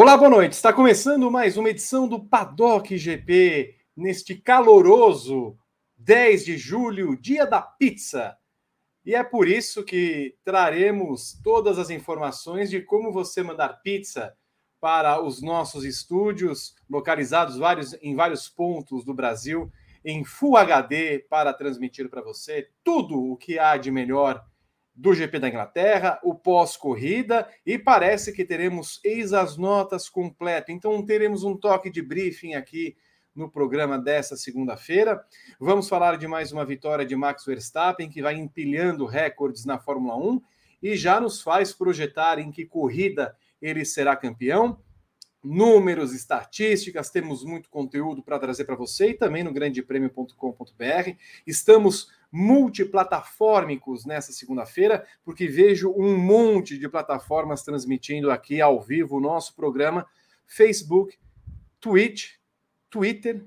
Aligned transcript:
Olá, 0.00 0.16
boa 0.16 0.30
noite. 0.30 0.52
Está 0.52 0.72
começando 0.72 1.28
mais 1.30 1.56
uma 1.56 1.70
edição 1.70 2.06
do 2.06 2.18
Paddock 2.18 2.96
GP 2.96 3.74
neste 3.96 4.36
caloroso 4.36 5.58
10 5.98 6.44
de 6.44 6.56
julho, 6.56 7.20
dia 7.20 7.44
da 7.44 7.60
pizza. 7.60 8.36
E 9.08 9.14
é 9.14 9.24
por 9.24 9.48
isso 9.48 9.82
que 9.82 10.36
traremos 10.44 11.40
todas 11.42 11.78
as 11.78 11.88
informações 11.88 12.68
de 12.68 12.82
como 12.82 13.10
você 13.10 13.42
mandar 13.42 13.80
pizza 13.80 14.36
para 14.78 15.18
os 15.22 15.40
nossos 15.40 15.82
estúdios, 15.82 16.74
localizados 16.90 17.56
vários, 17.56 17.94
em 18.02 18.14
vários 18.14 18.50
pontos 18.50 19.06
do 19.06 19.14
Brasil, 19.14 19.72
em 20.04 20.24
Full 20.24 20.58
HD, 20.58 21.20
para 21.20 21.54
transmitir 21.54 22.10
para 22.10 22.20
você 22.20 22.68
tudo 22.84 23.32
o 23.32 23.38
que 23.38 23.58
há 23.58 23.78
de 23.78 23.90
melhor 23.90 24.44
do 24.94 25.14
GP 25.14 25.38
da 25.38 25.48
Inglaterra, 25.48 26.20
o 26.22 26.34
pós-corrida, 26.34 27.48
e 27.64 27.78
parece 27.78 28.30
que 28.30 28.44
teremos 28.44 29.00
eis 29.02 29.32
as 29.32 29.56
notas 29.56 30.10
completo. 30.10 30.70
Então 30.70 31.02
teremos 31.02 31.44
um 31.44 31.56
toque 31.56 31.88
de 31.88 32.02
briefing 32.02 32.52
aqui 32.52 32.94
no 33.38 33.48
programa 33.48 33.96
dessa 33.96 34.36
segunda-feira. 34.36 35.24
Vamos 35.60 35.88
falar 35.88 36.18
de 36.18 36.26
mais 36.26 36.50
uma 36.50 36.64
vitória 36.64 37.06
de 37.06 37.14
Max 37.14 37.44
Verstappen, 37.44 38.10
que 38.10 38.20
vai 38.20 38.34
empilhando 38.34 39.06
recordes 39.06 39.64
na 39.64 39.78
Fórmula 39.78 40.16
1 40.16 40.42
e 40.82 40.96
já 40.96 41.20
nos 41.20 41.40
faz 41.40 41.72
projetar 41.72 42.40
em 42.40 42.50
que 42.50 42.66
corrida 42.66 43.36
ele 43.62 43.84
será 43.84 44.16
campeão. 44.16 44.80
Números, 45.42 46.12
estatísticas, 46.12 47.10
temos 47.10 47.44
muito 47.44 47.70
conteúdo 47.70 48.24
para 48.24 48.40
trazer 48.40 48.64
para 48.64 48.74
você 48.74 49.10
e 49.10 49.14
também 49.14 49.44
no 49.44 49.52
grandepremio.com.br. 49.52 51.10
Estamos 51.46 52.10
multiplataformicos 52.30 54.04
nessa 54.04 54.32
segunda-feira, 54.32 55.06
porque 55.24 55.46
vejo 55.46 55.94
um 55.96 56.18
monte 56.18 56.76
de 56.76 56.88
plataformas 56.88 57.62
transmitindo 57.62 58.32
aqui 58.32 58.60
ao 58.60 58.80
vivo 58.82 59.16
o 59.16 59.20
nosso 59.20 59.54
programa: 59.54 60.04
Facebook, 60.44 61.16
Twitch, 61.80 62.37
Twitter, 62.90 63.44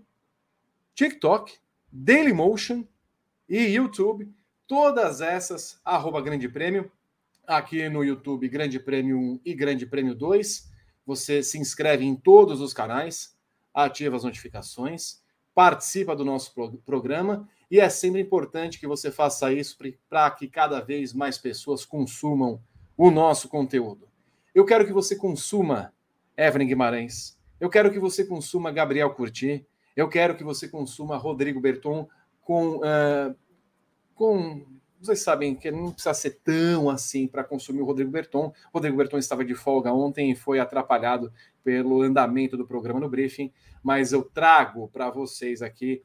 TikTok, 0.94 1.58
Dailymotion 1.92 2.86
e 3.48 3.58
YouTube. 3.58 4.32
Todas 4.68 5.20
essas, 5.20 5.80
arroba 5.84 6.22
Grande 6.22 6.48
Prêmio, 6.48 6.92
aqui 7.46 7.90
no 7.90 8.04
YouTube, 8.04 8.48
Grande 8.48 8.80
Prêmio 8.80 9.18
1 9.18 9.42
e 9.46 9.54
Grande 9.54 9.86
Prêmio 9.86 10.16
2. 10.16 10.70
Você 11.06 11.44
se 11.44 11.58
inscreve 11.58 12.06
em 12.06 12.16
todos 12.16 12.62
os 12.62 12.74
canais, 12.74 13.36
ativa 13.74 14.16
as 14.16 14.24
notificações, 14.24 15.22
participa 15.54 16.16
do 16.16 16.24
nosso 16.24 16.54
programa 16.86 17.50
e 17.70 17.80
é 17.80 17.90
sempre 17.90 18.22
importante 18.22 18.80
que 18.80 18.88
você 18.88 19.12
faça 19.12 19.52
isso 19.52 19.78
para 20.10 20.32
que 20.32 20.48
cada 20.48 20.80
vez 20.80 21.14
mais 21.14 21.38
pessoas 21.38 21.86
consumam 21.86 22.62
o 22.96 23.10
nosso 23.10 23.50
conteúdo. 23.50 24.08
Eu 24.54 24.66
quero 24.66 24.86
que 24.86 24.94
você 24.94 25.16
consuma 25.16 25.94
Evelyn 26.38 26.68
Guimarães, 26.68 27.38
eu 27.62 27.70
quero 27.70 27.92
que 27.92 28.00
você 28.00 28.26
consuma 28.26 28.72
Gabriel 28.72 29.14
Curti. 29.14 29.64
Eu 29.96 30.10
quero 30.10 30.36
que 30.36 30.44
você 30.44 30.68
consuma 30.68 31.16
Rodrigo 31.16 31.62
Berton 31.62 32.10
com. 32.42 32.78
Uh, 32.78 33.36
com 34.16 34.66
vocês 35.00 35.22
sabem 35.22 35.56
que 35.56 35.70
não 35.72 35.92
precisa 35.92 36.14
ser 36.14 36.40
tão 36.44 36.90
assim 36.90 37.28
para 37.28 37.44
consumir 37.44 37.82
o 37.82 37.86
Rodrigo 37.86 38.10
Berton. 38.12 38.48
O 38.48 38.74
Rodrigo 38.74 38.98
Berton 38.98 39.18
estava 39.20 39.46
de 39.46 39.54
folga 39.54 39.94
ontem 39.94 40.32
e 40.32 40.36
foi 40.36 40.60
atrapalhado 40.60 41.32
pelo 41.64 42.02
andamento 42.02 42.58
do 42.58 42.68
programa 42.68 43.00
no 43.00 43.10
briefing, 43.10 43.52
mas 43.84 44.12
eu 44.12 44.24
trago 44.24 44.88
para 44.90 45.10
vocês 45.10 45.62
aqui 45.62 46.04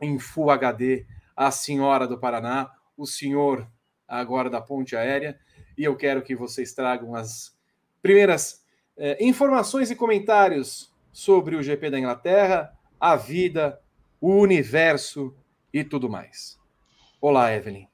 em 0.00 0.18
Full 0.18 0.50
HD 0.50 1.06
a 1.36 1.52
senhora 1.52 2.08
do 2.08 2.18
Paraná, 2.18 2.72
o 2.96 3.06
senhor 3.06 3.68
agora 4.06 4.50
da 4.50 4.60
ponte 4.60 4.96
aérea, 4.96 5.38
e 5.76 5.84
eu 5.84 5.96
quero 5.96 6.22
que 6.22 6.34
vocês 6.34 6.72
tragam 6.72 7.14
as 7.14 7.56
primeiras 8.02 8.64
é, 8.98 9.24
informações 9.24 9.90
e 9.90 9.96
comentários 9.96 10.92
sobre 11.12 11.54
o 11.54 11.62
GP 11.62 11.90
da 11.90 11.98
Inglaterra, 11.98 12.72
a 12.98 13.14
vida, 13.14 13.80
o 14.20 14.34
universo 14.34 15.34
e 15.72 15.84
tudo 15.84 16.10
mais. 16.10 16.58
Olá, 17.20 17.54
Evelyn. 17.54 17.86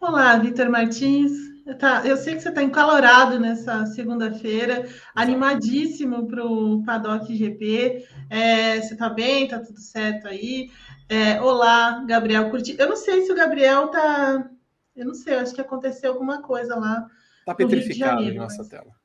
Olá, 0.00 0.36
Vitor 0.36 0.70
Martins. 0.70 1.32
Tá, 1.78 2.06
eu 2.06 2.16
sei 2.16 2.34
que 2.34 2.42
você 2.42 2.50
está 2.50 2.62
encalorado 2.62 3.40
nessa 3.40 3.86
segunda-feira, 3.86 4.86
animadíssimo 5.14 6.26
para 6.28 6.44
o 6.44 6.84
Paddock 6.84 7.34
GP. 7.34 8.06
É, 8.28 8.80
você 8.80 8.92
está 8.92 9.08
bem? 9.08 9.44
Está 9.44 9.60
tudo 9.60 9.80
certo 9.80 10.28
aí? 10.28 10.70
É, 11.08 11.40
olá, 11.40 12.04
Gabriel 12.06 12.50
Curti. 12.50 12.76
Eu 12.78 12.88
não 12.88 12.96
sei 12.96 13.22
se 13.22 13.32
o 13.32 13.34
Gabriel 13.34 13.86
está. 13.86 14.50
Eu 14.94 15.06
não 15.06 15.14
sei, 15.14 15.34
acho 15.34 15.54
que 15.54 15.60
aconteceu 15.60 16.12
alguma 16.12 16.42
coisa 16.42 16.76
lá. 16.76 17.08
Está 17.40 17.54
petrificado 17.54 18.22
em 18.22 18.36
nossa 18.36 18.58
mas... 18.58 18.68
tela. 18.68 19.03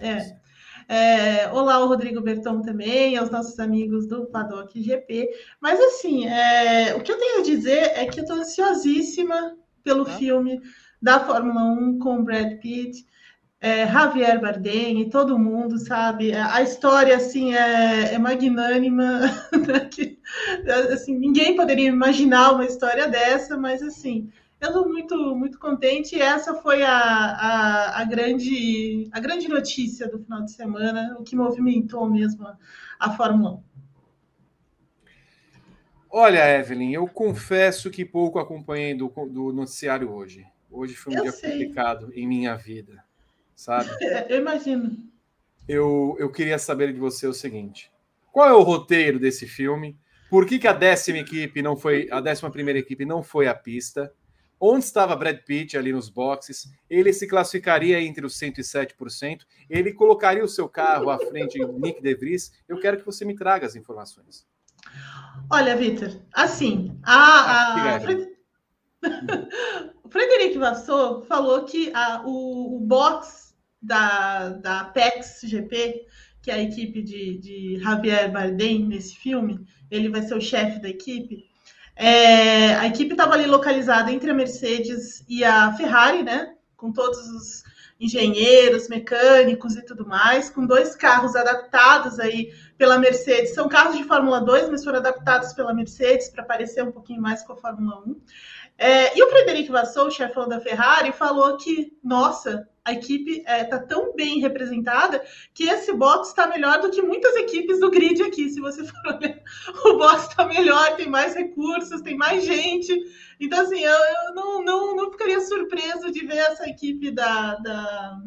É. 0.00 0.44
É, 0.86 1.50
olá, 1.50 1.80
o 1.80 1.88
Rodrigo 1.88 2.20
Berton 2.20 2.60
também, 2.60 3.16
aos 3.16 3.30
nossos 3.30 3.58
amigos 3.58 4.06
do 4.06 4.26
Paddock 4.26 4.80
GP. 4.82 5.30
Mas, 5.60 5.80
assim, 5.80 6.26
é, 6.26 6.94
o 6.94 7.02
que 7.02 7.10
eu 7.10 7.18
tenho 7.18 7.40
a 7.40 7.42
dizer 7.42 7.92
é 7.94 8.04
que 8.06 8.20
eu 8.20 8.24
estou 8.24 8.36
ansiosíssima 8.36 9.56
pelo 9.82 10.02
ah. 10.02 10.10
filme 10.16 10.60
da 11.00 11.20
Fórmula 11.20 11.62
1 11.62 11.98
com 11.98 12.22
Brad 12.22 12.58
Pitt, 12.58 13.06
é, 13.60 13.86
Javier 13.86 14.38
Bardem 14.40 15.00
e 15.00 15.08
todo 15.08 15.38
mundo, 15.38 15.78
sabe? 15.78 16.34
A 16.34 16.60
história, 16.60 17.16
assim, 17.16 17.54
é, 17.54 18.14
é 18.14 18.18
magnânima. 18.18 19.20
Né? 19.66 19.80
que, 19.90 20.18
assim, 20.92 21.16
ninguém 21.16 21.56
poderia 21.56 21.88
imaginar 21.88 22.52
uma 22.52 22.66
história 22.66 23.08
dessa, 23.08 23.56
mas, 23.56 23.82
assim, 23.82 24.30
eu 24.60 24.68
estou 24.68 24.88
muito, 24.88 25.36
muito 25.36 25.58
contente. 25.58 26.20
Essa 26.20 26.54
foi 26.54 26.82
a, 26.82 26.96
a, 26.96 28.00
a, 28.00 28.04
grande, 28.04 29.08
a 29.12 29.20
grande 29.20 29.48
notícia 29.48 30.08
do 30.08 30.18
final 30.18 30.42
de 30.42 30.52
semana, 30.52 31.16
o 31.18 31.22
que 31.22 31.36
movimentou 31.36 32.08
mesmo 32.08 32.46
a, 32.46 32.56
a 32.98 33.16
Fórmula 33.16 33.52
1. 33.52 33.62
Olha, 36.16 36.58
Evelyn, 36.58 36.92
eu 36.92 37.08
confesso 37.08 37.90
que 37.90 38.04
pouco 38.04 38.38
acompanhei 38.38 38.94
do, 38.94 39.08
do 39.08 39.52
noticiário 39.52 40.12
hoje. 40.12 40.46
Hoje 40.70 40.94
foi 40.94 41.12
um 41.12 41.16
eu 41.16 41.22
dia 41.22 41.32
sei. 41.32 41.50
complicado 41.50 42.12
em 42.14 42.26
minha 42.26 42.54
vida, 42.54 43.04
sabe? 43.54 43.90
eu 44.28 44.38
imagino. 44.38 44.96
Eu, 45.68 46.16
eu 46.18 46.30
queria 46.30 46.58
saber 46.58 46.92
de 46.92 47.00
você 47.00 47.26
o 47.26 47.32
seguinte: 47.32 47.90
qual 48.30 48.48
é 48.48 48.52
o 48.52 48.62
roteiro 48.62 49.18
desse 49.18 49.46
filme? 49.46 49.98
Por 50.30 50.46
que, 50.46 50.58
que 50.58 50.68
a 50.68 50.72
décima 50.72 51.18
equipe 51.18 51.62
não 51.62 51.76
foi, 51.76 52.08
a 52.10 52.20
décima 52.20 52.50
primeira 52.50 52.78
equipe 52.78 53.04
não 53.04 53.22
foi 53.22 53.46
à 53.46 53.54
pista? 53.54 54.12
Onde 54.66 54.84
estava 54.84 55.14
Brad 55.14 55.38
Pitt 55.38 55.76
ali 55.76 55.92
nos 55.92 56.08
boxes, 56.08 56.72
ele 56.88 57.12
se 57.12 57.26
classificaria 57.26 58.00
entre 58.00 58.24
os 58.24 58.38
107%, 58.38 59.42
ele 59.68 59.92
colocaria 59.92 60.42
o 60.42 60.48
seu 60.48 60.68
carro 60.68 61.10
à 61.10 61.18
frente 61.18 61.58
de 61.58 61.66
Nick 61.66 62.00
DeVries. 62.00 62.52
Eu 62.66 62.80
quero 62.80 62.96
que 62.96 63.04
você 63.04 63.24
me 63.24 63.34
traga 63.34 63.66
as 63.66 63.76
informações. 63.76 64.46
Olha, 65.50 65.76
Vitor, 65.76 66.08
assim, 66.32 66.98
a, 67.02 67.74
a... 67.74 67.98
o 70.02 70.08
Frederico 70.08 70.58
Vassou 70.58 71.22
falou 71.22 71.64
que 71.64 71.92
a, 71.92 72.22
o, 72.24 72.76
o 72.76 72.80
box 72.80 73.54
da, 73.82 74.50
da 74.50 74.84
PEX 74.84 75.42
GP, 75.44 76.06
que 76.40 76.50
é 76.50 76.54
a 76.54 76.62
equipe 76.62 77.02
de, 77.02 77.38
de 77.38 77.78
Javier 77.80 78.32
Bardem 78.32 78.86
nesse 78.86 79.14
filme, 79.16 79.66
ele 79.90 80.08
vai 80.08 80.22
ser 80.22 80.36
o 80.36 80.40
chefe 80.40 80.80
da 80.80 80.88
equipe, 80.88 81.44
é, 81.96 82.74
a 82.74 82.86
equipe 82.86 83.12
estava 83.12 83.34
ali 83.34 83.46
localizada 83.46 84.10
entre 84.10 84.30
a 84.30 84.34
Mercedes 84.34 85.24
e 85.28 85.44
a 85.44 85.72
Ferrari, 85.72 86.22
né? 86.22 86.54
Com 86.76 86.92
todos 86.92 87.18
os 87.18 87.64
engenheiros, 87.98 88.88
mecânicos 88.88 89.76
e 89.76 89.82
tudo 89.82 90.06
mais, 90.06 90.50
com 90.50 90.66
dois 90.66 90.94
carros 90.96 91.36
adaptados 91.36 92.18
aí 92.18 92.52
pela 92.76 92.98
Mercedes. 92.98 93.54
São 93.54 93.68
carros 93.68 93.96
de 93.96 94.04
Fórmula 94.04 94.40
2, 94.40 94.68
mas 94.68 94.84
foram 94.84 94.98
adaptados 94.98 95.52
pela 95.52 95.72
Mercedes 95.72 96.28
para 96.28 96.44
parecer 96.44 96.82
um 96.82 96.92
pouquinho 96.92 97.22
mais 97.22 97.42
com 97.42 97.52
a 97.52 97.56
Fórmula 97.56 98.02
1. 98.06 98.20
É, 98.76 99.16
e 99.16 99.22
o 99.22 99.30
Frederico 99.30 99.72
Vassou, 99.72 100.10
chefão 100.10 100.48
da 100.48 100.60
Ferrari, 100.60 101.12
falou 101.12 101.56
que, 101.56 101.96
nossa, 102.02 102.68
a 102.84 102.92
equipe 102.92 103.38
está 103.38 103.52
é, 103.52 103.64
tá 103.64 103.78
tão 103.78 104.14
bem 104.14 104.40
representada 104.40 105.24
que 105.54 105.64
esse 105.64 105.92
box 105.92 106.28
está 106.28 106.46
melhor 106.46 106.80
do 106.80 106.90
que 106.90 107.00
muitas 107.00 107.34
equipes 107.36 107.80
do 107.80 107.90
grid 107.90 108.22
aqui. 108.22 108.50
Se 108.50 108.60
você 108.60 108.84
for 108.84 109.06
olhar, 109.06 109.40
o 109.86 109.96
box 109.96 110.28
está 110.28 110.44
melhor, 110.46 110.96
tem 110.96 111.08
mais 111.08 111.34
recursos, 111.34 112.02
tem 112.02 112.16
mais 112.16 112.44
gente. 112.44 112.92
Então, 113.40 113.62
assim, 113.62 113.80
eu, 113.80 113.92
eu 114.26 114.34
não, 114.34 114.62
não, 114.62 114.96
não 114.96 115.10
ficaria 115.10 115.40
surpreso 115.40 116.10
de 116.10 116.26
ver 116.26 116.38
essa 116.38 116.68
equipe 116.68 117.10
da, 117.10 117.54
da, 117.56 118.18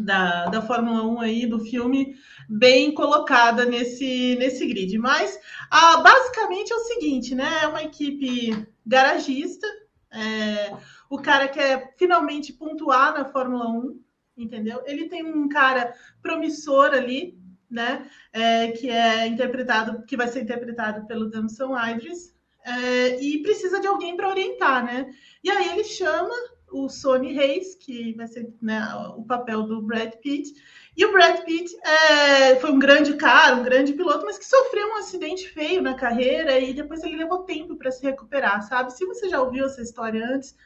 da, 0.00 0.46
da 0.46 0.62
Fórmula 0.62 1.02
1 1.04 1.20
aí, 1.20 1.46
do 1.46 1.58
filme, 1.60 2.16
bem 2.48 2.92
colocada 2.92 3.64
nesse, 3.64 4.36
nesse 4.36 4.66
grid. 4.66 4.98
Mas, 4.98 5.38
ah, 5.70 5.98
basicamente, 5.98 6.72
é 6.72 6.76
o 6.76 6.84
seguinte, 6.84 7.34
né? 7.34 7.60
É 7.62 7.66
uma 7.66 7.82
equipe 7.82 8.66
garagista. 8.84 9.66
É, 10.10 10.74
o 11.10 11.18
cara 11.18 11.48
quer 11.48 11.94
finalmente 11.96 12.52
pontuar 12.52 13.12
na 13.14 13.24
Fórmula 13.24 13.68
1. 13.68 14.00
entendeu? 14.36 14.82
Ele 14.86 15.08
tem 15.08 15.24
um 15.24 15.48
cara 15.48 15.94
promissor 16.22 16.86
ali, 16.92 17.38
né? 17.70 18.08
É, 18.32 18.72
que 18.72 18.90
é 18.90 19.26
interpretado, 19.26 20.04
que 20.06 20.16
vai 20.16 20.28
ser 20.28 20.42
interpretado 20.42 21.06
pelo 21.06 21.28
Damson 21.28 21.76
Idris, 21.76 22.34
é, 22.64 23.20
e 23.22 23.42
precisa 23.42 23.80
de 23.80 23.86
alguém 23.86 24.16
para 24.16 24.28
orientar, 24.28 24.84
né? 24.84 25.12
E 25.42 25.50
aí 25.50 25.70
ele 25.70 25.84
chama 25.84 26.34
o 26.70 26.88
Sony 26.88 27.32
Reis, 27.32 27.74
que 27.74 28.12
vai 28.14 28.26
ser 28.26 28.52
né, 28.60 28.82
o 29.16 29.22
papel 29.24 29.62
do 29.62 29.80
Brad 29.80 30.12
Pitt. 30.14 30.54
E 30.96 31.04
o 31.04 31.12
Brad 31.12 31.40
Pitt 31.44 31.76
é, 31.86 32.56
foi 32.56 32.70
um 32.70 32.78
grande 32.78 33.14
cara, 33.14 33.56
um 33.56 33.62
grande 33.62 33.92
piloto, 33.92 34.24
mas 34.24 34.38
que 34.38 34.46
sofreu 34.46 34.88
um 34.88 34.96
acidente 34.96 35.48
feio 35.48 35.82
na 35.82 35.94
carreira 35.94 36.58
e 36.58 36.72
depois 36.72 37.02
ele 37.02 37.16
levou 37.16 37.44
tempo 37.44 37.76
para 37.76 37.90
se 37.90 38.02
recuperar, 38.02 38.62
sabe? 38.62 38.92
Se 38.92 39.04
você 39.04 39.28
já 39.28 39.40
ouviu 39.40 39.66
essa 39.66 39.82
história 39.82 40.26
antes, 40.26 40.56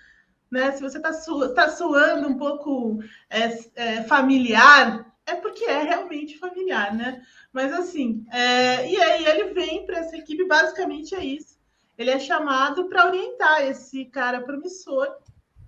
né? 0.50 0.72
Se 0.72 0.82
você 0.82 0.98
está 0.98 1.12
su 1.12 1.54
tá 1.54 1.68
suando 1.68 2.28
um 2.28 2.36
pouco 2.36 3.00
é, 3.28 3.58
é, 3.74 4.02
familiar, 4.04 5.06
é 5.26 5.34
porque 5.34 5.64
é 5.64 5.82
realmente 5.82 6.38
familiar, 6.38 6.94
né? 6.94 7.22
Mas 7.52 7.72
assim, 7.72 8.24
é, 8.32 8.88
e 8.88 9.00
aí 9.00 9.26
ele 9.26 9.52
vem 9.52 9.84
para 9.84 9.98
essa 9.98 10.16
equipe, 10.16 10.46
basicamente 10.46 11.14
é 11.14 11.24
isso. 11.24 11.58
Ele 11.98 12.10
é 12.10 12.18
chamado 12.18 12.88
para 12.88 13.06
orientar 13.06 13.66
esse 13.66 14.06
cara 14.06 14.40
promissor 14.40 15.06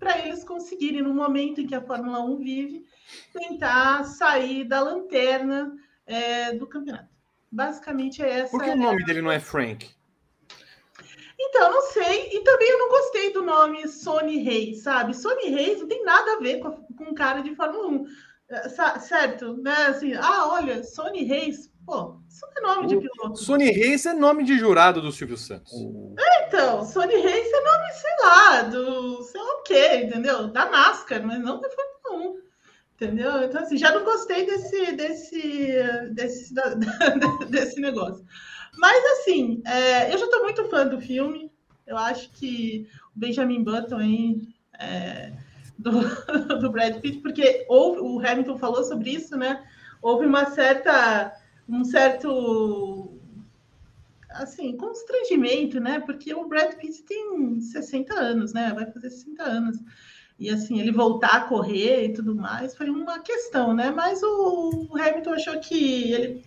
para 0.03 0.19
eles 0.19 0.43
conseguirem, 0.43 1.01
no 1.01 1.15
momento 1.15 1.61
em 1.61 1.67
que 1.67 1.77
a 1.77 1.81
Fórmula 1.81 2.21
1 2.25 2.37
vive, 2.39 2.85
tentar 3.33 4.03
sair 4.03 4.65
da 4.65 4.81
lanterna 4.81 5.73
é, 6.05 6.53
do 6.55 6.67
campeonato. 6.67 7.09
Basicamente 7.51 8.21
é 8.21 8.41
essa. 8.41 8.51
Por 8.51 8.65
que 8.65 8.71
o 8.71 8.77
nome 8.77 9.05
dele 9.05 9.23
não 9.23 9.31
é 9.31 9.39
Frank? 9.39 9.89
Então, 11.39 11.71
não 11.71 11.83
sei. 11.83 12.31
E 12.33 12.41
também 12.41 12.69
eu 12.69 12.79
não 12.79 12.89
gostei 12.89 13.33
do 13.33 13.43
nome 13.43 13.87
Sony 13.87 14.39
Reis, 14.39 14.83
sabe? 14.83 15.15
Sony 15.15 15.51
Reis 15.51 15.81
não 15.81 15.87
tem 15.87 16.03
nada 16.03 16.33
a 16.33 16.41
ver 16.41 16.59
com, 16.59 16.73
com 16.73 17.15
cara 17.15 17.41
de 17.41 17.55
Fórmula 17.55 17.87
1. 17.87 18.07
É, 18.49 18.69
certo? 18.99 19.57
Né? 19.59 19.87
Assim, 19.87 20.15
ah, 20.15 20.49
olha, 20.49 20.83
Sony 20.83 21.23
Reis, 21.23 21.72
Pô, 21.85 22.17
isso 22.29 22.47
não 22.61 22.73
é 22.73 22.75
nome 22.77 22.89
de 22.89 22.97
piloto. 22.97 23.37
Sony 23.37 23.71
Reis 23.71 24.07
é 24.07 24.13
nome 24.13 24.45
de 24.45 24.59
jurado 24.59 25.01
do 25.01 25.11
Silvio 25.11 25.37
Santos. 25.37 25.73
É, 26.19 26.47
então, 26.47 26.85
Sony 26.85 27.15
Reis 27.15 27.53
é 27.53 27.61
nome, 27.61 27.93
sei 27.93 28.11
lá, 28.23 28.63
do 28.63 29.23
sei 29.25 29.41
lá 29.41 29.55
o 29.55 29.63
quê, 29.63 29.97
entendeu? 30.05 30.49
Da 30.49 30.71
NASCAR, 30.71 31.27
mas 31.27 31.41
não 31.41 31.61
da 31.61 31.69
Fórmula 31.69 32.33
1. 32.39 32.43
Entendeu? 32.95 33.43
Então, 33.43 33.63
assim, 33.63 33.77
já 33.77 33.93
não 33.93 34.05
gostei 34.05 34.47
desse, 34.47 34.93
desse, 34.93 35.73
desse, 36.13 36.55
da, 36.55 36.75
desse 37.51 37.81
negócio. 37.81 38.25
Mas, 38.79 39.05
assim, 39.19 39.61
é, 39.67 40.13
eu 40.13 40.19
já 40.19 40.25
estou 40.25 40.43
muito 40.43 40.65
fã 40.67 40.87
do 40.87 41.01
filme. 41.01 41.51
Eu 41.85 41.99
acho 41.99 42.31
que 42.31 42.87
o 43.15 43.19
Benjamin 43.19 43.65
Button 43.65 43.97
aí, 43.97 44.41
é, 44.79 45.33
do, 45.77 45.91
do 46.61 46.71
Brad 46.71 47.01
Pitt, 47.01 47.19
porque 47.19 47.67
houve, 47.69 48.01
o 48.01 48.21
Hamilton 48.21 48.57
falou 48.57 48.85
sobre 48.85 49.11
isso, 49.11 49.37
né? 49.37 49.65
Houve 50.01 50.27
uma 50.27 50.47
certa 50.47 51.33
um 51.69 51.85
certo 51.85 53.11
assim, 54.31 54.77
constrangimento, 54.77 55.79
né? 55.81 56.01
Porque 56.01 56.35
o 56.35 56.47
Brad 56.47 56.75
Pitt 56.75 57.03
tem 57.03 57.61
60 57.61 58.15
anos, 58.15 58.53
né? 58.53 58.73
Vai 58.73 58.91
fazer 58.91 59.11
60 59.11 59.43
anos. 59.43 59.79
E 60.39 60.51
assim, 60.51 60.81
ele 60.81 60.91
voltar 60.91 61.37
a 61.37 61.45
correr 61.45 62.07
e 62.07 62.13
tudo 62.13 62.35
mais 62.35 62.75
foi 62.75 62.91
uma 62.91 63.19
questão, 63.21 63.75
né? 63.75 63.91
Mas 63.91 64.23
o 64.23 64.89
Hamilton 64.93 65.35
achou 65.35 65.61
que 65.61 66.13
ele 66.13 66.45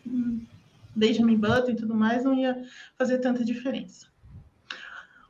Benjamin 0.95 1.37
Button 1.37 1.71
e 1.71 1.75
tudo 1.75 1.93
mais 1.93 2.23
não 2.23 2.33
ia 2.33 2.63
fazer 2.97 3.19
tanta 3.19 3.43
diferença. 3.43 4.07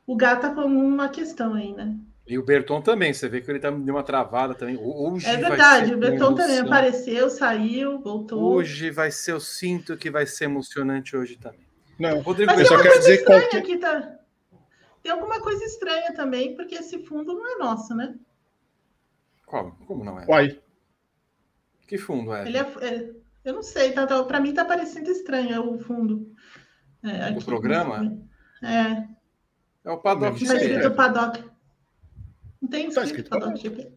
O 0.08 0.16
gato 0.16 0.42
tá 0.42 0.54
com 0.54 0.62
uma 0.62 1.10
questão 1.10 1.56
aí, 1.56 1.74
né? 1.74 1.98
E 2.28 2.40
o 2.40 2.44
Berton 2.44 2.82
também, 2.82 3.14
você 3.14 3.30
vê 3.30 3.40
que 3.40 3.52
ele 3.52 3.60
tá, 3.60 3.70
deu 3.70 3.94
uma 3.94 4.04
travada 4.04 4.56
também. 4.56 4.78
Hoje 4.78 5.28
é 5.28 5.38
verdade, 5.38 5.94
o 5.94 5.98
Berton 5.98 6.34
também 6.34 6.60
apareceu, 6.60 7.30
saiu, 7.30 8.00
voltou. 8.00 8.42
Hoje 8.42 8.90
vai 8.90 9.12
ser, 9.12 9.34
eu 9.34 9.40
sinto 9.40 9.96
que 9.96 10.10
vai 10.10 10.26
ser 10.26 10.46
emocionante 10.46 11.16
hoje 11.16 11.38
também. 11.38 11.66
Não, 12.00 12.20
Rodrigo, 12.22 12.52
Mas 12.52 12.62
eu 12.62 12.66
só 12.66 12.82
quero 12.82 13.00
dizer 13.00 13.24
qualquer... 13.24 13.62
que 13.62 13.78
tá... 13.78 14.18
Tem 15.04 15.12
alguma 15.12 15.40
coisa 15.40 15.64
estranha 15.64 16.14
também, 16.16 16.56
porque 16.56 16.76
esse 16.76 16.98
fundo 17.06 17.36
não 17.36 17.48
é 17.48 17.58
nosso, 17.58 17.96
né? 17.96 18.16
Qual? 19.46 19.72
Como 19.86 20.04
não 20.04 20.20
é? 20.20 20.26
Uai. 20.28 20.60
Que 21.88 22.00
fundo 22.00 22.34
é? 22.34 22.48
Ele 22.48 22.58
é, 22.58 22.62
é 22.82 23.14
eu 23.46 23.54
não 23.54 23.62
sei, 23.62 23.92
tá, 23.92 24.08
tá, 24.08 24.24
para 24.24 24.40
mim 24.40 24.56
tá 24.56 24.66
parecendo 24.66 25.12
estranho 25.12 25.72
o 25.72 25.78
fundo. 25.78 26.34
É, 27.04 27.30
o 27.38 27.46
programa? 27.46 28.18
É. 28.64 29.08
É 29.88 29.92
o 29.92 30.00
Paddock. 30.00 30.44
Tá 30.44 30.56
escrito 30.56 30.96
Paddock. 30.96 31.55
Não 32.66 32.70
tem 32.70 32.90
tá 32.90 33.04
escrito, 33.04 33.30
tá 33.30 33.38
escrito 33.38 33.62
GP. 33.62 33.92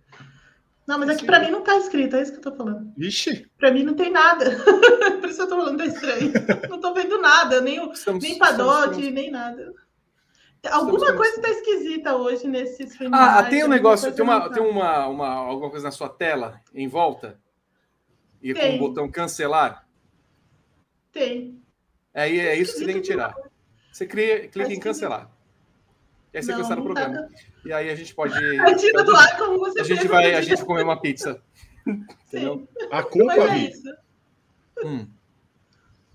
Não, 0.86 0.98
mas 0.98 1.08
aqui 1.08 1.24
é 1.24 1.26
para 1.26 1.40
mim 1.40 1.50
não 1.50 1.62
tá 1.62 1.76
escrito, 1.76 2.16
é 2.16 2.22
isso 2.22 2.32
que 2.32 2.38
eu 2.38 2.42
tô 2.42 2.54
falando. 2.54 2.92
Vixe! 2.96 3.50
Para 3.58 3.72
mim 3.72 3.82
não 3.82 3.94
tem 3.94 4.10
nada. 4.10 4.44
Por 5.20 5.28
isso 5.28 5.40
eu 5.40 5.48
tô 5.48 5.56
falando, 5.56 5.78
tá 5.78 5.86
estranho. 5.86 6.32
Não 6.68 6.80
tô 6.80 6.92
vendo 6.92 7.18
nada, 7.18 7.62
nem, 7.62 7.80
o, 7.80 7.92
estamos, 7.92 8.22
nem 8.22 8.38
paddock, 8.38 8.90
estamos... 8.90 9.14
nem 9.14 9.30
nada. 9.30 9.72
Alguma 10.70 10.98
estamos... 10.98 11.16
coisa 11.16 11.40
tá 11.40 11.48
esquisita 11.48 12.14
hoje 12.14 12.46
nesses 12.46 12.94
filmes. 12.94 13.18
Ah, 13.18 13.42
tem 13.42 13.64
um 13.64 13.68
negócio, 13.68 14.12
tem, 14.12 14.22
uma, 14.22 14.50
tem 14.50 14.62
uma, 14.62 15.06
uma, 15.06 15.28
alguma 15.28 15.70
coisa 15.70 15.86
na 15.86 15.90
sua 15.90 16.10
tela 16.10 16.60
em 16.74 16.88
volta? 16.88 17.40
E 18.42 18.52
tem. 18.52 18.78
com 18.78 18.84
o 18.84 18.88
botão 18.88 19.10
cancelar? 19.10 19.86
Tem. 21.10 21.62
É, 22.12 22.28
é 22.28 22.54
isso 22.54 22.72
que 22.72 22.78
você 22.80 22.84
tem 22.84 22.94
que 22.96 23.02
tirar. 23.02 23.34
Você 23.92 24.06
cria, 24.06 24.46
clica 24.48 24.72
em 24.72 24.80
cancelar. 24.80 25.37
E 26.32 26.36
aí 26.36 26.42
você 26.42 26.52
cancela 26.52 26.80
o 26.80 26.84
programa. 26.84 27.22
Tá... 27.22 27.28
E 27.64 27.72
aí 27.72 27.90
a 27.90 27.94
gente 27.94 28.14
pode. 28.14 28.34
tira 28.78 29.04
do 29.04 29.16
ar 29.16 29.36
como 29.36 29.58
você 29.58 29.80
A 29.80 29.84
gente 29.84 30.06
vai, 30.06 30.34
a 30.34 30.40
gente 30.40 30.64
comer 30.64 30.82
uma 30.82 31.00
pizza. 31.00 31.40
Entendeu? 31.86 32.68
A 32.90 33.02
culpa, 33.02 33.34
é 33.34 34.86
hum. 34.86 35.08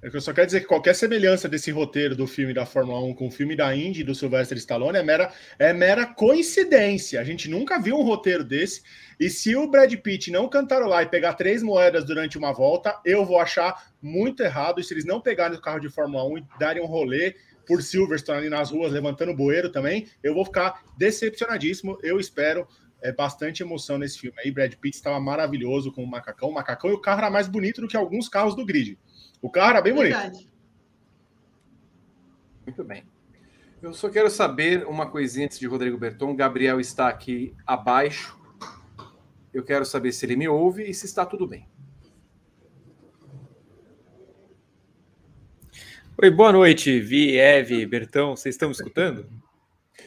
É 0.03 0.09
que 0.09 0.17
eu 0.17 0.21
só 0.21 0.33
quero 0.33 0.47
dizer 0.47 0.59
que 0.59 0.67
qualquer 0.67 0.93
semelhança 0.93 1.47
desse 1.47 1.71
roteiro 1.71 2.13
do 2.13 2.27
filme 2.27 2.53
da 2.53 2.65
Fórmula 2.65 3.01
1 3.05 3.13
com 3.13 3.27
o 3.27 3.31
filme 3.31 3.55
da 3.55 3.73
Indy 3.73 4.03
do 4.03 4.13
Sylvester 4.13 4.57
Stallone 4.57 4.97
é 4.97 5.03
mera, 5.03 5.31
é 5.57 5.71
mera 5.71 6.05
coincidência. 6.05 7.21
A 7.21 7.23
gente 7.23 7.49
nunca 7.49 7.79
viu 7.79 7.95
um 7.95 8.03
roteiro 8.03 8.43
desse. 8.43 8.83
E 9.17 9.29
se 9.29 9.55
o 9.55 9.65
Brad 9.65 9.93
Pitt 9.95 10.29
não 10.29 10.49
cantarolar 10.49 11.03
e 11.03 11.09
pegar 11.09 11.35
três 11.35 11.63
moedas 11.63 12.03
durante 12.03 12.37
uma 12.37 12.51
volta, 12.51 12.99
eu 13.05 13.23
vou 13.23 13.39
achar 13.39 13.93
muito 14.01 14.43
errado. 14.43 14.81
E 14.81 14.83
se 14.83 14.93
eles 14.93 15.05
não 15.05 15.21
pegarem 15.21 15.57
o 15.57 15.61
carro 15.61 15.79
de 15.79 15.87
Fórmula 15.87 16.25
1 16.25 16.37
e 16.37 16.45
darem 16.59 16.83
um 16.83 16.87
rolê 16.87 17.35
por 17.65 17.81
Silverstone 17.81 18.39
ali 18.39 18.49
nas 18.49 18.71
ruas, 18.71 18.91
levantando 18.91 19.35
bueiro 19.35 19.71
também, 19.71 20.07
eu 20.21 20.33
vou 20.33 20.45
ficar 20.45 20.83
decepcionadíssimo. 20.97 21.97
Eu 22.01 22.19
espero 22.19 22.67
é, 23.01 23.11
bastante 23.11 23.61
emoção 23.61 23.97
nesse 23.97 24.19
filme. 24.19 24.37
Aí 24.39 24.51
Brad 24.51 24.73
Pitt 24.75 24.95
estava 24.95 25.19
maravilhoso 25.19 25.91
com 25.91 26.03
o 26.03 26.07
macacão. 26.07 26.49
O 26.49 26.53
macacão 26.53 26.89
e 26.89 26.93
o 26.93 27.01
carro 27.01 27.19
era 27.19 27.29
mais 27.29 27.47
bonito 27.47 27.81
do 27.81 27.87
que 27.87 27.97
alguns 27.97 28.29
carros 28.29 28.55
do 28.55 28.65
grid. 28.65 28.97
O 29.41 29.49
carro 29.49 29.71
era 29.71 29.81
bem 29.81 29.93
bonito. 29.93 30.13
Verdade. 30.13 30.49
Muito 32.65 32.83
bem. 32.83 33.03
Eu 33.81 33.93
só 33.93 34.09
quero 34.09 34.29
saber 34.29 34.85
uma 34.87 35.09
coisinha 35.09 35.45
antes 35.45 35.59
de 35.59 35.67
Rodrigo 35.67 35.97
Berton. 35.97 36.31
O 36.31 36.35
Gabriel 36.35 36.79
está 36.79 37.09
aqui 37.09 37.53
abaixo. 37.67 38.39
Eu 39.53 39.63
quero 39.63 39.85
saber 39.85 40.13
se 40.13 40.25
ele 40.25 40.37
me 40.37 40.47
ouve 40.47 40.89
e 40.89 40.93
se 40.93 41.05
está 41.05 41.25
tudo 41.25 41.45
bem. 41.45 41.67
Oi, 46.21 46.29
boa 46.29 46.51
noite, 46.51 46.99
Vi, 46.99 47.37
Eve, 47.37 47.85
Bertão, 47.87 48.35
vocês 48.35 48.53
estão 48.53 48.69
me 48.69 48.75
escutando? 48.75 49.25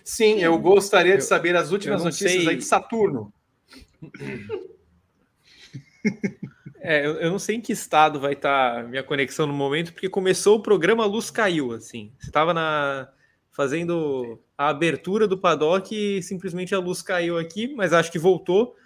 Sim, 0.05 0.41
eu 0.41 0.57
gostaria 0.57 1.17
de 1.17 1.25
saber 1.25 1.57
as 1.57 1.73
últimas 1.73 2.05
notícias 2.05 2.33
sei... 2.33 2.49
aí 2.49 2.57
de 2.57 2.65
Saturno. 2.65 3.33
É, 6.79 7.05
eu, 7.05 7.15
eu, 7.15 7.31
não 7.33 7.39
sei 7.39 7.57
em 7.57 7.61
que 7.61 7.73
estado 7.73 8.21
vai 8.21 8.35
estar 8.35 8.85
minha 8.85 9.03
conexão 9.03 9.45
no 9.45 9.53
momento, 9.53 9.93
porque 9.93 10.09
começou 10.09 10.59
o 10.59 10.63
programa, 10.63 11.03
a 11.03 11.07
luz 11.07 11.33
caiu, 11.33 11.73
assim. 11.73 12.13
Você 12.17 12.29
estava 12.29 12.55
na 12.55 13.09
fazendo 13.51 14.39
a 14.57 14.69
abertura 14.69 15.27
do 15.27 15.37
paddock 15.37 15.93
e 15.93 16.23
simplesmente 16.23 16.77
a 16.77 16.79
luz 16.79 17.03
caiu 17.03 17.37
aqui, 17.39 17.75
mas 17.75 17.93
acho 17.93 18.13
que 18.13 18.21
voltou. 18.21 18.77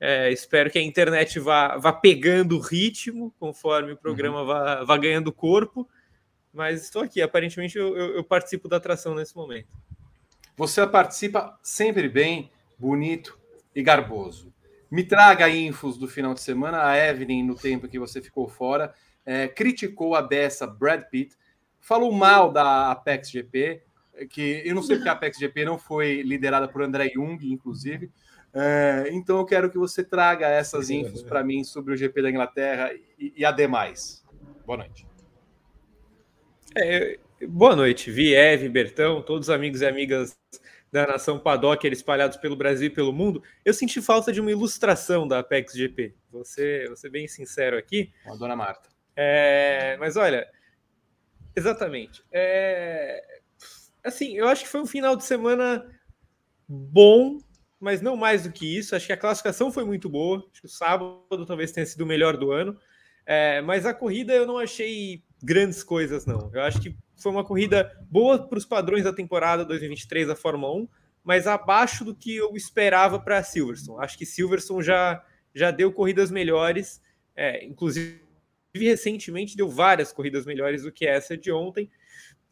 É, 0.00 0.32
espero 0.32 0.70
que 0.70 0.78
a 0.78 0.82
internet 0.82 1.38
vá, 1.38 1.76
vá 1.76 1.92
pegando 1.92 2.56
o 2.56 2.60
ritmo 2.60 3.34
conforme 3.38 3.92
o 3.92 3.96
programa 3.98 4.40
uhum. 4.40 4.46
vá, 4.46 4.84
vá 4.84 4.96
ganhando 4.96 5.30
corpo. 5.30 5.86
Mas 6.52 6.82
estou 6.82 7.02
aqui, 7.02 7.22
aparentemente 7.22 7.78
eu, 7.78 7.96
eu, 7.96 8.16
eu 8.16 8.24
participo 8.24 8.68
da 8.68 8.76
atração 8.76 9.14
nesse 9.14 9.36
momento. 9.36 9.68
Você 10.56 10.86
participa 10.86 11.58
sempre 11.62 12.08
bem, 12.08 12.50
bonito 12.78 13.38
e 13.74 13.82
garboso. 13.82 14.52
Me 14.90 15.04
traga 15.04 15.48
infos 15.48 15.96
do 15.96 16.08
final 16.08 16.34
de 16.34 16.40
semana. 16.40 16.84
A 16.84 16.96
Evelyn, 16.98 17.44
no 17.44 17.54
tempo 17.54 17.88
que 17.88 17.98
você 17.98 18.20
ficou 18.20 18.48
fora, 18.48 18.92
é, 19.24 19.46
criticou 19.46 20.14
a 20.14 20.22
beça 20.22 20.66
Brad 20.66 21.04
Pitt, 21.04 21.36
falou 21.78 22.12
mal 22.12 22.52
da 22.52 22.90
Apex 22.90 23.30
GP, 23.30 23.82
que 24.28 24.62
eu 24.64 24.74
não 24.74 24.82
sei 24.82 24.96
porque 24.96 25.08
a 25.08 25.12
Apex 25.12 25.38
GP 25.38 25.64
não 25.64 25.78
foi 25.78 26.22
liderada 26.22 26.66
por 26.68 26.82
André 26.82 27.08
Jung, 27.14 27.38
inclusive. 27.50 28.10
É, 28.52 29.08
então 29.12 29.38
eu 29.38 29.44
quero 29.44 29.70
que 29.70 29.78
você 29.78 30.02
traga 30.02 30.48
essas 30.48 30.90
infos 30.90 31.22
para 31.22 31.44
mim 31.44 31.62
sobre 31.62 31.94
o 31.94 31.96
GP 31.96 32.20
da 32.20 32.30
Inglaterra 32.30 32.92
e, 33.18 33.32
e 33.36 33.44
ademais. 33.44 34.24
Boa 34.66 34.78
noite. 34.78 35.09
É, 36.76 37.18
boa 37.48 37.74
noite, 37.74 38.12
Vi, 38.12 38.32
Eve, 38.32 38.68
Bertão, 38.68 39.20
todos 39.22 39.48
os 39.48 39.54
amigos 39.54 39.80
e 39.80 39.86
amigas 39.86 40.38
da 40.92 41.06
nação 41.06 41.38
paddock 41.38 41.86
espalhados 41.88 42.36
pelo 42.36 42.54
Brasil 42.54 42.86
e 42.86 42.90
pelo 42.90 43.12
mundo, 43.12 43.42
eu 43.64 43.74
senti 43.74 44.00
falta 44.00 44.32
de 44.32 44.40
uma 44.40 44.50
ilustração 44.50 45.26
da 45.26 45.40
Apex 45.40 45.72
GP. 45.72 46.14
Você, 46.30 46.84
vou 46.86 46.96
ser 46.96 47.10
bem 47.10 47.26
sincero 47.26 47.76
aqui. 47.76 48.12
A 48.24 48.36
dona 48.36 48.54
Marta. 48.54 48.88
É, 49.16 49.96
mas 49.98 50.16
olha, 50.16 50.48
exatamente. 51.56 52.22
É, 52.30 53.20
assim, 54.04 54.36
eu 54.36 54.46
acho 54.46 54.62
que 54.62 54.70
foi 54.70 54.80
um 54.80 54.86
final 54.86 55.16
de 55.16 55.24
semana 55.24 55.84
bom, 56.68 57.38
mas 57.80 58.00
não 58.00 58.16
mais 58.16 58.44
do 58.44 58.52
que 58.52 58.78
isso. 58.78 58.94
Acho 58.94 59.06
que 59.06 59.12
a 59.12 59.16
classificação 59.16 59.72
foi 59.72 59.84
muito 59.84 60.08
boa. 60.08 60.38
Acho 60.52 60.60
que 60.60 60.66
o 60.66 60.70
sábado 60.70 61.46
talvez 61.46 61.72
tenha 61.72 61.86
sido 61.86 62.02
o 62.02 62.06
melhor 62.06 62.36
do 62.36 62.52
ano. 62.52 62.78
É, 63.26 63.60
mas 63.60 63.86
a 63.86 63.94
corrida 63.94 64.32
eu 64.32 64.46
não 64.46 64.58
achei 64.58 65.22
grandes 65.42 65.82
coisas, 65.82 66.26
não. 66.26 66.50
Eu 66.52 66.62
acho 66.62 66.80
que 66.80 66.96
foi 67.16 67.32
uma 67.32 67.44
corrida 67.44 67.92
boa 68.10 68.46
para 68.46 68.58
os 68.58 68.64
padrões 68.64 69.04
da 69.04 69.12
temporada 69.12 69.64
2023 69.64 70.28
da 70.28 70.36
Fórmula 70.36 70.74
1, 70.74 70.88
mas 71.22 71.46
abaixo 71.46 72.04
do 72.04 72.14
que 72.14 72.36
eu 72.36 72.56
esperava 72.56 73.18
para 73.18 73.42
Silverstone. 73.42 74.02
Acho 74.02 74.16
que 74.16 74.26
Silverstone 74.26 74.82
já, 74.82 75.24
já 75.54 75.70
deu 75.70 75.92
corridas 75.92 76.30
melhores, 76.30 77.02
é, 77.36 77.64
inclusive 77.64 78.20
recentemente 78.74 79.56
deu 79.56 79.68
várias 79.68 80.12
corridas 80.12 80.46
melhores 80.46 80.82
do 80.82 80.92
que 80.92 81.06
essa 81.06 81.36
de 81.36 81.50
ontem. 81.50 81.90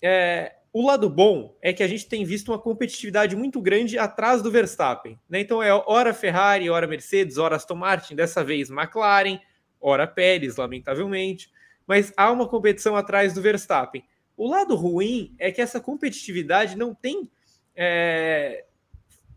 É, 0.02 0.56
o 0.72 0.86
lado 0.86 1.08
bom 1.08 1.56
é 1.62 1.72
que 1.72 1.82
a 1.82 1.88
gente 1.88 2.06
tem 2.06 2.24
visto 2.24 2.52
uma 2.52 2.58
competitividade 2.58 3.34
muito 3.34 3.60
grande 3.60 3.98
atrás 3.98 4.42
do 4.42 4.50
Verstappen. 4.50 5.18
Né? 5.28 5.40
Então 5.40 5.62
é 5.62 5.72
hora 5.72 6.12
Ferrari, 6.12 6.68
hora 6.68 6.86
Mercedes, 6.86 7.38
hora 7.38 7.56
Aston 7.56 7.74
Martin, 7.74 8.14
dessa 8.14 8.44
vez 8.44 8.70
McLaren, 8.70 9.40
hora 9.80 10.06
Pérez, 10.06 10.56
lamentavelmente. 10.56 11.50
Mas 11.88 12.12
há 12.18 12.30
uma 12.30 12.46
competição 12.46 12.94
atrás 12.94 13.32
do 13.32 13.40
Verstappen. 13.40 14.04
O 14.36 14.46
lado 14.46 14.76
ruim 14.76 15.34
é 15.38 15.50
que 15.50 15.62
essa 15.62 15.80
competitividade 15.80 16.76
não 16.76 16.94
tem 16.94 17.30
é, 17.74 18.66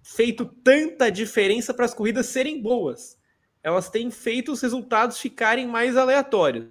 feito 0.04 0.46
tanta 0.46 1.10
diferença 1.10 1.74
para 1.74 1.86
as 1.86 1.94
corridas 1.94 2.26
serem 2.26 2.62
boas. 2.62 3.18
Elas 3.64 3.90
têm 3.90 4.12
feito 4.12 4.52
os 4.52 4.62
resultados 4.62 5.18
ficarem 5.18 5.66
mais 5.66 5.96
aleatórios. 5.96 6.68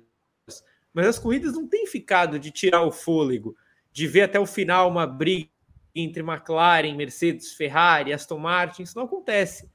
Mas 0.92 1.06
as 1.06 1.18
corridas 1.18 1.54
não 1.54 1.66
têm 1.66 1.86
ficado 1.86 2.38
de 2.38 2.50
tirar 2.50 2.82
o 2.82 2.92
fôlego, 2.92 3.56
de 3.90 4.06
ver 4.06 4.22
até 4.22 4.38
o 4.38 4.46
final 4.46 4.90
uma 4.90 5.06
briga 5.06 5.48
entre 5.94 6.22
McLaren, 6.22 6.94
Mercedes, 6.94 7.54
Ferrari, 7.54 8.12
Aston 8.12 8.38
Martin. 8.38 8.82
Isso 8.82 8.98
não 8.98 9.04
acontece. 9.04 9.70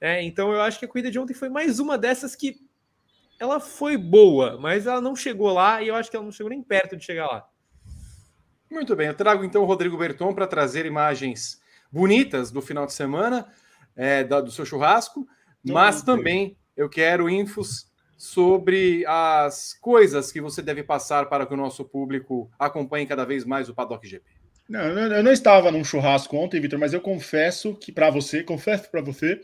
Né? 0.00 0.22
Então 0.22 0.52
eu 0.52 0.60
acho 0.60 0.78
que 0.78 0.84
a 0.84 0.88
corrida 0.88 1.10
de 1.10 1.18
ontem 1.18 1.34
foi 1.34 1.48
mais 1.48 1.80
uma 1.80 1.98
dessas 1.98 2.36
que 2.36 2.67
ela 3.38 3.60
foi 3.60 3.96
boa, 3.96 4.58
mas 4.58 4.86
ela 4.86 5.00
não 5.00 5.14
chegou 5.14 5.52
lá 5.52 5.82
e 5.82 5.88
eu 5.88 5.94
acho 5.94 6.10
que 6.10 6.16
ela 6.16 6.24
não 6.24 6.32
chegou 6.32 6.50
nem 6.50 6.62
perto 6.62 6.96
de 6.96 7.04
chegar 7.04 7.26
lá. 7.26 7.48
Muito 8.70 8.94
bem, 8.94 9.06
eu 9.06 9.14
trago 9.14 9.44
então 9.44 9.62
o 9.62 9.66
Rodrigo 9.66 9.96
Berton 9.96 10.34
para 10.34 10.46
trazer 10.46 10.84
imagens 10.84 11.60
bonitas 11.90 12.50
do 12.50 12.60
final 12.60 12.84
de 12.84 12.92
semana 12.92 13.46
é, 13.96 14.22
do 14.22 14.50
seu 14.50 14.66
churrasco, 14.66 15.26
mas 15.64 16.02
também 16.02 16.56
eu 16.76 16.88
quero 16.88 17.28
infos 17.30 17.88
sobre 18.16 19.04
as 19.06 19.74
coisas 19.74 20.30
que 20.32 20.40
você 20.40 20.60
deve 20.60 20.82
passar 20.82 21.28
para 21.28 21.46
que 21.46 21.54
o 21.54 21.56
nosso 21.56 21.84
público 21.84 22.50
acompanhe 22.58 23.06
cada 23.06 23.24
vez 23.24 23.44
mais 23.44 23.68
o 23.68 23.74
Paddock 23.74 24.06
GP. 24.06 24.24
Não, 24.68 24.80
eu 24.80 25.22
não 25.22 25.32
estava 25.32 25.70
num 25.70 25.82
churrasco 25.82 26.36
ontem, 26.36 26.60
Vitor, 26.60 26.78
mas 26.78 26.92
eu 26.92 27.00
confesso 27.00 27.74
que 27.74 27.90
para 27.90 28.10
você, 28.10 28.42
confesso 28.42 28.90
para 28.90 29.00
você, 29.00 29.40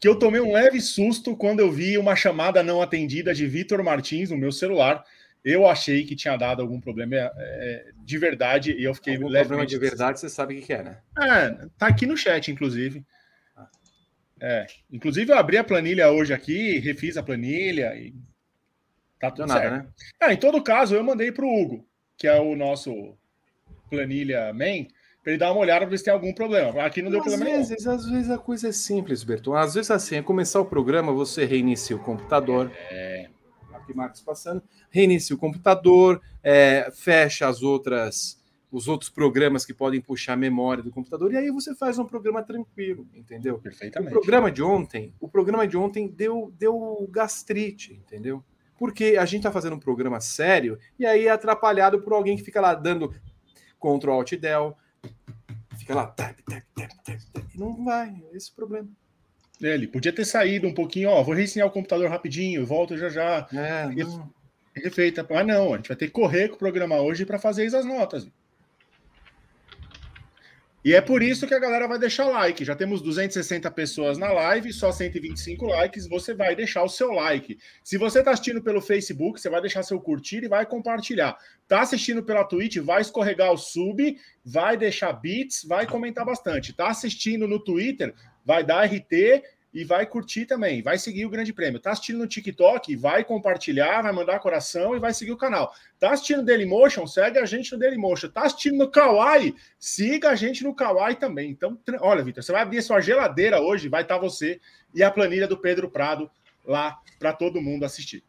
que 0.00 0.08
eu 0.08 0.18
tomei 0.18 0.40
um 0.40 0.52
leve 0.52 0.80
susto 0.80 1.36
quando 1.36 1.60
eu 1.60 1.70
vi 1.70 1.96
uma 1.96 2.14
chamada 2.14 2.62
não 2.62 2.82
atendida 2.82 3.34
de 3.34 3.46
Vitor 3.46 3.82
Martins 3.82 4.30
no 4.30 4.36
meu 4.36 4.52
celular 4.52 5.04
eu 5.44 5.68
achei 5.68 6.04
que 6.04 6.16
tinha 6.16 6.36
dado 6.36 6.62
algum 6.62 6.80
problema 6.80 7.16
é, 7.16 7.30
é 7.36 7.92
de 7.98 8.16
verdade 8.16 8.72
e 8.72 8.82
eu 8.82 8.94
fiquei 8.94 9.14
algum 9.14 9.30
problema 9.30 9.66
de 9.66 9.78
verdade, 9.78 10.18
você 10.18 10.30
sabe 10.30 10.58
o 10.58 10.62
que, 10.62 10.72
é, 10.72 10.82
né? 10.82 10.98
É, 11.18 11.68
tá 11.76 11.86
aqui 11.88 12.06
no 12.06 12.16
chat, 12.16 12.50
inclusive. 12.50 13.04
Ah. 13.54 13.68
É, 14.40 14.66
inclusive 14.90 15.30
eu 15.30 15.38
abri 15.38 15.58
a 15.58 15.64
planilha 15.64 16.10
hoje 16.10 16.32
aqui, 16.32 16.78
refiz 16.78 17.18
a 17.18 17.22
planilha 17.22 17.94
e 17.94 18.14
tá 19.20 19.30
tudo 19.30 19.46
nada, 19.46 19.60
certo. 19.60 19.74
né? 19.74 19.86
É, 20.22 20.32
em 20.32 20.36
todo 20.38 20.62
caso, 20.62 20.94
eu 20.94 21.04
mandei 21.04 21.30
para 21.30 21.44
o 21.44 21.62
Hugo, 21.62 21.86
que 22.16 22.26
é 22.26 22.40
o 22.40 22.56
nosso 22.56 23.14
planilha 23.90 24.50
main, 24.54 24.88
para 25.24 25.32
ele 25.32 25.40
dar 25.40 25.50
uma 25.50 25.60
olhada 25.60 25.80
para 25.80 25.90
ver 25.90 25.98
se 25.98 26.04
tem 26.04 26.12
algum 26.12 26.32
problema. 26.32 26.84
Aqui 26.84 27.02
não 27.02 27.10
deu 27.10 27.18
às 27.18 27.26
problema 27.26 27.50
vezes, 27.50 27.84
nenhum. 27.84 27.96
Às 27.96 28.06
vezes 28.06 28.30
a 28.30 28.38
coisa 28.38 28.68
é 28.68 28.72
simples, 28.72 29.24
Berton. 29.24 29.54
Às 29.54 29.74
vezes 29.74 29.90
assim, 29.90 30.16
é 30.16 30.22
começar 30.22 30.60
o 30.60 30.64
programa, 30.64 31.12
você 31.12 31.44
reinicia 31.44 31.96
o 31.96 31.98
computador. 31.98 32.70
É 32.90 33.28
que 33.84 33.94
Marcos 33.94 34.20
passando, 34.20 34.62
reinicia 34.90 35.36
o 35.36 35.38
computador, 35.38 36.20
é, 36.42 36.90
fecha 36.92 37.46
as 37.46 37.62
outras, 37.62 38.42
os 38.70 38.88
outros 38.88 39.10
programas 39.10 39.64
que 39.64 39.74
podem 39.74 40.00
puxar 40.00 40.32
a 40.32 40.36
memória 40.36 40.82
do 40.82 40.90
computador, 40.90 41.32
e 41.32 41.36
aí 41.36 41.50
você 41.50 41.74
faz 41.74 41.98
um 41.98 42.04
programa 42.04 42.42
tranquilo, 42.42 43.06
entendeu? 43.14 43.58
Perfeitamente. 43.58 44.16
O 44.16 44.20
programa 44.20 44.50
de 44.50 44.62
ontem, 44.62 45.14
o 45.20 45.28
programa 45.28 45.66
de 45.66 45.76
ontem 45.76 46.08
deu, 46.08 46.52
deu 46.58 47.08
gastrite, 47.10 47.94
entendeu? 47.94 48.42
Porque 48.76 49.16
a 49.18 49.24
gente 49.24 49.44
tá 49.44 49.52
fazendo 49.52 49.76
um 49.76 49.80
programa 49.80 50.20
sério 50.20 50.78
e 50.98 51.06
aí 51.06 51.26
é 51.26 51.30
atrapalhado 51.30 52.02
por 52.02 52.12
alguém 52.12 52.36
que 52.36 52.42
fica 52.42 52.60
lá 52.60 52.74
dando 52.74 53.14
Ctrl 53.78 54.10
Alt 54.10 54.32
Del, 54.34 54.76
fica 55.84 55.94
lá, 55.94 56.06
tap, 56.06 56.38
tap, 56.48 56.62
tap, 56.74 56.90
tap, 57.04 57.20
tap, 57.32 57.44
não 57.54 57.84
vai, 57.84 58.08
é 58.32 58.36
esse 58.36 58.50
o 58.50 58.54
problema. 58.54 58.88
Ele 59.60 59.86
podia 59.86 60.12
ter 60.12 60.24
saído 60.24 60.66
um 60.66 60.74
pouquinho, 60.74 61.10
ó, 61.10 61.22
vou 61.22 61.34
reiniciar 61.34 61.66
o 61.66 61.70
computador 61.70 62.08
rapidinho, 62.10 62.66
volto 62.66 62.96
já 62.96 63.08
já. 63.08 63.46
É, 63.52 63.88
Refeita. 64.74 65.24
Ah, 65.30 65.44
não, 65.44 65.72
a 65.72 65.76
gente 65.76 65.88
vai 65.88 65.96
ter 65.96 66.06
que 66.06 66.12
correr 66.12 66.48
com 66.48 66.56
o 66.56 66.58
programa 66.58 67.00
hoje 67.00 67.24
para 67.24 67.38
fazer 67.38 67.66
as 67.66 67.84
notas. 67.84 68.26
E 70.84 70.92
é 70.92 71.00
por 71.00 71.22
isso 71.22 71.46
que 71.46 71.54
a 71.54 71.58
galera 71.58 71.88
vai 71.88 71.98
deixar 71.98 72.26
like. 72.26 72.62
Já 72.62 72.76
temos 72.76 73.00
260 73.00 73.70
pessoas 73.70 74.18
na 74.18 74.30
live, 74.30 74.70
só 74.70 74.92
125 74.92 75.64
likes. 75.64 76.06
Você 76.06 76.34
vai 76.34 76.54
deixar 76.54 76.82
o 76.82 76.90
seu 76.90 77.10
like. 77.10 77.56
Se 77.82 77.96
você 77.96 78.18
está 78.18 78.32
assistindo 78.32 78.62
pelo 78.62 78.82
Facebook, 78.82 79.40
você 79.40 79.48
vai 79.48 79.62
deixar 79.62 79.82
seu 79.82 79.98
curtir 79.98 80.44
e 80.44 80.48
vai 80.48 80.66
compartilhar. 80.66 81.38
Tá 81.66 81.80
assistindo 81.80 82.22
pela 82.22 82.44
Twitch, 82.44 82.76
vai 82.76 83.00
escorregar 83.00 83.50
o 83.50 83.56
sub, 83.56 84.14
vai 84.44 84.76
deixar 84.76 85.14
bits, 85.14 85.64
vai 85.64 85.86
comentar 85.86 86.26
bastante. 86.26 86.74
Tá 86.74 86.88
assistindo 86.88 87.48
no 87.48 87.58
Twitter, 87.58 88.14
vai 88.44 88.62
dar 88.62 88.84
RT 88.84 89.42
e 89.74 89.82
vai 89.82 90.06
curtir 90.06 90.46
também, 90.46 90.80
vai 90.80 90.96
seguir 90.96 91.26
o 91.26 91.28
Grande 91.28 91.52
Prêmio. 91.52 91.80
Tá 91.80 91.90
assistindo 91.90 92.20
no 92.20 92.28
TikTok, 92.28 92.94
vai 92.94 93.24
compartilhar, 93.24 94.02
vai 94.02 94.12
mandar 94.12 94.38
coração 94.38 94.94
e 94.94 95.00
vai 95.00 95.12
seguir 95.12 95.32
o 95.32 95.36
canal. 95.36 95.74
Tá 95.98 96.12
assistindo 96.12 96.38
no 96.38 96.44
Dailymotion, 96.44 97.04
segue 97.08 97.40
a 97.40 97.44
gente 97.44 97.72
no 97.72 97.78
Dailymotion. 97.78 98.28
Tá 98.28 98.42
assistindo 98.42 98.78
no 98.78 98.88
Kawaii, 98.88 99.56
siga 99.76 100.30
a 100.30 100.36
gente 100.36 100.62
no 100.62 100.72
Kawaii 100.72 101.16
também. 101.16 101.50
Então, 101.50 101.76
olha, 102.00 102.22
Vitor, 102.22 102.44
você 102.44 102.52
vai 102.52 102.62
abrir 102.62 102.80
sua 102.82 103.00
geladeira 103.00 103.60
hoje, 103.60 103.88
vai 103.88 104.02
estar 104.02 104.14
tá 104.14 104.20
você 104.20 104.60
e 104.94 105.02
a 105.02 105.10
planilha 105.10 105.48
do 105.48 105.58
Pedro 105.58 105.90
Prado 105.90 106.30
lá 106.64 106.96
para 107.18 107.32
todo 107.32 107.60
mundo 107.60 107.84
assistir. 107.84 108.22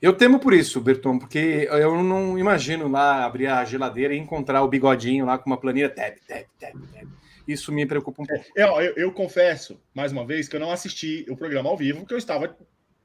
Eu 0.00 0.14
temo 0.14 0.38
por 0.38 0.54
isso, 0.54 0.80
Berton, 0.80 1.18
porque 1.18 1.68
eu 1.70 2.02
não 2.02 2.38
imagino 2.38 2.88
lá 2.88 3.26
abrir 3.26 3.48
a 3.48 3.64
geladeira 3.66 4.14
e 4.14 4.18
encontrar 4.18 4.62
o 4.62 4.68
bigodinho 4.68 5.26
lá 5.26 5.36
com 5.36 5.50
uma 5.50 5.58
planilha 5.58 5.90
tab, 5.90 6.14
tab, 6.26 6.46
tab, 6.58 6.74
tab. 6.90 7.21
Isso 7.46 7.72
me 7.72 7.86
preocupa 7.86 8.22
um 8.22 8.26
pouco. 8.26 8.44
É, 8.56 8.62
eu, 8.62 8.80
eu, 8.80 8.94
eu, 8.94 9.12
confesso, 9.12 9.80
mais 9.94 10.12
uma 10.12 10.26
vez, 10.26 10.48
que 10.48 10.56
eu 10.56 10.60
não 10.60 10.70
assisti 10.70 11.26
o 11.28 11.36
programa 11.36 11.68
ao 11.68 11.76
vivo, 11.76 12.00
porque 12.00 12.14
eu 12.14 12.18
estava 12.18 12.56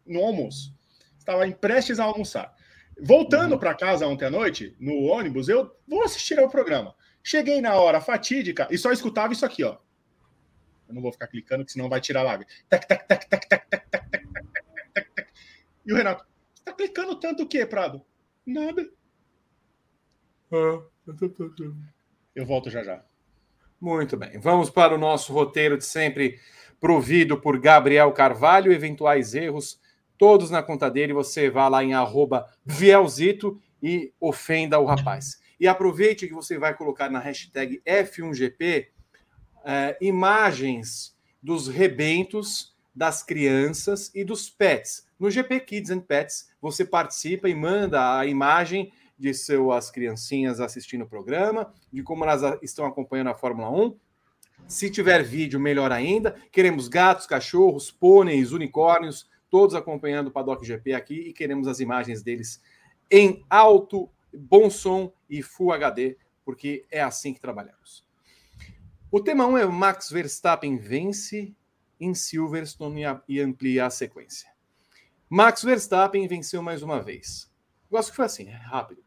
no 0.06 0.24
almoço. 0.24 0.76
Estava 1.18 1.50
prestes 1.52 2.00
a 2.00 2.06
almoçar. 2.06 2.56
Voltando 3.00 3.54
uhum. 3.54 3.60
para 3.60 3.76
casa 3.76 4.08
ontem 4.08 4.26
à 4.26 4.30
noite, 4.30 4.76
no 4.80 5.04
ônibus, 5.04 5.50
eu 5.50 5.76
vou 5.88 6.04
assistir 6.04 6.40
ao 6.40 6.50
programa. 6.50 6.96
Cheguei 7.24 7.62
na 7.62 7.76
hora 7.76 8.00
fatídica 8.00 8.68
e 8.72 8.78
só 8.78 8.92
escutava 8.92 9.34
isso 9.34 9.46
aqui, 9.46 9.64
ó. 9.64 9.78
Eu 10.88 10.96
não 10.96 11.02
vou 11.02 11.12
ficar 11.12 11.28
clicando, 11.28 11.64
porque 11.64 11.74
senão 11.74 11.90
vai 11.90 12.00
tirar 12.00 12.22
a 12.22 12.24
lágrima. 12.24 12.52
Tac, 12.70 12.88
tac, 12.88 13.08
tac, 13.08 13.28
tac, 13.28 13.50
tac, 13.50 13.70
tac, 13.70 13.84
tac, 13.84 14.34
tac, 14.44 14.72
tac, 14.74 14.92
tac, 14.94 15.12
tac. 15.14 15.34
E 15.86 15.94
o 15.94 15.96
Renato, 15.96 16.26
você 16.54 16.64
tá 16.64 16.74
clicando 16.74 17.16
tanto 17.20 17.44
o 17.44 17.48
quê, 17.48 17.66
Prado? 17.66 18.02
Nada. 18.46 18.90
Eu 22.34 22.46
volto 22.46 22.70
já 22.70 22.84
já. 22.84 23.04
Muito 23.80 24.18
bem. 24.18 24.40
Vamos 24.40 24.70
para 24.70 24.96
o 24.96 24.98
nosso 24.98 25.32
roteiro 25.32 25.78
de 25.78 25.86
sempre, 25.86 26.40
provido 26.80 27.40
por 27.40 27.60
Gabriel 27.60 28.12
Carvalho. 28.12 28.72
Eventuais 28.72 29.36
erros, 29.36 29.80
todos 30.18 30.50
na 30.50 30.64
conta 30.64 30.90
dele. 30.90 31.14
Você 31.14 31.50
vá 31.50 31.68
lá 31.68 31.84
em 31.84 31.92
Vielzito 32.66 33.60
e 33.82 34.12
ofenda 34.20 34.80
o 34.80 34.86
rapaz. 34.86 35.40
E 35.60 35.68
aproveite 35.68 36.28
que 36.28 36.34
você 36.34 36.58
vai 36.58 36.74
colocar 36.76 37.10
na 37.10 37.20
hashtag 37.20 37.82
F1GP 37.86 38.88
eh, 39.66 39.98
imagens 40.02 41.16
dos 41.42 41.68
rebentos 41.68 42.76
das 42.96 43.22
crianças 43.22 44.12
e 44.16 44.24
dos 44.24 44.50
pets. 44.50 45.06
No 45.20 45.30
GP 45.30 45.60
Kids 45.62 45.92
and 45.92 46.00
Pets, 46.00 46.50
você 46.62 46.84
participa 46.84 47.48
e 47.48 47.54
manda 47.54 48.18
a 48.18 48.26
imagem 48.26 48.92
de 49.18 49.34
suas 49.34 49.90
criancinhas 49.90 50.60
assistindo 50.60 51.04
o 51.04 51.08
programa, 51.08 51.74
de 51.92 52.04
como 52.04 52.24
elas 52.24 52.60
estão 52.62 52.86
acompanhando 52.86 53.30
a 53.30 53.36
Fórmula 53.36 53.70
1. 53.70 53.98
Se 54.68 54.90
tiver 54.90 55.24
vídeo, 55.24 55.60
melhor 55.60 55.92
ainda. 55.92 56.36
Queremos 56.52 56.88
gatos, 56.88 57.26
cachorros, 57.26 57.90
pôneis, 57.90 58.52
unicórnios, 58.52 59.30
todos 59.50 59.76
acompanhando 59.76 60.28
o 60.28 60.32
Paddock 60.32 60.66
GP 60.66 60.94
aqui 60.94 61.16
e 61.16 61.34
queremos 61.34 61.68
as 61.68 61.80
imagens 61.80 62.22
deles 62.22 62.62
em 63.10 63.46
alto, 63.50 64.10
bom 64.34 64.70
som 64.70 65.14
e 65.30 65.42
Full 65.42 65.72
HD, 65.72 66.18
porque 66.44 66.86
é 66.92 67.02
assim 67.02 67.34
que 67.34 67.40
trabalhamos. 67.40 68.06
O 69.10 69.22
tema 69.22 69.46
1 69.46 69.52
um 69.52 69.58
é 69.58 69.66
Max 69.66 70.10
Verstappen 70.10 70.78
vence 70.78 71.56
em 72.00 72.14
Silverstone 72.14 73.04
e 73.28 73.40
amplia 73.40 73.86
a 73.86 73.90
sequência. 73.90 74.50
Max 75.30 75.64
Verstappen 75.64 76.28
venceu 76.28 76.62
mais 76.62 76.84
uma 76.84 77.02
vez. 77.02 77.52
Gosto 77.90 78.10
que 78.10 78.16
foi 78.18 78.26
assim, 78.26 78.50
é 78.50 78.56
rápido. 78.56 79.07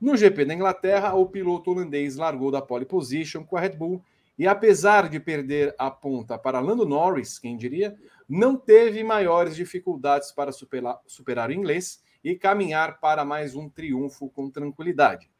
No 0.00 0.16
GP 0.16 0.46
da 0.46 0.54
Inglaterra, 0.54 1.12
o 1.12 1.26
piloto 1.26 1.70
holandês 1.70 2.16
largou 2.16 2.50
da 2.50 2.62
pole 2.62 2.86
position 2.86 3.44
com 3.44 3.56
a 3.56 3.60
Red 3.60 3.76
Bull 3.76 4.02
e, 4.38 4.46
apesar 4.46 5.10
de 5.10 5.20
perder 5.20 5.74
a 5.78 5.90
ponta 5.90 6.38
para 6.38 6.58
Lando 6.58 6.86
Norris, 6.86 7.38
quem 7.38 7.54
diria, 7.54 7.94
não 8.26 8.56
teve 8.56 9.04
maiores 9.04 9.54
dificuldades 9.54 10.32
para 10.32 10.52
superar, 10.52 10.98
superar 11.06 11.50
o 11.50 11.52
inglês 11.52 12.02
e 12.24 12.34
caminhar 12.34 12.98
para 12.98 13.26
mais 13.26 13.54
um 13.54 13.68
triunfo 13.68 14.30
com 14.30 14.48
tranquilidade. 14.48 15.30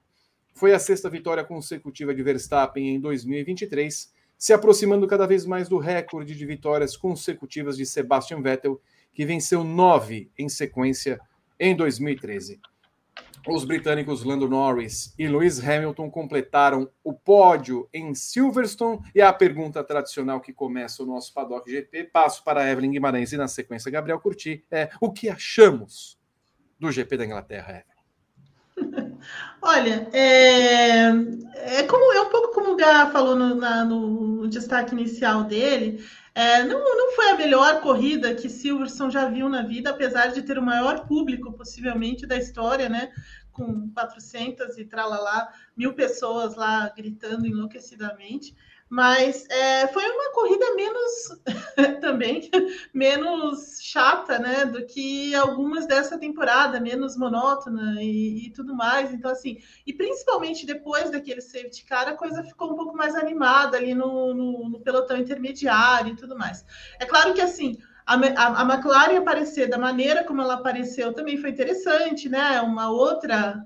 Foi 0.53 0.75
a 0.75 0.79
sexta 0.79 1.09
vitória 1.09 1.43
consecutiva 1.43 2.15
de 2.15 2.23
Verstappen 2.23 2.97
em 2.97 3.01
2023, 3.01 4.13
se 4.37 4.53
aproximando 4.53 5.07
cada 5.07 5.27
vez 5.27 5.47
mais 5.47 5.71
do 5.71 5.79
recorde 5.79 6.37
de 6.37 6.45
vitórias 6.45 6.99
consecutivas 6.99 7.79
de 7.79 7.87
Sebastian 7.87 8.43
Vettel, 8.43 8.79
que 9.15 9.25
venceu 9.25 9.65
nove 9.65 10.31
em 10.37 10.51
sequência 10.51 11.19
em 11.59 11.75
2013. 11.75 12.61
Os 13.49 13.65
britânicos 13.65 14.23
Lando 14.23 14.49
Norris 14.49 15.15
e 15.19 15.27
Lewis 15.27 15.67
Hamilton 15.67 16.11
completaram 16.11 16.91
o 17.03 17.13
pódio 17.13 17.89
em 17.93 18.15
Silverstone. 18.15 19.01
E 19.15 19.23
a 19.23 19.33
pergunta 19.33 19.83
tradicional 19.83 20.41
que 20.41 20.53
começa 20.53 21.03
o 21.03 21.07
nosso 21.07 21.33
Paddock 21.33 21.71
GP, 21.71 22.05
passo 22.05 22.45
para 22.45 22.71
Evelyn 22.71 22.91
Guimarães 22.91 23.33
e 23.33 23.37
na 23.37 23.49
sequência 23.49 23.91
Gabriel 23.91 24.21
Curti, 24.21 24.65
é 24.71 24.91
o 25.01 25.11
que 25.11 25.29
achamos 25.29 26.19
do 26.79 26.93
GP 26.93 27.17
da 27.17 27.27
Inglaterra, 27.27 27.83
Evelyn? 28.77 29.11
Olha, 29.63 30.09
é, 30.13 31.09
é, 31.55 31.83
como, 31.85 32.13
é 32.13 32.21
um 32.23 32.31
pouco 32.31 32.55
como 32.55 32.73
o 32.73 32.77
Gá 32.77 33.11
falou 33.11 33.37
no, 33.37 33.55
na, 33.55 33.85
no 33.85 34.49
destaque 34.49 34.95
inicial 34.95 35.45
dele. 35.45 36.05
É, 36.35 36.63
não, 36.63 36.79
não 36.79 37.13
foi 37.13 37.31
a 37.31 37.37
melhor 37.37 37.81
corrida 37.81 38.35
que 38.35 38.49
Silverson 38.49 39.11
já 39.11 39.29
viu 39.29 39.49
na 39.49 39.63
vida, 39.63 39.91
apesar 39.91 40.29
de 40.29 40.43
ter 40.43 40.59
o 40.59 40.63
maior 40.63 41.07
público, 41.07 41.53
possivelmente, 41.53 42.27
da 42.27 42.37
história, 42.37 42.89
né? 42.89 43.13
Com 43.53 43.91
400 43.91 44.79
e 44.79 44.85
tralalá, 44.85 45.53
mil 45.77 45.93
pessoas 45.95 46.55
lá 46.55 46.89
gritando 46.97 47.47
enlouquecidamente 47.47 48.55
mas 48.91 49.47
é, 49.49 49.87
foi 49.87 50.05
uma 50.05 50.33
corrida 50.33 50.75
menos 50.75 51.11
também 52.03 52.51
menos 52.93 53.79
chata, 53.81 54.37
né, 54.41 54.65
do 54.65 54.85
que 54.85 55.33
algumas 55.37 55.87
dessa 55.87 56.19
temporada, 56.19 56.81
menos 56.81 57.17
monótona 57.17 58.03
e, 58.03 58.47
e, 58.47 58.51
tudo 58.51 58.75
mais. 58.75 59.15
Então 59.15 59.31
assim, 59.31 59.59
e 59.87 59.93
principalmente 59.93 60.67
depois 60.67 61.09
daquele 61.09 61.41
safety 61.41 61.85
car, 61.85 62.09
a 62.09 62.17
coisa 62.17 62.43
ficou 62.43 62.73
um 62.73 62.75
pouco 62.75 62.97
mais 62.97 63.15
animada 63.15 63.77
ali 63.77 63.95
no, 63.95 64.35
no, 64.35 64.69
no 64.69 64.81
pelotão 64.81 65.17
intermediário 65.17 66.13
e 66.13 66.17
tudo 66.17 66.37
mais. 66.37 66.65
É 66.99 67.07
claro 67.07 67.33
que 67.33 67.41
assim 67.41 67.79
a, 68.05 68.15
a, 68.15 68.65
McLaren 68.65 69.19
aparecer 69.19 69.69
da 69.69 69.79
maneira 69.79 70.25
como 70.25 70.43
ela 70.43 70.55
apareceu 70.55 71.15
também 71.15 71.37
foi 71.37 71.51
interessante, 71.51 72.29
né? 72.29 72.61
Uma 72.61 72.91
outra 72.91 73.65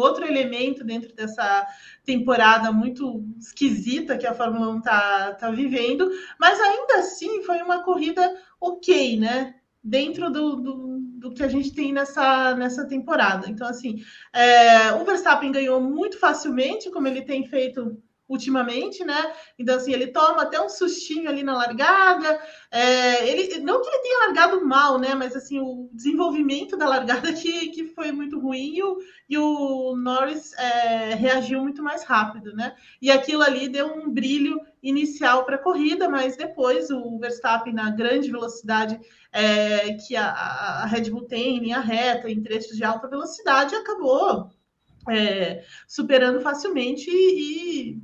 outro 0.00 0.24
elemento 0.24 0.84
dentro 0.84 1.14
dessa 1.14 1.66
temporada 2.04 2.72
muito 2.72 3.24
esquisita 3.38 4.16
que 4.16 4.26
a 4.26 4.34
Fórmula 4.34 4.68
1 4.74 4.78
está 4.78 5.32
tá 5.34 5.50
vivendo, 5.50 6.10
mas 6.38 6.60
ainda 6.60 6.98
assim 6.98 7.42
foi 7.42 7.62
uma 7.62 7.82
corrida 7.82 8.36
ok, 8.60 9.18
né? 9.18 9.54
Dentro 9.84 10.30
do, 10.30 10.56
do, 10.56 10.98
do 10.98 11.34
que 11.34 11.42
a 11.42 11.48
gente 11.48 11.72
tem 11.72 11.92
nessa, 11.92 12.54
nessa 12.54 12.86
temporada. 12.86 13.48
Então, 13.50 13.66
assim, 13.66 14.02
é, 14.32 14.92
o 14.92 15.04
Verstappen 15.04 15.50
ganhou 15.50 15.80
muito 15.80 16.18
facilmente, 16.18 16.90
como 16.90 17.08
ele 17.08 17.22
tem 17.22 17.44
feito 17.48 18.00
ultimamente, 18.32 19.04
né? 19.04 19.32
Então, 19.58 19.76
assim, 19.76 19.92
ele 19.92 20.08
toma 20.08 20.42
até 20.42 20.60
um 20.60 20.68
sustinho 20.68 21.28
ali 21.28 21.42
na 21.42 21.54
largada. 21.54 22.40
É, 22.70 23.28
ele, 23.28 23.60
não 23.60 23.82
que 23.82 23.88
ele 23.88 24.02
tenha 24.02 24.26
largado 24.26 24.64
mal, 24.64 24.98
né? 24.98 25.14
Mas 25.14 25.36
assim, 25.36 25.60
o 25.60 25.88
desenvolvimento 25.92 26.76
da 26.76 26.88
largada 26.88 27.32
que, 27.34 27.68
que 27.68 27.84
foi 27.88 28.10
muito 28.10 28.40
ruim 28.40 28.76
e 28.76 28.82
o, 28.82 28.98
e 29.28 29.38
o 29.38 29.94
Norris 29.96 30.52
é, 30.54 31.14
reagiu 31.14 31.60
muito 31.60 31.82
mais 31.82 32.02
rápido, 32.04 32.54
né? 32.54 32.74
E 33.00 33.10
aquilo 33.10 33.42
ali 33.42 33.68
deu 33.68 33.86
um 33.86 34.10
brilho 34.10 34.60
inicial 34.82 35.44
para 35.44 35.56
a 35.56 35.62
corrida, 35.62 36.08
mas 36.08 36.36
depois 36.36 36.90
o 36.90 37.18
Verstappen, 37.18 37.72
na 37.72 37.90
grande 37.90 38.30
velocidade 38.30 38.98
é, 39.30 39.94
que 39.94 40.16
a, 40.16 40.30
a, 40.30 40.86
Red 40.86 41.10
Bull 41.10 41.26
tem, 41.26 41.56
em 41.56 41.60
linha 41.60 41.80
reta, 41.80 42.30
em 42.30 42.42
trechos 42.42 42.76
de 42.76 42.84
alta 42.84 43.08
velocidade, 43.08 43.74
acabou. 43.74 44.50
É, 45.10 45.64
superando 45.88 46.40
facilmente 46.40 47.10
e, 47.10 47.90
e 47.90 48.02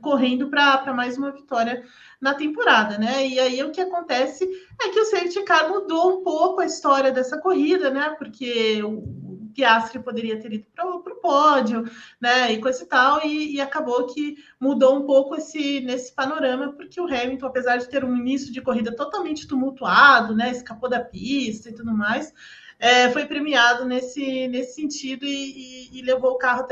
correndo 0.00 0.48
para 0.48 0.92
mais 0.94 1.16
uma 1.18 1.30
vitória 1.30 1.84
na 2.20 2.34
temporada, 2.34 2.98
né? 2.98 3.26
E 3.26 3.38
aí 3.38 3.62
o 3.62 3.70
que 3.70 3.80
acontece 3.80 4.48
é 4.80 4.88
que 4.88 5.00
o 5.00 5.04
safety 5.04 5.42
car 5.44 5.68
mudou 5.68 6.18
um 6.18 6.24
pouco 6.24 6.60
a 6.60 6.66
história 6.66 7.12
dessa 7.12 7.38
corrida, 7.38 7.90
né? 7.90 8.14
Porque 8.18 8.82
o 8.82 9.48
Piastri 9.54 10.00
poderia 10.00 10.38
ter 10.40 10.52
ido 10.52 10.66
para 10.74 10.86
o 10.86 11.20
pódio, 11.20 11.84
né? 12.20 12.52
E 12.52 12.60
coisa 12.60 12.82
e 12.82 12.86
tal, 12.86 13.24
e, 13.24 13.56
e, 13.56 13.60
acabou 13.60 14.06
que 14.06 14.36
mudou 14.60 14.96
um 14.96 15.04
pouco 15.04 15.36
esse 15.36 15.80
nesse 15.80 16.14
panorama, 16.14 16.72
porque 16.72 17.00
o 17.00 17.06
Hamilton, 17.06 17.46
apesar 17.46 17.76
de 17.76 17.88
ter 17.88 18.04
um 18.04 18.16
início 18.16 18.52
de 18.52 18.62
corrida 18.62 18.94
totalmente 18.94 19.46
tumultuado, 19.46 20.34
né? 20.34 20.50
Escapou 20.50 20.88
da 20.88 21.00
pista 21.00 21.68
e 21.68 21.74
tudo 21.74 21.92
mais 21.92 22.32
é, 22.78 23.10
foi 23.10 23.26
premiado 23.26 23.84
nesse, 23.84 24.46
nesse 24.46 24.74
sentido 24.74 25.24
e, 25.24 25.88
e, 25.90 25.98
e, 25.98 26.02
levou, 26.02 26.32
o 26.32 26.38
carro 26.38 26.66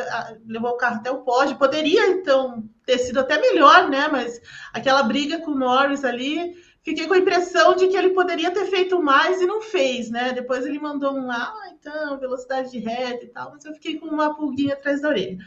levou 0.47 0.71
o 0.71 0.77
carro 0.77 0.97
até 0.97 1.11
o 1.11 1.23
pódio. 1.23 1.59
Poderia, 1.59 2.11
então, 2.11 2.65
ter 2.85 2.99
sido 2.99 3.19
até 3.19 3.41
melhor, 3.41 3.91
né? 3.91 4.07
Mas 4.07 4.41
aquela 4.73 5.03
briga 5.03 5.41
com 5.41 5.51
o 5.51 5.59
Norris 5.59 6.05
ali, 6.05 6.55
fiquei 6.85 7.09
com 7.09 7.15
a 7.15 7.19
impressão 7.19 7.75
de 7.75 7.89
que 7.89 7.97
ele 7.97 8.11
poderia 8.11 8.53
ter 8.53 8.67
feito 8.67 9.03
mais 9.03 9.41
e 9.41 9.47
não 9.47 9.61
fez, 9.61 10.09
né? 10.09 10.33
Depois 10.33 10.65
ele 10.65 10.79
mandou 10.79 11.13
um, 11.13 11.29
ah, 11.29 11.53
então, 11.73 12.19
velocidade 12.21 12.71
de 12.71 12.79
reta 12.79 13.25
e 13.25 13.29
tal, 13.29 13.51
mas 13.51 13.65
eu 13.65 13.75
fiquei 13.75 13.99
com 13.99 14.07
uma 14.07 14.37
pulguinha 14.37 14.75
atrás 14.75 15.03
da 15.03 15.09
orelha. 15.09 15.39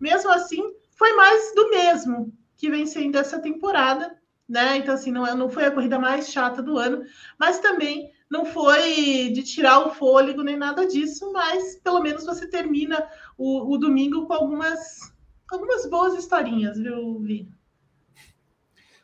Mesmo 0.00 0.32
assim, 0.32 0.62
foi 0.96 1.12
mais 1.14 1.54
do 1.54 1.70
mesmo 1.70 2.32
que 2.56 2.68
vem 2.68 2.86
sendo 2.86 3.16
essa 3.16 3.38
temporada, 3.38 4.18
né? 4.48 4.78
Então, 4.78 4.94
assim, 4.94 5.12
não, 5.12 5.24
é, 5.24 5.32
não 5.32 5.48
foi 5.48 5.64
a 5.64 5.70
corrida 5.70 5.96
mais 5.96 6.28
chata 6.28 6.60
do 6.60 6.76
ano, 6.76 7.04
mas 7.38 7.60
também 7.60 8.10
não 8.30 8.44
foi 8.44 9.30
de 9.30 9.42
tirar 9.42 9.86
o 9.86 9.94
fôlego 9.94 10.42
nem 10.42 10.56
nada 10.56 10.86
disso, 10.86 11.32
mas 11.32 11.76
pelo 11.76 12.00
menos 12.00 12.24
você 12.24 12.46
termina 12.46 13.08
o, 13.36 13.72
o 13.74 13.78
domingo 13.78 14.26
com 14.26 14.34
algumas, 14.34 15.12
algumas 15.50 15.88
boas 15.88 16.14
historinhas, 16.14 16.78
viu, 16.78 17.18
Vi? 17.20 17.48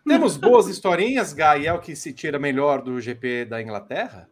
Temos 0.06 0.36
boas 0.36 0.68
historinhas, 0.68 1.32
Gai, 1.32 1.66
é 1.66 1.72
o 1.72 1.80
que 1.80 1.96
se 1.96 2.12
tira 2.12 2.38
melhor 2.38 2.82
do 2.82 3.00
GP 3.00 3.46
da 3.46 3.62
Inglaterra? 3.62 4.28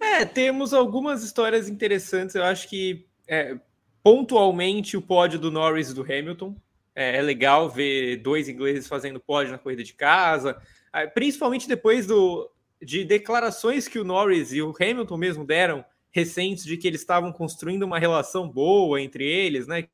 É, 0.00 0.24
temos 0.24 0.72
algumas 0.72 1.24
histórias 1.24 1.68
interessantes. 1.68 2.36
Eu 2.36 2.44
acho 2.44 2.68
que 2.68 3.04
é, 3.26 3.58
pontualmente 4.02 4.96
o 4.96 5.02
pódio 5.02 5.38
do 5.38 5.50
Norris 5.50 5.90
e 5.90 5.94
do 5.94 6.02
Hamilton. 6.02 6.56
É, 6.94 7.16
é 7.16 7.22
legal 7.22 7.68
ver 7.68 8.16
dois 8.18 8.48
ingleses 8.48 8.86
fazendo 8.86 9.20
pódio 9.20 9.52
na 9.52 9.58
corrida 9.58 9.82
de 9.82 9.92
casa. 9.92 10.56
Ah, 10.92 11.06
principalmente 11.06 11.68
depois 11.68 12.06
do, 12.06 12.50
de 12.82 13.04
declarações 13.04 13.86
que 13.86 13.98
o 13.98 14.04
Norris 14.04 14.52
e 14.52 14.62
o 14.62 14.74
Hamilton 14.78 15.16
mesmo 15.16 15.44
deram 15.44 15.84
recentes 16.10 16.64
de 16.64 16.76
que 16.76 16.88
eles 16.88 17.00
estavam 17.00 17.32
construindo 17.32 17.84
uma 17.84 17.98
relação 17.98 18.48
boa 18.48 19.00
entre 19.00 19.24
eles, 19.24 19.66
né? 19.66 19.88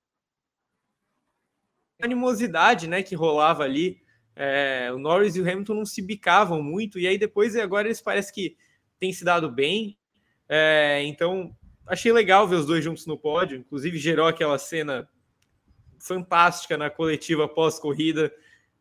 A 2.01 2.07
animosidade, 2.07 2.89
né, 2.89 3.03
que 3.03 3.15
rolava 3.15 3.65
ali. 3.65 4.01
É, 4.35 4.91
o 4.93 4.99
Norris 4.99 5.35
e 5.37 5.41
o 5.41 5.51
Hamilton 5.51 5.75
não 5.75 5.87
se 5.87 6.03
bicavam 6.03 6.63
muito, 6.63 6.99
e 6.99 7.07
aí 7.07 7.17
depois 7.17 7.57
agora 7.57 7.89
eles 7.89 8.01
parecem 8.01 8.35
que 8.35 8.57
têm 8.99 9.13
se 9.13 9.25
dado 9.25 9.51
bem. 9.51 9.99
É, 10.49 11.03
então, 11.05 11.57
achei 11.87 12.13
legal 12.13 12.47
ver 12.47 12.57
os 12.57 12.67
dois 12.67 12.85
juntos 12.85 13.07
no 13.07 13.19
pódio. 13.19 13.59
Inclusive, 13.59 13.99
gerou 13.99 14.27
aquela 14.27 14.59
cena 14.59 15.09
fantástica 15.99 16.77
na 16.77 16.91
coletiva 16.91 17.49
pós-corrida 17.49 18.33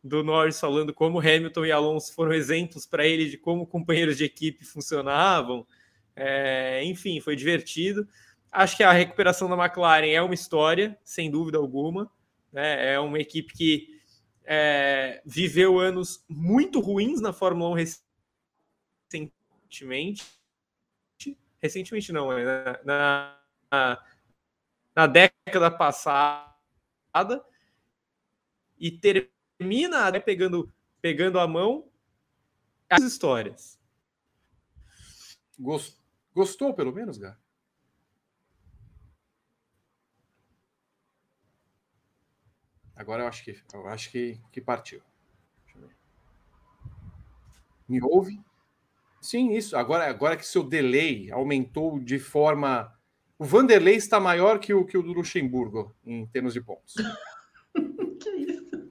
do 0.06 0.22
Norris 0.22 0.60
falando 0.60 0.94
como 0.94 1.18
Hamilton 1.18 1.66
e 1.66 1.72
Alonso 1.72 2.14
foram 2.14 2.32
exemplos 2.32 2.86
para 2.86 3.06
ele 3.06 3.28
de 3.28 3.36
como 3.36 3.66
companheiros 3.66 4.16
de 4.16 4.24
equipe 4.24 4.64
funcionavam. 4.64 5.66
É, 6.14 6.82
enfim, 6.84 7.20
foi 7.20 7.36
divertido. 7.36 8.08
Acho 8.50 8.76
que 8.76 8.82
a 8.82 8.92
recuperação 8.92 9.48
da 9.48 9.56
McLaren 9.56 10.08
é 10.08 10.22
uma 10.22 10.34
história, 10.34 10.98
sem 11.04 11.30
dúvida 11.30 11.58
alguma. 11.58 12.10
Né? 12.52 12.94
É 12.94 13.00
uma 13.00 13.18
equipe 13.18 13.52
que 13.52 14.00
é, 14.44 15.20
viveu 15.26 15.78
anos 15.78 16.24
muito 16.28 16.80
ruins 16.80 17.20
na 17.20 17.32
Fórmula 17.32 17.70
1 17.70 17.74
recentemente. 19.10 20.24
Recentemente 21.60 22.12
não, 22.12 22.32
né? 22.32 22.44
na, 22.84 23.38
na, 23.70 24.04
na 24.94 25.06
década 25.06 25.70
passada. 25.70 27.44
E 28.78 28.90
ter 28.90 29.30
termina 29.58 30.10
né, 30.10 30.20
pegando, 30.20 30.72
pegando 31.00 31.38
a 31.38 31.46
mão 31.46 31.88
as 32.88 33.02
histórias. 33.02 33.78
Gostou, 36.34 36.74
pelo 36.74 36.92
menos, 36.92 37.18
Gá? 37.18 37.36
Agora 42.94 43.24
eu 43.24 43.28
acho 43.28 43.44
que 43.44 43.62
eu 43.74 43.86
acho 43.88 44.10
que, 44.10 44.40
que 44.50 44.60
partiu. 44.60 45.02
Me 47.88 48.02
ouve? 48.02 48.40
Sim, 49.20 49.52
isso. 49.52 49.76
Agora, 49.76 50.08
agora 50.08 50.36
que 50.36 50.46
seu 50.46 50.62
delay 50.62 51.30
aumentou 51.30 52.00
de 52.00 52.18
forma. 52.18 52.92
O 53.38 53.44
Vanderlei 53.44 53.96
está 53.96 54.18
maior 54.18 54.58
que 54.58 54.72
o, 54.72 54.84
que 54.84 54.96
o 54.96 55.02
do 55.02 55.12
Luxemburgo 55.12 55.94
em 56.04 56.26
termos 56.26 56.54
de 56.54 56.60
pontos. 56.60 56.94
que 58.20 58.30
isso? 58.30 58.90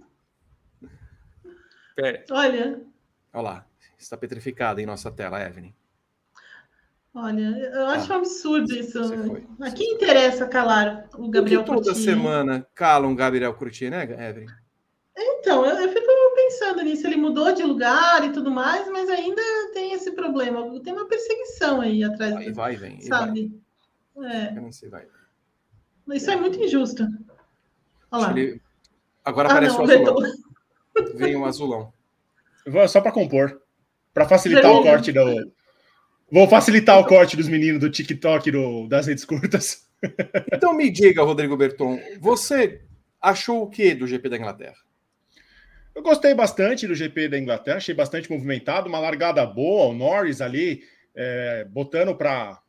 Olha. 2.31 2.81
Olha 3.33 3.43
lá. 3.43 3.65
Está 3.97 4.17
petrificada 4.17 4.81
em 4.81 4.85
nossa 4.85 5.11
tela, 5.11 5.41
Evelyn. 5.41 5.73
Olha, 7.13 7.57
eu 7.73 7.87
acho 7.87 8.11
ah, 8.11 8.17
um 8.17 8.19
absurdo 8.19 8.75
isso. 8.75 8.99
A 9.61 9.71
quem 9.71 9.93
interessa 9.93 10.45
calar 10.47 11.07
o 11.17 11.29
Gabriel 11.29 11.63
Por 11.63 11.77
toda 11.77 11.95
semana 11.95 12.67
calam 12.75 13.13
o 13.13 13.15
Gabriel 13.15 13.53
Curti, 13.53 13.89
né, 13.89 14.03
Evelyn? 14.03 14.47
Então, 15.17 15.65
eu, 15.65 15.77
eu, 15.77 15.89
fico 15.93 16.05
pensando 16.35 16.81
nisso. 16.81 17.07
Ele 17.07 17.15
mudou 17.15 17.53
de 17.53 17.63
lugar 17.63 18.21
e 18.25 18.33
tudo 18.33 18.51
mais, 18.51 18.85
mas 18.89 19.09
ainda 19.09 19.41
tem 19.73 19.93
esse 19.93 20.11
problema. 20.11 20.77
Tem 20.81 20.91
uma 20.91 21.07
perseguição 21.07 21.79
aí 21.79 22.03
atrás. 22.03 22.33
Vai, 22.33 22.45
do, 22.45 22.53
vai 22.53 22.75
vem. 22.75 22.99
Sabe? 22.99 23.61
Vai. 24.13 24.35
É. 24.35 24.89
Vai. 24.89 25.07
Isso 26.17 26.29
é 26.29 26.35
muito 26.35 26.59
injusto. 26.59 27.07
Olha 28.11 28.27
lá. 28.27 28.31
Ele... 28.31 28.61
Agora 29.23 29.47
ah, 29.47 29.51
aparece 29.53 29.77
não, 29.77 29.85
o 29.85 29.89
azulão. 29.89 30.44
Vem 31.15 31.35
um 31.35 31.45
azulão. 31.45 31.93
Só 32.87 33.01
para 33.01 33.11
compor. 33.11 33.61
Para 34.13 34.27
facilitar 34.27 34.71
o 34.71 34.81
corte 34.81 35.11
do, 35.11 35.51
Vou 36.31 36.47
facilitar 36.47 36.99
o 36.99 37.05
corte 37.05 37.37
dos 37.37 37.47
meninos 37.47 37.79
do 37.79 37.89
TikTok 37.89 38.49
do, 38.49 38.87
das 38.87 39.07
redes 39.07 39.25
curtas. 39.25 39.85
Então 40.53 40.71
me 40.75 40.91
diga, 40.91 41.23
Rodrigo 41.23 41.57
Berton, 41.57 41.99
você 42.19 42.81
achou 43.19 43.63
o 43.63 43.69
que 43.69 43.95
do 43.95 44.05
GP 44.05 44.29
da 44.29 44.37
Inglaterra? 44.37 44.75
Eu 45.95 46.03
gostei 46.03 46.35
bastante 46.35 46.85
do 46.85 46.93
GP 46.93 47.27
da 47.29 47.39
Inglaterra, 47.39 47.77
achei 47.77 47.95
bastante 47.95 48.29
movimentado, 48.29 48.87
uma 48.87 48.99
largada 48.99 49.43
boa, 49.47 49.87
o 49.87 49.93
Norris 49.93 50.41
ali 50.41 50.83
é, 51.15 51.65
botando 51.71 52.13
para 52.13 52.61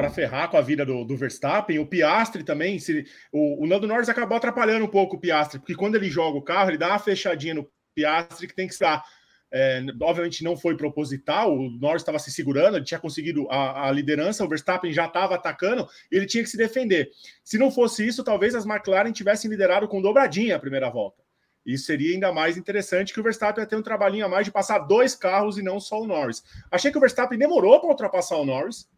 para 0.00 0.10
ferrar 0.10 0.48
com 0.48 0.56
a 0.56 0.62
vida 0.62 0.86
do, 0.86 1.04
do, 1.04 1.14
Verstappen, 1.14 1.78
o 1.78 1.86
Piastri 1.86 2.42
também, 2.42 2.78
se, 2.78 3.04
o, 3.30 3.64
o 3.64 3.66
Nando 3.66 3.86
Norris 3.86 4.08
acabou 4.08 4.38
atrapalhando 4.38 4.84
um 4.84 4.88
pouco 4.88 5.16
o 5.16 5.20
Piastri, 5.20 5.58
porque 5.58 5.74
quando 5.74 5.96
ele 5.96 6.08
joga 6.08 6.38
o 6.38 6.42
carro, 6.42 6.70
ele 6.70 6.78
dá 6.78 6.88
uma 6.88 6.98
fechadinha 6.98 7.54
no 7.54 7.70
Piastri 7.94 8.48
que 8.48 8.54
tem 8.54 8.66
que 8.66 8.72
estar 8.72 9.04
é, 9.52 9.84
obviamente 10.00 10.44
não 10.44 10.56
foi 10.56 10.76
proposital, 10.76 11.52
o 11.52 11.70
Norris 11.70 12.02
estava 12.02 12.18
se 12.18 12.30
segurando, 12.30 12.76
ele 12.76 12.84
tinha 12.84 13.00
conseguido 13.00 13.50
a, 13.50 13.88
a 13.88 13.90
liderança, 13.90 14.44
o 14.44 14.48
Verstappen 14.48 14.92
já 14.92 15.06
estava 15.06 15.34
atacando, 15.34 15.88
ele 16.10 16.24
tinha 16.24 16.42
que 16.42 16.48
se 16.48 16.56
defender. 16.56 17.10
Se 17.44 17.58
não 17.58 17.70
fosse 17.70 18.06
isso, 18.06 18.22
talvez 18.22 18.54
as 18.54 18.64
McLaren 18.64 19.12
tivessem 19.12 19.50
liderado 19.50 19.88
com 19.88 20.00
dobradinha 20.00 20.56
a 20.56 20.60
primeira 20.60 20.88
volta. 20.88 21.20
Isso 21.66 21.84
seria 21.84 22.14
ainda 22.14 22.32
mais 22.32 22.56
interessante 22.56 23.12
que 23.12 23.20
o 23.20 23.22
Verstappen 23.22 23.66
ter 23.66 23.76
um 23.76 23.82
trabalhinho 23.82 24.24
a 24.24 24.28
mais 24.28 24.46
de 24.46 24.52
passar 24.52 24.78
dois 24.78 25.14
carros 25.14 25.58
e 25.58 25.62
não 25.62 25.78
só 25.78 26.00
o 26.00 26.06
Norris. 26.06 26.42
Achei 26.70 26.90
que 26.90 26.96
o 26.96 27.00
Verstappen 27.00 27.38
demorou 27.38 27.80
para 27.80 27.90
ultrapassar 27.90 28.36
o 28.36 28.46
Norris. 28.46 28.88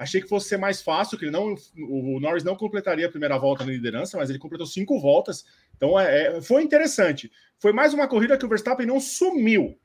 Achei 0.00 0.22
que 0.22 0.28
fosse 0.30 0.48
ser 0.48 0.56
mais 0.56 0.80
fácil, 0.80 1.18
que 1.18 1.26
ele 1.26 1.30
não, 1.30 1.54
o 1.76 2.18
Norris 2.20 2.42
não 2.42 2.56
completaria 2.56 3.06
a 3.06 3.10
primeira 3.10 3.36
volta 3.36 3.66
na 3.66 3.70
liderança, 3.70 4.16
mas 4.16 4.30
ele 4.30 4.38
completou 4.38 4.66
cinco 4.66 4.98
voltas. 4.98 5.44
Então 5.76 6.00
é, 6.00 6.38
é, 6.38 6.40
foi 6.40 6.62
interessante. 6.62 7.30
Foi 7.58 7.70
mais 7.70 7.92
uma 7.92 8.08
corrida 8.08 8.38
que 8.38 8.46
o 8.46 8.48
Verstappen 8.48 8.86
não 8.86 8.98
sumiu. 8.98 9.78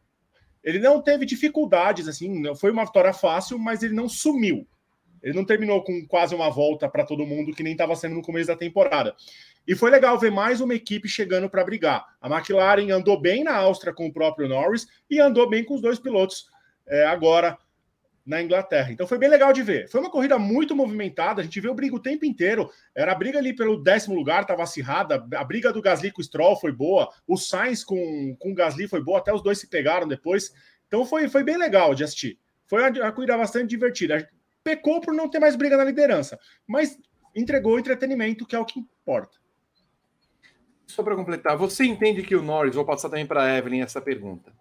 Ele 0.64 0.80
não 0.80 1.02
teve 1.02 1.26
dificuldades, 1.26 2.08
assim, 2.08 2.44
foi 2.56 2.72
uma 2.72 2.86
vitória 2.86 3.12
fácil, 3.12 3.60
mas 3.60 3.84
ele 3.84 3.94
não 3.94 4.08
sumiu. 4.08 4.66
Ele 5.22 5.34
não 5.34 5.44
terminou 5.44 5.84
com 5.84 6.08
quase 6.08 6.34
uma 6.34 6.50
volta 6.50 6.88
para 6.88 7.04
todo 7.04 7.26
mundo, 7.26 7.54
que 7.54 7.62
nem 7.62 7.74
estava 7.74 7.94
sendo 7.94 8.16
no 8.16 8.22
começo 8.22 8.48
da 8.48 8.56
temporada. 8.56 9.14
E 9.68 9.76
foi 9.76 9.92
legal 9.92 10.18
ver 10.18 10.32
mais 10.32 10.62
uma 10.62 10.76
equipe 10.76 11.10
chegando 11.10 11.50
para 11.50 11.66
brigar. 11.66 12.06
A 12.22 12.34
McLaren 12.34 12.90
andou 12.90 13.20
bem 13.20 13.44
na 13.44 13.58
Áustria 13.58 13.94
com 13.94 14.08
o 14.08 14.14
próprio 14.14 14.48
Norris 14.48 14.88
e 15.10 15.20
andou 15.20 15.50
bem 15.50 15.66
com 15.66 15.76
os 15.76 15.82
dois 15.82 16.00
pilotos 16.00 16.46
é, 16.88 17.06
agora 17.06 17.58
na 18.26 18.42
Inglaterra. 18.42 18.92
Então 18.92 19.06
foi 19.06 19.20
bem 19.20 19.30
legal 19.30 19.54
de 19.54 19.62
ver. 19.62 19.88
Foi 19.88 20.02
uma 20.02 20.10
corrida 20.10 20.40
muito 20.40 20.76
movimentada, 20.76 21.42
a 21.42 21.44
gente 21.44 21.62
viu 21.62 21.74
briga 21.76 21.96
o 21.96 22.02
tempo 22.02 22.26
inteiro. 22.26 22.72
Era 22.96 23.12
a 23.12 23.16
briga 23.16 23.38
ali 23.38 23.56
pelo 23.56 23.82
décimo 23.82 24.16
lugar, 24.16 24.42
estava 24.42 24.64
acirrada. 24.64 25.24
A 25.36 25.44
briga 25.44 25.72
do 25.72 25.82
Gasly 25.82 26.12
com 26.12 26.22
o 26.22 26.24
Stroll 26.24 26.56
foi 26.56 26.72
boa. 26.72 27.10
O 27.28 27.38
Sainz 27.38 27.84
com, 27.84 28.36
com 28.40 28.52
o 28.52 28.56
Gasly 28.56 28.88
foi 28.88 29.04
boa, 29.04 29.20
até 29.20 29.32
os 29.32 29.44
dois 29.44 29.60
se 29.60 29.68
pegaram 29.68 30.08
depois. 30.08 30.52
Então 30.88 31.06
foi, 31.06 31.28
foi 31.30 31.44
bem 31.44 31.58
legal 31.58 31.94
de 31.94 32.04
assistir. 32.04 32.40
Foi 32.66 32.82
uma, 32.82 33.12
corrida 33.12 33.38
bastante 33.38 33.70
divertida. 33.70 34.28
Pecou 34.64 35.00
por 35.00 35.14
não 35.14 35.30
ter 35.30 35.38
mais 35.38 35.56
briga 35.56 35.78
na 35.78 35.84
liderança, 35.84 36.40
mas 36.66 36.98
entregou 37.36 37.78
entretenimento, 37.78 38.46
que 38.46 38.56
é 38.56 38.60
o 38.60 38.66
que 38.66 38.80
importa. 38.80 39.38
Só 40.88 41.04
para 41.04 41.16
completar, 41.16 41.58
você 41.58 41.84
entende 41.84 42.24
que 42.24 42.36
o 42.36 42.42
Norris, 42.42 42.76
vou 42.76 42.86
passar 42.86 43.10
também 43.10 43.26
para 43.26 43.44
a 43.44 43.58
Evelyn 43.58 43.82
essa 43.82 44.02
pergunta. 44.02 44.52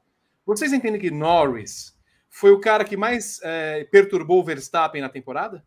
Vocês 0.44 0.72
entendem 0.72 1.00
que 1.00 1.10
Norris 1.10 1.93
foi 2.34 2.50
o 2.50 2.58
cara 2.58 2.84
que 2.84 2.96
mais 2.96 3.40
é, 3.44 3.84
perturbou 3.84 4.40
o 4.40 4.44
Verstappen 4.44 5.00
na 5.00 5.08
temporada? 5.08 5.64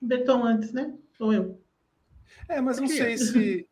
Beton 0.00 0.42
antes, 0.42 0.72
né? 0.72 0.92
Ou 1.20 1.32
eu? 1.32 1.62
É, 2.48 2.60
mas 2.60 2.80
não 2.80 2.88
sei 2.88 3.16
se. 3.16 3.68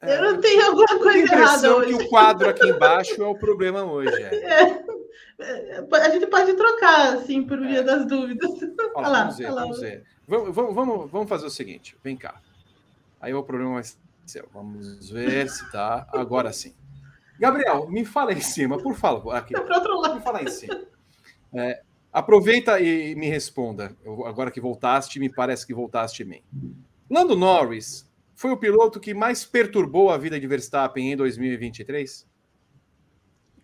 É, 0.00 0.14
eu 0.16 0.22
não 0.22 0.40
tenho 0.40 0.64
alguma 0.66 0.98
coisa 1.00 1.34
errada 1.34 1.76
hoje. 1.76 1.98
que 1.98 2.04
o 2.04 2.08
quadro 2.08 2.48
aqui 2.48 2.68
embaixo 2.68 3.20
é 3.20 3.26
o 3.26 3.34
problema 3.34 3.82
hoje. 3.82 4.14
É. 5.36 5.40
É. 5.40 5.84
A 6.00 6.10
gente 6.10 6.28
pode 6.28 6.54
trocar, 6.54 7.14
assim, 7.14 7.42
por 7.42 7.58
via 7.58 7.80
é. 7.80 7.82
das 7.82 8.06
dúvidas. 8.06 8.50
Olha 8.94 9.08
lá, 9.08 9.20
vamos 9.24 9.36
ver, 9.36 9.50
vamos 9.50 9.80
ver. 9.80 10.04
Vamos, 10.28 10.54
vamos, 10.54 11.10
vamos 11.10 11.28
fazer 11.28 11.46
o 11.46 11.50
seguinte, 11.50 11.96
vem 12.04 12.16
cá. 12.16 12.40
Aí 13.20 13.34
o 13.34 13.42
problema 13.42 13.74
vai 13.74 13.82
céu. 14.30 14.48
Vamos 14.52 15.10
ver 15.10 15.48
se 15.48 15.70
tá. 15.70 16.06
Agora 16.12 16.52
sim. 16.52 16.74
Gabriel, 17.38 17.88
me 17.88 18.04
fala 18.04 18.32
em 18.32 18.40
cima, 18.40 18.78
por 18.78 18.94
favor. 18.94 19.34
Aqui. 19.34 19.54
Para 19.54 19.76
outro 19.76 20.00
lado. 20.00 20.14
Me 20.16 20.20
fala 20.20 20.42
em 20.42 20.48
cima. 20.48 20.82
É, 21.52 21.82
aproveita 22.12 22.80
e 22.80 23.14
me 23.14 23.28
responda. 23.28 23.96
Eu, 24.04 24.26
agora 24.26 24.50
que 24.50 24.60
voltaste, 24.60 25.18
me 25.20 25.28
parece 25.28 25.66
que 25.66 25.74
voltaste 25.74 26.22
em 26.22 26.26
mim. 26.26 26.42
Lando 27.10 27.36
Norris 27.36 28.08
foi 28.34 28.50
o 28.50 28.56
piloto 28.56 29.00
que 29.00 29.14
mais 29.14 29.44
perturbou 29.44 30.10
a 30.10 30.18
vida 30.18 30.38
de 30.38 30.46
Verstappen 30.46 31.12
em 31.12 31.16
2023? 31.16 32.26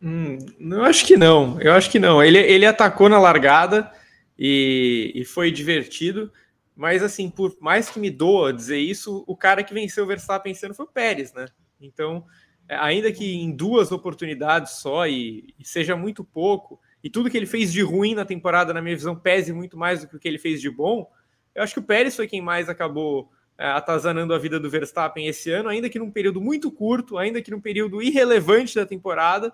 Hum, 0.02 0.38
eu 0.58 0.84
acho 0.84 1.04
que 1.04 1.16
não. 1.16 1.60
Eu 1.60 1.72
acho 1.72 1.90
que 1.90 1.98
não. 1.98 2.22
Ele, 2.22 2.38
ele 2.38 2.64
atacou 2.64 3.08
na 3.08 3.18
largada 3.18 3.92
e, 4.38 5.12
e 5.14 5.24
foi 5.24 5.50
divertido. 5.50 6.32
Mas, 6.80 7.02
assim, 7.02 7.28
por 7.28 7.54
mais 7.60 7.90
que 7.90 8.00
me 8.00 8.10
doa 8.10 8.54
dizer 8.54 8.78
isso, 8.78 9.22
o 9.26 9.36
cara 9.36 9.62
que 9.62 9.74
venceu 9.74 10.02
o 10.02 10.06
Verstappen 10.06 10.54
ano 10.64 10.74
foi 10.74 10.86
o 10.86 10.88
Pérez, 10.88 11.30
né? 11.34 11.44
Então, 11.78 12.24
é, 12.66 12.74
ainda 12.74 13.12
que 13.12 13.34
em 13.34 13.54
duas 13.54 13.92
oportunidades 13.92 14.76
só 14.76 15.06
e, 15.06 15.54
e, 15.58 15.62
seja 15.68 15.94
muito 15.94 16.24
pouco, 16.24 16.80
e 17.04 17.10
tudo 17.10 17.28
que 17.28 17.36
ele 17.36 17.44
fez 17.44 17.70
de 17.70 17.82
ruim 17.82 18.14
na 18.14 18.24
temporada, 18.24 18.72
na 18.72 18.80
minha 18.80 18.96
visão, 18.96 19.14
pese 19.14 19.52
muito 19.52 19.76
mais 19.76 20.00
do 20.00 20.08
que 20.08 20.16
o 20.16 20.18
que 20.18 20.26
ele 20.26 20.38
fez 20.38 20.58
de 20.58 20.70
bom, 20.70 21.06
eu 21.54 21.62
acho 21.62 21.74
que 21.74 21.80
o 21.80 21.82
Pérez 21.82 22.16
foi 22.16 22.26
quem 22.26 22.40
mais 22.40 22.66
acabou 22.70 23.30
é, 23.58 23.66
atazanando 23.66 24.32
a 24.32 24.38
vida 24.38 24.58
do 24.58 24.70
Verstappen 24.70 25.26
esse 25.26 25.50
ano, 25.50 25.68
ainda 25.68 25.90
que 25.90 25.98
num 25.98 26.10
período 26.10 26.40
muito 26.40 26.72
curto, 26.72 27.18
ainda 27.18 27.42
que 27.42 27.50
num 27.50 27.60
período 27.60 28.00
irrelevante 28.00 28.74
da 28.74 28.86
temporada, 28.86 29.52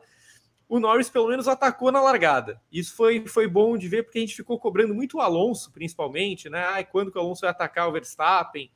o 0.69 0.81
Norris 0.81 1.09
pelo 1.09 1.29
menos 1.29 1.47
atacou 1.47 1.93
na 1.93 2.01
largada. 2.01 2.61
Isso 2.73 2.95
foi, 2.97 3.27
foi 3.27 3.47
bom 3.47 3.79
de 3.79 3.89
ver, 3.89 4.03
porque 4.03 4.19
a 4.19 4.21
gente 4.21 4.35
ficou 4.35 4.59
cobrando 4.59 4.95
muito 4.95 5.19
o 5.19 5.21
Alonso, 5.21 5.73
principalmente, 5.73 6.49
né? 6.49 6.65
Ai, 6.67 6.85
quando 6.85 7.13
que 7.13 7.19
o 7.19 7.21
Alonso 7.21 7.43
vai 7.43 7.51
atacar 7.51 7.89
o 7.89 7.93
Verstappen? 7.93 8.71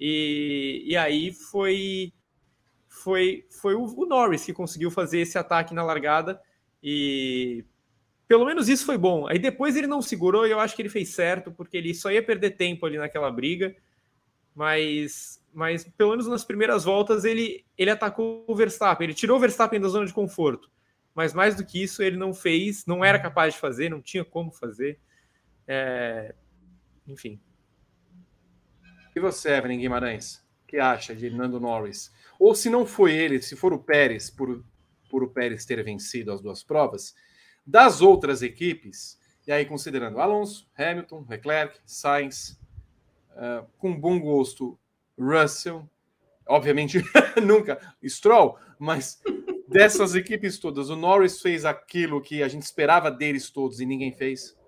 E, 0.00 0.82
e 0.86 0.96
aí 0.96 1.32
foi 1.32 2.12
foi, 2.88 3.46
foi 3.50 3.74
o, 3.74 3.84
o 3.84 4.06
Norris 4.06 4.44
que 4.44 4.52
conseguiu 4.52 4.90
fazer 4.90 5.20
esse 5.20 5.38
ataque 5.38 5.72
na 5.72 5.84
largada 5.84 6.40
e 6.82 7.64
pelo 8.26 8.44
menos 8.44 8.68
isso 8.68 8.84
foi 8.84 8.98
bom. 8.98 9.28
Aí 9.28 9.38
depois 9.38 9.76
ele 9.76 9.86
não 9.86 10.02
segurou 10.02 10.46
e 10.46 10.50
eu 10.50 10.58
acho 10.58 10.74
que 10.74 10.82
ele 10.82 10.88
fez 10.88 11.10
certo, 11.10 11.52
porque 11.52 11.76
ele 11.76 11.94
só 11.94 12.10
ia 12.10 12.22
perder 12.22 12.52
tempo 12.52 12.84
ali 12.84 12.98
naquela 12.98 13.30
briga. 13.30 13.74
Mas, 14.54 15.40
mas 15.54 15.84
pelo 15.96 16.10
menos 16.10 16.26
nas 16.26 16.44
primeiras 16.44 16.84
voltas 16.84 17.24
ele, 17.24 17.64
ele 17.76 17.90
atacou 17.90 18.44
o 18.48 18.54
Verstappen, 18.56 19.06
ele 19.06 19.14
tirou 19.14 19.36
o 19.36 19.40
Verstappen 19.40 19.80
da 19.80 19.88
zona 19.88 20.06
de 20.06 20.12
conforto 20.12 20.68
mas 21.18 21.34
mais 21.34 21.56
do 21.56 21.66
que 21.66 21.82
isso 21.82 22.00
ele 22.00 22.16
não 22.16 22.32
fez, 22.32 22.86
não 22.86 23.04
era 23.04 23.18
capaz 23.18 23.54
de 23.54 23.58
fazer, 23.58 23.88
não 23.88 24.00
tinha 24.00 24.24
como 24.24 24.52
fazer. 24.52 25.00
É... 25.66 26.32
Enfim. 27.08 27.40
E 29.16 29.18
você, 29.18 29.50
Evelyn 29.50 29.80
Guimarães? 29.80 30.46
Que 30.64 30.78
acha 30.78 31.16
de 31.16 31.28
Nando 31.28 31.58
Norris? 31.58 32.12
Ou 32.38 32.54
se 32.54 32.70
não 32.70 32.86
foi 32.86 33.14
ele, 33.14 33.42
se 33.42 33.56
for 33.56 33.72
o 33.72 33.80
Pérez, 33.80 34.30
por, 34.30 34.64
por 35.10 35.24
o 35.24 35.28
Pérez 35.28 35.64
ter 35.64 35.82
vencido 35.82 36.30
as 36.30 36.40
duas 36.40 36.62
provas, 36.62 37.16
das 37.66 38.00
outras 38.00 38.40
equipes, 38.40 39.18
e 39.44 39.50
aí 39.50 39.66
considerando 39.66 40.20
Alonso, 40.20 40.70
Hamilton, 40.78 41.26
Leclerc, 41.28 41.80
Sainz, 41.84 42.56
uh, 43.32 43.66
com 43.76 43.98
bom 43.98 44.20
gosto, 44.20 44.78
Russell, 45.18 45.90
obviamente 46.46 47.02
nunca 47.44 47.80
Stroll, 48.04 48.56
mas 48.78 49.20
dessas 49.68 50.14
equipes 50.14 50.58
todas, 50.58 50.90
o 50.90 50.96
Norris 50.96 51.40
fez 51.40 51.64
aquilo 51.64 52.20
que 52.20 52.42
a 52.42 52.48
gente 52.48 52.62
esperava 52.62 53.10
deles 53.10 53.50
todos 53.50 53.80
e 53.80 53.86
ninguém 53.86 54.12
fez? 54.12 54.58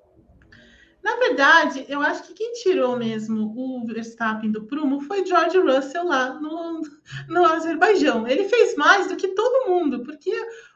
na 1.02 1.16
verdade, 1.16 1.86
eu 1.88 2.00
acho 2.02 2.22
que 2.24 2.34
quem 2.34 2.52
tirou 2.52 2.96
mesmo 2.96 3.54
o 3.56 3.86
Verstappen 3.86 4.50
do 4.50 4.64
prumo 4.64 5.00
foi 5.00 5.24
George 5.24 5.58
Russell 5.58 6.04
lá 6.04 6.34
no, 6.34 6.82
no 7.26 7.44
Azerbaijão. 7.44 8.28
Ele 8.28 8.44
fez 8.44 8.76
mais 8.76 9.08
do 9.08 9.16
que 9.16 9.28
todo 9.28 9.68
mundo, 9.68 10.02
porque 10.04 10.30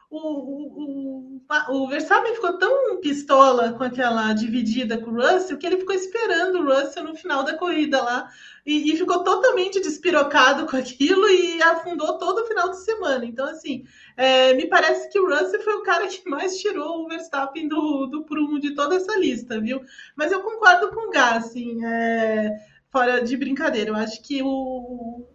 o, 0.09 0.17
o, 0.17 1.41
o, 1.69 1.87
Verstappen 1.87 2.35
ficou 2.35 2.57
tão 2.57 2.99
pistola 3.01 3.73
com 3.73 3.83
aquela 3.83 4.31
dividida 4.33 4.97
com 4.97 5.11
o 5.11 5.15
Russell 5.15 5.57
que 5.57 5.65
ele 5.65 5.77
ficou 5.77 5.95
esperando 5.95 6.59
o 6.59 6.65
Russell 6.65 7.03
no 7.03 7.15
final 7.15 7.43
da 7.43 7.57
corrida 7.57 8.01
lá 8.01 8.29
e, 8.65 8.91
e, 8.91 8.97
ficou 8.97 9.23
totalmente 9.23 9.81
despirocado 9.81 10.67
com 10.67 10.77
aquilo 10.77 11.27
e 11.29 11.61
afundou 11.61 12.17
todo 12.17 12.39
o 12.39 12.45
final 12.45 12.69
de 12.69 12.83
semana. 12.83 13.25
Então, 13.25 13.45
assim, 13.47 13.83
é, 14.15 14.53
me 14.53 14.67
parece 14.67 15.09
que 15.09 15.19
o 15.19 15.27
Russell 15.27 15.61
foi 15.61 15.73
o 15.73 15.83
cara 15.83 16.07
que 16.07 16.27
mais 16.29 16.57
tirou 16.57 17.03
o 17.03 17.07
Verstappen 17.07 17.67
do, 17.67 18.05
do 18.07 18.23
prumo 18.23 18.59
de 18.59 18.73
toda 18.73 18.95
essa 18.95 19.17
lista, 19.17 19.59
viu? 19.59 19.81
Mas 20.15 20.31
eu 20.31 20.41
concordo 20.41 20.89
com 20.89 21.07
o 21.07 21.11
Gá, 21.11 21.35
assim, 21.35 21.83
é, 21.85 22.57
fora 22.91 23.21
de 23.23 23.35
brincadeira. 23.37 23.89
Eu 23.91 23.95
acho 23.95 24.21
que 24.21 24.41
o, 24.41 25.25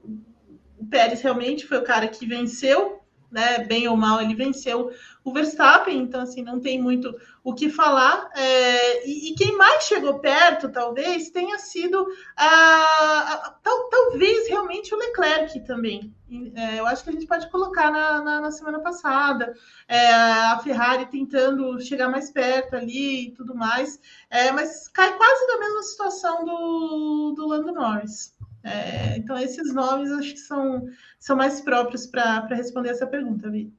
o 0.78 0.86
Pérez 0.88 1.20
realmente 1.20 1.66
foi 1.66 1.78
o 1.78 1.84
cara 1.84 2.08
que 2.08 2.26
venceu 2.26 2.99
né, 3.30 3.64
bem 3.64 3.86
ou 3.88 3.96
mal, 3.96 4.20
ele 4.20 4.34
venceu 4.34 4.90
o 5.22 5.32
Verstappen, 5.32 5.98
então 5.98 6.22
assim, 6.22 6.42
não 6.42 6.60
tem 6.60 6.80
muito 6.80 7.14
o 7.44 7.54
que 7.54 7.70
falar. 7.70 8.30
É, 8.34 9.06
e, 9.06 9.30
e, 9.30 9.34
quem 9.34 9.56
mais 9.56 9.84
chegou 9.84 10.18
perto, 10.18 10.70
talvez, 10.70 11.30
tenha 11.30 11.58
sido 11.58 12.06
a, 12.36 12.46
a, 12.46 13.50
tal, 13.62 13.88
talvez 13.88 14.48
realmente 14.48 14.94
o 14.94 14.98
Leclerc 14.98 15.60
também. 15.60 16.14
É, 16.54 16.78
eu 16.78 16.86
acho 16.86 17.02
que 17.02 17.10
a 17.10 17.12
gente 17.12 17.26
pode 17.26 17.50
colocar 17.50 17.90
na, 17.90 18.22
na, 18.22 18.40
na 18.40 18.50
semana 18.50 18.78
passada 18.80 19.54
é, 19.88 20.12
a 20.12 20.58
Ferrari 20.62 21.06
tentando 21.06 21.80
chegar 21.80 22.08
mais 22.08 22.30
perto 22.30 22.76
ali 22.76 23.26
e 23.26 23.30
tudo 23.32 23.54
mais, 23.54 24.00
é, 24.30 24.52
mas 24.52 24.86
cai 24.88 25.16
quase 25.16 25.46
na 25.46 25.58
mesma 25.58 25.82
situação 25.82 26.44
do, 26.44 27.32
do 27.36 27.46
Lando 27.46 27.72
Norris. 27.72 28.34
É, 28.62 29.16
então, 29.16 29.38
esses 29.38 29.72
nomes 29.72 30.12
acho 30.12 30.32
que 30.32 30.40
são, 30.40 30.86
são 31.20 31.36
mais 31.36 31.60
próprios 31.60 32.06
para 32.06 32.46
responder 32.48 32.88
essa 32.88 33.06
pergunta, 33.06 33.50
Vi. 33.50 33.72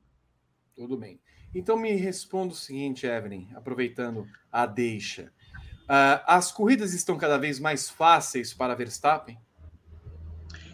Tudo 0.76 0.96
bem. 0.96 1.20
Então, 1.54 1.76
me 1.76 1.92
responda 1.94 2.54
o 2.54 2.56
seguinte, 2.56 3.06
Evelyn, 3.06 3.48
aproveitando 3.56 4.26
a 4.50 4.66
deixa. 4.66 5.34
Uh, 5.82 6.22
as 6.26 6.52
corridas 6.52 6.94
estão 6.94 7.18
cada 7.18 7.38
vez 7.38 7.60
mais 7.60 7.90
fáceis 7.90 8.54
para 8.54 8.76
Verstappen? 8.76 9.38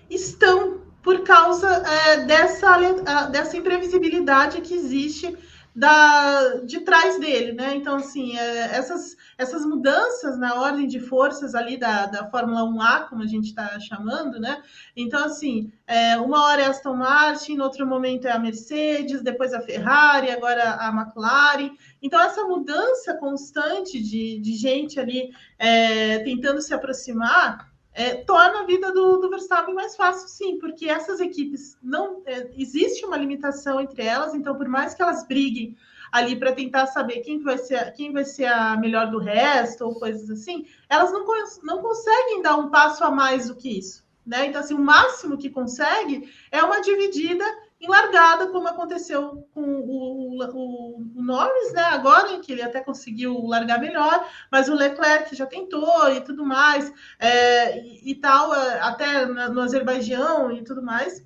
Estão, 0.10 0.82
por 1.02 1.24
causa 1.24 1.68
é, 1.68 2.26
dessa, 2.26 3.28
dessa 3.32 3.58
imprevisibilidade 3.58 4.62
que 4.62 4.76
existe 4.76 5.36
da, 5.78 6.56
de 6.66 6.80
trás 6.80 7.20
dele, 7.20 7.54
né? 7.54 7.76
Então, 7.76 7.98
assim, 7.98 8.36
é, 8.36 8.76
essas, 8.76 9.16
essas 9.38 9.64
mudanças 9.64 10.36
na 10.36 10.60
ordem 10.60 10.88
de 10.88 11.00
forças 11.00 11.54
ali 11.54 11.78
da, 11.78 12.08
da 12.08 12.28
Fórmula 12.32 12.62
1A, 12.64 13.08
como 13.08 13.22
a 13.22 13.28
gente 13.28 13.50
está 13.50 13.80
chamando, 13.80 14.40
né? 14.40 14.64
Então, 14.96 15.24
assim, 15.24 15.72
é, 15.86 16.18
uma 16.18 16.46
hora 16.46 16.64
é 16.64 16.66
a 16.66 16.72
Aston 16.72 16.96
Martin, 16.96 17.58
no 17.58 17.64
outro 17.64 17.86
momento 17.86 18.28
é 18.28 18.32
a 18.32 18.40
Mercedes, 18.40 19.22
depois 19.22 19.54
a 19.54 19.62
Ferrari, 19.62 20.32
agora 20.32 20.78
a 20.80 20.90
McLaren. 20.90 21.70
Então, 22.02 22.20
essa 22.20 22.44
mudança 22.46 23.14
constante 23.14 24.02
de, 24.02 24.40
de 24.40 24.54
gente 24.56 25.00
ali 25.00 25.30
é, 25.60 26.18
tentando 26.24 26.60
se 26.60 26.74
aproximar 26.74 27.67
é, 27.98 28.14
torna 28.14 28.60
a 28.60 28.64
vida 28.64 28.92
do, 28.94 29.18
do, 29.18 29.28
Verstappen 29.28 29.74
mais 29.74 29.96
fácil, 29.96 30.30
sim, 30.30 30.60
porque 30.60 30.88
essas 30.88 31.20
equipes 31.20 31.76
não 31.82 32.22
é, 32.28 32.48
existe 32.56 33.04
uma 33.04 33.18
limitação 33.18 33.82
entre 33.82 34.04
elas, 34.04 34.36
então 34.36 34.56
por 34.56 34.68
mais 34.68 34.94
que 34.94 35.02
elas 35.02 35.26
briguem 35.26 35.76
ali 36.12 36.36
para 36.36 36.54
tentar 36.54 36.86
saber 36.86 37.22
quem 37.22 37.42
vai 37.42 37.58
ser 37.58 37.92
quem 37.94 38.14
vai 38.14 38.24
ser 38.24 38.46
a 38.46 38.78
melhor 38.78 39.10
do 39.10 39.18
resto 39.18 39.84
ou 39.84 39.96
coisas 39.96 40.30
assim, 40.30 40.68
elas 40.88 41.12
não, 41.12 41.26
não 41.64 41.82
conseguem 41.82 42.44
dar 42.44 42.56
um 42.58 42.70
passo 42.70 43.04
a 43.04 43.10
mais 43.10 43.48
do 43.48 43.56
que 43.56 43.80
isso, 43.80 44.06
né? 44.24 44.46
Então 44.46 44.62
assim, 44.62 44.76
o 44.76 44.80
máximo 44.80 45.36
que 45.36 45.50
consegue 45.50 46.32
é 46.52 46.62
uma 46.62 46.80
dividida 46.82 47.44
em 47.80 47.88
largada, 47.88 48.48
como 48.48 48.68
aconteceu 48.68 49.48
com 49.54 49.62
o, 49.62 50.40
o, 50.40 50.98
o, 51.16 51.22
Norris, 51.22 51.74
né? 51.74 51.84
Agora, 51.84 52.40
que 52.40 52.52
ele 52.52 52.64
até 52.64 52.82
conseguiu 52.82 53.46
largar 53.46 53.80
melhor, 53.80 54.28
mas 54.52 54.68
o 54.68 54.74
Leclerc 54.74 55.36
já 55.36 55.46
tentou 55.46 56.12
e 56.12 56.22
tudo 56.22 56.44
mais, 56.44 56.92
é, 57.20 57.80
e, 57.80 58.12
e, 58.12 58.16
tal, 58.16 58.54
é, 58.54 58.80
até 58.82 59.26
no 59.26 59.62
Azerbaijão 59.62 60.52
e 60.52 60.64
tudo 60.64 60.82
mais. 60.82 61.24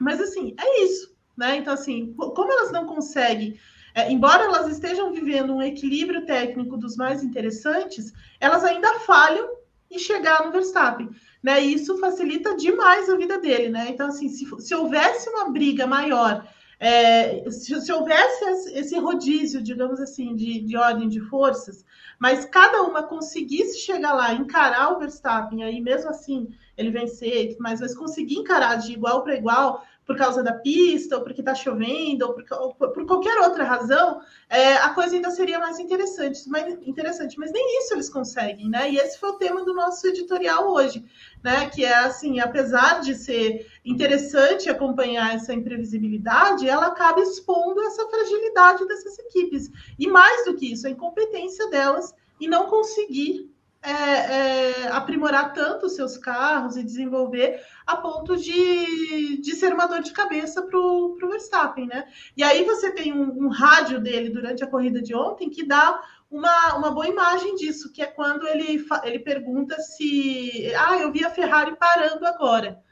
Mas 0.00 0.20
assim, 0.20 0.54
é 0.58 0.84
isso, 0.84 1.14
né? 1.36 1.56
Então, 1.56 1.72
assim, 1.72 2.12
como 2.14 2.52
elas 2.52 2.72
não 2.72 2.86
conseguem. 2.86 3.58
É, 3.94 4.10
embora 4.10 4.44
elas 4.44 4.68
estejam 4.68 5.12
vivendo 5.12 5.54
um 5.54 5.62
equilíbrio 5.62 6.26
técnico 6.26 6.76
dos 6.76 6.96
mais 6.96 7.22
interessantes, 7.22 8.12
elas 8.40 8.62
ainda 8.64 8.98
falham 9.00 9.56
em 9.90 9.98
chegar 9.98 10.44
no 10.44 10.52
Verstappen 10.52 11.08
né? 11.42 11.64
E 11.64 11.74
isso 11.74 11.98
facilita 11.98 12.56
demais 12.56 13.08
a 13.08 13.16
vida 13.16 13.38
dele, 13.38 13.68
né? 13.68 13.88
Então, 13.88 14.08
assim, 14.08 14.28
se, 14.28 14.46
se 14.60 14.74
houvesse 14.74 15.28
uma 15.28 15.50
briga 15.50 15.86
maior, 15.86 16.46
é, 16.78 17.48
se, 17.50 17.80
se, 17.80 17.92
houvesse 17.92 18.72
esse 18.74 18.98
rodízio, 18.98 19.62
digamos 19.62 19.98
assim, 20.00 20.34
de, 20.34 20.60
de 20.60 20.76
ordem 20.76 21.08
de 21.08 21.20
forças, 21.20 21.84
mas 22.18 22.44
cada 22.44 22.82
uma 22.82 23.02
conseguisse 23.02 23.78
chegar 23.78 24.12
lá, 24.12 24.34
encarar 24.34 24.92
o 24.92 24.98
Verstappen, 24.98 25.64
aí 25.64 25.80
mesmo 25.80 26.10
assim 26.10 26.48
ele 26.76 26.90
vencer, 26.90 27.56
mas, 27.58 27.80
mas 27.80 27.94
conseguir 27.94 28.36
encarar 28.36 28.76
de 28.76 28.92
igual 28.92 29.22
para 29.22 29.36
igual, 29.36 29.82
por 30.06 30.16
causa 30.16 30.40
da 30.40 30.52
pista, 30.52 31.16
ou 31.16 31.24
porque 31.24 31.40
está 31.40 31.52
chovendo, 31.52 32.26
ou 32.26 32.34
por, 32.34 32.44
ou 32.52 32.74
por, 32.74 33.06
qualquer 33.06 33.36
outra 33.38 33.64
razão, 33.64 34.20
é, 34.48 34.74
a 34.74 34.90
coisa 34.90 35.16
ainda 35.16 35.30
seria 35.32 35.58
mais 35.58 35.80
interessante, 35.80 36.48
mais 36.48 36.72
interessante. 36.86 37.36
Mas 37.38 37.50
nem 37.50 37.80
isso 37.80 37.92
eles 37.92 38.08
conseguem, 38.08 38.70
né? 38.70 38.88
E 38.88 38.98
esse 38.98 39.18
foi 39.18 39.30
o 39.30 39.36
tema 39.36 39.64
do 39.64 39.74
nosso 39.74 40.06
editorial 40.06 40.72
hoje, 40.72 41.04
né? 41.42 41.68
Que 41.68 41.84
é 41.84 41.94
assim, 41.94 42.38
apesar 42.38 43.00
de 43.00 43.16
ser 43.16 43.66
interessante 43.84 44.70
acompanhar 44.70 45.34
essa 45.34 45.52
imprevisibilidade, 45.52 46.68
ela 46.68 46.86
acaba 46.86 47.20
expondo 47.20 47.82
essa 47.82 48.06
fragilidade 48.08 48.86
dessas 48.86 49.18
equipes. 49.18 49.68
E 49.98 50.06
mais 50.06 50.44
do 50.44 50.54
que 50.54 50.72
isso, 50.72 50.86
a 50.86 50.90
incompetência 50.90 51.68
delas 51.68 52.14
e 52.40 52.46
não 52.46 52.66
conseguir 52.66 53.50
é, 53.86 53.92
é, 53.92 54.88
aprimorar 54.88 55.52
tanto 55.52 55.86
os 55.86 55.94
seus 55.94 56.18
carros 56.18 56.76
e 56.76 56.82
desenvolver 56.82 57.60
a 57.86 57.96
ponto 57.96 58.36
de, 58.36 59.40
de 59.40 59.54
ser 59.54 59.72
uma 59.72 59.86
dor 59.86 60.02
de 60.02 60.12
cabeça 60.12 60.62
para 60.62 60.76
o 60.76 61.16
Verstappen, 61.30 61.86
né? 61.86 62.04
E 62.36 62.42
aí 62.42 62.64
você 62.64 62.90
tem 62.90 63.12
um, 63.12 63.44
um, 63.44 63.48
rádio 63.48 64.00
dele 64.00 64.28
durante 64.28 64.64
a 64.64 64.66
corrida 64.66 65.00
de 65.00 65.14
ontem 65.14 65.48
que 65.48 65.64
dá 65.64 66.02
uma, 66.28 66.74
uma 66.74 66.90
boa 66.90 67.06
imagem 67.06 67.54
disso, 67.54 67.92
que 67.92 68.02
é 68.02 68.06
quando 68.06 68.48
ele, 68.48 68.84
ele 69.04 69.20
pergunta 69.20 69.78
se 69.80 70.72
ah, 70.76 70.98
eu 70.98 71.12
vi 71.12 71.24
a 71.24 71.30
Ferrari 71.30 71.76
parando 71.76 72.26
agora. 72.26 72.82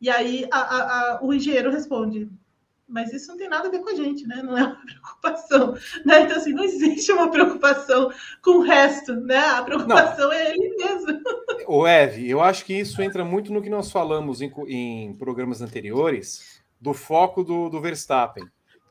E 0.00 0.10
aí 0.10 0.46
a, 0.50 0.58
a, 0.58 0.78
a, 0.78 1.24
o 1.24 1.32
engenheiro 1.32 1.70
responde: 1.70 2.28
mas 2.88 3.12
isso 3.12 3.28
não 3.28 3.36
tem 3.36 3.48
nada 3.48 3.68
a 3.68 3.70
ver 3.70 3.80
com 3.80 3.90
a 3.90 3.94
gente, 3.94 4.26
né? 4.26 4.42
Não 4.42 4.56
é 4.56 4.62
uma 4.62 4.76
preocupação, 4.86 5.74
né? 6.04 6.22
Então, 6.22 6.36
assim, 6.36 6.52
não 6.52 6.64
existe 6.64 7.10
uma 7.10 7.30
preocupação 7.30 8.10
com 8.42 8.58
o 8.58 8.62
resto, 8.62 9.14
né? 9.14 9.38
A 9.38 9.62
preocupação 9.62 10.28
não. 10.28 10.32
é 10.32 10.52
ele 10.52 10.76
mesmo. 10.76 11.20
O 11.68 11.84
Eve, 11.84 12.30
eu 12.30 12.40
acho 12.40 12.64
que 12.64 12.78
isso 12.78 13.02
entra 13.02 13.24
muito 13.24 13.52
no 13.52 13.60
que 13.60 13.68
nós 13.68 13.90
falamos 13.90 14.40
em, 14.40 14.52
em 14.68 15.14
programas 15.14 15.60
anteriores, 15.60 16.62
do 16.80 16.94
foco 16.94 17.42
do, 17.42 17.68
do 17.68 17.80
Verstappen, 17.80 18.44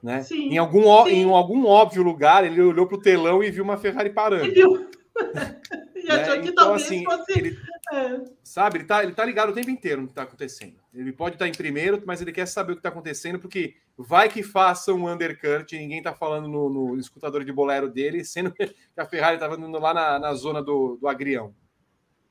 né? 0.03 0.23
Sim, 0.23 0.49
em, 0.49 0.57
algum, 0.57 0.83
sim. 1.05 1.11
em 1.11 1.31
algum 1.31 1.65
óbvio 1.65 2.03
lugar, 2.03 2.43
ele 2.43 2.61
olhou 2.61 2.85
para 2.85 2.97
o 2.97 3.01
telão 3.01 3.41
e 3.41 3.49
viu 3.49 3.63
uma 3.63 3.77
Ferrari 3.77 4.09
parando. 4.09 4.47
E 4.47 4.51
viu. 4.51 4.89
e 5.95 6.11
achou 6.11 6.35
né? 6.35 6.41
que 6.41 6.49
então, 6.49 6.65
talvez 6.65 6.83
assim, 6.85 7.05
fosse... 7.05 7.31
Ele 7.31 7.57
é. 7.93 8.23
Sabe, 8.43 8.79
ele 8.79 8.85
tá, 8.85 9.03
ele 9.03 9.13
tá 9.13 9.23
ligado 9.23 9.49
o 9.49 9.53
tempo 9.53 9.69
inteiro 9.69 10.01
no 10.01 10.07
que 10.07 10.13
tá 10.13 10.23
acontecendo. 10.23 10.75
Ele 10.93 11.11
pode 11.11 11.35
estar 11.35 11.45
tá 11.45 11.49
em 11.49 11.53
primeiro, 11.53 12.01
mas 12.05 12.21
ele 12.21 12.31
quer 12.31 12.47
saber 12.47 12.73
o 12.73 12.75
que 12.75 12.81
tá 12.81 12.89
acontecendo, 12.89 13.39
porque 13.39 13.75
vai 13.97 14.29
que 14.29 14.43
faça 14.43 14.93
um 14.93 15.09
undercut, 15.09 15.77
ninguém 15.77 16.01
tá 16.01 16.13
falando 16.13 16.47
no, 16.47 16.69
no 16.69 16.97
escutador 16.97 17.43
de 17.43 17.51
bolero 17.51 17.89
dele, 17.89 18.23
sendo 18.23 18.51
que 18.53 18.73
a 18.97 19.05
Ferrari 19.05 19.37
tava 19.37 19.55
indo 19.55 19.79
lá 19.79 19.93
na, 19.93 20.19
na 20.19 20.33
zona 20.33 20.61
do, 20.61 20.97
do 20.97 21.07
agrião. 21.07 21.53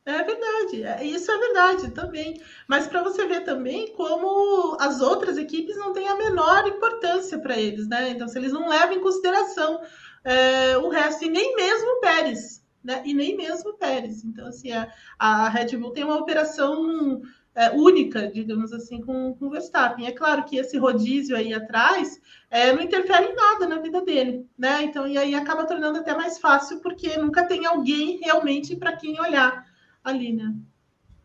É 0.06 0.22
verdade, 0.22 0.82
é, 0.82 1.04
isso 1.04 1.32
é 1.32 1.38
verdade 1.38 1.90
também. 1.92 2.38
Mas 2.68 2.86
para 2.86 3.02
você 3.02 3.26
ver 3.26 3.40
também 3.40 3.94
como 3.94 4.76
as 4.78 5.00
outras 5.00 5.38
equipes 5.38 5.76
não 5.78 5.94
têm 5.94 6.06
a 6.08 6.16
menor 6.16 6.66
importância 6.66 7.38
para 7.38 7.56
eles, 7.56 7.88
né? 7.88 8.10
Então, 8.10 8.28
se 8.28 8.38
eles 8.38 8.52
não 8.52 8.68
levam 8.68 8.96
em 8.96 9.00
consideração 9.00 9.80
é, 10.22 10.76
o 10.76 10.90
resto, 10.90 11.24
e 11.24 11.30
nem 11.30 11.56
mesmo 11.56 11.88
o 11.88 12.00
Pérez, 12.00 12.62
né? 12.82 13.02
E 13.06 13.14
nem 13.14 13.34
mesmo 13.34 13.70
o 13.70 13.78
Pérez. 13.78 14.22
Então, 14.24 14.46
assim, 14.46 14.72
a, 14.72 14.92
a 15.18 15.48
Red 15.48 15.74
Bull 15.78 15.92
tem 15.92 16.04
uma 16.04 16.18
operação 16.18 17.22
é, 17.54 17.70
única, 17.70 18.30
digamos 18.30 18.72
assim, 18.72 19.00
com, 19.00 19.34
com 19.34 19.46
o 19.46 19.50
Verstappen. 19.50 20.06
É 20.06 20.12
claro 20.12 20.44
que 20.44 20.56
esse 20.56 20.76
rodízio 20.76 21.36
aí 21.36 21.54
atrás 21.54 22.20
é, 22.50 22.72
não 22.72 22.82
interfere 22.82 23.26
em 23.26 23.34
nada 23.34 23.66
na 23.68 23.78
vida 23.78 24.00
dele, 24.04 24.46
né? 24.58 24.82
Então, 24.82 25.06
e 25.06 25.16
aí 25.16 25.34
acaba 25.34 25.64
tornando 25.64 25.98
até 25.98 26.14
mais 26.14 26.38
fácil, 26.38 26.80
porque 26.80 27.16
nunca 27.16 27.44
tem 27.44 27.64
alguém 27.64 28.18
realmente 28.18 28.74
para 28.74 28.96
quem 28.96 29.20
olhar 29.20 29.64
ali, 30.02 30.32
né? 30.32 30.54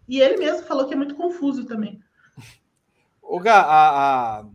E 0.08 0.22
ele 0.22 0.38
mesmo 0.38 0.66
falou 0.66 0.88
que 0.88 0.94
é 0.94 0.98
muito 0.98 1.16
confuso 1.16 1.66
também. 1.66 2.00
O 3.22 3.40
Gá, 3.40 3.62
a, 3.62 4.40
a, 4.40 4.46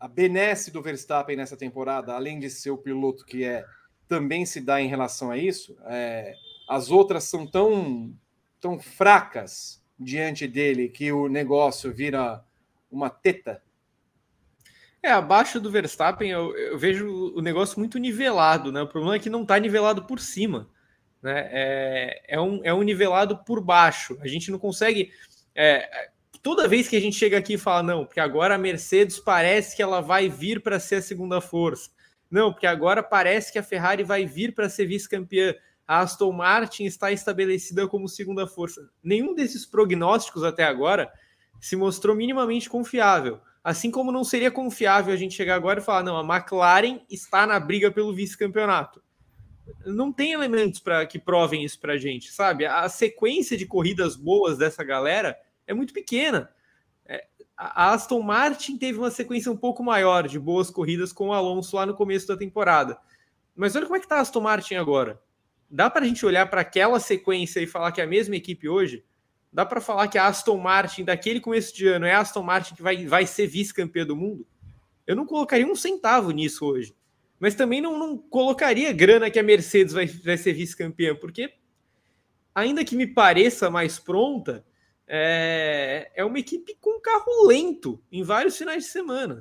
a 0.00 0.08
benesse 0.08 0.72
do 0.72 0.82
Verstappen 0.82 1.36
nessa 1.36 1.56
temporada, 1.56 2.14
além 2.14 2.38
de 2.38 2.50
ser 2.50 2.70
o 2.70 2.78
piloto 2.78 3.24
que 3.24 3.44
é, 3.44 3.64
também 4.08 4.44
se 4.44 4.60
dá 4.60 4.80
em 4.80 4.88
relação 4.88 5.30
a 5.30 5.36
isso. 5.36 5.76
É, 5.86 6.34
as 6.68 6.90
outras 6.90 7.24
são 7.24 7.46
tão, 7.46 8.12
tão 8.60 8.78
fracas 8.78 9.83
diante 9.98 10.46
dele 10.46 10.88
que 10.88 11.12
o 11.12 11.28
negócio 11.28 11.92
vira 11.92 12.44
uma 12.90 13.10
teta? 13.10 13.62
É, 15.02 15.10
abaixo 15.10 15.60
do 15.60 15.70
Verstappen 15.70 16.30
eu, 16.30 16.56
eu, 16.56 16.78
vejo 16.78 17.34
o 17.36 17.42
negócio 17.42 17.78
muito 17.78 17.98
nivelado, 17.98 18.72
né? 18.72 18.80
O 18.80 18.88
problema 18.88 19.16
é 19.16 19.18
que 19.18 19.28
não 19.28 19.42
está 19.42 19.58
nivelado 19.58 20.04
por 20.04 20.18
cima, 20.18 20.70
né? 21.22 21.48
É, 21.52 22.24
é, 22.28 22.40
um, 22.40 22.60
é 22.64 22.72
um 22.72 22.82
nivelado 22.82 23.36
por 23.44 23.60
baixo. 23.60 24.16
A 24.22 24.26
gente 24.26 24.50
não 24.50 24.58
consegue. 24.58 25.12
É, 25.54 26.08
toda 26.42 26.66
vez 26.66 26.88
que 26.88 26.96
a 26.96 27.00
gente 27.00 27.16
chega 27.16 27.36
aqui 27.36 27.54
e 27.54 27.58
fala, 27.58 27.82
não, 27.82 28.06
porque 28.06 28.20
agora 28.20 28.54
a 28.54 28.58
Mercedes 28.58 29.18
parece 29.18 29.76
que 29.76 29.82
ela 29.82 30.00
vai 30.00 30.28
vir 30.28 30.62
para 30.62 30.80
ser 30.80 30.96
a 30.96 31.02
segunda 31.02 31.40
força. 31.40 31.90
Não, 32.30 32.52
porque 32.52 32.66
agora 32.66 33.02
parece 33.02 33.52
que 33.52 33.58
a 33.58 33.62
Ferrari 33.62 34.02
vai 34.02 34.26
vir 34.26 34.54
para 34.54 34.68
ser 34.68 34.86
vice-campeã. 34.86 35.54
A 35.86 36.00
Aston 36.00 36.32
Martin 36.32 36.84
está 36.84 37.12
estabelecida 37.12 37.86
como 37.86 38.08
segunda 38.08 38.46
força. 38.46 38.88
Nenhum 39.02 39.34
desses 39.34 39.66
prognósticos 39.66 40.42
até 40.42 40.64
agora 40.64 41.12
se 41.60 41.76
mostrou 41.76 42.16
minimamente 42.16 42.68
confiável. 42.68 43.40
Assim 43.62 43.90
como 43.90 44.12
não 44.12 44.24
seria 44.24 44.50
confiável 44.50 45.12
a 45.12 45.16
gente 45.16 45.34
chegar 45.34 45.54
agora 45.54 45.80
e 45.80 45.82
falar, 45.82 46.02
não, 46.02 46.18
a 46.18 46.36
McLaren 46.36 47.00
está 47.10 47.46
na 47.46 47.58
briga 47.58 47.90
pelo 47.90 48.14
vice-campeonato. 48.14 49.02
Não 49.86 50.12
tem 50.12 50.32
elementos 50.32 50.80
para 50.80 51.06
que 51.06 51.18
provem 51.18 51.64
isso 51.64 51.80
para 51.80 51.94
a 51.94 51.98
gente, 51.98 52.30
sabe? 52.32 52.66
A 52.66 52.86
sequência 52.88 53.56
de 53.56 53.64
corridas 53.64 54.16
boas 54.16 54.58
dessa 54.58 54.84
galera 54.84 55.38
é 55.66 55.72
muito 55.72 55.94
pequena. 55.94 56.50
É, 57.06 57.26
a 57.56 57.92
Aston 57.92 58.20
Martin 58.20 58.76
teve 58.76 58.98
uma 58.98 59.10
sequência 59.10 59.50
um 59.50 59.56
pouco 59.56 59.82
maior 59.82 60.28
de 60.28 60.38
boas 60.38 60.70
corridas 60.70 61.12
com 61.12 61.28
o 61.28 61.32
Alonso 61.32 61.76
lá 61.76 61.86
no 61.86 61.94
começo 61.94 62.26
da 62.26 62.36
temporada. 62.36 62.98
Mas 63.54 63.74
olha 63.76 63.86
como 63.86 63.96
é 63.96 64.00
que 64.00 64.06
está 64.06 64.16
a 64.16 64.20
Aston 64.20 64.40
Martin 64.40 64.74
agora. 64.74 65.20
Dá 65.74 65.90
para 65.90 66.04
a 66.04 66.06
gente 66.06 66.24
olhar 66.24 66.48
para 66.48 66.60
aquela 66.60 67.00
sequência 67.00 67.58
e 67.58 67.66
falar 67.66 67.90
que 67.90 68.00
é 68.00 68.04
a 68.04 68.06
mesma 68.06 68.36
equipe 68.36 68.68
hoje? 68.68 69.04
Dá 69.52 69.66
para 69.66 69.80
falar 69.80 70.06
que 70.06 70.16
a 70.16 70.28
Aston 70.28 70.56
Martin 70.56 71.02
daquele 71.02 71.40
começo 71.40 71.74
de 71.74 71.88
ano 71.88 72.06
é 72.06 72.12
a 72.12 72.20
Aston 72.20 72.44
Martin 72.44 72.76
que 72.76 72.82
vai, 72.82 73.04
vai 73.08 73.26
ser 73.26 73.48
vice-campeã 73.48 74.06
do 74.06 74.14
mundo? 74.14 74.46
Eu 75.04 75.16
não 75.16 75.26
colocaria 75.26 75.66
um 75.66 75.74
centavo 75.74 76.30
nisso 76.30 76.64
hoje. 76.64 76.94
Mas 77.40 77.56
também 77.56 77.80
não, 77.80 77.98
não 77.98 78.16
colocaria 78.16 78.92
grana 78.92 79.28
que 79.28 79.36
a 79.36 79.42
Mercedes 79.42 79.92
vai, 79.92 80.06
vai 80.06 80.36
ser 80.36 80.52
vice-campeã, 80.52 81.16
porque, 81.16 81.52
ainda 82.54 82.84
que 82.84 82.94
me 82.94 83.08
pareça 83.08 83.68
mais 83.68 83.98
pronta, 83.98 84.64
é, 85.08 86.08
é 86.14 86.24
uma 86.24 86.38
equipe 86.38 86.76
com 86.80 87.00
carro 87.00 87.48
lento 87.48 88.00
em 88.12 88.22
vários 88.22 88.56
finais 88.56 88.84
de 88.84 88.90
semana. 88.90 89.40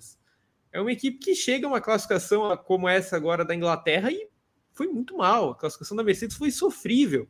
É 0.72 0.82
uma 0.82 0.91
equipe 0.91 1.19
que 1.19 1.36
chega 1.36 1.67
a 1.67 1.69
uma 1.69 1.80
classificação 1.80 2.58
como 2.58 2.89
essa 2.89 3.15
agora 3.15 3.46
da 3.46 3.54
Inglaterra 3.54 4.12
e 4.12 4.33
foi 4.74 4.88
muito 4.88 5.18
mal. 5.18 5.52
A 5.52 5.56
classificação 5.56 5.96
da 5.96 6.04
Mercedes 6.04 6.36
foi 6.36 6.52
sofrível. 6.52 7.28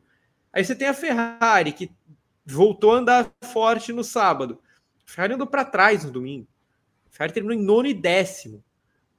Aí 0.52 0.64
você 0.64 0.74
tem 0.74 0.88
a 0.88 0.94
Ferrari, 0.94 1.72
que 1.72 1.90
voltou 2.44 2.92
a 2.92 2.98
andar 2.98 3.32
forte 3.42 3.92
no 3.92 4.04
sábado. 4.04 4.60
A 5.06 5.10
Ferrari 5.10 5.34
andou 5.34 5.46
para 5.46 5.64
trás 5.64 6.04
no 6.04 6.10
domingo. 6.10 6.48
A 7.06 7.10
Ferrari 7.10 7.32
terminou 7.32 7.56
em 7.56 7.64
nono 7.64 7.88
e 7.88 7.94
décimo. 7.94 8.62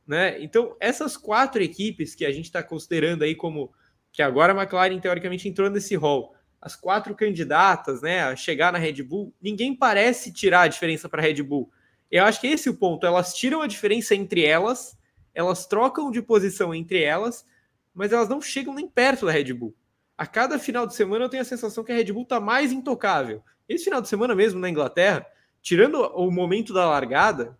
Né? 0.07 0.41
Então, 0.41 0.75
essas 0.79 1.17
quatro 1.17 1.61
equipes 1.63 2.13
que 2.13 2.25
a 2.25 2.31
gente 2.31 2.45
está 2.45 2.61
considerando 2.61 3.23
aí 3.23 3.35
como 3.35 3.73
que 4.11 4.21
agora 4.21 4.53
a 4.53 4.55
McLaren 4.55 4.99
teoricamente 4.99 5.49
entrou 5.49 5.69
nesse 5.69 5.95
rol, 5.95 6.33
as 6.61 6.75
quatro 6.75 7.13
candidatas 7.13 8.01
né, 8.01 8.23
a 8.23 8.35
chegar 8.35 8.71
na 8.71 8.79
Red 8.79 9.03
Bull, 9.03 9.33
ninguém 9.41 9.75
parece 9.75 10.31
tirar 10.31 10.61
a 10.61 10.67
diferença 10.67 11.09
para 11.09 11.21
a 11.21 11.25
Red 11.25 11.43
Bull. 11.43 11.69
Eu 12.09 12.23
acho 12.23 12.39
que 12.39 12.47
esse 12.47 12.69
é 12.69 12.71
o 12.71 12.75
ponto. 12.75 13.05
Elas 13.05 13.33
tiram 13.33 13.61
a 13.61 13.67
diferença 13.67 14.15
entre 14.15 14.43
elas, 14.43 14.97
elas 15.33 15.67
trocam 15.67 16.09
de 16.09 16.21
posição 16.21 16.73
entre 16.73 17.03
elas, 17.03 17.45
mas 17.95 18.11
elas 18.11 18.29
não 18.29 18.41
chegam 18.41 18.73
nem 18.73 18.87
perto 18.87 19.25
da 19.25 19.31
Red 19.31 19.53
Bull 19.53 19.73
a 20.17 20.25
cada 20.25 20.57
final 20.57 20.87
de 20.87 20.95
semana 20.95 21.25
eu 21.25 21.29
tenho 21.29 21.41
a 21.41 21.45
sensação 21.45 21.83
que 21.83 21.91
a 21.91 21.95
Red 21.95 22.11
Bull 22.11 22.23
está 22.23 22.39
mais 22.39 22.71
intocável. 22.71 23.43
Esse 23.67 23.85
final 23.85 24.01
de 24.01 24.07
semana 24.07 24.33
mesmo 24.33 24.59
na 24.59 24.69
Inglaterra, 24.69 25.25
tirando 25.61 25.99
o 26.15 26.31
momento 26.31 26.73
da 26.73 26.87
largada, 26.87 27.57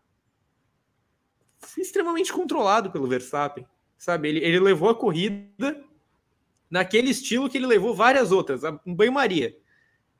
extremamente 1.77 2.31
controlado 2.31 2.91
pelo 2.91 3.07
Verstappen. 3.07 3.65
Sabe, 3.97 4.29
ele, 4.29 4.39
ele 4.39 4.59
levou 4.59 4.89
a 4.89 4.95
corrida 4.95 5.83
naquele 6.69 7.09
estilo 7.09 7.49
que 7.49 7.57
ele 7.57 7.65
levou 7.65 7.93
várias 7.93 8.31
outras, 8.31 8.61
um 8.85 8.93
banho-maria, 8.93 9.55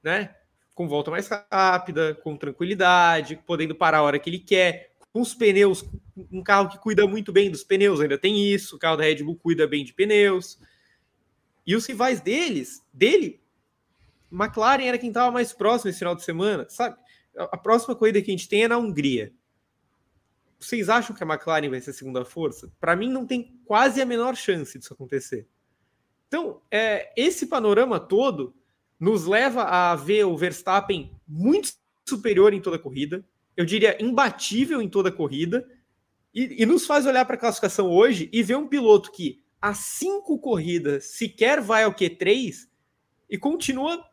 né? 0.01 0.33
Com 0.73 0.87
volta 0.87 1.11
mais 1.11 1.29
rápida, 1.51 2.15
com 2.15 2.35
tranquilidade, 2.35 3.41
podendo 3.45 3.75
parar 3.75 3.99
a 3.99 4.03
hora 4.03 4.19
que 4.19 4.29
ele 4.29 4.39
quer, 4.39 4.94
com 5.15 5.21
os 5.21 5.33
pneus, 5.33 5.85
um 6.29 6.43
carro 6.43 6.67
que 6.67 6.77
cuida 6.77 7.07
muito 7.07 7.31
bem 7.31 7.49
dos 7.49 7.63
pneus, 7.63 8.01
ainda 8.01 8.17
tem 8.17 8.53
isso, 8.53 8.75
o 8.75 8.79
carro 8.79 8.97
da 8.97 9.05
Red 9.05 9.23
Bull 9.23 9.37
cuida 9.37 9.65
bem 9.65 9.85
de 9.85 9.93
pneus. 9.93 10.59
E 11.65 11.73
os 11.73 11.85
rivais 11.85 12.19
deles, 12.19 12.85
dele, 12.93 13.41
McLaren 14.29 14.83
era 14.83 14.97
quem 14.97 15.07
estava 15.07 15.31
mais 15.31 15.53
próximo 15.53 15.89
esse 15.89 15.99
final 15.99 16.17
de 16.17 16.23
semana, 16.25 16.67
sabe? 16.67 16.97
A 17.33 17.55
próxima 17.55 17.95
corrida 17.95 18.21
que 18.21 18.29
a 18.29 18.33
gente 18.33 18.49
tem 18.49 18.65
é 18.65 18.67
na 18.67 18.77
Hungria. 18.77 19.31
Vocês 20.59 20.89
acham 20.89 21.15
que 21.15 21.23
a 21.23 21.25
McLaren 21.25 21.69
vai 21.69 21.79
ser 21.79 21.91
a 21.91 21.93
segunda 21.93 22.25
força? 22.25 22.69
Para 22.77 22.93
mim, 22.93 23.09
não 23.09 23.25
tem 23.25 23.57
quase 23.63 24.01
a 24.01 24.05
menor 24.05 24.35
chance 24.35 24.77
disso 24.77 24.93
acontecer. 24.93 25.47
Então, 26.27 26.61
é, 26.69 27.13
esse 27.15 27.47
panorama 27.47 28.01
todo 28.01 28.53
nos 28.99 29.25
leva 29.25 29.63
a 29.63 29.95
ver 29.95 30.25
o 30.25 30.35
Verstappen 30.35 31.09
muito 31.25 31.71
superior 32.05 32.53
em 32.53 32.59
toda 32.59 32.75
a 32.75 32.79
corrida, 32.79 33.23
eu 33.55 33.65
diria 33.65 33.97
imbatível 34.03 34.81
em 34.81 34.89
toda 34.89 35.09
a 35.09 35.11
corrida, 35.11 35.67
e, 36.33 36.63
e 36.63 36.65
nos 36.65 36.85
faz 36.85 37.05
olhar 37.05 37.23
para 37.25 37.35
a 37.35 37.39
classificação 37.39 37.89
hoje 37.89 38.29
e 38.33 38.43
ver 38.43 38.57
um 38.57 38.67
piloto 38.67 39.11
que 39.11 39.41
há 39.61 39.73
cinco 39.73 40.37
corridas 40.37 41.05
sequer 41.05 41.61
vai 41.61 41.83
ao 41.83 41.93
Q3 41.93 42.67
e 43.29 43.37
continua 43.37 44.05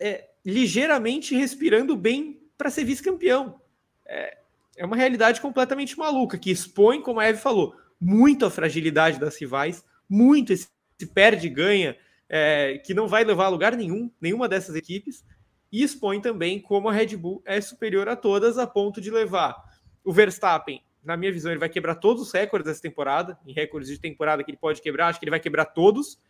é, 0.00 0.28
ligeiramente 0.44 1.34
respirando 1.36 1.96
bem 1.96 2.40
para 2.56 2.70
ser 2.70 2.84
vice-campeão. 2.84 3.60
É, 4.04 4.38
é 4.76 4.84
uma 4.84 4.96
realidade 4.96 5.40
completamente 5.40 5.96
maluca, 5.98 6.38
que 6.38 6.50
expõe, 6.50 7.00
como 7.00 7.20
a 7.20 7.26
Eve 7.26 7.40
falou, 7.40 7.74
muito 8.00 8.44
a 8.44 8.50
fragilidade 8.50 9.18
das 9.18 9.36
rivais, 9.36 9.84
muito 10.08 10.52
esse, 10.52 10.68
perde-ganha, 11.14 11.96
é, 12.28 12.78
que 12.84 12.94
não 12.94 13.06
vai 13.06 13.24
levar 13.24 13.46
a 13.46 13.48
lugar 13.48 13.76
nenhum, 13.76 14.10
nenhuma 14.20 14.48
dessas 14.48 14.74
equipes, 14.74 15.24
e 15.70 15.82
expõe 15.82 16.20
também 16.20 16.60
como 16.60 16.88
a 16.88 16.92
Red 16.92 17.16
Bull 17.16 17.42
é 17.44 17.60
superior 17.60 18.08
a 18.08 18.16
todas, 18.16 18.58
a 18.58 18.66
ponto 18.66 19.00
de 19.00 19.10
levar 19.10 19.56
o 20.04 20.12
Verstappen 20.12 20.82
na 21.08 21.16
minha 21.16 21.32
visão, 21.32 21.50
ele 21.50 21.58
vai 21.60 21.68
quebrar 21.68 21.94
todos 21.94 22.22
os 22.22 22.32
recordes 22.32 22.66
dessa 22.66 22.82
temporada, 22.82 23.38
em 23.46 23.52
recordes 23.52 23.88
de 23.88 23.98
temporada 23.98 24.44
que 24.44 24.50
ele 24.50 24.58
pode 24.58 24.82
quebrar, 24.82 25.08
acho 25.08 25.18
que 25.18 25.24
ele 25.24 25.30
vai 25.30 25.40
quebrar 25.40 25.64
todos. 25.64 26.20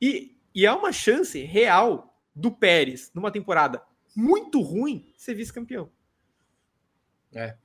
E, 0.00 0.36
e 0.54 0.66
há 0.66 0.74
uma 0.74 0.92
chance 0.92 1.40
real 1.42 2.14
do 2.34 2.50
Pérez, 2.50 3.10
numa 3.14 3.30
temporada 3.30 3.82
muito 4.14 4.60
ruim, 4.60 5.12
ser 5.16 5.34
vice-campeão. 5.34 5.90
É. 7.34 7.56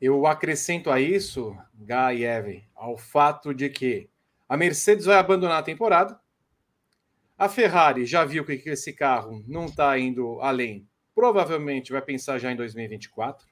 Eu 0.00 0.26
acrescento 0.26 0.90
a 0.90 1.00
isso, 1.00 1.56
Guy 1.74 2.18
e 2.18 2.24
Evan, 2.24 2.60
ao 2.74 2.98
fato 2.98 3.54
de 3.54 3.70
que 3.70 4.10
a 4.46 4.56
Mercedes 4.56 5.06
vai 5.06 5.16
abandonar 5.16 5.60
a 5.60 5.62
temporada. 5.62 6.20
A 7.36 7.48
Ferrari 7.48 8.06
já 8.06 8.24
viu 8.24 8.44
que 8.44 8.62
esse 8.66 8.92
carro 8.92 9.42
não 9.48 9.66
está 9.66 9.98
indo 9.98 10.40
além. 10.40 10.88
Provavelmente 11.14 11.90
vai 11.90 12.00
pensar 12.00 12.38
já 12.38 12.52
em 12.52 12.56
2024. 12.56 13.46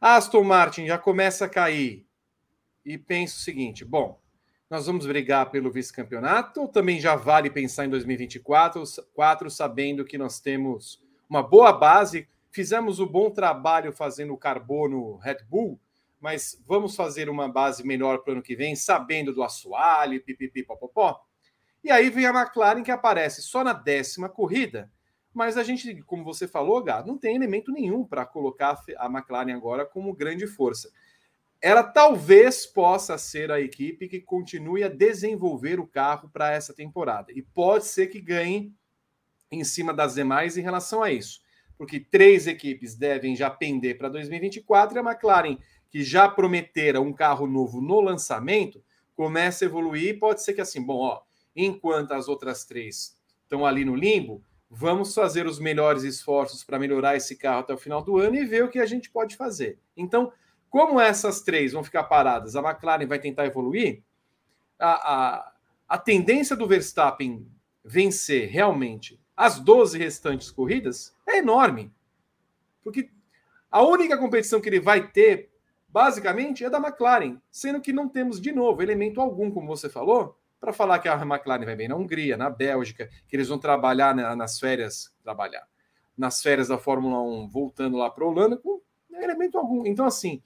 A 0.00 0.16
Aston 0.16 0.44
Martin 0.44 0.86
já 0.86 0.96
começa 0.96 1.46
a 1.46 1.48
cair 1.48 2.06
e 2.84 2.96
pensa 2.96 3.36
o 3.36 3.40
seguinte: 3.40 3.84
bom, 3.84 4.20
nós 4.70 4.86
vamos 4.86 5.04
brigar 5.04 5.50
pelo 5.50 5.70
vice-campeonato 5.70 6.60
ou 6.60 6.68
também 6.68 7.00
já 7.00 7.16
vale 7.16 7.50
pensar 7.50 7.86
em 7.86 7.90
2024, 7.90 8.82
quatro, 9.12 9.50
sabendo 9.50 10.04
que 10.04 10.16
nós 10.16 10.38
temos 10.40 11.02
uma 11.28 11.42
boa 11.42 11.72
base, 11.72 12.28
fizemos 12.50 13.00
o 13.00 13.04
um 13.04 13.08
bom 13.08 13.30
trabalho 13.30 13.92
fazendo 13.92 14.32
o 14.32 14.38
carbono 14.38 15.16
Red 15.16 15.38
Bull, 15.48 15.80
mas 16.20 16.62
vamos 16.66 16.94
fazer 16.94 17.28
uma 17.28 17.48
base 17.48 17.84
melhor 17.84 18.18
para 18.18 18.30
o 18.30 18.32
ano 18.34 18.42
que 18.42 18.54
vem, 18.54 18.76
sabendo 18.76 19.34
do 19.34 19.42
assoalho, 19.42 20.22
pipipi, 20.22 20.62
popopó. 20.62 21.20
E 21.82 21.90
aí 21.90 22.10
vem 22.10 22.26
a 22.26 22.30
McLaren 22.30 22.82
que 22.82 22.90
aparece 22.90 23.42
só 23.42 23.64
na 23.64 23.72
décima 23.72 24.28
corrida 24.28 24.90
mas 25.34 25.56
a 25.56 25.62
gente, 25.62 26.02
como 26.02 26.24
você 26.24 26.46
falou, 26.46 26.82
Gá, 26.82 27.02
não 27.04 27.16
tem 27.16 27.34
elemento 27.34 27.72
nenhum 27.72 28.04
para 28.04 28.26
colocar 28.26 28.78
a 28.98 29.06
McLaren 29.06 29.54
agora 29.54 29.86
como 29.86 30.14
grande 30.14 30.46
força. 30.46 30.92
Ela 31.60 31.82
talvez 31.82 32.66
possa 32.66 33.16
ser 33.16 33.50
a 33.50 33.60
equipe 33.60 34.08
que 34.08 34.20
continue 34.20 34.84
a 34.84 34.88
desenvolver 34.88 35.80
o 35.80 35.86
carro 35.86 36.28
para 36.28 36.50
essa 36.50 36.74
temporada. 36.74 37.32
E 37.32 37.40
pode 37.40 37.86
ser 37.86 38.08
que 38.08 38.20
ganhe 38.20 38.74
em 39.50 39.64
cima 39.64 39.94
das 39.94 40.14
demais 40.14 40.56
em 40.56 40.62
relação 40.62 41.02
a 41.02 41.10
isso. 41.10 41.40
Porque 41.78 41.98
três 41.98 42.46
equipes 42.46 42.94
devem 42.94 43.34
já 43.34 43.48
pender 43.48 43.96
para 43.96 44.08
2024 44.08 44.96
e 44.96 44.98
a 44.98 45.02
McLaren, 45.02 45.56
que 45.88 46.02
já 46.02 46.28
prometera 46.28 47.00
um 47.00 47.12
carro 47.12 47.46
novo 47.46 47.80
no 47.80 48.00
lançamento, 48.00 48.82
começa 49.14 49.64
a 49.64 49.66
evoluir. 49.66 50.18
Pode 50.18 50.42
ser 50.42 50.52
que 50.52 50.60
assim, 50.60 50.82
bom, 50.82 50.98
ó, 50.98 51.22
enquanto 51.54 52.12
as 52.12 52.28
outras 52.28 52.64
três 52.64 53.16
estão 53.44 53.66
ali 53.66 53.84
no 53.84 53.94
limbo, 53.94 54.42
Vamos 54.74 55.14
fazer 55.14 55.46
os 55.46 55.58
melhores 55.58 56.02
esforços 56.02 56.64
para 56.64 56.78
melhorar 56.78 57.14
esse 57.14 57.36
carro 57.36 57.60
até 57.60 57.74
o 57.74 57.78
final 57.78 58.02
do 58.02 58.16
ano 58.16 58.36
e 58.36 58.46
ver 58.46 58.64
o 58.64 58.70
que 58.70 58.78
a 58.78 58.86
gente 58.86 59.10
pode 59.10 59.36
fazer. 59.36 59.78
Então, 59.94 60.32
como 60.70 60.98
essas 60.98 61.42
três 61.42 61.72
vão 61.72 61.84
ficar 61.84 62.04
paradas, 62.04 62.56
a 62.56 62.62
McLaren 62.62 63.06
vai 63.06 63.18
tentar 63.18 63.44
evoluir, 63.44 64.02
a, 64.78 64.92
a, 64.92 65.52
a 65.86 65.98
tendência 65.98 66.56
do 66.56 66.66
Verstappen 66.66 67.46
vencer 67.84 68.48
realmente 68.48 69.20
as 69.36 69.60
12 69.60 69.98
restantes 69.98 70.50
corridas 70.50 71.14
é 71.28 71.36
enorme. 71.36 71.92
Porque 72.82 73.10
a 73.70 73.82
única 73.82 74.16
competição 74.16 74.58
que 74.58 74.70
ele 74.70 74.80
vai 74.80 75.06
ter, 75.06 75.50
basicamente, 75.86 76.64
é 76.64 76.70
da 76.70 76.78
McLaren, 76.78 77.36
sendo 77.50 77.78
que 77.78 77.92
não 77.92 78.08
temos, 78.08 78.40
de 78.40 78.52
novo, 78.52 78.82
elemento 78.82 79.20
algum, 79.20 79.50
como 79.50 79.66
você 79.66 79.90
falou, 79.90 80.34
para 80.62 80.72
falar 80.72 81.00
que 81.00 81.08
a 81.08 81.20
McLaren 81.20 81.64
vai 81.64 81.74
bem 81.74 81.88
na 81.88 81.96
Hungria, 81.96 82.36
na 82.36 82.48
Bélgica, 82.48 83.10
que 83.26 83.34
eles 83.34 83.48
vão 83.48 83.58
trabalhar 83.58 84.14
nas 84.14 84.60
férias, 84.60 85.12
trabalhar 85.20 85.66
nas 86.16 86.40
férias 86.40 86.68
da 86.68 86.78
Fórmula 86.78 87.20
1, 87.20 87.48
voltando 87.48 87.96
lá 87.96 88.08
para 88.08 88.24
a 88.24 88.28
Holanda, 88.28 88.56
com 88.56 88.80
elemento 89.12 89.58
algum. 89.58 89.84
Então, 89.84 90.06
assim, 90.06 90.40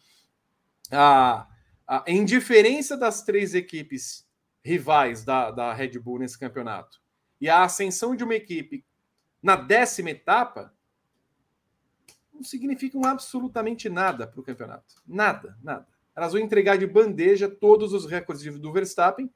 a, 0.91 1.47
a 1.87 2.03
indiferença 2.09 2.97
das 2.97 3.25
três 3.25 3.55
equipes 3.55 4.27
rivais 4.65 5.23
da, 5.23 5.51
da 5.51 5.75
Red 5.75 5.99
Bull 5.99 6.21
nesse 6.21 6.39
campeonato 6.39 6.99
e 7.39 7.51
a 7.51 7.63
ascensão 7.63 8.17
de 8.17 8.25
uma 8.25 8.35
equipe 8.35 8.87
na 9.43 9.55
décima 9.55 10.09
etapa 10.09 10.75
não 12.33 12.43
significam 12.43 13.05
absolutamente 13.05 13.91
nada 13.91 14.27
para 14.27 14.41
o 14.41 14.43
campeonato. 14.43 14.95
Nada, 15.07 15.59
nada. 15.63 15.87
Elas 16.17 16.33
vão 16.33 16.41
entregar 16.41 16.79
de 16.79 16.87
bandeja 16.87 17.51
todos 17.51 17.93
os 17.93 18.07
recordes 18.07 18.59
do 18.59 18.73
Verstappen 18.73 19.31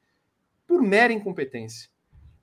por 0.71 0.81
mera 0.81 1.11
incompetência. 1.11 1.89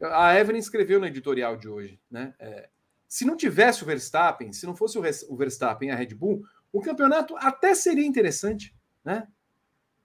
A 0.02 0.38
Evelyn 0.38 0.58
escreveu 0.58 1.00
no 1.00 1.06
editorial 1.06 1.56
de 1.56 1.66
hoje, 1.66 1.98
né? 2.10 2.34
É, 2.38 2.68
se 3.08 3.24
não 3.24 3.38
tivesse 3.38 3.82
o 3.82 3.86
Verstappen, 3.86 4.52
se 4.52 4.66
não 4.66 4.76
fosse 4.76 4.98
o 4.98 5.34
Verstappen 5.34 5.88
e 5.88 5.92
a 5.92 5.94
Red 5.94 6.14
Bull, 6.14 6.42
o 6.70 6.82
campeonato 6.82 7.34
até 7.38 7.74
seria 7.74 8.04
interessante, 8.04 8.76
né? 9.02 9.26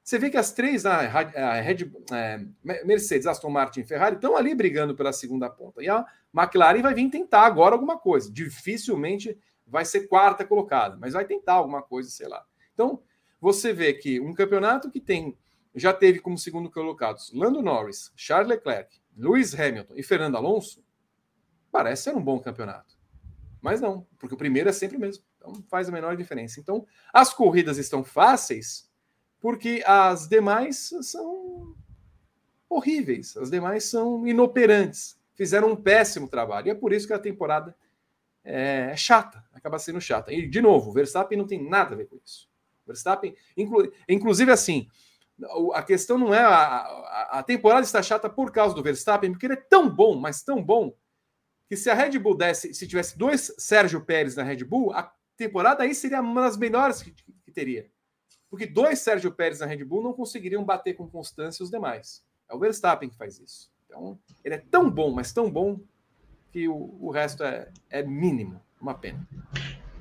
Você 0.01 0.17
vê 0.17 0.29
que 0.29 0.37
as 0.37 0.53
três, 0.53 0.85
a, 0.85 1.01
Red, 1.01 1.91
é, 2.13 2.39
Mercedes, 2.85 3.27
Aston 3.27 3.49
Martin 3.49 3.81
e 3.81 3.85
Ferrari, 3.85 4.15
estão 4.15 4.37
ali 4.37 4.55
brigando 4.55 4.95
pela 4.95 5.11
segunda 5.11 5.49
ponta. 5.49 5.83
E 5.83 5.89
a 5.89 6.05
McLaren 6.33 6.81
vai 6.81 6.93
vir 6.93 7.09
tentar 7.09 7.41
agora 7.41 7.75
alguma 7.75 7.99
coisa. 7.99 8.31
Dificilmente 8.31 9.37
vai 9.67 9.83
ser 9.83 10.07
quarta 10.07 10.45
colocada, 10.45 10.95
mas 10.97 11.11
vai 11.11 11.25
tentar 11.25 11.55
alguma 11.55 11.81
coisa, 11.81 12.09
sei 12.09 12.29
lá. 12.29 12.41
Então, 12.73 13.03
você 13.41 13.73
vê 13.73 13.93
que 13.93 14.21
um 14.21 14.33
campeonato 14.33 14.89
que 14.89 15.01
tem 15.01 15.37
já 15.75 15.93
teve 15.93 16.19
como 16.19 16.37
segundo 16.37 16.69
colocados 16.69 17.31
Lando 17.33 17.61
Norris, 17.61 18.11
Charles 18.15 18.49
Leclerc, 18.49 18.99
Lewis 19.15 19.57
Hamilton 19.57 19.93
e 19.95 20.03
Fernando 20.03 20.37
Alonso, 20.37 20.83
parece 21.71 22.03
ser 22.03 22.15
um 22.15 22.21
bom 22.21 22.39
campeonato. 22.39 22.97
Mas 23.61 23.79
não, 23.79 24.05
porque 24.19 24.35
o 24.35 24.37
primeiro 24.37 24.69
é 24.69 24.73
sempre 24.73 24.97
o 24.97 24.99
mesmo. 24.99 25.23
Então 25.37 25.63
faz 25.69 25.87
a 25.87 25.91
menor 25.91 26.15
diferença. 26.17 26.59
Então, 26.59 26.85
as 27.13 27.33
corridas 27.33 27.77
estão 27.77 28.03
fáceis 28.03 28.91
porque 29.39 29.83
as 29.85 30.27
demais 30.27 30.93
são 31.01 31.75
horríveis, 32.69 33.35
as 33.37 33.49
demais 33.49 33.83
são 33.85 34.25
inoperantes, 34.25 35.19
fizeram 35.35 35.71
um 35.71 35.75
péssimo 35.75 36.27
trabalho. 36.27 36.67
E 36.67 36.71
é 36.71 36.75
por 36.75 36.93
isso 36.93 37.07
que 37.07 37.13
a 37.13 37.19
temporada 37.19 37.75
é 38.43 38.95
chata, 38.95 39.43
acaba 39.53 39.79
sendo 39.79 39.99
chata. 40.01 40.31
E, 40.31 40.47
de 40.47 40.61
novo, 40.61 40.89
o 40.89 40.93
Verstappen 40.93 41.37
não 41.37 41.47
tem 41.47 41.61
nada 41.61 41.93
a 41.93 41.97
ver 41.97 42.07
com 42.07 42.17
isso. 42.23 42.49
Verstappen, 42.85 43.35
inclu, 43.55 43.91
inclusive 44.07 44.51
assim, 44.51 44.87
a 45.73 45.83
questão 45.83 46.17
não 46.17 46.33
é 46.33 46.39
a, 46.39 46.53
a, 46.53 47.39
a, 47.39 47.43
temporada 47.43 47.83
está 47.83 48.01
chata 48.01 48.29
por 48.29 48.51
causa 48.51 48.75
do 48.75 48.83
Verstappen, 48.83 49.31
porque 49.31 49.45
ele 49.45 49.53
é 49.53 49.61
tão 49.69 49.89
bom, 49.89 50.15
mas 50.15 50.43
tão 50.43 50.63
bom, 50.63 50.95
que 51.67 51.75
se 51.75 51.89
a 51.89 51.93
Red 51.93 52.19
Bull 52.19 52.37
desse, 52.37 52.73
se 52.73 52.87
tivesse 52.87 53.17
dois 53.17 53.53
Sérgio 53.57 54.01
Pérez 54.01 54.35
na 54.35 54.43
Red 54.43 54.63
Bull, 54.63 54.93
a 54.93 55.13
temporada 55.35 55.83
aí 55.83 55.95
seria 55.95 56.21
uma 56.21 56.41
das 56.41 56.57
melhores 56.57 57.01
que, 57.01 57.11
que 57.11 57.51
teria. 57.51 57.89
Porque 58.49 58.65
dois 58.67 58.99
Sérgio 58.99 59.31
Pérez 59.31 59.59
na 59.59 59.65
Red 59.65 59.83
Bull 59.83 60.03
não 60.03 60.13
conseguiriam 60.13 60.63
bater 60.63 60.93
com 60.95 61.09
constância 61.09 61.63
os 61.63 61.71
demais. 61.71 62.23
É 62.49 62.53
o 62.53 62.59
Verstappen 62.59 63.09
que 63.09 63.17
faz 63.17 63.39
isso. 63.39 63.71
Então, 63.85 64.19
ele 64.43 64.55
é 64.55 64.59
tão 64.59 64.89
bom, 64.89 65.11
mas 65.11 65.33
tão 65.33 65.49
bom, 65.49 65.79
que 66.51 66.67
o, 66.67 66.97
o 67.01 67.09
resto 67.09 67.43
é, 67.43 67.67
é 67.89 68.03
mínimo. 68.03 68.61
Uma 68.79 68.93
pena. 68.93 69.27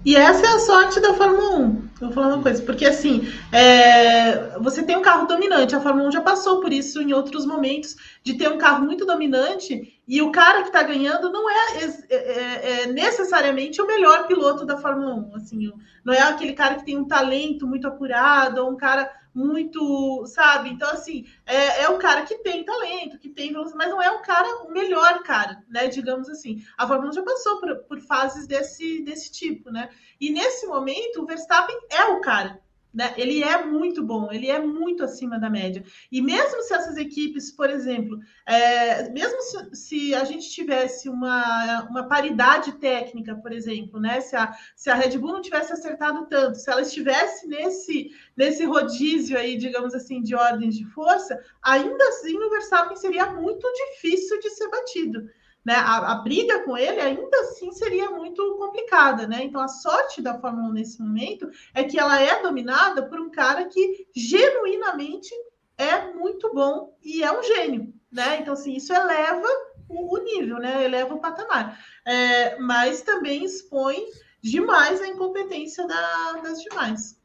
E 0.05 0.16
essa 0.16 0.44
é 0.44 0.48
a 0.48 0.59
sorte 0.59 1.00
da 1.00 1.14
Fórmula 1.14 1.59
1. 1.59 1.62
Eu 2.00 2.09
vou 2.09 2.12
falar 2.12 2.34
uma 2.34 2.42
coisa, 2.42 2.61
porque 2.64 2.84
assim, 2.84 3.32
é, 3.53 4.59
você 4.59 4.82
tem 4.82 4.96
um 4.96 5.03
carro 5.03 5.28
dominante, 5.28 5.76
a 5.76 5.80
Fórmula 5.80 6.09
1 6.09 6.12
já 6.12 6.20
passou 6.20 6.61
por 6.61 6.72
isso 6.72 7.00
em 7.00 7.12
outros 7.12 7.46
momentos, 7.46 7.94
de 8.24 8.34
ter 8.34 8.50
um 8.50 8.59
carro 8.59 8.84
muito 8.84 9.07
dominante 9.07 10.00
e 10.07 10.20
o 10.20 10.32
cara 10.32 10.62
que 10.62 10.68
está 10.68 10.82
ganhando 10.82 11.30
não 11.30 11.48
é, 11.48 11.55
é, 11.84 12.16
é, 12.16 12.82
é, 12.82 12.86
necessariamente 12.86 13.80
o 13.80 13.86
melhor 13.86 14.26
piloto 14.26 14.66
da 14.66 14.76
Fórmula 14.76 15.14
1. 15.14 15.36
Assim, 15.36 15.72
não 16.05 16.12
é 16.12 16.20
aquele 16.20 16.55
cara 16.55 16.74
que 16.74 16.84
tem 16.84 16.98
um 16.98 17.07
talento 17.07 17.64
muito 17.68 17.86
apurado, 17.86 18.64
ou 18.64 18.72
um 18.72 18.76
cara 18.76 19.09
muito, 19.35 20.26
sabe? 20.26 20.70
Então, 20.70 20.91
assim, 20.91 21.26
é, 21.47 21.83
é 21.83 21.89
cara 21.99 22.22
que 22.22 22.39
tem 22.39 22.64
talento, 22.64 23.18
que 23.18 23.28
tem 23.28 23.53
mas 23.74 23.89
não 23.89 24.03
é 24.03 24.11
um 24.11 24.22
cara, 24.22 24.64
o 24.64 24.70
melhor 24.70 25.22
cara, 25.22 25.62
né? 25.68 25.89
Digamos 25.89 26.28
assim. 26.28 26.62
A 26.76 26.87
Fórmula 26.87 27.11
1 27.11 27.14
já 27.14 27.22
passou 27.22 27.61
por, 27.61 27.76
por 27.85 28.01
fases 28.01 28.47
desse, 28.47 29.03
desse 29.03 29.30
tipo, 29.33 29.70
né? 29.70 29.89
E 30.20 30.30
nesse 30.30 30.66
momento, 30.66 31.22
o 31.22 31.26
Verstappen 31.26 31.76
é 31.91 32.05
o 32.05 32.20
cara. 32.20 32.61
Né? 32.93 33.14
Ele 33.16 33.43
é 33.43 33.64
muito 33.64 34.03
bom, 34.03 34.30
ele 34.30 34.51
é 34.51 34.59
muito 34.59 35.03
acima 35.03 35.38
da 35.38 35.49
média. 35.49 35.82
E 36.11 36.20
mesmo 36.20 36.62
se 36.62 36.74
essas 36.74 36.97
equipes, 36.97 37.51
por 37.51 37.70
exemplo, 37.70 38.18
é, 38.47 39.09
mesmo 39.11 39.40
se, 39.40 39.74
se, 39.74 40.14
a 40.14 40.24
gente 40.24 40.51
tivesse 40.51 41.09
uma, 41.09 41.84
uma 41.88 42.07
paridade 42.07 42.72
técnica, 42.72 43.34
por 43.34 43.51
exemplo, 43.53 43.99
né? 43.99 44.20
se, 44.20 44.36
a, 44.36 44.53
se 44.76 44.90
a 44.90 44.95
Red 44.95 45.16
Bull 45.16 45.32
não 45.32 45.40
tivesse 45.40 45.72
acertado 45.72 46.26
tanto, 46.26 46.59
se 46.59 46.70
ela 46.70 46.82
estivesse 46.82 47.49
nesse, 47.49 48.11
nesse 48.36 48.64
rodízio 48.64 49.38
aí, 49.38 49.57
digamos 49.57 49.95
assim, 49.95 50.22
de 50.22 50.34
ordens 50.34 50.76
de 50.76 50.84
força, 50.84 51.40
ainda 51.62 52.05
assim 52.09 52.36
o 52.36 52.51
Verstappen 52.51 52.97
seria 52.97 53.32
muito 53.32 53.66
difícil 53.72 54.38
de 54.38 54.51
ser 54.51 54.68
batido 54.68 55.30
né, 55.64 55.74
a, 55.74 56.12
a, 56.12 56.14
briga 56.16 56.64
com 56.64 56.76
ele 56.76 57.00
ainda 57.00 57.40
assim 57.40 57.70
seria 57.72 58.10
muito 58.10 58.56
complicada, 58.56 59.26
né? 59.26 59.44
Então 59.44 59.60
a 59.60 59.68
sorte 59.68 60.20
da 60.20 60.38
Fórmula 60.38 60.68
1 60.70 60.72
nesse 60.72 61.00
momento 61.00 61.48
é 61.72 61.84
que 61.84 61.98
ela 61.98 62.20
é 62.20 62.42
dominada 62.42 63.02
por 63.06 63.20
um 63.20 63.30
cara 63.30 63.66
que 63.66 64.06
genuinamente 64.14 65.32
é 65.78 66.12
muito 66.12 66.52
bom 66.52 66.96
e 67.02 67.22
é 67.22 67.38
um 67.38 67.42
gênio, 67.42 67.94
né? 68.10 68.40
Então 68.40 68.54
assim 68.54 68.74
isso 68.74 68.92
eleva 68.92 69.46
o, 69.88 70.16
o 70.16 70.18
nível, 70.18 70.58
né? 70.58 70.84
Eleva 70.84 71.14
o 71.14 71.20
patamar, 71.20 71.78
é, 72.04 72.58
mas 72.58 73.02
também 73.02 73.44
expõe 73.44 74.04
demais 74.42 75.00
a 75.00 75.06
incompetência 75.06 75.86
da, 75.86 76.32
das 76.42 76.60
demais. 76.60 77.20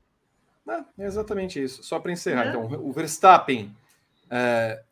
É 0.97 1.05
exatamente 1.05 1.63
isso. 1.63 1.81
Só 1.81 1.99
para 1.99 2.11
encerrar, 2.11 2.45
é. 2.45 2.49
então 2.49 2.65
o 2.65 2.91
Verstappen 2.91 3.75
é, 4.29 4.83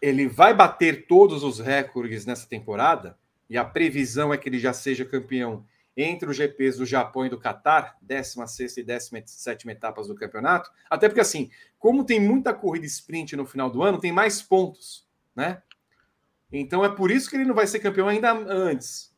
ele 0.00 0.28
vai 0.28 0.54
bater 0.54 1.06
todos 1.06 1.42
os 1.42 1.58
recordes 1.58 2.24
nessa 2.24 2.46
temporada, 2.48 3.18
e 3.48 3.56
a 3.56 3.64
previsão 3.64 4.32
é 4.32 4.38
que 4.38 4.48
ele 4.48 4.58
já 4.58 4.72
seja 4.72 5.04
campeão 5.04 5.64
entre 5.96 6.30
os 6.30 6.36
GPs 6.36 6.78
do 6.78 6.86
Japão 6.86 7.26
e 7.26 7.28
do 7.28 7.38
Catar, 7.38 7.96
16 8.02 8.76
e 8.76 8.82
17 8.84 9.68
etapas 9.68 10.06
do 10.06 10.14
campeonato. 10.14 10.70
Até 10.88 11.08
porque, 11.08 11.20
assim, 11.20 11.50
como 11.78 12.04
tem 12.04 12.20
muita 12.20 12.54
corrida 12.54 12.86
sprint 12.86 13.34
no 13.34 13.44
final 13.44 13.68
do 13.68 13.82
ano, 13.82 13.98
tem 13.98 14.12
mais 14.12 14.40
pontos, 14.40 15.04
né? 15.34 15.60
Então 16.52 16.84
é 16.84 16.88
por 16.88 17.10
isso 17.10 17.28
que 17.28 17.36
ele 17.36 17.44
não 17.44 17.54
vai 17.54 17.66
ser 17.66 17.80
campeão 17.80 18.06
ainda 18.06 18.32
antes. 18.32 19.12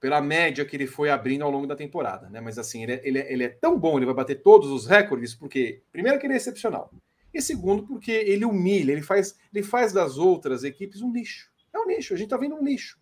Pela 0.00 0.20
média 0.20 0.64
que 0.64 0.74
ele 0.74 0.88
foi 0.88 1.10
abrindo 1.10 1.44
ao 1.44 1.50
longo 1.50 1.66
da 1.66 1.76
temporada, 1.76 2.28
né? 2.28 2.40
Mas 2.40 2.58
assim, 2.58 2.82
ele 2.82 2.92
é, 2.92 3.00
ele 3.04 3.18
é, 3.20 3.32
ele 3.32 3.44
é 3.44 3.48
tão 3.48 3.78
bom, 3.78 3.96
ele 3.96 4.06
vai 4.06 4.16
bater 4.16 4.42
todos 4.42 4.68
os 4.68 4.84
recordes, 4.84 5.32
porque, 5.32 5.80
primeiro, 5.92 6.18
que 6.18 6.26
ele 6.26 6.34
é 6.34 6.38
excepcional. 6.38 6.92
E 7.32 7.40
segundo, 7.40 7.86
porque 7.86 8.10
ele 8.10 8.44
humilha, 8.44 8.92
ele 8.92 9.02
faz, 9.02 9.38
ele 9.52 9.62
faz 9.62 9.92
das 9.92 10.18
outras 10.18 10.64
equipes 10.64 11.00
um 11.00 11.12
lixo. 11.12 11.50
É 11.72 11.78
um 11.78 11.86
lixo, 11.86 12.12
a 12.12 12.16
gente 12.16 12.26
está 12.26 12.36
vendo 12.36 12.54
um 12.54 12.64
lixo 12.64 13.00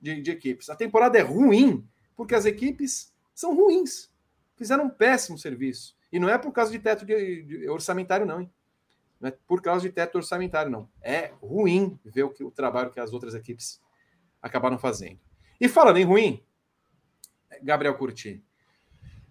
de, 0.00 0.20
de, 0.20 0.30
equipes. 0.30 0.68
A 0.68 0.76
temporada 0.76 1.18
é 1.18 1.22
ruim 1.22 1.88
porque 2.14 2.34
as 2.34 2.44
equipes 2.44 3.14
são 3.34 3.54
ruins. 3.54 4.12
Fizeram 4.56 4.84
um 4.84 4.90
péssimo 4.90 5.38
serviço. 5.38 5.96
E 6.12 6.18
não 6.18 6.28
é 6.28 6.36
por 6.36 6.52
causa 6.52 6.70
de 6.70 6.78
teto 6.78 7.06
de, 7.06 7.42
de 7.42 7.68
orçamentário, 7.68 8.26
não, 8.26 8.42
hein? 8.42 8.52
Não 9.18 9.28
é 9.28 9.38
por 9.46 9.62
causa 9.62 9.88
de 9.88 9.94
teto 9.94 10.16
orçamentário, 10.16 10.70
não. 10.70 10.90
É 11.00 11.32
ruim 11.40 11.98
ver 12.04 12.24
o, 12.24 12.30
que, 12.30 12.44
o 12.44 12.50
trabalho 12.50 12.90
que 12.90 13.00
as 13.00 13.12
outras 13.12 13.34
equipes 13.34 13.80
acabaram 14.42 14.78
fazendo. 14.78 15.18
E 15.58 15.68
falando 15.68 15.96
em 15.96 16.04
ruim, 16.04 16.44
Gabriel 17.62 17.96
Curti. 17.96 18.44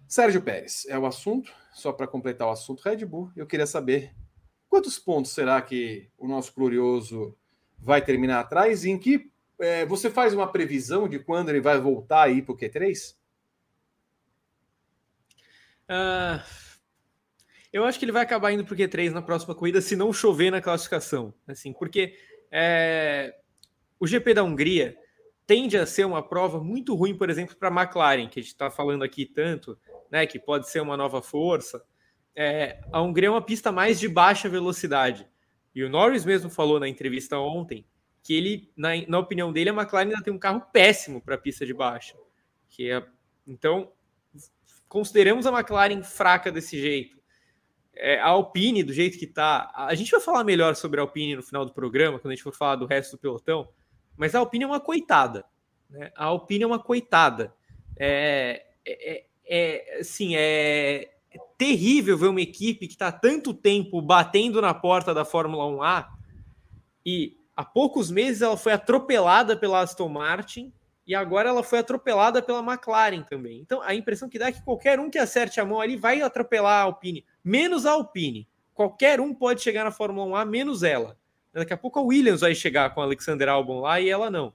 Sérgio 0.08 0.42
Pérez 0.42 0.84
é 0.88 0.98
o 0.98 1.06
assunto, 1.06 1.52
só 1.72 1.92
para 1.92 2.06
completar 2.06 2.48
o 2.48 2.50
assunto 2.50 2.82
Red 2.82 3.04
Bull, 3.04 3.30
eu 3.36 3.46
queria 3.46 3.66
saber 3.66 4.14
Quantos 4.72 4.98
pontos 4.98 5.32
será 5.32 5.60
que 5.60 6.08
o 6.16 6.26
nosso 6.26 6.50
glorioso 6.54 7.36
vai 7.78 8.02
terminar 8.02 8.40
atrás? 8.40 8.86
E 8.86 8.90
em 8.90 8.98
que 8.98 9.30
é, 9.58 9.84
você 9.84 10.08
faz 10.08 10.32
uma 10.32 10.50
previsão 10.50 11.06
de 11.06 11.18
quando 11.18 11.50
ele 11.50 11.60
vai 11.60 11.78
voltar 11.78 12.22
aí 12.22 12.40
para 12.40 12.54
o 12.54 12.56
Q3? 12.56 13.14
Uh, 15.90 16.42
eu 17.70 17.84
acho 17.84 17.98
que 17.98 18.06
ele 18.06 18.12
vai 18.12 18.22
acabar 18.22 18.50
indo 18.50 18.64
para 18.64 18.72
o 18.72 18.76
Q3 18.78 19.10
na 19.10 19.20
próxima 19.20 19.54
corrida, 19.54 19.82
se 19.82 19.94
não 19.94 20.10
chover 20.10 20.50
na 20.50 20.62
classificação. 20.62 21.34
Assim, 21.46 21.74
porque 21.74 22.16
é, 22.50 23.36
o 24.00 24.06
GP 24.06 24.32
da 24.32 24.42
Hungria 24.42 24.96
tende 25.46 25.76
a 25.76 25.84
ser 25.84 26.06
uma 26.06 26.26
prova 26.26 26.64
muito 26.64 26.94
ruim, 26.94 27.14
por 27.14 27.28
exemplo, 27.28 27.54
para 27.56 27.68
a 27.68 27.82
McLaren, 27.82 28.26
que 28.26 28.40
a 28.40 28.42
gente 28.42 28.52
está 28.52 28.70
falando 28.70 29.04
aqui 29.04 29.26
tanto, 29.26 29.78
né, 30.10 30.24
que 30.24 30.38
pode 30.38 30.70
ser 30.70 30.80
uma 30.80 30.96
nova 30.96 31.20
força 31.20 31.84
é, 32.34 32.80
a 32.90 33.00
Hungria 33.00 33.28
é 33.28 33.30
uma 33.30 33.42
pista 33.42 33.70
mais 33.70 34.00
de 34.00 34.08
baixa 34.08 34.48
velocidade. 34.48 35.26
E 35.74 35.82
o 35.82 35.88
Norris 35.88 36.24
mesmo 36.24 36.50
falou 36.50 36.78
na 36.78 36.88
entrevista 36.88 37.38
ontem 37.38 37.86
que 38.22 38.34
ele, 38.34 38.72
na, 38.76 38.90
na 39.08 39.18
opinião 39.18 39.52
dele, 39.52 39.70
a 39.70 39.72
McLaren 39.72 40.08
ainda 40.08 40.22
tem 40.22 40.32
um 40.32 40.38
carro 40.38 40.60
péssimo 40.72 41.20
para 41.20 41.36
pista 41.36 41.66
de 41.66 41.74
baixa. 41.74 42.16
Que 42.68 42.90
é, 42.90 43.04
então, 43.46 43.92
consideramos 44.88 45.46
a 45.46 45.50
McLaren 45.50 46.02
fraca 46.02 46.50
desse 46.50 46.80
jeito. 46.80 47.20
É, 47.94 48.18
a 48.20 48.28
Alpine, 48.28 48.82
do 48.82 48.92
jeito 48.92 49.18
que 49.18 49.24
está. 49.24 49.70
A 49.74 49.94
gente 49.94 50.10
vai 50.10 50.20
falar 50.20 50.44
melhor 50.44 50.74
sobre 50.76 51.00
a 51.00 51.02
Alpine 51.02 51.36
no 51.36 51.42
final 51.42 51.64
do 51.64 51.72
programa, 51.72 52.18
quando 52.18 52.32
a 52.32 52.34
gente 52.34 52.44
for 52.44 52.54
falar 52.54 52.76
do 52.76 52.86
resto 52.86 53.16
do 53.16 53.20
pelotão, 53.20 53.68
mas 54.16 54.34
a 54.34 54.38
Alpine 54.38 54.64
é 54.64 54.66
uma 54.66 54.80
coitada. 54.80 55.44
Né? 55.90 56.10
A 56.14 56.26
Alpine 56.26 56.64
é 56.64 56.66
uma 56.66 56.78
coitada. 56.78 57.54
É, 57.98 58.64
é, 58.86 59.24
é, 59.44 59.98
assim, 60.00 60.34
é 60.36 61.11
terrível 61.62 62.18
ver 62.18 62.26
uma 62.26 62.40
equipe 62.40 62.88
que 62.88 62.94
está 62.94 63.12
tanto 63.12 63.54
tempo 63.54 64.02
batendo 64.02 64.60
na 64.60 64.74
porta 64.74 65.14
da 65.14 65.24
Fórmula 65.24 65.62
1A 65.66 66.08
e 67.06 67.36
há 67.56 67.64
poucos 67.64 68.10
meses 68.10 68.42
ela 68.42 68.56
foi 68.56 68.72
atropelada 68.72 69.56
pela 69.56 69.80
Aston 69.80 70.08
Martin 70.08 70.72
e 71.06 71.14
agora 71.14 71.50
ela 71.50 71.62
foi 71.62 71.78
atropelada 71.78 72.42
pela 72.42 72.58
McLaren 72.58 73.22
também. 73.22 73.60
Então 73.60 73.80
a 73.80 73.94
impressão 73.94 74.28
que 74.28 74.40
dá 74.40 74.48
é 74.48 74.52
que 74.52 74.64
qualquer 74.64 74.98
um 74.98 75.08
que 75.08 75.18
acerte 75.18 75.60
a 75.60 75.64
mão 75.64 75.80
ali 75.80 75.96
vai 75.96 76.20
atropelar 76.20 76.80
a 76.80 76.82
Alpine, 76.82 77.24
menos 77.44 77.86
a 77.86 77.92
Alpine. 77.92 78.48
Qualquer 78.74 79.20
um 79.20 79.32
pode 79.32 79.62
chegar 79.62 79.84
na 79.84 79.92
Fórmula 79.92 80.42
1A, 80.42 80.48
menos 80.48 80.82
ela. 80.82 81.16
Daqui 81.52 81.72
a 81.72 81.76
pouco 81.76 82.00
a 82.00 82.02
Williams 82.02 82.40
vai 82.40 82.56
chegar 82.56 82.92
com 82.92 83.00
a 83.00 83.04
Alexander 83.04 83.48
Albon 83.48 83.82
lá 83.82 84.00
e 84.00 84.08
ela 84.08 84.28
não. 84.28 84.52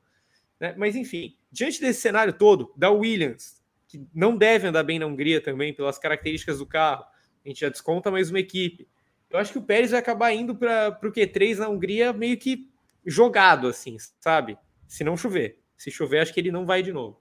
Né? 0.59 0.75
Mas 0.77 0.93
enfim, 0.93 1.37
diante 1.49 1.79
desse 1.79 2.01
cenário 2.01 2.33
todo, 2.33 2.73
da 2.75 2.91
Williams, 2.91 3.56
que 3.87 4.05
não 4.13 4.35
deve 4.35 4.67
andar 4.67 4.83
bem 4.83 4.99
na 4.99 5.05
Hungria 5.05 5.41
também, 5.41 5.73
pelas 5.73 5.97
características 5.97 6.59
do 6.59 6.65
carro, 6.65 7.05
a 7.45 7.47
gente 7.47 7.61
já 7.61 7.69
desconta 7.69 8.11
mais 8.11 8.29
uma 8.29 8.39
equipe. 8.39 8.87
Eu 9.29 9.39
acho 9.39 9.51
que 9.51 9.57
o 9.57 9.63
Pérez 9.63 9.91
vai 9.91 9.99
acabar 9.99 10.33
indo 10.33 10.55
para 10.55 10.99
o 11.01 11.11
Q3 11.11 11.57
na 11.57 11.69
Hungria 11.69 12.13
meio 12.13 12.37
que 12.37 12.69
jogado, 13.05 13.67
assim, 13.67 13.97
sabe? 14.19 14.57
Se 14.87 15.03
não 15.03 15.15
chover. 15.15 15.59
Se 15.77 15.91
chover, 15.91 16.19
acho 16.19 16.33
que 16.33 16.39
ele 16.39 16.51
não 16.51 16.65
vai 16.65 16.81
de 16.81 16.91
novo. 16.91 17.19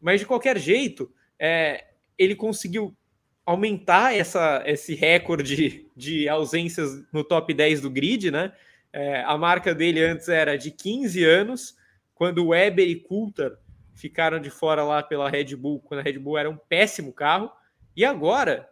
Mas 0.00 0.20
de 0.20 0.26
qualquer 0.26 0.58
jeito, 0.58 1.12
é, 1.38 1.84
ele 2.18 2.34
conseguiu 2.34 2.96
aumentar 3.44 4.14
essa, 4.14 4.62
esse 4.66 4.94
recorde 4.94 5.88
de 5.96 6.28
ausências 6.28 7.02
no 7.12 7.24
top 7.24 7.52
10 7.52 7.80
do 7.80 7.90
grid, 7.90 8.30
né? 8.30 8.52
É, 8.92 9.22
a 9.22 9.36
marca 9.38 9.74
dele 9.74 10.02
antes 10.02 10.28
era 10.28 10.56
de 10.56 10.70
15 10.70 11.24
anos, 11.24 11.76
quando 12.14 12.48
Weber 12.48 12.88
e 12.88 12.96
Coulter 12.96 13.56
ficaram 13.94 14.40
de 14.40 14.50
fora 14.50 14.82
lá 14.82 15.02
pela 15.02 15.28
Red 15.28 15.56
Bull, 15.56 15.80
quando 15.80 16.00
a 16.00 16.02
Red 16.02 16.18
Bull 16.18 16.38
era 16.38 16.50
um 16.50 16.56
péssimo 16.56 17.12
carro, 17.12 17.50
e 17.96 18.04
agora 18.04 18.68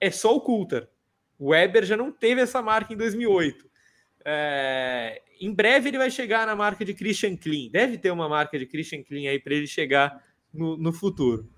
é 0.00 0.10
só 0.10 0.34
o 0.34 0.40
Coulter. 0.40 0.88
O 1.38 1.50
Weber 1.50 1.84
já 1.84 1.96
não 1.96 2.10
teve 2.10 2.40
essa 2.40 2.62
marca 2.62 2.92
em 2.92 2.96
2008. 2.96 3.70
É, 4.24 5.20
em 5.40 5.52
breve 5.52 5.88
ele 5.88 5.98
vai 5.98 6.10
chegar 6.10 6.46
na 6.46 6.54
marca 6.54 6.84
de 6.84 6.94
Christian 6.94 7.36
Klein. 7.36 7.70
Deve 7.70 7.98
ter 7.98 8.10
uma 8.10 8.28
marca 8.28 8.58
de 8.58 8.66
Christian 8.66 9.02
Klein 9.02 9.28
aí 9.28 9.38
para 9.38 9.54
ele 9.54 9.66
chegar 9.66 10.22
no, 10.52 10.76
no 10.76 10.92
futuro. 10.92 11.48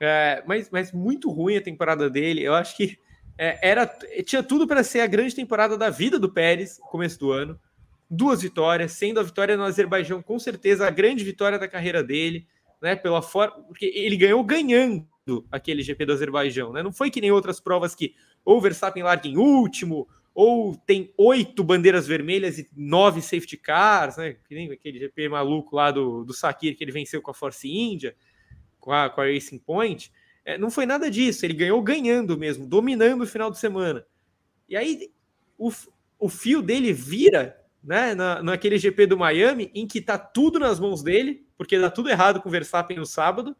É, 0.00 0.42
mas, 0.46 0.70
mas 0.70 0.92
muito 0.92 1.30
ruim 1.30 1.56
a 1.56 1.62
temporada 1.62 2.08
dele. 2.08 2.42
Eu 2.42 2.54
acho 2.54 2.76
que 2.76 2.98
é, 3.38 3.58
era 3.70 3.86
tinha 4.24 4.42
tudo 4.42 4.66
para 4.66 4.82
ser 4.82 5.00
a 5.00 5.06
grande 5.06 5.34
temporada 5.34 5.76
da 5.76 5.90
vida 5.90 6.18
do 6.18 6.32
Pérez, 6.32 6.78
começo 6.90 7.18
do 7.18 7.32
ano. 7.32 7.60
Duas 8.08 8.40
vitórias, 8.40 8.92
sendo 8.92 9.20
a 9.20 9.22
vitória 9.22 9.56
no 9.56 9.64
Azerbaijão 9.64 10.22
com 10.22 10.38
certeza 10.38 10.86
a 10.86 10.90
grande 10.90 11.24
vitória 11.24 11.58
da 11.58 11.68
carreira 11.68 12.04
dele, 12.04 12.46
né? 12.80 12.96
Pela 12.96 13.22
forma, 13.22 13.62
porque 13.64 13.86
ele 13.94 14.16
ganhou 14.16 14.42
ganhando 14.44 15.06
aquele 15.50 15.82
GP 15.82 16.06
do 16.06 16.12
Azerbaijão, 16.12 16.72
né? 16.72 16.82
Não 16.82 16.92
foi 16.92 17.10
que 17.10 17.20
nem 17.20 17.30
outras 17.30 17.60
provas 17.60 17.94
que 17.94 18.14
ou 18.44 18.60
Verstappen 18.60 19.02
larga 19.02 19.26
em 19.26 19.36
último, 19.36 20.08
ou 20.32 20.76
tem 20.76 21.12
oito 21.16 21.64
bandeiras 21.64 22.06
vermelhas 22.06 22.58
e 22.58 22.68
nove 22.76 23.22
safety 23.22 23.56
cars, 23.56 24.18
né? 24.18 24.36
Que 24.46 24.54
nem 24.54 24.70
aquele 24.70 24.98
GP 24.98 25.30
maluco 25.30 25.74
lá 25.74 25.90
do, 25.90 26.24
do 26.24 26.32
Sakir 26.32 26.76
que 26.76 26.84
ele 26.84 26.92
venceu 26.92 27.22
com 27.22 27.30
a 27.30 27.34
Force 27.34 27.66
India, 27.68 28.14
com 28.78 28.92
a, 28.92 29.08
com 29.08 29.20
a 29.20 29.24
Racing 29.24 29.58
Point. 29.58 30.12
É, 30.44 30.58
não 30.58 30.70
foi 30.70 30.86
nada 30.86 31.10
disso, 31.10 31.44
ele 31.44 31.54
ganhou 31.54 31.82
ganhando 31.82 32.38
mesmo, 32.38 32.66
dominando 32.66 33.22
o 33.22 33.26
final 33.26 33.50
de 33.50 33.58
semana. 33.58 34.06
E 34.68 34.76
aí 34.76 35.10
o, 35.58 35.72
o 36.18 36.28
fio 36.28 36.60
dele 36.60 36.92
vira 36.92 37.58
né, 37.82 38.14
na, 38.14 38.42
naquele 38.42 38.76
GP 38.76 39.06
do 39.06 39.16
Miami, 39.16 39.70
em 39.74 39.86
que 39.86 40.00
tá 40.00 40.18
tudo 40.18 40.58
nas 40.58 40.78
mãos 40.78 41.02
dele, 41.02 41.45
porque 41.56 41.78
dá 41.78 41.90
tudo 41.90 42.10
errado 42.10 42.40
com 42.40 42.48
o 42.48 42.52
Verstappen 42.52 42.96
no 42.96 43.06
sábado, 43.06 43.56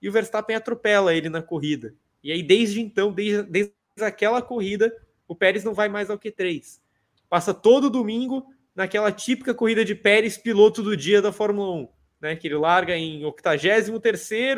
e 0.00 0.08
o 0.08 0.12
Verstappen 0.12 0.56
atropela 0.56 1.14
ele 1.14 1.28
na 1.28 1.42
corrida. 1.42 1.94
E 2.22 2.32
aí, 2.32 2.42
desde 2.42 2.80
então, 2.80 3.12
desde, 3.12 3.42
desde 3.42 3.74
aquela 4.00 4.42
corrida, 4.42 4.94
o 5.28 5.34
Pérez 5.34 5.64
não 5.64 5.74
vai 5.74 5.88
mais 5.88 6.10
ao 6.10 6.18
Q3. 6.18 6.80
Passa 7.28 7.54
todo 7.54 7.90
domingo 7.90 8.46
naquela 8.74 9.12
típica 9.12 9.54
corrida 9.54 9.84
de 9.84 9.94
Pérez, 9.94 10.36
piloto 10.36 10.82
do 10.82 10.96
dia 10.96 11.22
da 11.22 11.32
Fórmula 11.32 11.72
1, 11.74 11.88
né? 12.20 12.36
Que 12.36 12.48
ele 12.48 12.56
larga 12.56 12.96
em 12.96 13.24
83, 13.24 13.90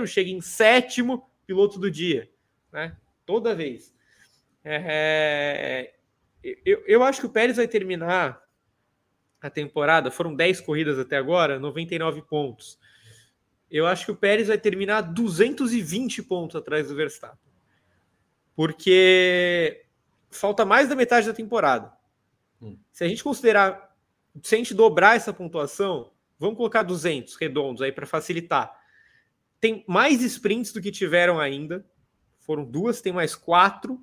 chega 0.09 0.31
em 0.31 0.41
sétimo, 0.41 1.29
piloto 1.47 1.79
do 1.79 1.91
dia, 1.91 2.31
né? 2.73 2.97
Toda 3.27 3.55
vez. 3.55 3.95
É, 4.65 5.93
eu, 6.65 6.83
eu 6.87 7.03
acho 7.03 7.21
que 7.21 7.27
o 7.27 7.31
Pérez 7.31 7.57
vai 7.57 7.69
terminar 7.69 8.42
a 9.43 9.51
temporada, 9.51 10.11
foram 10.11 10.35
10 10.35 10.61
corridas 10.61 10.99
até 10.99 11.17
agora, 11.17 11.59
99 11.59 12.23
pontos. 12.23 12.79
Eu 13.69 13.87
acho 13.87 14.05
que 14.05 14.13
o 14.13 14.17
Pérez 14.17 14.49
vai 14.49 14.59
terminar 14.59 15.01
220 15.01 16.23
pontos 16.23 16.55
atrás 16.57 16.89
do 16.89 16.95
Verstappen. 16.95 17.39
Porque 18.55 19.85
falta 20.31 20.65
mais 20.65 20.89
da 20.89 20.95
metade 20.95 21.27
da 21.27 21.35
temporada. 21.35 21.93
Hum. 22.61 22.79
Se 22.93 23.03
a 23.03 23.09
gente 23.09 23.25
considerar, 23.25 23.97
se 24.43 24.55
a 24.55 24.59
gente 24.59 24.75
dobrar 24.75 25.17
essa 25.17 25.33
pontuação, 25.33 26.13
vamos 26.39 26.57
colocar 26.57 26.83
200 26.83 27.35
redondos 27.37 27.83
aí 27.83 27.91
para 27.91 28.07
facilitar. 28.07 28.79
Tem 29.59 29.85
mais 29.89 30.23
sprints 30.23 30.73
do 30.73 30.81
que 30.81 30.93
tiveram 30.93 31.41
ainda. 31.41 31.85
Foram 32.41 32.65
duas, 32.65 33.01
tem 33.01 33.13
mais 33.13 33.35
quatro. 33.35 34.01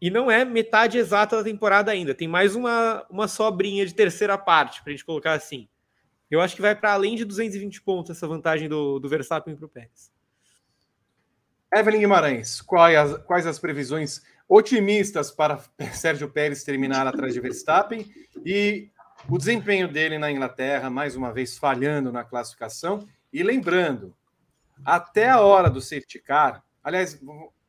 E 0.00 0.10
não 0.10 0.30
é 0.30 0.44
metade 0.44 0.96
exata 0.96 1.36
da 1.36 1.44
temporada 1.44 1.90
ainda. 1.90 2.14
Tem 2.14 2.26
mais 2.26 2.54
uma, 2.54 3.04
uma 3.10 3.28
sobrinha 3.28 3.84
de 3.84 3.94
terceira 3.94 4.38
parte, 4.38 4.82
para 4.82 4.90
a 4.90 4.96
gente 4.96 5.04
colocar 5.04 5.32
assim. 5.32 5.68
Eu 6.30 6.40
acho 6.40 6.54
que 6.54 6.62
vai 6.62 6.74
para 6.74 6.92
além 6.92 7.16
de 7.16 7.24
220 7.24 7.82
pontos 7.82 8.10
essa 8.10 8.26
vantagem 8.26 8.68
do, 8.68 8.98
do 8.98 9.08
Verstappen 9.08 9.56
para 9.56 9.66
o 9.66 9.68
Pérez. 9.68 10.12
Evelyn 11.72 12.00
Guimarães, 12.00 12.60
quais 12.60 12.96
as, 12.96 13.22
quais 13.24 13.46
as 13.46 13.58
previsões 13.58 14.22
otimistas 14.48 15.30
para 15.30 15.62
Sérgio 15.92 16.30
Pérez 16.30 16.64
terminar 16.64 17.06
atrás 17.06 17.34
de 17.34 17.40
Verstappen 17.40 18.06
e 18.44 18.90
o 19.28 19.38
desempenho 19.38 19.86
dele 19.86 20.18
na 20.18 20.30
Inglaterra, 20.30 20.88
mais 20.88 21.14
uma 21.14 21.32
vez 21.32 21.58
falhando 21.58 22.10
na 22.10 22.24
classificação. 22.24 23.06
E 23.32 23.42
lembrando, 23.42 24.14
até 24.84 25.28
a 25.28 25.40
hora 25.40 25.68
do 25.68 25.80
safety 25.80 26.18
car, 26.18 26.64
aliás, 26.82 27.20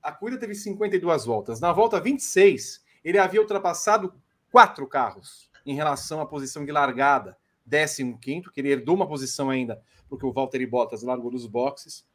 a 0.01 0.11
corrida 0.11 0.39
teve 0.39 0.55
52 0.55 1.25
voltas. 1.25 1.59
Na 1.59 1.71
volta 1.71 1.99
26, 1.99 2.83
ele 3.03 3.17
havia 3.17 3.41
ultrapassado 3.41 4.13
quatro 4.51 4.87
carros 4.87 5.49
em 5.65 5.75
relação 5.75 6.21
à 6.21 6.25
posição 6.25 6.65
de 6.65 6.71
largada. 6.71 7.37
15, 7.69 8.51
que 8.51 8.59
ele 8.59 8.69
herdou 8.69 8.95
uma 8.95 9.07
posição 9.07 9.49
ainda, 9.49 9.81
porque 10.09 10.25
o 10.25 10.31
Valtteri 10.33 10.65
Bottas 10.65 11.03
largou 11.03 11.31
dos 11.31 11.47
boxes. 11.47 12.05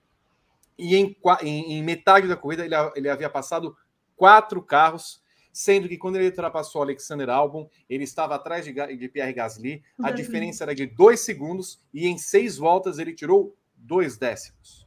E 0.77 0.95
em, 0.97 1.17
em, 1.43 1.73
em 1.73 1.83
metade 1.83 2.29
da 2.29 2.37
corrida 2.37 2.65
ele, 2.65 2.75
ele 2.95 3.09
havia 3.09 3.31
passado 3.31 3.75
quatro 4.15 4.61
carros, 4.63 5.23
sendo 5.53 5.89
que 5.89 5.97
quando 5.97 6.17
ele 6.17 6.27
ultrapassou 6.27 6.83
Alexander 6.83 7.31
Albon, 7.31 7.71
ele 7.89 8.05
estava 8.05 8.35
atrás 8.35 8.67
de, 8.67 8.73
de 8.73 9.09
Pierre 9.09 9.33
Gasly. 9.33 9.83
A 10.03 10.11
diferença 10.11 10.65
era 10.65 10.75
de 10.75 10.85
dois 10.85 11.21
segundos 11.21 11.81
e 11.95 12.07
em 12.07 12.19
seis 12.19 12.59
voltas 12.59 12.99
ele 12.99 13.15
tirou 13.15 13.57
dois 13.75 14.19
décimos. 14.19 14.87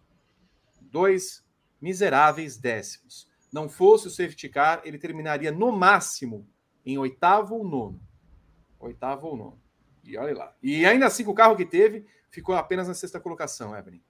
Dois 0.79 1.43
miseráveis 1.81 2.57
décimos. 2.57 3.27
Não 3.51 3.67
fosse 3.67 4.07
o 4.07 4.11
safety 4.11 4.49
car, 4.49 4.81
ele 4.83 4.97
terminaria 4.97 5.51
no 5.51 5.71
máximo 5.71 6.47
em 6.85 6.97
oitavo 6.97 7.55
ou 7.55 7.63
nono. 7.63 8.01
Oitavo 8.79 9.27
ou 9.27 9.37
nono. 9.37 9.61
E 10.03 10.17
olha 10.17 10.35
lá. 10.35 10.55
E 10.61 10.85
ainda 10.85 11.07
assim, 11.07 11.25
o 11.25 11.33
carro 11.33 11.55
que 11.55 11.65
teve, 11.65 12.05
ficou 12.29 12.55
apenas 12.55 12.87
na 12.87 12.93
sexta 12.93 13.19
colocação, 13.19 13.75
Evelyn. 13.75 14.01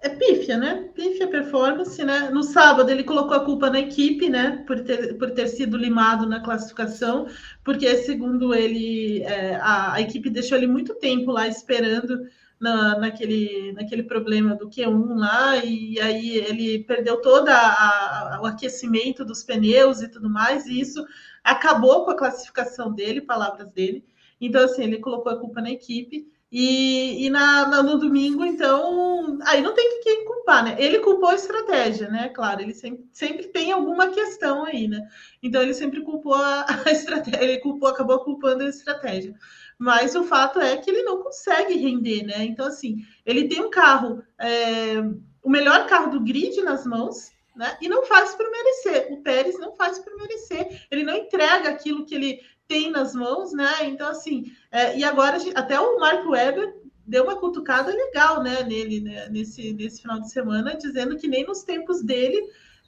É 0.00 0.10
pífia, 0.10 0.56
né? 0.56 0.88
Pífia 0.94 1.26
performance, 1.26 2.02
né? 2.04 2.30
No 2.30 2.44
sábado 2.44 2.88
ele 2.88 3.02
colocou 3.02 3.36
a 3.36 3.44
culpa 3.44 3.68
na 3.68 3.80
equipe, 3.80 4.28
né? 4.28 4.62
Por 4.64 4.84
ter, 4.84 5.18
por 5.18 5.32
ter 5.32 5.48
sido 5.48 5.76
limado 5.76 6.24
na 6.24 6.40
classificação, 6.40 7.26
porque 7.64 7.96
segundo 7.96 8.54
ele, 8.54 9.22
é, 9.24 9.56
a, 9.56 9.94
a, 9.94 10.00
equipe 10.00 10.30
deixou 10.30 10.56
ele 10.56 10.68
muito 10.68 10.94
tempo 10.94 11.32
lá 11.32 11.48
esperando 11.48 12.28
na, 12.60 12.98
naquele, 12.98 13.72
naquele 13.72 14.02
problema 14.02 14.54
do 14.54 14.68
Q1 14.68 15.14
lá, 15.16 15.56
e 15.64 16.00
aí 16.00 16.36
ele 16.36 16.84
perdeu 16.84 17.20
todo 17.20 17.48
o 17.48 18.46
aquecimento 18.46 19.24
dos 19.24 19.44
pneus 19.44 20.02
e 20.02 20.08
tudo 20.08 20.28
mais, 20.28 20.66
e 20.66 20.80
isso 20.80 21.04
acabou 21.42 22.04
com 22.04 22.10
a 22.10 22.16
classificação 22.16 22.92
dele, 22.92 23.20
palavras 23.20 23.70
dele. 23.70 24.04
Então, 24.40 24.64
assim, 24.64 24.84
ele 24.84 24.98
colocou 24.98 25.32
a 25.32 25.38
culpa 25.38 25.60
na 25.60 25.70
equipe. 25.70 26.26
E, 26.50 27.26
e 27.26 27.30
na, 27.30 27.66
na, 27.68 27.82
no 27.82 27.98
domingo, 27.98 28.42
então, 28.42 29.38
aí 29.46 29.60
não 29.60 29.74
tem 29.74 30.00
quem 30.02 30.24
culpar, 30.24 30.64
né? 30.64 30.76
Ele 30.78 31.00
culpou 31.00 31.28
a 31.28 31.34
estratégia, 31.34 32.08
né? 32.08 32.30
Claro, 32.30 32.62
ele 32.62 32.72
sempre, 32.72 33.04
sempre 33.12 33.48
tem 33.48 33.70
alguma 33.70 34.08
questão 34.08 34.64
aí, 34.64 34.88
né? 34.88 35.06
Então 35.42 35.60
ele 35.60 35.74
sempre 35.74 36.00
culpou 36.00 36.34
a, 36.34 36.64
a 36.86 36.90
estratégia, 36.90 37.44
ele 37.44 37.58
culpou, 37.58 37.90
acabou 37.90 38.24
culpando 38.24 38.64
a 38.64 38.68
estratégia. 38.68 39.34
Mas 39.78 40.14
o 40.14 40.24
fato 40.24 40.60
é 40.60 40.76
que 40.76 40.90
ele 40.90 41.02
não 41.02 41.22
consegue 41.22 41.78
render, 41.78 42.24
né? 42.24 42.44
Então, 42.44 42.66
assim, 42.66 43.04
ele 43.24 43.46
tem 43.46 43.60
um 43.62 43.70
carro, 43.70 44.22
é, 44.38 44.96
o 45.42 45.48
melhor 45.48 45.86
carro 45.86 46.10
do 46.10 46.20
grid 46.20 46.60
nas 46.62 46.84
mãos, 46.84 47.30
né? 47.54 47.76
E 47.80 47.88
não 47.88 48.04
faz 48.04 48.34
por 48.34 48.50
merecer. 48.50 49.12
O 49.12 49.22
Pérez 49.22 49.58
não 49.58 49.76
faz 49.76 49.98
por 49.98 50.16
merecer. 50.16 50.86
Ele 50.90 51.04
não 51.04 51.16
entrega 51.16 51.68
aquilo 51.68 52.04
que 52.04 52.14
ele 52.14 52.40
tem 52.66 52.90
nas 52.90 53.14
mãos, 53.14 53.52
né? 53.52 53.84
Então, 53.84 54.08
assim, 54.08 54.52
é, 54.70 54.98
e 54.98 55.04
agora 55.04 55.38
até 55.54 55.78
o 55.78 55.98
Mark 55.98 56.26
Webber 56.28 56.74
deu 57.06 57.24
uma 57.24 57.36
cutucada 57.36 57.90
legal, 57.90 58.42
né, 58.42 58.62
nele, 58.62 59.00
né, 59.00 59.28
nesse, 59.30 59.72
nesse 59.72 60.02
final 60.02 60.20
de 60.20 60.30
semana, 60.30 60.76
dizendo 60.76 61.16
que 61.16 61.26
nem 61.26 61.46
nos 61.46 61.62
tempos 61.62 62.02
dele, 62.02 62.38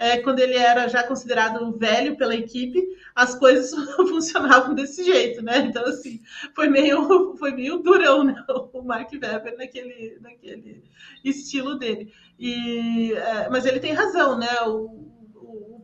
é, 0.00 0.16
quando 0.16 0.38
ele 0.40 0.54
era 0.54 0.88
já 0.88 1.02
considerado 1.02 1.76
velho 1.76 2.16
pela 2.16 2.34
equipe, 2.34 2.82
as 3.14 3.34
coisas 3.34 3.70
funcionavam 3.96 4.74
desse 4.74 5.04
jeito, 5.04 5.42
né? 5.42 5.58
Então, 5.58 5.84
assim, 5.84 6.22
foi 6.54 6.68
meio, 6.70 7.36
foi 7.36 7.52
meio 7.52 7.76
durão, 7.80 8.24
né? 8.24 8.34
O 8.72 8.82
Mark 8.82 9.12
Webber 9.12 9.58
naquele, 9.58 10.18
naquele 10.22 10.82
estilo 11.22 11.78
dele. 11.78 12.10
E, 12.38 13.12
é, 13.12 13.50
mas 13.50 13.66
ele 13.66 13.78
tem 13.78 13.92
razão, 13.92 14.38
né? 14.38 14.48
O, 14.66 15.10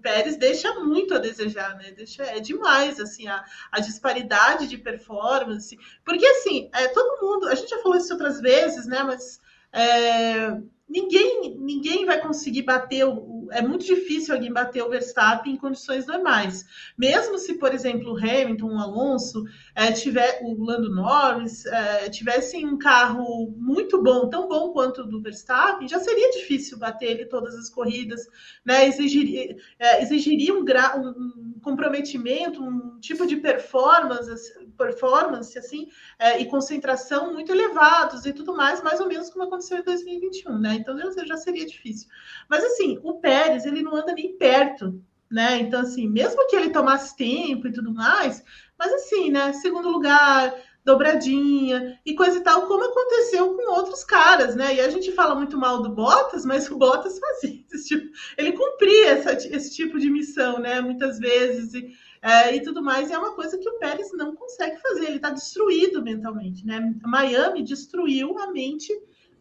Pérez 0.02 0.36
deixa 0.36 0.72
muito 0.80 1.14
a 1.14 1.18
desejar, 1.18 1.76
né? 1.76 1.90
Deixa, 1.90 2.22
é 2.22 2.38
demais, 2.38 3.00
assim, 3.00 3.26
a, 3.26 3.44
a 3.72 3.80
disparidade 3.80 4.68
de 4.68 4.78
performance. 4.78 5.76
Porque, 6.04 6.24
assim, 6.24 6.70
é, 6.72 6.86
todo 6.88 7.20
mundo, 7.20 7.48
a 7.48 7.54
gente 7.56 7.70
já 7.70 7.78
falou 7.78 7.98
isso 7.98 8.12
outras 8.12 8.40
vezes, 8.40 8.86
né? 8.86 9.02
Mas 9.02 9.40
é, 9.72 10.56
ninguém, 10.88 11.58
ninguém 11.58 12.06
vai 12.06 12.20
conseguir 12.20 12.62
bater 12.62 13.04
o, 13.04 13.12
é 13.52 13.62
muito 13.62 13.84
difícil 13.84 14.34
alguém 14.34 14.52
bater 14.52 14.82
o 14.82 14.88
Verstappen 14.88 15.54
em 15.54 15.56
condições 15.56 16.06
normais. 16.06 16.64
Mesmo 16.96 17.38
se, 17.38 17.54
por 17.54 17.74
exemplo, 17.74 18.12
o 18.12 18.16
Hamilton, 18.16 18.74
o 18.74 18.78
Alonso, 18.78 19.44
é, 19.74 19.92
tiver 19.92 20.40
o 20.42 20.62
Lando 20.62 20.94
Norris 20.94 21.66
é, 21.66 22.08
tivessem 22.08 22.66
um 22.66 22.78
carro 22.78 23.54
muito 23.56 24.02
bom, 24.02 24.28
tão 24.28 24.48
bom 24.48 24.70
quanto 24.70 25.02
o 25.02 25.06
do 25.06 25.20
Verstappen, 25.20 25.88
já 25.88 25.98
seria 26.00 26.30
difícil 26.30 26.78
bater 26.78 27.10
ele 27.10 27.26
todas 27.26 27.54
as 27.54 27.68
corridas, 27.70 28.26
né? 28.64 28.86
Exigiria, 28.86 29.56
é, 29.78 30.02
exigiria 30.02 30.54
um, 30.54 30.62
um, 30.62 31.60
comprometimento, 31.62 32.62
um 32.62 32.98
tipo 33.00 33.26
de 33.26 33.36
performance, 33.36 34.52
performance 34.76 35.58
assim, 35.58 35.88
é, 36.18 36.40
e 36.40 36.46
concentração 36.46 37.32
muito 37.32 37.50
elevados 37.50 38.24
e 38.26 38.32
tudo 38.32 38.54
mais, 38.54 38.82
mais 38.82 39.00
ou 39.00 39.08
menos 39.08 39.30
como 39.30 39.44
aconteceu 39.44 39.78
em 39.78 39.82
2021, 39.82 40.58
né? 40.58 40.74
Então 40.74 40.96
já 41.26 41.36
seria 41.36 41.66
difícil. 41.66 42.08
Mas 42.48 42.64
assim, 42.64 42.98
o 43.02 43.14
Pérez 43.36 43.66
ele 43.66 43.82
não 43.82 43.94
anda 43.94 44.12
nem 44.12 44.36
perto 44.36 45.00
né? 45.30 45.58
Então, 45.58 45.80
assim, 45.80 46.08
mesmo 46.08 46.46
que 46.48 46.56
ele 46.56 46.70
tomasse 46.70 47.16
tempo 47.16 47.66
e 47.66 47.72
tudo 47.72 47.92
mais, 47.92 48.42
mas 48.78 48.92
assim, 48.92 49.30
né? 49.30 49.52
Segundo 49.54 49.88
lugar, 49.88 50.54
dobradinha 50.84 51.98
e 52.06 52.14
coisa 52.14 52.38
e 52.38 52.42
tal, 52.42 52.66
como 52.66 52.84
aconteceu 52.84 53.54
com 53.54 53.72
outros 53.72 54.04
caras, 54.04 54.54
né? 54.54 54.76
E 54.76 54.80
a 54.80 54.88
gente 54.88 55.12
fala 55.12 55.34
muito 55.34 55.58
mal 55.58 55.82
do 55.82 55.90
Bottas, 55.90 56.44
mas 56.44 56.70
o 56.70 56.78
Bottas 56.78 57.18
fazia 57.20 57.64
esse 57.72 57.88
tipo, 57.88 58.08
ele 58.38 58.52
cumpria 58.52 59.10
essa, 59.10 59.32
esse 59.32 59.74
tipo 59.74 59.98
de 59.98 60.10
missão, 60.10 60.58
né? 60.58 60.80
Muitas 60.80 61.18
vezes 61.18 61.74
e, 61.74 61.92
é, 62.22 62.54
e 62.54 62.62
tudo 62.62 62.82
mais. 62.82 63.10
E 63.10 63.12
é 63.12 63.18
uma 63.18 63.34
coisa 63.34 63.58
que 63.58 63.68
o 63.68 63.78
Pérez 63.78 64.12
não 64.12 64.34
consegue 64.34 64.80
fazer, 64.80 65.06
ele 65.06 65.16
está 65.16 65.30
destruído 65.30 66.02
mentalmente, 66.02 66.64
né? 66.64 66.94
Miami 67.02 67.62
destruiu 67.62 68.38
a 68.38 68.52
mente 68.52 68.92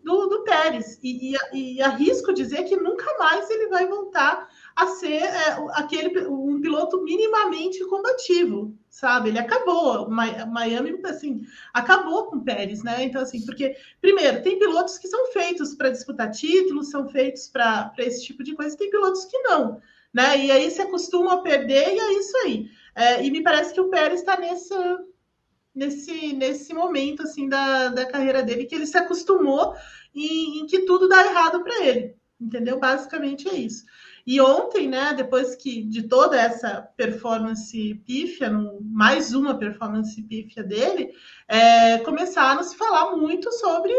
do, 0.06 0.28
do 0.28 0.44
Pérez 0.44 1.00
e, 1.04 1.36
e, 1.52 1.74
e 1.78 1.82
arrisco 1.82 2.32
dizer 2.32 2.64
que 2.66 2.76
nunca 2.76 3.12
mais 3.18 3.50
ele 3.50 3.68
vai 3.68 3.88
voltar 3.88 4.48
a 4.76 4.86
ser 4.86 5.24
é, 5.24 5.58
aquele 5.72 6.28
um 6.28 6.62
piloto 6.62 7.04
minimamente 7.04 7.84
combativo, 7.86 8.78
sabe? 8.88 9.30
Ele 9.30 9.40
acabou, 9.40 10.08
Miami 10.08 11.02
assim 11.06 11.42
acabou 11.74 12.26
com 12.26 12.38
o 12.38 12.44
Pérez, 12.44 12.84
né? 12.84 13.04
Então 13.04 13.24
assim, 13.24 13.44
porque 13.44 13.76
primeiro 14.00 14.44
tem 14.44 14.60
pilotos 14.60 15.00
que 15.00 15.08
são 15.08 15.26
feitos 15.32 15.74
para 15.74 15.90
disputar 15.90 16.30
títulos, 16.30 16.92
são 16.92 17.10
feitos 17.10 17.48
para 17.48 17.92
esse 17.98 18.24
tipo 18.24 18.44
de 18.44 18.54
coisa, 18.54 18.78
tem 18.78 18.92
pilotos 18.92 19.26
que 19.26 19.40
não, 19.40 19.82
né? 20.14 20.38
E 20.38 20.52
aí 20.52 20.70
se 20.70 20.84
acostumam 20.84 21.32
a 21.34 21.42
perder 21.42 21.96
e 21.96 22.00
é 22.00 22.14
isso 22.20 22.38
aí. 22.46 22.70
É, 22.94 23.26
e 23.26 23.32
me 23.32 23.42
parece 23.42 23.74
que 23.74 23.82
o 23.82 23.90
Pérez 23.90 24.20
está 24.20 24.38
nessa 24.38 25.04
nesse, 25.76 26.34
nesse 26.34 26.74
momento 26.74 27.24
assim 27.24 27.50
da, 27.50 27.90
da 27.90 28.06
carreira 28.06 28.42
dele 28.42 28.66
que 28.66 28.76
ele 28.76 28.86
se 28.86 28.98
acostumou 28.98 29.76
em, 30.14 30.60
em 30.60 30.66
que 30.66 30.86
tudo 30.86 31.08
dá 31.08 31.26
errado 31.26 31.64
para 31.64 31.84
ele, 31.84 32.16
entendeu? 32.40 32.80
Basicamente 32.80 33.50
é 33.50 33.56
isso. 33.56 33.84
E 34.28 34.42
ontem, 34.42 34.88
né, 34.88 35.14
depois 35.14 35.56
que 35.56 35.84
de 35.84 36.04
toda 36.04 36.36
essa 36.36 36.82
performance 36.98 37.94
pífia, 38.08 38.50
no, 38.50 38.82
mais 38.82 39.36
uma 39.36 39.56
performance 39.56 40.20
pífia 40.24 40.64
dele, 40.64 41.12
é, 41.48 42.00
começaram 42.00 42.62
a 42.62 42.64
se 42.64 42.76
falar 42.76 43.16
muito 43.16 43.52
sobre 43.52 43.94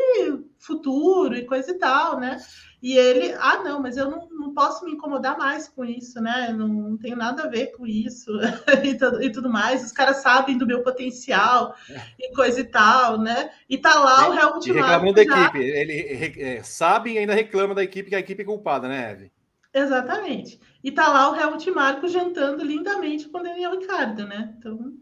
futuro 0.59 1.37
e 1.37 1.47
coisa 1.47 1.71
e 1.71 1.79
tal, 1.79 2.19
né? 2.19 2.39
E 2.87 2.97
ele, 2.97 3.35
ah, 3.41 3.65
não, 3.65 3.83
mas 3.83 3.97
eu 3.97 4.09
não, 4.09 4.29
não 4.31 4.55
posso 4.55 4.85
me 4.85 4.93
incomodar 4.93 5.37
mais 5.37 5.67
com 5.67 5.85
isso, 5.85 6.21
né? 6.21 6.55
Não, 6.57 6.69
não 6.69 6.97
tenho 6.97 7.17
nada 7.17 7.43
a 7.43 7.49
ver 7.49 7.73
com 7.73 7.85
isso 7.85 8.31
e, 8.85 8.95
tudo, 8.97 9.21
e, 9.21 9.33
tudo, 9.33 9.51
mais. 9.51 9.85
Os 9.85 9.91
caras 9.91 10.19
sabem 10.19 10.57
do 10.57 10.65
meu 10.65 10.85
potencial 10.85 11.75
é. 11.91 12.01
e 12.17 12.33
coisa 12.33 12.61
e 12.61 12.65
tal, 12.65 13.19
né? 13.19 13.51
E 13.69 13.77
tá 13.77 13.93
lá 13.93 14.29
o 14.29 14.33
Helmut 14.33 14.73
Marko. 14.73 14.89
Reclamando 14.89 15.15
da 15.15 15.25
já... 15.25 15.47
equipe. 15.47 15.59
Ele 15.65 16.41
é, 16.41 16.63
sabe 16.63 17.15
e 17.15 17.19
ainda 17.19 17.35
reclama 17.35 17.75
da 17.75 17.83
equipe, 17.83 18.09
que 18.09 18.15
a 18.15 18.21
equipe 18.21 18.43
é 18.43 18.47
culpada, 18.47 18.87
né, 18.87 19.11
Eve? 19.11 19.33
Exatamente. 19.75 20.61
E 20.85 20.93
tá 20.93 21.09
lá 21.09 21.33
o 21.33 21.35
Helmut 21.35 21.69
Marko 21.73 22.07
jantando 22.07 22.65
lindamente 22.65 23.29
com 23.29 23.39
o 23.39 23.43
Daniel 23.43 23.81
Ricardo, 23.81 24.29
né? 24.29 24.55
Então. 24.57 24.93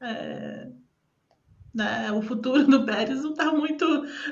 É, 0.00 0.68
né, 1.74 2.12
o 2.12 2.22
futuro 2.22 2.64
do 2.66 2.84
Pérez 2.86 3.22
não 3.22 3.32
está 3.32 3.50
muito, 3.52 3.84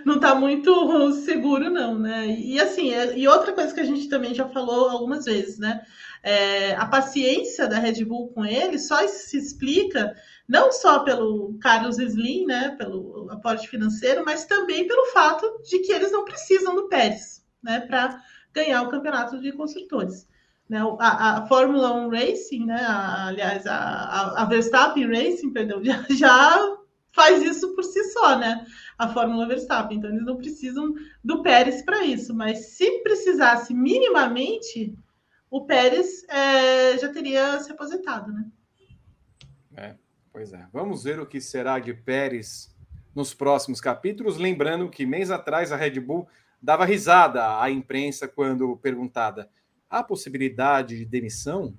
não 0.05 0.21
tá 0.21 0.35
muito 0.35 1.13
seguro, 1.25 1.69
não, 1.69 1.99
né? 1.99 2.27
E 2.29 2.61
assim, 2.61 2.93
é, 2.93 3.19
e 3.19 3.27
outra 3.27 3.53
coisa 3.53 3.75
que 3.75 3.81
a 3.81 3.85
gente 3.85 4.09
também 4.09 4.33
já 4.33 4.49
falou 4.49 4.89
algumas 4.89 5.25
vezes, 5.25 5.59
né? 5.59 5.83
É, 6.23 6.77
a 6.77 6.87
paciência 6.87 7.67
da 7.67 7.79
Red 7.79 8.05
Bull 8.05 8.29
com 8.29 8.45
ele 8.45 8.79
só 8.79 9.05
se 9.09 9.37
explica 9.37 10.15
não 10.49 10.71
só 10.71 11.01
pelo 11.01 11.59
Carlos 11.61 11.99
Slim, 11.99 12.47
né? 12.47 12.77
Pelo 12.79 13.29
aporte 13.31 13.69
financeiro, 13.69 14.25
mas 14.25 14.45
também 14.45 14.87
pelo 14.87 15.07
fato 15.07 15.61
de 15.65 15.81
que 15.81 15.91
eles 15.91 16.13
não 16.13 16.25
precisam 16.25 16.77
do 16.77 16.89
Pérez 16.89 17.43
né, 17.63 17.81
para 17.81 18.21
ganhar 18.53 18.83
o 18.83 18.91
campeonato 18.91 19.41
de 19.41 19.53
construtores. 19.53 20.29
Né, 20.69 20.81
a, 20.99 21.39
a 21.39 21.47
Fórmula 21.47 21.93
1 21.93 22.09
Racing, 22.11 22.67
né, 22.67 22.81
a, 22.81 23.27
aliás, 23.27 23.67
a, 23.67 24.43
a, 24.43 24.45
Verstappen 24.47 25.07
Racing, 25.07 25.53
perdão, 25.53 25.83
já, 25.85 26.05
já 26.11 26.77
faz 27.13 27.43
isso 27.43 27.75
por 27.75 27.85
si 27.85 28.03
só, 28.05 28.39
né? 28.39 28.67
A 28.99 29.09
Fórmula 29.09 29.47
Verstappen. 29.47 29.99
Então, 29.99 30.11
eles 30.11 30.25
não 30.25 30.37
precisam 30.37 30.95
do 31.23 31.43
Pérez 31.43 31.83
para 31.83 32.05
isso. 32.05 32.35
Mas 32.35 32.71
se 32.71 33.03
precisasse 33.03 33.75
minimamente, 33.75 34.97
o 35.51 35.65
Pérez 35.65 36.25
é, 36.29 36.99
já 36.99 37.13
teria 37.13 37.61
se 37.61 37.71
aposentado, 37.71 38.33
né? 38.33 38.47
É, 39.77 39.95
pois 40.33 40.53
é. 40.53 40.67
Vamos 40.73 41.05
ver 41.05 41.21
o 41.21 41.27
que 41.27 41.41
será 41.41 41.79
de 41.79 41.95
Pérez 41.95 42.75
nos 43.15 43.35
próximos 43.35 43.81
capítulos. 43.81 44.39
Lembrando 44.39 44.89
que 44.91 45.07
mês 45.07 45.31
atrás 45.31 45.71
a 45.73 45.77
Red 45.77 46.01
Bull 46.01 46.27
dava 46.61 46.85
risada 46.85 47.61
à 47.61 47.71
imprensa 47.71 48.29
quando 48.29 48.77
perguntada 48.77 49.51
a 49.91 50.03
possibilidade 50.03 50.97
de 50.97 51.05
demissão, 51.05 51.77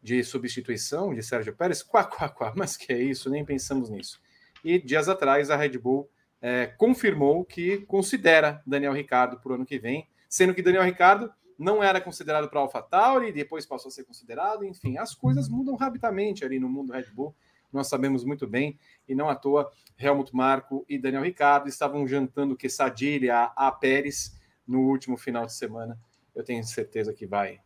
de 0.00 0.22
substituição 0.22 1.12
de 1.12 1.22
Sérgio 1.22 1.56
Pérez. 1.56 1.82
Quá, 1.82 2.04
quá, 2.04 2.28
quá, 2.28 2.52
mas 2.56 2.76
que 2.76 2.92
é 2.92 3.02
isso? 3.02 3.28
Nem 3.28 3.44
pensamos 3.44 3.90
nisso. 3.90 4.20
E 4.64 4.78
dias 4.78 5.08
atrás 5.08 5.50
a 5.50 5.56
Red 5.56 5.78
Bull 5.78 6.08
é, 6.40 6.66
confirmou 6.66 7.44
que 7.44 7.78
considera 7.86 8.62
Daniel 8.66 8.92
Ricardo 8.92 9.40
para 9.40 9.52
o 9.52 9.54
ano 9.54 9.66
que 9.66 9.78
vem, 9.78 10.08
sendo 10.28 10.54
que 10.54 10.62
Daniel 10.62 10.84
Ricardo 10.84 11.32
não 11.58 11.82
era 11.82 12.00
considerado 12.00 12.48
para 12.48 12.60
AlphaTauri, 12.60 13.32
depois 13.32 13.66
passou 13.66 13.88
a 13.88 13.92
ser 13.92 14.04
considerado, 14.04 14.64
enfim, 14.64 14.96
as 14.96 15.14
coisas 15.14 15.48
mudam 15.48 15.74
rapidamente 15.74 16.44
ali 16.44 16.60
no 16.60 16.68
mundo 16.68 16.92
Red 16.92 17.10
Bull 17.12 17.34
nós 17.72 17.88
sabemos 17.88 18.24
muito 18.24 18.46
bem, 18.46 18.78
e 19.08 19.14
não 19.14 19.28
à 19.28 19.34
toa, 19.34 19.70
Helmut 19.98 20.34
Marko 20.34 20.84
e 20.88 20.98
Daniel 20.98 21.22
Ricardo 21.22 21.68
estavam 21.68 22.06
jantando 22.06 22.56
quesadilha 22.56 23.52
a 23.54 23.70
Pérez 23.70 24.36
no 24.66 24.80
último 24.80 25.16
final 25.16 25.46
de 25.46 25.54
semana. 25.54 25.98
Eu 26.34 26.44
tenho 26.44 26.62
certeza 26.64 27.12
que 27.12 27.26
vai 27.26 27.60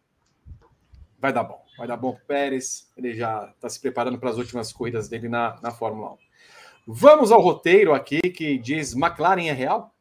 vai 1.19 1.33
dar 1.33 1.45
bom. 1.45 1.63
Vai 1.79 1.87
dar 1.87 1.97
bom 1.97 2.13
para 2.15 2.25
Pérez, 2.25 2.91
ele 2.97 3.15
já 3.15 3.53
está 3.55 3.69
se 3.69 3.81
preparando 3.81 4.19
para 4.19 4.31
as 4.31 4.39
últimas 4.39 4.73
corridas 4.73 5.09
dele 5.09 5.29
na, 5.29 5.61
na 5.63 5.71
Fórmula 5.71 6.13
1. 6.13 6.19
Vamos 6.85 7.31
ao 7.31 7.41
roteiro 7.41 7.95
aqui 7.95 8.21
que 8.21 8.59
diz 8.59 8.93
McLaren 8.93 9.47
é 9.47 9.53
real? 9.53 9.95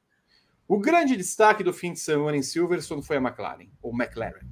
O 0.68 0.80
grande 0.80 1.16
destaque 1.16 1.64
do 1.64 1.72
fim 1.72 1.94
de 1.94 2.00
semana 2.00 2.36
em 2.36 2.42
Silverstone 2.42 3.04
foi 3.04 3.18
a 3.18 3.22
McLaren, 3.22 3.68
ou 3.84 3.94
McLaren. 3.94 4.48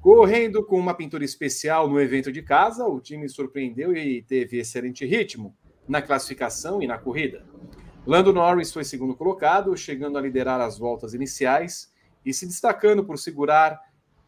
Correndo 0.00 0.66
com 0.66 0.76
uma 0.76 0.92
pintura 0.92 1.24
especial 1.24 1.88
no 1.88 2.00
evento 2.00 2.32
de 2.32 2.42
casa, 2.42 2.84
o 2.84 3.00
time 3.00 3.28
surpreendeu 3.28 3.96
e 3.96 4.22
teve 4.22 4.58
excelente 4.58 5.06
ritmo 5.06 5.56
na 5.86 6.02
classificação 6.02 6.82
e 6.82 6.88
na 6.88 6.98
corrida. 6.98 7.46
Lando 8.04 8.32
Norris 8.32 8.72
foi 8.72 8.82
segundo 8.82 9.14
colocado, 9.14 9.76
chegando 9.76 10.18
a 10.18 10.20
liderar 10.20 10.60
as 10.60 10.76
voltas 10.76 11.14
iniciais 11.14 11.92
e 12.26 12.34
se 12.34 12.44
destacando 12.44 13.04
por 13.04 13.20
segurar 13.20 13.80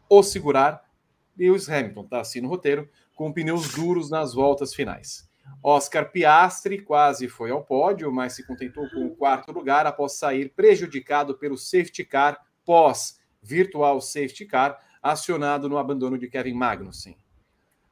ou 0.07 0.23
segurar 0.23 0.89
Lewis 1.37 1.67
Hamilton, 1.67 2.03
está 2.05 2.21
assim 2.21 2.39
no 2.39 2.47
roteiro, 2.47 2.89
com 3.13 3.33
pneus 3.33 3.73
duros 3.73 4.09
nas 4.09 4.33
voltas 4.33 4.73
finais. 4.73 5.24
Oscar 5.61 6.11
Piastri 6.11 6.81
quase 6.81 7.27
foi 7.27 7.51
ao 7.51 7.63
pódio, 7.63 8.11
mas 8.11 8.33
se 8.33 8.45
contentou 8.45 8.87
com 8.89 9.05
o 9.05 9.15
quarto 9.15 9.51
lugar 9.51 9.87
após 9.87 10.13
sair 10.13 10.49
prejudicado 10.49 11.37
pelo 11.37 11.57
safety 11.57 12.03
car 12.03 12.39
pós 12.63 13.19
virtual 13.41 14.01
safety 14.01 14.45
car 14.45 14.79
acionado 15.01 15.69
no 15.69 15.77
abandono 15.77 16.17
de 16.17 16.27
Kevin 16.27 16.53
Magnussen. 16.53 17.17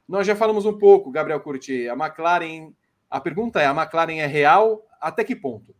Nós 0.06 0.26
já 0.26 0.36
falamos 0.36 0.66
um 0.66 0.76
pouco, 0.76 1.10
Gabriel 1.10 1.40
Curti, 1.40 1.88
a 1.88 1.94
McLaren. 1.94 2.72
A 3.10 3.20
pergunta 3.20 3.60
é: 3.60 3.66
a 3.66 3.70
McLaren 3.70 4.18
é 4.18 4.26
real? 4.26 4.86
Até 5.00 5.24
que 5.24 5.34
ponto? 5.34 5.74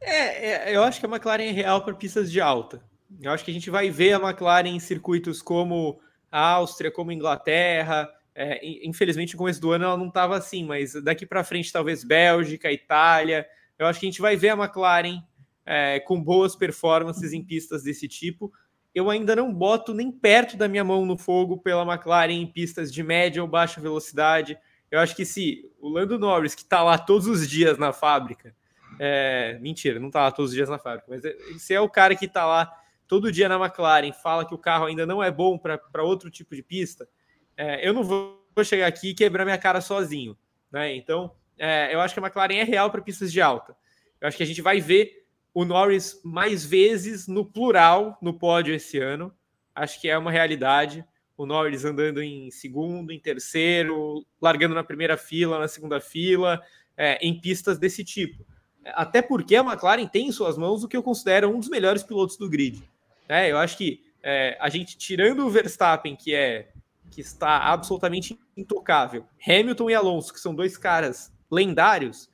É, 0.00 0.70
é 0.70 0.76
eu 0.76 0.82
acho 0.82 0.98
que 0.98 1.06
a 1.06 1.08
McLaren 1.08 1.44
é 1.44 1.52
real 1.52 1.84
para 1.84 1.94
pistas 1.94 2.30
de 2.30 2.40
alta. 2.40 2.82
Eu 3.20 3.30
acho 3.30 3.44
que 3.44 3.50
a 3.50 3.54
gente 3.54 3.70
vai 3.70 3.90
ver 3.90 4.14
a 4.14 4.18
McLaren 4.18 4.68
em 4.68 4.80
circuitos 4.80 5.40
como 5.40 6.00
a 6.30 6.40
Áustria, 6.40 6.90
como 6.90 7.10
a 7.10 7.14
Inglaterra. 7.14 8.10
É, 8.34 8.60
infelizmente, 8.86 9.34
no 9.34 9.38
começo 9.38 9.60
do 9.60 9.70
ano 9.70 9.84
ela 9.84 9.96
não 9.96 10.08
estava 10.08 10.36
assim, 10.36 10.64
mas 10.64 10.94
daqui 11.02 11.24
para 11.24 11.44
frente, 11.44 11.72
talvez 11.72 12.02
Bélgica, 12.02 12.72
Itália. 12.72 13.46
Eu 13.78 13.86
acho 13.86 14.00
que 14.00 14.06
a 14.06 14.10
gente 14.10 14.20
vai 14.20 14.36
ver 14.36 14.50
a 14.50 14.54
McLaren 14.54 15.22
é, 15.64 16.00
com 16.00 16.22
boas 16.22 16.56
performances 16.56 17.32
em 17.32 17.44
pistas 17.44 17.84
desse 17.84 18.08
tipo. 18.08 18.52
Eu 18.94 19.10
ainda 19.10 19.34
não 19.34 19.52
boto 19.52 19.94
nem 19.94 20.10
perto 20.10 20.56
da 20.56 20.68
minha 20.68 20.84
mão 20.84 21.04
no 21.04 21.16
fogo 21.16 21.58
pela 21.58 21.82
McLaren 21.82 22.32
em 22.32 22.46
pistas 22.46 22.92
de 22.92 23.02
média 23.02 23.42
ou 23.42 23.48
baixa 23.48 23.80
velocidade. 23.80 24.58
Eu 24.90 25.00
acho 25.00 25.16
que 25.16 25.24
se 25.24 25.70
o 25.80 25.88
Lando 25.88 26.18
Norris, 26.18 26.54
que 26.54 26.62
está 26.62 26.82
lá 26.82 26.96
todos 26.96 27.26
os 27.26 27.48
dias 27.48 27.78
na 27.78 27.92
fábrica, 27.92 28.54
é, 28.98 29.58
mentira, 29.60 29.98
não 29.98 30.08
está 30.08 30.22
lá 30.22 30.30
todos 30.30 30.50
os 30.52 30.56
dias 30.56 30.68
na 30.68 30.78
fábrica, 30.78 31.06
mas 31.08 31.24
é, 31.24 31.34
se 31.58 31.74
é 31.74 31.80
o 31.80 31.88
cara 31.88 32.14
que 32.14 32.26
está 32.26 32.46
lá 32.46 32.70
todo 33.08 33.32
dia 33.32 33.48
na 33.48 33.56
McLaren, 33.56 34.12
fala 34.12 34.46
que 34.46 34.54
o 34.54 34.58
carro 34.58 34.86
ainda 34.86 35.04
não 35.04 35.22
é 35.22 35.30
bom 35.30 35.58
para 35.58 36.02
outro 36.02 36.30
tipo 36.30 36.54
de 36.54 36.62
pista, 36.62 37.08
é, 37.56 37.86
eu 37.86 37.92
não 37.92 38.02
vou 38.02 38.40
chegar 38.64 38.86
aqui 38.86 39.10
e 39.10 39.14
quebrar 39.14 39.44
minha 39.44 39.58
cara 39.58 39.80
sozinho. 39.80 40.36
Né? 40.70 40.94
Então, 40.94 41.32
é, 41.58 41.94
eu 41.94 42.00
acho 42.00 42.14
que 42.14 42.20
a 42.20 42.22
McLaren 42.22 42.56
é 42.56 42.64
real 42.64 42.90
para 42.90 43.02
pistas 43.02 43.32
de 43.32 43.40
alta. 43.40 43.76
Eu 44.20 44.28
acho 44.28 44.36
que 44.36 44.42
a 44.42 44.46
gente 44.46 44.62
vai 44.62 44.80
ver 44.80 45.24
o 45.52 45.64
Norris 45.64 46.20
mais 46.24 46.64
vezes 46.64 47.28
no 47.28 47.44
plural 47.44 48.18
no 48.20 48.34
pódio 48.34 48.74
esse 48.74 48.98
ano. 48.98 49.32
Acho 49.74 50.00
que 50.00 50.08
é 50.08 50.18
uma 50.18 50.30
realidade. 50.30 51.04
O 51.36 51.46
Norris 51.46 51.84
andando 51.84 52.22
em 52.22 52.50
segundo, 52.50 53.12
em 53.12 53.18
terceiro, 53.18 54.24
largando 54.40 54.74
na 54.74 54.84
primeira 54.84 55.16
fila, 55.16 55.58
na 55.58 55.68
segunda 55.68 56.00
fila, 56.00 56.62
é, 56.96 57.18
em 57.24 57.40
pistas 57.40 57.78
desse 57.78 58.04
tipo. 58.04 58.44
Até 58.86 59.22
porque 59.22 59.56
a 59.56 59.60
McLaren 59.60 60.06
tem 60.06 60.28
em 60.28 60.32
suas 60.32 60.58
mãos 60.58 60.84
o 60.84 60.88
que 60.88 60.96
eu 60.96 61.02
considero 61.02 61.48
um 61.48 61.58
dos 61.58 61.68
melhores 61.68 62.02
pilotos 62.02 62.36
do 62.36 62.48
grid. 62.48 62.82
É, 63.28 63.50
eu 63.50 63.58
acho 63.58 63.76
que 63.78 64.02
é, 64.22 64.56
a 64.60 64.68
gente, 64.68 64.96
tirando 64.96 65.46
o 65.46 65.50
Verstappen, 65.50 66.16
que 66.16 66.34
é 66.34 66.68
que 67.10 67.20
está 67.20 67.58
absolutamente 67.58 68.38
intocável, 68.56 69.26
Hamilton 69.46 69.90
e 69.90 69.94
Alonso, 69.94 70.32
que 70.32 70.40
são 70.40 70.54
dois 70.54 70.76
caras 70.76 71.32
lendários, 71.50 72.30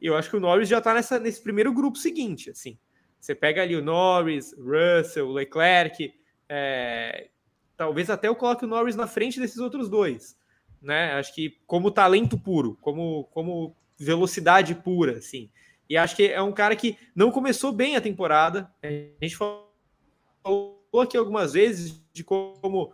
eu 0.00 0.16
acho 0.16 0.30
que 0.30 0.36
o 0.36 0.40
Norris 0.40 0.68
já 0.68 0.78
está 0.78 0.94
nesse 1.20 1.42
primeiro 1.42 1.72
grupo 1.72 1.96
seguinte, 1.96 2.50
assim. 2.50 2.76
Você 3.20 3.34
pega 3.34 3.62
ali 3.62 3.76
o 3.76 3.82
Norris, 3.82 4.52
Russell, 4.58 5.30
Leclerc, 5.30 6.12
é, 6.48 7.28
talvez 7.76 8.10
até 8.10 8.26
eu 8.26 8.34
coloque 8.34 8.64
o 8.64 8.68
Norris 8.68 8.96
na 8.96 9.06
frente 9.06 9.38
desses 9.38 9.58
outros 9.58 9.88
dois, 9.88 10.36
né? 10.80 11.12
Acho 11.12 11.32
que 11.34 11.58
como 11.66 11.90
talento 11.90 12.36
puro, 12.36 12.76
como, 12.80 13.24
como 13.32 13.76
velocidade 13.96 14.74
pura, 14.74 15.18
assim. 15.18 15.50
E 15.88 15.96
acho 15.96 16.16
que 16.16 16.26
é 16.26 16.42
um 16.42 16.52
cara 16.52 16.74
que 16.74 16.98
não 17.14 17.30
começou 17.30 17.72
bem 17.72 17.96
a 17.96 18.00
temporada. 18.00 18.68
A 18.82 18.88
gente 19.24 19.36
falou 19.36 19.70
aqui 21.00 21.16
algumas 21.16 21.52
vezes 21.52 22.02
de 22.12 22.24
como 22.24 22.92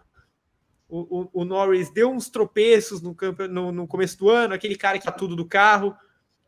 o, 0.89 1.21
o, 1.21 1.31
o 1.43 1.45
Norris 1.45 1.91
deu 1.91 2.11
uns 2.11 2.29
tropeços 2.29 3.03
no, 3.03 3.15
campo, 3.15 3.47
no, 3.47 3.71
no, 3.71 3.87
começo 3.87 4.19
do 4.19 4.31
ano, 4.31 4.55
aquele 4.55 4.75
cara 4.75 4.99
que 4.99 5.05
tá 5.05 5.13
tudo 5.13 5.37
do 5.37 5.45
carro. 5.45 5.95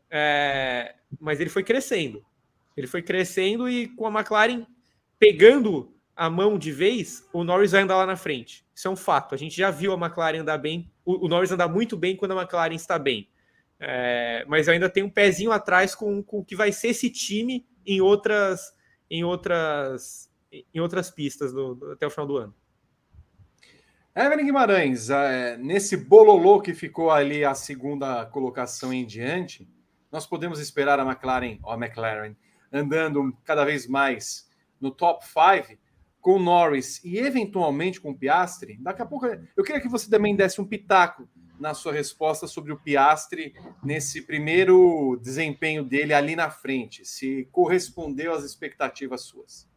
É, 0.09 0.95
mas 1.19 1.39
ele 1.39 1.49
foi 1.49 1.63
crescendo. 1.63 2.25
Ele 2.75 2.87
foi 2.87 3.01
crescendo 3.01 3.69
e 3.69 3.87
com 3.89 4.07
a 4.07 4.11
McLaren 4.11 4.65
pegando 5.19 5.93
a 6.15 6.29
mão 6.29 6.57
de 6.57 6.71
vez, 6.71 7.27
o 7.31 7.43
Norris 7.43 7.71
vai 7.71 7.81
andar 7.81 7.97
lá 7.97 8.05
na 8.05 8.15
frente. 8.15 8.65
Isso 8.73 8.87
é 8.87 8.91
um 8.91 8.95
fato. 8.95 9.35
A 9.35 9.37
gente 9.37 9.55
já 9.55 9.71
viu 9.71 9.93
a 9.93 9.95
McLaren 9.95 10.39
andar 10.39 10.57
bem, 10.57 10.91
o, 11.05 11.25
o 11.25 11.27
Norris 11.27 11.51
andar 11.51 11.67
muito 11.67 11.95
bem 11.95 12.15
quando 12.15 12.31
a 12.31 12.41
McLaren 12.41 12.75
está 12.75 12.97
bem. 12.97 13.29
É, 13.79 14.45
mas 14.47 14.69
ainda 14.69 14.89
tem 14.89 15.03
um 15.03 15.09
pezinho 15.09 15.51
atrás 15.51 15.95
com, 15.95 16.21
com 16.21 16.39
o 16.39 16.45
que 16.45 16.55
vai 16.55 16.71
ser 16.71 16.89
esse 16.89 17.09
time 17.09 17.65
em 17.83 17.99
outras 17.99 18.71
em 19.09 19.23
outras 19.23 20.29
em 20.51 20.79
outras 20.79 21.09
pistas 21.09 21.51
do, 21.51 21.73
do, 21.73 21.91
até 21.91 22.05
o 22.05 22.09
final 22.09 22.27
do 22.27 22.37
ano. 22.37 22.55
Evelyn 24.13 24.43
Guimarães, 24.43 25.09
é, 25.09 25.55
nesse 25.55 25.95
bololô 25.95 26.59
que 26.59 26.73
ficou 26.73 27.09
ali 27.09 27.45
a 27.45 27.53
segunda 27.53 28.25
colocação 28.25 28.91
em 28.91 29.05
diante, 29.05 29.65
nós 30.11 30.27
podemos 30.27 30.59
esperar 30.59 30.99
a 30.99 31.05
McLaren, 31.05 31.57
ou 31.63 31.71
a 31.71 31.75
McLaren, 31.75 32.35
andando 32.73 33.33
cada 33.45 33.63
vez 33.63 33.87
mais 33.87 34.49
no 34.81 34.91
top 34.91 35.25
5 35.25 35.79
com 36.19 36.37
Norris 36.37 37.01
e 37.05 37.19
eventualmente 37.19 38.01
com 38.01 38.13
Piastri. 38.13 38.77
Daqui 38.81 39.01
a 39.01 39.05
pouco 39.05 39.27
eu 39.27 39.63
queria 39.63 39.79
que 39.79 39.87
você 39.87 40.09
também 40.09 40.35
desse 40.35 40.59
um 40.59 40.65
pitaco 40.65 41.25
na 41.57 41.73
sua 41.73 41.93
resposta 41.93 42.47
sobre 42.47 42.73
o 42.73 42.79
Piastri 42.79 43.55
nesse 43.81 44.23
primeiro 44.23 45.17
desempenho 45.21 45.85
dele 45.85 46.13
ali 46.13 46.35
na 46.35 46.49
frente, 46.49 47.05
se 47.05 47.47
correspondeu 47.49 48.33
às 48.33 48.43
expectativas 48.43 49.21
suas. 49.21 49.70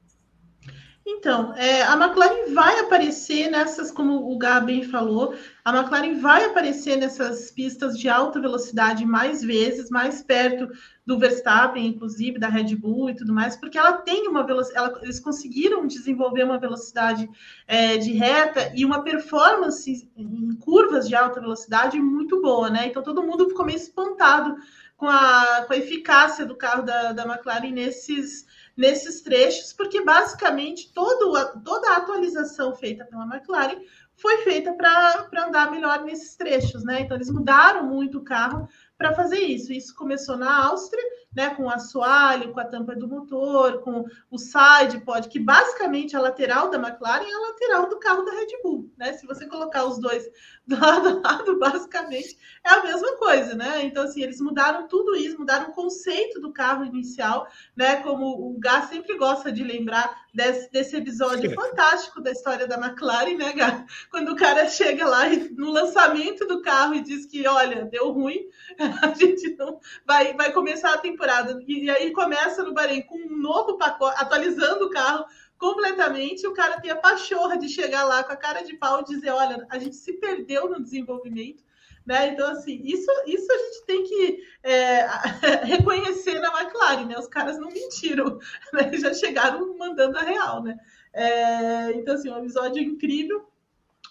Então, 1.07 1.55
é, 1.55 1.83
a 1.83 1.93
McLaren 1.97 2.55
vai 2.55 2.81
aparecer 2.81 3.51
nessas, 3.51 3.91
como 3.91 4.33
o 4.33 4.39
Gabi 4.39 4.87
falou, 4.87 5.35
a 5.63 5.77
McLaren 5.77 6.19
vai 6.19 6.47
aparecer 6.47 6.97
nessas 6.97 7.51
pistas 7.51 7.99
de 7.99 8.09
alta 8.09 8.41
velocidade 8.41 9.05
mais 9.05 9.43
vezes, 9.43 9.91
mais 9.91 10.23
perto 10.23 10.67
do 11.05 11.19
Verstappen, 11.19 11.87
inclusive 11.87 12.39
da 12.39 12.49
Red 12.49 12.75
Bull 12.77 13.11
e 13.11 13.15
tudo 13.15 13.35
mais, 13.35 13.55
porque 13.55 13.77
ela 13.77 13.99
tem 13.99 14.27
uma 14.29 14.47
velocidade, 14.47 14.99
eles 15.03 15.21
conseguiram 15.21 15.87
desenvolver 15.87 16.45
uma 16.45 16.59
velocidade 16.59 17.29
é, 17.67 17.99
de 17.99 18.13
reta 18.13 18.73
e 18.75 18.83
uma 18.83 19.03
performance 19.03 20.11
em 20.17 20.57
curvas 20.57 21.07
de 21.07 21.15
alta 21.15 21.39
velocidade 21.39 22.01
muito 22.01 22.41
boa, 22.41 22.71
né? 22.71 22.87
Então 22.87 23.03
todo 23.03 23.23
mundo 23.23 23.47
ficou 23.51 23.67
meio 23.67 23.77
espantado 23.77 24.57
com 24.97 25.07
a, 25.07 25.65
com 25.67 25.73
a 25.75 25.77
eficácia 25.77 26.47
do 26.47 26.57
carro 26.57 26.83
da, 26.83 27.13
da 27.13 27.25
McLaren 27.25 27.73
nesses 27.73 28.47
nesses 28.77 29.21
trechos, 29.21 29.73
porque 29.73 30.03
basicamente 30.03 30.93
todo, 30.93 31.33
toda 31.65 31.91
a 31.91 31.97
atualização 31.99 32.75
feita 32.75 33.05
pela 33.05 33.25
McLaren 33.25 33.81
foi 34.17 34.39
feita 34.39 34.73
para 34.73 35.47
andar 35.47 35.71
melhor 35.71 36.03
nesses 36.03 36.37
trechos, 36.37 36.85
né? 36.85 37.01
Então 37.01 37.17
eles 37.17 37.31
mudaram 37.31 37.85
muito 37.85 38.19
o 38.19 38.25
carro 38.25 38.69
para 38.97 39.15
fazer 39.15 39.39
isso. 39.39 39.73
Isso 39.73 39.95
começou 39.95 40.37
na 40.37 40.67
Áustria, 40.67 41.03
né, 41.35 41.51
com 41.51 41.65
o 41.65 41.71
assoalho, 41.71 42.53
com 42.53 42.61
a 42.61 42.65
tampa 42.65 42.95
do 42.95 43.09
motor, 43.09 43.81
com 43.81 44.05
o 44.31 44.39
side 44.39 45.01
pod, 45.05 45.29
que 45.29 45.41
basicamente 45.41 46.17
a 46.17 46.21
lateral 46.21 46.71
da 46.71 46.79
McLaren 46.79 47.25
é 47.25 47.35
a 47.35 47.41
lateral 47.41 47.89
do 47.89 47.99
carro 47.99 48.23
da 48.23 48.33
Red 48.33 48.63
Bull, 48.63 48.89
né? 48.97 49.13
Se 49.15 49.27
você 49.27 49.47
colocar 49.47 49.85
os 49.85 49.99
dois 49.99 50.25
lado 50.81 51.09
a 51.09 51.29
lado, 51.29 51.59
basicamente 51.59 52.39
é 52.65 52.71
a 52.71 52.83
mesma 52.83 53.17
coisa, 53.17 53.55
né? 53.55 53.85
Então 53.85 54.05
assim, 54.05 54.23
eles 54.23 54.41
mudaram 54.41 54.87
tudo 54.87 55.17
isso, 55.17 55.39
mudaram 55.39 55.71
o 55.71 55.73
conceito 55.73 56.41
do 56.41 56.53
carro 56.53 56.85
inicial, 56.85 57.47
né? 57.77 57.97
Como 57.97 58.27
o 58.27 58.59
Gá 58.59 58.83
sempre 58.83 59.17
gosta 59.17 59.51
de 59.51 59.63
lembrar 59.63 60.25
desse, 60.33 60.71
desse 60.71 60.97
episódio 60.97 61.53
fantástico 61.55 62.21
da 62.21 62.31
história 62.31 62.67
da 62.67 62.77
McLaren, 62.77 63.37
né, 63.37 63.53
Gá? 63.53 63.85
Quando 64.11 64.33
o 64.33 64.37
cara 64.37 64.69
chega 64.69 65.07
lá 65.07 65.25
no 65.57 65.71
lançamento 65.71 66.47
do 66.47 66.63
carro 66.63 66.95
e 66.95 67.01
diz 67.01 67.27
que, 67.27 67.47
olha, 67.47 67.85
deu 67.85 68.11
ruim, 68.11 68.47
a 69.03 69.09
gente 69.15 69.57
não 69.57 69.79
vai, 70.07 70.33
vai 70.35 70.53
começar 70.53 70.95
a 70.95 70.99
temporada 70.99 71.15
temporada. 71.15 71.59
E, 71.67 71.85
e 71.85 71.91
aí 71.91 72.13
começa 72.13 72.63
no 72.63 72.75
Bahrein 72.75 73.03
com 73.03 73.17
um 73.17 73.39
novo 73.39 73.79
pacote, 73.79 74.21
atualizando 74.21 74.87
o 74.87 74.91
carro 74.91 75.25
completamente. 75.65 76.47
O 76.47 76.53
cara 76.53 76.79
tem 76.79 76.91
a 76.91 76.97
pachorra 76.97 77.57
de 77.57 77.71
chegar 77.71 78.05
lá 78.05 78.23
com 78.23 78.33
a 78.33 78.37
cara 78.37 78.63
de 78.63 78.77
pau 78.77 79.01
e 79.01 79.05
dizer: 79.05 79.31
olha, 79.31 79.67
a 79.71 79.79
gente 79.79 79.97
se 79.97 80.13
perdeu 80.13 80.69
no 80.69 80.83
desenvolvimento. 80.83 81.65
Né? 82.05 82.29
Então, 82.29 82.47
assim, 82.51 82.83
isso, 82.85 83.11
isso 83.27 83.51
a 83.51 83.57
gente 83.57 83.87
tem 83.87 84.05
que 84.05 84.45
é, 84.63 85.07
reconhecer 85.65 86.39
na 86.39 86.61
McLaren, 86.61 87.07
né? 87.07 87.19
Os 87.19 87.29
caras 87.29 87.59
não 87.59 87.71
mentiram, 87.71 88.39
né? 88.75 88.93
Já 88.99 89.15
chegaram 89.15 89.75
mandando 89.79 90.19
a 90.19 90.23
real, 90.23 90.63
né? 90.63 90.77
É, 91.15 91.93
então, 91.93 92.15
assim, 92.15 92.29
um 92.29 92.39
episódio 92.39 92.83
incrível. 92.83 93.49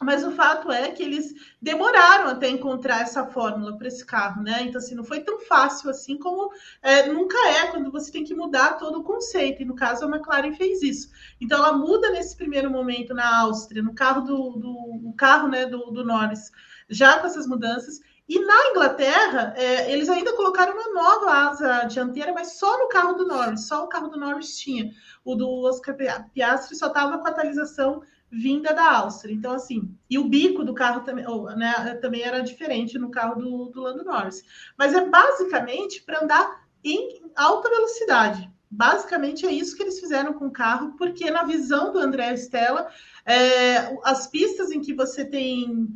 Mas 0.04 0.24
o 0.24 0.32
fato 0.32 0.72
é 0.72 0.92
que 0.92 1.02
eles 1.02 1.34
demoraram 1.62 2.30
até 2.30 2.50
encontrar 2.50 3.02
essa 3.02 3.26
fórmula 3.26 3.78
para 3.78 3.88
esse 3.88 4.06
carro, 4.06 4.44
né? 4.44 4.64
Então, 4.64 4.80
assim, 4.80 4.96
não 4.96 5.04
foi 5.04 5.22
tão 5.22 5.40
fácil 5.40 5.90
assim 5.90 6.18
como 6.18 6.52
é, 6.82 7.08
nunca 7.08 7.38
é 7.50 7.68
quando 7.68 7.92
você 7.92 8.12
tem 8.12 8.24
que 8.24 8.36
mudar 8.36 8.74
todo 8.74 9.00
o 9.00 9.04
conceito. 9.04 9.62
E 9.62 9.66
no 9.66 9.76
caso, 9.76 10.06
a 10.06 10.10
McLaren 10.10 10.54
fez 10.54 10.82
isso. 10.82 11.10
Então, 11.40 11.58
ela 11.58 11.74
muda 11.74 12.12
nesse 12.12 12.36
primeiro 12.36 12.70
momento 12.70 13.14
na 13.14 13.42
Áustria, 13.42 13.82
no 13.82 13.94
carro 13.94 14.22
do, 14.22 14.50
do 14.52 15.14
carro 15.18 15.48
né, 15.48 15.66
do, 15.66 15.92
do 15.92 16.04
Norris, 16.04 16.52
já 16.90 17.20
com 17.20 17.28
essas 17.28 17.48
mudanças. 17.48 18.02
E 18.28 18.40
na 18.40 18.70
Inglaterra, 18.72 19.54
é, 19.58 19.92
eles 19.92 20.08
ainda 20.08 20.34
colocaram 20.36 20.74
uma 20.74 20.94
nova 20.94 21.50
asa 21.50 21.84
dianteira, 21.84 22.32
mas 22.32 22.58
só 22.58 22.78
no 22.78 22.88
carro 22.88 23.14
do 23.14 23.28
Norris, 23.28 23.68
só 23.68 23.84
o 23.84 23.88
carro 23.88 24.08
do 24.08 24.18
Norris 24.18 24.58
tinha. 24.58 24.92
O 25.26 25.36
do 25.36 25.50
Oscar 25.66 25.96
Piastri 26.34 26.76
só 26.76 26.88
estava 26.88 27.18
com 27.18 27.28
a 27.28 27.32
atualização 27.32 28.02
vinda 28.34 28.74
da 28.74 28.98
Áustria. 28.98 29.34
Então, 29.34 29.54
assim, 29.54 29.96
e 30.10 30.18
o 30.18 30.26
bico 30.26 30.64
do 30.64 30.74
carro 30.74 31.02
também, 31.02 31.26
né, 31.56 31.96
também 32.02 32.24
era 32.24 32.42
diferente 32.42 32.98
no 32.98 33.12
carro 33.12 33.36
do, 33.36 33.66
do 33.70 33.82
Lando 33.82 34.04
Norris. 34.04 34.44
Mas 34.78 34.94
é 34.94 35.08
basicamente 35.08 36.02
para 36.02 36.24
andar 36.24 36.64
em 36.84 37.22
alta 37.36 37.70
velocidade. 37.70 38.50
Basicamente 38.70 39.46
é 39.46 39.52
isso 39.52 39.76
que 39.78 39.84
eles 39.84 40.00
fizeram 40.00 40.34
com 40.34 40.48
o 40.48 40.52
carro, 40.52 40.96
porque 40.98 41.30
na 41.30 41.44
visão 41.44 41.94
do 41.94 42.00
André 42.00 42.34
Stella, 42.34 42.90
é, 43.24 43.96
as 44.04 44.26
pistas 44.26 44.72
em 44.72 44.82
que 44.82 44.94
você 44.94 45.24
tem 45.24 45.88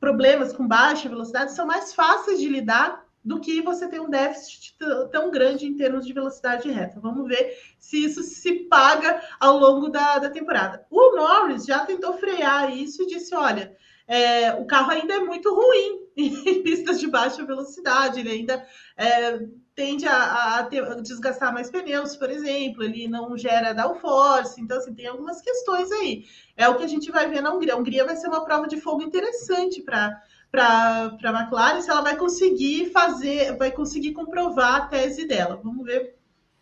problemas 0.00 0.52
com 0.52 0.66
baixa 0.66 1.08
velocidade 1.08 1.52
são 1.52 1.66
mais 1.66 1.92
fáceis 1.92 2.40
de 2.40 2.48
lidar 2.48 3.04
do 3.24 3.40
que 3.40 3.62
você 3.62 3.88
ter 3.88 4.00
um 4.00 4.10
déficit 4.10 4.76
tão 5.12 5.30
grande 5.30 5.66
em 5.66 5.76
termos 5.76 6.04
de 6.04 6.12
velocidade 6.12 6.70
reta. 6.70 6.98
Vamos 6.98 7.28
ver 7.28 7.56
se 7.78 8.04
isso 8.04 8.22
se 8.22 8.64
paga 8.64 9.22
ao 9.38 9.58
longo 9.58 9.88
da, 9.88 10.18
da 10.18 10.30
temporada. 10.30 10.84
O 10.90 11.16
Norris 11.16 11.64
já 11.64 11.86
tentou 11.86 12.14
frear 12.14 12.76
isso 12.76 13.02
e 13.02 13.06
disse: 13.06 13.34
olha, 13.34 13.76
é, 14.08 14.52
o 14.54 14.66
carro 14.66 14.90
ainda 14.90 15.14
é 15.14 15.20
muito 15.20 15.54
ruim 15.54 16.02
em 16.16 16.62
pistas 16.62 16.98
de 16.98 17.06
baixa 17.06 17.44
velocidade, 17.44 18.20
ele 18.20 18.30
ainda 18.30 18.66
é, 18.96 19.38
tende 19.74 20.06
a, 20.06 20.58
a, 20.58 20.64
ter, 20.64 20.84
a, 20.84 20.94
desgastar 20.96 21.52
mais 21.52 21.70
pneus, 21.70 22.16
por 22.16 22.28
exemplo, 22.28 22.82
ele 22.82 23.08
não 23.08 23.36
gera 23.38 23.72
downforce, 23.72 24.60
então 24.60 24.78
assim, 24.78 24.94
tem 24.94 25.06
algumas 25.06 25.40
questões 25.40 25.90
aí. 25.92 26.24
É 26.56 26.68
o 26.68 26.76
que 26.76 26.84
a 26.84 26.88
gente 26.88 27.10
vai 27.10 27.28
ver 27.28 27.40
na 27.40 27.54
Hungria. 27.54 27.74
A 27.74 27.76
Hungria 27.76 28.04
vai 28.04 28.16
ser 28.16 28.28
uma 28.28 28.44
prova 28.44 28.66
de 28.66 28.80
fogo 28.80 29.02
interessante 29.02 29.80
para 29.80 30.20
para 30.52 31.16
a 31.24 31.40
McLaren 31.40 31.80
se 31.80 31.90
ela 31.90 32.02
vai 32.02 32.14
conseguir 32.14 32.90
fazer, 32.92 33.56
vai 33.56 33.70
conseguir 33.70 34.12
comprovar 34.12 34.74
a 34.74 34.86
tese 34.86 35.26
dela. 35.26 35.58
Vamos 35.64 35.84
ver 35.86 36.14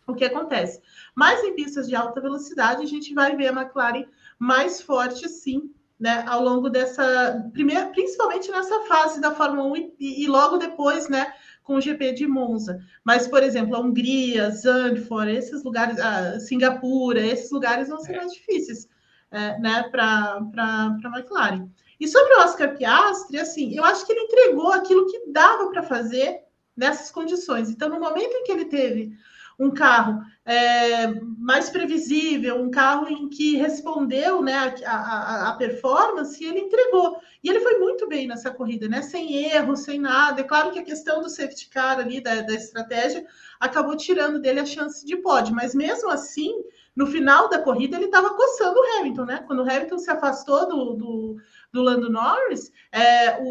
o 0.07 0.15
que 0.15 0.23
acontece. 0.23 0.81
Mas 1.13 1.43
em 1.43 1.53
pistas 1.53 1.89
de 1.89 1.95
alta 1.95 2.21
velocidade, 2.21 2.81
a 2.81 2.87
gente 2.87 3.13
vai 3.13 3.35
ver 3.35 3.49
a 3.49 3.61
McLaren 3.61 4.05
mais 4.39 4.81
forte, 4.81 5.27
sim, 5.27 5.69
né, 5.99 6.23
ao 6.25 6.41
longo 6.41 6.69
dessa, 6.69 7.47
primeira, 7.53 7.87
principalmente 7.87 8.49
nessa 8.49 8.79
fase 8.85 9.19
da 9.19 9.35
Fórmula 9.35 9.67
1 9.67 9.75
e, 9.99 10.23
e 10.23 10.27
logo 10.27 10.57
depois, 10.57 11.09
né, 11.09 11.31
com 11.61 11.75
o 11.75 11.81
GP 11.81 12.13
de 12.13 12.25
Monza. 12.25 12.79
Mas, 13.03 13.27
por 13.27 13.43
exemplo, 13.43 13.75
a 13.75 13.79
Hungria, 13.79 14.49
Zandvoort, 14.49 15.29
esses 15.29 15.63
lugares, 15.63 15.99
a 15.99 16.39
Singapura, 16.39 17.21
esses 17.21 17.51
lugares 17.51 17.89
vão 17.89 17.99
ser 17.99 18.13
é. 18.13 18.17
mais 18.17 18.31
difíceis 18.31 18.89
é, 19.29 19.59
né, 19.59 19.83
para 19.91 20.39
a 20.57 20.97
McLaren. 21.03 21.69
E 22.01 22.07
sobre 22.07 22.33
o 22.33 22.39
Oscar 22.39 22.75
Piastri, 22.75 23.37
assim, 23.37 23.77
eu 23.77 23.83
acho 23.83 24.07
que 24.07 24.11
ele 24.11 24.21
entregou 24.21 24.73
aquilo 24.73 25.05
que 25.05 25.21
dava 25.27 25.69
para 25.69 25.83
fazer 25.83 26.39
nessas 26.75 27.11
condições. 27.11 27.69
Então, 27.69 27.89
no 27.89 27.99
momento 27.99 28.33
em 28.33 28.43
que 28.43 28.51
ele 28.51 28.65
teve 28.65 29.11
um 29.59 29.69
carro 29.69 30.19
é, 30.43 31.13
mais 31.37 31.69
previsível, 31.69 32.59
um 32.59 32.71
carro 32.71 33.07
em 33.07 33.29
que 33.29 33.55
respondeu 33.55 34.41
né, 34.41 34.73
a, 34.83 34.95
a, 34.95 35.49
a, 35.49 35.53
performance, 35.53 36.43
ele 36.43 36.61
entregou. 36.61 37.19
E 37.43 37.49
ele 37.49 37.59
foi 37.59 37.77
muito 37.77 38.07
bem 38.07 38.27
nessa 38.27 38.49
corrida, 38.49 38.87
né? 38.87 39.03
Sem 39.03 39.35
erro, 39.35 39.77
sem 39.77 39.99
nada. 39.99 40.41
É 40.41 40.43
claro 40.43 40.71
que 40.71 40.79
a 40.79 40.83
questão 40.83 41.21
do 41.21 41.29
safety 41.29 41.69
car 41.69 41.99
ali, 41.99 42.19
da, 42.19 42.41
da 42.41 42.55
estratégia, 42.55 43.23
acabou 43.59 43.95
tirando 43.95 44.39
dele 44.39 44.61
a 44.61 44.65
chance 44.65 45.05
de 45.05 45.17
pódio, 45.17 45.53
mas 45.53 45.75
mesmo 45.75 46.09
assim, 46.09 46.51
no 46.95 47.05
final 47.05 47.47
da 47.47 47.59
corrida, 47.59 47.95
ele 47.95 48.05
estava 48.05 48.33
coçando 48.33 48.79
o 48.79 48.97
Hamilton, 48.97 49.25
né? 49.25 49.43
Quando 49.45 49.59
o 49.59 49.69
Hamilton 49.69 49.99
se 49.99 50.09
afastou 50.09 50.67
do, 50.67 50.93
do 50.95 51.37
do 51.71 51.81
Lando 51.81 52.09
Norris, 52.09 52.71
é, 52.91 53.39
o, 53.41 53.45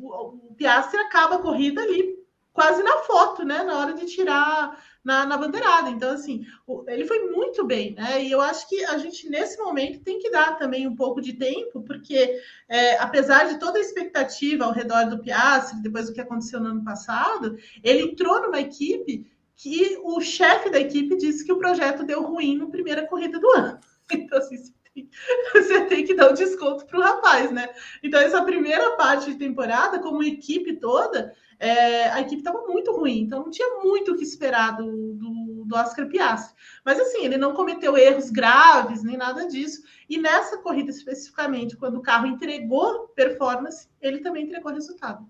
o, 0.00 0.38
o 0.50 0.54
Piastri 0.54 0.98
acaba 1.00 1.36
a 1.36 1.42
corrida 1.42 1.82
ali 1.82 2.22
quase 2.52 2.82
na 2.82 2.98
foto, 2.98 3.44
né? 3.44 3.62
Na 3.62 3.78
hora 3.78 3.94
de 3.94 4.06
tirar 4.06 4.78
na, 5.02 5.26
na 5.26 5.36
bandeirada. 5.36 5.90
Então, 5.90 6.10
assim, 6.10 6.44
o, 6.66 6.84
ele 6.88 7.06
foi 7.06 7.30
muito 7.30 7.64
bem, 7.66 7.94
né? 7.94 8.22
E 8.22 8.30
eu 8.30 8.40
acho 8.40 8.68
que 8.68 8.84
a 8.84 8.98
gente, 8.98 9.28
nesse 9.28 9.58
momento, 9.58 10.00
tem 10.00 10.18
que 10.18 10.30
dar 10.30 10.58
também 10.58 10.86
um 10.86 10.94
pouco 10.94 11.20
de 11.20 11.32
tempo, 11.32 11.82
porque 11.82 12.38
é, 12.68 12.98
apesar 12.98 13.48
de 13.48 13.58
toda 13.58 13.78
a 13.78 13.80
expectativa 13.80 14.64
ao 14.64 14.72
redor 14.72 15.08
do 15.08 15.18
Piastri, 15.18 15.82
depois 15.82 16.06
do 16.06 16.12
que 16.12 16.20
aconteceu 16.20 16.60
no 16.60 16.68
ano 16.68 16.84
passado, 16.84 17.56
ele 17.82 18.02
entrou 18.02 18.42
numa 18.42 18.60
equipe 18.60 19.26
que 19.56 19.98
o 20.02 20.20
chefe 20.20 20.70
da 20.70 20.80
equipe 20.80 21.16
disse 21.16 21.44
que 21.44 21.52
o 21.52 21.58
projeto 21.58 22.04
deu 22.04 22.22
ruim 22.22 22.58
na 22.58 22.66
primeira 22.66 23.06
corrida 23.06 23.38
do 23.38 23.48
ano. 23.50 23.78
Então, 24.14 24.36
assim, 24.36 24.56
você 25.52 25.86
tem 25.86 26.04
que 26.04 26.14
dar 26.14 26.30
um 26.30 26.34
desconto 26.34 26.86
para 26.86 26.98
o 26.98 27.02
rapaz, 27.02 27.50
né? 27.50 27.68
Então, 28.02 28.20
essa 28.20 28.42
primeira 28.44 28.96
parte 28.96 29.30
de 29.30 29.38
temporada, 29.38 29.98
como 29.98 30.22
equipe 30.22 30.76
toda, 30.76 31.34
é, 31.58 32.10
a 32.10 32.20
equipe 32.20 32.40
estava 32.40 32.66
muito 32.66 32.92
ruim, 32.92 33.20
então 33.20 33.44
não 33.44 33.50
tinha 33.50 33.80
muito 33.80 34.12
o 34.12 34.16
que 34.16 34.24
esperar 34.24 34.76
do, 34.76 35.14
do, 35.14 35.64
do, 35.64 35.76
Oscar 35.76 36.08
Piastri. 36.08 36.56
Mas 36.84 36.98
assim, 37.00 37.24
ele 37.24 37.36
não 37.36 37.54
cometeu 37.54 37.96
erros 37.96 38.30
graves, 38.30 39.02
nem 39.02 39.16
nada 39.16 39.46
disso. 39.46 39.82
E 40.08 40.18
nessa 40.18 40.58
corrida 40.58 40.90
especificamente, 40.90 41.76
quando 41.76 41.98
o 41.98 42.02
carro 42.02 42.26
entregou 42.26 43.08
performance, 43.14 43.88
ele 44.00 44.18
também 44.18 44.44
entregou 44.44 44.72
resultado. 44.72 45.26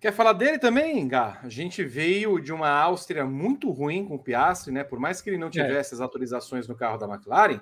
Quer 0.00 0.12
falar 0.12 0.32
dele 0.32 0.58
também, 0.58 1.06
Gá? 1.08 1.40
A 1.42 1.48
gente 1.48 1.82
veio 1.82 2.40
de 2.40 2.52
uma 2.52 2.70
Áustria 2.70 3.26
muito 3.26 3.68
ruim 3.70 4.06
com 4.06 4.14
o 4.14 4.22
Piastri, 4.22 4.72
né? 4.72 4.84
Por 4.84 5.00
mais 5.00 5.20
que 5.20 5.28
ele 5.28 5.38
não 5.38 5.48
é. 5.48 5.50
tivesse 5.50 5.92
é. 5.92 5.94
as 5.96 6.00
autorizações 6.00 6.68
no 6.68 6.76
carro 6.76 6.98
da 6.98 7.06
McLaren, 7.06 7.60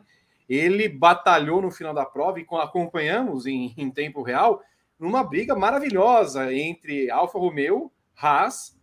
ele 0.48 0.88
batalhou 0.88 1.60
no 1.60 1.70
final 1.70 1.92
da 1.92 2.04
prova 2.04 2.40
e 2.40 2.46
acompanhamos 2.60 3.46
em, 3.46 3.74
em 3.76 3.90
tempo 3.90 4.22
real 4.22 4.62
numa 4.98 5.22
briga 5.22 5.54
maravilhosa 5.54 6.52
entre 6.52 7.10
Alfa 7.10 7.38
Romeo, 7.38 7.92
Haas, 8.16 8.76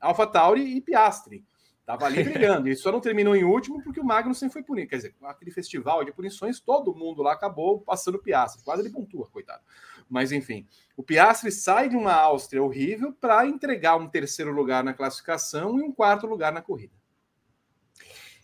Alfa 0.00 0.26
Tauri 0.26 0.76
e 0.76 0.80
Piastri. 0.80 1.44
Tava 1.88 2.04
ali 2.04 2.22
brigando. 2.22 2.68
E 2.68 2.76
só 2.76 2.92
não 2.92 3.00
terminou 3.00 3.34
em 3.34 3.44
último 3.44 3.82
porque 3.82 3.98
o 3.98 4.04
Magnussen 4.04 4.50
foi 4.50 4.62
punido. 4.62 4.90
Quer 4.90 4.96
dizer, 4.96 5.14
aquele 5.22 5.50
festival 5.50 6.04
de 6.04 6.12
punições, 6.12 6.60
todo 6.60 6.94
mundo 6.94 7.22
lá 7.22 7.32
acabou 7.32 7.80
passando 7.80 8.18
Piastri. 8.18 8.62
Quase 8.62 8.82
ele 8.82 8.90
pontua, 8.90 9.26
coitado. 9.30 9.62
Mas 10.08 10.30
enfim, 10.30 10.66
o 10.96 11.02
Piastri 11.02 11.50
sai 11.50 11.88
de 11.88 11.96
uma 11.96 12.12
Áustria 12.12 12.62
horrível 12.62 13.12
para 13.12 13.46
entregar 13.46 13.96
um 13.96 14.06
terceiro 14.06 14.52
lugar 14.52 14.84
na 14.84 14.92
classificação 14.92 15.78
e 15.78 15.82
um 15.82 15.90
quarto 15.90 16.26
lugar 16.26 16.52
na 16.52 16.60
corrida. 16.60 16.97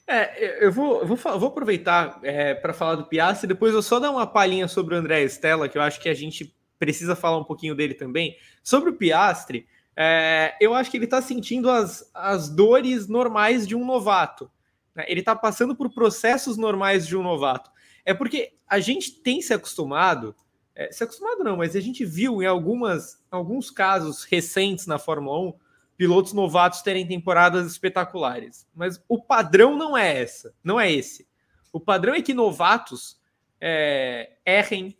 É, 0.06 0.64
eu 0.64 0.70
vou, 0.70 1.00
eu 1.00 1.06
vou, 1.06 1.16
vou 1.16 1.48
aproveitar 1.48 2.20
é, 2.22 2.54
para 2.54 2.74
falar 2.74 2.96
do 2.96 3.06
Piastri, 3.06 3.48
depois 3.48 3.72
eu 3.72 3.82
só 3.82 3.98
dar 3.98 4.10
uma 4.10 4.26
palhinha 4.26 4.68
sobre 4.68 4.94
o 4.94 4.98
André 4.98 5.22
Stella, 5.24 5.68
que 5.68 5.78
eu 5.78 5.82
acho 5.82 6.00
que 6.00 6.08
a 6.08 6.14
gente 6.14 6.54
precisa 6.78 7.16
falar 7.16 7.38
um 7.38 7.44
pouquinho 7.44 7.74
dele 7.74 7.94
também. 7.94 8.36
Sobre 8.62 8.90
o 8.90 8.94
Piastri, 8.94 9.66
é, 9.96 10.54
eu 10.60 10.74
acho 10.74 10.90
que 10.90 10.96
ele 10.96 11.04
está 11.04 11.22
sentindo 11.22 11.70
as, 11.70 12.10
as 12.12 12.48
dores 12.48 13.08
normais 13.08 13.66
de 13.66 13.74
um 13.74 13.84
novato. 13.84 14.50
Né? 14.94 15.04
Ele 15.08 15.20
está 15.20 15.34
passando 15.34 15.74
por 15.74 15.92
processos 15.92 16.56
normais 16.56 17.06
de 17.06 17.16
um 17.16 17.22
novato. 17.22 17.70
É 18.04 18.12
porque 18.12 18.52
a 18.68 18.80
gente 18.80 19.12
tem 19.12 19.40
se 19.40 19.54
acostumado, 19.54 20.34
é, 20.74 20.92
se 20.92 21.02
acostumado 21.02 21.42
não, 21.42 21.56
mas 21.56 21.74
a 21.74 21.80
gente 21.80 22.04
viu 22.04 22.42
em 22.42 22.46
algumas, 22.46 23.22
alguns 23.30 23.70
casos 23.70 24.24
recentes 24.24 24.86
na 24.86 24.98
Fórmula 24.98 25.38
1 25.48 25.63
pilotos 25.96 26.32
novatos 26.32 26.82
terem 26.82 27.06
temporadas 27.06 27.70
espetaculares. 27.70 28.66
Mas 28.74 29.02
o 29.08 29.22
padrão 29.22 29.76
não 29.76 29.96
é 29.96 30.20
essa, 30.20 30.54
não 30.62 30.80
é 30.80 30.90
esse. 30.90 31.26
O 31.72 31.80
padrão 31.80 32.14
é 32.14 32.22
que 32.22 32.34
novatos 32.34 33.20
é, 33.60 34.32
errem, 34.46 34.96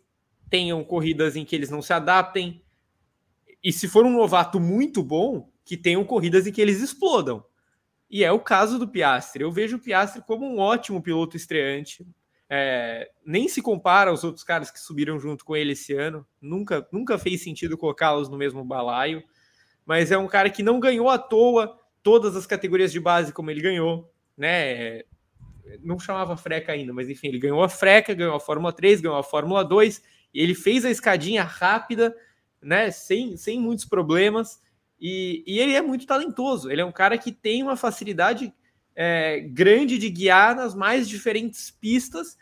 tenham 0.49 0.83
corridas 0.83 1.35
em 1.35 1.45
que 1.45 1.55
eles 1.55 1.69
não 1.69 1.81
se 1.81 1.93
adaptem. 1.93 2.61
E 3.63 3.71
se 3.71 3.87
for 3.87 4.05
um 4.05 4.13
novato 4.13 4.59
muito 4.59 5.03
bom, 5.03 5.49
que 5.63 5.75
tenham 5.75 6.03
corridas 6.03 6.45
em 6.45 6.51
que 6.51 6.61
eles 6.61 6.81
explodam. 6.81 7.43
E 8.09 8.23
é 8.23 8.31
o 8.31 8.39
caso 8.39 8.77
do 8.77 8.87
Piastri. 8.87 9.43
Eu 9.43 9.51
vejo 9.51 9.77
o 9.77 9.79
Piastri 9.79 10.21
como 10.21 10.45
um 10.45 10.59
ótimo 10.59 11.01
piloto 11.01 11.35
estreante. 11.35 12.05
É, 12.47 13.09
nem 13.25 13.47
se 13.47 13.61
compara 13.61 14.11
aos 14.11 14.23
outros 14.23 14.43
caras 14.43 14.69
que 14.69 14.79
subiram 14.79 15.19
junto 15.19 15.43
com 15.43 15.55
ele 15.55 15.73
esse 15.73 15.93
ano. 15.93 16.25
Nunca, 16.39 16.87
nunca 16.91 17.17
fez 17.17 17.41
sentido 17.41 17.77
colocá-los 17.77 18.29
no 18.29 18.37
mesmo 18.37 18.63
balaio 18.63 19.23
mas 19.85 20.11
é 20.11 20.17
um 20.17 20.27
cara 20.27 20.49
que 20.49 20.63
não 20.63 20.79
ganhou 20.79 21.09
à 21.09 21.17
toa 21.17 21.79
todas 22.01 22.35
as 22.35 22.45
categorias 22.45 22.91
de 22.91 22.99
base 22.99 23.31
como 23.31 23.51
ele 23.51 23.61
ganhou, 23.61 24.11
né? 24.37 25.03
Não 25.83 25.99
chamava 25.99 26.37
Freca 26.37 26.71
ainda, 26.71 26.93
mas 26.93 27.09
enfim, 27.09 27.27
ele 27.27 27.39
ganhou 27.39 27.63
a 27.63 27.69
Freca, 27.69 28.13
ganhou 28.13 28.35
a 28.35 28.39
Fórmula 28.39 28.71
3, 28.71 29.01
ganhou 29.01 29.17
a 29.17 29.23
Fórmula 29.23 29.63
2, 29.63 30.01
e 30.33 30.41
ele 30.41 30.53
fez 30.53 30.85
a 30.85 30.91
escadinha 30.91 31.43
rápida, 31.43 32.15
né? 32.61 32.91
Sem, 32.91 33.37
sem 33.37 33.59
muitos 33.59 33.85
problemas, 33.85 34.61
e, 34.99 35.43
e 35.45 35.59
ele 35.59 35.73
é 35.73 35.81
muito 35.81 36.05
talentoso. 36.05 36.71
Ele 36.71 36.81
é 36.81 36.85
um 36.85 36.91
cara 36.91 37.17
que 37.17 37.31
tem 37.31 37.61
uma 37.61 37.75
facilidade 37.75 38.53
é, 38.95 39.39
grande 39.39 39.97
de 39.97 40.09
guiar 40.09 40.55
nas 40.55 40.73
mais 40.73 41.07
diferentes 41.07 41.69
pistas 41.69 42.37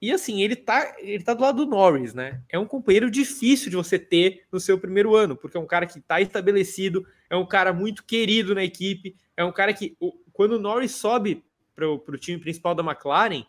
e 0.00 0.12
assim, 0.12 0.42
ele 0.42 0.54
tá, 0.54 0.94
ele 0.98 1.24
tá 1.24 1.34
do 1.34 1.42
lado 1.42 1.64
do 1.64 1.70
Norris, 1.70 2.14
né? 2.14 2.40
É 2.48 2.58
um 2.58 2.66
companheiro 2.66 3.10
difícil 3.10 3.68
de 3.68 3.76
você 3.76 3.98
ter 3.98 4.46
no 4.52 4.60
seu 4.60 4.78
primeiro 4.78 5.16
ano, 5.16 5.36
porque 5.36 5.56
é 5.56 5.60
um 5.60 5.66
cara 5.66 5.86
que 5.86 6.00
tá 6.00 6.20
estabelecido, 6.20 7.04
é 7.28 7.36
um 7.36 7.46
cara 7.46 7.72
muito 7.72 8.04
querido 8.04 8.54
na 8.54 8.62
equipe, 8.62 9.16
é 9.36 9.44
um 9.44 9.52
cara 9.52 9.72
que, 9.72 9.96
quando 10.32 10.52
o 10.52 10.60
Norris 10.60 10.92
sobe 10.92 11.44
para 11.74 11.88
o 11.88 12.18
time 12.18 12.38
principal 12.38 12.74
da 12.74 12.82
McLaren, 12.82 13.44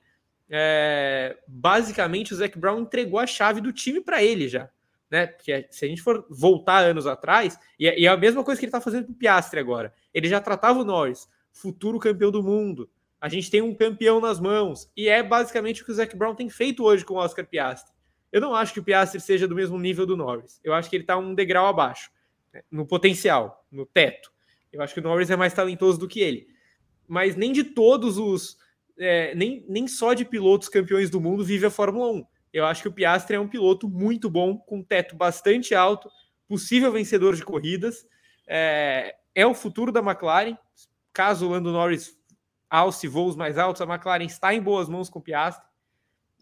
é, 0.50 1.38
basicamente 1.48 2.34
o 2.34 2.36
Zac 2.36 2.58
Brown 2.58 2.82
entregou 2.82 3.20
a 3.20 3.28
chave 3.28 3.62
do 3.62 3.72
time 3.72 4.02
para 4.02 4.24
ele 4.24 4.48
já. 4.48 4.70
né? 5.10 5.28
Porque 5.28 5.68
se 5.72 5.86
a 5.86 5.88
gente 5.88 6.02
for 6.02 6.26
voltar 6.30 6.80
anos 6.80 7.08
atrás, 7.08 7.58
e 7.80 7.88
é, 7.88 8.04
é 8.04 8.08
a 8.08 8.18
mesma 8.18 8.44
coisa 8.44 8.60
que 8.60 8.66
ele 8.66 8.70
está 8.70 8.82
fazendo 8.82 9.08
com 9.08 9.12
o 9.12 9.16
Piastre 9.16 9.60
agora. 9.60 9.94
Ele 10.14 10.28
já 10.28 10.40
tratava 10.40 10.80
o 10.80 10.86
Norris, 10.86 11.28
futuro 11.52 12.00
campeão 12.00 12.32
do 12.32 12.44
mundo. 12.44 12.90
A 13.20 13.28
gente 13.28 13.52
tem 13.52 13.62
um 13.62 13.76
campeão 13.76 14.22
nas 14.22 14.40
mãos. 14.40 14.90
E 14.96 15.10
é 15.10 15.22
basicamente 15.22 15.82
o 15.82 15.86
que 15.86 15.92
o 15.92 15.96
Zac 15.96 16.16
Brown 16.16 16.36
tem 16.36 16.50
feito 16.50 16.84
hoje 16.84 17.04
com 17.04 17.16
o 17.16 17.18
Oscar 17.18 17.46
Piastri. 17.46 17.94
Eu 18.32 18.40
não 18.40 18.56
acho 18.56 18.74
que 18.74 18.80
o 18.80 18.84
Piastri 18.84 19.20
seja 19.20 19.48
do 19.48 19.56
mesmo 19.56 19.78
nível 19.78 20.06
do 20.06 20.16
Norris. 20.16 20.60
Eu 20.64 20.74
acho 20.74 20.90
que 20.90 20.96
ele 20.96 21.04
está 21.04 21.18
um 21.18 21.34
degrau 21.34 21.68
abaixo, 21.68 22.12
né? 22.54 22.62
no 22.72 22.86
potencial, 22.86 23.66
no 23.72 23.86
teto. 23.86 24.32
Eu 24.72 24.82
acho 24.82 24.94
que 24.94 25.00
o 25.00 25.04
Norris 25.04 25.30
é 25.30 25.36
mais 25.36 25.54
talentoso 25.54 26.00
do 26.00 26.08
que 26.08 26.20
ele. 26.20 26.48
Mas 27.08 27.36
nem 27.36 27.52
de 27.52 27.64
todos 27.64 28.18
os. 28.18 28.58
É, 28.98 29.34
nem, 29.34 29.66
nem 29.68 29.88
só 29.88 30.14
de 30.14 30.26
pilotos 30.26 30.70
campeões 30.70 31.10
do 31.10 31.20
mundo 31.20 31.44
vive 31.44 31.66
a 31.66 31.72
Fórmula 31.72 32.12
1. 32.12 32.26
Eu 32.54 32.66
acho 32.66 32.82
que 32.82 32.88
o 32.88 32.92
Piastri 32.92 33.36
é 33.36 33.40
um 33.40 33.48
piloto 33.48 33.88
muito 33.88 34.30
bom, 34.30 34.58
com 34.58 34.84
teto 34.84 35.16
bastante 35.16 35.74
alto, 35.74 36.10
possível 36.48 36.92
vencedor 36.92 37.36
de 37.36 37.44
corridas. 37.44 38.06
É, 38.48 39.16
é 39.34 39.46
o 39.46 39.54
futuro 39.54 39.92
da 39.92 40.02
McLaren. 40.02 40.58
Caso 41.14 41.48
o 41.48 41.50
Lando 41.50 41.72
Norris 41.72 42.19
alce 42.70 43.08
voos 43.08 43.36
mais 43.36 43.58
altos, 43.58 43.82
a 43.82 43.86
McLaren 43.86 44.26
está 44.26 44.54
em 44.54 44.62
boas 44.62 44.88
mãos 44.88 45.10
com 45.10 45.20
o 45.20 45.22
Piastri. 45.22 45.68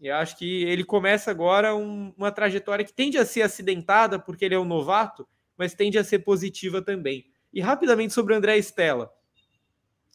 E 0.00 0.10
acho 0.10 0.36
que 0.36 0.62
ele 0.64 0.84
começa 0.84 1.30
agora 1.30 1.74
um, 1.74 2.12
uma 2.16 2.30
trajetória 2.30 2.84
que 2.84 2.92
tende 2.92 3.18
a 3.18 3.26
ser 3.26 3.42
acidentada, 3.42 4.18
porque 4.18 4.44
ele 4.44 4.54
é 4.54 4.58
um 4.58 4.64
novato, 4.64 5.26
mas 5.56 5.74
tende 5.74 5.98
a 5.98 6.04
ser 6.04 6.20
positiva 6.20 6.80
também. 6.80 7.26
E 7.52 7.60
rapidamente 7.60 8.12
sobre 8.12 8.32
o 8.32 8.36
André 8.36 8.58
Stella. 8.58 9.10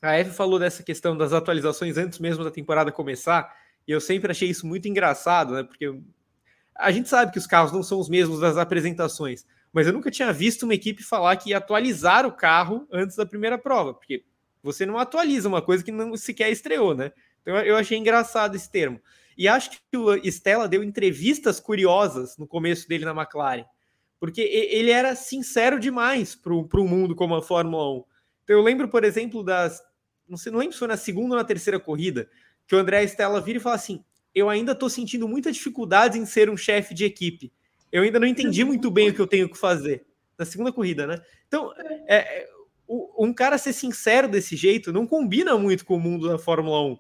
A 0.02 0.18
Eve 0.18 0.32
falou 0.32 0.60
dessa 0.60 0.84
questão 0.84 1.18
das 1.18 1.34
atualizações 1.34 1.98
antes 1.98 2.20
mesmo 2.20 2.44
da 2.44 2.52
temporada 2.52 2.92
começar, 2.92 3.54
e 3.88 3.92
eu 3.92 4.00
sempre 4.00 4.32
achei 4.32 4.50
isso 4.50 4.66
muito 4.66 4.88
engraçado, 4.88 5.54
né? 5.54 5.64
Porque 5.64 5.98
a 6.76 6.92
gente 6.92 7.10
sabe 7.10 7.32
que 7.32 7.38
os 7.38 7.48
carros 7.48 7.72
não 7.72 7.84
são 7.84 8.00
os 8.00 8.10
mesmos 8.10 8.40
das 8.40 8.58
apresentações, 8.58 9.46
mas 9.72 9.88
eu 9.88 9.94
nunca 9.94 10.12
tinha 10.12 10.32
visto 10.32 10.64
uma 10.64 10.74
equipe 10.74 11.04
falar 11.04 11.36
que 11.38 11.50
ia 11.50 11.58
atualizar 11.58 12.26
o 12.26 12.32
carro 12.32 12.88
antes 12.92 13.16
da 13.16 13.26
primeira 13.26 13.58
prova, 13.58 13.94
porque 13.94 14.24
você 14.64 14.86
não 14.86 14.98
atualiza 14.98 15.50
uma 15.50 15.62
coisa 15.62 15.84
que 15.84 15.92
não 15.92 16.16
sequer 16.16 16.50
estreou, 16.50 16.96
né? 16.96 17.12
Então 17.42 17.56
eu 17.58 17.76
achei 17.76 17.98
engraçado 17.98 18.56
esse 18.56 18.72
termo. 18.72 19.00
E 19.38 19.48
acho 19.48 19.72
que 19.72 19.98
o 19.98 20.16
Stella 20.26 20.68
deu 20.68 20.84
entrevistas 20.84 21.60
curiosas 21.60 22.38
no 22.38 22.48
começo 22.48 22.88
dele 22.88 23.04
na 23.04 23.12
McLaren, 23.12 23.66
porque 24.20 24.42
ele 24.42 24.90
era 24.92 25.16
sincero 25.16 25.80
demais 25.80 26.34
para 26.34 26.54
o 26.54 26.88
mundo 26.88 27.16
como 27.16 27.36
a 27.36 27.42
Fórmula 27.42 28.00
1. 28.00 28.04
Então 28.44 28.56
eu 28.56 28.64
lembro, 28.64 28.88
por 28.88 29.04
exemplo, 29.04 29.44
das. 29.44 29.82
Não 30.28 30.38
sei, 30.38 30.52
não 30.52 30.60
lembro 30.60 30.74
se 30.74 30.80
foi 30.80 30.88
na 30.88 30.98
segunda 30.98 31.36
ou 31.36 31.42
na 31.42 31.44
terceira 31.44 31.80
corrida, 31.80 32.30
que 32.66 32.76
o 32.76 32.80
André 32.80 33.04
Stella 33.04 33.42
vira 33.42 33.58
e 33.58 33.62
fala 33.62 33.76
assim: 33.76 34.04
Eu 34.34 34.50
ainda 34.50 34.72
estou 34.72 34.90
sentindo 34.90 35.28
muita 35.28 35.52
dificuldade 35.52 36.18
em 36.18 36.26
ser 36.26 36.50
um 36.50 36.56
chefe 36.56 36.94
de 36.94 37.04
equipe. 37.04 37.52
Eu 37.92 38.04
ainda 38.04 38.20
não 38.20 38.28
entendi 38.28 38.64
muito 38.64 38.90
bem 38.90 39.10
o 39.10 39.14
que 39.14 39.20
eu 39.20 39.28
tenho 39.28 39.50
que 39.50 39.58
fazer. 39.58 40.06
Na 40.38 40.46
segunda 40.46 40.72
corrida, 40.72 41.06
né? 41.06 41.22
Então, 41.48 41.72
é, 42.08 42.50
um 42.88 43.34
cara 43.34 43.58
ser 43.58 43.74
sincero 43.74 44.28
desse 44.28 44.56
jeito 44.56 44.92
não 44.92 45.08
combina 45.08 45.58
muito 45.58 45.86
com 45.86 45.96
o 45.96 46.00
mundo 46.00 46.28
da 46.28 46.38
Fórmula 46.38 46.82
1. 46.82 46.98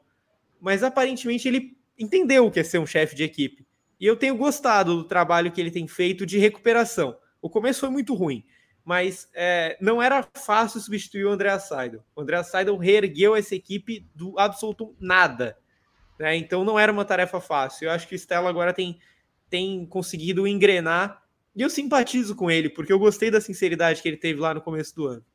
Mas 0.59 0.83
aparentemente 0.83 1.47
ele 1.47 1.77
entendeu 1.97 2.45
o 2.45 2.51
que 2.51 2.59
é 2.59 2.63
ser 2.63 2.79
um 2.79 2.85
chefe 2.85 3.15
de 3.15 3.23
equipe. 3.23 3.65
E 3.99 4.05
eu 4.05 4.15
tenho 4.15 4.35
gostado 4.35 4.95
do 4.95 5.03
trabalho 5.03 5.51
que 5.51 5.61
ele 5.61 5.71
tem 5.71 5.87
feito 5.87 6.25
de 6.25 6.37
recuperação. 6.37 7.17
O 7.41 7.49
começo 7.49 7.81
foi 7.81 7.89
muito 7.89 8.13
ruim, 8.13 8.43
mas 8.83 9.29
é, 9.33 9.77
não 9.79 10.01
era 10.01 10.27
fácil 10.33 10.79
substituir 10.79 11.25
o 11.25 11.29
André 11.29 11.57
Seidel. 11.59 12.03
O 12.15 12.21
André 12.21 12.41
Seidel 12.43 12.77
reergueu 12.77 13.35
essa 13.35 13.55
equipe 13.55 14.07
do 14.15 14.37
absoluto 14.39 14.95
nada. 14.99 15.57
Né? 16.17 16.35
Então 16.37 16.63
não 16.63 16.79
era 16.79 16.91
uma 16.91 17.05
tarefa 17.05 17.39
fácil. 17.39 17.85
Eu 17.85 17.91
acho 17.91 18.07
que 18.07 18.15
o 18.15 18.19
Stella 18.19 18.49
agora 18.49 18.73
tem, 18.73 18.99
tem 19.49 19.85
conseguido 19.85 20.47
engrenar. 20.47 21.21
E 21.55 21.61
eu 21.61 21.69
simpatizo 21.69 22.35
com 22.35 22.49
ele, 22.49 22.69
porque 22.69 22.91
eu 22.91 22.97
gostei 22.97 23.29
da 23.29 23.39
sinceridade 23.39 24.01
que 24.01 24.07
ele 24.07 24.17
teve 24.17 24.39
lá 24.39 24.53
no 24.53 24.61
começo 24.61 24.95
do 24.95 25.05
ano. 25.05 25.25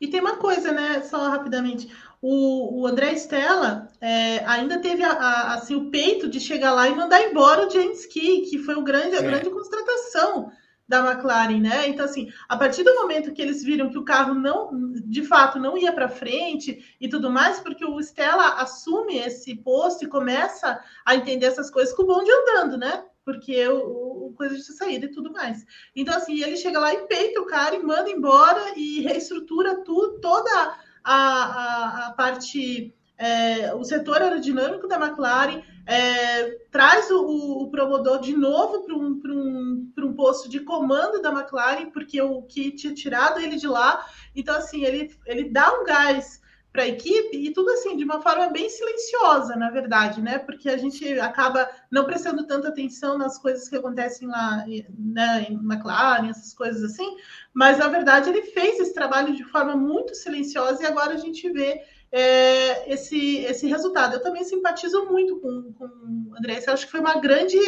E 0.00 0.08
tem 0.08 0.20
uma 0.20 0.36
coisa, 0.36 0.72
né? 0.72 1.02
Só 1.02 1.28
rapidamente. 1.28 1.90
O, 2.20 2.80
o 2.80 2.86
André 2.86 3.12
Stella 3.14 3.88
é, 4.00 4.44
ainda 4.46 4.78
teve 4.78 5.02
a, 5.02 5.12
a, 5.12 5.54
assim, 5.54 5.74
o 5.74 5.90
peito 5.90 6.28
de 6.28 6.40
chegar 6.40 6.72
lá 6.72 6.88
e 6.88 6.94
mandar 6.94 7.22
embora 7.22 7.66
o 7.66 7.70
James 7.70 8.04
Key, 8.06 8.42
que 8.42 8.58
foi 8.58 8.74
o 8.74 8.82
grande, 8.82 9.16
a 9.16 9.22
grande 9.22 9.50
contratação 9.50 10.50
da 10.88 11.10
McLaren, 11.10 11.60
né? 11.60 11.88
Então, 11.88 12.04
assim, 12.04 12.30
a 12.48 12.56
partir 12.56 12.84
do 12.84 12.94
momento 12.94 13.32
que 13.32 13.42
eles 13.42 13.62
viram 13.62 13.90
que 13.90 13.98
o 13.98 14.04
carro 14.04 14.34
não, 14.34 14.70
de 15.04 15.24
fato, 15.24 15.58
não 15.58 15.76
ia 15.76 15.92
para 15.92 16.08
frente 16.08 16.96
e 17.00 17.08
tudo 17.08 17.30
mais, 17.30 17.58
porque 17.58 17.84
o 17.84 17.98
Stella 18.00 18.54
assume 18.60 19.18
esse 19.18 19.54
posto 19.56 20.04
e 20.04 20.08
começa 20.08 20.80
a 21.04 21.16
entender 21.16 21.46
essas 21.46 21.70
coisas 21.70 21.94
com 21.94 22.02
o 22.02 22.06
bonde 22.06 22.30
andando, 22.30 22.76
né? 22.76 23.04
Porque 23.26 23.66
o, 23.66 24.28
o 24.28 24.34
coisa 24.36 24.54
de 24.54 24.62
saída 24.62 25.06
e 25.06 25.10
tudo 25.10 25.32
mais. 25.32 25.66
Então, 25.96 26.16
assim, 26.16 26.40
ele 26.40 26.56
chega 26.56 26.78
lá 26.78 26.94
e 26.94 27.08
peita 27.08 27.40
o 27.40 27.46
cara 27.46 27.74
e 27.74 27.82
manda 27.82 28.08
embora 28.08 28.72
e 28.76 29.00
reestrutura 29.00 29.82
tudo, 29.82 30.20
toda 30.20 30.78
a, 31.02 31.14
a, 31.14 32.06
a 32.06 32.10
parte, 32.12 32.94
é, 33.18 33.74
o 33.74 33.82
setor 33.82 34.22
aerodinâmico 34.22 34.86
da 34.86 34.94
McLaren, 34.94 35.60
é, 35.84 36.50
traz 36.70 37.10
o, 37.10 37.64
o 37.64 37.68
promotor 37.68 38.20
de 38.20 38.36
novo 38.36 38.84
para 38.84 38.94
um, 38.94 39.20
um, 39.26 39.92
um 39.98 40.14
posto 40.14 40.48
de 40.48 40.60
comando 40.60 41.20
da 41.20 41.32
McLaren, 41.32 41.90
porque 41.90 42.22
o 42.22 42.42
que 42.42 42.70
tinha 42.70 42.94
tirado 42.94 43.40
ele 43.40 43.56
de 43.56 43.66
lá. 43.66 44.06
Então, 44.36 44.54
assim, 44.54 44.84
ele, 44.84 45.12
ele 45.26 45.50
dá 45.50 45.80
um 45.80 45.84
gás 45.84 46.40
para 46.76 46.84
a 46.84 46.88
equipe 46.88 47.34
e 47.34 47.50
tudo 47.54 47.70
assim 47.70 47.96
de 47.96 48.04
uma 48.04 48.20
forma 48.20 48.48
bem 48.50 48.68
silenciosa, 48.68 49.56
na 49.56 49.70
verdade, 49.70 50.20
né? 50.20 50.38
Porque 50.38 50.68
a 50.68 50.76
gente 50.76 51.18
acaba 51.18 51.66
não 51.90 52.04
prestando 52.04 52.46
tanta 52.46 52.68
atenção 52.68 53.16
nas 53.16 53.38
coisas 53.38 53.66
que 53.66 53.76
acontecem 53.76 54.28
lá 54.28 54.62
né, 54.98 55.46
em 55.48 55.54
McLaren, 55.54 56.28
essas 56.28 56.52
coisas 56.52 56.84
assim, 56.84 57.16
mas 57.54 57.78
na 57.78 57.88
verdade 57.88 58.28
ele 58.28 58.42
fez 58.42 58.78
esse 58.78 58.92
trabalho 58.92 59.34
de 59.34 59.42
forma 59.44 59.74
muito 59.74 60.14
silenciosa 60.14 60.82
e 60.82 60.86
agora 60.86 61.14
a 61.14 61.16
gente 61.16 61.48
vê 61.50 61.80
é, 62.12 62.92
esse, 62.92 63.38
esse 63.38 63.66
resultado. 63.66 64.12
Eu 64.12 64.22
também 64.22 64.44
simpatizo 64.44 65.06
muito 65.06 65.40
com, 65.40 65.72
com 65.72 65.86
o 65.86 66.36
André. 66.36 66.62
Eu 66.66 66.74
acho 66.74 66.84
que 66.84 66.92
foi 66.92 67.00
uma 67.00 67.18
grande, 67.18 67.58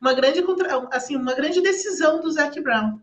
uma 0.00 0.14
grande, 0.14 0.40
assim, 0.92 1.16
uma 1.16 1.34
grande 1.34 1.60
decisão 1.60 2.20
do 2.20 2.30
Zac 2.30 2.60
Brown. 2.60 3.00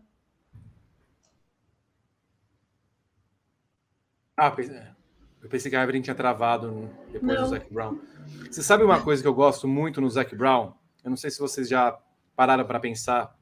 Ah, 4.38 4.50
pois 4.50 4.70
é. 4.70 4.99
Eu 5.42 5.48
pensei 5.48 5.70
que 5.70 5.76
a 5.76 5.82
Evelyn 5.82 6.02
tinha 6.02 6.14
travado 6.14 6.90
depois 7.10 7.38
não. 7.38 7.44
do 7.44 7.50
Zac 7.50 7.72
Brown. 7.72 7.98
Você 8.50 8.62
sabe 8.62 8.84
uma 8.84 9.00
coisa 9.02 9.22
que 9.22 9.28
eu 9.28 9.34
gosto 9.34 9.66
muito 9.66 10.00
no 10.00 10.10
Zac 10.10 10.34
Brown? 10.34 10.74
Eu 11.02 11.10
não 11.10 11.16
sei 11.16 11.30
se 11.30 11.38
vocês 11.38 11.68
já 11.68 11.98
pararam 12.36 12.64
para 12.64 12.78
pensar, 12.78 13.36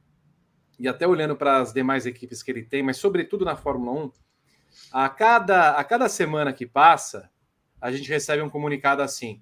e 0.79 0.87
até 0.87 1.05
olhando 1.05 1.35
para 1.35 1.57
as 1.57 1.73
demais 1.73 2.05
equipes 2.05 2.41
que 2.41 2.49
ele 2.49 2.63
tem, 2.63 2.81
mas 2.81 2.97
sobretudo 2.97 3.43
na 3.43 3.55
Fórmula 3.55 4.05
1, 4.05 4.11
a 4.91 5.09
cada, 5.09 5.71
a 5.71 5.83
cada 5.83 6.07
semana 6.07 6.53
que 6.53 6.65
passa, 6.65 7.29
a 7.81 7.91
gente 7.91 8.09
recebe 8.09 8.41
um 8.41 8.49
comunicado 8.49 9.01
assim. 9.01 9.41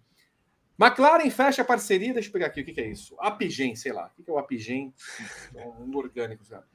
McLaren 0.79 1.29
fecha 1.29 1.61
a 1.61 1.65
parceria, 1.65 2.13
deixa 2.13 2.29
eu 2.29 2.33
pegar 2.33 2.47
aqui, 2.47 2.61
o 2.61 2.65
que, 2.65 2.73
que 2.73 2.81
é 2.81 2.89
isso? 2.89 3.15
Apigen, 3.19 3.75
sei 3.75 3.91
lá, 3.91 4.11
o 4.17 4.23
que, 4.23 4.29
é 4.29 4.33
o 4.33 4.37
Apigen? 4.37 4.93
Um 5.79 5.95
orgânico. 5.95 6.43
Sabe? 6.45 6.65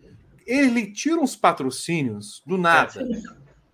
Ele 0.46 0.90
tira 0.90 1.20
uns 1.20 1.36
patrocínios 1.36 2.42
do 2.46 2.58
nada. 2.58 2.92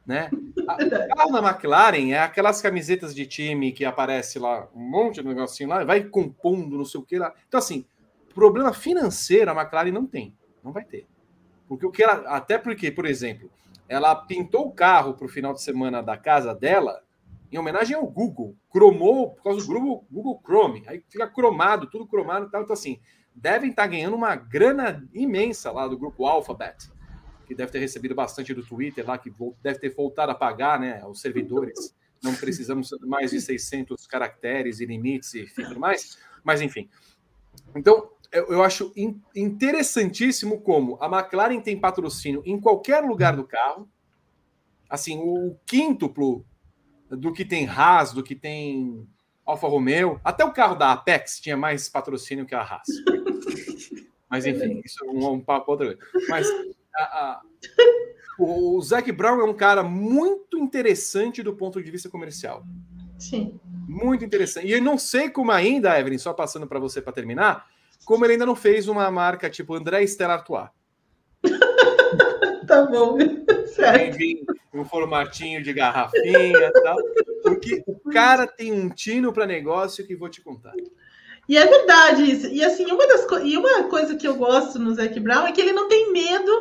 Né? 0.09 0.31
O 0.69 1.17
carro 1.17 1.33
da 1.33 1.51
McLaren 1.51 2.11
é 2.11 2.19
aquelas 2.19 2.61
camisetas 2.61 3.15
de 3.15 3.27
time 3.27 3.73
que 3.73 3.87
aparece 3.87 4.39
lá, 4.39 4.69
um 4.75 4.81
monte 4.81 5.23
de 5.23 5.27
negocinho 5.27 5.71
lá, 5.71 5.83
vai 5.83 6.05
compondo, 6.05 6.77
não 6.77 6.85
sei 6.85 7.01
o 7.01 7.05
que 7.05 7.19
lá. 7.19 7.33
Então, 7.47 7.57
assim, 7.57 7.87
problema 8.35 8.75
financeiro 8.75 9.51
a 9.51 9.55
McLaren 9.55 9.93
não 9.93 10.07
tem, 10.07 10.37
não 10.63 10.71
vai 10.71 10.85
ter. 10.85 11.07
Porque 11.67 11.87
o 11.87 11.91
que 11.91 12.03
ela, 12.03 12.37
até 12.37 12.59
porque, 12.59 12.91
por 12.91 13.07
exemplo, 13.07 13.51
ela 13.89 14.15
pintou 14.15 14.67
o 14.67 14.73
carro 14.73 15.15
para 15.15 15.25
o 15.25 15.29
final 15.29 15.55
de 15.55 15.63
semana 15.63 16.03
da 16.03 16.19
casa 16.19 16.55
dela 16.55 17.03
em 17.51 17.57
homenagem 17.57 17.97
ao 17.97 18.07
Google, 18.07 18.55
cromou 18.71 19.31
por 19.31 19.45
causa 19.45 19.67
do 19.67 19.73
Google, 19.73 20.07
Google 20.11 20.43
Chrome, 20.45 20.85
aí 20.87 21.03
fica 21.09 21.27
cromado, 21.27 21.89
tudo 21.89 22.07
cromado 22.07 22.47
e 22.47 22.51
tal. 22.51 22.63
Então, 22.63 22.75
assim, 22.75 23.01
devem 23.35 23.71
estar 23.71 23.85
tá 23.85 23.89
ganhando 23.89 24.17
uma 24.17 24.37
grana 24.37 25.03
imensa 25.15 25.73
lá 25.73 25.89
do 25.89 25.97
grupo 25.97 26.27
Alphabet 26.27 26.91
que 27.49 27.55
deve 27.55 27.73
ter 27.73 27.79
recebido 27.79 28.15
bastante 28.15 28.53
do 28.53 28.63
Twitter 28.63 29.07
lá, 29.07 29.17
que 29.17 29.33
deve 29.63 29.79
ter 29.79 29.89
voltado 29.89 30.31
a 30.31 30.35
pagar 30.35 30.79
né, 30.79 31.03
os 31.07 31.21
servidores. 31.21 31.97
Não 32.23 32.35
precisamos 32.35 32.91
mais 33.01 33.31
de 33.31 33.41
600 33.41 34.07
caracteres 34.07 34.81
e 34.81 34.87
limites 34.87 35.35
e 35.35 35.47
tudo 35.47 35.81
mais. 35.81 36.19
Mas, 36.45 36.61
enfim. 36.61 36.89
Então, 37.75 38.11
eu 38.31 38.63
acho 38.63 38.93
interessantíssimo 39.35 40.61
como 40.61 40.99
a 41.01 41.07
McLaren 41.07 41.61
tem 41.61 41.79
patrocínio 41.79 42.43
em 42.45 42.61
qualquer 42.61 43.01
lugar 43.01 43.35
do 43.35 43.45
carro. 43.45 43.89
Assim, 44.91 45.19
o 45.19 45.57
quíntuplo 45.65 46.45
do 47.09 47.33
que 47.33 47.45
tem 47.45 47.67
Haas, 47.67 48.13
do 48.13 48.23
que 48.23 48.35
tem 48.35 49.09
Alfa 49.47 49.67
Romeo. 49.67 50.21
Até 50.23 50.45
o 50.45 50.53
carro 50.53 50.75
da 50.75 50.93
Apex 50.93 51.41
tinha 51.41 51.57
mais 51.57 51.89
patrocínio 51.89 52.45
que 52.45 52.55
a 52.55 52.61
Haas. 52.61 52.89
Mas 54.29 54.45
enfim, 54.45 54.83
isso 54.85 55.03
é 55.05 55.09
um, 55.09 55.33
um 55.33 55.41
papo 55.41 55.71
outra 55.73 55.87
vez. 55.87 55.99
Mas 56.29 56.47
a, 56.99 57.05
a, 57.05 57.41
o 58.39 58.81
Zac 58.81 59.11
Brown 59.13 59.41
é 59.41 59.45
um 59.45 59.55
cara 59.55 59.83
muito 59.83 60.59
interessante 60.59 61.43
do 61.43 61.55
ponto 61.55 61.83
de 61.83 61.91
vista 61.91 62.09
comercial. 62.09 62.65
Sim. 63.19 63.59
Muito 63.89 64.25
interessante. 64.25 64.67
E 64.67 64.73
eu 64.73 64.83
não 64.83 64.97
sei 64.97 65.29
como 65.29 65.51
ainda, 65.51 65.99
Evelyn, 65.99 66.19
só 66.19 66.33
passando 66.33 66.67
para 66.67 66.79
você 66.79 67.03
para 67.03 67.13
terminar, 67.13 67.67
como 68.05 68.25
ele 68.25 68.35
ainda 68.35 68.47
não 68.47 68.55
fez 68.55 68.87
uma 68.87 69.11
marca 69.11 69.51
tipo 69.51 69.75
André 69.75 70.03
Stella 70.05 70.35
Artois. 70.35 70.69
tá 72.67 72.85
bom, 72.85 73.19
certo. 73.75 74.19
Um 74.73 74.85
formatinho 74.85 75.63
de 75.63 75.73
garrafinha 75.73 76.69
e 76.69 76.83
tal. 76.83 76.97
Porque 77.43 77.83
o 77.87 78.11
cara 78.11 78.47
tem 78.47 78.73
um 78.73 78.89
tino 78.89 79.33
para 79.33 79.47
negócio 79.47 80.07
que 80.07 80.15
vou 80.15 80.29
te 80.29 80.41
contar. 80.41 80.75
E 81.49 81.57
é 81.57 81.67
verdade 81.67 82.31
isso. 82.31 82.47
E 82.49 82.63
assim, 82.63 82.85
uma 82.87 83.07
das 83.07 83.27
e 83.43 83.57
uma 83.57 83.85
coisa 83.85 84.15
que 84.17 84.29
eu 84.29 84.37
gosto 84.37 84.79
no 84.79 84.95
Zac 84.95 85.19
Brown 85.19 85.47
é 85.47 85.53
que 85.53 85.61
ele 85.61 85.73
não 85.73 85.89
tem 85.89 86.13
medo 86.13 86.53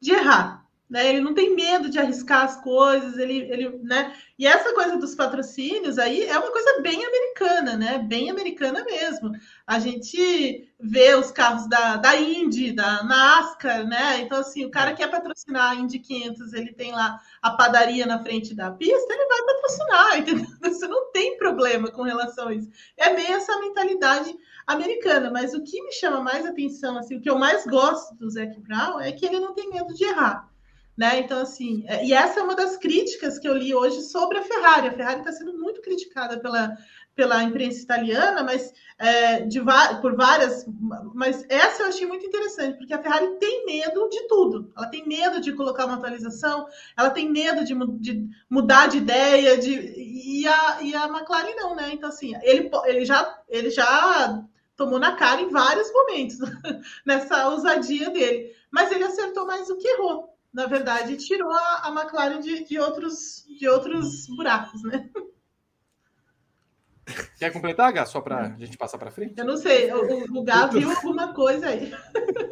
de 0.00 0.12
errar. 0.12 0.64
Né? 0.88 1.08
Ele 1.08 1.20
não 1.20 1.32
tem 1.32 1.56
medo 1.56 1.88
de 1.88 1.98
arriscar 1.98 2.44
as 2.44 2.60
coisas, 2.62 3.16
ele, 3.16 3.38
ele, 3.50 3.70
né? 3.82 4.14
E 4.38 4.46
essa 4.46 4.74
coisa 4.74 4.98
dos 4.98 5.14
patrocínios 5.14 5.98
aí 5.98 6.24
é 6.24 6.38
uma 6.38 6.52
coisa 6.52 6.82
bem 6.82 7.02
americana, 7.04 7.76
né? 7.76 7.98
Bem 7.98 8.30
americana 8.30 8.84
mesmo. 8.84 9.32
A 9.66 9.78
gente 9.78 10.68
vê 10.78 11.14
os 11.14 11.30
carros 11.30 11.66
da, 11.68 11.96
da 11.96 12.14
Indy, 12.16 12.72
da 12.72 13.02
NASCAR, 13.02 13.86
né? 13.86 14.20
Então, 14.20 14.38
assim, 14.38 14.66
o 14.66 14.70
cara 14.70 14.92
quer 14.92 15.10
patrocinar 15.10 15.70
a 15.70 15.74
Indy 15.74 15.98
500, 15.98 16.52
ele 16.52 16.72
tem 16.74 16.92
lá 16.92 17.18
a 17.40 17.52
padaria 17.52 18.04
na 18.04 18.22
frente 18.22 18.54
da 18.54 18.70
pista, 18.70 19.14
ele 19.14 19.26
vai 19.26 19.42
patrocinar, 19.46 20.18
entendeu? 20.20 20.46
Você 20.60 20.86
não 20.86 21.10
tem 21.12 21.38
problema 21.38 21.90
com 21.90 22.02
relação 22.02 22.48
a 22.48 22.54
isso. 22.54 22.68
É 22.96 23.14
bem 23.14 23.32
essa 23.32 23.58
mentalidade 23.58 24.36
americana, 24.66 25.30
mas 25.30 25.54
o 25.54 25.62
que 25.62 25.82
me 25.82 25.92
chama 25.92 26.20
mais 26.20 26.46
atenção, 26.46 26.96
assim, 26.98 27.16
o 27.16 27.20
que 27.20 27.28
eu 27.28 27.38
mais 27.38 27.66
gosto 27.66 28.14
do 28.16 28.30
Zac 28.30 28.58
Brown 28.60 29.00
é 29.00 29.12
que 29.12 29.26
ele 29.26 29.40
não 29.40 29.54
tem 29.54 29.68
medo 29.70 29.92
de 29.94 30.04
errar. 30.04 30.48
Né? 30.96 31.18
Então, 31.18 31.40
assim, 31.40 31.84
é, 31.88 32.06
e 32.06 32.12
essa 32.12 32.38
é 32.38 32.42
uma 32.42 32.54
das 32.54 32.76
críticas 32.76 33.36
que 33.38 33.48
eu 33.48 33.54
li 33.54 33.74
hoje 33.74 34.00
sobre 34.02 34.38
a 34.38 34.42
Ferrari. 34.42 34.88
A 34.88 34.92
Ferrari 34.92 35.18
está 35.18 35.32
sendo 35.32 35.52
muito 35.58 35.80
criticada 35.80 36.38
pela, 36.38 36.76
pela 37.16 37.42
imprensa 37.42 37.82
italiana, 37.82 38.44
mas 38.44 38.72
é, 38.96 39.40
de, 39.40 39.60
por 40.00 40.14
várias. 40.14 40.64
Mas 41.12 41.44
essa 41.48 41.82
eu 41.82 41.88
achei 41.88 42.06
muito 42.06 42.24
interessante, 42.24 42.78
porque 42.78 42.94
a 42.94 43.02
Ferrari 43.02 43.26
tem 43.40 43.66
medo 43.66 44.08
de 44.08 44.28
tudo. 44.28 44.72
Ela 44.76 44.86
tem 44.86 45.04
medo 45.04 45.40
de 45.40 45.52
colocar 45.52 45.86
uma 45.86 45.96
atualização, 45.96 46.64
ela 46.96 47.10
tem 47.10 47.28
medo 47.28 47.64
de, 47.64 47.74
de 47.98 48.28
mudar 48.48 48.86
de 48.86 48.98
ideia, 48.98 49.58
de, 49.58 49.72
e, 49.96 50.46
a, 50.46 50.78
e 50.80 50.94
a 50.94 51.08
McLaren 51.08 51.56
não, 51.56 51.74
né? 51.74 51.90
Então, 51.92 52.08
assim, 52.08 52.34
ele, 52.42 52.70
ele, 52.86 53.04
já, 53.04 53.36
ele 53.48 53.70
já 53.70 54.44
tomou 54.76 54.98
na 54.98 55.16
cara 55.16 55.40
em 55.40 55.50
vários 55.50 55.92
momentos 55.92 56.38
nessa 57.04 57.48
ousadia 57.48 58.10
dele. 58.10 58.54
Mas 58.70 58.90
ele 58.90 59.04
acertou 59.04 59.46
mais 59.46 59.68
do 59.68 59.76
que 59.76 59.88
errou 59.88 60.34
na 60.54 60.66
verdade, 60.66 61.16
tirou 61.16 61.50
a, 61.50 61.88
a 61.88 61.90
McLaren 61.90 62.38
de, 62.38 62.64
de, 62.64 62.78
outros, 62.78 63.44
de 63.58 63.68
outros 63.68 64.28
buracos, 64.28 64.84
né? 64.84 65.10
Quer 67.36 67.52
completar, 67.52 67.92
Gá, 67.92 68.06
só 68.06 68.20
para 68.20 68.54
a 68.54 68.56
gente 68.56 68.78
passar 68.78 68.96
para 68.96 69.10
frente? 69.10 69.34
Eu 69.36 69.44
não 69.44 69.56
sei, 69.56 69.92
o, 69.92 70.38
o 70.38 70.44
Gá 70.44 70.68
viu 70.68 70.88
alguma 70.88 71.34
coisa 71.34 71.66
aí. 71.66 71.92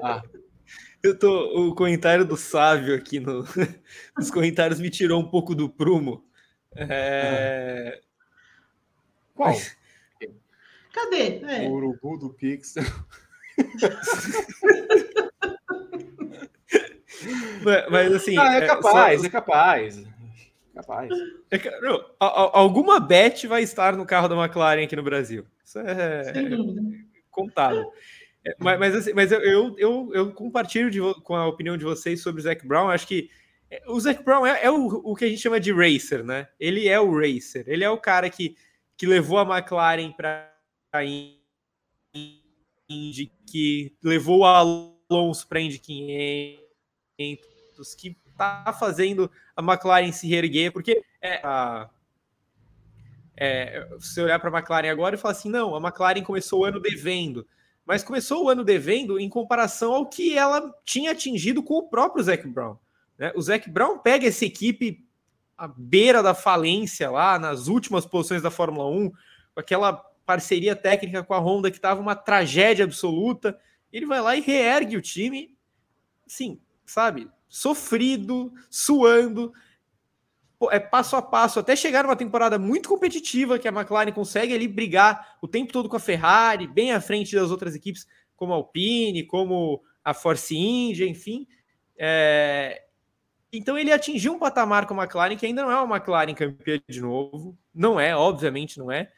Ah. 0.03 0.21
Eu 1.01 1.17
tô, 1.17 1.69
o 1.69 1.75
comentário 1.77 2.25
do 2.25 2.37
Sávio 2.37 2.93
aqui 2.95 3.21
no, 3.21 3.45
nos 4.17 4.31
comentários 4.33 4.81
me 4.81 4.91
tirou 4.91 5.21
um 5.21 5.29
pouco 5.29 5.55
do 5.55 5.69
prumo. 5.69 6.25
É... 6.75 8.01
Qual? 9.35 9.55
Cadê? 10.93 11.41
É. 11.45 11.69
O 11.69 11.73
urubu 11.73 12.19
do 12.19 12.31
Pixel. 12.31 12.85
mas, 17.91 18.13
assim. 18.13 18.37
Ah, 18.39 18.57
é 18.57 18.67
capaz, 18.67 19.15
é, 19.15 19.19
só... 19.19 19.27
é 19.27 19.31
capaz. 19.31 20.03
Capaz. 20.75 21.11
É, 21.51 21.81
não, 21.81 22.03
alguma 22.19 22.99
bet 22.99 23.47
vai 23.47 23.63
estar 23.63 23.95
no 23.95 24.07
carro 24.07 24.29
da 24.29 24.37
McLaren 24.37 24.85
aqui 24.85 24.97
no 24.97 25.03
Brasil. 25.03 25.45
Isso 25.65 25.79
é 25.79 26.33
contado. 27.31 27.85
É, 28.45 28.55
mas, 28.59 28.79
mas, 28.79 28.95
assim, 28.95 29.13
mas 29.13 29.31
eu, 29.31 29.75
eu, 29.79 30.11
eu, 30.13 30.33
compartilho 30.33 30.91
de, 30.91 30.99
com 31.23 31.35
a 31.35 31.47
opinião 31.47 31.77
de 31.77 31.85
vocês 31.85 32.23
sobre 32.23 32.41
o 32.41 32.45
Zac 32.45 32.67
Brown. 32.67 32.89
Acho 32.89 33.07
que 33.07 33.31
é, 33.71 33.83
o 33.87 33.99
Zac 34.01 34.23
Brown 34.25 34.47
é, 34.47 34.65
é 34.65 34.71
o, 34.71 34.87
o, 34.87 35.15
que 35.15 35.25
a 35.25 35.29
gente 35.29 35.41
chama 35.41 35.61
de 35.61 35.73
racer, 35.73 36.25
né? 36.25 36.49
Ele 36.59 36.89
é 36.89 36.99
o 36.99 37.15
racer. 37.15 37.65
Ele 37.67 37.85
é 37.85 37.91
o 37.91 37.99
cara 37.99 38.29
que, 38.29 38.57
que 38.97 39.07
levou 39.07 39.39
a 39.39 39.59
McLaren 39.59 40.11
para 40.13 40.52
Indy, 42.89 43.33
que 43.47 43.95
levou 44.03 44.41
o 44.41 44.45
Alonso 44.45 45.47
para 45.49 45.61
Indy 45.61 45.79
500 45.79 46.63
que 47.97 48.17
está 48.29 48.73
fazendo 48.73 49.31
a 49.57 49.63
McLaren 49.63 50.13
se 50.13 50.29
reerguer, 50.29 50.73
porque 50.73 51.03
é, 51.21 51.41
a, 51.45 51.89
é, 53.37 53.87
você 53.99 54.21
olhar 54.21 54.39
para 54.39 54.51
a 54.51 54.59
McLaren 54.59 54.91
agora 54.91 55.15
e 55.15 55.19
falar 55.19 55.33
assim, 55.33 55.49
não, 55.49 55.75
a 55.75 55.79
McLaren 55.79 56.23
começou 56.23 56.61
o 56.61 56.65
ano 56.65 56.81
devendo, 56.81 57.47
mas 57.85 58.05
começou 58.05 58.45
o 58.45 58.49
ano 58.49 58.65
devendo 58.65 59.19
em 59.19 59.29
comparação 59.29 59.95
ao 59.95 60.07
que 60.07 60.37
ela 60.37 60.73
tinha 60.85 61.13
atingido 61.13 61.63
com 61.63 61.75
o 61.75 61.89
próprio 61.89 62.23
Zac 62.23 62.47
Brown. 62.47 62.77
Né? 63.19 63.33
O 63.35 63.43
Zac 63.43 63.69
Brown 63.71 63.99
pega 63.99 64.27
essa 64.27 64.45
equipe 64.45 65.07
à 65.57 65.69
beira 65.69 66.23
da 66.23 66.35
falência 66.35 67.11
lá, 67.11 67.39
nas 67.39 67.69
últimas 67.69 68.05
posições 68.05 68.43
da 68.43 68.51
Fórmula 68.51 68.89
1, 68.89 69.11
com 69.11 69.61
aquela 69.61 70.05
parceria 70.25 70.77
técnica 70.77 71.23
com 71.23 71.35
a 71.35 71.39
Honda 71.39 71.71
que 71.71 71.77
estava 71.77 72.01
uma 72.01 72.15
tragédia 72.15 72.85
absoluta, 72.85 73.59
ele 73.93 74.07
vai 74.07 74.21
lá 74.21 74.37
e 74.37 74.41
reergue 74.41 74.97
o 74.97 75.03
time, 75.03 75.57
sim, 76.27 76.61
sabe? 76.87 77.31
Sofrido, 77.49 78.53
suando, 78.71 79.53
é 80.71 80.79
passo 80.79 81.17
a 81.17 81.23
passo, 81.23 81.59
até 81.59 81.75
chegar 81.75 82.05
numa 82.05 82.17
temporada 82.17 82.59
muito 82.59 82.89
competitiva 82.89 83.59
que 83.59 83.67
a 83.67 83.73
McLaren 83.73 84.13
consegue 84.13 84.55
ali 84.55 84.69
brigar 84.69 85.37
o 85.41 85.49
tempo 85.49 85.73
todo 85.73 85.89
com 85.89 85.97
a 85.97 86.01
Ferrari, 86.01 86.67
bem 86.67 86.93
à 86.93 87.01
frente 87.01 87.35
das 87.35 87.51
outras 87.51 87.75
equipes, 87.75 88.07
como 88.37 88.53
a 88.53 88.57
Alpine, 88.57 89.25
como 89.25 89.83
a 90.05 90.15
Force 90.15 90.55
India, 90.57 91.07
enfim. 91.07 91.47
É... 91.97 92.85
Então 93.53 93.77
ele 93.77 93.93
atingiu 93.93 94.33
um 94.33 94.39
patamar 94.39 94.87
com 94.87 94.99
a 94.99 95.05
McLaren 95.05 95.37
que 95.37 95.47
ainda 95.47 95.63
não 95.63 95.71
é 95.71 95.81
uma 95.81 95.97
McLaren 95.97 96.35
campeã 96.35 96.81
de 96.89 97.01
novo, 97.01 97.57
não 97.75 98.01
é, 98.01 98.17
obviamente 98.17 98.79
não 98.79 98.91
é, 98.91 99.13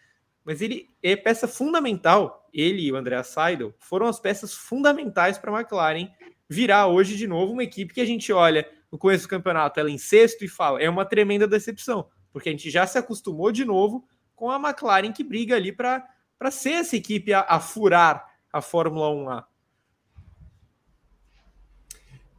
mas 0.45 0.61
ele 0.61 0.91
é 1.03 1.17
peça 1.17 1.49
fundamental. 1.49 2.49
Ele 2.53 2.83
e 2.83 2.93
o 2.93 2.97
André 2.97 3.21
Seidel 3.23 3.75
foram 3.79 4.07
as 4.07 4.21
peças 4.21 4.55
fundamentais 4.55 5.39
para 5.39 5.51
a 5.51 5.61
McLaren 5.61 6.09
virar 6.49 6.87
hoje 6.87 7.17
de 7.17 7.27
novo 7.27 7.53
uma 7.53 7.65
equipe 7.65 7.95
que 7.95 8.01
a 8.01 8.05
gente 8.05 8.33
olha 8.33 8.69
no 8.93 8.99
começo 8.99 9.25
do 9.25 9.31
campeonato, 9.31 9.81
ela 9.81 9.91
em 9.91 9.99
sexto 9.99 10.45
e 10.45 10.49
fala, 10.49 10.81
é 10.81 10.89
uma 10.89 11.05
tremenda 11.05 11.49
decepção, 11.49 12.09
porque 12.33 12.49
a 12.49 12.53
gente 12.53 12.71
já 12.71 12.87
se 12.87 12.97
acostumou 12.97 13.51
de 13.51 13.65
novo 13.65 14.07
com 14.37 14.51
a 14.51 14.57
McLaren 14.57 15.13
que 15.13 15.25
briga 15.25 15.57
ali 15.57 15.73
para 15.73 16.07
ser 16.51 16.75
essa 16.75 16.95
equipe 16.95 17.33
a, 17.33 17.41
a 17.41 17.59
furar 17.59 18.25
a 18.53 18.61
Fórmula 18.61 19.09
1A. 19.09 19.45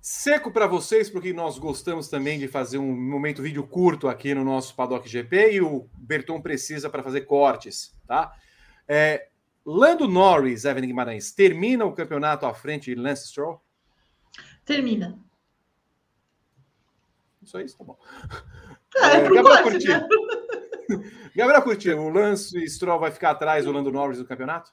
Seco 0.08 0.52
para 0.52 0.68
vocês, 0.68 1.10
porque 1.10 1.34
nós 1.34 1.58
gostamos 1.58 2.08
também 2.08 2.38
de 2.38 2.48
fazer 2.48 2.78
um 2.78 2.96
momento 2.96 3.42
vídeo 3.42 3.66
curto 3.66 4.08
aqui 4.08 4.36
no 4.36 4.44
nosso 4.44 4.76
Paddock 4.76 5.10
GP 5.10 5.54
e 5.54 5.62
o 5.62 5.90
Berton 5.98 6.40
precisa 6.40 6.92
para 6.92 7.02
fazer 7.02 7.22
cortes, 7.22 7.95
tá? 8.08 8.34
É, 8.88 9.30
Lando 9.66 10.08
Norris, 10.08 10.66
Evan 10.66 10.82
Guimarães, 10.82 11.32
termina 11.32 11.86
o 11.86 11.94
campeonato 11.94 12.46
à 12.46 12.54
frente 12.54 12.94
de 12.94 13.02
Lance 13.02 13.30
Stroll? 13.30 13.60
Termina. 14.64 15.20
Só 17.44 17.60
isso, 17.60 17.78
tá 17.78 17.84
bom. 17.84 17.98
É, 18.96 19.18
é, 19.18 19.30
Gabriel 19.30 19.64
Curti. 19.64 19.88
Né? 19.88 20.08
Gabriel 21.36 21.62
Curti, 21.62 21.90
o 21.92 22.10
Lance 22.10 22.68
Stroll 22.68 23.00
vai 23.00 23.12
ficar 23.12 23.32
atrás 23.32 23.66
do 23.66 23.72
Lando 23.72 23.92
Norris 23.92 24.18
do 24.18 24.26
campeonato? 24.26 24.72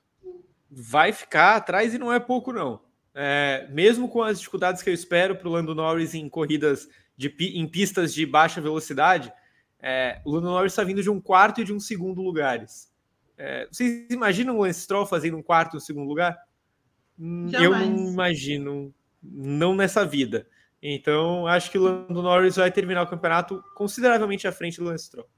Vai 0.70 1.12
ficar 1.12 1.56
atrás 1.56 1.94
e 1.94 1.98
não 1.98 2.12
é 2.12 2.20
pouco, 2.20 2.52
não. 2.52 2.80
É, 3.14 3.66
mesmo 3.70 4.08
com 4.08 4.22
as 4.22 4.38
dificuldades 4.38 4.82
que 4.82 4.88
eu 4.88 4.94
espero 4.94 5.36
para 5.36 5.48
o 5.48 5.52
Lando 5.52 5.74
Norris 5.74 6.14
em 6.14 6.28
corridas 6.28 6.88
de, 7.16 7.34
em 7.40 7.66
pistas 7.66 8.14
de 8.14 8.24
baixa 8.24 8.60
velocidade, 8.60 9.32
é, 9.80 10.20
o 10.24 10.32
Lando 10.32 10.46
Norris 10.48 10.72
está 10.72 10.84
vindo 10.84 11.02
de 11.02 11.10
um 11.10 11.20
quarto 11.20 11.60
e 11.60 11.64
de 11.64 11.72
um 11.72 11.80
segundo 11.80 12.22
lugares. 12.22 12.91
É, 13.36 13.66
vocês 13.70 14.06
imaginam 14.10 14.56
o 14.56 14.62
Lance 14.62 14.80
Stroll 14.80 15.06
fazendo 15.06 15.36
um 15.36 15.42
quarto 15.42 15.74
e 15.74 15.76
um 15.78 15.80
segundo 15.80 16.08
lugar? 16.08 16.38
Jamais. 17.18 17.62
Eu 17.62 17.70
não 17.70 18.12
imagino 18.12 18.94
não 19.22 19.74
nessa 19.74 20.04
vida. 20.04 20.46
Então, 20.82 21.46
acho 21.46 21.70
que 21.70 21.78
o 21.78 21.82
Lando 21.82 22.22
Norris 22.22 22.56
vai 22.56 22.70
terminar 22.70 23.02
o 23.02 23.06
campeonato 23.06 23.62
consideravelmente 23.74 24.48
à 24.48 24.52
frente 24.52 24.78
do 24.78 24.84
Lance 24.84 25.04
Stroll. 25.04 25.28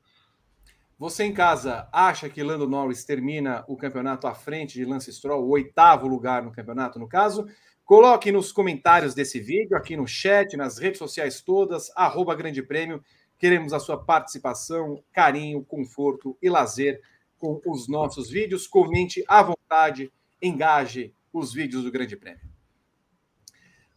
Você 0.98 1.24
em 1.24 1.34
casa 1.34 1.88
acha 1.92 2.30
que 2.30 2.42
Lando 2.42 2.68
Norris 2.68 3.04
termina 3.04 3.64
o 3.68 3.76
campeonato 3.76 4.26
à 4.26 4.34
frente 4.34 4.74
de 4.74 4.84
Lance 4.84 5.12
Stroll, 5.12 5.44
o 5.44 5.50
oitavo 5.50 6.06
lugar 6.06 6.42
no 6.42 6.52
campeonato, 6.52 6.98
no 6.98 7.08
caso? 7.08 7.46
Coloque 7.84 8.32
nos 8.32 8.52
comentários 8.52 9.12
desse 9.12 9.38
vídeo, 9.38 9.76
aqui 9.76 9.96
no 9.96 10.06
chat, 10.06 10.56
nas 10.56 10.78
redes 10.78 10.98
sociais 10.98 11.42
todas, 11.42 11.90
arroba 11.94 12.34
Grande 12.34 12.62
Prêmio. 12.62 13.04
Queremos 13.36 13.74
a 13.74 13.78
sua 13.78 14.02
participação, 14.02 15.02
carinho, 15.12 15.62
conforto 15.62 16.38
e 16.40 16.48
lazer 16.48 17.02
com 17.38 17.60
os 17.66 17.88
nossos 17.88 18.30
vídeos. 18.30 18.66
Comente 18.66 19.24
à 19.28 19.42
vontade, 19.42 20.12
engaje 20.40 21.14
os 21.32 21.52
vídeos 21.52 21.84
do 21.84 21.90
Grande 21.90 22.16
Prêmio. 22.16 22.54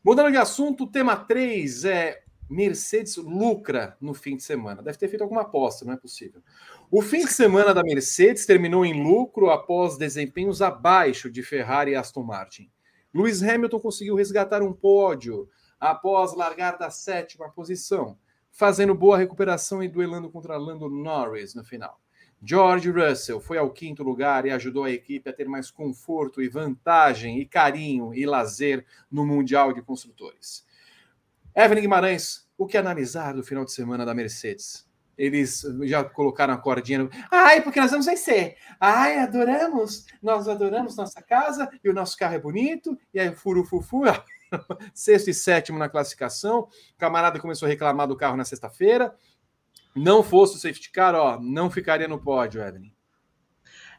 Mudando 0.04 0.32
de 0.32 0.38
assunto, 0.38 0.88
tema 0.88 1.16
3 1.16 1.86
é 1.86 2.24
Mercedes 2.50 3.18
lucra 3.18 3.98
no 4.00 4.14
fim 4.14 4.38
de 4.38 4.44
semana. 4.44 4.82
Deve 4.82 4.98
ter 4.98 5.10
feito 5.10 5.22
alguma 5.22 5.42
aposta, 5.42 5.84
não 5.84 5.94
é 5.94 5.98
possível. 5.98 6.42
O 6.90 7.02
fim 7.02 7.26
de 7.26 7.34
semana 7.34 7.74
da 7.74 7.84
Mercedes 7.84 8.46
terminou 8.46 8.86
em 8.86 9.04
lucro 9.04 9.50
após 9.50 9.98
desempenhos 9.98 10.62
abaixo 10.62 11.30
de 11.30 11.44
Ferrari 11.44 11.92
e 11.92 11.96
Aston 11.96 12.24
Martin. 12.24 12.72
Lewis 13.14 13.44
Hamilton 13.44 13.80
conseguiu 13.80 14.16
resgatar 14.16 14.62
um 14.62 14.72
pódio 14.72 15.50
após 15.80 16.34
largar 16.34 16.78
da 16.78 16.90
sétima 16.90 17.50
posição, 17.50 18.18
fazendo 18.52 18.96
boa 18.96 19.18
recuperação 19.18 19.84
e 19.84 19.88
duelando 19.88 20.30
contra 20.30 20.58
Lando 20.58 20.90
Norris 20.90 21.54
no 21.54 21.64
final. 21.64 22.00
George 22.44 22.90
Russell 22.92 23.40
foi 23.40 23.58
ao 23.58 23.72
quinto 23.72 24.04
lugar 24.04 24.46
e 24.46 24.52
ajudou 24.52 24.84
a 24.84 24.92
equipe 24.92 25.30
a 25.30 25.34
ter 25.34 25.48
mais 25.48 25.72
conforto 25.72 26.42
e 26.42 26.48
vantagem 26.48 27.40
e 27.40 27.46
carinho 27.46 28.14
e 28.14 28.26
lazer 28.26 28.86
no 29.12 29.26
Mundial 29.26 29.74
de 29.74 29.82
Construtores. 29.82 30.66
Evelyn 31.56 31.82
Guimarães, 31.82 32.48
o 32.58 32.68
que 32.68 32.78
analisar 32.78 33.34
do 33.34 33.44
final 33.44 33.66
de 33.66 33.72
semana 33.72 34.06
da 34.06 34.14
Mercedes? 34.14 34.88
Eles 35.18 35.64
já 35.82 36.04
colocaram 36.04 36.54
a 36.54 36.58
cordinha. 36.58 37.10
Ai, 37.32 37.62
porque 37.62 37.80
nós 37.80 37.90
vamos 37.90 38.06
vencer. 38.06 38.56
Ai, 38.80 39.18
adoramos. 39.18 40.06
Nós 40.22 40.48
adoramos 40.48 40.96
nossa 40.96 41.22
casa 41.24 41.68
e 41.84 41.90
o 41.90 41.94
nosso 41.94 42.16
carro 42.16 42.36
é 42.36 42.40
bonito. 42.40 42.96
E 43.12 43.20
aí, 43.20 43.34
furufufu. 43.34 44.04
Sexto 44.94 45.30
e 45.30 45.34
sétimo 45.34 45.80
na 45.80 45.90
classificação. 45.90 46.60
O 46.60 46.98
camarada 47.00 47.40
começou 47.40 47.66
a 47.66 47.70
reclamar 47.70 48.08
do 48.08 48.16
carro 48.16 48.38
na 48.38 48.46
sexta-feira. 48.46 49.16
Não 49.98 50.24
fosse 50.24 50.56
o 50.56 50.60
safety 50.60 50.92
car, 50.92 51.16
ó, 51.16 51.40
não 51.40 51.70
ficaria 51.70 52.08
no 52.08 52.22
pódio, 52.22 52.62
Evelyn. 52.62 52.92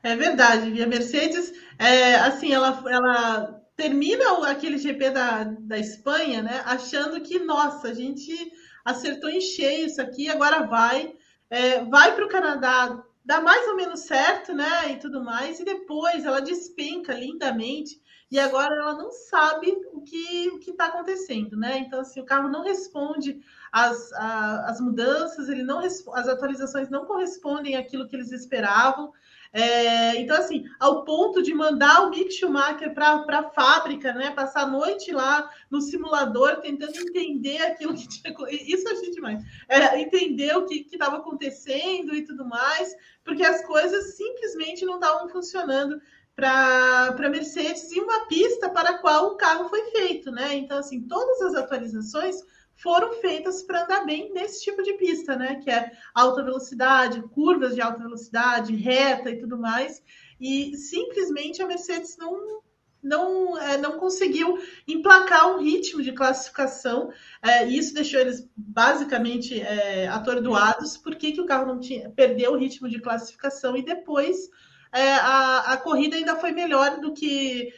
É 0.03 0.15
verdade, 0.15 0.81
a 0.81 0.87
Mercedes, 0.87 1.53
é, 1.79 2.15
assim, 2.16 2.53
ela, 2.53 2.83
ela 2.89 3.61
termina 3.75 4.49
aquele 4.49 4.79
GP 4.79 5.11
da, 5.11 5.45
da 5.45 5.79
Espanha, 5.79 6.43
né, 6.43 6.62
achando 6.65 7.20
que, 7.20 7.39
nossa, 7.41 7.89
a 7.89 7.95
gente 7.95 8.53
acertou 8.85 9.29
em 9.29 9.41
cheio 9.41 9.87
isso 9.87 10.01
aqui, 10.01 10.31
agora 10.31 10.66
vai, 10.66 11.15
é, 11.51 11.85
vai 11.85 12.15
para 12.15 12.25
o 12.25 12.29
Canadá, 12.29 13.05
dá 13.25 13.41
mais 13.41 13.66
ou 13.69 13.77
menos 13.77 14.01
certo, 14.01 14.55
né, 14.55 14.93
e 14.93 14.97
tudo 14.97 15.23
mais, 15.23 15.59
e 15.59 15.65
depois 15.65 16.25
ela 16.25 16.41
despenca 16.41 17.12
lindamente, 17.12 18.01
e 18.31 18.39
agora 18.39 18.75
ela 18.75 18.95
não 18.95 19.11
sabe 19.11 19.75
o 19.93 20.03
que 20.03 20.51
o 20.51 20.59
está 20.59 20.87
acontecendo, 20.87 21.57
né? 21.57 21.79
Então, 21.79 22.01
assim, 22.01 22.20
o 22.20 22.27
carro 22.27 22.49
não 22.51 22.62
responde 22.62 23.41
às, 23.73 24.12
às 24.12 24.81
mudanças, 24.81 25.49
ele 25.49 25.62
não 25.62 25.78
as 25.81 26.28
atualizações 26.28 26.89
não 26.89 27.05
correspondem 27.05 27.77
àquilo 27.77 28.07
que 28.07 28.16
eles 28.16 28.32
esperavam. 28.32 29.12
É, 29.53 30.16
então, 30.20 30.36
assim, 30.36 30.65
ao 30.78 31.05
ponto 31.05 31.43
de 31.43 31.55
mandar 31.55 32.03
o 32.03 32.11
Mick 32.11 32.31
Schumacher 32.31 32.93
para 32.93 33.24
a 33.27 33.51
fábrica, 33.51 34.12
né? 34.12 34.31
Passar 34.31 34.62
a 34.62 34.66
noite 34.66 35.11
lá 35.11 35.51
no 35.70 35.81
simulador, 35.81 36.57
tentando 36.61 36.99
entender 36.99 37.59
aquilo 37.62 37.95
que 37.95 38.07
tinha. 38.07 38.35
Isso 38.51 38.89
a 38.89 38.95
gente 38.95 39.12
demais. 39.12 39.43
É, 39.69 40.01
entender 40.01 40.55
o 40.57 40.66
que 40.66 40.86
estava 40.93 41.16
acontecendo 41.16 42.15
e 42.15 42.24
tudo 42.24 42.45
mais, 42.45 42.95
porque 43.24 43.45
as 43.45 43.65
coisas 43.66 44.16
simplesmente 44.16 44.85
não 44.85 44.97
estavam 44.97 45.28
funcionando 45.28 46.01
para 46.36 47.09
a 47.09 47.28
Mercedes 47.28 47.90
e 47.90 48.01
uma 48.01 48.27
pista 48.27 48.70
para 48.70 48.90
a 48.90 48.99
qual 48.99 49.28
o 49.28 49.36
carro 49.36 49.69
foi 49.69 49.90
feito, 49.90 50.31
né? 50.31 50.55
Então, 50.55 50.78
assim, 50.78 51.03
todas 51.09 51.40
as 51.43 51.55
atualizações 51.55 52.36
foram 52.79 53.13
feitas 53.15 53.63
para 53.63 53.85
andar 53.85 54.07
bem 54.07 54.33
nesse 54.33 54.65
tipo 54.65 54.83
de 54.83 54.95
pista, 54.95 55.37
né? 55.37 55.57
Que 55.57 55.71
é 55.71 55.93
alta 56.15 56.43
velocidade, 56.43 57.23
curvas 57.35 57.75
de 57.75 57.81
alta 57.81 58.03
velocidade, 58.03 58.75
reta 58.75 59.31
e 59.31 59.39
tudo 59.39 59.59
mais. 59.59 60.03
E 60.41 60.77
simplesmente 60.77 61.61
a 61.63 61.67
Mercedes 61.67 62.17
não 62.17 62.63
não, 63.01 63.57
é, 63.57 63.79
não 63.79 63.99
conseguiu 63.99 64.59
emplacar 64.87 65.55
um 65.55 65.63
ritmo 65.63 66.03
de 66.03 66.13
classificação. 66.13 67.11
É, 67.43 67.67
e 67.69 67.79
isso 67.79 67.95
deixou 67.95 68.21
eles 68.21 68.49
basicamente 68.57 69.61
é, 69.61 70.09
atordoados. 70.09 70.97
Por 70.97 71.15
que, 71.15 71.33
que 71.33 71.41
o 71.41 71.47
carro 71.47 71.67
não 71.67 71.81
tinha 71.81 72.11
perdeu 72.11 72.53
o 72.53 72.59
ritmo 72.59 72.89
de 72.89 73.01
classificação 73.01 73.77
e 73.77 73.85
depois 73.85 74.51
é, 74.93 75.15
a, 75.15 75.73
a 75.73 75.77
corrida 75.77 76.17
ainda 76.17 76.37
foi 76.37 76.53
melhor 76.53 77.01
do 77.01 77.13
que. 77.13 77.73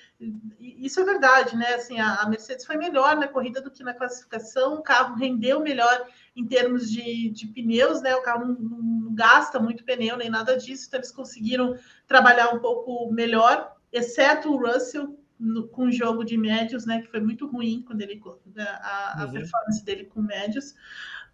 Isso 0.59 1.01
é 1.01 1.05
verdade, 1.05 1.57
né? 1.57 1.75
Assim, 1.75 1.99
a, 1.99 2.27
Mercedes 2.29 2.67
foi 2.67 2.77
melhor 2.77 3.17
na 3.17 3.27
corrida 3.27 3.61
do 3.61 3.71
que 3.71 3.83
na 3.83 3.95
classificação, 3.95 4.75
o 4.75 4.83
carro 4.83 5.15
rendeu 5.15 5.61
melhor 5.61 6.07
em 6.37 6.47
termos 6.47 6.91
de, 6.91 7.31
de 7.31 7.47
pneus, 7.47 8.03
né? 8.03 8.15
O 8.15 8.23
carro 8.23 8.45
não, 8.45 8.55
não 8.55 9.15
gasta 9.15 9.59
muito 9.59 9.85
pneu 9.85 10.17
nem 10.17 10.29
nada 10.29 10.57
disso, 10.57 10.87
então 10.87 11.01
eles 11.01 11.11
conseguiram 11.11 11.75
trabalhar 12.07 12.55
um 12.55 12.59
pouco 12.59 13.11
melhor, 13.13 13.77
exceto 13.93 14.53
o 14.53 14.59
Russell, 14.59 15.19
no, 15.39 15.67
com 15.69 15.87
o 15.87 15.93
jogo 15.93 16.23
de 16.23 16.37
médios, 16.37 16.85
né? 16.85 17.01
Que 17.01 17.09
foi 17.09 17.21
muito 17.21 17.47
ruim 17.47 17.83
quando 17.87 18.03
ele 18.03 18.21
a, 18.59 19.23
a 19.23 19.25
uhum. 19.25 19.33
performance 19.33 19.83
dele 19.83 20.05
com 20.05 20.21
médios. 20.21 20.75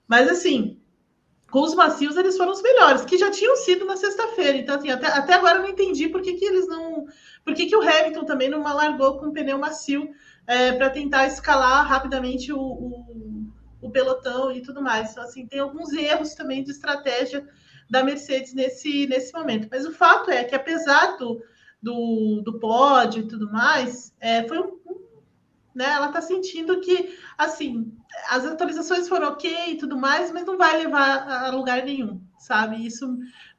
Mas 0.06 0.28
assim, 0.30 0.80
com 1.51 1.60
os 1.62 1.74
macios 1.74 2.16
eles 2.16 2.36
foram 2.36 2.52
os 2.52 2.62
melhores, 2.62 3.05
que 3.05 3.18
já 3.18 3.31
tinham 3.31 3.56
sido 3.56 3.85
na 3.85 3.97
sexta-feira. 3.97 4.59
Então, 4.59 4.77
assim, 4.77 4.90
até, 4.90 5.06
até 5.06 5.35
agora 5.35 5.59
eu 5.59 5.62
não 5.62 5.68
entendi 5.68 6.09
por 6.09 6.20
que, 6.20 6.35
que 6.35 6.44
eles 6.44 6.66
não. 6.66 7.06
Por 7.44 7.55
que, 7.55 7.66
que 7.66 7.77
o 7.77 7.82
Hamilton 7.82 8.24
também 8.24 8.48
não 8.48 8.62
largou 8.62 9.18
com 9.18 9.32
pneu 9.32 9.59
macio 9.59 10.10
é, 10.47 10.73
para 10.73 10.90
tentar 10.90 11.27
escalar 11.27 11.86
rapidamente 11.86 12.52
o, 12.52 12.59
o, 12.59 13.47
o, 13.81 13.90
pelotão 13.90 14.51
e 14.51 14.60
tudo 14.60 14.82
mais. 14.82 15.12
Então, 15.12 15.23
assim, 15.23 15.47
tem 15.47 15.60
alguns 15.60 15.93
erros 15.93 16.35
também 16.35 16.64
de 16.64 16.70
estratégia 16.70 17.47
da 17.89 18.02
Mercedes 18.02 18.52
nesse, 18.52 19.06
nesse 19.06 19.32
momento. 19.32 19.68
Mas 19.70 19.86
o 19.86 19.93
fato 19.93 20.31
é 20.31 20.43
que, 20.43 20.55
apesar 20.55 21.16
do, 21.16 21.40
do, 21.81 22.43
do 22.44 22.59
pódio 22.59 23.23
e 23.23 23.28
tudo 23.28 23.51
mais, 23.51 24.12
é, 24.20 24.47
foi 24.48 24.59
um, 24.59 24.77
né? 25.77 25.85
Ela 25.90 26.06
está 26.06 26.23
sentindo 26.23 26.81
que, 26.81 27.16
assim, 27.36 27.93
as 28.28 28.44
atualizações 28.44 29.09
foram 29.09 29.28
ok 29.28 29.72
e 29.72 29.76
tudo 29.76 29.97
mais, 29.97 30.30
mas 30.30 30.44
não 30.44 30.56
vai 30.56 30.78
levar 30.78 31.28
a 31.28 31.51
lugar 31.51 31.84
nenhum, 31.84 32.20
sabe? 32.38 32.84
Isso 32.84 33.18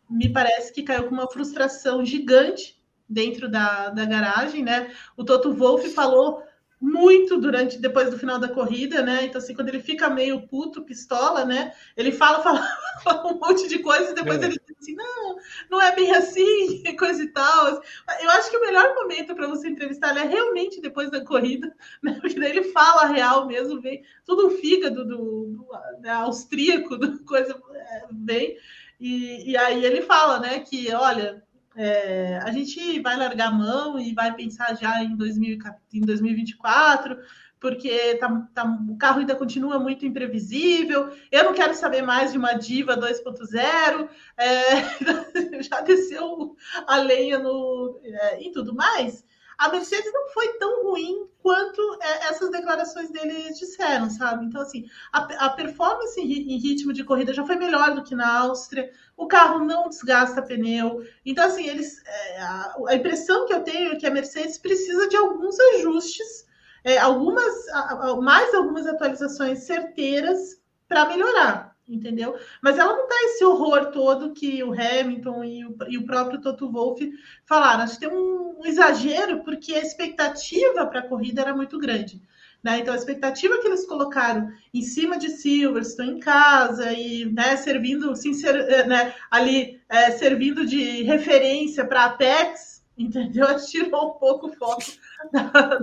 me 0.09 0.31
parece 0.31 0.73
que 0.73 0.83
caiu 0.83 1.05
com 1.05 1.13
uma 1.13 1.29
frustração 1.29 2.03
gigante 2.05 2.81
dentro 3.07 3.49
da, 3.49 3.89
da 3.89 4.05
garagem, 4.05 4.63
né? 4.63 4.91
O 5.15 5.23
Toto 5.23 5.53
Wolff 5.53 5.89
falou 5.89 6.43
muito 6.79 7.37
durante 7.39 7.79
depois 7.79 8.11
do 8.11 8.19
final 8.19 8.37
da 8.39 8.47
corrida, 8.47 9.01
né? 9.01 9.25
Então 9.25 9.39
assim, 9.39 9.55
quando 9.55 9.69
ele 9.69 9.81
fica 9.81 10.09
meio 10.09 10.47
puto, 10.47 10.83
pistola, 10.83 11.43
né? 11.43 11.73
Ele 11.95 12.11
fala, 12.11 12.41
fala, 12.43 12.67
fala 13.03 13.33
um 13.33 13.39
monte 13.39 13.67
de 13.67 13.79
coisa 13.79 14.11
e 14.11 14.15
depois 14.15 14.41
é. 14.41 14.45
ele 14.45 14.61
diz 14.65 14.77
assim: 14.79 14.95
"Não, 14.95 15.37
não 15.71 15.81
é 15.81 15.95
bem 15.95 16.11
assim", 16.11 16.83
coisa 16.97 17.23
e 17.23 17.27
tal. 17.29 17.81
Eu 18.21 18.29
acho 18.31 18.49
que 18.51 18.57
o 18.57 18.61
melhor 18.61 18.93
momento 18.93 19.35
para 19.35 19.47
você 19.47 19.67
entrevistar 19.67 20.15
é 20.15 20.23
realmente 20.23 20.79
depois 20.79 21.09
da 21.09 21.23
corrida, 21.23 21.75
né? 22.01 22.17
Porque 22.21 22.39
daí 22.39 22.51
ele 22.51 22.65
fala 22.65 23.03
a 23.03 23.07
real 23.07 23.47
mesmo, 23.47 23.81
vem 23.81 24.03
tudo 24.23 24.47
o 24.47 24.51
fígado 24.51 25.03
do, 25.03 25.45
do 25.47 25.67
né, 25.99 26.11
austríaco, 26.11 26.95
do 26.95 27.23
coisa 27.25 27.59
é, 27.73 28.05
vem. 28.11 28.57
E, 28.99 29.51
e 29.51 29.57
aí 29.57 29.85
ele 29.85 30.01
fala, 30.01 30.39
né, 30.39 30.59
que 30.59 30.91
olha, 30.93 31.43
é, 31.77 32.39
a 32.43 32.51
gente 32.51 32.99
vai 33.01 33.15
largar 33.15 33.49
a 33.49 33.51
mão 33.51 33.99
e 33.99 34.13
vai 34.13 34.33
pensar 34.33 34.75
já 34.75 35.03
em, 35.03 35.15
2000, 35.15 35.59
em 35.93 36.01
2024, 36.01 37.17
porque 37.59 38.15
tá, 38.15 38.47
tá, 38.53 38.77
o 38.89 38.97
carro 38.97 39.19
ainda 39.19 39.35
continua 39.35 39.77
muito 39.77 40.05
imprevisível. 40.05 41.11
Eu 41.31 41.43
não 41.43 41.53
quero 41.53 41.75
saber 41.75 42.01
mais 42.01 42.31
de 42.31 42.37
uma 42.37 42.53
diva 42.53 42.97
2.0, 42.97 44.09
é, 44.37 45.61
já 45.61 45.81
desceu 45.81 46.55
a 46.87 46.97
lenha 46.97 47.37
no, 47.37 47.99
é, 48.03 48.43
e 48.43 48.51
tudo 48.51 48.73
mais 48.73 49.23
a 49.57 49.69
Mercedes 49.69 50.13
não 50.13 50.29
foi 50.29 50.47
tão 50.59 50.83
ruim 50.83 51.27
quanto 51.41 51.81
é, 52.01 52.27
essas 52.27 52.51
declarações 52.51 53.09
dele 53.09 53.51
disseram, 53.53 54.09
sabe? 54.09 54.45
Então, 54.45 54.61
assim, 54.61 54.85
a, 55.11 55.45
a 55.45 55.49
performance 55.49 56.19
em 56.19 56.57
ritmo 56.57 56.93
de 56.93 57.03
corrida 57.03 57.33
já 57.33 57.45
foi 57.45 57.55
melhor 57.55 57.95
do 57.95 58.03
que 58.03 58.13
na 58.13 58.39
Áustria, 58.39 58.91
o 59.17 59.27
carro 59.27 59.65
não 59.65 59.89
desgasta 59.89 60.43
pneu. 60.43 61.03
Então, 61.25 61.45
assim, 61.45 61.67
eles. 61.67 62.01
É, 62.05 62.39
a, 62.39 62.75
a, 62.89 62.95
impressão 62.95 63.47
que 63.47 63.53
eu 63.53 63.63
tenho 63.63 63.91
é 63.91 63.95
que 63.95 64.05
a 64.05 64.11
Mercedes 64.11 64.59
precisa 64.59 65.09
de 65.09 65.17
alguns 65.17 65.59
ajustes, 65.59 66.47
é, 66.83 66.99
algumas, 66.99 67.67
a, 67.69 68.15
mais 68.21 68.53
algumas 68.53 68.85
atualizações 68.85 69.63
certeiras 69.63 70.61
para 70.87 71.07
melhorar 71.07 71.75
entendeu? 71.89 72.37
Mas 72.61 72.77
ela 72.77 72.97
não 72.97 73.07
dá 73.07 73.15
esse 73.23 73.45
horror 73.45 73.91
todo 73.91 74.33
que 74.33 74.61
o 74.61 74.73
Hamilton 74.73 75.43
e 75.45 75.65
o, 75.65 75.77
e 75.87 75.97
o 75.97 76.05
próprio 76.05 76.41
Toto 76.41 76.69
Wolff 76.69 77.09
falaram. 77.45 77.83
Acho 77.83 77.93
que 77.93 78.05
tem 78.05 78.09
um, 78.09 78.59
um 78.59 78.65
exagero, 78.65 79.41
porque 79.41 79.73
a 79.73 79.79
expectativa 79.79 80.85
para 80.85 80.99
a 80.99 81.07
corrida 81.07 81.41
era 81.41 81.55
muito 81.55 81.79
grande. 81.79 82.21
Né? 82.67 82.79
Então, 82.79 82.93
a 82.93 82.97
expectativa 82.97 83.61
que 83.61 83.67
eles 83.67 83.85
colocaram 83.85 84.51
em 84.73 84.81
cima 84.81 85.17
de 85.17 85.29
Silverstone, 85.29 86.11
em 86.11 86.19
casa, 86.19 86.91
e 86.91 87.23
né, 87.23 87.55
servindo, 87.55 88.13
sincer, 88.13 88.53
eh, 88.53 88.85
né, 88.85 89.13
ali, 89.31 89.79
é, 89.87 90.11
servindo 90.11 90.65
de 90.65 91.01
referência 91.03 91.85
para 91.85 92.01
a 92.01 92.05
Apex, 92.07 92.83
entendeu? 92.99 93.47
Tirou 93.65 94.09
um 94.09 94.19
pouco 94.19 94.47
o 94.47 94.53
foco 94.53 94.83
da, 95.31 95.79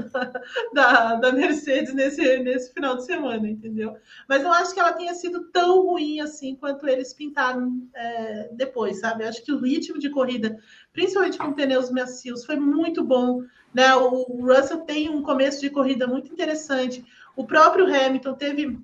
da, 0.75 1.15
da, 1.15 1.33
Mercedes 1.33 1.95
nesse, 1.95 2.39
nesse 2.41 2.75
final 2.75 2.97
de 2.97 3.07
semana, 3.07 3.49
entendeu? 3.49 3.97
Mas 4.29 4.43
não 4.43 4.53
acho 4.53 4.75
que 4.75 4.81
ela 4.81 4.93
tenha 4.93 5.15
sido 5.15 5.45
tão 5.45 5.87
ruim 5.87 6.21
assim 6.21 6.55
quanto 6.55 6.87
eles 6.87 7.15
pintaram 7.15 7.81
é, 7.95 8.51
depois, 8.53 9.01
sabe? 9.01 9.25
Acho 9.25 9.43
que 9.43 9.53
o 9.53 9.61
ritmo 9.61 9.99
de 9.99 10.11
corrida, 10.11 10.59
principalmente 10.93 11.39
com 11.39 11.55
pneus 11.55 11.91
macios, 11.91 12.45
foi 12.45 12.57
muito 12.57 13.03
bom. 13.03 13.41
Né? 13.75 13.95
O 13.97 14.47
Russell 14.47 14.83
tem 14.83 15.11
um 15.11 15.21
começo 15.21 15.61
de 15.61 15.69
corrida 15.69 16.07
muito 16.07 16.33
interessante. 16.33 17.05
O 17.37 17.45
próprio 17.45 17.85
Hamilton 17.85 18.35
teve 18.35 18.79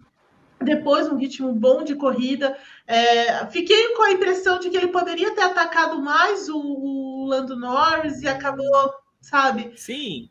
depois 0.60 1.08
um 1.08 1.16
ritmo 1.16 1.52
bom 1.52 1.84
de 1.84 1.94
corrida. 1.94 2.56
É, 2.86 3.46
fiquei 3.46 3.94
com 3.94 4.02
a 4.02 4.10
impressão 4.10 4.58
de 4.58 4.68
que 4.68 4.76
ele 4.76 4.88
poderia 4.88 5.34
ter 5.34 5.42
atacado 5.42 6.02
mais 6.02 6.48
o, 6.48 6.58
o 6.58 7.26
Lando 7.26 7.56
Norris 7.56 8.20
e 8.20 8.28
acabou, 8.28 8.92
sabe? 9.20 9.72
Sim. 9.76 10.28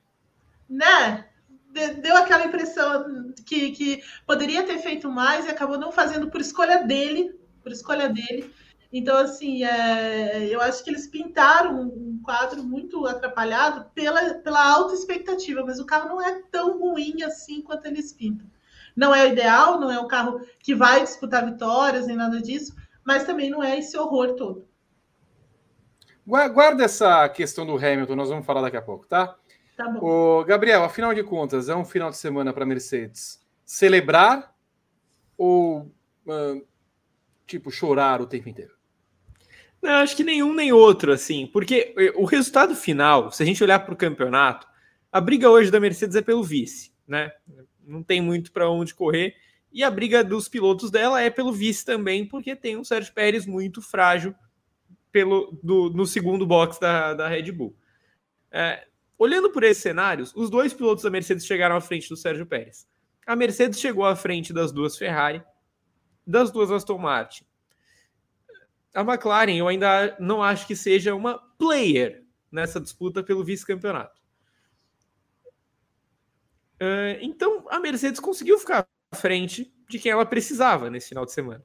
Né? 0.69 1.26
Deu 2.02 2.18
aquela 2.18 2.45
impressão 2.45 3.34
que, 3.45 3.72
que 3.72 4.03
poderia 4.26 4.64
ter 4.64 4.80
feito 4.80 5.10
mais 5.10 5.45
e 5.45 5.49
acabou 5.49 5.77
não 5.77 5.91
fazendo 5.91 6.30
por 6.30 6.41
escolha 6.41 6.84
dele, 6.84 7.40
por 7.64 7.72
escolha 7.72 8.10
dele. 8.10 8.52
Então, 8.91 9.18
assim, 9.18 9.64
é, 9.64 10.48
eu 10.48 10.60
acho 10.61 10.84
que 10.84 10.90
eles 10.90 11.07
pintaram 11.07 11.80
um 11.80 12.20
quadro 12.24 12.64
muito 12.64 13.06
atrapalhado 13.06 13.86
pela, 13.94 14.34
pela 14.36 14.74
alta 14.74 14.95
expectativa, 14.95 15.64
mas 15.64 15.80
o 15.80 15.86
carro 15.86 16.10
não 16.10 16.22
é 16.22 16.41
tão 16.52 16.80
ruim 16.80 17.22
assim 17.22 17.61
quanto 17.61 17.86
eles 17.86 18.11
pintam. 18.11 18.48
Não 18.95 19.14
é 19.14 19.28
o 19.28 19.32
ideal, 19.32 19.80
não 19.80 19.91
é 19.91 19.99
um 19.99 20.07
carro 20.07 20.41
que 20.57 20.74
vai 20.74 21.03
disputar 21.03 21.45
vitórias 21.45 22.07
nem 22.07 22.16
nada 22.16 22.41
disso, 22.41 22.76
mas 23.03 23.26
também 23.26 23.49
não 23.49 23.64
é 23.64 23.78
esse 23.78 23.95
horror 23.95 24.34
todo. 24.34 24.68
Guarda 26.26 26.84
essa 26.84 27.28
questão 27.30 27.66
do 27.66 27.78
Hamilton, 27.78 28.16
nós 28.16 28.30
vamos 28.30 28.45
falar 28.45 28.61
daqui 28.61 28.78
a 28.78 28.82
pouco, 28.82 29.07
tá? 29.07 29.36
Tá 29.78 29.88
bom. 29.88 29.99
O 30.03 30.44
Gabriel, 30.45 30.84
afinal 30.84 31.14
de 31.14 31.24
contas, 31.24 31.70
é 31.70 31.76
um 31.76 31.86
final 31.86 32.10
de 32.10 32.18
semana 32.18 32.52
para 32.52 32.66
Mercedes 32.66 33.40
celebrar 33.64 34.53
ou 35.38 35.91
uh, 36.28 36.68
tipo 37.48 37.72
chorar 37.72 38.22
o 38.22 38.28
tempo 38.28 38.49
inteiro? 38.49 38.78
Não, 39.81 39.91
acho 39.91 40.15
que 40.15 40.23
nenhum 40.23 40.53
nem 40.53 40.73
outro, 40.73 41.11
assim, 41.11 41.47
porque 41.47 41.93
o 42.15 42.26
resultado 42.26 42.76
final, 42.76 43.31
se 43.31 43.41
a 43.41 43.45
gente 43.45 43.64
olhar 43.64 43.80
para 43.80 43.93
o 43.93 43.97
campeonato, 43.97 44.68
a 45.11 45.22
briga 45.22 45.49
hoje 45.49 45.72
da 45.72 45.80
Mercedes 45.80 46.15
é 46.15 46.22
pelo 46.22 46.43
vice, 46.43 46.91
né? 47.07 47.31
Não 47.85 48.03
tem 48.03 48.22
muito 48.22 48.51
para 48.51 48.69
onde 48.69 48.93
correr. 48.93 49.35
E 49.72 49.84
a 49.84 49.89
briga 49.89 50.23
dos 50.23 50.49
pilotos 50.49 50.91
dela 50.91 51.22
é 51.22 51.30
pelo 51.30 51.53
vice 51.53 51.85
também, 51.85 52.26
porque 52.26 52.56
tem 52.56 52.77
um 52.77 52.84
Sérgio 52.84 53.14
Pérez 53.14 53.45
muito 53.45 53.81
frágil 53.81 54.35
pelo, 55.11 55.57
do, 55.64 55.89
no 55.89 56.06
segundo 56.06 56.45
box 56.45 56.80
da, 56.80 57.14
da 57.14 57.27
Red 57.27 57.51
Bull. 57.51 57.76
É, 58.51 58.85
olhando 59.18 59.49
por 59.49 59.64
esses 59.64 59.81
cenários, 59.81 60.34
os 60.35 60.49
dois 60.49 60.73
pilotos 60.73 61.03
da 61.03 61.10
Mercedes 61.10 61.45
chegaram 61.45 61.76
à 61.76 61.81
frente 61.81 62.10
do 62.10 62.18
Sérgio 62.18 62.45
Pérez. 62.45 62.88
A 63.26 63.35
Mercedes 63.35 63.80
chegou 63.80 64.06
à 64.06 64.15
frente 64.15 64.51
das 64.51 64.72
duas 64.72 64.97
Ferrari, 64.97 65.41
das 66.27 66.51
duas 66.51 66.69
Aston 66.69 66.97
Martin 66.97 67.48
a 68.94 69.02
McLaren 69.02 69.56
eu 69.56 69.68
ainda 69.68 70.16
não 70.20 70.41
acho 70.41 70.66
que 70.66 70.76
seja 70.76 71.14
uma 71.14 71.38
player 71.57 72.24
nessa 72.52 72.80
disputa 72.80 73.24
pelo 73.24 73.44
vice-campeonato. 73.44 74.20
Uh, 76.82 77.20
então 77.22 77.66
a 77.70 77.80
Mercedes 77.80 78.20
conseguiu 78.20 78.57
ficar 78.57 78.88
à 79.11 79.16
frente 79.16 79.74
de 79.88 79.99
quem 79.99 80.11
ela 80.11 80.26
precisava 80.26 80.90
nesse 80.90 81.10
final 81.10 81.26
de 81.26 81.34
semana. 81.34 81.64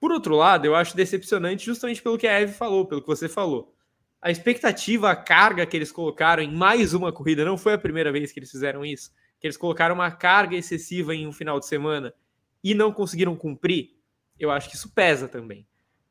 Por 0.00 0.12
outro 0.12 0.36
lado, 0.36 0.64
eu 0.64 0.74
acho 0.74 0.96
decepcionante 0.96 1.66
justamente 1.66 2.02
pelo 2.02 2.16
que 2.16 2.26
a 2.26 2.40
Eve 2.40 2.52
falou, 2.52 2.86
pelo 2.86 3.00
que 3.00 3.06
você 3.06 3.28
falou. 3.28 3.74
A 4.20 4.30
expectativa, 4.30 5.10
a 5.10 5.16
carga 5.16 5.66
que 5.66 5.76
eles 5.76 5.92
colocaram 5.92 6.42
em 6.42 6.52
mais 6.52 6.94
uma 6.94 7.12
corrida, 7.12 7.44
não 7.44 7.58
foi 7.58 7.74
a 7.74 7.78
primeira 7.78 8.10
vez 8.10 8.32
que 8.32 8.38
eles 8.38 8.50
fizeram 8.50 8.84
isso, 8.84 9.12
que 9.38 9.46
eles 9.46 9.56
colocaram 9.56 9.94
uma 9.94 10.10
carga 10.10 10.56
excessiva 10.56 11.14
em 11.14 11.26
um 11.26 11.32
final 11.32 11.60
de 11.60 11.66
semana 11.66 12.14
e 12.62 12.74
não 12.74 12.92
conseguiram 12.92 13.36
cumprir, 13.36 13.96
eu 14.38 14.50
acho 14.50 14.68
que 14.68 14.76
isso 14.76 14.92
pesa 14.92 15.28
também. 15.28 15.67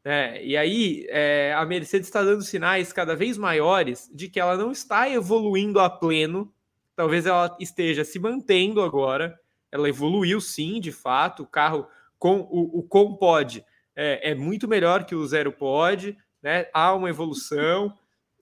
É, 0.10 0.42
e 0.42 0.56
aí 0.56 1.06
é, 1.10 1.54
a 1.54 1.66
Mercedes 1.66 2.08
está 2.08 2.24
dando 2.24 2.42
sinais 2.42 2.94
cada 2.94 3.14
vez 3.14 3.38
maiores 3.38 4.10
de 4.14 4.30
que 4.30 4.40
ela 4.40 4.56
não 4.56 4.72
está 4.72 5.10
evoluindo 5.10 5.82
a 5.82 5.90
pleno. 5.90 6.50
Talvez 6.96 7.26
ela 7.26 7.58
esteja 7.60 8.06
se 8.06 8.18
mantendo 8.18 8.82
agora. 8.82 9.38
Ela 9.70 9.90
evoluiu 9.90 10.40
sim, 10.40 10.80
de 10.80 10.94
fato. 10.94 11.44
O 11.44 11.46
carro 11.46 11.86
com 12.18 12.40
o, 12.50 12.80
o 12.80 12.84
com 12.84 13.18
pod 13.18 13.66
é, 13.94 14.32
é, 14.32 14.34
muito 14.34 14.66
melhor 14.66 15.04
que 15.04 15.14
o 15.14 15.28
zero 15.28 15.52
pod, 15.52 16.18
né? 16.42 16.68
Há 16.74 16.94
uma 16.94 17.10
evolução, 17.10 17.94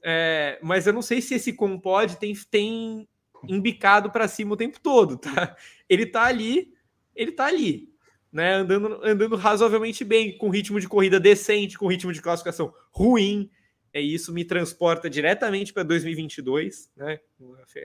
é, 0.03 0.59
mas 0.61 0.85
eu 0.85 0.93
não 0.93 1.01
sei 1.01 1.19
se 1.19 1.33
esse 1.33 1.51
com 1.51 1.79
pod 1.79 2.15
tem, 2.17 2.35
tem 2.51 3.09
embicado 3.49 4.11
para 4.11 4.27
cima 4.27 4.53
o 4.53 4.57
tempo 4.57 4.79
todo, 4.79 5.17
tá? 5.17 5.55
Ele 5.89 6.03
está 6.03 6.25
ali, 6.25 6.75
ele 7.15 7.31
está 7.31 7.45
ali 7.45 7.94
né, 8.35 8.55
andando, 8.55 8.99
andando 9.01 9.37
razoavelmente 9.37 10.03
bem, 10.03 10.37
com 10.37 10.49
ritmo 10.49 10.77
de 10.77 10.89
corrida 10.89 11.21
decente, 11.21 11.77
com 11.77 11.87
ritmo 11.87 12.11
de 12.11 12.21
classificação 12.21 12.73
ruim. 12.91 13.49
É 13.93 14.01
isso 14.01 14.33
me 14.33 14.43
transporta 14.43 15.09
diretamente 15.09 15.71
para 15.71 15.83
2022, 15.83 16.91
né? 16.97 17.17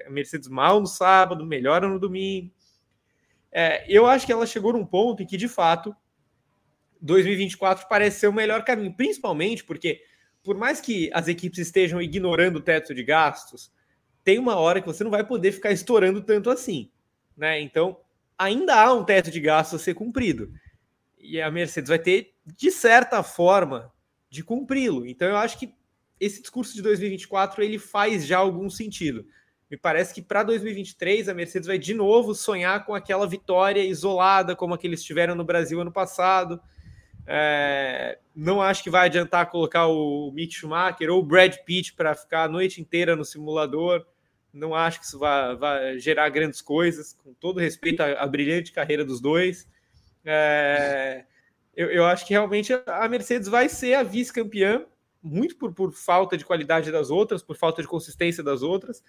A 0.04 0.10
Mercedes 0.10 0.48
mal 0.48 0.80
no 0.80 0.88
sábado, 0.88 1.46
melhora 1.46 1.86
no 1.86 2.00
domingo. 2.00 2.52
É, 3.52 3.84
eu 3.88 4.08
acho 4.08 4.26
que 4.26 4.32
ela 4.32 4.44
chegou 4.44 4.72
num 4.72 4.84
ponto 4.84 5.22
em 5.22 5.26
que, 5.26 5.36
de 5.36 5.46
fato, 5.46 5.94
2024 7.00 7.86
parece 7.88 8.18
ser 8.18 8.26
o 8.26 8.32
melhor 8.32 8.64
caminho, 8.64 8.92
principalmente 8.92 9.62
porque, 9.62 10.02
por 10.42 10.56
mais 10.56 10.80
que 10.80 11.08
as 11.14 11.28
equipes 11.28 11.60
estejam 11.60 12.02
ignorando 12.02 12.56
o 12.56 12.60
teto 12.60 12.92
de 12.92 13.04
gastos, 13.04 13.72
tem 14.24 14.36
uma 14.36 14.56
hora 14.56 14.80
que 14.80 14.86
você 14.88 15.04
não 15.04 15.12
vai 15.12 15.24
poder 15.24 15.52
ficar 15.52 15.70
estourando 15.70 16.20
tanto 16.20 16.50
assim, 16.50 16.90
né? 17.36 17.60
Então, 17.60 18.00
ainda 18.40 18.74
há 18.74 18.94
um 18.94 19.04
teto 19.04 19.30
de 19.30 19.38
gastos 19.38 19.82
a 19.82 19.84
ser 19.84 19.92
cumprido. 19.92 20.50
E 21.18 21.42
a 21.42 21.50
Mercedes 21.50 21.90
vai 21.90 21.98
ter, 21.98 22.32
de 22.56 22.70
certa 22.70 23.22
forma, 23.22 23.92
de 24.30 24.42
cumpri-lo. 24.42 25.06
Então 25.06 25.28
eu 25.28 25.36
acho 25.36 25.58
que 25.58 25.74
esse 26.18 26.40
discurso 26.40 26.74
de 26.74 26.80
2024 26.80 27.62
ele 27.62 27.78
faz 27.78 28.26
já 28.26 28.38
algum 28.38 28.70
sentido. 28.70 29.26
Me 29.70 29.76
parece 29.76 30.14
que 30.14 30.22
para 30.22 30.42
2023 30.42 31.28
a 31.28 31.34
Mercedes 31.34 31.66
vai 31.66 31.78
de 31.78 31.92
novo 31.92 32.34
sonhar 32.34 32.84
com 32.86 32.94
aquela 32.94 33.26
vitória 33.26 33.84
isolada 33.84 34.56
como 34.56 34.72
a 34.72 34.78
que 34.78 34.86
eles 34.86 35.04
tiveram 35.04 35.34
no 35.34 35.44
Brasil 35.44 35.78
ano 35.78 35.92
passado. 35.92 36.58
É, 37.26 38.18
não 38.34 38.62
acho 38.62 38.82
que 38.82 38.90
vai 38.90 39.06
adiantar 39.06 39.50
colocar 39.50 39.86
o 39.86 40.32
Mick 40.32 40.54
Schumacher 40.54 41.10
ou 41.10 41.20
o 41.20 41.22
Brad 41.22 41.54
Pitt 41.66 41.92
para 41.92 42.14
ficar 42.14 42.44
a 42.44 42.48
noite 42.48 42.80
inteira 42.80 43.14
no 43.14 43.24
simulador. 43.24 44.04
Não 44.52 44.74
acho 44.74 44.98
que 45.00 45.06
isso 45.06 45.18
vai, 45.18 45.56
vai 45.56 45.98
gerar 45.98 46.28
grandes 46.28 46.60
coisas, 46.60 47.12
com 47.12 47.32
todo 47.34 47.60
respeito 47.60 48.00
à, 48.02 48.12
à 48.12 48.26
brilhante 48.26 48.72
carreira 48.72 49.04
dos 49.04 49.20
dois. 49.20 49.68
É, 50.24 51.24
eu, 51.74 51.88
eu, 51.88 52.04
acho 52.04 52.26
que 52.26 52.32
realmente 52.32 52.72
a 52.86 53.08
Mercedes 53.08 53.48
vai 53.48 53.68
ser 53.68 53.94
a 53.94 54.02
vice-campeã, 54.02 54.84
muito 55.22 55.56
por, 55.56 55.72
por 55.72 55.92
falta 55.92 56.36
de 56.36 56.44
qualidade 56.44 56.90
das 56.90 57.10
outras, 57.10 57.42
por 57.42 57.56
falta 57.56 57.80
de 57.80 57.88
consistência 57.88 58.42
das 58.42 58.62
outras. 58.62 59.04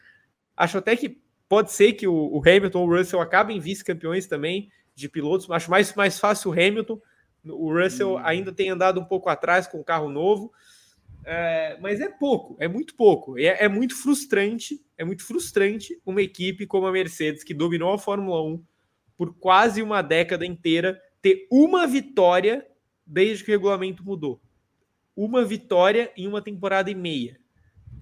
Acho 0.55 0.77
até 0.77 0.95
que 0.95 1.21
pode 1.49 1.71
ser 1.71 1.93
que 1.93 2.07
o, 2.07 2.13
o 2.13 2.39
Hamilton 2.39 2.79
ou 2.79 2.87
o 2.87 2.97
Russell 2.97 3.19
acabem 3.19 3.59
vice-campeões 3.59 4.27
também 4.27 4.69
de 4.95 5.09
pilotos. 5.09 5.49
Acho 5.49 5.71
mais, 5.71 5.93
mais 5.95 6.19
fácil 6.19 6.51
o 6.51 6.53
Hamilton. 6.53 7.01
O 7.45 7.73
Russell 7.73 8.13
hum. 8.13 8.21
ainda 8.23 8.51
tem 8.51 8.69
andado 8.69 8.99
um 8.99 9.05
pouco 9.05 9.29
atrás 9.29 9.67
com 9.67 9.79
o 9.79 9.83
carro 9.83 10.09
novo. 10.09 10.53
É, 11.23 11.77
mas 11.79 12.01
é 12.01 12.09
pouco, 12.09 12.55
é 12.59 12.67
muito 12.67 12.95
pouco. 12.95 13.37
É, 13.37 13.65
é, 13.65 13.67
muito 13.67 13.95
frustrante, 13.95 14.83
é 14.97 15.03
muito 15.03 15.23
frustrante 15.23 15.99
uma 16.05 16.21
equipe 16.21 16.65
como 16.65 16.87
a 16.87 16.91
Mercedes, 16.91 17.43
que 17.43 17.53
dominou 17.53 17.93
a 17.93 17.99
Fórmula 17.99 18.43
1 18.43 18.63
por 19.17 19.33
quase 19.35 19.83
uma 19.83 20.01
década 20.01 20.45
inteira, 20.45 20.99
ter 21.21 21.47
uma 21.51 21.85
vitória 21.85 22.65
desde 23.05 23.43
que 23.43 23.51
o 23.51 23.53
regulamento 23.53 24.03
mudou. 24.03 24.41
Uma 25.15 25.43
vitória 25.45 26.11
em 26.17 26.27
uma 26.27 26.41
temporada 26.41 26.89
e 26.89 26.95
meia. 26.95 27.39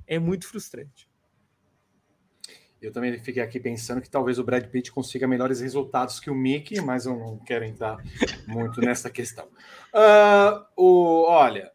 É 0.08 0.18
muito 0.18 0.48
frustrante. 0.48 1.10
Eu 2.82 2.94
também 2.94 3.18
fiquei 3.20 3.44
aqui 3.44 3.60
pensando 3.60 4.00
que 4.02 4.10
talvez 4.10 4.40
o 4.40 4.44
Brad 4.44 4.66
Pitt 4.68 4.92
consiga 4.92 5.28
melhores 5.28 5.60
resultados 5.60 6.20
que 6.20 6.30
o 6.30 6.36
Mickey, 6.36 6.80
mas 6.80 7.06
eu 7.06 7.18
não 7.18 7.38
quero 7.38 7.66
entrar 7.66 7.98
muito 8.48 8.80
nessa 8.80 9.10
questão. 9.10 9.48
Uh, 9.94 10.64
o, 10.78 11.24
olha, 11.28 11.70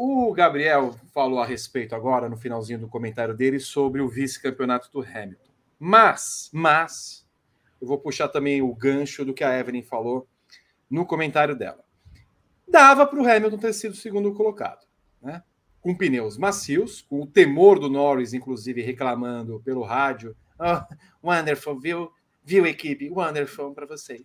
o 0.00 0.32
Gabriel 0.32 0.94
falou 1.12 1.40
a 1.40 1.44
respeito 1.44 1.92
agora, 1.92 2.28
no 2.28 2.36
finalzinho 2.36 2.78
do 2.78 2.86
comentário 2.86 3.36
dele, 3.36 3.58
sobre 3.58 4.00
o 4.00 4.08
vice-campeonato 4.08 4.88
do 4.92 5.00
Hamilton. 5.00 5.50
Mas, 5.76 6.48
mas, 6.52 7.26
eu 7.80 7.88
vou 7.88 7.98
puxar 7.98 8.28
também 8.28 8.62
o 8.62 8.72
gancho 8.72 9.24
do 9.24 9.34
que 9.34 9.42
a 9.42 9.58
Evelyn 9.58 9.82
falou 9.82 10.28
no 10.88 11.04
comentário 11.04 11.56
dela. 11.56 11.84
Dava 12.68 13.04
para 13.08 13.20
o 13.20 13.28
Hamilton 13.28 13.58
ter 13.58 13.72
sido 13.72 13.96
segundo 13.96 14.32
colocado, 14.32 14.86
né? 15.20 15.42
Com 15.80 15.96
pneus 15.96 16.38
macios, 16.38 17.02
com 17.02 17.22
o 17.22 17.26
temor 17.26 17.80
do 17.80 17.90
Norris, 17.90 18.32
inclusive, 18.32 18.80
reclamando 18.80 19.60
pelo 19.64 19.82
rádio. 19.82 20.36
Oh, 20.60 21.26
wonderful, 21.26 21.80
viu? 21.80 22.12
Viu, 22.44 22.64
equipe? 22.66 23.10
Wonderful 23.10 23.74
para 23.74 23.86
vocês. 23.86 24.22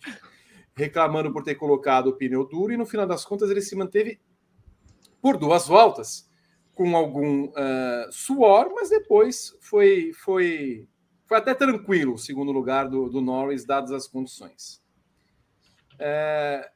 Reclamando 0.75 1.33
por 1.33 1.43
ter 1.43 1.55
colocado 1.55 2.07
o 2.07 2.13
pneu 2.13 2.45
duro 2.47 2.73
e 2.73 2.77
no 2.77 2.85
final 2.85 3.07
das 3.07 3.25
contas 3.25 3.49
ele 3.49 3.61
se 3.61 3.75
manteve 3.75 4.19
por 5.23 5.37
duas 5.37 5.65
voltas, 5.65 6.29
com 6.75 6.97
algum 6.97 7.45
uh, 7.45 8.11
suor, 8.11 8.73
mas 8.75 8.89
depois 8.89 9.57
foi, 9.61 10.11
foi, 10.11 10.85
foi 11.25 11.37
até 11.37 11.53
tranquilo 11.53 12.15
o 12.15 12.17
segundo 12.17 12.51
lugar 12.51 12.89
do, 12.89 13.07
do 13.07 13.21
Norris, 13.21 13.63
dadas 13.63 13.93
as 13.93 14.05
condições. 14.05 14.83
É, 15.97 16.69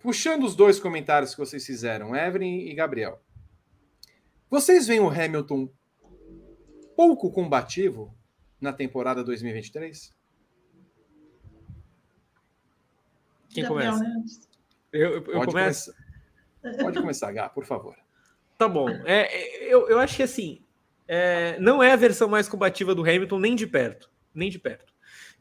puxando 0.00 0.42
os 0.42 0.56
dois 0.56 0.80
comentários 0.80 1.32
que 1.32 1.38
vocês 1.38 1.64
fizeram, 1.64 2.16
Evelyn 2.16 2.68
e 2.68 2.74
Gabriel. 2.74 3.22
Vocês 4.50 4.88
veem 4.88 4.98
o 4.98 5.08
Hamilton 5.08 5.70
pouco 6.96 7.30
combativo 7.30 8.12
na 8.60 8.72
temporada 8.72 9.22
2023? 9.22 10.12
Quem 13.50 13.62
Gabriel, 13.62 13.92
começa? 13.92 14.02
Né? 14.02 14.24
Eu, 14.92 15.12
eu, 15.12 15.22
Pode 15.22 15.52
começo. 15.52 15.94
Pode 16.80 17.00
começar, 17.00 17.32
Gá, 17.32 17.48
por 17.48 17.64
favor. 17.64 17.96
Tá 18.56 18.68
bom. 18.68 18.88
É, 19.06 19.72
eu, 19.72 19.88
eu 19.88 19.98
acho 19.98 20.16
que 20.16 20.22
assim, 20.22 20.62
é, 21.08 21.58
não 21.58 21.82
é 21.82 21.92
a 21.92 21.96
versão 21.96 22.28
mais 22.28 22.48
combativa 22.48 22.94
do 22.94 23.02
Hamilton, 23.02 23.38
nem 23.38 23.54
de 23.54 23.66
perto. 23.66 24.10
Nem 24.34 24.50
de 24.50 24.58
perto. 24.58 24.92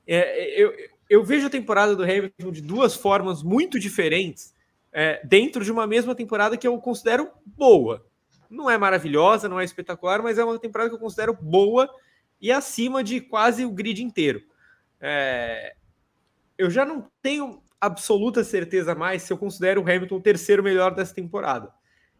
É, 0.07 0.61
eu, 0.61 0.73
eu 1.09 1.23
vejo 1.23 1.47
a 1.47 1.49
temporada 1.49 1.95
do 1.95 2.03
Hamilton 2.03 2.51
de 2.51 2.61
duas 2.61 2.95
formas 2.95 3.43
muito 3.43 3.79
diferentes 3.79 4.53
é, 4.91 5.21
dentro 5.23 5.63
de 5.63 5.71
uma 5.71 5.85
mesma 5.85 6.15
temporada 6.15 6.57
que 6.57 6.67
eu 6.67 6.77
considero 6.79 7.29
boa. 7.45 8.05
Não 8.49 8.69
é 8.69 8.77
maravilhosa, 8.77 9.47
não 9.47 9.59
é 9.59 9.63
espetacular, 9.63 10.23
mas 10.23 10.37
é 10.37 10.43
uma 10.43 10.57
temporada 10.57 10.89
que 10.89 10.95
eu 10.95 10.99
considero 10.99 11.33
boa 11.33 11.89
e 12.41 12.51
acima 12.51 13.03
de 13.03 13.21
quase 13.21 13.65
o 13.65 13.71
grid 13.71 14.01
inteiro. 14.01 14.41
É, 14.99 15.75
eu 16.57 16.69
já 16.69 16.83
não 16.83 17.09
tenho 17.21 17.61
absoluta 17.79 18.43
certeza 18.43 18.93
mais 18.93 19.23
se 19.23 19.31
eu 19.31 19.37
considero 19.37 19.81
o 19.81 19.83
Hamilton 19.83 20.15
o 20.15 20.21
terceiro 20.21 20.63
melhor 20.63 20.93
dessa 20.93 21.13
temporada. 21.13 21.71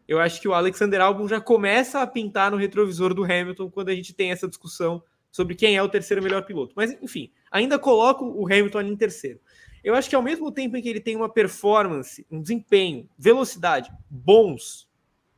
Eu 0.08 0.20
acho 0.20 0.42
que 0.42 0.48
o 0.48 0.54
Alexander 0.54 1.02
Albon 1.02 1.28
já 1.28 1.40
começa 1.40 2.02
a 2.02 2.08
pintar 2.08 2.50
no 2.50 2.58
retrovisor 2.58 3.14
do 3.14 3.24
Hamilton 3.24 3.70
quando 3.70 3.90
a 3.90 3.96
gente 3.96 4.14
tem 4.14 4.32
essa 4.32 4.48
discussão 4.48 5.04
sobre 5.32 5.54
quem 5.56 5.78
é 5.78 5.84
o 5.84 5.90
terceiro 5.90 6.24
melhor 6.24 6.44
piloto. 6.46 6.74
Mas, 6.76 6.98
enfim, 7.02 7.32
ainda 7.52 7.78
coloco 7.78 8.26
o 8.26 8.46
Hamilton 8.46 8.80
ali 8.80 8.92
em 8.92 8.98
terceiro. 8.98 9.40
Eu 9.84 9.94
acho 9.96 10.10
que 10.10 10.16
ao 10.16 10.22
mesmo 10.22 10.52
tempo 10.52 10.76
em 10.76 10.82
que 10.82 10.90
ele 10.90 11.00
tem 11.00 11.16
uma 11.16 11.30
performance, 11.30 12.26
um 12.30 12.42
desempenho, 12.42 13.08
velocidade 13.18 13.92
bons, 14.10 14.90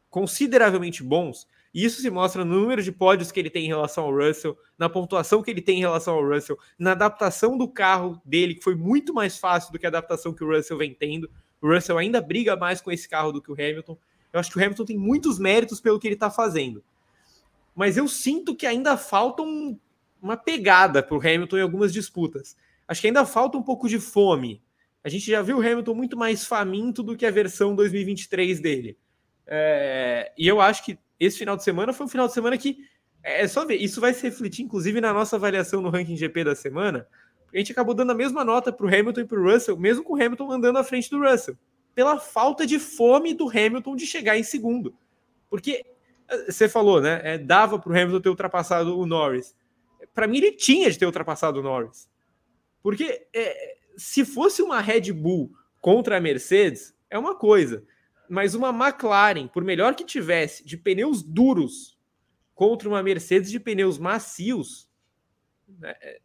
consideravelmente 0.10 1.03
bons, 1.03 1.48
e 1.73 1.85
isso 1.85 2.02
se 2.02 2.10
mostra 2.10 2.43
no 2.43 2.60
número 2.60 2.84
de 2.84 2.91
pódios 2.91 3.31
que 3.31 3.39
ele 3.39 3.49
tem 3.49 3.65
em 3.65 3.69
relação 3.69 4.03
ao 4.03 4.14
Russell, 4.14 4.57
na 4.77 4.89
pontuação 4.89 5.41
que 5.41 5.49
ele 5.49 5.61
tem 5.61 5.77
em 5.77 5.81
relação 5.81 6.15
ao 6.15 6.27
Russell, 6.27 6.57
na 6.77 6.91
adaptação 6.91 7.57
do 7.57 7.68
carro 7.68 8.22
dele, 8.26 8.56
que 8.56 8.64
foi 8.64 8.76
muito 8.76 9.14
mais 9.14 9.38
fácil 9.38 9.72
do 9.72 9.80
que 9.80 9.85
a 9.85 9.89
adaptação 9.89 10.34
que 10.34 10.43
o 10.43 10.53
Russell 10.53 10.77
vem 10.77 10.93
tendo. 10.93 11.30
O 11.61 11.73
Russell 11.73 11.98
ainda 11.98 12.19
briga 12.19 12.57
mais 12.57 12.81
com 12.81 12.91
esse 12.91 13.07
carro 13.07 13.31
do 13.31 13.41
que 13.41 13.52
o 13.52 13.53
Hamilton. 13.53 13.98
Eu 14.34 14.39
acho 14.39 14.52
que 14.52 14.57
o 14.57 14.61
Hamilton 14.61 14.85
tem 14.85 14.98
muitos 14.98 15.39
méritos 15.39 15.80
pelo 15.80 15.99
que 15.99 16.07
ele 16.07 16.15
está 16.15 16.30
fazendo. 16.30 16.84
Mas 17.73 17.95
eu 17.95 18.07
sinto 18.07 18.56
que 18.56 18.65
ainda 18.65 18.98
falta 18.98 19.41
um, 19.41 19.80
uma 20.22 20.35
pegada 20.35 21.02
para 21.02 21.15
o 21.15 21.19
Hamilton 21.19 21.57
em 21.57 21.61
algumas 21.61 21.93
disputas. 21.93 22.57
Acho 22.85 22.99
que 22.99 23.07
ainda 23.07 23.26
falta 23.26 23.57
um 23.57 23.64
pouco 23.64 23.88
de 23.88 23.99
fome. 23.99 24.61
A 25.03 25.07
gente 25.07 25.31
já 25.31 25.41
viu 25.41 25.57
o 25.57 25.61
Hamilton 25.61 25.93
muito 25.93 26.18
mais 26.18 26.45
faminto 26.45 27.02
do 27.02 27.15
que 27.15 27.26
a 27.26 27.31
versão 27.31 27.73
2023 27.76 28.60
dele. 28.60 28.98
É, 29.48 30.31
e 30.38 30.48
eu 30.48 30.60
acho 30.60 30.84
que 30.84 30.99
esse 31.26 31.38
final 31.38 31.56
de 31.56 31.64
semana 31.64 31.93
foi 31.93 32.06
um 32.06 32.10
final 32.10 32.27
de 32.27 32.34
semana 32.34 32.57
que 32.57 32.80
é 33.23 33.48
só 33.48 33.64
ver, 33.65 33.76
isso 33.76 34.02
vai 34.02 34.14
se 34.14 34.23
refletir 34.23 34.64
inclusive 34.64 34.99
na 34.99 35.14
nossa 35.14 35.35
avaliação 35.35 35.81
no 35.81 35.89
ranking 35.89 36.18
GP 36.18 36.43
da 36.43 36.56
semana. 36.56 37.07
A 37.53 37.57
gente 37.57 37.72
acabou 37.72 37.93
dando 37.93 38.11
a 38.11 38.15
mesma 38.15 38.43
nota 38.43 38.72
para 38.72 38.85
o 38.85 38.89
Hamilton 38.89 39.22
e 39.22 39.26
para 39.26 39.39
o 39.39 39.43
Russell, 39.43 39.77
mesmo 39.77 40.03
com 40.03 40.14
o 40.14 40.15
Hamilton 40.15 40.52
andando 40.52 40.77
à 40.77 40.84
frente 40.84 41.10
do 41.10 41.22
Russell, 41.22 41.57
pela 41.93 42.18
falta 42.18 42.65
de 42.65 42.80
fome 42.80 43.34
do 43.34 43.49
Hamilton 43.49 43.95
de 43.95 44.07
chegar 44.07 44.38
em 44.38 44.43
segundo. 44.43 44.95
Porque 45.49 45.85
eh, 46.27 46.52
você 46.52 46.68
falou, 46.68 47.02
né? 47.02 47.22
É, 47.23 47.38
dava 47.38 47.77
para 47.77 47.91
o 47.91 47.95
Hamilton 47.95 48.22
ter 48.22 48.30
ultrapassado 48.30 48.98
o 48.98 49.06
Norris. 49.06 49.53
Para 50.14 50.27
mim, 50.27 50.38
ele 50.38 50.53
tinha 50.53 50.89
de 50.89 50.98
ter 50.98 51.06
ultrapassado 51.06 51.60
o 51.60 51.64
Norris. 51.64 52.10
Porque 52.81 53.27
é, 53.34 53.76
se 53.98 54.26
fosse 54.26 54.61
uma 54.61 54.80
Red 54.80 55.11
Bull 55.11 55.52
contra 55.80 56.18
a 56.18 56.22
Mercedes, 56.22 56.95
é 57.10 57.19
uma 57.19 57.35
coisa 57.35 57.84
mas 58.31 58.55
uma 58.55 58.69
McLaren, 58.69 59.45
por 59.45 59.61
melhor 59.61 59.93
que 59.93 60.05
tivesse, 60.05 60.65
de 60.65 60.77
pneus 60.77 61.21
duros 61.21 61.99
contra 62.55 62.87
uma 62.87 63.03
Mercedes 63.03 63.51
de 63.51 63.59
pneus 63.59 63.97
macios, 63.97 64.89
né, 65.67 65.93
é, 66.01 66.21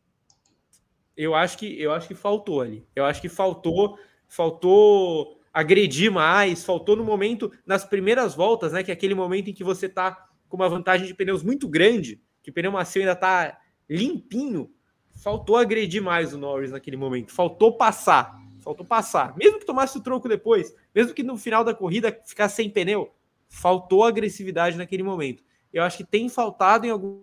eu 1.17 1.35
acho 1.35 1.59
que 1.59 1.81
eu 1.81 1.93
acho 1.93 2.07
que 2.07 2.15
faltou 2.15 2.61
ali. 2.61 2.87
Eu 2.95 3.05
acho 3.05 3.21
que 3.21 3.29
faltou 3.29 3.99
faltou 4.29 5.41
agredir 5.53 6.13
mais, 6.13 6.65
faltou 6.65 6.95
no 6.95 7.03
momento 7.03 7.51
nas 7.67 7.85
primeiras 7.85 8.37
voltas, 8.37 8.73
né, 8.73 8.85
que 8.85 8.93
é 8.93 8.95
aquele 8.95 9.15
momento 9.15 9.51
em 9.51 9.55
que 9.55 9.65
você 9.65 9.89
tá 9.89 10.29
com 10.49 10.57
uma 10.57 10.69
vantagem 10.69 11.09
de 11.09 11.15
pneus 11.15 11.43
muito 11.43 11.69
grande, 11.69 12.23
que 12.41 12.51
o 12.51 12.53
pneu 12.53 12.71
macio 12.71 13.01
ainda 13.01 13.17
tá 13.17 13.59
limpinho, 13.91 14.71
faltou 15.13 15.57
agredir 15.57 16.01
mais 16.01 16.33
o 16.33 16.39
Norris 16.39 16.71
naquele 16.71 16.97
momento, 16.97 17.33
faltou 17.33 17.77
passar. 17.77 18.46
Faltou 18.67 18.85
passar. 18.85 19.37
Mesmo 19.37 19.61
que 19.61 19.65
tomasse 19.65 19.97
o 19.97 20.01
troco 20.01 20.29
depois, 20.29 20.75
mesmo 20.93 21.15
que 21.15 21.23
no 21.23 21.39
final 21.39 21.63
da 21.63 21.73
corrida 21.73 22.21
ficasse 22.27 22.57
sem 22.57 22.69
pneu, 22.69 23.15
faltou 23.49 24.03
agressividade 24.03 24.77
naquele 24.77 25.05
momento. 25.05 25.45
Eu 25.73 25.85
acho 25.85 25.99
que 25.99 26.05
tem 26.05 26.29
faltado 26.29 26.85
em 26.85 26.91
alguns 26.91 27.23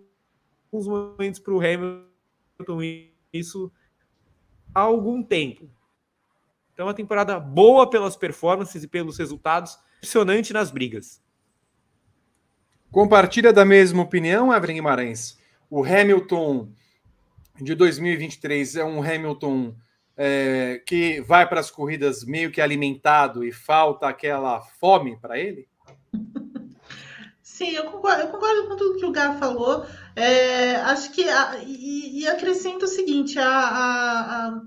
momentos 0.72 1.38
para 1.38 1.52
o 1.52 1.58
Hamilton 1.58 2.80
isso 3.30 3.70
há 4.74 4.80
algum 4.80 5.22
tempo. 5.22 5.68
Então, 6.72 6.86
uma 6.86 6.94
temporada 6.94 7.38
boa 7.38 7.90
pelas 7.90 8.16
performances 8.16 8.82
e 8.82 8.88
pelos 8.88 9.18
resultados, 9.18 9.78
impressionante 9.98 10.50
nas 10.50 10.70
brigas. 10.70 11.22
Compartilha 12.90 13.52
da 13.52 13.66
mesma 13.66 14.02
opinião, 14.02 14.50
Evelyn 14.50 14.76
Guimarães. 14.76 15.38
O 15.68 15.84
Hamilton 15.84 16.72
de 17.60 17.74
2023 17.74 18.76
é 18.76 18.84
um 18.84 19.02
Hamilton 19.02 19.76
é, 20.16 20.80
que 20.86 21.20
vai 21.22 21.48
para 21.48 21.60
as 21.60 21.70
corridas 21.70 22.24
meio 22.24 22.50
que 22.50 22.60
alimentado 22.60 23.44
e 23.44 23.52
falta 23.52 24.08
aquela 24.08 24.60
fome 24.60 25.18
para 25.18 25.38
ele? 25.38 25.68
Sim, 27.42 27.70
eu 27.70 27.84
concordo, 27.84 28.22
eu 28.22 28.28
concordo, 28.28 28.68
com 28.68 28.76
tudo 28.76 28.98
que 28.98 29.06
o 29.06 29.12
Gá 29.12 29.34
falou. 29.34 29.86
É, 30.16 30.76
acho 30.76 31.12
que 31.12 31.28
a, 31.28 31.58
e, 31.62 32.20
e, 32.20 32.26
acrescento 32.26 32.84
o 32.84 32.88
seguinte: 32.88 33.38
a, 33.38 34.60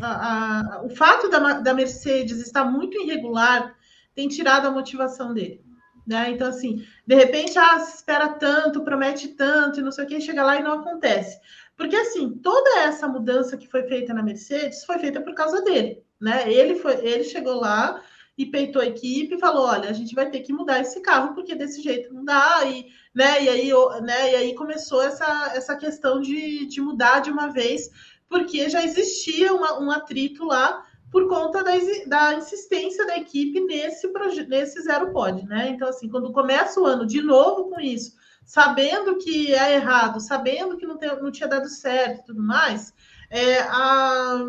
a, 0.00 0.82
o 0.82 0.90
fato 0.90 1.28
da, 1.28 1.60
da 1.60 1.74
Mercedes 1.74 2.40
estar 2.40 2.64
muito 2.64 2.98
irregular 3.02 3.74
tem 4.14 4.28
tirado 4.28 4.66
a 4.66 4.70
motivação 4.70 5.34
dele. 5.34 5.62
Né? 6.06 6.30
Então, 6.30 6.48
assim, 6.48 6.86
de 7.06 7.14
repente, 7.14 7.58
ah, 7.58 7.78
se 7.80 7.96
espera 7.96 8.30
tanto, 8.30 8.82
promete 8.82 9.28
tanto, 9.28 9.78
e 9.78 9.82
não 9.82 9.92
sei 9.92 10.06
o 10.06 10.08
que, 10.08 10.22
chega 10.22 10.42
lá 10.42 10.56
e 10.56 10.62
não 10.62 10.80
acontece. 10.80 11.38
Porque, 11.78 11.94
assim, 11.94 12.30
toda 12.30 12.80
essa 12.80 13.06
mudança 13.06 13.56
que 13.56 13.68
foi 13.68 13.84
feita 13.84 14.12
na 14.12 14.20
Mercedes 14.20 14.84
foi 14.84 14.98
feita 14.98 15.20
por 15.20 15.32
causa 15.32 15.62
dele, 15.62 16.02
né? 16.20 16.52
Ele, 16.52 16.74
foi, 16.74 16.94
ele 17.06 17.22
chegou 17.22 17.54
lá 17.54 18.02
e 18.36 18.44
peitou 18.44 18.82
a 18.82 18.86
equipe 18.86 19.36
e 19.36 19.38
falou: 19.38 19.64
olha, 19.64 19.88
a 19.88 19.92
gente 19.92 20.12
vai 20.12 20.28
ter 20.28 20.40
que 20.40 20.52
mudar 20.52 20.80
esse 20.80 21.00
carro, 21.00 21.34
porque 21.34 21.54
desse 21.54 21.80
jeito 21.80 22.12
não 22.12 22.24
dá. 22.24 22.64
E, 22.66 22.86
né, 23.14 23.44
e, 23.44 23.48
aí, 23.48 23.70
né, 24.02 24.32
e 24.32 24.34
aí 24.34 24.54
começou 24.56 25.00
essa, 25.00 25.52
essa 25.54 25.76
questão 25.76 26.20
de, 26.20 26.66
de 26.66 26.80
mudar 26.80 27.20
de 27.20 27.30
uma 27.30 27.46
vez, 27.46 27.88
porque 28.28 28.68
já 28.68 28.84
existia 28.84 29.54
uma, 29.54 29.78
um 29.78 29.92
atrito 29.92 30.44
lá 30.44 30.84
por 31.12 31.28
conta 31.28 31.62
da, 31.62 31.70
da 32.08 32.34
insistência 32.34 33.06
da 33.06 33.16
equipe 33.16 33.60
nesse, 33.60 34.12
nesse 34.48 34.82
zero 34.82 35.12
pod, 35.12 35.46
né? 35.46 35.68
Então, 35.68 35.88
assim, 35.88 36.08
quando 36.08 36.32
começa 36.32 36.80
o 36.80 36.86
ano 36.86 37.06
de 37.06 37.22
novo 37.22 37.70
com 37.70 37.80
isso 37.80 38.17
sabendo 38.48 39.18
que 39.18 39.54
é 39.54 39.74
errado, 39.74 40.20
sabendo 40.20 40.78
que 40.78 40.86
não, 40.86 40.96
tem, 40.96 41.14
não 41.20 41.30
tinha 41.30 41.46
dado 41.46 41.68
certo 41.68 42.20
e 42.20 42.24
tudo 42.24 42.42
mais, 42.42 42.94
é, 43.28 43.58
a, 43.60 44.42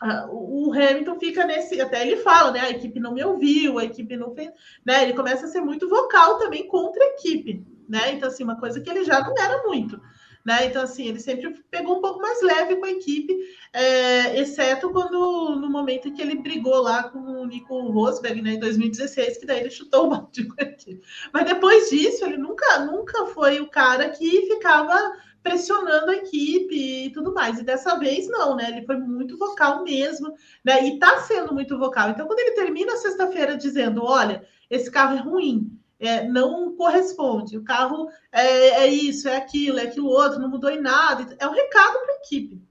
a, 0.00 0.26
o 0.30 0.72
Hamilton 0.72 1.18
fica 1.18 1.44
nesse. 1.44 1.80
Até 1.80 2.06
ele 2.06 2.18
fala, 2.18 2.52
né? 2.52 2.60
A 2.60 2.70
equipe 2.70 3.00
não 3.00 3.12
me 3.12 3.24
ouviu, 3.24 3.80
a 3.80 3.84
equipe 3.84 4.16
não 4.16 4.32
fez. 4.32 4.52
Né, 4.84 5.02
ele 5.02 5.12
começa 5.12 5.46
a 5.46 5.48
ser 5.48 5.60
muito 5.60 5.88
vocal 5.88 6.38
também 6.38 6.68
contra 6.68 7.02
a 7.02 7.08
equipe. 7.08 7.66
Né? 7.88 8.12
Então, 8.12 8.28
assim, 8.28 8.44
uma 8.44 8.60
coisa 8.60 8.80
que 8.80 8.88
ele 8.88 9.02
já 9.02 9.20
não 9.20 9.34
era 9.36 9.64
muito. 9.64 10.00
Né? 10.46 10.66
Então, 10.66 10.84
assim, 10.84 11.08
ele 11.08 11.18
sempre 11.18 11.60
pegou 11.68 11.98
um 11.98 12.00
pouco 12.00 12.20
mais 12.20 12.40
leve 12.40 12.76
com 12.76 12.86
a 12.86 12.90
equipe, 12.90 13.36
é, 13.72 14.38
exceto 14.38 14.92
quando 14.92 15.56
no 15.56 15.68
momento 15.68 16.12
que 16.12 16.22
ele 16.22 16.36
brigou 16.36 16.80
lá 16.82 17.02
com 17.02 17.18
o 17.18 17.46
Nico 17.46 17.80
Rosberg 17.90 18.40
né, 18.40 18.52
em 18.52 18.60
2016, 18.60 19.38
que 19.38 19.44
daí 19.44 19.58
ele 19.58 19.70
chutou 19.70 20.06
o 20.06 20.10
balde 20.10 20.44
com 20.44 20.54
a 20.60 20.62
equipe. 20.62 21.04
Mas 21.32 21.46
depois 21.46 21.90
disso, 21.90 22.24
ele 22.24 22.36
nunca, 22.36 22.78
nunca 22.78 23.26
foi 23.26 23.58
o 23.58 23.68
cara 23.68 24.08
que 24.10 24.46
ficava 24.46 24.96
pressionando 25.42 26.12
a 26.12 26.16
equipe 26.16 27.06
e 27.06 27.10
tudo 27.10 27.34
mais. 27.34 27.58
E 27.58 27.64
dessa 27.64 27.98
vez 27.98 28.28
não, 28.28 28.54
né? 28.54 28.68
Ele 28.68 28.86
foi 28.86 28.98
muito 28.98 29.36
vocal 29.36 29.82
mesmo, 29.82 30.32
né? 30.64 30.86
E 30.86 30.96
tá 31.00 31.22
sendo 31.22 31.52
muito 31.52 31.76
vocal. 31.76 32.10
Então, 32.10 32.24
quando 32.24 32.38
ele 32.38 32.52
termina 32.52 32.96
sexta-feira 32.96 33.56
dizendo: 33.56 34.04
olha, 34.04 34.46
esse 34.70 34.88
carro 34.92 35.16
é 35.16 35.20
ruim, 35.20 35.76
é, 35.98 36.26
não 36.26 36.74
corresponde. 36.76 37.56
O 37.56 37.64
carro 37.64 38.08
é, 38.30 38.84
é, 38.84 38.86
isso, 38.86 39.28
é 39.28 39.36
aquilo, 39.36 39.78
é 39.78 39.82
aquilo 39.82 40.08
outro, 40.08 40.38
não 40.38 40.48
mudou 40.48 40.70
em 40.70 40.80
nada. 40.80 41.36
É 41.38 41.46
um 41.46 41.52
recado 41.52 41.98
para 42.00 42.14
a 42.14 42.18
equipe. 42.18 42.62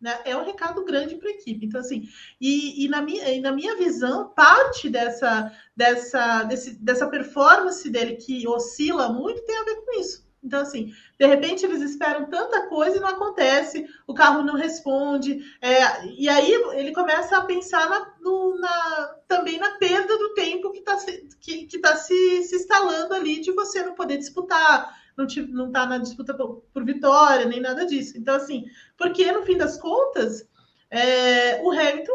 Né? 0.00 0.20
É 0.24 0.36
um 0.36 0.44
recado 0.44 0.84
grande 0.84 1.16
para 1.16 1.28
a 1.28 1.32
equipe. 1.32 1.64
Então, 1.64 1.80
assim, 1.80 2.06
e, 2.40 2.84
e, 2.84 2.88
na 2.88 3.00
minha, 3.00 3.30
e 3.32 3.40
na 3.40 3.52
minha 3.52 3.74
visão, 3.76 4.28
parte 4.28 4.90
dessa, 4.90 5.50
dessa, 5.74 6.42
desse, 6.42 6.74
dessa 6.74 7.06
performance 7.08 7.88
dele 7.88 8.16
que 8.16 8.46
oscila 8.46 9.08
muito 9.08 9.42
tem 9.44 9.56
a 9.56 9.64
ver 9.64 9.76
com 9.76 10.00
isso. 10.00 10.24
Então, 10.44 10.60
assim, 10.60 10.92
de 11.18 11.26
repente 11.26 11.64
eles 11.64 11.80
esperam 11.80 12.26
tanta 12.26 12.66
coisa 12.68 12.98
e 12.98 13.00
não 13.00 13.08
acontece, 13.08 13.86
o 14.06 14.12
carro 14.12 14.42
não 14.42 14.54
responde, 14.54 15.42
é, 15.60 16.06
e 16.06 16.28
aí 16.28 16.52
ele 16.74 16.92
começa 16.92 17.38
a 17.38 17.44
pensar 17.44 17.88
na, 17.88 18.12
no, 18.20 18.58
na, 18.58 19.16
também 19.26 19.58
na 19.58 19.70
perda 19.78 20.18
do 20.18 20.34
tempo 20.34 20.70
que 20.70 20.80
está 20.80 20.98
que, 21.40 21.66
que 21.66 21.78
tá 21.78 21.96
se, 21.96 22.42
se 22.42 22.56
instalando 22.56 23.14
ali 23.14 23.40
de 23.40 23.52
você 23.52 23.82
não 23.82 23.94
poder 23.94 24.18
disputar, 24.18 24.94
não, 25.16 25.26
te, 25.26 25.40
não 25.40 25.72
tá 25.72 25.86
na 25.86 25.96
disputa 25.96 26.34
por, 26.34 26.62
por, 26.74 26.84
vitória, 26.84 27.46
nem 27.46 27.60
nada 27.60 27.86
disso. 27.86 28.18
Então, 28.18 28.34
assim, 28.34 28.66
porque 28.98 29.32
no 29.32 29.44
fim 29.44 29.56
das 29.56 29.78
contas, 29.78 30.46
é, 30.90 31.62
o 31.62 31.70
Hamilton 31.70 32.12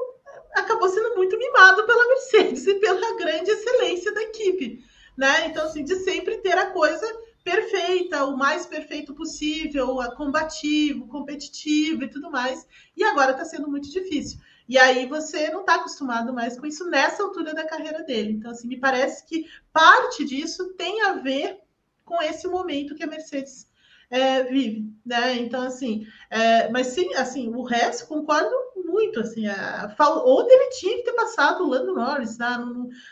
acabou 0.53 0.89
sendo 0.89 1.15
muito 1.15 1.35
mimado 1.35 1.83
pela 1.85 2.07
Mercedes 2.09 2.65
e 2.67 2.75
pela 2.75 3.17
grande 3.17 3.49
excelência 3.49 4.13
da 4.13 4.21
equipe, 4.21 4.83
né? 5.17 5.47
Então, 5.47 5.65
assim, 5.65 5.83
de 5.83 5.95
sempre 5.95 6.37
ter 6.37 6.57
a 6.57 6.67
coisa 6.67 7.07
perfeita, 7.43 8.25
o 8.25 8.37
mais 8.37 8.65
perfeito 8.65 9.13
possível, 9.13 9.97
combativo, 10.15 11.07
competitivo 11.07 12.03
e 12.03 12.09
tudo 12.09 12.29
mais. 12.29 12.67
E 12.95 13.03
agora 13.03 13.31
está 13.31 13.45
sendo 13.45 13.69
muito 13.69 13.89
difícil. 13.89 14.39
E 14.67 14.77
aí 14.77 15.07
você 15.07 15.49
não 15.49 15.61
está 15.61 15.75
acostumado 15.75 16.31
mais 16.31 16.59
com 16.59 16.65
isso 16.67 16.87
nessa 16.89 17.23
altura 17.23 17.53
da 17.53 17.65
carreira 17.65 18.03
dele. 18.03 18.33
Então, 18.33 18.51
assim, 18.51 18.67
me 18.67 18.77
parece 18.77 19.25
que 19.25 19.47
parte 19.73 20.23
disso 20.23 20.73
tem 20.73 21.01
a 21.01 21.13
ver 21.13 21.59
com 22.05 22.21
esse 22.21 22.47
momento 22.47 22.93
que 22.93 23.03
a 23.03 23.07
Mercedes 23.07 23.67
é, 24.09 24.43
vive, 24.43 24.91
né? 25.05 25.37
Então, 25.37 25.63
assim, 25.63 26.05
é, 26.29 26.69
mas 26.69 26.87
sim, 26.87 27.13
assim, 27.15 27.49
o 27.49 27.63
resto 27.63 28.07
concordo 28.07 28.55
muito, 28.99 29.21
assim, 29.21 29.47
a, 29.47 29.95
onde 30.25 30.51
ele 30.51 30.69
tinha 30.71 30.97
que 30.97 31.03
ter 31.03 31.13
passado 31.13 31.63
o 31.63 31.69
Lando 31.69 31.93
Norris, 31.93 32.37
né? 32.37 32.57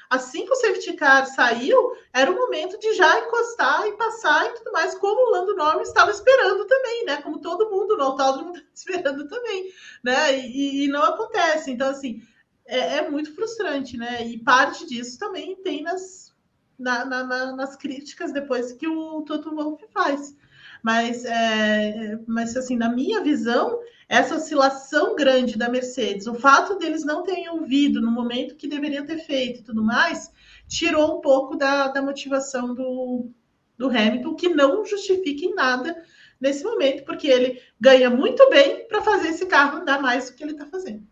assim 0.09 0.45
que 0.45 0.51
o 0.51 0.55
safety 0.55 0.93
car 0.93 1.26
saiu, 1.26 1.93
era 2.14 2.30
o 2.30 2.35
momento 2.35 2.77
de 2.77 2.93
já 2.93 3.19
encostar 3.19 3.88
e 3.88 3.95
passar 3.95 4.47
e 4.47 4.53
tudo 4.55 4.72
mais, 4.73 4.95
como 4.95 5.30
o 5.30 5.31
Lando 5.31 5.55
Norris 5.55 5.88
estava 5.88 6.11
esperando 6.11 6.65
também, 6.65 7.05
né? 7.05 7.22
Como 7.22 7.39
todo 7.39 7.72
mundo 7.72 7.95
no 7.95 8.03
autódromo 8.03 8.51
estava 8.51 8.68
esperando 8.76 9.27
também, 9.27 9.72
né? 10.03 10.38
E, 10.38 10.84
e, 10.85 10.88
não 10.89 11.03
acontece, 11.03 11.72
então, 11.72 11.89
assim, 11.89 12.22
é, 12.65 12.97
é, 12.97 13.09
muito 13.09 13.34
frustrante, 13.34 13.95
né? 13.95 14.26
E 14.26 14.38
parte 14.39 14.85
disso 14.85 15.18
também 15.18 15.55
tem 15.55 15.84
nas, 15.84 16.35
na, 16.77 17.05
na, 17.05 17.23
na, 17.23 17.55
nas 17.55 17.77
críticas 17.77 18.34
depois 18.34 18.73
que 18.73 18.88
o 18.88 19.22
Toto 19.22 19.55
Wolff 19.55 19.85
faz. 19.93 20.35
Mas, 20.84 21.26
é, 21.26 22.19
mas 22.27 22.55
assim, 22.55 22.76
na 22.76 22.89
minha 22.89 23.23
visão, 23.23 23.80
essa 24.10 24.36
oscilação 24.36 25.16
grande 25.16 25.58
da 25.58 25.70
Mercedes, 25.70 26.28
o 26.28 26.36
fato 26.36 26.78
deles 26.78 27.04
não 27.04 27.24
terem 27.24 27.50
ouvido 27.50 28.02
no 28.02 28.10
momento 28.10 28.56
que 28.56 28.68
deveriam 28.68 29.06
ter 29.06 29.20
feito 29.20 29.60
e 29.60 29.64
tudo 29.64 29.84
mais, 29.84 30.32
tirou 30.68 31.18
um 31.18 31.22
pouco 31.22 31.56
da, 31.56 31.90
da 31.90 32.02
motivação 32.02 32.74
do, 32.74 33.30
do 33.78 33.88
Hamilton, 33.88 34.36
que 34.36 34.50
não 34.50 34.86
justifica 34.86 35.46
em 35.46 35.54
nada 35.54 36.04
nesse 36.40 36.64
momento, 36.64 37.04
porque 37.04 37.28
ele 37.28 37.62
ganha 37.80 38.10
muito 38.10 38.50
bem 38.50 38.88
para 38.88 39.02
fazer 39.02 39.30
esse 39.30 39.46
carro 39.46 39.80
andar 39.80 40.02
mais 40.02 40.30
do 40.30 40.36
que 40.36 40.44
ele 40.44 40.54
está 40.54 40.66
fazendo. 40.66 41.06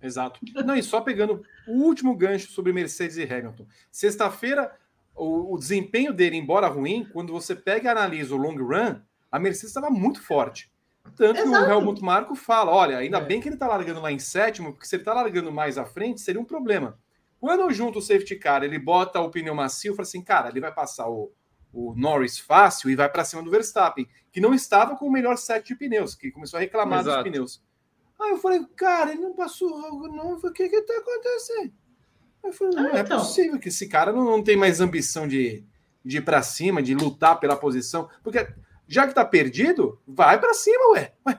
Exato. 0.00 0.40
Não, 0.64 0.74
e 0.74 0.82
só 0.82 1.00
pegando 1.00 1.44
o 1.68 1.82
último 1.82 2.16
gancho 2.16 2.50
sobre 2.50 2.72
Mercedes 2.72 3.16
e 3.16 3.22
Hamilton. 3.22 3.66
Sexta-feira, 3.90 4.74
o, 5.14 5.54
o, 5.54 5.58
desempenho 5.58 6.12
dele, 6.12 6.36
embora 6.36 6.66
ruim, 6.66 7.06
quando 7.12 7.32
você 7.32 7.54
pega 7.54 7.86
e 7.86 7.90
analisa 7.90 8.34
o 8.34 8.38
long 8.38 8.56
run, 8.56 9.00
a 9.30 9.38
Mercedes 9.38 9.68
estava 9.68 9.90
muito 9.90 10.20
forte. 10.20 10.71
Tanto 11.16 11.40
Exato. 11.40 11.64
que 11.66 11.70
o 11.70 11.74
Helmut 11.74 12.02
Marko 12.02 12.34
fala: 12.34 12.72
olha, 12.72 12.98
ainda 12.98 13.18
é. 13.18 13.24
bem 13.24 13.40
que 13.40 13.48
ele 13.48 13.56
está 13.56 13.66
largando 13.66 14.00
lá 14.00 14.10
em 14.10 14.18
sétimo, 14.18 14.72
porque 14.72 14.86
se 14.86 14.96
ele 14.96 15.02
está 15.02 15.12
largando 15.12 15.52
mais 15.52 15.76
à 15.76 15.84
frente, 15.84 16.20
seria 16.20 16.40
um 16.40 16.44
problema. 16.44 16.98
Quando 17.40 17.60
eu 17.60 17.72
junto 17.72 17.98
o 17.98 18.02
safety 18.02 18.36
car, 18.36 18.62
ele 18.62 18.78
bota 18.78 19.20
o 19.20 19.30
pneu 19.30 19.54
macio, 19.54 19.90
eu 19.90 19.96
falo 19.96 20.06
assim, 20.06 20.22
cara, 20.22 20.48
ele 20.48 20.60
vai 20.60 20.72
passar 20.72 21.08
o, 21.08 21.32
o 21.72 21.92
Norris 21.96 22.38
fácil 22.38 22.88
e 22.88 22.94
vai 22.94 23.08
para 23.08 23.24
cima 23.24 23.42
do 23.42 23.50
Verstappen, 23.50 24.08
que 24.30 24.40
não 24.40 24.54
estava 24.54 24.94
com 24.96 25.06
o 25.06 25.10
melhor 25.10 25.36
set 25.36 25.66
de 25.66 25.74
pneus, 25.74 26.14
que 26.14 26.30
começou 26.30 26.58
a 26.58 26.60
reclamar 26.60 27.00
Exato. 27.00 27.24
dos 27.24 27.30
pneus. 27.30 27.62
Aí 28.20 28.30
eu 28.30 28.38
falei, 28.38 28.64
cara, 28.76 29.10
ele 29.10 29.20
não 29.20 29.34
passou 29.34 29.74
algo, 29.74 30.06
não. 30.06 30.34
O 30.34 30.52
que 30.52 30.68
que 30.68 30.76
está 30.76 30.94
acontecendo? 30.96 31.72
Eu 32.44 32.52
falei, 32.52 32.74
não 32.76 32.92
ah, 32.92 32.98
é 32.98 33.00
então. 33.00 33.18
possível 33.18 33.58
que 33.58 33.68
esse 33.68 33.88
cara 33.88 34.12
não, 34.12 34.24
não 34.24 34.42
tem 34.42 34.56
mais 34.56 34.80
ambição 34.80 35.26
de, 35.26 35.64
de 36.04 36.18
ir 36.18 36.22
para 36.22 36.42
cima, 36.42 36.80
de 36.80 36.94
lutar 36.94 37.40
pela 37.40 37.56
posição. 37.56 38.08
Porque 38.22 38.46
já 38.92 39.08
que 39.08 39.14
tá 39.14 39.24
perdido, 39.24 39.98
vai 40.06 40.38
para 40.38 40.52
cima, 40.52 40.90
ué. 40.92 41.14
ué. 41.26 41.38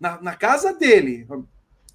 Na, 0.00 0.18
na, 0.22 0.34
casa 0.34 0.72
dele. 0.72 1.28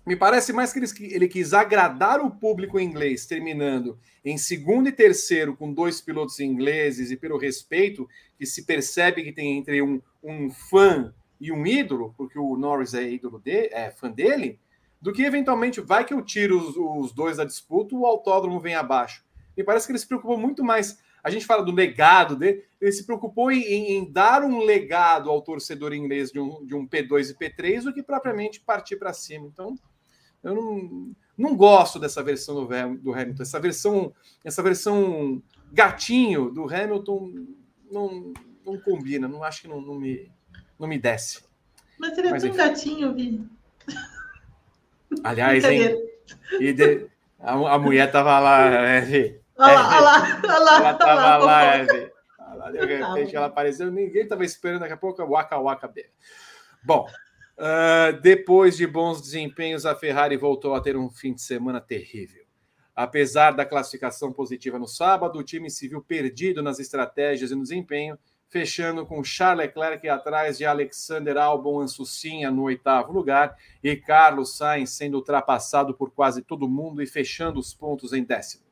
Me 0.06 0.16
parece 0.16 0.54
mais 0.54 0.72
que 0.72 0.78
ele, 0.78 1.16
ele 1.16 1.28
quis 1.28 1.56
agradar 1.56 2.22
o 2.22 2.30
público 2.30 2.80
inglês, 2.80 3.26
terminando 3.26 3.98
em 4.24 4.38
segundo 4.38 4.88
e 4.88 4.92
terceiro 4.92 5.56
com 5.56 5.74
dois 5.74 6.00
pilotos 6.02 6.40
ingleses 6.40 7.10
e 7.10 7.18
pelo 7.18 7.40
respeito 7.40 8.08
que 8.38 8.46
se 8.46 8.64
percebe 8.64 9.24
que 9.24 9.32
tem 9.32 9.58
entre 9.58 9.82
um, 9.82 10.00
um 10.24 10.52
fã 10.52 11.12
e 11.42 11.52
um 11.52 11.66
ídolo, 11.66 12.14
porque 12.16 12.38
o 12.38 12.56
Norris 12.56 12.94
é 12.94 13.10
ídolo 13.10 13.42
de, 13.44 13.74
é 13.74 13.90
fã 13.90 14.12
dele, 14.12 14.60
do 15.02 15.12
que 15.12 15.24
eventualmente 15.24 15.82
vai 15.82 16.06
que 16.06 16.14
eu 16.14 16.22
tiro 16.22 16.60
os, 16.60 16.76
os 16.78 17.12
dois 17.12 17.38
da 17.38 17.44
disputa 17.44 17.96
o 17.96 18.06
autódromo 18.06 18.60
vem 18.60 18.76
abaixo. 18.76 19.26
Me 19.58 19.64
parece 19.64 19.88
que 19.88 19.92
ele 19.94 20.00
se 20.00 20.08
preocupou 20.08 20.38
muito 20.38 20.64
mais. 20.64 21.00
A 21.24 21.32
gente 21.32 21.48
fala 21.48 21.64
do 21.64 21.72
legado 21.72 22.36
dele, 22.36 22.64
ele 22.86 22.92
se 22.92 23.06
preocupou 23.06 23.52
em, 23.52 23.98
em 23.98 24.12
dar 24.12 24.44
um 24.44 24.60
legado 24.60 25.30
ao 25.30 25.42
torcedor 25.42 25.94
inglês 25.94 26.32
de 26.32 26.40
um, 26.40 26.66
de 26.66 26.76
um 26.76 26.88
P2 26.88 27.32
e 27.32 27.34
P3 27.34 27.84
do 27.84 27.94
que 27.94 28.04
propriamente 28.04 28.62
partir 28.62 28.98
para 28.98 29.12
cima. 29.12 29.48
Então, 29.52 29.76
eu 30.44 30.54
não, 30.54 31.12
não 31.36 31.56
gosto 31.56 31.98
dessa 31.98 32.22
versão 32.22 32.56
do, 32.56 32.98
do 32.98 33.14
Hamilton. 33.14 33.42
Essa 33.42 33.60
versão, 33.60 34.14
essa 34.44 34.62
versão 34.62 35.42
gatinho 35.72 36.52
do 36.52 36.64
Hamilton 36.64 37.34
não, 37.92 38.32
não 38.64 38.80
combina. 38.80 39.28
Não 39.28 39.44
acho 39.44 39.64
que 39.64 39.68
não, 39.68 39.82
não 39.82 39.96
me, 39.96 40.32
não 40.80 40.88
me 40.88 41.00
desce. 41.00 41.44
Mas 41.98 42.16
ele 42.18 42.28
é 42.28 42.32
Mas, 42.32 42.44
tão 42.44 42.50
enfim. 42.52 42.58
gatinho, 42.60 43.14
Vi. 43.16 43.44
Aliás, 45.24 45.64
hein? 45.64 45.98
E 46.60 46.72
de, 46.72 47.08
a, 47.40 47.54
a, 47.54 47.80
mulher 47.80 48.12
tava 48.12 48.38
lá, 48.40 48.70
né, 48.70 49.40
Olha 49.58 49.74
lá, 49.74 49.88
olha 49.88 50.00
lá, 50.00 50.42
olha 50.44 50.60
lá. 50.60 50.78
Ela 50.78 50.94
tava 50.94 51.16
lá, 51.16 51.38
lá, 51.38 51.78
né, 51.78 52.12
De 52.72 52.86
repente 52.86 53.36
ela 53.36 53.48
apareceu, 53.48 53.92
ninguém 53.92 54.28
tava 54.28 54.44
esperando, 54.44 54.82
daqui 54.82 54.94
a 54.94 54.98
pouco 54.98 55.26
Waka 55.26 55.58
Waka 55.60 55.88
B. 55.88 56.10
Bom, 56.84 57.08
uh, 57.58 58.20
depois 58.22 58.78
de 58.78 58.86
bons 58.86 59.22
desempenhos, 59.22 59.86
a 59.86 59.96
Ferrari 59.96 60.38
voltou 60.38 60.76
a 60.76 60.82
ter 60.82 60.96
um 60.96 61.10
fim 61.10 61.34
de 61.34 61.42
semana 61.42 61.82
terrível. 61.82 62.44
Apesar 62.96 63.52
da 63.52 63.66
classificação 63.66 64.32
positiva 64.32 64.80
no 64.80 64.88
sábado, 64.88 65.38
o 65.38 65.44
time 65.44 65.70
se 65.70 65.88
viu 65.88 66.02
perdido 66.02 66.64
nas 66.64 66.80
estratégias 66.80 67.52
e 67.52 67.56
no 67.56 67.64
desempenho 67.64 68.18
fechando 68.56 69.06
com 69.06 69.22
Charles 69.22 69.68
Leclerc 69.68 70.08
atrás 70.08 70.58
de 70.58 70.66
Alexander 70.66 71.38
Albon 71.38 71.82
Ansucinha 71.82 72.50
no 72.50 72.64
oitavo 72.64 73.12
lugar 73.12 73.58
e 73.84 73.96
Carlos 73.98 74.56
Sainz 74.56 74.92
sendo 74.92 75.16
ultrapassado 75.16 75.94
por 75.94 76.12
quase 76.12 76.42
todo 76.42 76.66
mundo 76.66 77.02
e 77.02 77.06
fechando 77.06 77.60
os 77.60 77.74
pontos 77.74 78.14
em 78.14 78.24
décimo. 78.24 78.64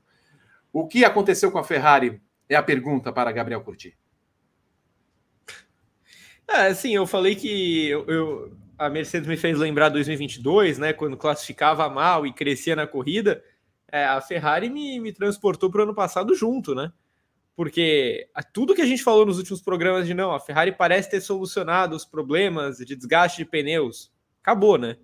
O 0.72 0.88
que 0.88 1.04
aconteceu 1.04 1.52
com 1.52 1.60
a 1.60 1.64
Ferrari 1.64 2.22
é 2.54 2.58
a 2.58 2.64
pergunta 2.64 3.12
para 3.12 3.32
Gabriel 3.32 3.62
Curti. 3.62 3.98
É, 6.48 6.74
sim, 6.74 6.94
eu 6.94 7.08
falei 7.08 7.36
que 7.36 7.88
eu, 7.88 8.06
eu, 8.06 8.58
a 8.78 8.90
Mercedes 8.90 9.28
me 9.28 9.38
fez 9.38 9.58
lembrar 9.58 9.90
2022, 9.90 10.78
né, 10.78 10.94
quando 10.94 11.18
classificava 11.18 11.90
mal 11.90 12.28
e 12.28 12.34
crescia 12.34 12.76
na 12.76 12.86
corrida. 12.86 13.44
É, 13.92 14.06
a 14.06 14.20
Ferrari 14.22 14.70
me, 14.70 15.00
me 15.00 15.14
transportou 15.14 15.70
para 15.72 15.82
o 15.82 15.84
ano 15.84 15.96
passado 15.96 16.36
junto, 16.36 16.76
né? 16.76 16.92
porque 17.56 18.28
tudo 18.52 18.74
que 18.74 18.82
a 18.82 18.86
gente 18.86 19.04
falou 19.04 19.26
nos 19.26 19.38
últimos 19.38 19.62
programas 19.62 20.08
de 20.08 20.14
não, 20.14 20.32
a 20.32 20.40
Ferrari 20.40 20.72
parece 20.72 21.10
ter 21.10 21.22
solucionado 21.22 21.96
os 21.96 22.06
problemas 22.06 22.78
de 22.78 22.96
desgaste 22.96 23.38
de 23.38 23.46
pneus. 23.46 24.12
Acabou, 24.42 24.78
né? 24.78 24.98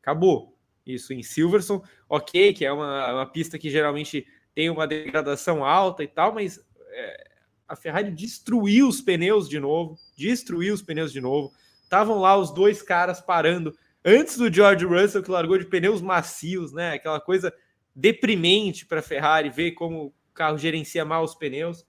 Acabou. 0.00 0.56
Isso 0.86 1.12
em 1.12 1.22
Silverson, 1.22 1.82
ok, 2.08 2.52
que 2.54 2.64
é 2.64 2.72
uma, 2.72 3.12
uma 3.12 3.26
pista 3.26 3.58
que 3.58 3.68
geralmente 3.68 4.26
tem 4.54 4.70
uma 4.70 4.86
degradação 4.86 5.64
alta 5.64 6.02
e 6.02 6.08
tal, 6.08 6.32
mas 6.32 6.64
é, 6.90 7.28
a 7.68 7.76
Ferrari 7.76 8.10
destruiu 8.10 8.88
os 8.88 9.00
pneus 9.00 9.48
de 9.48 9.60
novo, 9.60 9.98
destruiu 10.16 10.74
os 10.74 10.82
pneus 10.82 11.12
de 11.12 11.20
novo. 11.20 11.52
Estavam 11.82 12.18
lá 12.18 12.36
os 12.36 12.52
dois 12.52 12.82
caras 12.82 13.20
parando 13.20 13.76
antes 14.04 14.38
do 14.38 14.52
George 14.52 14.84
Russell, 14.84 15.22
que 15.22 15.30
largou 15.30 15.58
de 15.58 15.66
pneus 15.66 16.00
macios, 16.00 16.72
né? 16.72 16.94
Aquela 16.94 17.20
coisa 17.20 17.52
deprimente 17.94 18.86
para 18.86 19.00
a 19.00 19.02
Ferrari 19.02 19.50
ver 19.50 19.72
como 19.72 20.06
o 20.06 20.14
carro 20.32 20.56
gerencia 20.56 21.04
mal 21.04 21.24
os 21.24 21.34
pneus. 21.34 21.84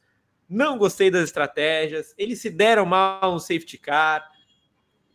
Não 0.50 0.78
gostei 0.78 1.12
das 1.12 1.26
estratégias. 1.26 2.14
Eles 2.18 2.42
se 2.42 2.50
deram 2.50 2.86
mal 2.86 3.34
no 3.34 3.40
safety 3.40 3.78
car. 3.78 4.28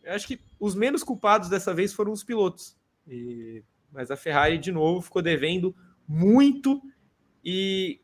Eu 0.03 0.13
acho 0.13 0.25
que 0.25 0.39
os 0.59 0.73
menos 0.73 1.03
culpados 1.03 1.49
dessa 1.49 1.73
vez 1.73 1.93
foram 1.93 2.11
os 2.11 2.23
pilotos. 2.23 2.77
E... 3.07 3.63
Mas 3.91 4.09
a 4.09 4.15
Ferrari, 4.15 4.57
de 4.57 4.71
novo, 4.71 5.01
ficou 5.01 5.21
devendo 5.21 5.75
muito 6.07 6.81
e 7.43 8.01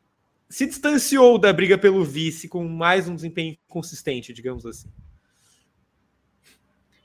se 0.52 0.66
distanciou 0.66 1.38
da 1.38 1.50
briga 1.50 1.78
pelo 1.78 2.04
vice 2.04 2.46
com 2.46 2.68
mais 2.68 3.08
um 3.08 3.14
desempenho 3.14 3.56
consistente, 3.66 4.34
digamos 4.34 4.66
assim. 4.66 4.92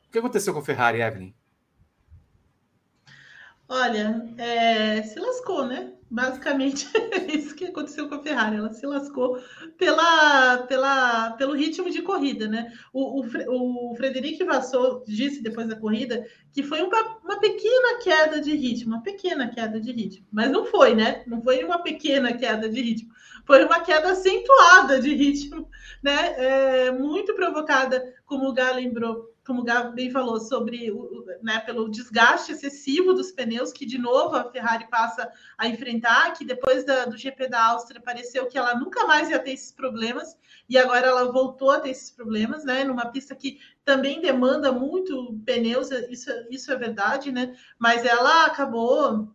O 0.06 0.12
que 0.12 0.20
aconteceu 0.20 0.54
com 0.54 0.60
a 0.60 0.66
Ferrari, 0.66 1.00
Evelyn? 1.00 1.34
Olha, 3.70 4.34
é, 4.38 5.02
se 5.02 5.18
lascou, 5.18 5.66
né? 5.66 5.94
Basicamente 6.10 6.90
é 7.12 7.36
isso 7.36 7.56
que 7.56 7.66
aconteceu 7.66 8.10
com 8.10 8.16
a 8.16 8.24
Ferrari. 8.24 8.58
Ela 8.58 8.74
se 8.74 8.86
lascou 8.86 9.42
pela, 9.78 10.58
pela, 10.68 11.32
pelo 11.32 11.54
ritmo 11.54 11.90
de 11.90 12.02
corrida, 12.02 12.50
né? 12.50 12.74
O, 12.92 13.22
o, 13.22 13.92
o 13.92 13.96
Frederic 13.96 14.44
Vassou 14.44 15.06
disse 15.08 15.42
depois 15.42 15.70
da 15.70 15.76
corrida 15.78 16.26
que 16.52 16.64
foi 16.64 16.82
uma, 16.82 17.18
uma 17.24 17.40
pequena 17.40 18.00
queda 18.02 18.42
de 18.42 18.54
ritmo, 18.54 18.94
uma 18.94 19.04
pequena 19.04 19.48
queda 19.50 19.80
de 19.80 19.92
ritmo. 19.94 20.28
Mas 20.32 20.52
não 20.52 20.66
foi, 20.66 20.96
né? 20.96 21.24
Não 21.26 21.42
foi 21.42 21.64
uma 21.64 21.82
pequena 21.82 22.34
queda 22.34 22.68
de 22.68 22.82
ritmo. 22.82 23.16
Foi 23.48 23.64
uma 23.64 23.80
queda 23.80 24.12
acentuada 24.12 25.00
de 25.00 25.16
ritmo, 25.16 25.70
né? 26.04 26.36
É, 26.38 26.92
muito 26.92 27.34
provocada, 27.34 28.14
como 28.26 28.50
o 28.50 28.54
Gá 28.54 28.72
lembrou, 28.72 29.34
como 29.48 29.62
o 29.62 29.64
Gabi 29.64 29.96
bem 29.96 30.12
falou, 30.12 30.42
sobre 30.42 30.92
o, 30.92 31.26
né, 31.42 31.60
pelo 31.60 31.90
desgaste 31.90 32.52
excessivo 32.52 33.14
dos 33.14 33.32
pneus, 33.32 33.72
que 33.72 33.86
de 33.86 33.98
novo 33.98 34.36
a 34.36 34.52
Ferrari 34.52 34.90
passa 34.90 35.32
a 35.58 35.66
enfrentar, 35.66 36.34
que 36.34 36.44
depois 36.44 36.84
da, 36.84 37.06
do 37.06 37.18
GP 37.18 37.48
da 37.48 37.68
Áustria 37.68 38.02
pareceu 38.02 38.48
que 38.48 38.58
ela 38.58 38.76
nunca 38.76 39.08
mais 39.08 39.30
ia 39.30 39.40
ter 39.40 39.52
esses 39.52 39.72
problemas, 39.72 40.38
e 40.68 40.78
agora 40.78 41.08
ela 41.08 41.32
voltou 41.32 41.72
a 41.72 41.80
ter 41.80 41.92
esses 41.92 42.12
problemas, 42.12 42.66
né? 42.66 42.84
Numa 42.84 43.06
pista 43.06 43.34
que 43.34 43.58
também 43.86 44.20
demanda 44.20 44.70
muito 44.70 45.40
pneus, 45.46 45.90
isso, 45.92 46.30
isso 46.52 46.70
é 46.70 46.76
verdade, 46.76 47.32
né? 47.32 47.56
Mas 47.80 48.04
ela 48.04 48.46
acabou 48.46 49.34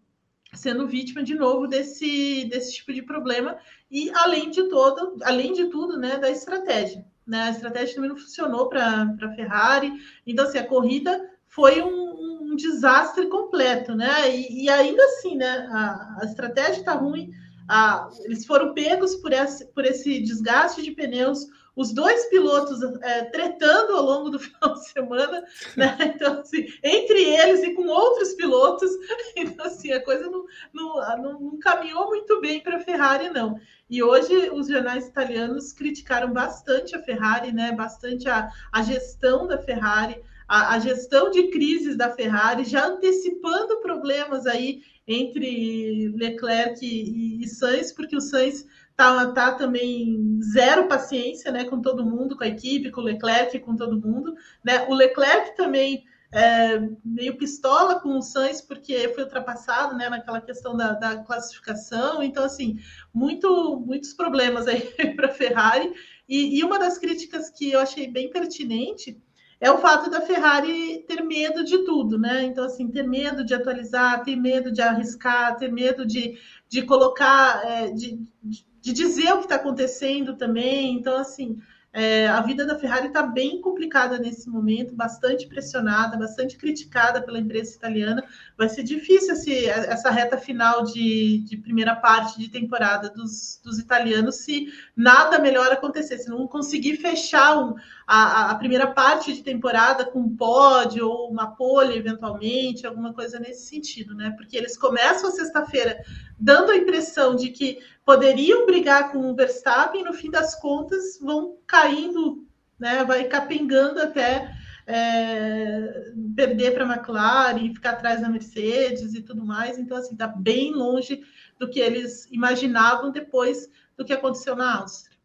sendo 0.55 0.87
vítima 0.87 1.23
de 1.23 1.35
novo 1.35 1.66
desse, 1.66 2.45
desse 2.45 2.74
tipo 2.74 2.93
de 2.93 3.03
problema 3.03 3.57
e 3.91 4.11
além 4.15 4.51
de 4.51 4.65
todo, 4.65 5.16
além 5.23 5.53
de 5.53 5.66
tudo, 5.66 5.99
né, 5.99 6.19
da 6.19 6.31
estratégia. 6.31 7.05
Né? 7.27 7.43
A 7.43 7.51
estratégia 7.51 7.95
também 7.95 8.11
não 8.11 8.16
funcionou 8.16 8.69
para 8.69 9.16
a 9.23 9.35
Ferrari. 9.35 9.93
Então, 10.27 10.45
assim, 10.45 10.59
a 10.59 10.66
corrida 10.66 11.20
foi 11.47 11.83
um, 11.83 12.53
um 12.53 12.57
desastre 12.57 13.27
completo, 13.29 13.95
né? 13.95 14.35
E, 14.35 14.65
e, 14.65 14.70
ainda 14.70 15.03
assim, 15.05 15.37
né, 15.37 15.69
a, 15.70 16.19
a 16.20 16.24
estratégia 16.24 16.81
está 16.81 16.95
ruim. 16.95 17.31
A, 17.69 18.09
eles 18.24 18.45
foram 18.45 18.74
pegos 18.74 19.16
por 19.16 19.33
esse, 19.33 19.66
por 19.66 19.85
esse 19.85 20.20
desgaste 20.20 20.83
de 20.83 20.91
pneus 20.91 21.47
os 21.74 21.93
dois 21.93 22.27
pilotos 22.27 22.82
é, 23.03 23.24
tretando 23.24 23.97
ao 23.97 24.05
longo 24.05 24.31
do 24.31 24.39
final 24.40 24.74
de 24.74 24.89
semana, 24.89 25.44
né? 25.77 25.97
Então, 26.15 26.40
assim, 26.40 26.66
entre 26.82 27.23
eles 27.23 27.62
e 27.62 27.74
com 27.74 27.86
outros 27.86 28.35
pilotos, 28.35 28.90
então, 29.36 29.66
assim, 29.66 29.93
a 29.93 30.03
coisa 30.03 30.28
não, 30.28 30.44
não, 30.73 31.16
não, 31.19 31.40
não 31.40 31.59
caminhou 31.59 32.09
muito 32.09 32.40
bem 32.40 32.61
para 32.61 32.77
a 32.77 32.81
Ferrari, 32.81 33.31
não. 33.31 33.59
E 33.89 34.03
hoje 34.03 34.51
os 34.51 34.69
jornais 34.69 35.07
italianos 35.07 35.73
criticaram 35.73 36.32
bastante 36.32 36.94
a 36.97 37.03
Ferrari, 37.03 37.53
né? 37.53 37.73
Bastante 37.73 38.28
a, 38.28 38.51
a 38.73 38.82
gestão 38.82 39.47
da 39.47 39.59
Ferrari, 39.59 40.20
a, 40.49 40.74
a 40.74 40.78
gestão 40.78 41.31
de 41.31 41.49
crises 41.49 41.97
da 41.97 42.11
Ferrari, 42.11 42.65
já 42.65 42.86
antecipando 42.86 43.81
problemas 43.81 44.47
aí 44.47 44.82
entre 45.07 46.12
Leclerc 46.16 46.85
e, 46.85 47.43
e 47.43 47.49
Sainz, 47.49 47.93
porque 47.93 48.16
o 48.16 48.20
Sainz 48.20 48.66
tá, 48.97 49.32
tá 49.32 49.52
também 49.52 50.40
zero 50.43 50.89
paciência, 50.89 51.51
né, 51.51 51.64
com 51.64 51.81
todo 51.81 52.05
mundo, 52.05 52.36
com 52.36 52.44
a 52.44 52.48
equipe, 52.48 52.90
com 52.90 53.01
o 53.01 53.05
Leclerc, 53.05 53.59
com 53.60 53.77
todo 53.77 54.01
mundo, 54.01 54.35
né? 54.64 54.86
O 54.89 54.94
Leclerc 54.94 55.56
também 55.56 56.05
é, 56.32 56.81
meio 57.05 57.36
pistola 57.36 58.01
com 58.01 58.16
o 58.16 58.23
Sainz 58.23 58.62
porque 58.62 59.09
foi 59.10 59.24
ultrapassado, 59.24 59.94
né, 59.94 60.09
naquela 60.09 60.40
questão 60.40 60.74
da, 60.74 60.93
da 60.93 61.19
classificação. 61.19 62.23
Então, 62.23 62.43
assim, 62.43 62.78
muito, 63.12 63.82
muitos 63.86 64.14
problemas 64.14 64.66
aí 64.66 64.81
para 65.14 65.27
a 65.27 65.35
Ferrari. 65.35 65.93
E, 66.27 66.59
e 66.59 66.64
uma 66.64 66.78
das 66.78 66.97
críticas 66.97 67.51
que 67.51 67.73
eu 67.73 67.81
achei 67.81 68.09
bem 68.09 68.31
pertinente 68.31 69.20
é 69.60 69.70
o 69.70 69.78
fato 69.78 70.10
da 70.10 70.23
Ferrari 70.23 71.05
ter 71.06 71.23
medo 71.23 71.62
de 71.62 71.85
tudo, 71.85 72.19
né? 72.19 72.43
Então, 72.44 72.64
assim, 72.64 72.89
ter 72.89 73.06
medo 73.06 73.44
de 73.44 73.55
atualizar, 73.55 74.24
ter 74.24 74.35
medo 74.35 74.73
de 74.73 74.81
arriscar, 74.81 75.56
ter 75.56 75.70
medo 75.70 76.05
de, 76.05 76.36
de 76.69 76.82
colocar, 76.82 77.62
é, 77.64 77.90
de, 77.90 78.19
de, 78.43 78.66
de 78.83 78.93
dizer 78.93 79.33
o 79.33 79.39
que 79.39 79.45
está 79.45 79.55
acontecendo 79.55 80.37
também. 80.37 80.93
Então, 80.95 81.17
assim, 81.17 81.59
é, 81.95 82.27
a 82.27 82.41
vida 82.41 82.65
da 82.65 82.79
Ferrari 82.79 83.09
está 83.09 83.23
bem 83.23 83.61
complicada 83.61 84.19
nesse 84.19 84.49
momento, 84.49 84.95
bastante 84.95 85.47
pressionada, 85.47 86.17
bastante 86.17 86.57
criticada 86.57 87.21
pela 87.21 87.39
imprensa 87.39 87.77
italiana. 87.77 88.25
Vai 88.57 88.71
ser 88.71 88.83
difícil 88.83 89.35
esse, 89.35 89.67
essa 89.67 90.11
reta 90.11 90.39
final 90.39 90.85
de, 90.85 91.41
de 91.41 91.59
primeira 91.59 91.95
parte 91.95 92.41
de 92.41 92.49
temporada 92.49 93.11
dos, 93.11 93.61
dos, 93.63 93.79
italianos 93.79 94.37
se 94.37 94.73
nada 94.97 95.39
melhor 95.39 95.71
acontecer, 95.71 96.17
se 96.17 96.31
não 96.31 96.47
conseguir 96.47 96.97
fechar 96.97 97.59
um, 97.59 97.75
a, 98.07 98.51
a, 98.51 98.55
primeira 98.55 98.87
parte 98.87 99.35
de 99.35 99.43
temporada 99.43 100.07
com 100.07 100.21
um 100.21 100.35
pódio 100.35 101.07
ou 101.07 101.31
uma 101.31 101.55
pole, 101.55 101.99
eventualmente, 101.99 102.87
alguma 102.87 103.13
coisa 103.13 103.39
nesse 103.39 103.67
sentido, 103.67 104.15
né? 104.15 104.33
Porque 104.35 104.57
eles 104.57 104.79
começam 104.79 105.29
a 105.29 105.33
sexta-feira 105.33 106.03
dando 106.39 106.73
a 106.73 106.77
impressão 106.77 107.37
de 107.37 107.51
que 107.51 107.79
poderiam 108.05 108.66
brigar 108.66 109.12
com 109.12 109.19
o 109.31 109.35
Verstappen, 109.35 110.01
e 110.01 110.05
no 110.05 110.12
fim 110.12 110.31
das 110.31 110.55
contas 110.55 111.19
vão 111.20 111.59
caindo, 111.66 112.47
né? 112.79 113.05
Vai 113.05 113.24
capengando 113.24 114.01
até 114.01 114.53
é, 114.87 116.12
perder 116.35 116.74
para 116.74 116.85
a 116.85 116.97
McLaren, 116.97 117.74
ficar 117.74 117.91
atrás 117.93 118.20
da 118.20 118.29
Mercedes 118.29 119.15
e 119.15 119.23
tudo 119.23 119.45
mais. 119.45 119.79
Então, 119.79 119.97
assim, 119.97 120.12
está 120.12 120.27
bem 120.27 120.73
longe 120.73 121.23
do 121.59 121.69
que 121.69 121.81
eles 121.81 122.29
imaginavam 122.31 123.11
depois 123.11 123.69
do 123.97 124.05
que 124.05 124.12
aconteceu 124.12 124.57
na 124.57 124.81
Áustria. 124.81 125.16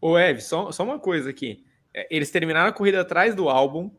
Ô, 0.00 0.18
Eve, 0.18 0.40
só, 0.40 0.70
só 0.72 0.84
uma 0.84 0.98
coisa 0.98 1.30
aqui. 1.30 1.64
É, 1.92 2.06
eles 2.10 2.30
terminaram 2.30 2.68
a 2.68 2.72
corrida 2.72 3.00
atrás 3.00 3.34
do 3.34 3.48
álbum, 3.48 3.90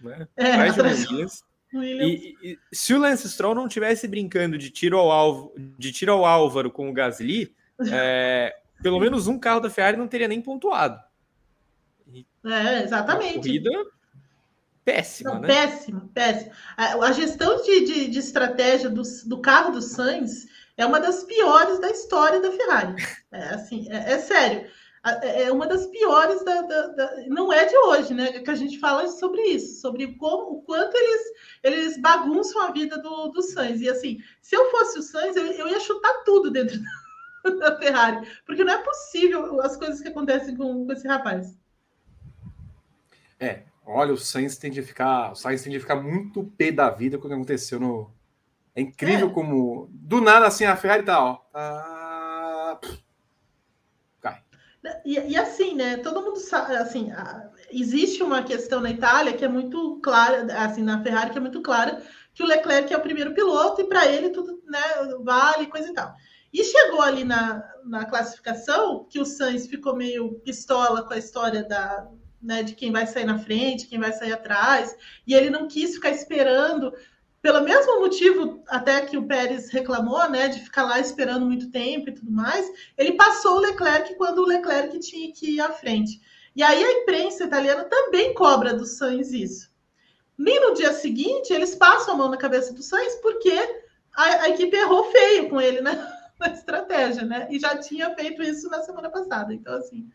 né? 0.00 0.28
É, 0.36 0.52
atrás 0.68 1.02
de 1.02 1.14
Williams. 1.14 1.44
E, 1.82 2.36
e, 2.42 2.58
se 2.72 2.94
o 2.94 2.98
Lance 2.98 3.28
Stroll 3.28 3.54
não 3.54 3.68
tivesse 3.68 4.06
brincando 4.06 4.56
de 4.58 4.70
tiro 4.70 4.98
ao 4.98 5.10
alvo, 5.10 5.54
de 5.78 5.92
tiro 5.92 6.12
ao 6.12 6.24
Álvaro 6.24 6.70
com 6.70 6.88
o 6.88 6.92
Gasly, 6.92 7.54
é, 7.92 8.56
pelo 8.82 9.00
menos 9.00 9.26
um 9.26 9.38
carro 9.38 9.60
da 9.60 9.70
Ferrari 9.70 9.96
não 9.96 10.08
teria 10.08 10.28
nem 10.28 10.40
pontuado. 10.40 11.00
é, 12.44 12.84
exatamente. 12.84 13.38
corrida 13.38 13.70
péssima, 14.86 15.34
não, 15.34 15.40
né? 15.40 15.48
Péssima, 15.48 16.08
péssima. 16.14 16.52
A, 16.76 16.94
a 17.06 17.12
gestão 17.12 17.60
de, 17.60 17.84
de, 17.84 18.06
de, 18.08 18.18
estratégia 18.20 18.88
do, 18.88 19.02
do 19.26 19.40
carro 19.40 19.72
do 19.72 19.82
Sainz 19.82 20.46
é 20.76 20.86
uma 20.86 21.00
das 21.00 21.24
piores 21.24 21.80
da 21.80 21.90
história 21.90 22.40
da 22.40 22.52
Ferrari. 22.52 22.94
É 23.32 23.54
assim, 23.54 23.88
é, 23.90 24.12
é 24.12 24.18
sério. 24.18 24.70
É, 25.22 25.44
é 25.44 25.52
uma 25.52 25.68
das 25.68 25.86
piores 25.86 26.44
da, 26.44 26.62
da, 26.62 26.86
da, 26.88 27.16
não 27.28 27.52
é 27.52 27.64
de 27.64 27.76
hoje, 27.76 28.12
né? 28.12 28.40
Que 28.40 28.50
a 28.50 28.56
gente 28.56 28.78
fala 28.80 29.06
sobre 29.06 29.40
isso, 29.42 29.80
sobre 29.80 30.16
como 30.16 30.58
o 30.58 30.62
quanto 30.62 30.96
eles 30.96 31.22
eles 31.62 32.00
bagunçam 32.00 32.62
a 32.62 32.72
vida 32.72 32.98
do, 32.98 33.28
do 33.28 33.40
Sainz. 33.42 33.80
E 33.80 33.88
assim, 33.88 34.18
se 34.42 34.56
eu 34.56 34.68
fosse 34.70 34.98
o 34.98 35.02
Sainz, 35.02 35.36
eu, 35.36 35.46
eu 35.46 35.68
ia 35.68 35.78
chutar 35.78 36.24
tudo 36.24 36.50
dentro 36.50 36.76
da 37.60 37.78
Ferrari, 37.78 38.26
porque 38.44 38.64
não 38.64 38.72
é 38.72 38.78
possível 38.82 39.60
as 39.60 39.76
coisas 39.76 40.00
que 40.00 40.08
acontecem 40.08 40.56
com, 40.56 40.84
com 40.84 40.92
esse 40.92 41.06
rapaz. 41.06 41.56
É, 43.38 43.62
olha, 43.84 44.12
o 44.12 44.18
Sainz 44.18 44.56
tem 44.56 44.72
de 44.72 44.82
ficar, 44.82 45.32
o 45.32 45.36
Sainz 45.36 45.62
tem 45.62 45.72
de 45.72 45.78
ficar 45.78 45.96
muito 45.96 46.44
pé 46.56 46.72
da 46.72 46.90
vida 46.90 47.16
com 47.16 47.26
o 47.26 47.28
que 47.28 47.34
aconteceu 47.34 47.78
no. 47.78 48.10
É 48.74 48.80
incrível 48.80 49.28
é. 49.28 49.32
como 49.32 49.88
do 49.90 50.20
nada 50.20 50.46
assim 50.46 50.64
a 50.64 50.76
Ferrari 50.76 51.04
tá, 51.04 51.22
ó, 51.22 51.34
tá 51.52 51.95
E, 55.04 55.32
e, 55.32 55.36
assim, 55.36 55.74
né? 55.74 55.96
Todo 55.98 56.22
mundo 56.22 56.38
sabe, 56.38 56.76
assim, 56.76 57.10
existe 57.70 58.22
uma 58.22 58.42
questão 58.42 58.80
na 58.80 58.90
Itália 58.90 59.32
que 59.32 59.44
é 59.44 59.48
muito 59.48 60.00
clara, 60.02 60.46
assim, 60.64 60.82
na 60.82 61.02
Ferrari 61.02 61.30
que 61.30 61.38
é 61.38 61.40
muito 61.40 61.62
clara, 61.62 62.02
que 62.34 62.42
o 62.42 62.46
Leclerc 62.46 62.92
é 62.92 62.96
o 62.96 63.02
primeiro 63.02 63.34
piloto 63.34 63.80
e 63.80 63.88
para 63.88 64.06
ele 64.06 64.30
tudo, 64.30 64.62
né, 64.66 64.80
vale, 65.22 65.66
coisa 65.66 65.88
e 65.88 65.94
tal. 65.94 66.14
E 66.52 66.62
chegou 66.64 67.02
ali 67.02 67.24
na, 67.24 67.62
na 67.84 68.04
classificação 68.04 69.06
que 69.08 69.18
o 69.18 69.24
Sainz 69.24 69.66
ficou 69.66 69.96
meio 69.96 70.34
pistola 70.40 71.02
com 71.02 71.12
a 71.12 71.18
história 71.18 71.62
da, 71.64 72.06
né, 72.40 72.62
de 72.62 72.74
quem 72.74 72.92
vai 72.92 73.06
sair 73.06 73.24
na 73.24 73.38
frente, 73.38 73.86
quem 73.86 73.98
vai 73.98 74.12
sair 74.12 74.32
atrás, 74.32 74.96
e 75.26 75.34
ele 75.34 75.50
não 75.50 75.66
quis 75.66 75.94
ficar 75.94 76.10
esperando 76.10 76.92
pelo 77.46 77.60
mesmo 77.60 78.00
motivo 78.00 78.60
até 78.66 79.02
que 79.02 79.16
o 79.16 79.24
Pérez 79.24 79.70
reclamou, 79.70 80.28
né, 80.28 80.48
de 80.48 80.58
ficar 80.58 80.82
lá 80.82 80.98
esperando 80.98 81.46
muito 81.46 81.70
tempo 81.70 82.08
e 82.08 82.12
tudo 82.12 82.32
mais, 82.32 82.68
ele 82.98 83.12
passou 83.12 83.58
o 83.58 83.60
Leclerc 83.60 84.16
quando 84.16 84.40
o 84.40 84.46
Leclerc 84.46 84.98
tinha 84.98 85.32
que 85.32 85.52
ir 85.52 85.60
à 85.60 85.70
frente. 85.70 86.20
E 86.56 86.62
aí 86.64 86.82
a 86.82 87.02
imprensa 87.02 87.44
italiana 87.44 87.84
também 87.84 88.34
cobra 88.34 88.74
do 88.74 88.84
Sainz 88.84 89.30
isso. 89.30 89.70
Nem 90.36 90.60
no 90.60 90.74
dia 90.74 90.92
seguinte 90.92 91.52
eles 91.52 91.76
passam 91.76 92.14
a 92.14 92.16
mão 92.16 92.28
na 92.28 92.36
cabeça 92.36 92.74
do 92.74 92.82
Sainz 92.82 93.14
porque 93.22 93.52
a, 94.16 94.24
a 94.42 94.48
equipe 94.48 94.76
errou 94.76 95.04
feio 95.12 95.48
com 95.48 95.60
ele 95.60 95.80
né, 95.80 96.04
na 96.40 96.48
estratégia, 96.48 97.24
né? 97.24 97.46
E 97.48 97.60
já 97.60 97.78
tinha 97.78 98.12
feito 98.16 98.42
isso 98.42 98.68
na 98.68 98.82
semana 98.82 99.08
passada. 99.08 99.54
Então, 99.54 99.76
assim, 99.76 100.10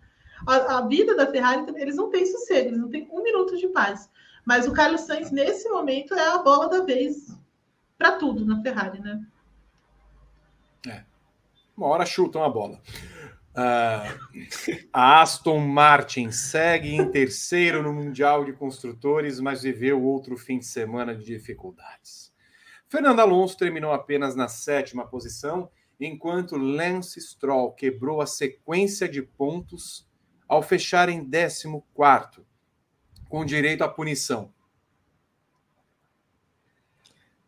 a, 0.45 0.79
a 0.79 0.81
vida 0.81 1.15
da 1.15 1.27
Ferrari, 1.27 1.63
eles 1.77 1.95
não 1.95 2.09
têm 2.09 2.25
sossego, 2.25 2.71
eles 2.71 2.79
não 2.81 2.89
têm 2.89 3.07
um 3.09 3.23
minuto 3.23 3.55
de 3.55 3.69
paz. 3.69 4.09
Mas 4.45 4.67
o 4.67 4.73
Carlos 4.73 5.01
Sainz, 5.01 5.31
nesse 5.31 5.69
momento, 5.69 6.13
é 6.13 6.27
a 6.27 6.39
bola 6.39 6.69
da 6.69 6.83
vez 6.83 7.37
para 7.97 8.13
tudo 8.13 8.45
na 8.45 8.61
Ferrari, 8.61 8.99
né? 8.99 9.23
É. 10.87 11.03
Uma 11.77 11.87
hora 11.87 12.05
chutam 12.05 12.43
a 12.43 12.49
bola. 12.49 12.81
Uh, 13.51 14.87
a 14.93 15.21
Aston 15.21 15.59
Martin 15.59 16.31
segue 16.31 16.95
em 16.95 17.11
terceiro 17.11 17.83
no 17.83 17.93
Mundial 17.93 18.45
de 18.45 18.53
Construtores, 18.53 19.39
mas 19.39 19.63
viveu 19.63 20.01
outro 20.01 20.37
fim 20.37 20.57
de 20.57 20.65
semana 20.65 21.13
de 21.13 21.25
dificuldades. 21.25 22.31
Fernando 22.87 23.19
Alonso 23.19 23.57
terminou 23.57 23.91
apenas 23.91 24.35
na 24.35 24.47
sétima 24.47 25.05
posição, 25.05 25.69
enquanto 25.99 26.57
Lance 26.57 27.21
Stroll 27.21 27.73
quebrou 27.73 28.21
a 28.21 28.25
sequência 28.25 29.07
de 29.07 29.21
pontos 29.21 30.09
ao 30.47 30.61
fechar 30.61 31.07
em 31.07 31.23
décimo 31.23 31.85
quarto, 31.93 32.45
com 33.31 33.45
direito 33.45 33.81
à 33.81 33.87
punição. 33.87 34.53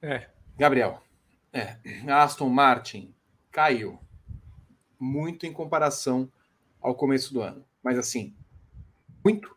É. 0.02 0.30
Gabriel, 0.58 1.04
é, 1.52 1.78
Aston 2.08 2.48
Martin 2.48 3.14
caiu 3.52 4.00
muito 4.98 5.46
em 5.46 5.52
comparação 5.52 6.32
ao 6.82 6.96
começo 6.96 7.34
do 7.34 7.42
ano. 7.42 7.66
Mas 7.84 8.00
assim, 8.00 8.34
muito. 9.22 9.54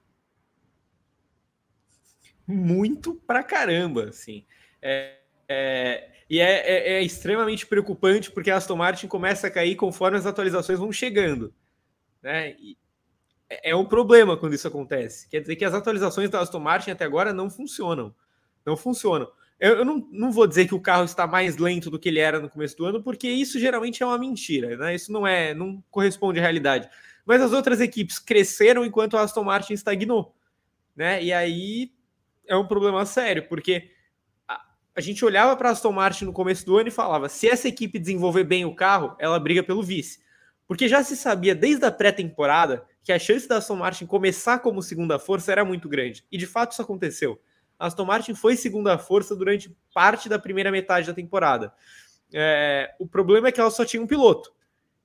muito 2.45 3.15
pra 3.25 3.45
caramba, 3.45 4.09
assim. 4.09 4.45
É, 4.83 5.19
é, 5.49 6.11
e 6.29 6.41
é, 6.41 6.55
é, 6.55 6.93
é, 6.95 7.03
extremamente 7.05 7.65
preocupante 7.65 8.33
porque 8.33 8.51
a 8.51 8.57
Aston 8.57 8.75
Martin 8.75 9.07
começa 9.07 9.47
a 9.47 9.51
cair 9.51 9.77
conforme 9.77 10.19
as 10.19 10.27
atualizações 10.27 10.81
vão 10.81 10.91
chegando. 10.91 11.55
Né? 12.21 12.57
E 12.59 12.77
é, 13.49 13.71
é 13.71 13.77
um 13.77 13.85
problema 13.85 14.37
quando 14.37 14.55
isso 14.55 14.69
acontece. 14.69 15.29
Quer 15.29 15.41
dizer 15.41 15.57
que 15.57 15.65
as 15.65 15.75
atualizações 15.75 16.31
da 16.31 16.41
Aston 16.41 16.61
Martin 16.61 16.91
até 16.91 17.05
agora 17.05 17.33
não 17.33 17.49
funcionam. 17.49 18.15
Não 18.65 18.77
funcionam. 18.77 19.29
Eu, 19.59 19.79
eu 19.79 19.85
não, 19.85 20.07
não 20.11 20.31
vou 20.31 20.47
dizer 20.47 20.67
que 20.67 20.75
o 20.75 20.81
carro 20.81 21.05
está 21.05 21.27
mais 21.27 21.57
lento 21.57 21.91
do 21.91 21.99
que 21.99 22.09
ele 22.09 22.19
era 22.19 22.39
no 22.39 22.51
começo 22.51 22.77
do 22.77 22.85
ano, 22.85 23.03
porque 23.03 23.29
isso 23.29 23.59
geralmente 23.59 24.03
é 24.03 24.07
uma 24.07 24.19
mentira. 24.19 24.77
Né? 24.77 24.95
Isso 24.95 25.11
não 25.11 25.27
é, 25.27 25.55
não 25.55 25.83
corresponde 25.91 26.39
à 26.39 26.43
realidade. 26.43 26.89
Mas 27.25 27.41
as 27.41 27.53
outras 27.53 27.81
equipes 27.81 28.19
cresceram 28.19 28.85
enquanto 28.85 29.17
a 29.17 29.23
Aston 29.23 29.45
Martin 29.45 29.73
estagnou. 29.73 30.35
Né? 30.95 31.23
E 31.23 31.33
aí 31.33 31.93
é 32.47 32.57
um 32.57 32.67
problema 32.67 33.05
sério, 33.07 33.49
porque 33.49 33.91
a, 34.47 34.65
a 34.95 35.01
gente 35.01 35.25
olhava 35.25 35.57
para 35.57 35.71
a 35.71 35.73
Aston 35.73 35.93
Martin 35.93 36.27
no 36.27 36.33
começo 36.33 36.65
do 36.65 36.77
ano 36.77 36.89
e 36.89 36.93
falava: 36.93 37.29
se 37.29 37.49
essa 37.49 37.69
equipe 37.69 37.99
desenvolver 37.99 38.45
bem 38.45 38.65
o 38.65 38.75
carro, 38.75 39.17
ela 39.19 39.39
briga 39.41 39.63
pelo 39.63 39.83
vice. 39.83 40.21
Porque 40.67 40.89
já 40.89 41.03
se 41.03 41.17
sabia 41.17 41.55
desde 41.55 41.85
a 41.85 41.93
pré-temporada 41.93 42.85
que 43.03 43.13
a 43.13 43.19
chance 43.19 43.47
da 43.47 43.59
Aston 43.59 43.77
Martin 43.77 44.07
começar 44.07 44.59
como 44.59 44.83
segunda 44.83 45.19
força 45.19 45.53
era 45.53 45.65
muito 45.65 45.89
grande. 45.89 46.25
E 46.31 46.37
de 46.37 46.47
fato 46.47 46.73
isso 46.73 46.83
aconteceu. 46.83 47.41
A 47.79 47.87
Aston 47.87 48.05
Martin 48.05 48.35
foi 48.35 48.57
segunda 48.57 48.99
força 48.99 49.37
durante 49.37 49.77
parte 49.95 50.29
da 50.29 50.39
primeira 50.39 50.71
metade 50.71 51.07
da 51.07 51.15
temporada. 51.15 51.73
É, 52.33 52.95
o 52.99 53.07
problema 53.07 53.49
é 53.49 53.53
que 53.53 53.61
ela 53.61 53.71
só 53.71 53.85
tinha 53.85 54.03
um 54.03 54.07
piloto. 54.07 54.53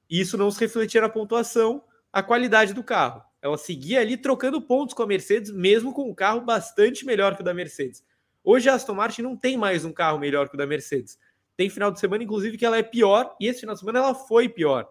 E 0.10 0.20
isso 0.20 0.38
não 0.38 0.50
se 0.50 0.60
refletia 0.60 1.02
na 1.02 1.10
pontuação, 1.10 1.84
a 2.12 2.24
qualidade 2.24 2.74
do 2.74 2.84
carro. 2.84 3.24
Ela 3.42 3.58
seguia 3.58 4.02
ali 4.02 4.18
trocando 4.18 4.62
pontos 4.62 4.94
com 4.94 5.04
a 5.04 5.08
Mercedes, 5.08 5.52
mesmo 5.52 5.94
com 5.94 6.10
um 6.10 6.14
carro 6.14 6.42
bastante 6.42 7.06
melhor 7.06 7.36
que 7.36 7.42
o 7.42 7.46
da 7.46 7.54
Mercedes. 7.54 8.04
Hoje 8.44 8.70
a 8.70 8.74
Aston 8.74 8.94
Martin 8.94 9.22
não 9.22 9.38
tem 9.38 9.58
mais 9.58 9.86
um 9.86 9.94
carro 9.94 10.18
melhor 10.18 10.50
que 10.50 10.56
o 10.56 10.58
da 10.58 10.66
Mercedes. 10.66 11.20
Tem 11.56 11.70
final 11.70 11.92
de 11.92 12.00
semana, 12.00 12.24
inclusive, 12.24 12.58
que 12.58 12.66
ela 12.66 12.78
é 12.78 12.84
pior, 12.84 13.36
e 13.40 13.48
esse 13.48 13.60
final 13.60 13.76
de 13.76 13.80
semana 13.80 14.00
ela 14.00 14.16
foi 14.16 14.50
pior. 14.50 14.90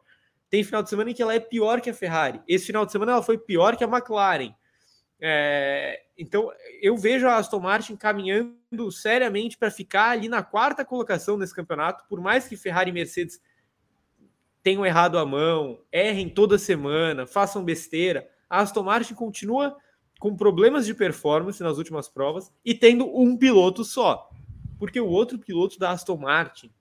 Tem 0.50 0.64
final 0.64 0.82
de 0.82 0.90
semana 0.90 1.10
em 1.10 1.14
que 1.14 1.22
ela 1.22 1.34
é 1.34 1.40
pior 1.40 1.80
que 1.80 1.88
a 1.88 1.94
Ferrari. 1.94 2.42
Esse 2.46 2.66
final 2.66 2.84
de 2.84 2.92
semana 2.92 3.12
ela 3.12 3.22
foi 3.22 3.38
pior 3.38 3.76
que 3.76 3.84
a 3.84 3.86
McLaren. 3.86 4.52
É, 5.20 6.02
então, 6.18 6.50
eu 6.82 6.96
vejo 6.96 7.26
a 7.28 7.36
Aston 7.36 7.60
Martin 7.60 7.94
caminhando 7.96 8.90
seriamente 8.90 9.56
para 9.56 9.70
ficar 9.70 10.10
ali 10.10 10.28
na 10.28 10.42
quarta 10.42 10.84
colocação 10.84 11.36
nesse 11.36 11.54
campeonato, 11.54 12.04
por 12.08 12.20
mais 12.20 12.48
que 12.48 12.56
Ferrari 12.56 12.90
e 12.90 12.94
Mercedes 12.94 13.40
tenham 14.62 14.84
errado 14.84 15.18
a 15.18 15.24
mão, 15.24 15.80
errem 15.92 16.28
toda 16.28 16.58
semana, 16.58 17.26
façam 17.26 17.64
besteira 17.64 18.28
a 18.50 18.60
Aston 18.60 18.82
Martin 18.82 19.14
continua 19.14 19.76
com 20.18 20.36
problemas 20.36 20.84
de 20.84 20.92
performance 20.92 21.62
nas 21.62 21.78
últimas 21.78 22.08
provas 22.08 22.52
e 22.64 22.74
tendo 22.74 23.06
um 23.16 23.36
piloto 23.36 23.84
só. 23.84 24.28
Porque 24.76 25.00
o 25.00 25.06
outro 25.06 25.38
piloto 25.38 25.78
da 25.78 25.92
Aston 25.92 26.16
Martin 26.16 26.72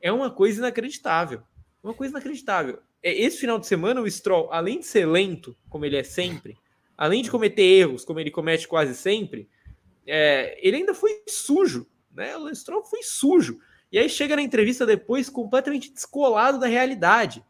é 0.00 0.12
uma 0.12 0.30
coisa 0.30 0.60
inacreditável. 0.60 1.42
Uma 1.82 1.92
coisa 1.92 2.12
inacreditável. 2.12 2.78
É, 3.02 3.12
esse 3.12 3.38
final 3.38 3.58
de 3.58 3.66
semana, 3.66 4.00
o 4.00 4.10
Stroll, 4.10 4.52
além 4.52 4.80
de 4.80 4.86
ser 4.86 5.06
lento, 5.06 5.56
como 5.68 5.84
ele 5.84 5.96
é 5.96 6.02
sempre, 6.02 6.56
além 6.96 7.22
de 7.22 7.30
cometer 7.30 7.62
erros, 7.62 8.04
como 8.04 8.20
ele 8.20 8.30
comete 8.30 8.66
quase 8.66 8.94
sempre, 8.94 9.48
é, 10.06 10.58
ele 10.66 10.78
ainda 10.78 10.94
foi 10.94 11.22
sujo. 11.28 11.86
Né? 12.12 12.36
O 12.36 12.54
Stroll 12.54 12.84
foi 12.84 13.02
sujo. 13.02 13.58
E 13.92 13.98
aí 13.98 14.08
chega 14.08 14.36
na 14.36 14.42
entrevista 14.42 14.84
depois 14.84 15.28
completamente 15.28 15.92
descolado 15.92 16.58
da 16.58 16.66
realidade. 16.66 17.44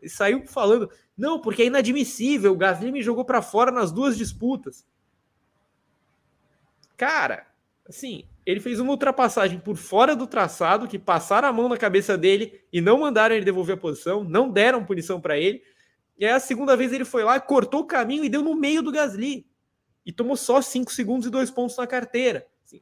Ele 0.00 0.10
saiu 0.10 0.46
falando: 0.46 0.90
não, 1.16 1.40
porque 1.40 1.62
é 1.62 1.66
inadmissível. 1.66 2.52
O 2.52 2.56
Gasly 2.56 2.92
me 2.92 3.02
jogou 3.02 3.24
para 3.24 3.42
fora 3.42 3.70
nas 3.70 3.90
duas 3.92 4.16
disputas. 4.16 4.86
Cara, 6.96 7.46
assim, 7.90 8.24
ele 8.46 8.60
fez 8.60 8.80
uma 8.80 8.90
ultrapassagem 8.90 9.58
por 9.58 9.76
fora 9.76 10.16
do 10.16 10.26
traçado, 10.26 10.88
que 10.88 10.98
passaram 10.98 11.48
a 11.48 11.52
mão 11.52 11.68
na 11.68 11.76
cabeça 11.76 12.16
dele 12.16 12.60
e 12.72 12.80
não 12.80 13.00
mandaram 13.00 13.34
ele 13.34 13.44
devolver 13.44 13.76
a 13.76 13.80
posição, 13.80 14.24
não 14.24 14.50
deram 14.50 14.84
punição 14.84 15.20
para 15.20 15.38
ele. 15.38 15.62
E 16.18 16.24
aí 16.24 16.32
a 16.32 16.40
segunda 16.40 16.76
vez 16.76 16.92
ele 16.92 17.04
foi 17.04 17.22
lá, 17.22 17.38
cortou 17.38 17.80
o 17.80 17.86
caminho 17.86 18.24
e 18.24 18.28
deu 18.28 18.42
no 18.42 18.54
meio 18.54 18.82
do 18.82 18.92
Gasly. 18.92 19.46
E 20.04 20.12
tomou 20.12 20.36
só 20.36 20.62
5 20.62 20.92
segundos 20.92 21.26
e 21.26 21.30
2 21.30 21.50
pontos 21.50 21.76
na 21.76 21.86
carteira. 21.86 22.46
Assim, 22.64 22.80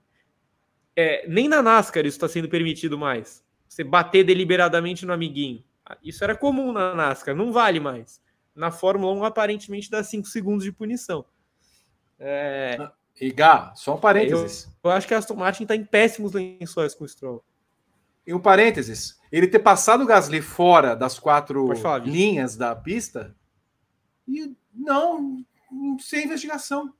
é, 0.94 1.26
nem 1.28 1.48
na 1.48 1.62
NASCAR 1.62 2.06
isso 2.06 2.16
está 2.16 2.28
sendo 2.28 2.48
permitido 2.48 2.96
mais. 2.96 3.44
Você 3.68 3.82
bater 3.82 4.24
deliberadamente 4.24 5.04
no 5.04 5.12
amiguinho. 5.12 5.64
Isso 6.02 6.22
era 6.22 6.36
comum 6.36 6.72
na 6.72 6.94
NASCAR, 6.94 7.34
não 7.34 7.52
vale 7.52 7.80
mais 7.80 8.20
na 8.58 8.72
Fórmula 8.72 9.14
1 9.14 9.24
aparentemente 9.24 9.88
dá 9.88 10.02
5 10.02 10.26
segundos 10.26 10.64
de 10.64 10.72
punição. 10.72 11.24
É... 12.18 12.90
E 13.20 13.32
Gá, 13.32 13.72
só 13.74 13.96
um 13.96 14.00
parênteses. 14.00 14.64
Eu, 14.64 14.90
eu 14.90 14.90
acho 14.90 15.06
que 15.06 15.14
a 15.14 15.18
Aston 15.18 15.34
Martin 15.34 15.64
está 15.64 15.74
em 15.74 15.84
péssimos 15.84 16.32
lençóis 16.32 16.94
com 16.94 17.04
o 17.04 17.08
Stroll. 17.08 17.44
E 18.26 18.34
um 18.34 18.40
parênteses, 18.40 19.18
ele 19.32 19.48
ter 19.48 19.58
passado 19.58 20.04
o 20.04 20.06
Gasly 20.06 20.42
fora 20.42 20.94
das 20.94 21.18
quatro 21.18 21.74
falar, 21.76 21.98
linhas 21.98 22.56
da 22.56 22.76
pista 22.76 23.34
e 24.26 24.54
não, 24.72 25.44
sem 25.98 26.24
investigação. 26.24 26.92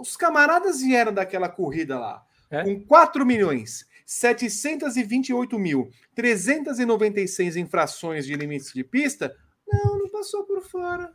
Os 0.00 0.16
camaradas 0.16 0.80
vieram 0.80 1.12
daquela 1.12 1.48
corrida 1.48 1.98
lá 1.98 2.24
é? 2.50 2.64
com 2.64 2.80
4 2.86 3.26
milhões 3.26 3.86
728 4.06 5.58
mil 5.58 5.90
396 6.14 7.56
infrações 7.56 8.24
de 8.24 8.34
limites 8.34 8.72
de 8.72 8.82
pista 8.82 9.36
não, 9.66 9.98
não 9.98 10.08
passou 10.08 10.44
por 10.44 10.62
fora. 10.62 11.12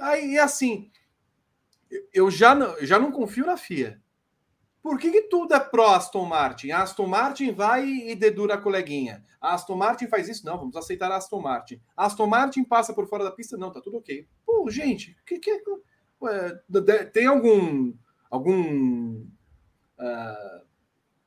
Aí, 0.00 0.38
assim, 0.38 0.90
eu 2.12 2.30
já 2.30 2.54
não, 2.54 2.76
já 2.80 2.98
não 2.98 3.12
confio 3.12 3.46
na 3.46 3.56
FIA. 3.56 4.00
Por 4.82 4.98
que, 4.98 5.10
que 5.10 5.22
tudo 5.22 5.54
é 5.54 5.60
pró 5.60 5.94
Aston 5.94 6.26
Martin? 6.26 6.70
A 6.70 6.82
Aston 6.82 7.06
Martin 7.06 7.52
vai 7.52 7.88
e 7.88 8.14
dedura 8.14 8.54
a 8.54 8.60
coleguinha. 8.60 9.24
A 9.40 9.54
Aston 9.54 9.76
Martin 9.76 10.08
faz 10.08 10.28
isso? 10.28 10.44
Não, 10.44 10.58
vamos 10.58 10.76
aceitar 10.76 11.10
a 11.10 11.16
Aston 11.16 11.40
Martin. 11.40 11.80
A 11.96 12.04
Aston 12.04 12.26
Martin 12.26 12.64
passa 12.64 12.92
por 12.92 13.08
fora 13.08 13.24
da 13.24 13.30
pista? 13.30 13.56
Não, 13.56 13.72
tá 13.72 13.80
tudo 13.80 13.96
ok. 13.96 14.26
Pô, 14.44 14.68
gente, 14.70 15.16
que, 15.24 15.38
que, 15.38 15.62
ué, 16.20 16.60
tem 17.14 17.26
algum 17.26 17.94
algum 18.30 19.24
uh, 19.98 20.64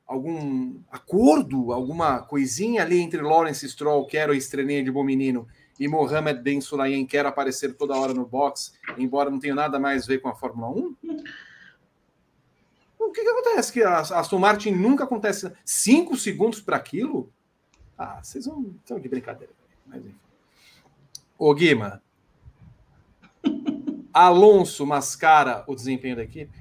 algum 0.06 0.80
acordo, 0.90 1.72
alguma 1.72 2.22
coisinha 2.22 2.82
ali 2.82 3.00
entre 3.00 3.20
Lawrence 3.20 3.68
Stroll, 3.68 4.06
que 4.06 4.16
era 4.16 4.32
o 4.32 4.34
estrelinha 4.34 4.82
de 4.82 4.90
bom 4.90 5.02
menino, 5.02 5.46
e 5.78 5.86
Mohamed 5.86 6.40
Ben 6.42 6.60
Sulayem 6.60 7.06
quer 7.06 7.24
aparecer 7.24 7.74
toda 7.74 7.96
hora 7.96 8.12
no 8.12 8.26
box, 8.26 8.72
embora 8.96 9.30
não 9.30 9.38
tenha 9.38 9.54
nada 9.54 9.78
mais 9.78 10.04
a 10.04 10.06
ver 10.06 10.18
com 10.18 10.28
a 10.28 10.34
Fórmula 10.34 10.70
1? 10.70 10.96
O 12.98 13.10
que, 13.10 13.22
que 13.22 13.28
acontece? 13.28 13.72
Que 13.72 13.82
a 13.82 14.00
Aston 14.00 14.38
Martin 14.38 14.72
nunca 14.72 15.04
acontece 15.04 15.52
cinco 15.64 16.16
segundos 16.16 16.60
para 16.60 16.76
aquilo? 16.76 17.32
Ah, 17.96 18.20
vocês 18.22 18.46
vão. 18.46 18.74
Estão 18.82 18.98
de 19.00 19.08
brincadeira. 19.08 19.52
Mas 19.86 20.04
enfim. 20.04 20.14
Ô, 21.38 21.54
Guima. 21.54 22.02
Alonso 24.12 24.84
mascara 24.84 25.64
o 25.66 25.74
desempenho 25.74 26.16
da 26.16 26.24
equipe? 26.24 26.58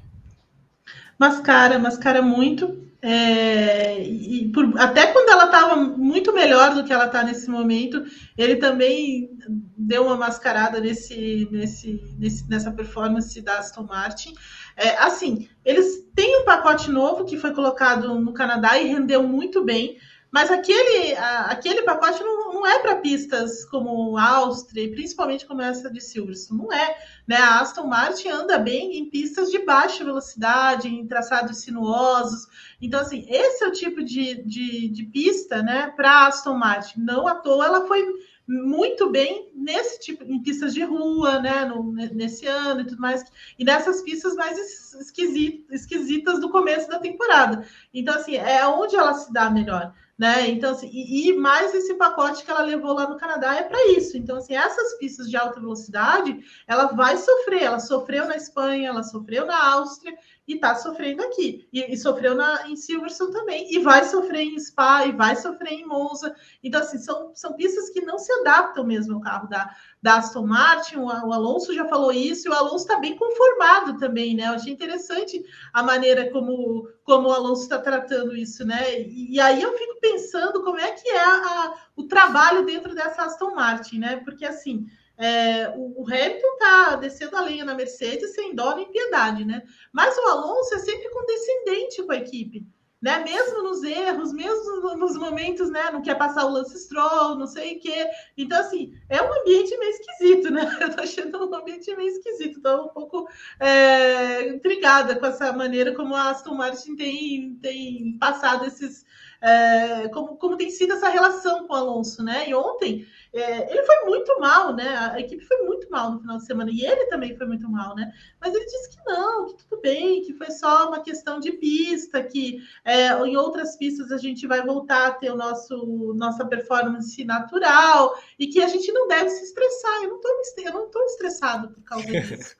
Mascara, 1.18 1.80
mascara 1.80 2.22
muito. 2.22 2.87
É, 3.00 4.02
e 4.02 4.52
por, 4.52 4.74
até 4.80 5.08
quando 5.08 5.30
ela 5.30 5.46
estava 5.46 5.76
muito 5.76 6.34
melhor 6.34 6.74
do 6.74 6.84
que 6.84 6.92
ela 6.92 7.06
está 7.06 7.24
nesse 7.24 7.50
momento, 7.50 8.04
ele 8.38 8.56
também 8.56 9.30
deu 9.78 10.06
uma 10.06 10.18
mascarada 10.18 10.80
nesse, 10.80 11.48
nesse, 11.52 12.02
nesse, 12.18 12.50
nessa 12.50 12.72
performance 12.72 13.40
da 13.42 13.60
Aston 13.60 13.84
Martin. 13.84 14.34
É, 14.76 14.98
assim, 14.98 15.48
eles 15.64 16.08
têm 16.16 16.42
um 16.42 16.46
pacote 16.46 16.90
novo 16.90 17.26
que 17.26 17.38
foi 17.38 17.54
colocado 17.54 18.20
no 18.20 18.34
Canadá 18.34 18.78
e 18.78 18.88
rendeu 18.88 19.22
muito 19.24 19.64
bem. 19.64 19.98
Mas 20.32 20.52
aquele, 20.52 21.16
a, 21.16 21.46
aquele 21.46 21.84
pacote 21.84 22.22
não, 22.22 22.47
não 22.58 22.66
é 22.66 22.80
para 22.80 22.96
pistas 22.96 23.64
como 23.66 24.18
Áustria, 24.18 24.90
principalmente 24.90 25.46
como 25.46 25.62
essa 25.62 25.92
de 25.92 26.02
Silverstone. 26.02 26.60
Não 26.60 26.74
é. 26.74 26.98
Né? 27.28 27.36
A 27.36 27.60
Aston 27.60 27.86
Martin 27.86 28.30
anda 28.30 28.58
bem 28.58 28.98
em 28.98 29.10
pistas 29.10 29.52
de 29.52 29.60
baixa 29.60 30.04
velocidade, 30.04 30.88
em 30.88 31.06
traçados 31.06 31.60
sinuosos. 31.60 32.48
Então, 32.82 33.00
assim, 33.00 33.26
esse 33.30 33.64
é 33.64 33.68
o 33.68 33.72
tipo 33.72 34.04
de, 34.04 34.42
de, 34.44 34.88
de 34.88 35.04
pista 35.04 35.62
né, 35.62 35.94
para 35.96 36.28
Aston 36.28 36.56
Martin. 36.56 37.00
Não 37.00 37.28
à 37.28 37.36
toa 37.36 37.66
ela 37.66 37.86
foi 37.86 38.04
muito 38.48 39.12
bem 39.12 39.52
nesse 39.54 40.00
tipo, 40.00 40.24
em 40.24 40.42
pistas 40.42 40.74
de 40.74 40.82
rua, 40.82 41.40
né, 41.40 41.66
no, 41.66 41.92
nesse 41.92 42.48
ano 42.48 42.82
e 42.82 42.86
tudo 42.86 43.02
mais, 43.02 43.24
e 43.60 43.66
nessas 43.66 44.02
pistas 44.02 44.36
mais 44.36 44.58
esquisitas, 44.96 45.82
esquisitas 45.82 46.40
do 46.40 46.50
começo 46.50 46.90
da 46.90 46.98
temporada. 46.98 47.68
Então, 47.94 48.16
assim, 48.16 48.36
é 48.36 48.66
onde 48.66 48.96
ela 48.96 49.14
se 49.14 49.32
dá 49.34 49.50
melhor 49.50 49.94
né? 50.18 50.50
Então, 50.50 50.72
assim, 50.72 50.90
e, 50.92 51.30
e, 51.30 51.38
mais 51.38 51.76
esse 51.76 51.94
pacote 51.94 52.44
que 52.44 52.50
ela 52.50 52.62
levou 52.62 52.94
lá 52.94 53.08
no 53.08 53.18
Canadá 53.18 53.56
é 53.56 53.64
para 53.64 53.92
isso. 53.92 54.18
Então, 54.18 54.38
assim, 54.38 54.56
essas 54.56 54.98
pistas 54.98 55.30
de 55.30 55.38
alta 55.38 55.60
velocidade, 55.60 56.40
ela 56.66 56.88
vai 56.88 57.18
sofrer. 57.18 57.64
Ela 57.64 57.80
sofreu 57.80 58.26
na 58.26 58.36
Espanha, 58.36 58.90
ela 58.90 59.04
sofreu 59.04 59.46
na 59.46 59.74
Áustria 59.74 60.18
e 60.48 60.56
está 60.56 60.76
sofrendo 60.76 61.22
aqui. 61.24 61.68
E, 61.74 61.94
e, 61.94 61.98
sofreu 61.98 62.34
na, 62.34 62.70
em 62.70 62.76
Silverstone 62.76 63.34
também. 63.34 63.68
E 63.70 63.80
vai 63.80 64.06
sofrer 64.06 64.44
em 64.44 64.58
Spa, 64.58 65.06
e 65.06 65.12
vai 65.12 65.36
sofrer 65.36 65.74
em 65.74 65.86
Monza. 65.86 66.34
Então, 66.64 66.80
assim, 66.80 66.98
são, 66.98 67.32
são 67.36 67.54
pistas 67.54 67.90
que 67.90 68.02
não 68.02 68.18
se 68.18 68.32
adaptam 68.32 68.86
mesmo 68.86 69.16
ao 69.16 69.22
carro 69.22 69.50
da, 69.50 69.76
da 70.02 70.18
Aston 70.18 70.48
Martin, 70.48 70.98
o, 70.98 71.06
o 71.06 71.34
Alonso 71.34 71.74
já 71.74 71.86
falou 71.86 72.14
isso, 72.14 72.48
e 72.48 72.52
o 72.52 72.54
Alonso 72.54 72.86
está 72.86 72.98
bem 72.98 73.18
conformado 73.18 73.98
também, 73.98 74.36
né? 74.36 74.48
Eu 74.48 74.54
achei 74.54 74.72
interessante 74.72 75.44
a 75.74 75.84
maneira 75.84 76.32
como, 76.32 76.88
como 77.04 77.28
o 77.28 77.34
Alonso 77.34 77.64
está 77.64 77.80
tratando 77.80 78.36
isso, 78.36 78.66
né? 78.66 79.02
E, 79.02 79.36
e, 79.36 79.40
aí 79.42 79.62
eu 79.62 79.78
fico 79.78 80.00
pensando 80.00 80.64
como 80.64 80.80
é 80.80 80.92
que 80.92 81.10
é 81.10 81.24
a, 81.26 81.74
o 81.96 82.04
trabalho 82.04 82.66
dentro 82.66 82.96
dessa 82.96 83.24
Aston 83.24 83.54
Martin, 83.54 84.00
né? 84.00 84.18
Porque 84.18 84.46
assim. 84.46 84.88
É, 85.18 85.74
o, 85.76 86.06
Hamilton 86.08 86.54
está 86.54 86.96
descendo 86.96 87.36
a 87.36 87.42
lenha 87.42 87.66
na 87.66 87.74
Mercedes 87.74 88.34
sem 88.34 88.54
dó 88.54 88.76
nem 88.76 88.92
piedade, 88.92 89.44
né? 89.44 89.64
Mas 89.92 90.16
o 90.18 90.28
Alonso 90.28 90.76
é 90.76 90.80
sempre 90.80 91.10
condescendente 91.10 92.04
com 92.04 92.12
a 92.12 92.18
equipe 92.18 92.68
né? 93.02 93.24
Mesmo 93.24 93.62
nos 93.62 93.84
erros, 93.84 94.34
mesmo 94.34 94.96
nos 94.96 95.16
momentos, 95.18 95.70
né? 95.70 95.92
Não 95.92 96.02
quer 96.02 96.16
passar 96.16 96.46
o 96.46 96.52
lance 96.52 96.78
stroll, 96.80 97.36
não 97.36 97.46
sei 97.46 97.78
o 97.78 97.80
quê. 97.80 98.08
Então, 98.36 98.60
assim, 98.60 98.94
é 99.08 99.22
um 99.22 99.42
ambiente 99.42 99.78
meio 99.78 99.92
esquisito, 99.92 100.52
né? 100.52 100.62
Eu 100.82 100.96
tô 100.96 101.02
achando 101.02 101.50
um 101.50 101.56
ambiente 101.56 101.96
meio 101.96 102.10
esquisito. 102.10 102.58
Estou 102.58 102.86
um 102.86 102.90
pouco 102.90 103.28
é, 103.60 104.48
intrigada 104.50 105.16
com 105.16 105.26
essa 105.26 105.54
maneira 105.54 105.94
como 105.94 106.16
a 106.16 106.32
Aston 106.32 106.56
Martin 106.56 106.96
tem, 106.96 107.56
tem 107.62 108.18
passado 108.20 108.66
esses. 108.66 109.06
É, 109.42 110.08
como, 110.10 110.36
como 110.38 110.58
tem 110.58 110.70
sido 110.70 110.94
essa 110.94 111.10
relação 111.10 111.68
com 111.68 111.74
o 111.74 111.76
Alonso, 111.76 112.24
né? 112.24 112.50
E 112.50 112.56
ontem 112.56 113.06
é, 113.34 113.72
ele 113.72 113.84
foi 113.84 114.06
muito 114.06 114.40
mal, 114.40 114.76
né? 114.76 114.96
A 115.14 115.20
equipe 115.20 115.46
foi 115.46 115.58
muito 115.64 115.90
mal 115.90 116.12
no 116.12 116.20
final 116.20 116.38
de 116.38 116.46
semana 116.46 116.72
e 116.72 116.84
ele 116.84 117.06
também 117.06 117.36
foi 117.38 117.46
muito 117.46 117.70
mal, 117.70 117.96
né? 117.96 118.12
Mas 118.42 118.54
ele 118.54 118.66
disse 118.66 118.90
que 118.90 119.04
não, 119.06 119.46
que 119.46 119.56
tudo 119.58 119.82
bem, 119.82 120.22
que 120.22 120.34
foi 120.34 120.50
só 120.50 120.88
uma 120.88 121.02
questão 121.02 121.40
de 121.40 121.52
pista, 121.52 122.24
que 122.24 122.60
é, 122.84 123.10
em 123.26 123.38
outras 123.38 123.78
pistas 123.78 124.12
a 124.12 124.18
gente 124.18 124.48
vai 124.48 124.66
voltar 124.66 125.08
a 125.08 125.12
ter 125.12 125.32
o 125.32 125.36
nosso 125.36 126.14
nossa 126.16 126.46
performance 126.46 127.24
natural 127.24 128.16
e 128.40 128.48
que 128.48 128.62
a 128.62 128.68
gente 128.68 128.92
não 128.92 129.08
deve 129.08 129.30
se 129.30 129.44
estressar. 129.44 130.04
Eu 130.04 130.10
não 130.10 130.22
tô, 130.22 130.30
eu 130.58 130.74
não 130.74 130.90
tô 130.90 131.04
estressado 131.04 131.70
por 131.70 131.84
causa 131.84 132.08
disso. 132.22 132.56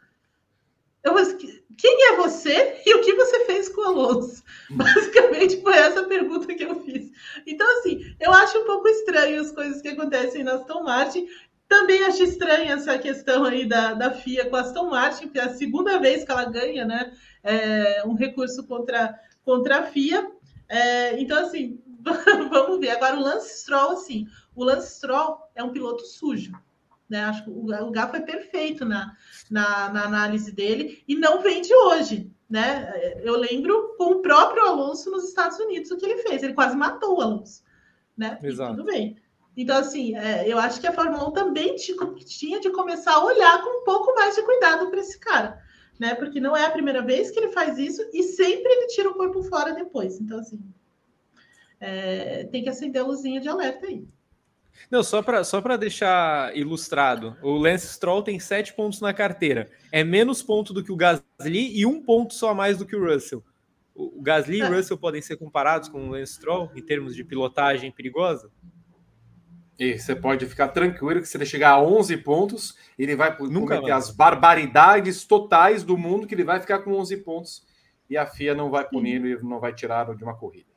Eu, 1.08 1.38
quem 1.78 2.12
é 2.12 2.16
você 2.18 2.82
e 2.86 2.96
o 2.96 3.02
que 3.02 3.14
você 3.14 3.46
fez 3.46 3.70
com 3.70 3.82
o 3.82 3.86
Alonso? 3.86 4.44
Basicamente 4.70 5.62
foi 5.62 5.78
essa 5.78 6.04
pergunta 6.04 6.54
que 6.54 6.64
eu 6.64 6.82
fiz. 6.82 7.12
Então, 7.46 7.68
assim, 7.80 8.16
eu 8.20 8.34
acho 8.34 8.60
um 8.60 8.66
pouco 8.66 8.88
estranho 8.88 9.40
as 9.40 9.52
coisas 9.52 9.82
que 9.82 9.90
acontecem 9.90 10.44
na 10.44 10.56
Aston 10.56 10.84
Martin. 10.84 11.28
Também 11.68 12.04
acho 12.04 12.24
estranha 12.24 12.74
essa 12.74 12.98
questão 12.98 13.46
aí 13.46 13.66
da, 13.66 13.94
da 13.94 14.12
FIA 14.12 14.50
com 14.50 14.56
a 14.56 14.62
Aston 14.62 14.90
Martin, 14.90 15.26
porque 15.26 15.40
é 15.40 15.44
a 15.44 15.54
segunda 15.54 16.00
vez 16.00 16.24
que 16.24 16.32
ela 16.32 16.46
ganha 16.46 16.86
né, 16.86 17.14
é, 17.44 18.04
um 18.06 18.14
recurso 18.14 18.66
contra, 18.66 19.20
contra 19.44 19.80
a 19.80 19.84
FIA. 19.84 20.30
É, 20.68 21.20
então, 21.20 21.46
assim, 21.46 21.80
vamos 22.50 22.80
ver. 22.80 22.90
Agora, 22.90 23.18
o 23.18 23.22
Lance 23.22 23.60
Stroll, 23.60 23.92
assim, 23.92 24.28
o 24.56 24.64
Lance 24.64 24.96
Stroll 24.96 25.38
é 25.56 25.64
um 25.64 25.72
piloto 25.72 26.06
sujo. 26.06 26.52
Né? 27.10 27.24
Acho 27.24 27.44
que 27.44 27.50
o, 27.50 27.92
Gá 27.92 28.08
foi 28.08 28.22
perfeito 28.22 28.84
na, 28.84 29.16
na, 29.50 29.90
na, 29.90 30.04
análise 30.06 30.52
dele 30.52 31.04
e 31.08 31.16
não 31.16 31.42
vem 31.42 31.62
de 31.62 31.74
hoje. 31.74 32.32
Né? 32.50 32.92
Eu 33.24 33.38
lembro 33.38 33.96
com 33.98 34.14
o 34.14 34.22
próprio 34.22 34.66
Alonso 34.66 35.10
nos 35.12 35.26
Estados 35.26 35.58
Unidos 35.60 35.92
o 35.92 35.98
que 35.98 36.06
ele 36.06 36.22
fez. 36.24 36.44
Ele 36.44 36.54
quase 36.54 36.76
matou 36.76 37.18
o 37.18 37.22
Alonso. 37.22 37.64
Né? 38.18 38.38
Exato. 38.42 38.76
tudo 38.78 38.86
bem. 38.86 39.18
Então, 39.56 39.78
assim, 39.78 40.16
é, 40.16 40.48
eu 40.48 40.60
acho 40.60 40.80
que 40.80 40.88
a 40.88 40.94
Fórmula 40.94 41.30
1 41.30 41.32
também 41.32 41.76
tinha 41.76 42.60
de 42.60 42.70
começar 42.70 43.14
a 43.14 43.24
olhar 43.24 43.64
com 43.64 43.82
um 43.82 43.84
pouco 43.84 44.14
mais 44.14 44.36
de 44.36 44.44
cuidado 44.44 44.90
para 44.90 45.00
esse 45.00 45.20
cara. 45.20 45.62
Né? 46.00 46.14
Porque 46.14 46.40
não 46.40 46.56
é 46.56 46.66
a 46.66 46.72
primeira 46.72 47.02
vez 47.02 47.32
que 47.32 47.40
ele 47.40 47.50
faz 47.50 47.78
isso 47.78 48.08
e 48.14 48.22
sempre 48.22 48.72
ele 48.72 48.88
tira 48.88 49.10
o 49.10 49.16
corpo 49.16 49.42
fora 49.44 49.74
depois. 49.74 50.22
Então, 50.22 50.40
assim, 50.40 50.62
é, 51.80 52.44
tem 52.46 52.64
que 52.64 52.70
acender 52.70 53.02
a 53.02 53.06
luzinha 53.06 53.42
de 53.42 53.50
alerta 53.50 53.88
aí. 53.88 54.08
Não, 54.90 55.04
só 55.04 55.22
para 55.22 55.44
só 55.44 55.62
deixar 55.78 56.56
ilustrado, 56.56 57.36
o 57.42 57.58
Lance 57.58 57.88
Stroll 57.88 58.24
tem 58.24 58.40
sete 58.40 58.74
pontos 58.74 59.02
na 59.02 59.14
carteira. 59.14 59.70
É 59.92 60.04
menos 60.04 60.42
ponto 60.42 60.74
do 60.74 60.84
que 60.84 60.92
o 60.92 60.96
Gasly 60.96 61.78
e 61.78 61.86
um 61.86 62.02
ponto 62.02 62.34
só 62.34 62.52
a 62.52 62.56
mais 62.56 62.78
do 62.78 62.86
que 62.86 62.96
o 62.96 63.04
Russell. 63.04 63.44
O 63.94 64.22
Gasly 64.22 64.60
e 64.60 64.64
o 64.64 64.74
Russell 64.74 64.98
podem 64.98 65.22
ser 65.22 65.38
comparados 65.38 65.90
com 65.90 66.08
o 66.08 66.12
Lance 66.12 66.34
Stroll 66.34 66.72
em 66.76 66.82
termos 66.82 67.16
de 67.16 67.24
pilotagem 67.24 67.92
perigosa? 67.92 68.52
E 69.80 69.98
você 69.98 70.16
pode 70.16 70.46
ficar 70.46 70.70
tranquilo 70.70 71.22
que 71.22 71.28
se 71.28 71.38
ele 71.38 71.46
chegar 71.46 71.72
a 71.72 71.82
11 71.82 72.18
pontos, 72.18 72.76
ele 72.98 73.16
vai 73.16 73.36
Nunca 73.38 73.76
cometer 73.76 73.92
as 73.92 74.10
barbaridades 74.10 75.24
totais 75.26 75.84
do 75.84 75.98
mundo, 75.98 76.26
que 76.26 76.34
ele 76.34 76.44
vai 76.44 76.60
ficar 76.60 76.80
com 76.80 76.94
11 76.94 77.18
pontos 77.18 77.68
e 78.10 78.18
a 78.18 78.26
FIA 78.26 78.56
não 78.56 78.70
vai 78.70 78.88
punir 78.88 79.24
e 79.24 79.44
não 79.44 79.60
vai 79.60 79.74
tirá-lo 79.74 80.16
de 80.16 80.24
uma 80.24 80.36
corrida. 80.36 80.77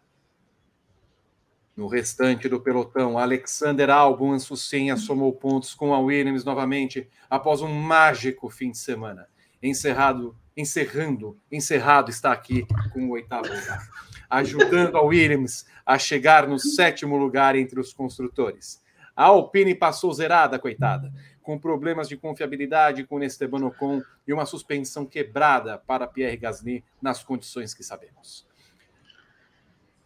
No 1.80 1.86
restante 1.86 2.46
do 2.46 2.60
pelotão, 2.60 3.16
Alexander 3.16 3.88
Albon 3.88 4.34
Ansucenha 4.34 4.98
somou 4.98 5.32
pontos 5.32 5.72
com 5.72 5.94
a 5.94 5.98
Williams 5.98 6.44
novamente 6.44 7.08
após 7.30 7.62
um 7.62 7.72
mágico 7.72 8.50
fim 8.50 8.70
de 8.70 8.76
semana. 8.76 9.26
Encerrado, 9.62 10.36
encerrando, 10.54 11.38
encerrado 11.50 12.10
está 12.10 12.32
aqui 12.32 12.66
com 12.92 13.06
o 13.06 13.12
oitavo 13.12 13.48
lugar, 13.48 13.88
ajudando 14.28 14.94
a 14.98 15.00
Williams 15.00 15.64
a 15.86 15.98
chegar 15.98 16.46
no 16.46 16.58
sétimo 16.58 17.16
lugar 17.16 17.56
entre 17.56 17.80
os 17.80 17.94
construtores. 17.94 18.82
A 19.16 19.24
Alpine 19.24 19.74
passou 19.74 20.12
zerada, 20.12 20.58
coitada, 20.58 21.10
com 21.40 21.58
problemas 21.58 22.10
de 22.10 22.16
confiabilidade 22.18 23.04
com 23.04 23.22
Esteban 23.22 23.64
Ocon 23.64 24.02
e 24.28 24.34
uma 24.34 24.44
suspensão 24.44 25.06
quebrada 25.06 25.78
para 25.78 26.06
Pierre 26.06 26.36
Gasly 26.36 26.84
nas 27.00 27.24
condições 27.24 27.72
que 27.72 27.82
sabemos. 27.82 28.49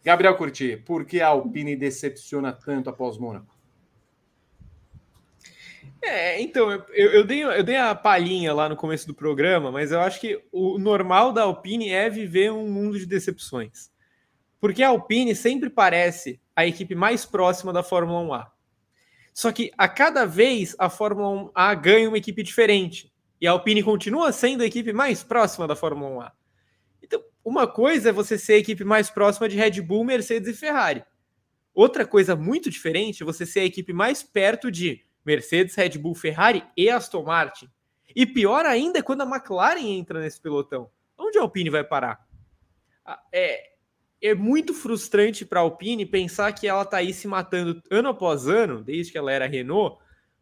Gabriel 0.05 0.37
Curti, 0.37 0.77
por 0.77 1.03
que 1.03 1.19
a 1.19 1.29
Alpine 1.29 1.75
decepciona 1.75 2.53
tanto 2.53 2.91
após 2.91 3.17
Mônaco? 3.17 3.55
É, 5.99 6.39
então, 6.39 6.71
eu, 6.71 6.85
eu, 6.93 7.23
dei, 7.23 7.43
eu 7.43 7.63
dei 7.63 7.77
a 7.77 7.95
palhinha 7.95 8.53
lá 8.53 8.69
no 8.69 8.75
começo 8.75 9.07
do 9.07 9.15
programa, 9.15 9.71
mas 9.71 9.91
eu 9.91 9.99
acho 9.99 10.21
que 10.21 10.39
o 10.51 10.77
normal 10.77 11.33
da 11.33 11.41
Alpine 11.41 11.89
é 11.89 12.07
viver 12.07 12.51
um 12.51 12.69
mundo 12.69 12.99
de 12.99 13.07
decepções. 13.07 13.89
Porque 14.59 14.83
a 14.83 14.89
Alpine 14.89 15.35
sempre 15.35 15.71
parece 15.71 16.39
a 16.55 16.67
equipe 16.67 16.93
mais 16.93 17.25
próxima 17.25 17.73
da 17.73 17.81
Fórmula 17.81 18.21
1A. 18.21 18.47
Só 19.33 19.51
que 19.51 19.71
a 19.75 19.89
cada 19.89 20.23
vez 20.23 20.75
a 20.77 20.87
Fórmula 20.87 21.51
1A 21.51 21.81
ganha 21.81 22.07
uma 22.07 22.19
equipe 22.19 22.43
diferente. 22.43 23.11
E 23.41 23.47
a 23.47 23.51
Alpine 23.51 23.81
continua 23.81 24.31
sendo 24.31 24.61
a 24.61 24.67
equipe 24.67 24.93
mais 24.93 25.23
próxima 25.23 25.67
da 25.67 25.75
Fórmula 25.75 26.25
1A. 26.25 26.31
Então, 27.01 27.23
uma 27.45 27.67
coisa 27.67 28.09
é 28.09 28.11
você 28.11 28.39
ser 28.39 28.53
a 28.53 28.57
equipe 28.57 28.83
mais 28.83 29.11
próxima 29.11 29.47
de 29.47 29.55
Red 29.55 29.79
Bull, 29.79 30.03
Mercedes 30.03 30.49
e 30.49 30.53
Ferrari. 30.53 31.05
Outra 31.75 32.03
coisa 32.03 32.35
muito 32.35 32.71
diferente 32.71 33.21
é 33.21 33.25
você 33.25 33.45
ser 33.45 33.59
a 33.59 33.65
equipe 33.65 33.93
mais 33.93 34.23
perto 34.23 34.71
de 34.71 35.05
Mercedes, 35.23 35.75
Red 35.75 35.99
Bull, 35.99 36.15
Ferrari 36.15 36.63
e 36.75 36.89
Aston 36.89 37.23
Martin. 37.23 37.69
E 38.15 38.25
pior 38.25 38.65
ainda 38.65 38.97
é 38.97 39.03
quando 39.03 39.21
a 39.21 39.25
McLaren 39.25 39.79
entra 39.79 40.19
nesse 40.19 40.41
pelotão. 40.41 40.89
Onde 41.15 41.37
a 41.37 41.41
Alpine 41.41 41.69
vai 41.69 41.83
parar? 41.83 42.25
É, 43.31 43.73
é 44.19 44.33
muito 44.33 44.73
frustrante 44.73 45.45
para 45.45 45.59
a 45.59 45.63
Alpine 45.63 46.03
pensar 46.03 46.51
que 46.51 46.67
ela 46.67 46.81
está 46.81 46.97
aí 46.97 47.13
se 47.13 47.27
matando 47.27 47.79
ano 47.91 48.09
após 48.09 48.47
ano, 48.47 48.81
desde 48.81 49.11
que 49.11 49.17
ela 49.19 49.31
era 49.31 49.45
Renault, 49.45 49.99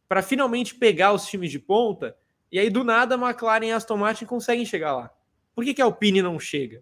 para 0.08 0.22
finalmente 0.22 0.76
pegar 0.76 1.12
os 1.12 1.26
times 1.26 1.52
de 1.52 1.60
ponta. 1.60 2.16
E 2.50 2.60
aí, 2.60 2.70
do 2.70 2.84
nada, 2.84 3.16
a 3.16 3.18
McLaren 3.18 3.66
e 3.66 3.72
a 3.74 3.76
Aston 3.76 3.98
Martin 3.98 4.26
conseguem 4.26 4.66
chegar 4.66 4.96
lá. 4.96 5.12
Por 5.54 5.66
que, 5.66 5.74
que 5.74 5.82
a 5.82 5.86
Alpine 5.86 6.22
não 6.22 6.40
chega? 6.40 6.82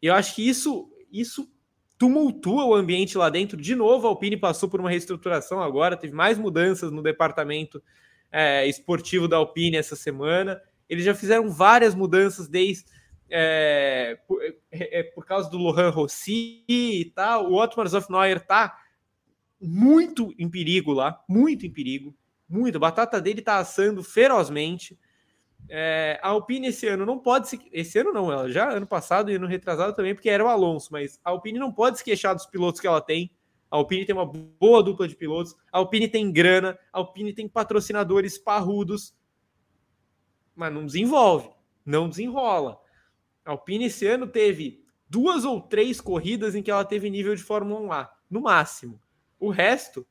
Eu 0.00 0.14
acho 0.14 0.34
que 0.34 0.46
isso, 0.46 0.88
isso 1.12 1.50
tumultua 1.98 2.64
o 2.64 2.74
ambiente 2.74 3.18
lá 3.18 3.28
dentro. 3.28 3.56
De 3.56 3.74
novo, 3.74 4.06
a 4.06 4.10
Alpine 4.10 4.36
passou 4.36 4.68
por 4.68 4.80
uma 4.80 4.90
reestruturação 4.90 5.60
agora, 5.60 5.96
teve 5.96 6.14
mais 6.14 6.38
mudanças 6.38 6.92
no 6.92 7.02
departamento 7.02 7.82
é, 8.30 8.66
esportivo 8.66 9.26
da 9.26 9.36
Alpine 9.36 9.76
essa 9.76 9.96
semana. 9.96 10.60
Eles 10.88 11.04
já 11.04 11.14
fizeram 11.14 11.50
várias 11.50 11.94
mudanças 11.94 12.48
desde 12.48 12.86
é, 13.30 14.18
por, 14.26 14.42
é, 14.42 15.00
é 15.00 15.02
por, 15.02 15.26
causa 15.26 15.50
do 15.50 15.58
Lohan 15.58 15.90
Rossi 15.90 16.64
e 16.68 17.12
tal. 17.14 17.50
O 17.50 17.60
Otmar 17.60 17.88
Zofneuer 17.88 18.40
tá 18.40 18.78
muito 19.60 20.32
em 20.38 20.48
perigo 20.48 20.92
lá, 20.92 21.22
muito 21.28 21.66
em 21.66 21.70
perigo, 21.70 22.14
muito. 22.48 22.76
A 22.76 22.80
batata 22.80 23.20
dele 23.20 23.42
tá 23.42 23.58
assando 23.58 24.02
ferozmente. 24.02 24.98
É, 25.68 26.18
a 26.22 26.28
Alpine 26.28 26.68
esse 26.68 26.86
ano 26.88 27.04
não 27.04 27.18
pode 27.18 27.48
se. 27.48 27.60
Esse 27.72 27.98
ano 27.98 28.12
não, 28.12 28.32
ela 28.32 28.50
já 28.50 28.70
ano 28.70 28.86
passado 28.86 29.30
e 29.30 29.34
ano 29.34 29.46
retrasado 29.46 29.94
também, 29.94 30.14
porque 30.14 30.30
era 30.30 30.44
o 30.44 30.48
Alonso, 30.48 30.88
mas 30.90 31.20
a 31.22 31.30
Alpine 31.30 31.58
não 31.58 31.72
pode 31.72 31.98
se 31.98 32.04
queixar 32.04 32.34
dos 32.34 32.46
pilotos 32.46 32.80
que 32.80 32.86
ela 32.86 33.00
tem. 33.00 33.30
A 33.70 33.76
Alpine 33.76 34.06
tem 34.06 34.14
uma 34.14 34.24
boa 34.24 34.82
dupla 34.82 35.06
de 35.06 35.14
pilotos, 35.14 35.54
a 35.70 35.78
Alpine 35.78 36.08
tem 36.08 36.32
grana, 36.32 36.78
a 36.90 36.98
Alpine 36.98 37.34
tem 37.34 37.46
patrocinadores 37.46 38.38
parrudos, 38.38 39.14
mas 40.56 40.72
não 40.72 40.86
desenvolve, 40.86 41.50
não 41.84 42.08
desenrola. 42.08 42.80
A 43.44 43.50
Alpine 43.50 43.84
esse 43.84 44.06
ano 44.06 44.26
teve 44.26 44.82
duas 45.06 45.44
ou 45.44 45.60
três 45.60 46.00
corridas 46.00 46.54
em 46.54 46.62
que 46.62 46.70
ela 46.70 46.84
teve 46.84 47.10
nível 47.10 47.34
de 47.34 47.42
Fórmula 47.42 47.80
1A, 47.80 48.08
no 48.30 48.40
máximo. 48.40 48.98
O 49.38 49.50
resto 49.50 50.06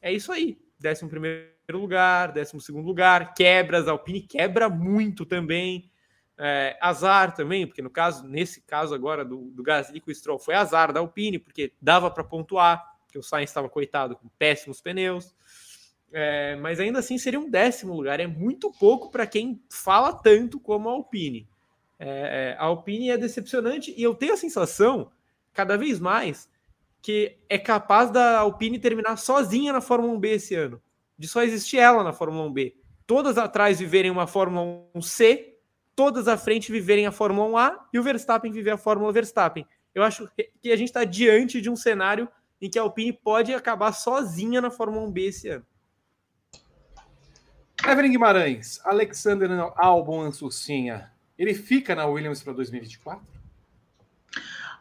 é 0.00 0.12
isso 0.12 0.30
aí. 0.30 0.61
11 0.84 1.08
primeiro 1.08 1.52
lugar, 1.72 2.32
12 2.32 2.60
segundo 2.60 2.86
lugar, 2.86 3.34
quebras, 3.34 3.88
Alpine 3.88 4.22
quebra 4.22 4.68
muito 4.68 5.24
também. 5.24 5.90
É, 6.38 6.76
azar 6.80 7.34
também, 7.34 7.66
porque 7.66 7.82
no 7.82 7.90
caso, 7.90 8.26
nesse 8.26 8.62
caso 8.62 8.94
agora 8.94 9.24
do, 9.24 9.50
do 9.50 9.62
Gasly 9.62 10.00
com 10.00 10.10
o 10.10 10.14
Stroll, 10.14 10.38
foi 10.38 10.54
azar 10.54 10.92
da 10.92 10.98
Alpine, 10.98 11.38
porque 11.38 11.72
dava 11.80 12.10
para 12.10 12.24
pontuar, 12.24 12.82
que 13.08 13.18
o 13.18 13.22
Sainz 13.22 13.50
estava 13.50 13.68
coitado 13.68 14.16
com 14.16 14.28
péssimos 14.38 14.80
pneus. 14.80 15.34
é, 16.12 16.56
mas 16.56 16.80
ainda 16.80 16.98
assim 16.98 17.18
seria 17.18 17.38
um 17.38 17.50
décimo 17.50 17.94
lugar. 17.94 18.18
É 18.18 18.26
muito 18.26 18.72
pouco 18.72 19.10
para 19.10 19.26
quem 19.26 19.62
fala 19.70 20.12
tanto 20.12 20.58
como 20.58 20.88
a 20.88 20.92
Alpine. 20.92 21.46
É, 21.98 22.54
é, 22.54 22.56
a 22.58 22.64
Alpine 22.64 23.10
é 23.10 23.18
decepcionante 23.18 23.94
e 23.96 24.02
eu 24.02 24.14
tenho 24.14 24.34
a 24.34 24.36
sensação, 24.36 25.12
cada 25.52 25.76
vez 25.76 26.00
mais, 26.00 26.50
que 27.02 27.36
é 27.48 27.58
capaz 27.58 28.10
da 28.10 28.38
Alpine 28.38 28.78
terminar 28.78 29.18
sozinha 29.18 29.72
na 29.72 29.80
Fórmula 29.80 30.14
1B 30.14 30.26
esse 30.26 30.54
ano. 30.54 30.80
De 31.18 31.26
só 31.26 31.42
existir 31.42 31.78
ela 31.78 32.04
na 32.04 32.12
Fórmula 32.12 32.48
1B. 32.48 32.74
Todas 33.06 33.36
atrás 33.36 33.80
viverem 33.80 34.10
uma 34.10 34.28
Fórmula 34.28 34.86
1C, 34.94 35.54
todas 35.96 36.28
à 36.28 36.38
frente 36.38 36.70
viverem 36.70 37.04
a 37.04 37.12
Fórmula 37.12 37.48
1A 37.48 37.78
e 37.92 37.98
o 37.98 38.02
Verstappen 38.02 38.52
viver 38.52 38.70
a 38.70 38.76
Fórmula 38.76 39.12
Verstappen. 39.12 39.66
Eu 39.92 40.04
acho 40.04 40.30
que 40.60 40.70
a 40.70 40.76
gente 40.76 40.88
está 40.88 41.04
diante 41.04 41.60
de 41.60 41.68
um 41.68 41.76
cenário 41.76 42.28
em 42.60 42.70
que 42.70 42.78
a 42.78 42.82
Alpine 42.82 43.12
pode 43.12 43.52
acabar 43.52 43.92
sozinha 43.92 44.60
na 44.60 44.70
Fórmula 44.70 45.06
1B 45.08 45.28
esse 45.28 45.48
ano. 45.48 45.66
Evelyn 47.84 48.12
Guimarães, 48.12 48.80
Alexander 48.84 49.50
Albon 49.76 50.22
Ansucinha, 50.22 51.10
ele 51.36 51.52
fica 51.52 51.96
na 51.96 52.06
Williams 52.06 52.40
para 52.40 52.52
2024? 52.52 53.31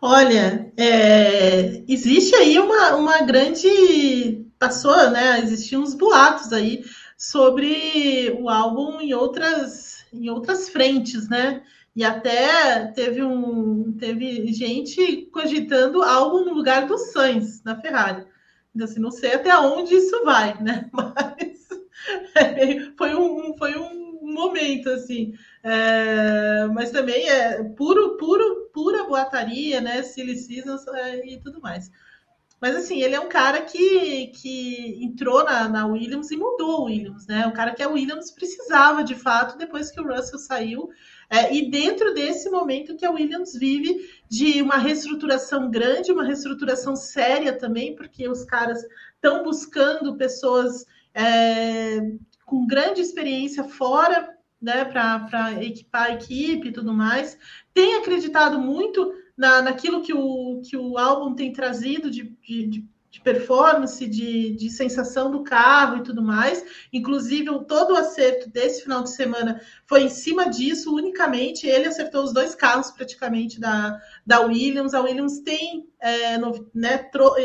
Olha, 0.01 0.71
é, 0.77 1.83
existe 1.87 2.35
aí 2.35 2.57
uma, 2.59 2.95
uma 2.95 3.21
grande. 3.21 4.47
Passou, 4.59 5.09
né? 5.09 5.39
Existiam 5.39 5.81
uns 5.81 5.95
boatos 5.95 6.53
aí 6.53 6.83
sobre 7.17 8.31
o 8.39 8.47
álbum 8.49 9.01
em 9.01 9.13
outras, 9.13 10.05
em 10.13 10.29
outras 10.29 10.69
frentes, 10.69 11.27
né? 11.29 11.63
E 11.95 12.03
até 12.03 12.85
teve 12.93 13.23
um 13.23 13.91
teve 13.99 14.51
gente 14.53 15.27
cogitando 15.33 16.03
álbum 16.03 16.45
no 16.45 16.53
lugar 16.53 16.85
do 16.87 16.97
Sainz 16.97 17.63
na 17.63 17.75
Ferrari. 17.79 18.25
Então, 18.73 18.85
assim, 18.87 18.99
não 18.99 19.11
sei 19.11 19.33
até 19.33 19.55
onde 19.57 19.95
isso 19.95 20.23
vai, 20.23 20.61
né? 20.61 20.89
Mas 20.93 21.67
foi 22.97 23.15
um, 23.15 23.55
foi 23.57 23.77
um 23.77 24.19
momento, 24.33 24.89
assim. 24.89 25.33
É, 25.63 26.65
mas 26.67 26.91
também 26.91 27.29
é 27.29 27.63
puro, 27.63 28.17
puro, 28.17 28.60
pura 28.73 29.03
boataria, 29.05 29.81
né? 29.81 30.01
Silly 30.03 30.37
Seasons 30.37 30.87
é, 30.87 31.25
e 31.25 31.39
tudo 31.39 31.61
mais. 31.61 31.91
Mas 32.61 32.75
assim, 32.75 33.01
ele 33.01 33.15
é 33.15 33.19
um 33.19 33.27
cara 33.27 33.63
que, 33.63 34.27
que 34.27 35.03
entrou 35.03 35.43
na, 35.43 35.67
na 35.67 35.87
Williams 35.87 36.29
e 36.29 36.37
mudou 36.37 36.81
o 36.81 36.83
Williams, 36.83 37.25
né? 37.25 37.47
O 37.47 37.53
cara 37.53 37.73
que 37.73 37.81
a 37.81 37.89
Williams 37.89 38.29
precisava 38.29 39.03
de 39.03 39.15
fato 39.15 39.57
depois 39.57 39.89
que 39.89 39.99
o 39.99 40.07
Russell 40.07 40.37
saiu. 40.37 40.89
É, 41.27 41.51
e 41.55 41.71
dentro 41.71 42.13
desse 42.13 42.51
momento 42.51 42.95
que 42.95 43.05
a 43.05 43.09
Williams 43.09 43.53
vive 43.57 44.07
de 44.29 44.61
uma 44.61 44.77
reestruturação 44.77 45.71
grande, 45.71 46.11
uma 46.11 46.23
reestruturação 46.23 46.95
séria 46.95 47.57
também, 47.57 47.95
porque 47.95 48.29
os 48.29 48.43
caras 48.45 48.85
estão 49.15 49.41
buscando 49.41 50.15
pessoas 50.15 50.85
é, 51.15 51.99
com 52.45 52.67
grande 52.67 53.01
experiência 53.01 53.63
fora 53.63 54.37
né, 54.61 54.85
para 54.85 55.63
equipar 55.63 56.03
a 56.03 56.13
equipe 56.13 56.67
e 56.67 56.71
tudo 56.71 56.93
mais. 56.93 57.37
Tem 57.73 57.95
acreditado 57.95 58.59
muito 58.59 59.13
na, 59.35 59.61
naquilo 59.61 60.01
que 60.01 60.13
o, 60.13 60.61
que 60.61 60.77
o 60.77 60.97
álbum 60.97 61.33
tem 61.33 61.51
trazido 61.51 62.11
de, 62.11 62.35
de, 62.47 62.85
de 63.11 63.21
performance, 63.21 64.07
de, 64.07 64.55
de 64.55 64.69
sensação 64.69 65.29
do 65.29 65.43
carro 65.43 65.97
e 65.97 66.03
tudo 66.03 66.21
mais. 66.21 66.63
Inclusive, 66.93 67.65
todo 67.65 67.91
o 67.91 67.97
acerto 67.97 68.49
desse 68.49 68.83
final 68.83 69.03
de 69.03 69.11
semana 69.11 69.61
foi 69.85 70.03
em 70.03 70.09
cima 70.09 70.49
disso, 70.49 70.95
unicamente. 70.95 71.67
Ele 71.67 71.87
acertou 71.87 72.23
os 72.23 72.33
dois 72.33 72.55
carros 72.55 72.89
praticamente 72.91 73.59
da, 73.59 73.99
da 74.25 74.39
Williams. 74.41 74.93
A 74.93 75.01
Williams 75.01 75.39
tem, 75.39 75.89
é, 75.99 76.37
no, 76.37 76.69
né, 76.73 76.99
tro, 76.99 77.35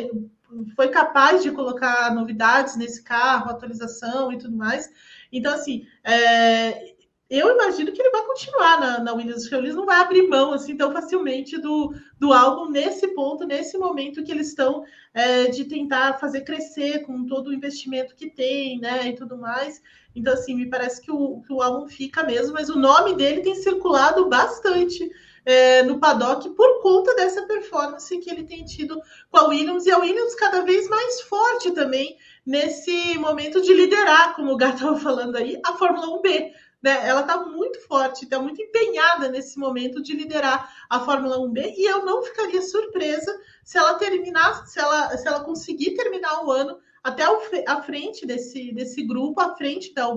foi 0.76 0.88
capaz 0.88 1.42
de 1.42 1.50
colocar 1.50 2.14
novidades 2.14 2.76
nesse 2.76 3.02
carro, 3.02 3.50
atualização 3.50 4.32
e 4.32 4.38
tudo 4.38 4.56
mais. 4.56 4.88
Então, 5.32 5.52
assim, 5.52 5.84
é, 6.04 6.94
eu 7.28 7.50
imagino 7.50 7.90
que 7.90 8.00
ele 8.00 8.10
vai 8.10 8.24
continuar 8.24 8.80
na, 8.80 9.00
na 9.00 9.12
Williams. 9.12 9.50
Eles 9.50 9.74
não 9.74 9.84
vai 9.84 10.00
abrir 10.00 10.28
mão 10.28 10.52
assim 10.52 10.76
tão 10.76 10.92
facilmente 10.92 11.58
do, 11.58 11.92
do 12.18 12.32
álbum 12.32 12.70
nesse 12.70 13.08
ponto, 13.08 13.44
nesse 13.44 13.76
momento 13.76 14.22
que 14.22 14.30
eles 14.30 14.48
estão 14.48 14.84
é, 15.12 15.46
de 15.46 15.64
tentar 15.64 16.20
fazer 16.20 16.42
crescer 16.42 17.00
com 17.00 17.26
todo 17.26 17.48
o 17.48 17.54
investimento 17.54 18.14
que 18.14 18.30
tem, 18.30 18.78
né, 18.78 19.08
e 19.08 19.14
tudo 19.14 19.36
mais. 19.36 19.82
Então, 20.14 20.32
assim, 20.32 20.54
me 20.54 20.70
parece 20.70 21.00
que 21.02 21.10
o, 21.10 21.42
que 21.42 21.52
o 21.52 21.60
álbum 21.60 21.88
fica 21.88 22.22
mesmo, 22.22 22.54
mas 22.54 22.70
o 22.70 22.78
nome 22.78 23.14
dele 23.14 23.42
tem 23.42 23.56
circulado 23.56 24.28
bastante 24.28 25.10
é, 25.44 25.82
no 25.82 25.98
paddock 25.98 26.48
por 26.50 26.80
conta 26.80 27.14
dessa 27.14 27.42
performance 27.46 28.18
que 28.18 28.30
ele 28.30 28.44
tem 28.44 28.64
tido 28.64 29.00
com 29.30 29.38
a 29.38 29.46
Williams 29.48 29.86
e 29.86 29.90
a 29.90 29.98
Williams 29.98 30.34
cada 30.34 30.62
vez 30.62 30.88
mais 30.88 31.20
forte 31.22 31.70
também 31.70 32.16
nesse 32.44 33.18
momento 33.18 33.60
de 33.60 33.72
liderar, 33.72 34.34
como 34.34 34.52
o 34.52 34.56
Gato 34.56 34.76
estava 34.76 34.98
falando 34.98 35.36
aí, 35.36 35.60
a 35.64 35.72
Fórmula 35.74 36.06
1B 36.20 36.52
né? 36.86 37.04
Ela 37.04 37.22
está 37.22 37.44
muito 37.44 37.80
forte, 37.80 38.22
está 38.22 38.38
muito 38.38 38.62
empenhada 38.62 39.28
nesse 39.28 39.58
momento 39.58 40.00
de 40.00 40.14
liderar 40.14 40.72
a 40.88 41.00
Fórmula 41.00 41.36
1B 41.38 41.74
e 41.76 41.84
eu 41.84 42.04
não 42.04 42.22
ficaria 42.22 42.62
surpresa 42.62 43.36
se 43.64 43.76
ela 43.76 43.94
terminar, 43.94 44.64
se 44.68 44.78
ela, 44.78 45.16
se 45.16 45.26
ela 45.26 45.40
conseguir 45.40 45.96
terminar 45.96 46.44
o 46.44 46.52
ano 46.52 46.78
até 47.02 47.24
a 47.66 47.82
frente 47.82 48.24
desse, 48.24 48.72
desse 48.72 49.02
grupo, 49.02 49.40
à 49.40 49.56
frente 49.56 49.92
da, 49.94 50.08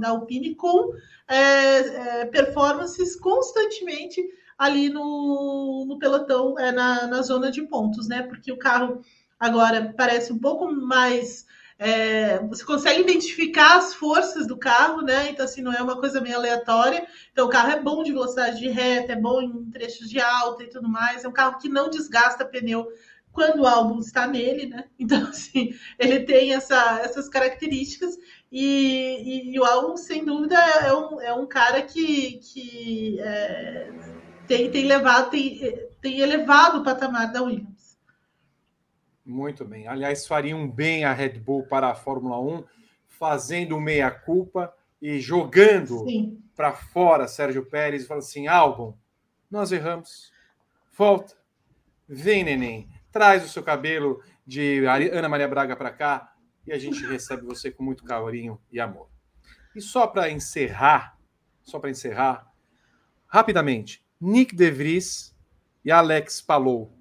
da 0.00 0.08
Alpine, 0.08 0.54
com 0.54 0.90
é, 1.28 1.40
é, 1.40 2.24
performances 2.24 3.14
constantemente 3.16 4.22
ali 4.56 4.88
no, 4.88 5.84
no 5.86 5.98
pelotão, 5.98 6.58
é, 6.58 6.72
na, 6.72 7.06
na 7.06 7.20
zona 7.20 7.50
de 7.50 7.62
pontos, 7.62 8.08
né? 8.08 8.22
Porque 8.22 8.50
o 8.50 8.58
carro 8.58 9.02
agora 9.38 9.92
parece 9.94 10.32
um 10.32 10.38
pouco 10.38 10.72
mais 10.72 11.44
é, 11.78 12.38
você 12.46 12.64
consegue 12.64 13.02
identificar 13.02 13.76
as 13.76 13.94
forças 13.94 14.46
do 14.46 14.56
carro, 14.56 15.02
né? 15.02 15.30
Então, 15.30 15.44
assim, 15.44 15.60
não 15.60 15.72
é 15.72 15.82
uma 15.82 15.98
coisa 15.98 16.20
meio 16.20 16.36
aleatória. 16.36 17.06
Então, 17.32 17.46
o 17.46 17.50
carro 17.50 17.70
é 17.70 17.80
bom 17.80 18.02
de 18.02 18.12
velocidade 18.12 18.58
de 18.58 18.68
reta, 18.68 19.12
é 19.12 19.16
bom 19.16 19.42
em 19.42 19.70
trechos 19.70 20.08
de 20.08 20.18
alta 20.18 20.62
e 20.62 20.70
tudo 20.70 20.88
mais. 20.88 21.24
É 21.24 21.28
um 21.28 21.32
carro 21.32 21.58
que 21.58 21.68
não 21.68 21.90
desgasta 21.90 22.44
pneu 22.46 22.86
quando 23.30 23.60
o 23.60 23.66
álbum 23.66 23.98
está 23.98 24.26
nele, 24.26 24.66
né? 24.66 24.84
Então, 24.98 25.28
assim, 25.28 25.74
ele 25.98 26.20
tem 26.20 26.54
essa, 26.54 27.00
essas 27.00 27.28
características. 27.28 28.16
E, 28.50 29.50
e, 29.50 29.54
e, 29.54 29.60
o 29.60 29.64
álbum, 29.64 29.96
sem 29.96 30.24
dúvida, 30.24 30.56
é 30.56 30.94
um, 30.94 31.20
é 31.20 31.34
um 31.34 31.46
cara 31.46 31.82
que, 31.82 32.38
que 32.38 33.20
é, 33.20 33.92
tem, 34.46 34.70
tem, 34.70 34.86
levado, 34.86 35.30
tem, 35.30 35.60
tem 36.00 36.20
elevado 36.20 36.78
o 36.78 36.82
patamar 36.82 37.30
da 37.30 37.42
Williams. 37.42 37.75
Muito 39.26 39.64
bem. 39.64 39.88
Aliás, 39.88 40.24
fariam 40.24 40.70
bem 40.70 41.04
a 41.04 41.12
Red 41.12 41.40
Bull 41.40 41.64
para 41.64 41.90
a 41.90 41.94
Fórmula 41.96 42.40
1, 42.40 42.62
fazendo 43.08 43.80
meia-culpa 43.80 44.72
e 45.02 45.18
jogando 45.18 46.06
para 46.54 46.72
fora 46.72 47.26
Sérgio 47.26 47.66
Pérez 47.66 48.04
e 48.04 48.06
falando 48.06 48.22
assim: 48.22 48.46
Albon, 48.46 48.96
nós 49.50 49.72
erramos. 49.72 50.30
Volta. 50.96 51.34
Vem, 52.08 52.44
neném. 52.44 52.88
Traz 53.10 53.44
o 53.44 53.48
seu 53.48 53.64
cabelo 53.64 54.22
de 54.46 54.84
Ana 55.12 55.28
Maria 55.28 55.48
Braga 55.48 55.74
para 55.74 55.90
cá 55.90 56.32
e 56.64 56.72
a 56.72 56.78
gente 56.78 57.04
recebe 57.04 57.44
você 57.44 57.68
com 57.68 57.82
muito 57.82 58.04
carinho 58.04 58.60
e 58.70 58.78
amor. 58.78 59.08
E 59.74 59.80
só 59.80 60.06
para 60.06 60.30
encerrar, 60.30 61.18
só 61.62 61.80
para 61.80 61.90
encerrar, 61.90 62.46
rapidamente, 63.26 64.06
Nick 64.20 64.54
De 64.54 64.70
Vries 64.70 65.36
e 65.84 65.90
Alex 65.90 66.40
Palou 66.40 66.95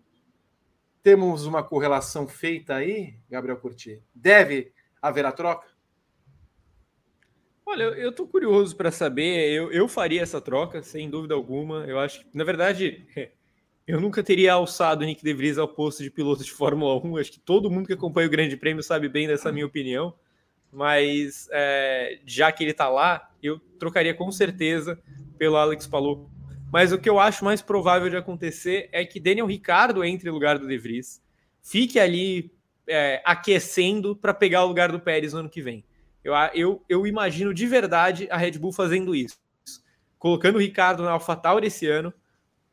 temos 1.06 1.46
uma 1.46 1.62
correlação 1.62 2.28
feita 2.28 2.74
aí, 2.74 3.14
Gabriel 3.30 3.58
Curti? 3.58 4.02
Deve 4.12 4.74
haver 5.00 5.24
a 5.24 5.32
troca? 5.32 5.68
Olha, 7.64 7.84
eu 7.84 8.10
estou 8.10 8.28
curioso 8.28 8.76
para 8.76 8.90
saber. 8.90 9.52
Eu, 9.52 9.72
eu 9.72 9.88
faria 9.88 10.24
essa 10.24 10.42
troca, 10.42 10.82
sem 10.82 11.08
dúvida 11.08 11.36
alguma. 11.36 11.86
Eu 11.86 12.00
acho 12.00 12.22
que, 12.22 12.36
na 12.36 12.44
verdade, 12.44 13.06
eu 13.86 14.02
nunca 14.02 14.24
teria 14.24 14.54
alçado 14.54 15.04
o 15.04 15.06
Nick 15.06 15.24
De 15.24 15.32
Vries 15.32 15.60
ao 15.60 15.68
posto 15.68 16.02
de 16.02 16.10
piloto 16.10 16.44
de 16.44 16.52
Fórmula 16.52 17.00
1. 17.06 17.18
Acho 17.18 17.34
que 17.34 17.40
todo 17.40 17.70
mundo 17.70 17.86
que 17.86 17.94
acompanha 17.94 18.28
o 18.28 18.32
Grande 18.32 18.58
Prêmio 18.58 18.82
sabe 18.82 19.08
bem 19.08 19.28
dessa 19.28 19.52
minha 19.52 19.68
opinião. 19.68 20.12
Mas 20.72 21.48
é, 21.52 22.20
já 22.26 22.52
que 22.52 22.64
ele 22.64 22.72
está 22.72 22.90
lá, 22.90 23.32
eu 23.44 23.60
trocaria 23.78 24.16
com 24.16 24.32
certeza 24.32 25.00
pelo 25.38 25.56
Alex 25.56 25.86
Palou 25.86 26.32
mas 26.72 26.92
o 26.92 26.98
que 26.98 27.10
eu 27.10 27.20
acho 27.20 27.46
mais 27.46 27.62
provável 27.62 28.10
de 28.10 28.18
acontecer 28.18 28.90
é 28.92 29.06
que 29.06 29.20
Daniel 29.20 29.46
Ricardo 29.46 30.04
entre 30.04 30.28
no 30.28 30.34
lugar 30.34 30.58
do 30.58 30.68
De 30.68 30.78
Vries, 30.78 31.22
fique 31.62 32.00
ali 32.00 32.52
é, 32.88 33.22
aquecendo 33.26 34.16
para 34.16 34.34
pegar 34.34 34.64
o 34.64 34.68
lugar 34.68 34.92
do 34.92 35.00
Pérez 35.00 35.34
no 35.34 35.40
ano 35.40 35.50
que 35.50 35.62
vem. 35.62 35.84
Eu, 36.24 36.34
eu, 36.54 36.84
eu 36.90 37.08
imagino 37.08 37.54
de 37.54 37.68
verdade 37.68 38.28
a 38.32 38.38
Red 38.38 38.54
Bull 38.54 38.72
fazendo 38.72 39.14
isso, 39.16 39.38
colocando 40.18 40.56
o 40.56 40.60
Ricardo 40.60 41.04
na 41.04 41.12
AlphaTauri 41.12 41.68
esse 41.68 41.88
ano, 41.88 42.14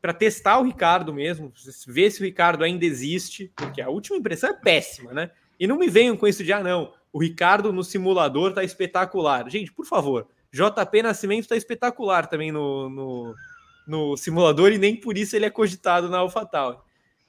para 0.01 0.13
testar 0.13 0.59
o 0.59 0.63
Ricardo 0.63 1.13
mesmo, 1.13 1.53
ver 1.87 2.11
se 2.11 2.19
o 2.19 2.25
Ricardo 2.25 2.63
ainda 2.63 2.83
existe, 2.83 3.51
porque 3.55 3.81
a 3.81 3.89
última 3.89 4.17
impressão 4.17 4.49
é 4.49 4.53
péssima, 4.53 5.13
né? 5.13 5.31
E 5.59 5.65
não 5.65 5.77
me 5.77 5.87
venham 5.87 6.17
com 6.17 6.27
isso 6.27 6.43
de, 6.43 6.51
ah, 6.51 6.61
não, 6.61 6.93
o 7.13 7.21
Ricardo 7.21 7.71
no 7.71 7.83
simulador 7.83 8.53
tá 8.53 8.63
espetacular. 8.63 9.49
Gente, 9.49 9.71
por 9.71 9.85
favor, 9.85 10.27
JP 10.51 11.03
Nascimento 11.03 11.47
tá 11.47 11.55
espetacular 11.55 12.27
também 12.27 12.51
no, 12.51 12.89
no 12.89 13.35
no 13.87 14.15
simulador 14.17 14.71
e 14.71 14.77
nem 14.77 14.95
por 14.95 15.17
isso 15.17 15.35
ele 15.35 15.45
é 15.45 15.49
cogitado 15.49 16.09
na 16.09 16.19
AlphaTauri. 16.19 16.77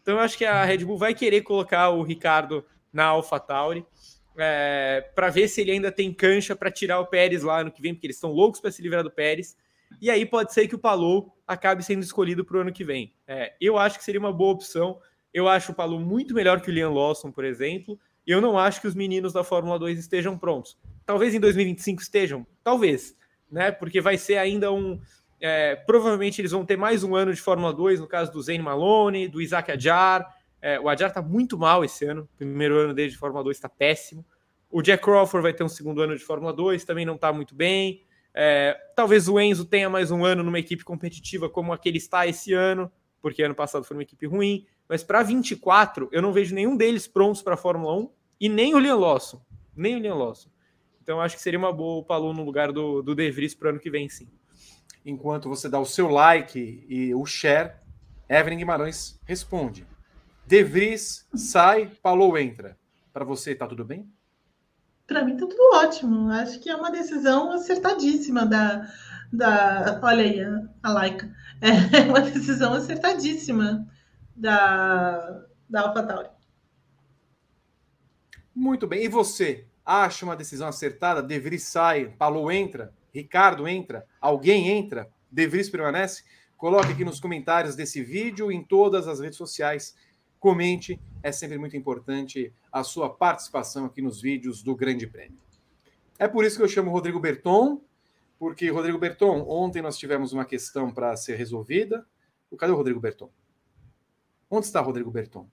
Então 0.00 0.14
eu 0.14 0.20
acho 0.20 0.36
que 0.36 0.44
a 0.44 0.64
Red 0.64 0.84
Bull 0.84 0.98
vai 0.98 1.14
querer 1.14 1.42
colocar 1.42 1.90
o 1.90 2.02
Ricardo 2.02 2.64
na 2.92 3.06
AlphaTauri. 3.06 3.84
é, 4.36 5.08
para 5.14 5.30
ver 5.30 5.48
se 5.48 5.60
ele 5.60 5.70
ainda 5.70 5.92
tem 5.92 6.12
cancha 6.12 6.56
para 6.56 6.70
tirar 6.70 7.00
o 7.00 7.06
Pérez 7.06 7.42
lá 7.42 7.62
no 7.62 7.70
que 7.70 7.80
vem, 7.80 7.94
porque 7.94 8.06
eles 8.06 8.16
estão 8.16 8.32
loucos 8.32 8.60
para 8.60 8.70
se 8.70 8.82
livrar 8.82 9.02
do 9.02 9.10
Pérez. 9.10 9.56
E 10.00 10.10
aí 10.10 10.26
pode 10.26 10.52
ser 10.52 10.66
que 10.66 10.74
o 10.74 10.78
Palou 10.78 11.32
acabe 11.46 11.84
sendo 11.84 12.02
escolhido 12.02 12.44
para 12.44 12.56
o 12.56 12.60
ano 12.60 12.72
que 12.72 12.84
vem. 12.84 13.14
É, 13.26 13.54
eu 13.60 13.78
acho 13.78 13.98
que 13.98 14.04
seria 14.04 14.20
uma 14.20 14.32
boa 14.32 14.52
opção. 14.52 14.98
Eu 15.32 15.48
acho 15.48 15.72
o 15.72 15.74
Palou 15.74 16.00
muito 16.00 16.34
melhor 16.34 16.60
que 16.60 16.70
o 16.70 16.72
Liam 16.72 16.92
Lawson, 16.92 17.30
por 17.30 17.44
exemplo. 17.44 17.98
Eu 18.26 18.40
não 18.40 18.58
acho 18.58 18.80
que 18.80 18.88
os 18.88 18.94
meninos 18.94 19.32
da 19.32 19.44
Fórmula 19.44 19.78
2 19.78 19.98
estejam 19.98 20.38
prontos. 20.38 20.78
Talvez 21.04 21.34
em 21.34 21.40
2025 21.40 22.00
estejam, 22.00 22.46
talvez, 22.62 23.14
né? 23.50 23.70
Porque 23.70 24.00
vai 24.00 24.16
ser 24.16 24.38
ainda 24.38 24.72
um. 24.72 25.00
É, 25.46 25.76
provavelmente 25.76 26.40
eles 26.40 26.52
vão 26.52 26.64
ter 26.64 26.74
mais 26.74 27.04
um 27.04 27.14
ano 27.14 27.30
de 27.30 27.38
Fórmula 27.38 27.70
2, 27.70 28.00
no 28.00 28.06
caso 28.06 28.32
do 28.32 28.40
Zane 28.40 28.62
Malone, 28.62 29.28
do 29.28 29.42
Isaac 29.42 29.70
Adjar. 29.70 30.26
É, 30.58 30.80
o 30.80 30.88
Adjar 30.88 31.10
está 31.10 31.20
muito 31.20 31.58
mal 31.58 31.84
esse 31.84 32.06
ano. 32.06 32.26
Primeiro 32.34 32.78
ano 32.78 32.94
dele 32.94 33.10
de 33.10 33.18
Fórmula 33.18 33.44
2 33.44 33.54
está 33.54 33.68
péssimo. 33.68 34.24
O 34.70 34.80
Jack 34.80 35.04
Crawford 35.04 35.42
vai 35.42 35.52
ter 35.52 35.62
um 35.62 35.68
segundo 35.68 36.00
ano 36.00 36.16
de 36.16 36.24
Fórmula 36.24 36.50
2, 36.50 36.82
também 36.86 37.04
não 37.04 37.16
está 37.16 37.30
muito 37.30 37.54
bem. 37.54 38.06
É, 38.32 38.74
talvez 38.96 39.28
o 39.28 39.38
Enzo 39.38 39.66
tenha 39.66 39.90
mais 39.90 40.10
um 40.10 40.24
ano 40.24 40.42
numa 40.42 40.58
equipe 40.58 40.82
competitiva 40.82 41.46
como 41.50 41.74
aquele 41.74 41.98
está 41.98 42.26
esse 42.26 42.54
ano, 42.54 42.90
porque 43.20 43.42
ano 43.42 43.54
passado 43.54 43.84
foi 43.84 43.98
uma 43.98 44.02
equipe 44.02 44.24
ruim. 44.26 44.66
Mas 44.88 45.04
para 45.04 45.22
24, 45.22 46.08
eu 46.10 46.22
não 46.22 46.32
vejo 46.32 46.54
nenhum 46.54 46.74
deles 46.74 47.06
prontos 47.06 47.42
para 47.42 47.52
a 47.52 47.58
Fórmula 47.58 47.94
1 47.94 48.10
e 48.40 48.48
nem 48.48 48.74
o 48.74 48.78
Liam 48.78 48.98
Lawson. 48.98 49.42
Nem 49.76 49.96
o 49.96 49.98
Liam 49.98 50.16
Lawson. 50.16 50.48
Então 51.02 51.20
acho 51.20 51.36
que 51.36 51.42
seria 51.42 51.58
uma 51.58 51.70
boa 51.70 52.00
o 52.00 52.02
Palou 52.02 52.32
no 52.32 52.42
lugar 52.42 52.72
do, 52.72 53.02
do 53.02 53.14
De 53.14 53.30
Vries 53.30 53.54
para 53.54 53.66
o 53.66 53.70
ano 53.72 53.78
que 53.78 53.90
vem, 53.90 54.08
sim. 54.08 54.26
Enquanto 55.04 55.48
você 55.48 55.68
dá 55.68 55.78
o 55.78 55.84
seu 55.84 56.08
like 56.08 56.84
e 56.88 57.14
o 57.14 57.26
share, 57.26 57.72
Evelyn 58.28 58.58
Guimarães 58.58 59.20
responde. 59.24 59.86
De 60.46 60.62
Vries 60.62 61.26
sai, 61.34 61.90
Palou 62.02 62.38
entra. 62.38 62.78
Para 63.12 63.24
você, 63.24 63.54
tá 63.54 63.66
tudo 63.66 63.84
bem? 63.84 64.10
Para 65.06 65.24
mim 65.24 65.36
tá 65.36 65.46
tudo 65.46 65.76
ótimo. 65.76 66.30
Acho 66.30 66.58
que 66.58 66.70
é 66.70 66.76
uma 66.76 66.90
decisão 66.90 67.52
acertadíssima 67.52 68.46
da. 68.46 68.90
da 69.32 70.00
olha 70.02 70.24
aí, 70.24 70.40
a 70.82 70.90
Laika. 70.90 71.30
É 71.60 72.00
uma 72.08 72.20
decisão 72.20 72.72
acertadíssima 72.74 73.86
da, 74.34 75.44
da 75.68 75.82
AlphaTauri. 75.82 76.30
Muito 78.54 78.86
bem. 78.86 79.04
E 79.04 79.08
você? 79.08 79.66
Acha 79.84 80.24
uma 80.24 80.36
decisão 80.36 80.68
acertada? 80.68 81.22
De 81.22 81.38
Vries 81.38 81.64
sai, 81.64 82.06
Palou 82.06 82.50
entra, 82.50 82.92
Ricardo 83.14 83.68
entra, 83.68 84.04
alguém 84.20 84.68
entra, 84.68 85.08
De 85.30 85.46
Vries 85.46 85.70
permanece? 85.70 86.24
Coloque 86.56 86.92
aqui 86.92 87.04
nos 87.04 87.20
comentários 87.20 87.76
desse 87.76 88.02
vídeo, 88.02 88.50
em 88.50 88.64
todas 88.64 89.06
as 89.06 89.20
redes 89.20 89.38
sociais 89.38 89.94
comente, 90.44 91.00
é 91.22 91.32
sempre 91.32 91.56
muito 91.56 91.74
importante 91.74 92.52
a 92.70 92.84
sua 92.84 93.08
participação 93.08 93.86
aqui 93.86 94.02
nos 94.02 94.20
vídeos 94.20 94.62
do 94.62 94.76
Grande 94.76 95.06
Prêmio. 95.06 95.38
É 96.18 96.28
por 96.28 96.44
isso 96.44 96.58
que 96.58 96.62
eu 96.62 96.68
chamo 96.68 96.90
Rodrigo 96.90 97.18
Berton, 97.18 97.80
porque, 98.38 98.68
Rodrigo 98.68 98.98
Berton, 98.98 99.46
ontem 99.48 99.80
nós 99.80 99.96
tivemos 99.96 100.34
uma 100.34 100.44
questão 100.44 100.92
para 100.92 101.16
ser 101.16 101.36
resolvida. 101.36 102.06
Cadê 102.58 102.72
o 102.72 102.76
Rodrigo 102.76 103.00
Berton? 103.00 103.30
Onde 104.50 104.66
está 104.66 104.82
o 104.82 104.84
Rodrigo 104.84 105.10
Berton? 105.10 105.48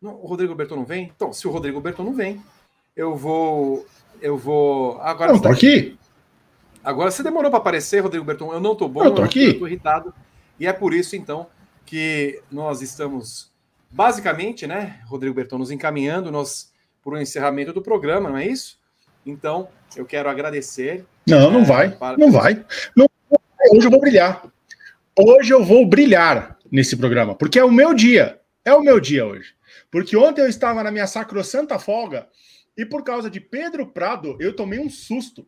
Não, 0.00 0.14
o 0.14 0.26
Rodrigo 0.26 0.54
Berton 0.54 0.76
não 0.76 0.86
vem? 0.86 1.12
Então, 1.14 1.34
se 1.34 1.46
o 1.46 1.50
Rodrigo 1.50 1.78
Berton 1.78 2.02
não 2.02 2.14
vem, 2.14 2.42
eu 2.96 3.14
vou. 3.14 3.86
Eu 4.22 4.38
vou. 4.38 4.98
Agora. 5.02 5.34
Não, 5.34 5.40
tô 5.40 5.48
aqui. 5.48 5.98
Agora 6.82 7.10
você 7.10 7.22
demorou 7.22 7.50
para 7.50 7.58
aparecer, 7.58 8.00
Rodrigo 8.00 8.24
Berton. 8.24 8.52
Eu 8.52 8.60
não 8.60 8.72
estou 8.72 8.88
bom, 8.88 9.04
eu 9.04 9.14
tô 9.14 9.22
aqui. 9.22 9.46
Eu 9.46 9.58
tô 9.58 9.66
irritado. 9.66 10.14
E 10.58 10.66
é 10.66 10.72
por 10.72 10.94
isso, 10.94 11.16
então, 11.16 11.46
que 11.86 12.42
nós 12.50 12.82
estamos 12.82 13.50
basicamente, 13.90 14.66
né, 14.66 15.00
Rodrigo 15.06 15.34
Berton, 15.34 15.58
nos 15.58 15.70
encaminhando 15.70 16.30
nós 16.30 16.72
para 17.02 17.14
o 17.14 17.20
encerramento 17.20 17.72
do 17.72 17.82
programa, 17.82 18.30
não 18.30 18.38
é 18.38 18.46
isso? 18.46 18.78
Então, 19.24 19.68
eu 19.96 20.04
quero 20.04 20.28
agradecer. 20.28 21.04
Não, 21.26 21.50
não 21.50 21.60
é, 21.60 21.64
vai. 21.64 21.90
Para... 21.90 22.16
Não 22.16 22.30
vai. 22.30 22.64
Não, 22.96 23.08
hoje 23.72 23.86
eu 23.86 23.90
vou 23.90 24.00
brilhar. 24.00 24.46
Hoje 25.18 25.52
eu 25.52 25.64
vou 25.64 25.86
brilhar 25.86 26.58
nesse 26.70 26.96
programa, 26.96 27.34
porque 27.34 27.58
é 27.58 27.64
o 27.64 27.70
meu 27.70 27.92
dia. 27.94 28.40
É 28.64 28.72
o 28.72 28.82
meu 28.82 29.00
dia 29.00 29.26
hoje. 29.26 29.54
Porque 29.90 30.16
ontem 30.16 30.42
eu 30.42 30.48
estava 30.48 30.82
na 30.82 30.90
minha 30.90 31.06
sacrossanta 31.06 31.78
folga 31.78 32.28
e 32.76 32.84
por 32.84 33.02
causa 33.02 33.28
de 33.28 33.40
Pedro 33.40 33.86
Prado, 33.86 34.36
eu 34.38 34.54
tomei 34.54 34.78
um 34.78 34.88
susto. 34.88 35.46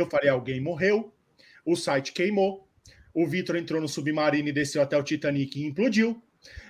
Eu 0.00 0.08
falei, 0.08 0.28
alguém 0.28 0.60
morreu, 0.60 1.12
o 1.64 1.74
site 1.76 2.12
queimou, 2.12 2.68
o 3.12 3.26
Vitor 3.26 3.56
entrou 3.56 3.80
no 3.80 3.88
submarino 3.88 4.48
e 4.48 4.52
desceu 4.52 4.80
até 4.80 4.96
o 4.96 5.02
Titanic 5.02 5.58
e 5.58 5.66
implodiu. 5.66 6.22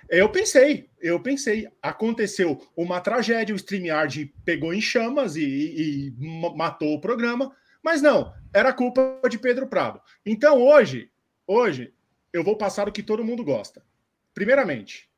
Eu 0.09 0.31
pensei, 0.31 0.89
eu 1.01 1.21
pensei. 1.21 1.69
Aconteceu 1.83 2.67
uma 2.75 3.01
tragédia, 3.01 3.55
o 3.55 3.59
StreamYard 3.59 4.35
pegou 4.45 4.73
em 4.73 4.81
chamas 4.81 5.37
e, 5.37 5.45
e, 5.45 6.07
e 6.09 6.15
matou 6.57 6.95
o 6.95 7.01
programa, 7.01 7.55
mas 7.83 8.01
não, 8.01 8.33
era 8.53 8.73
culpa 8.73 9.21
de 9.29 9.39
Pedro 9.39 9.67
Prado. 9.67 10.01
Então 10.25 10.63
hoje, 10.63 11.11
hoje, 11.47 11.93
eu 12.33 12.43
vou 12.43 12.57
passar 12.57 12.89
o 12.89 12.93
que 12.93 13.03
todo 13.03 13.25
mundo 13.25 13.45
gosta. 13.45 13.85
Primeiramente. 14.33 15.11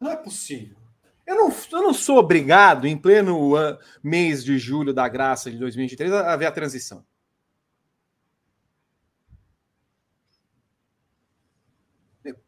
Não 0.00 0.10
é 0.10 0.16
possível. 0.16 0.87
Eu 1.28 1.36
não, 1.36 1.54
eu 1.72 1.82
não 1.82 1.92
sou 1.92 2.16
obrigado, 2.16 2.86
em 2.86 2.96
pleno 2.96 3.50
mês 4.02 4.42
de 4.42 4.58
julho 4.58 4.94
da 4.94 5.06
graça 5.06 5.50
de 5.50 5.58
2023, 5.58 6.10
a 6.10 6.34
ver 6.36 6.46
a 6.46 6.50
transição. 6.50 7.04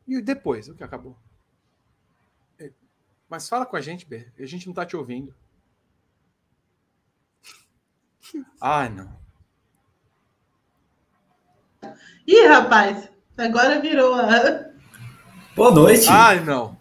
E 0.09 0.23
depois, 0.23 0.66
o 0.70 0.74
que 0.74 0.82
acabou? 0.82 1.15
É, 2.59 2.73
mas 3.28 3.51
fala 3.51 3.66
com 3.66 3.77
a 3.77 3.82
gente, 3.82 4.07
Ber. 4.07 4.32
A 4.39 4.47
gente 4.47 4.66
não 4.66 4.73
tá 4.73 4.86
te 4.86 4.97
ouvindo. 4.97 5.35
Ai, 8.62 8.89
não. 8.97 9.20
Ih, 12.27 12.47
rapaz, 12.47 13.11
agora 13.36 13.78
virou 13.78 14.15
a. 14.15 14.70
Boa 15.55 15.70
noite. 15.70 16.09
Ai, 16.09 16.43
não. 16.43 16.80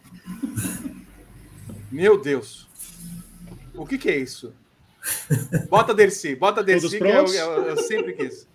Meu 1.91 2.19
Deus. 2.21 2.67
O 3.73 3.85
que, 3.85 3.97
que 3.97 4.09
é 4.09 4.17
isso? 4.17 4.53
Bota 5.69 5.93
Dercy, 5.93 6.35
bota 6.35 6.63
Dercy, 6.63 6.97
que 6.97 7.03
eu, 7.03 7.25
eu, 7.25 7.63
eu 7.63 7.77
sempre 7.77 8.13
quis. 8.13 8.47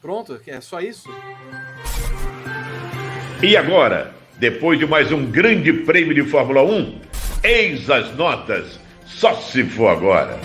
Pronto? 0.00 0.38
É 0.46 0.60
só 0.60 0.80
isso? 0.80 1.08
E 3.42 3.56
agora, 3.56 4.14
depois 4.38 4.78
de 4.78 4.86
mais 4.86 5.12
um 5.12 5.30
grande 5.30 5.72
prêmio 5.72 6.14
de 6.14 6.28
Fórmula 6.28 6.62
1, 6.62 7.00
eis 7.42 7.88
as 7.88 8.14
notas, 8.14 8.78
só 9.06 9.34
se 9.40 9.64
for 9.64 9.88
agora. 9.88 10.38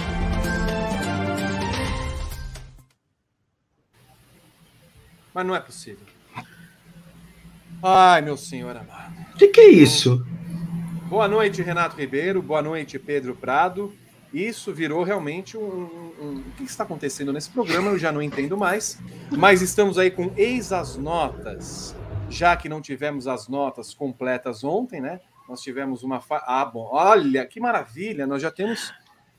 Mas 5.33 5.45
não 5.45 5.55
é 5.55 5.59
possível. 5.59 6.05
Ai, 7.81 8.21
meu 8.21 8.37
senhor 8.37 8.75
amado. 8.75 9.13
O 9.33 9.37
que, 9.37 9.47
que 9.47 9.61
é 9.61 9.69
isso? 9.69 10.25
Boa 11.09 11.27
noite, 11.27 11.63
Renato 11.63 11.97
Ribeiro. 11.97 12.39
Boa 12.39 12.61
noite, 12.61 12.99
Pedro 12.99 13.35
Prado. 13.35 13.91
Isso 14.31 14.71
virou 14.71 15.01
realmente 15.01 15.57
um, 15.57 15.61
um, 15.61 16.13
um, 16.21 16.43
O 16.47 16.51
que 16.55 16.63
está 16.63 16.83
acontecendo 16.83 17.33
nesse 17.33 17.49
programa? 17.49 17.89
Eu 17.89 17.97
já 17.97 18.11
não 18.11 18.21
entendo 18.21 18.55
mais. 18.55 18.99
Mas 19.31 19.63
estamos 19.63 19.97
aí 19.97 20.11
com 20.11 20.31
eis 20.37 20.71
as 20.71 20.97
notas 20.97 21.95
já 22.29 22.55
que 22.55 22.69
não 22.69 22.79
tivemos 22.79 23.27
as 23.27 23.47
notas 23.47 23.91
completas 23.91 24.63
ontem, 24.63 25.01
né? 25.01 25.19
Nós 25.49 25.61
tivemos 25.61 26.03
uma. 26.03 26.19
Fa... 26.19 26.43
Ah, 26.45 26.63
bom, 26.63 26.87
olha 26.91 27.43
que 27.43 27.59
maravilha, 27.59 28.27
nós 28.27 28.39
já 28.39 28.51
temos 28.51 28.93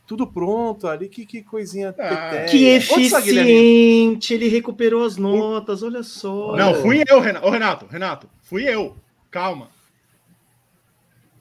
tudo 0.04 0.26
pronto 0.26 0.88
ali, 0.88 1.08
que, 1.08 1.24
que 1.24 1.40
coisinha. 1.40 1.94
Ah, 1.96 2.46
que 2.50 2.66
eficiente, 2.66 4.34
ele 4.34 4.48
recuperou 4.48 5.04
as 5.04 5.16
notas, 5.16 5.84
olha 5.84 6.02
só. 6.02 6.56
Não, 6.56 6.74
fui 6.74 7.04
eu, 7.08 7.20
Renato. 7.20 7.46
Ô, 7.46 7.50
Renato, 7.50 7.86
Renato, 7.86 8.28
fui 8.42 8.64
eu. 8.64 8.96
Calma. 9.30 9.68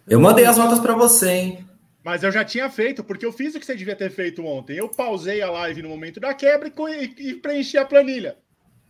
Eu 0.10 0.20
mandei 0.20 0.46
as 0.46 0.58
notas 0.58 0.80
para 0.80 0.96
você, 0.96 1.30
hein? 1.30 1.66
Mas 2.04 2.24
eu 2.24 2.32
já 2.32 2.44
tinha 2.44 2.70
feito, 2.70 3.04
porque 3.04 3.26
eu 3.26 3.32
fiz 3.32 3.54
o 3.54 3.60
que 3.60 3.66
você 3.66 3.76
devia 3.76 3.96
ter 3.96 4.10
feito 4.10 4.44
ontem. 4.44 4.76
Eu 4.76 4.90
pausei 4.90 5.42
a 5.42 5.52
live 5.52 5.84
no 5.84 5.90
momento 5.90 6.20
da 6.20 6.34
quebra 6.34 6.68
e, 6.70 7.30
e 7.30 7.34
preenchi 7.36 7.78
a 7.78 7.86
planilha. 7.86 8.38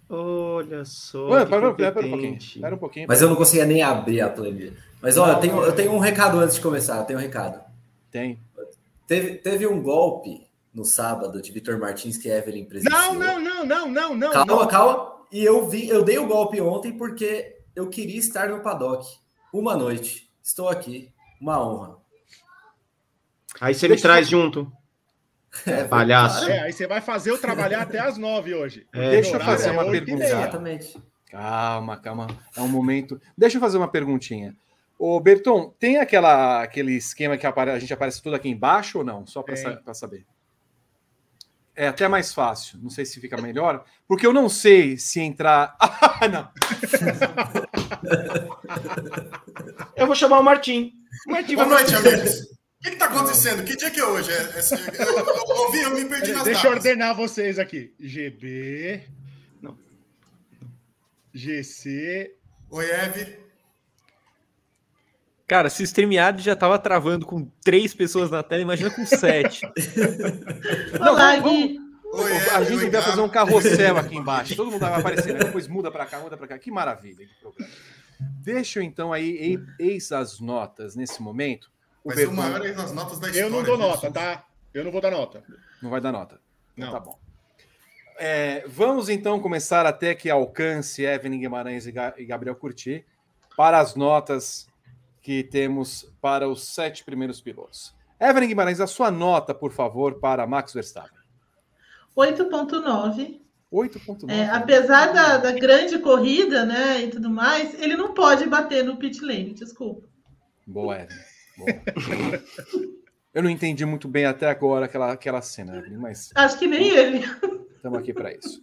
Olha 0.09 0.85
só. 0.85 1.29
Ué, 1.29 1.45
para, 1.45 1.73
para, 1.73 1.91
para, 1.91 2.05
um 2.05 2.09
pouquinho. 2.09 2.37
Espera 2.37 2.75
um 2.75 2.79
pouquinho. 2.79 3.05
Mas 3.07 3.21
eu 3.21 3.29
não 3.29 3.35
conseguia 3.35 3.65
nem 3.65 3.81
abrir 3.81 4.21
a 4.21 4.29
planilha. 4.29 4.73
Mas 5.01 5.17
olha, 5.17 5.33
eu 5.33 5.39
tenho, 5.39 5.63
eu 5.63 5.75
tenho 5.75 5.91
um 5.91 5.99
recado 5.99 6.39
antes 6.39 6.55
de 6.55 6.61
começar. 6.61 6.97
Eu 6.97 7.03
tenho 7.03 7.19
um 7.19 7.21
recado. 7.21 7.61
Tem. 8.09 8.39
Teve, 9.05 9.35
teve 9.35 9.67
um 9.67 9.81
golpe 9.81 10.47
no 10.73 10.85
sábado 10.85 11.41
de 11.41 11.51
Vitor 11.51 11.77
Martins 11.77 12.17
que 12.17 12.29
Evelyn 12.29 12.65
presenciou. 12.65 13.13
Não, 13.13 13.13
não, 13.15 13.39
não, 13.39 13.65
não, 13.65 13.89
não, 13.89 14.15
não. 14.15 14.31
Calma, 14.31 14.55
não. 14.55 14.67
calma. 14.67 15.19
E 15.31 15.43
eu 15.43 15.67
vi, 15.67 15.89
eu 15.89 16.03
dei 16.03 16.17
o 16.17 16.27
golpe 16.27 16.61
ontem 16.61 16.93
porque 16.93 17.57
eu 17.75 17.89
queria 17.89 18.17
estar 18.17 18.49
no 18.49 18.61
paddock. 18.61 19.05
Uma 19.51 19.75
noite. 19.75 20.28
Estou 20.49 20.67
aqui. 20.67 21.13
Uma 21.39 21.63
honra. 21.63 21.97
Aí 23.61 23.75
você 23.75 23.87
Deixa 23.87 24.01
me 24.01 24.01
traz 24.01 24.31
eu... 24.31 24.31
junto. 24.31 24.71
É, 25.63 25.83
palhaço. 25.83 26.49
É, 26.49 26.61
aí 26.61 26.73
você 26.73 26.87
vai 26.87 27.01
fazer 27.01 27.29
eu 27.29 27.37
trabalhar 27.37 27.83
até 27.83 27.99
as 27.99 28.17
nove 28.17 28.55
hoje. 28.55 28.87
É, 28.91 29.11
Deixa 29.11 29.35
eu 29.35 29.39
fazer 29.39 29.69
uma 29.69 29.85
pergunta. 29.89 30.23
Exatamente. 30.23 30.99
Calma, 31.29 31.97
calma. 31.97 32.27
É 32.57 32.61
um 32.61 32.67
momento. 32.67 33.21
Deixa 33.37 33.57
eu 33.57 33.61
fazer 33.61 33.77
uma 33.77 33.87
perguntinha. 33.87 34.55
Ô, 34.97 35.19
Berton, 35.19 35.71
tem 35.79 35.97
aquela, 35.97 36.63
aquele 36.63 36.93
esquema 36.93 37.37
que 37.37 37.45
a 37.45 37.79
gente 37.79 37.93
aparece 37.93 38.19
tudo 38.19 38.35
aqui 38.35 38.49
embaixo 38.49 38.97
ou 38.97 39.03
não? 39.03 39.27
Só 39.27 39.43
para 39.43 39.55
sa 39.55 39.93
saber. 39.93 40.25
É 41.79 41.87
até 41.87 42.09
mais 42.09 42.33
fácil. 42.33 42.77
Não 42.83 42.89
sei 42.89 43.05
se 43.05 43.21
fica 43.21 43.41
melhor, 43.41 43.85
porque 44.05 44.27
eu 44.27 44.33
não 44.33 44.49
sei 44.49 44.97
se 44.97 45.21
entrar. 45.21 45.77
Ah, 46.21 46.27
não. 46.27 46.49
eu 49.95 50.05
vou 50.05 50.13
chamar 50.13 50.39
o 50.39 50.43
Martim. 50.43 50.91
Martim 51.27 51.55
Boa 51.55 51.67
noite, 51.67 51.95
amigos. 51.95 52.41
O 52.41 52.47
que 52.81 52.89
está 52.89 53.05
acontecendo? 53.05 53.63
Que 53.63 53.77
dia 53.77 53.89
que 53.89 54.01
é 54.01 54.05
hoje? 54.05 54.29
É, 54.29 54.35
é, 54.35 55.01
eu, 55.01 55.17
eu, 55.17 55.55
ouvi, 55.55 55.79
eu 55.79 55.95
me 55.95 56.03
perdi 56.03 56.33
nas 56.33 56.43
Deixa 56.43 56.63
datas. 56.63 56.63
eu 56.65 56.71
ordenar 56.71 57.15
vocês 57.15 57.57
aqui. 57.57 57.93
GB. 57.97 59.01
Não. 59.61 59.77
GC. 61.33 62.35
Oi, 62.69 62.91
Eve. 62.91 63.39
Cara, 65.49 65.67
se 65.67 65.81
o 65.81 65.83
StreamYard 65.83 66.43
já 66.43 66.55
tava 66.55 66.77
travando 66.77 67.25
com 67.25 67.43
três 67.63 67.91
pessoas 67.91 68.29
na 68.29 68.43
tela, 68.43 68.61
imagina 68.61 68.91
com 68.91 69.03
sete. 69.03 69.61
Não, 70.93 71.13
Olá, 71.13 71.35
vamos, 71.37 71.75
Oi, 72.13 72.31
é, 72.31 72.49
a 72.51 72.63
gente 72.63 72.87
vai 72.87 73.01
fazer 73.01 73.19
um 73.19 73.27
carrossel 73.27 73.97
aqui 73.97 74.15
embaixo. 74.15 74.55
Todo 74.55 74.69
mundo 74.69 74.81
vai 74.81 74.99
aparecer, 74.99 75.33
né? 75.33 75.39
depois 75.39 75.67
muda 75.67 75.89
para 75.89 76.05
cá, 76.05 76.19
muda 76.19 76.37
para 76.37 76.49
cá. 76.49 76.59
Que 76.59 76.69
maravilha 76.69 77.25
que 77.25 77.33
programa. 77.41 77.67
Deixa 78.19 78.77
eu 78.77 78.83
então 78.83 79.11
aí, 79.11 79.59
eis 79.79 80.11
as 80.11 80.39
notas 80.39 80.95
nesse 80.95 81.19
momento. 81.19 81.71
O 82.03 82.09
Vai 82.09 82.17
Bertão... 82.17 82.61
ser 82.61 82.77
o 82.77 82.81
as 82.81 82.91
notas 82.91 83.19
da 83.19 83.27
história. 83.29 83.47
Eu 83.47 83.49
não 83.49 83.63
dou 83.63 83.75
nota, 83.75 84.11
tá? 84.11 84.45
Eu 84.71 84.83
não 84.83 84.91
vou 84.91 85.01
dar 85.01 85.09
nota. 85.09 85.43
Não 85.81 85.89
vai 85.89 85.99
dar 85.99 86.11
nota. 86.11 86.39
Então, 86.77 86.91
não. 86.91 86.93
Tá 86.93 86.99
bom. 86.99 87.17
É, 88.19 88.63
vamos 88.67 89.09
então 89.09 89.39
começar 89.39 89.87
até 89.87 90.13
que 90.13 90.29
alcance 90.29 91.03
Evelyn 91.03 91.39
Guimarães 91.39 91.87
e 91.87 92.25
Gabriel 92.25 92.55
Curti 92.55 93.03
para 93.57 93.79
as 93.79 93.95
notas 93.95 94.68
que 95.21 95.43
temos 95.43 96.09
para 96.21 96.47
os 96.47 96.67
sete 96.67 97.03
primeiros 97.03 97.41
pilotos. 97.41 97.93
Evelyn 98.19 98.47
Guimarães, 98.47 98.81
a 98.81 98.87
sua 98.87 99.09
nota, 99.09 99.53
por 99.53 99.71
favor, 99.71 100.19
para 100.19 100.45
Max 100.45 100.73
Verstappen. 100.73 101.19
8.9. 102.15 103.39
8.9. 103.71 104.29
É, 104.29 104.45
apesar 104.49 105.13
da, 105.13 105.37
da, 105.37 105.51
grande 105.51 105.99
corrida, 105.99 106.65
né, 106.65 107.03
e 107.03 107.09
tudo 107.09 107.29
mais, 107.29 107.79
ele 107.79 107.95
não 107.95 108.13
pode 108.13 108.45
bater 108.47 108.83
no 108.83 108.97
pit 108.97 109.23
lane, 109.23 109.53
desculpa. 109.53 110.07
Boa, 110.65 111.01
Evelyn. 111.01 111.19
Boa. 111.57 112.43
Eu 113.31 113.43
não 113.43 113.49
entendi 113.49 113.85
muito 113.85 114.07
bem 114.07 114.25
até 114.25 114.49
agora 114.49 114.85
aquela, 114.85 115.11
aquela 115.11 115.41
cena, 115.41 115.77
Evelyn, 115.77 115.97
mas... 115.97 116.31
Acho 116.33 116.57
que 116.57 116.67
nem 116.67 116.89
ele. 116.89 117.19
Estamos 117.75 117.99
aqui 117.99 118.11
para 118.11 118.33
isso. 118.33 118.61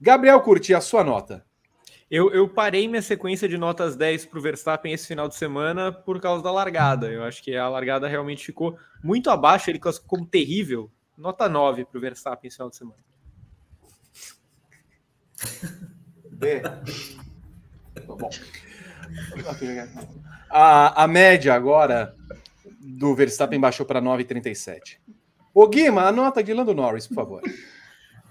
Gabriel 0.00 0.40
Curti, 0.40 0.72
a 0.72 0.80
sua 0.80 1.02
nota. 1.02 1.44
Eu, 2.10 2.32
eu 2.32 2.48
parei 2.48 2.88
minha 2.88 3.02
sequência 3.02 3.46
de 3.46 3.58
notas 3.58 3.94
10 3.94 4.26
para 4.26 4.38
o 4.38 4.42
Verstappen 4.42 4.92
esse 4.92 5.06
final 5.06 5.28
de 5.28 5.34
semana 5.34 5.92
por 5.92 6.18
causa 6.20 6.42
da 6.42 6.50
largada. 6.50 7.10
Eu 7.10 7.22
acho 7.22 7.42
que 7.42 7.54
a 7.54 7.68
largada 7.68 8.08
realmente 8.08 8.46
ficou 8.46 8.78
muito 9.02 9.28
abaixo, 9.28 9.70
ele 9.70 9.78
classificou 9.78 10.18
como 10.18 10.28
terrível. 10.28 10.90
Nota 11.16 11.48
9 11.48 11.84
para 11.84 11.98
o 11.98 12.00
Verstappen 12.00 12.48
esse 12.48 12.56
final 12.56 12.70
de 12.70 12.76
semana. 12.76 12.98
B. 16.32 16.62
Bom. 18.06 18.30
A, 20.50 21.04
a 21.04 21.06
média 21.06 21.54
agora 21.54 22.14
do 22.80 23.14
Verstappen 23.14 23.60
baixou 23.60 23.84
para 23.84 24.00
9,37. 24.00 24.98
Ô 25.52 25.66
Guima, 25.66 26.04
a 26.04 26.12
nota 26.12 26.42
de 26.42 26.54
Lando 26.54 26.74
Norris, 26.74 27.06
por 27.06 27.14
favor. 27.14 27.42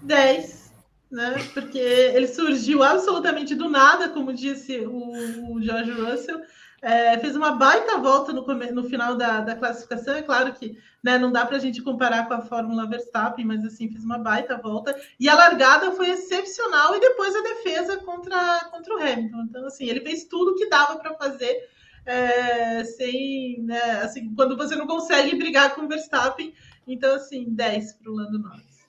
10 0.02 0.67
né? 1.10 1.34
Porque 1.54 1.78
ele 1.78 2.28
surgiu 2.28 2.82
absolutamente 2.82 3.54
do 3.54 3.68
nada, 3.68 4.08
como 4.08 4.32
disse 4.32 4.78
o, 4.78 5.54
o 5.54 5.62
George 5.62 5.90
Russell. 5.92 6.40
É, 6.80 7.18
fez 7.18 7.34
uma 7.34 7.52
baita 7.52 7.98
volta 7.98 8.32
no, 8.32 8.46
no 8.46 8.84
final 8.84 9.16
da, 9.16 9.40
da, 9.40 9.56
classificação. 9.56 10.14
É 10.14 10.22
claro 10.22 10.52
que 10.52 10.78
né, 11.02 11.18
não 11.18 11.32
dá 11.32 11.44
para 11.44 11.56
a 11.56 11.60
gente 11.60 11.82
comparar 11.82 12.28
com 12.28 12.34
a 12.34 12.40
Fórmula 12.40 12.86
Verstappen, 12.86 13.44
mas 13.44 13.64
assim, 13.64 13.90
fez 13.90 14.04
uma 14.04 14.18
baita 14.18 14.56
volta. 14.56 14.96
E 15.18 15.28
a 15.28 15.34
largada 15.34 15.90
foi 15.92 16.10
excepcional, 16.10 16.94
e 16.94 17.00
depois 17.00 17.34
a 17.34 17.42
defesa 17.42 17.96
contra, 17.98 18.64
contra 18.70 18.94
o 18.94 18.98
Hamilton. 18.98 19.42
Então, 19.48 19.66
assim, 19.66 19.86
ele 19.88 20.00
fez 20.00 20.24
tudo 20.24 20.54
que 20.54 20.68
dava 20.68 20.98
para 20.98 21.14
fazer. 21.14 21.68
É, 22.06 22.84
sem, 22.84 23.60
né, 23.64 24.00
assim, 24.02 24.32
quando 24.34 24.56
você 24.56 24.74
não 24.74 24.86
consegue 24.86 25.36
brigar 25.36 25.74
com 25.74 25.82
o 25.82 25.88
Verstappen, 25.88 26.54
então 26.86 27.16
assim, 27.16 27.44
10 27.50 27.92
para 27.94 28.10
o 28.10 28.14
Lando 28.14 28.38
Norris. 28.38 28.88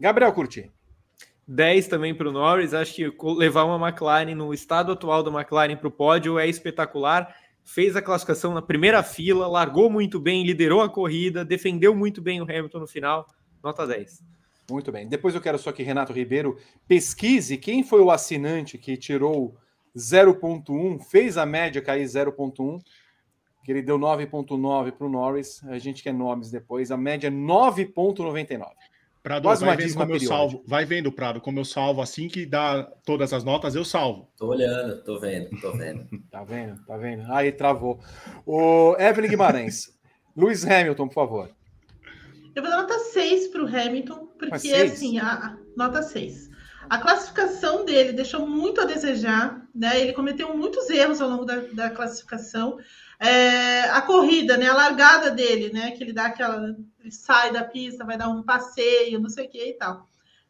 Gabriel 0.00 0.32
Curti. 0.32 0.72
10 1.46 1.88
também 1.88 2.14
para 2.14 2.28
o 2.28 2.32
Norris. 2.32 2.74
Acho 2.74 2.94
que 2.94 3.12
levar 3.36 3.64
uma 3.64 3.88
McLaren 3.88 4.34
no 4.34 4.52
estado 4.52 4.92
atual 4.92 5.22
da 5.22 5.30
McLaren 5.30 5.76
para 5.76 5.88
o 5.88 5.90
pódio 5.90 6.38
é 6.38 6.48
espetacular. 6.48 7.34
Fez 7.62 7.96
a 7.96 8.02
classificação 8.02 8.52
na 8.52 8.60
primeira 8.60 9.02
fila, 9.02 9.46
largou 9.46 9.90
muito 9.90 10.20
bem, 10.20 10.44
liderou 10.44 10.82
a 10.82 10.88
corrida, 10.88 11.44
defendeu 11.44 11.94
muito 11.94 12.20
bem 12.20 12.40
o 12.40 12.44
Hamilton 12.44 12.80
no 12.80 12.86
final. 12.86 13.26
Nota 13.62 13.86
10. 13.86 14.22
Muito 14.70 14.90
bem. 14.90 15.08
Depois 15.08 15.34
eu 15.34 15.40
quero 15.40 15.58
só 15.58 15.72
que 15.72 15.82
Renato 15.82 16.12
Ribeiro 16.12 16.58
pesquise 16.86 17.56
quem 17.56 17.82
foi 17.82 18.00
o 18.00 18.10
assinante 18.10 18.78
que 18.78 18.96
tirou 18.96 19.56
0.1, 19.96 21.00
fez 21.00 21.36
a 21.36 21.46
média 21.46 21.80
cair 21.80 22.04
0.1, 22.04 22.80
que 23.62 23.72
ele 23.72 23.82
deu 23.82 23.98
9.9 23.98 24.92
para 24.92 25.06
o 25.06 25.10
Norris. 25.10 25.62
A 25.64 25.78
gente 25.78 26.02
quer 26.02 26.12
nomes 26.12 26.50
depois. 26.50 26.90
A 26.90 26.96
média 26.96 27.28
é 27.28 27.30
9.99. 27.30 28.66
Prado, 29.24 29.44
Quase 29.44 29.64
vai 29.64 29.74
vendo 29.74 29.94
como 29.94 30.14
eu 30.14 30.20
salvo. 30.20 30.64
Vai 30.66 30.84
vendo, 30.84 31.10
Prado, 31.10 31.40
como 31.40 31.58
eu 31.58 31.64
salvo. 31.64 32.02
Assim 32.02 32.28
que 32.28 32.44
dá 32.44 32.82
todas 33.06 33.32
as 33.32 33.42
notas, 33.42 33.74
eu 33.74 33.82
salvo. 33.82 34.30
Tô 34.36 34.48
olhando, 34.48 35.02
tô 35.02 35.18
vendo, 35.18 35.48
tô 35.62 35.72
vendo. 35.72 36.06
tá 36.30 36.44
vendo, 36.44 36.84
tá 36.84 36.94
vendo? 36.98 37.32
Aí 37.32 37.50
travou. 37.50 37.98
O 38.44 38.94
Evelyn 38.98 39.30
Guimarães. 39.30 39.98
Lewis 40.36 40.66
Hamilton, 40.66 41.08
por 41.08 41.14
favor. 41.14 41.50
Eu 42.54 42.62
vou 42.62 42.70
dar 42.70 42.82
nota 42.82 42.98
6 42.98 43.48
para 43.48 43.64
o 43.64 43.66
Hamilton, 43.66 44.28
porque 44.38 44.74
assim, 44.74 45.18
a, 45.18 45.32
a, 45.32 45.56
nota 45.74 46.02
6. 46.02 46.50
A 46.90 46.98
classificação 46.98 47.82
dele 47.82 48.12
deixou 48.12 48.46
muito 48.46 48.82
a 48.82 48.84
desejar, 48.84 49.66
né? 49.74 50.02
Ele 50.02 50.12
cometeu 50.12 50.54
muitos 50.54 50.90
erros 50.90 51.22
ao 51.22 51.30
longo 51.30 51.46
da, 51.46 51.60
da 51.72 51.88
classificação. 51.88 52.76
É, 53.18 53.84
a 53.84 54.02
corrida, 54.02 54.58
né? 54.58 54.68
A 54.68 54.74
largada 54.74 55.30
dele, 55.30 55.72
né? 55.72 55.92
Que 55.92 56.04
ele 56.04 56.12
dá 56.12 56.26
aquela. 56.26 56.76
Ele 57.04 57.12
sai 57.12 57.52
da 57.52 57.62
pista, 57.62 58.04
vai 58.04 58.16
dar 58.16 58.28
um 58.28 58.42
passeio, 58.42 59.20
não 59.20 59.28
sei 59.28 59.46
o 59.46 59.50
que 59.50 59.62
e 59.62 59.74
tal. 59.74 60.08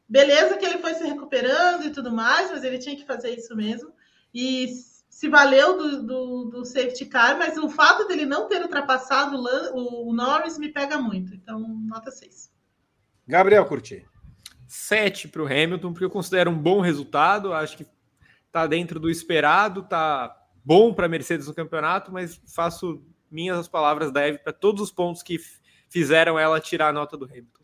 Beleza 0.09 0.56
que 0.56 0.64
ele 0.64 0.78
foi 0.78 0.94
se 0.94 1.05
recuperando 1.05 1.85
e 1.85 1.90
tudo 1.90 2.12
mais, 2.12 2.51
mas 2.51 2.62
ele 2.62 2.78
tinha 2.78 2.94
que 2.94 3.05
fazer 3.05 3.35
isso 3.35 3.56
mesmo. 3.56 3.93
E 4.32 4.68
se 5.10 5.28
valeu 5.28 5.76
do, 5.76 6.02
do, 6.02 6.44
do 6.44 6.64
safety 6.64 7.06
car, 7.06 7.36
mas 7.36 7.56
o 7.56 7.68
fato 7.68 8.06
dele 8.06 8.24
não 8.24 8.47
ter 8.47 8.62
ultrapassado 8.62 9.36
o, 9.36 10.09
o 10.09 10.12
Norris 10.12 10.59
me 10.59 10.68
pega 10.68 10.98
muito. 10.98 11.35
Então, 11.35 11.59
nota 11.59 12.10
6. 12.10 12.52
Gabriel 13.26 13.64
Curti. 13.64 14.06
7 14.66 15.28
para 15.28 15.43
o 15.43 15.47
Hamilton, 15.47 15.93
porque 15.93 16.05
eu 16.05 16.10
considero 16.10 16.51
um 16.51 16.59
bom 16.59 16.81
resultado. 16.81 17.52
Acho 17.52 17.76
que 17.78 17.86
está 18.47 18.66
dentro 18.66 19.01
do 19.01 19.10
esperado, 19.10 19.81
está 19.81 20.36
bom 20.64 20.94
para 20.94 21.06
a 21.06 21.09
Mercedes 21.09 21.48
no 21.48 21.55
campeonato, 21.55 22.12
mas 22.12 22.40
faço 22.47 23.05
minhas 23.31 23.59
as 23.59 23.68
palavras 23.68 24.12
da 24.12 24.26
Eve 24.26 24.39
para 24.39 24.52
todos 24.52 24.81
os 24.81 24.93
pontos 24.93 25.22
que 25.22 25.39
fizeram 25.94 26.36
ela 26.36 26.58
tirar 26.58 26.88
a 26.88 26.92
nota 26.92 27.16
do 27.16 27.24
Hamilton. 27.24 27.62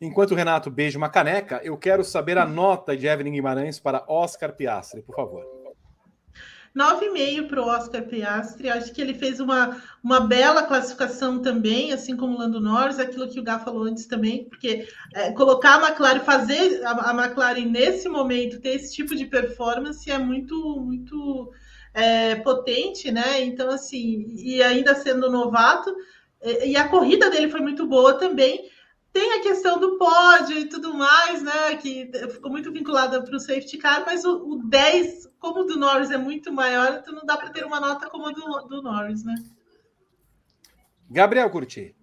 Enquanto 0.00 0.30
o 0.30 0.34
Renato 0.34 0.70
beija 0.70 0.96
uma 0.96 1.10
caneca, 1.10 1.60
eu 1.62 1.76
quero 1.76 2.02
saber 2.02 2.38
a 2.38 2.46
nota 2.46 2.96
de 2.96 3.06
Evelyn 3.06 3.34
Guimarães 3.34 3.78
para 3.78 4.02
Oscar 4.08 4.56
Piastri, 4.56 5.02
por 5.02 5.14
favor. 5.14 5.44
9,5 6.74 7.48
para 7.48 7.60
o 7.60 7.66
Oscar 7.66 8.02
Piastri. 8.04 8.70
Acho 8.70 8.94
que 8.94 9.02
ele 9.02 9.12
fez 9.12 9.40
uma, 9.40 9.76
uma 10.02 10.20
bela 10.20 10.62
classificação 10.62 11.42
também, 11.42 11.92
assim 11.92 12.16
como 12.16 12.34
o 12.34 12.38
Lando 12.38 12.62
Norris, 12.62 12.98
aquilo 12.98 13.28
que 13.28 13.38
o 13.38 13.42
Gá 13.44 13.58
falou 13.58 13.82
antes 13.82 14.06
também, 14.06 14.48
porque 14.48 14.88
é, 15.12 15.32
colocar 15.32 15.74
a 15.74 15.86
McLaren, 15.86 16.20
fazer 16.20 16.82
a, 16.82 17.10
a, 17.10 17.12
McLaren 17.12 17.66
nesse 17.66 18.08
momento 18.08 18.58
ter 18.58 18.70
esse 18.70 18.94
tipo 18.94 19.14
de 19.14 19.26
performance 19.26 20.10
é 20.10 20.16
muito, 20.16 20.80
muito 20.80 21.52
é, 21.92 22.36
potente, 22.36 23.12
né? 23.12 23.44
Então, 23.44 23.68
assim, 23.68 24.34
e 24.34 24.62
ainda 24.62 24.94
sendo 24.94 25.30
novato, 25.30 25.94
e, 26.42 26.76
a 26.76 26.88
corrida 26.88 27.30
dele 27.30 27.48
foi 27.48 27.60
muito 27.60 27.86
boa 27.86 28.18
também. 28.18 28.68
Tem 29.12 29.34
a 29.34 29.42
questão 29.42 29.78
do 29.78 29.98
pódio 29.98 30.58
e 30.58 30.68
tudo 30.68 30.94
mais, 30.94 31.42
né? 31.42 31.76
Que 31.76 32.10
ficou 32.30 32.50
muito 32.50 32.72
vinculada 32.72 33.22
para 33.22 33.36
o 33.36 33.40
safety 33.40 33.78
car, 33.78 34.04
mas 34.04 34.24
o, 34.24 34.54
o 34.54 34.68
10, 34.68 35.28
como 35.38 35.60
o 35.60 35.64
do 35.64 35.78
Norris 35.78 36.10
é 36.10 36.16
muito 36.16 36.52
maior, 36.52 36.98
então 37.00 37.14
não 37.14 37.24
dá 37.24 37.36
para 37.36 37.50
ter 37.50 37.64
uma 37.64 37.78
nota 37.78 38.08
como 38.08 38.26
a 38.26 38.32
do, 38.32 38.68
do 38.68 38.82
Norris, 38.82 39.22
né? 39.22 39.34
Gabriel 41.10 41.50
Curti. 41.50 41.94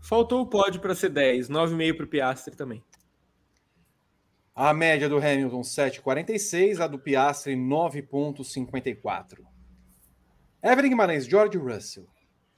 Faltou 0.00 0.42
o 0.42 0.46
pódio 0.46 0.80
para 0.80 0.94
ser 0.94 1.10
10, 1.10 1.48
9,5 1.48 1.96
para 1.96 2.04
o 2.04 2.08
Piastri 2.08 2.56
também. 2.56 2.84
A 4.54 4.74
média 4.74 5.08
do 5.08 5.18
Hamilton 5.18 5.60
7,46, 5.60 6.80
a 6.80 6.88
do 6.88 6.98
Piastri 6.98 7.54
9,54. 7.54 9.38
Evelyn 10.62 10.90
Guimarães, 10.90 11.26
George 11.26 11.56
Russell. 11.56 12.08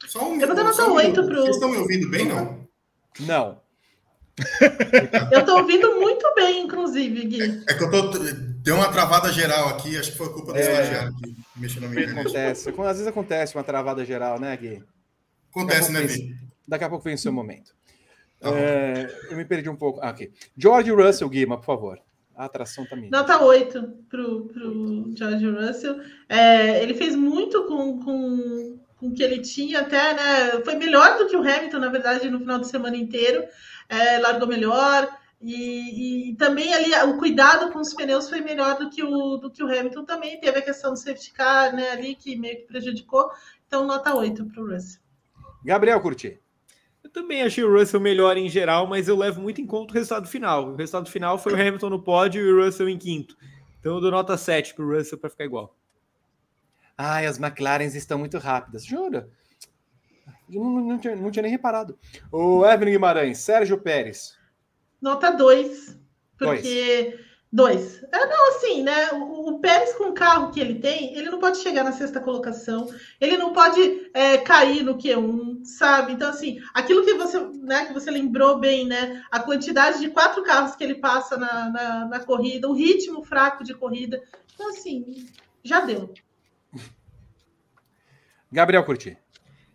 Só 0.06 0.28
um, 0.28 0.40
Eu 0.40 0.46
vou 0.46 0.56
dar 0.56 0.64
nota 0.64 0.90
8 0.90 1.24
para 1.24 1.36
Vocês 1.36 1.56
estão 1.56 1.70
me 1.70 1.76
ouvindo 1.78 2.08
bem, 2.10 2.26
não? 2.26 2.68
Não. 3.20 3.60
eu 5.32 5.40
estou 5.40 5.58
ouvindo 5.58 6.00
muito 6.00 6.34
bem, 6.34 6.62
inclusive, 6.64 7.24
Gui. 7.26 7.42
É, 7.42 7.72
é 7.72 7.74
que 7.74 7.84
eu 7.84 7.90
estou 7.90 8.12
Deu 8.62 8.76
uma 8.76 8.90
travada 8.90 9.32
geral 9.32 9.68
aqui, 9.68 9.96
acho 9.96 10.12
que 10.12 10.18
foi 10.18 10.32
culpa 10.32 10.52
do 10.52 10.58
É. 10.58 10.60
estagiário 10.60 11.14
que 11.16 11.34
mexeu 11.56 11.80
na 11.80 11.88
minha 11.88 12.02
internet. 12.02 12.26
Acontece. 12.26 12.68
Às 12.68 12.86
vezes 12.96 13.06
acontece 13.06 13.54
uma 13.56 13.64
travada 13.64 14.04
geral, 14.04 14.38
né, 14.38 14.56
Gui? 14.56 14.82
Acontece, 15.50 15.90
né, 15.90 16.00
Daqui 16.00 16.04
a 16.04 16.08
pouco 16.08 16.22
Vi? 16.22 16.28
vem- 16.28 16.36
Daqui 16.68 16.84
a 16.84 16.88
pouco 16.88 17.04
vem 17.04 17.14
o 17.14 17.18
seu 17.18 17.32
momento. 17.32 17.74
Tá. 18.38 18.50
É, 18.50 19.14
eu 19.30 19.36
me 19.36 19.44
perdi 19.44 19.68
um 19.68 19.76
pouco. 19.76 20.00
Ah, 20.00 20.10
aqui. 20.10 20.30
George 20.56 20.90
Russell, 20.90 21.28
Guima, 21.28 21.58
por 21.58 21.64
favor. 21.64 21.98
A 22.36 22.44
atração 22.46 22.86
tá 22.86 22.96
minha. 22.96 23.10
Nota 23.10 23.42
8 23.42 23.82
pro, 24.08 24.46
pro 24.46 25.10
George 25.16 25.46
Russell. 25.50 26.00
É, 26.28 26.82
ele 26.82 26.94
fez 26.94 27.14
muito 27.14 27.66
com, 27.66 28.02
com, 28.02 28.78
com 29.00 29.08
o 29.08 29.14
que 29.14 29.22
ele 29.22 29.40
tinha, 29.40 29.80
até, 29.80 30.14
né? 30.14 30.62
Foi 30.62 30.76
melhor 30.76 31.16
do 31.16 31.26
que 31.26 31.34
o 31.34 31.40
Hamilton, 31.40 31.78
na 31.78 31.88
verdade, 31.88 32.28
no 32.28 32.38
final 32.38 32.58
de 32.58 32.68
semana 32.68 32.96
inteiro. 32.96 33.42
É, 33.88 34.18
largou 34.18 34.46
melhor. 34.46 35.08
E, 35.40 36.28
e 36.28 36.36
também 36.36 36.74
ali 36.74 36.92
o 37.10 37.16
cuidado 37.16 37.72
com 37.72 37.80
os 37.80 37.94
pneus 37.94 38.28
foi 38.28 38.42
melhor 38.42 38.76
do 38.76 38.90
que, 38.90 39.02
o, 39.02 39.38
do 39.38 39.50
que 39.50 39.64
o 39.64 39.66
Hamilton 39.66 40.04
também. 40.04 40.38
Teve 40.38 40.58
a 40.58 40.62
questão 40.62 40.92
do 40.92 40.98
safety 40.98 41.32
car, 41.32 41.74
né? 41.74 41.92
Ali 41.92 42.14
que 42.14 42.36
meio 42.36 42.58
que 42.58 42.66
prejudicou. 42.66 43.30
Então, 43.66 43.86
nota 43.86 44.14
8 44.14 44.44
pro 44.46 44.70
Russell. 44.70 45.00
Gabriel 45.64 46.00
Curti. 46.00 46.38
Eu 47.02 47.08
também 47.08 47.42
achei 47.42 47.64
o 47.64 47.72
Russell 47.72 48.00
melhor 48.00 48.36
em 48.36 48.50
geral, 48.50 48.86
mas 48.86 49.08
eu 49.08 49.16
levo 49.16 49.40
muito 49.40 49.62
em 49.62 49.66
conta 49.66 49.92
o 49.92 49.94
resultado 49.94 50.28
final. 50.28 50.72
O 50.72 50.76
resultado 50.76 51.10
final 51.10 51.38
foi 51.38 51.54
o 51.54 51.56
Hamilton 51.56 51.88
no 51.88 52.02
pódio 52.02 52.42
e 52.42 52.52
o 52.52 52.62
Russell 52.62 52.88
em 52.88 52.98
quinto. 52.98 53.34
Então 53.80 53.94
eu 53.94 54.00
dou 54.00 54.10
nota 54.10 54.36
7 54.36 54.74
pro 54.74 54.94
Russell 54.94 55.18
para 55.18 55.30
ficar 55.30 55.44
igual. 55.44 55.74
Ai, 57.02 57.24
as 57.24 57.38
McLarens 57.38 57.94
estão 57.94 58.18
muito 58.18 58.36
rápidas. 58.36 58.84
Jura? 58.84 59.30
Não, 60.46 60.80
não 60.82 60.98
tinha, 60.98 61.16
não 61.16 61.30
tinha 61.30 61.42
nem 61.42 61.50
reparado. 61.50 61.98
O 62.30 62.62
Evelyn 62.66 62.92
Guimarães, 62.92 63.38
Sérgio 63.38 63.80
Pérez. 63.80 64.36
Nota 65.00 65.30
2, 65.30 65.96
porque. 66.36 67.18
2. 67.50 68.02
É, 68.12 68.26
não, 68.26 68.48
assim, 68.50 68.82
né? 68.82 69.12
O, 69.12 69.48
o 69.48 69.60
Pérez, 69.60 69.94
com 69.94 70.10
o 70.10 70.12
carro 70.12 70.50
que 70.50 70.60
ele 70.60 70.74
tem, 70.74 71.16
ele 71.16 71.30
não 71.30 71.38
pode 71.38 71.56
chegar 71.62 71.84
na 71.84 71.92
sexta 71.92 72.20
colocação, 72.20 72.92
ele 73.18 73.38
não 73.38 73.54
pode 73.54 74.10
é, 74.12 74.36
cair 74.36 74.84
no 74.84 74.98
Q1, 74.98 75.64
sabe? 75.64 76.12
Então, 76.12 76.28
assim, 76.28 76.60
aquilo 76.74 77.02
que 77.02 77.14
você, 77.14 77.40
né, 77.62 77.86
que 77.86 77.94
você 77.94 78.10
lembrou 78.10 78.58
bem, 78.58 78.86
né? 78.86 79.24
A 79.30 79.40
quantidade 79.40 80.00
de 80.00 80.10
quatro 80.10 80.42
carros 80.42 80.76
que 80.76 80.84
ele 80.84 80.96
passa 80.96 81.38
na, 81.38 81.70
na, 81.70 82.04
na 82.04 82.20
corrida, 82.20 82.68
o 82.68 82.74
ritmo 82.74 83.24
fraco 83.24 83.64
de 83.64 83.72
corrida. 83.72 84.22
Então, 84.54 84.68
assim, 84.68 85.26
já 85.64 85.80
deu. 85.80 86.12
Gabriel 88.50 88.84
Curti. 88.84 89.16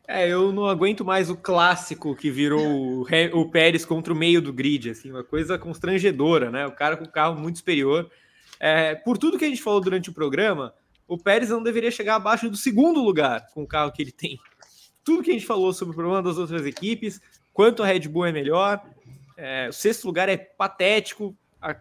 É, 0.07 0.27
eu 0.27 0.51
não 0.51 0.67
aguento 0.67 1.03
mais 1.03 1.29
o 1.29 1.35
clássico 1.35 2.15
que 2.15 2.29
virou 2.29 2.61
o, 2.61 3.07
o 3.33 3.49
Pérez 3.49 3.83
contra 3.83 4.13
o 4.13 4.15
meio 4.15 4.41
do 4.41 4.53
grid, 4.53 4.91
assim, 4.91 5.09
uma 5.09 5.23
coisa 5.23 5.57
constrangedora, 5.57 6.51
né? 6.51 6.67
O 6.67 6.71
cara 6.71 6.95
com 6.95 7.05
o 7.05 7.11
carro 7.11 7.39
muito 7.39 7.57
superior. 7.57 8.09
É, 8.59 8.93
por 8.93 9.17
tudo 9.17 9.37
que 9.37 9.45
a 9.45 9.47
gente 9.47 9.63
falou 9.63 9.81
durante 9.81 10.09
o 10.09 10.13
programa, 10.13 10.73
o 11.07 11.17
Pérez 11.17 11.49
não 11.49 11.63
deveria 11.63 11.89
chegar 11.89 12.15
abaixo 12.15 12.49
do 12.49 12.57
segundo 12.57 13.01
lugar 13.01 13.47
com 13.53 13.63
o 13.63 13.67
carro 13.67 13.91
que 13.91 14.01
ele 14.01 14.11
tem. 14.11 14.39
Tudo 15.03 15.23
que 15.23 15.31
a 15.31 15.33
gente 15.33 15.45
falou 15.45 15.73
sobre 15.73 15.93
o 15.93 15.95
problema 15.95 16.21
das 16.21 16.37
outras 16.37 16.65
equipes, 16.65 17.19
quanto 17.51 17.81
a 17.81 17.87
Red 17.87 18.07
Bull 18.07 18.25
é 18.25 18.31
melhor, 18.31 18.83
é, 19.37 19.69
o 19.69 19.73
sexto 19.73 20.05
lugar 20.05 20.29
é 20.29 20.37
patético, 20.37 21.35
a 21.59 21.75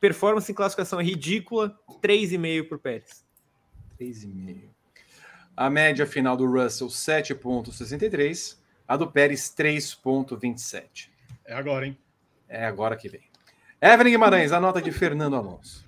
performance 0.00 0.50
em 0.50 0.54
classificação 0.54 1.00
é 1.00 1.04
ridícula, 1.04 1.76
3,5 2.02 2.68
para 2.68 2.76
o 2.76 2.80
Pérez. 2.80 3.24
3,5. 4.00 4.73
A 5.56 5.70
média 5.70 6.06
final 6.06 6.36
do 6.36 6.46
Russell, 6.46 6.88
7,63. 6.88 8.56
A 8.86 8.96
do 8.96 9.06
Pérez, 9.10 9.52
3,27. 9.56 11.08
É 11.44 11.54
agora, 11.54 11.86
hein? 11.86 11.96
É 12.48 12.66
agora 12.66 12.96
que 12.96 13.08
vem. 13.08 13.22
Evelyn 13.80 14.12
Guimarães, 14.12 14.52
a 14.52 14.60
nota 14.60 14.80
de 14.80 14.90
Fernando 14.92 15.36
Alonso. 15.36 15.84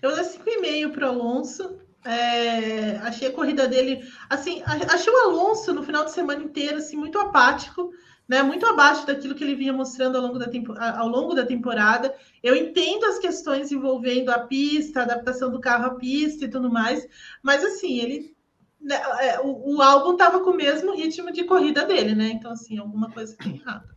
Eu 0.00 0.14
dou 0.14 0.24
5,5 0.24 0.92
para 0.92 1.06
o 1.06 1.10
Alonso. 1.10 1.78
É, 2.04 2.96
achei 2.98 3.28
a 3.28 3.32
corrida 3.32 3.68
dele. 3.68 4.02
Assim, 4.28 4.62
achei 4.64 5.12
o 5.12 5.18
Alonso 5.28 5.72
no 5.72 5.82
final 5.84 6.04
de 6.04 6.10
semana 6.12 6.42
inteiro 6.42 6.78
assim, 6.78 6.96
muito 6.96 7.16
apático, 7.18 7.92
né? 8.28 8.42
Muito 8.42 8.66
abaixo 8.66 9.06
daquilo 9.06 9.34
que 9.36 9.44
ele 9.44 9.54
vinha 9.54 9.72
mostrando 9.72 10.16
ao 10.16 10.22
longo 10.22 10.38
da, 10.38 10.48
tempo- 10.48 10.74
ao 10.76 11.06
longo 11.08 11.34
da 11.34 11.46
temporada. 11.46 12.12
Eu 12.42 12.56
entendo 12.56 13.04
as 13.04 13.18
questões 13.20 13.70
envolvendo 13.70 14.30
a 14.30 14.40
pista, 14.40 15.00
a 15.00 15.02
adaptação 15.04 15.50
do 15.52 15.60
carro 15.60 15.86
à 15.86 15.94
pista 15.94 16.44
e 16.44 16.48
tudo 16.50 16.70
mais, 16.70 17.06
mas 17.42 17.62
assim, 17.64 17.98
ele. 18.00 18.34
Né, 18.82 19.00
é, 19.20 19.40
o, 19.40 19.76
o 19.76 19.82
álbum 19.82 20.12
estava 20.12 20.40
com 20.40 20.50
o 20.50 20.56
mesmo 20.56 20.94
ritmo 20.94 21.32
de 21.32 21.44
corrida 21.44 21.84
dele, 21.86 22.14
né? 22.14 22.30
Então, 22.30 22.50
assim, 22.50 22.78
alguma 22.78 23.10
coisa 23.10 23.36
tem 23.36 23.56
errado. 23.56 23.94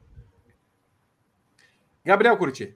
Gabriel 2.04 2.38
Curti. 2.38 2.76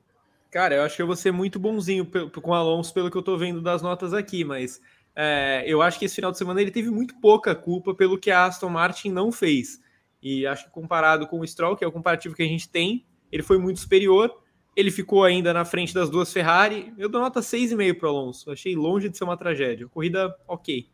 Cara, 0.50 0.76
eu 0.76 0.82
acho 0.82 0.96
que 0.96 1.02
eu 1.02 1.08
vou 1.08 1.16
ser 1.16 1.32
muito 1.32 1.60
bonzinho 1.60 2.06
com 2.06 2.52
o 2.52 2.54
Alonso 2.54 2.92
pelo 2.92 3.12
que 3.12 3.18
eu 3.18 3.22
tô 3.22 3.38
vendo 3.38 3.62
das 3.62 3.84
notas 3.84 4.14
aqui, 4.16 4.44
mas 4.44 4.82
é, 5.16 5.64
eu 5.68 5.82
acho 5.82 6.00
que 6.00 6.06
esse 6.06 6.16
final 6.16 6.32
de 6.32 6.40
semana 6.40 6.60
ele 6.60 6.72
teve 6.72 6.90
muito 6.90 7.14
pouca 7.20 7.54
culpa 7.54 7.94
pelo 7.94 8.18
que 8.18 8.32
a 8.32 8.46
Aston 8.46 8.70
Martin 8.70 9.12
não 9.12 9.32
fez. 9.32 9.80
E 10.22 10.48
acho 10.48 10.66
que 10.66 10.72
comparado 10.72 11.28
com 11.28 11.40
o 11.40 11.48
Stroll, 11.48 11.76
que 11.76 11.84
é 11.84 11.88
o 11.88 11.92
comparativo 11.92 12.36
que 12.36 12.42
a 12.42 12.48
gente 12.48 12.68
tem, 12.68 13.06
ele 13.32 13.44
foi 13.44 13.60
muito 13.60 13.80
superior. 13.80 14.36
Ele 14.76 14.90
ficou 14.90 15.24
ainda 15.24 15.54
na 15.54 15.66
frente 15.66 15.94
das 15.94 16.10
duas 16.10 16.34
Ferrari. 16.34 16.94
Eu 16.98 17.10
dou 17.10 17.22
nota 17.22 17.42
6,5 17.42 18.00
para 18.00 18.08
o 18.08 18.12
Alonso. 18.12 18.52
Achei 18.52 18.76
longe 18.76 19.10
de 19.10 19.18
ser 19.18 19.24
uma 19.24 19.38
tragédia. 19.38 19.88
Corrida 19.88 20.36
ok. 20.48 20.90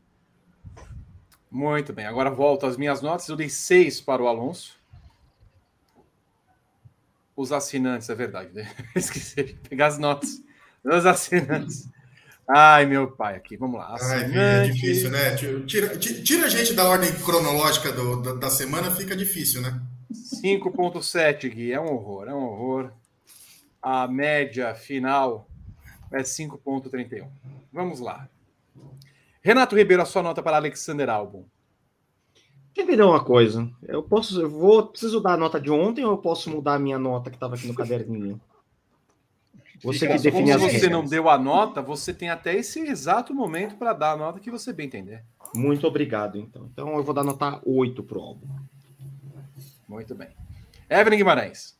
Muito 1.52 1.94
bem. 1.94 2.06
Agora 2.06 2.30
volto 2.30 2.66
às 2.66 2.78
minhas 2.78 3.02
notas. 3.02 3.28
Eu 3.30 3.36
dei 3.36 3.50
6 3.50 4.02
para 4.02 4.22
o 4.22 4.28
Alonso. 4.28 4.76
Os 7.36 7.52
assinantes, 7.52 8.10
é 8.10 8.16
verdade. 8.16 8.54
Né? 8.54 8.70
Esqueci 8.96 9.44
de 9.44 9.54
pegar 9.56 9.88
as 9.88 9.98
notas. 9.98 10.42
Os 10.84 11.06
assinantes. 11.06 11.90
Ai, 12.48 12.86
meu 12.86 13.10
pai, 13.12 13.36
aqui. 13.36 13.58
Vamos 13.58 13.80
lá. 13.80 13.96
Ai, 14.00 14.26
Vi, 14.26 14.38
é 14.38 14.64
difícil, 14.68 15.10
né? 15.12 15.36
Tira, 15.66 15.98
ti- 15.98 16.24
tira 16.24 16.46
a 16.46 16.50
gente 16.50 16.74
da 16.74 16.86
ordem 16.88 17.12
cronológica 17.22 17.92
do- 17.92 18.22
da, 18.22 18.34
da 18.34 18.50
semana, 18.50 18.92
fica 18.92 19.16
difícil, 19.16 19.62
né? 19.62 19.82
5,7, 20.12 21.50
Gui. 21.50 21.72
É 21.74 21.80
um 21.82 21.92
horror, 21.92 22.28
é 22.28 22.34
um 22.34 22.44
horror. 22.44 22.92
A 23.82 24.08
média 24.08 24.74
final 24.76 25.48
é 26.12 26.24
5,31. 26.24 27.28
Vamos 27.74 28.00
lá. 28.00 28.30
Renato 29.46 29.76
Ribeiro, 29.76 30.02
a 30.02 30.08
sua 30.08 30.24
nota 30.24 30.42
para 30.42 30.58
Alexander 30.58 31.08
Albon. 31.08 31.46
Quer 32.74 32.84
ver 32.84 33.00
uma 33.00 33.24
coisa? 33.24 33.70
Eu 33.84 34.02
posso, 34.02 34.42
eu 34.42 34.50
vou, 34.50 34.88
preciso 34.88 35.22
dar 35.22 35.34
a 35.34 35.38
nota 35.38 35.62
de 35.62 35.70
ontem 35.70 36.04
ou 36.04 36.14
eu 36.14 36.18
posso 36.18 36.50
mudar 36.50 36.74
a 36.74 36.80
minha 36.80 36.98
nota 36.98 37.30
que 37.30 37.36
estava 37.36 37.54
aqui 37.54 37.68
no 37.68 37.76
caderninho? 37.78 38.42
Você 39.84 40.08
que 40.08 40.14
define 40.18 40.52
Como 40.52 40.56
as 40.56 40.62
você 40.62 40.72
regras. 40.72 40.92
não 40.92 41.06
deu 41.06 41.30
a 41.30 41.38
nota, 41.38 41.80
você 41.80 42.12
tem 42.12 42.32
até 42.32 42.56
esse 42.56 42.80
exato 42.80 43.36
momento 43.36 43.76
para 43.76 43.94
dar 43.94 44.14
a 44.14 44.18
nota 44.18 44.40
que 44.40 44.50
você 44.50 44.74
bem 44.74 44.88
entender. 44.88 45.24
Muito 45.54 45.86
obrigado, 45.86 46.40
então. 46.40 46.68
Então 46.74 46.98
eu 46.98 47.04
vou 47.04 47.14
dar 47.14 47.24
nota 47.24 47.62
8 47.64 48.02
pro 48.02 48.22
álbum. 48.22 48.48
Muito 49.88 50.16
bem. 50.16 50.30
Evelyn 50.90 51.18
Guimarães. 51.18 51.75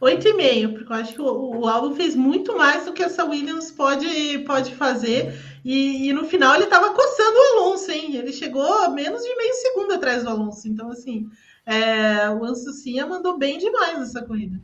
8,5, 0.00 0.74
porque 0.74 0.92
eu 0.92 0.96
acho 0.96 1.14
que 1.14 1.20
o, 1.20 1.60
o 1.60 1.66
álbum 1.66 1.94
fez 1.94 2.14
muito 2.14 2.56
mais 2.56 2.84
do 2.84 2.92
que 2.92 3.02
essa 3.02 3.24
Williams 3.24 3.72
pode, 3.72 4.38
pode 4.40 4.74
fazer. 4.74 5.34
E, 5.64 6.08
e 6.08 6.12
no 6.12 6.24
final 6.24 6.54
ele 6.54 6.64
estava 6.64 6.94
coçando 6.94 7.36
o 7.36 7.42
Alonso, 7.42 7.90
hein? 7.90 8.14
Ele 8.14 8.32
chegou 8.32 8.62
a 8.62 8.88
menos 8.88 9.22
de 9.22 9.36
meio 9.36 9.54
segundo 9.54 9.94
atrás 9.94 10.22
do 10.22 10.30
Alonso. 10.30 10.68
Então, 10.68 10.90
assim, 10.90 11.28
é, 11.66 12.30
o 12.30 12.44
Ansucinha 12.44 13.06
mandou 13.06 13.36
bem 13.36 13.58
demais 13.58 13.98
nessa 13.98 14.24
corrida. 14.24 14.60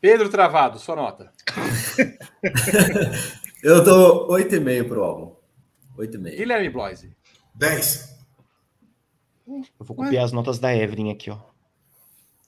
Pedro 0.00 0.28
Travado, 0.28 0.78
sua 0.78 0.94
nota. 0.94 1.32
Eu 3.62 3.82
dou 3.82 4.28
8,5 4.28 4.88
pro 4.88 5.02
álbum. 5.02 5.34
8,5. 5.98 6.36
Guilherme 6.36 6.70
Bloise. 6.70 7.16
10. 7.56 8.14
Eu 9.48 9.64
vou 9.80 9.96
copiar 9.96 10.24
as 10.24 10.32
notas 10.32 10.60
da 10.60 10.74
Evelyn 10.74 11.10
aqui, 11.10 11.30
ó. 11.30 11.38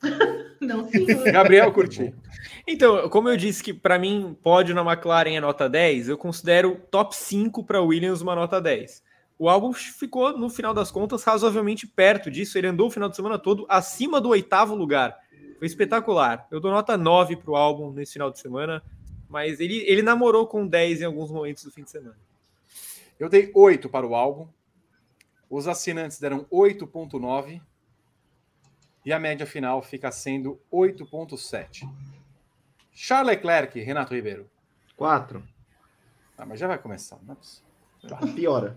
Não, 0.60 0.88
senhor. 0.90 1.24
Gabriel 1.32 1.72
Curti. 1.72 2.14
Então, 2.66 3.08
como 3.08 3.28
eu 3.28 3.36
disse 3.36 3.62
que 3.62 3.72
para 3.72 3.98
mim 3.98 4.36
pódio 4.42 4.74
na 4.74 4.82
McLaren 4.82 5.34
é 5.36 5.40
nota 5.40 5.68
10, 5.68 6.08
eu 6.08 6.18
considero 6.18 6.80
top 6.90 7.14
5 7.14 7.64
para 7.64 7.80
Williams 7.80 8.20
uma 8.20 8.34
nota 8.34 8.60
10. 8.60 9.02
O 9.38 9.48
álbum 9.48 9.72
ficou, 9.72 10.36
no 10.36 10.50
final 10.50 10.74
das 10.74 10.90
contas, 10.90 11.22
razoavelmente 11.22 11.86
perto 11.86 12.30
disso. 12.30 12.58
Ele 12.58 12.66
andou 12.66 12.88
o 12.88 12.90
final 12.90 13.08
de 13.08 13.14
semana 13.14 13.38
todo 13.38 13.64
acima 13.68 14.20
do 14.20 14.30
oitavo 14.30 14.74
lugar. 14.74 15.16
Foi 15.58 15.66
espetacular. 15.66 16.46
Eu 16.50 16.60
dou 16.60 16.72
nota 16.72 16.96
9 16.96 17.36
para 17.36 17.50
o 17.50 17.56
álbum 17.56 17.92
nesse 17.92 18.14
final 18.14 18.30
de 18.30 18.40
semana, 18.40 18.82
mas 19.28 19.60
ele, 19.60 19.84
ele 19.86 20.02
namorou 20.02 20.46
com 20.46 20.66
10 20.66 21.02
em 21.02 21.04
alguns 21.04 21.30
momentos 21.30 21.62
do 21.62 21.70
fim 21.70 21.84
de 21.84 21.90
semana. 21.90 22.18
Eu 23.18 23.28
dei 23.28 23.50
8 23.54 23.88
para 23.88 24.06
o 24.06 24.14
álbum. 24.14 24.48
Os 25.48 25.68
assinantes 25.68 26.18
deram 26.18 26.44
8,9. 26.50 27.60
E 29.08 29.12
a 29.14 29.18
média 29.18 29.46
final 29.46 29.80
fica 29.80 30.12
sendo 30.12 30.60
8,7. 30.70 31.88
Charles 32.92 33.36
Leclerc, 33.36 33.80
Renato 33.80 34.14
Ribeiro. 34.14 34.50
4. 34.98 35.42
Ah, 36.36 36.44
mas 36.44 36.60
já 36.60 36.66
vai 36.66 36.76
começar. 36.76 37.18
Não 37.22 37.32
é 37.32 37.36
possível. 37.36 38.34
Piora. 38.34 38.76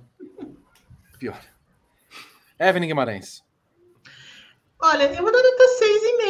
Pior. 1.19 1.37
Evelyn 2.57 2.87
Guimarães. 2.87 3.43
Olha, 4.79 5.13
eu 5.13 5.21
vou 5.21 5.33
dar 5.33 5.43
nota 5.43 5.63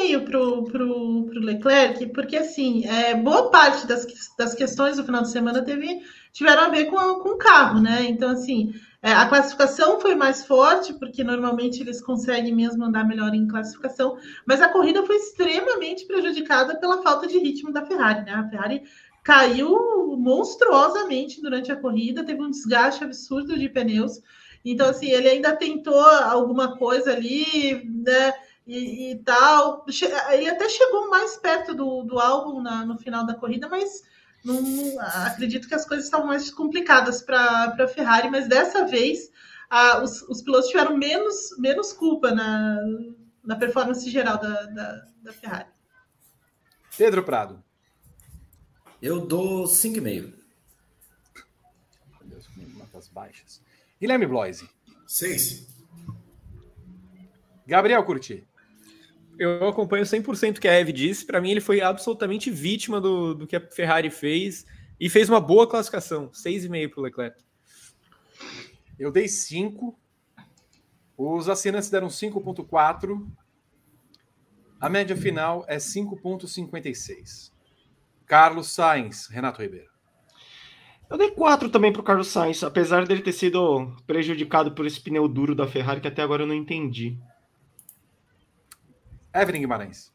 6,5 0.02 0.26
pro, 0.26 0.64
pro, 0.64 1.26
pro 1.26 1.40
Leclerc, 1.40 2.08
porque 2.08 2.38
assim, 2.38 2.88
é, 2.88 3.14
boa 3.14 3.52
parte 3.52 3.86
das, 3.86 4.08
das 4.36 4.56
questões 4.56 4.98
do 4.98 5.04
final 5.04 5.22
de 5.22 5.30
semana 5.30 5.64
teve, 5.64 6.02
tiveram 6.34 6.64
a 6.64 6.70
ver 6.70 6.86
com, 6.86 6.98
com 7.20 7.36
o 7.36 7.38
carro, 7.38 7.80
né? 7.80 8.02
Então, 8.06 8.32
assim, 8.32 8.74
é, 9.04 9.12
a 9.12 9.28
classificação 9.28 10.00
foi 10.00 10.14
mais 10.14 10.46
forte, 10.46 10.94
porque 10.94 11.24
normalmente 11.24 11.82
eles 11.82 12.00
conseguem 12.00 12.54
mesmo 12.54 12.84
andar 12.86 13.04
melhor 13.04 13.34
em 13.34 13.48
classificação, 13.48 14.16
mas 14.46 14.62
a 14.62 14.70
corrida 14.70 15.04
foi 15.04 15.16
extremamente 15.16 16.06
prejudicada 16.06 16.80
pela 16.80 17.02
falta 17.02 17.26
de 17.26 17.40
ritmo 17.40 17.72
da 17.72 17.84
Ferrari, 17.84 18.24
né? 18.24 18.34
A 18.34 18.48
Ferrari 18.48 18.84
caiu 19.24 20.16
monstruosamente 20.18 21.42
durante 21.42 21.72
a 21.72 21.76
corrida, 21.76 22.24
teve 22.24 22.42
um 22.44 22.52
desgaste 22.52 23.04
absurdo 23.04 23.58
de 23.58 23.68
pneus. 23.70 24.22
Então, 24.64 24.88
assim, 24.90 25.10
ele 25.10 25.30
ainda 25.30 25.56
tentou 25.56 26.00
alguma 26.00 26.78
coisa 26.78 27.12
ali, 27.12 27.84
né? 27.84 28.34
E, 28.68 29.14
e 29.14 29.16
tal. 29.24 29.84
Ele 30.32 30.48
até 30.48 30.70
chegou 30.70 31.10
mais 31.10 31.38
perto 31.38 31.74
do, 31.74 32.04
do 32.04 32.20
álbum 32.20 32.62
na, 32.62 32.86
no 32.86 32.98
final 33.00 33.26
da 33.26 33.34
corrida, 33.34 33.68
mas 33.68 34.04
não, 34.44 35.00
acredito 35.00 35.68
que 35.68 35.76
as 35.76 35.86
coisas 35.86 36.06
estavam 36.06 36.28
mais 36.28 36.50
complicadas 36.50 37.22
para 37.22 37.76
a 37.80 37.88
Ferrari, 37.88 38.30
mas 38.30 38.48
dessa 38.48 38.86
vez 38.86 39.32
a, 39.70 40.02
os, 40.04 40.22
os, 40.24 40.42
pilotos 40.42 40.70
tiveram 40.70 40.98
menos, 40.98 41.56
menos 41.58 41.94
culpa 41.94 42.32
na, 42.32 42.80
na 43.44 43.56
performance 43.56 44.10
geral 44.10 44.40
da, 44.40 44.64
da, 44.66 45.06
da 45.22 45.34
Ferrari. 45.34 45.70
Pedro 46.98 47.24
Prado. 47.24 47.64
Eu 49.02 49.26
dou 49.26 49.64
5,5. 49.66 50.02
Meu 50.02 50.34
Deus, 52.26 52.50
notas 52.78 53.08
baixas. 53.08 53.62
Guilherme 54.00 54.28
Bloise. 54.28 54.70
Seis. 55.08 55.68
Gabriel 57.66 58.04
Curti. 58.04 58.48
Eu 59.42 59.68
acompanho 59.68 60.06
100% 60.06 60.60
o 60.60 60.62
que 60.62 60.68
a 60.68 60.74
Eve 60.80 60.94
disse. 60.94 61.26
Para 61.26 61.42
mim, 61.42 61.50
ele 61.50 61.62
foi 61.62 61.82
absolutamente 61.82 62.52
vítima 62.52 63.02
do, 63.02 63.34
do 63.34 63.48
que 63.48 63.56
a 63.56 63.60
Ferrari 63.72 64.12
fez 64.12 64.68
e 65.00 65.10
fez 65.10 65.30
uma 65.30 65.42
boa 65.42 65.68
classificação. 65.68 66.30
6,5 66.30 66.90
para 66.92 67.00
o 67.00 67.04
Leclerc. 67.04 67.44
Eu 69.00 69.12
dei 69.12 69.28
5. 69.28 70.00
Os 71.18 71.50
assinantes 71.50 71.90
deram 71.90 72.08
5,4. 72.08 73.28
A 74.80 74.88
média 74.88 75.18
final 75.18 75.66
é 75.68 75.78
5,56. 75.78 77.52
Carlos 78.28 78.70
Sainz, 78.70 79.26
Renato 79.26 79.60
Ribeiro. 79.60 79.90
Eu 81.10 81.18
dei 81.18 81.32
quatro 81.32 81.68
também 81.68 81.92
pro 81.92 82.04
Carlos 82.04 82.28
Sainz, 82.28 82.62
apesar 82.64 83.08
dele 83.08 83.24
ter 83.24 83.34
sido 83.34 83.92
prejudicado 84.06 84.76
por 84.76 84.86
esse 84.86 85.02
pneu 85.02 85.28
duro 85.28 85.56
da 85.56 85.66
Ferrari 85.66 86.00
que 86.00 86.08
até 86.08 86.22
agora 86.22 86.44
eu 86.44 86.48
não 86.48 86.54
entendi. 86.54 87.18
Evelyn 89.34 89.62
Guimarães. 89.62 90.12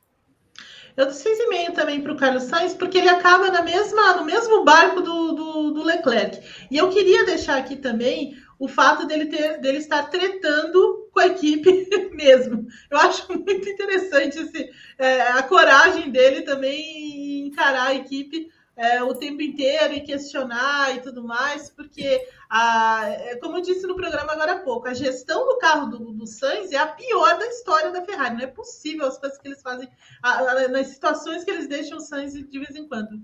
Eu 0.97 1.05
dou 1.05 1.15
seis 1.15 1.39
e 1.39 1.49
meio 1.49 1.73
também 1.73 2.01
para 2.01 2.13
o 2.13 2.17
Carlos 2.17 2.45
Sainz, 2.45 2.73
porque 2.73 2.97
ele 2.97 3.09
acaba 3.11 3.51
na 3.51 3.61
mesma, 3.61 4.15
no 4.15 4.25
mesmo 4.25 4.65
barco 4.65 5.03
do, 5.03 5.33
do, 5.33 5.71
do, 5.73 5.83
Leclerc. 5.83 6.41
E 6.71 6.77
eu 6.79 6.89
queria 6.89 7.27
deixar 7.27 7.59
aqui 7.59 7.77
também 7.77 8.35
o 8.59 8.67
fato 8.67 9.07
dele, 9.07 9.27
ter, 9.27 9.61
dele 9.61 9.77
estar 9.77 10.05
tretando 10.05 11.11
com 11.13 11.21
a 11.21 11.27
equipe 11.27 11.87
mesmo. 12.17 12.67
Eu 12.91 12.99
acho 12.99 13.29
muito 13.29 13.69
interessante 13.69 14.39
esse, 14.39 14.71
é, 14.97 15.21
a 15.21 15.43
coragem 15.43 16.11
dele 16.11 16.41
também 16.41 17.47
encarar 17.47 17.89
a 17.89 17.95
equipe 17.95 18.49
é, 18.77 19.03
o 19.03 19.15
tempo 19.15 19.41
inteiro 19.41 19.95
e 19.95 20.03
questionar 20.03 20.95
e 20.95 21.01
tudo 21.01 21.25
mais, 21.25 21.71
porque, 21.71 22.29
a, 22.49 23.05
é, 23.07 23.37
como 23.37 23.57
eu 23.57 23.63
disse 23.63 23.87
no 23.87 23.97
programa 23.97 24.33
agora 24.33 24.53
há 24.53 24.59
pouco, 24.59 24.87
a 24.87 24.93
gestão 24.93 25.47
do 25.47 25.59
carro 25.59 25.87
do, 25.87 26.13
do 26.13 26.27
Sainz 26.27 26.71
é 26.73 26.77
a 26.77 26.87
pior 26.87 27.39
da 27.39 27.47
história 27.47 27.91
da 27.91 28.05
Ferrari. 28.05 28.37
Não 28.37 28.43
é 28.43 28.47
possível 28.47 29.07
as 29.07 29.19
coisas 29.19 29.39
que 29.39 29.49
eles 29.49 29.63
fazem, 29.63 29.89
a, 30.23 30.41
a, 30.41 30.69
nas 30.69 30.89
situações 30.89 31.43
que 31.43 31.51
eles 31.51 31.67
deixam 31.67 31.97
o 31.97 32.01
Sainz 32.01 32.35
de 32.35 32.59
vez 32.59 32.77
em 32.77 32.87
quando. 32.87 33.21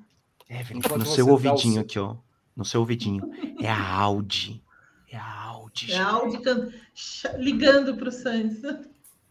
É, 0.48 0.64
no 0.96 1.06
seu 1.06 1.28
ouvidinho 1.28 1.82
aqui, 1.82 1.98
ó. 1.98 2.16
No 2.56 2.64
seu 2.64 2.80
ouvidinho. 2.80 3.30
É 3.60 3.68
a 3.68 3.94
Audi. 3.98 4.62
É 5.10 5.16
a 5.16 5.44
Audi. 5.44 5.92
É 5.92 5.98
a 5.98 6.08
Audi 6.08 6.38
ligando 7.38 7.96
para 7.96 8.08
o 8.08 8.12
Sainz. 8.12 8.60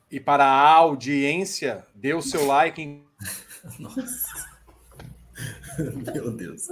E 0.10 0.20
para 0.20 0.46
a 0.46 0.70
audiência, 0.74 1.86
dê 1.96 2.14
o 2.14 2.22
seu 2.22 2.46
like. 2.46 3.02
Nossa. 3.80 4.51
Meu 6.14 6.32
Deus. 6.32 6.68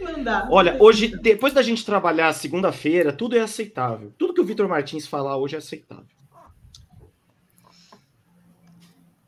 Não 0.00 0.22
dá. 0.22 0.48
Olha, 0.50 0.76
hoje, 0.80 1.08
depois 1.08 1.52
da 1.52 1.62
gente 1.62 1.84
trabalhar 1.84 2.32
segunda-feira, 2.32 3.12
tudo 3.12 3.36
é 3.36 3.40
aceitável. 3.40 4.12
Tudo 4.18 4.34
que 4.34 4.40
o 4.40 4.44
Vitor 4.44 4.68
Martins 4.68 5.06
falar 5.06 5.36
hoje 5.36 5.54
é 5.54 5.58
aceitável. 5.58 6.06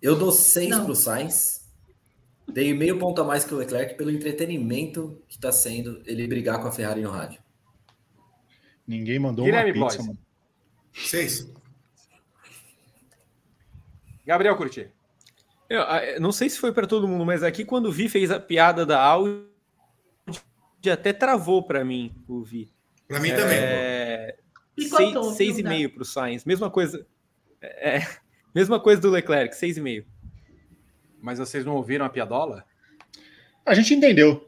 Eu 0.00 0.16
dou 0.16 0.32
seis 0.32 0.76
para 0.76 0.90
o 0.90 0.94
Sainz. 0.94 1.60
Dei 2.48 2.74
meio 2.74 2.98
ponto 2.98 3.20
a 3.20 3.24
mais 3.24 3.44
que 3.44 3.54
o 3.54 3.58
Leclerc 3.58 3.94
pelo 3.94 4.10
entretenimento 4.10 5.22
que 5.28 5.36
está 5.36 5.52
sendo 5.52 6.02
ele 6.04 6.26
brigar 6.26 6.60
com 6.60 6.66
a 6.66 6.72
Ferrari 6.72 7.02
no 7.02 7.10
rádio. 7.10 7.40
Ninguém 8.86 9.20
mandou 9.20 9.44
Guilherme 9.44 9.72
uma 9.72 9.88
pizza, 9.88 10.02
mano. 10.02 10.18
Seis. 10.92 11.48
Gabriel 14.26 14.56
Curti. 14.56 14.88
Eu, 15.70 16.20
não 16.20 16.32
sei 16.32 16.50
se 16.50 16.58
foi 16.58 16.72
para 16.72 16.84
todo 16.84 17.06
mundo, 17.06 17.24
mas 17.24 17.44
aqui 17.44 17.64
quando 17.64 17.86
o 17.86 17.92
Vi 17.92 18.08
fez 18.08 18.28
a 18.32 18.40
piada 18.40 18.84
da 18.84 19.00
Audi, 19.00 19.46
até 20.92 21.12
travou 21.12 21.62
para 21.62 21.84
mim 21.84 22.12
o 22.26 22.42
Vi. 22.42 22.72
Para 23.06 23.20
mim 23.20 23.30
também. 23.30 23.56
É, 23.56 24.36
seis, 24.76 25.36
seis 25.36 25.58
e 25.58 25.62
meio 25.62 25.88
para 25.88 26.02
o 26.02 26.04
Sainz. 26.04 26.44
Mesma 26.44 26.68
coisa. 26.68 27.06
É, 27.62 28.00
mesma 28.52 28.80
coisa 28.80 29.00
do 29.00 29.10
Leclerc, 29.10 29.54
seis 29.54 29.76
e 29.76 29.80
meio. 29.80 30.04
Mas 31.22 31.38
vocês 31.38 31.64
não 31.64 31.76
ouviram 31.76 32.04
a 32.04 32.10
piadola? 32.10 32.64
A 33.64 33.72
gente 33.72 33.94
entendeu. 33.94 34.44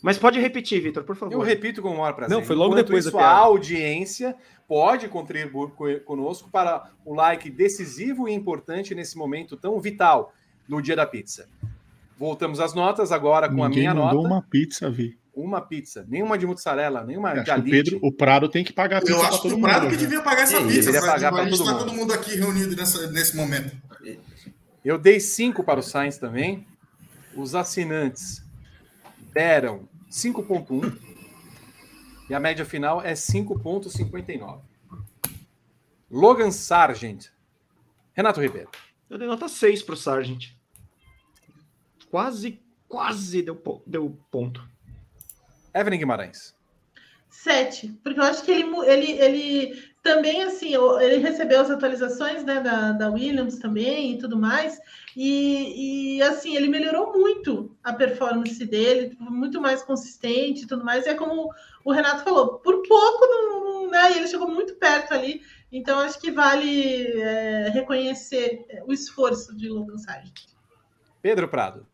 Mas 0.00 0.18
pode 0.18 0.38
repetir, 0.38 0.80
Vitor, 0.80 1.02
por 1.02 1.16
favor. 1.16 1.34
Eu 1.34 1.40
repito 1.40 1.82
com 1.82 1.88
o 1.88 1.98
maior 1.98 2.14
prazer. 2.14 2.36
Não, 2.36 2.44
foi 2.44 2.54
logo 2.54 2.74
Enquanto 2.74 2.86
depois 2.86 3.06
isso, 3.06 3.12
da 3.12 3.18
piada. 3.18 3.34
a 3.34 3.38
audiência 3.38 4.36
pode 4.68 5.08
contribuir 5.08 6.04
conosco 6.04 6.48
para 6.48 6.92
o 7.04 7.12
like 7.12 7.50
decisivo 7.50 8.28
e 8.28 8.32
importante 8.32 8.94
nesse 8.94 9.18
momento 9.18 9.56
tão 9.56 9.80
vital 9.80 10.32
no 10.70 10.80
dia 10.80 10.94
da 10.96 11.04
pizza. 11.06 11.46
Voltamos 12.18 12.60
às 12.60 12.72
notas 12.74 13.10
agora 13.12 13.48
com 13.48 13.54
Ninguém 13.66 13.86
a 13.88 13.94
minha 13.94 13.94
nota. 13.94 14.16
uma 14.18 14.42
pizza, 14.42 14.90
Vi. 14.90 15.18
Uma 15.34 15.60
pizza, 15.60 16.04
nenhuma 16.08 16.36
de 16.36 16.44
mussarela, 16.46 17.04
nenhuma 17.04 17.30
Acho 17.30 17.44
de 17.44 17.50
o 17.50 17.54
alite. 17.54 17.70
Pedro, 17.70 17.98
o 18.02 18.12
Prado 18.12 18.48
tem 18.48 18.62
que 18.64 18.72
pagar 18.72 18.98
a 18.98 19.00
pizza 19.00 19.12
Eu 19.12 19.22
acho 19.22 19.40
que 19.42 19.48
o 19.48 19.60
Prado 19.60 19.82
mundo. 19.84 19.90
que 19.90 19.96
né? 19.96 20.02
devia 20.02 20.20
pagar 20.22 20.42
essa 20.42 20.58
Sim, 20.60 20.68
pizza. 20.68 20.92
pagar 21.00 21.34
a 21.34 21.44
gente 21.44 21.50
todo 21.56 21.60
está 21.62 21.72
mundo. 21.72 21.78
todo 21.86 21.94
mundo 21.94 22.12
aqui 22.12 22.34
reunido 22.36 22.76
nessa, 22.76 23.06
nesse 23.10 23.36
momento. 23.36 23.74
Eu 24.84 24.98
dei 24.98 25.20
cinco 25.20 25.62
para 25.64 25.80
o 25.80 25.82
Sainz 25.82 26.18
também. 26.18 26.66
Os 27.34 27.54
assinantes 27.54 28.42
deram 29.32 29.88
5.1 30.10 30.98
e 32.28 32.34
a 32.34 32.40
média 32.40 32.64
final 32.64 33.00
é 33.00 33.12
5.59. 33.14 34.58
Logan 36.10 36.50
Sargent. 36.50 37.26
Renato 38.12 38.40
Ribeiro. 38.40 38.68
Eu 39.08 39.16
dei 39.16 39.28
nota 39.28 39.48
6 39.48 39.82
pro 39.84 39.96
Sargent. 39.96 40.48
Quase, 42.10 42.60
quase 42.88 43.42
deu, 43.42 43.82
deu 43.86 44.18
ponto. 44.30 44.68
Evelyn 45.74 45.98
Guimarães. 45.98 46.54
Sete, 47.28 47.96
porque 48.02 48.18
eu 48.18 48.24
acho 48.24 48.42
que 48.42 48.50
ele, 48.50 48.64
ele, 48.86 49.12
ele 49.12 49.90
também, 50.02 50.42
assim, 50.42 50.74
ele 51.00 51.18
recebeu 51.18 51.60
as 51.60 51.70
atualizações, 51.70 52.44
né, 52.44 52.60
da, 52.60 52.92
da 52.92 53.10
Williams 53.10 53.58
também 53.58 54.14
e 54.14 54.18
tudo 54.18 54.36
mais, 54.36 54.80
e, 55.16 56.16
e, 56.16 56.22
assim, 56.22 56.56
ele 56.56 56.68
melhorou 56.68 57.12
muito 57.12 57.76
a 57.84 57.92
performance 57.92 58.64
dele, 58.64 59.16
muito 59.20 59.60
mais 59.60 59.82
consistente 59.82 60.64
e 60.64 60.66
tudo 60.66 60.84
mais, 60.84 61.06
e 61.06 61.10
é 61.10 61.14
como 61.14 61.50
o 61.84 61.92
Renato 61.92 62.24
falou, 62.24 62.58
por 62.58 62.82
pouco, 62.82 63.26
não, 63.26 63.88
né, 63.88 64.16
ele 64.16 64.26
chegou 64.26 64.48
muito 64.48 64.74
perto 64.74 65.14
ali, 65.14 65.42
então 65.70 66.00
acho 66.00 66.18
que 66.18 66.32
vale 66.32 67.20
é, 67.20 67.68
reconhecer 67.68 68.66
o 68.86 68.92
esforço 68.92 69.56
de 69.56 69.68
Logan 69.68 69.98
Sargent. 69.98 70.50
Pedro 71.22 71.48
Prado. 71.48 71.86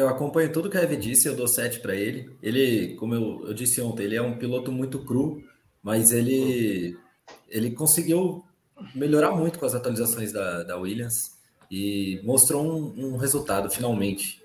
Eu 0.00 0.08
acompanho 0.08 0.50
tudo 0.50 0.70
que 0.70 0.78
a 0.78 0.82
Eve 0.82 0.96
disse, 0.96 1.28
eu 1.28 1.36
dou 1.36 1.46
7 1.46 1.80
para 1.80 1.94
ele. 1.94 2.34
Ele, 2.42 2.94
como 2.96 3.14
eu, 3.14 3.46
eu 3.46 3.52
disse 3.52 3.82
ontem, 3.82 4.04
ele 4.04 4.16
é 4.16 4.22
um 4.22 4.38
piloto 4.38 4.72
muito 4.72 5.04
cru, 5.04 5.44
mas 5.82 6.10
ele, 6.10 6.98
ele 7.48 7.70
conseguiu 7.72 8.42
melhorar 8.94 9.32
muito 9.32 9.58
com 9.58 9.66
as 9.66 9.74
atualizações 9.74 10.32
da, 10.32 10.62
da 10.62 10.78
Williams 10.78 11.38
e 11.70 12.18
mostrou 12.24 12.64
um, 12.64 13.12
um 13.12 13.18
resultado 13.18 13.68
finalmente. 13.68 14.42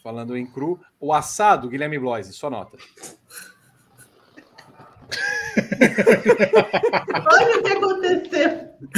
Falando 0.00 0.36
em 0.36 0.46
cru, 0.46 0.80
o 1.00 1.12
assado, 1.12 1.68
Guilherme 1.68 1.98
Bloise, 1.98 2.32
sua 2.32 2.50
nota. 2.50 2.78
Olha 7.32 7.58
o 7.58 7.62
que 7.64 7.72
aconteceu! 7.72 8.69
É! 8.80 8.90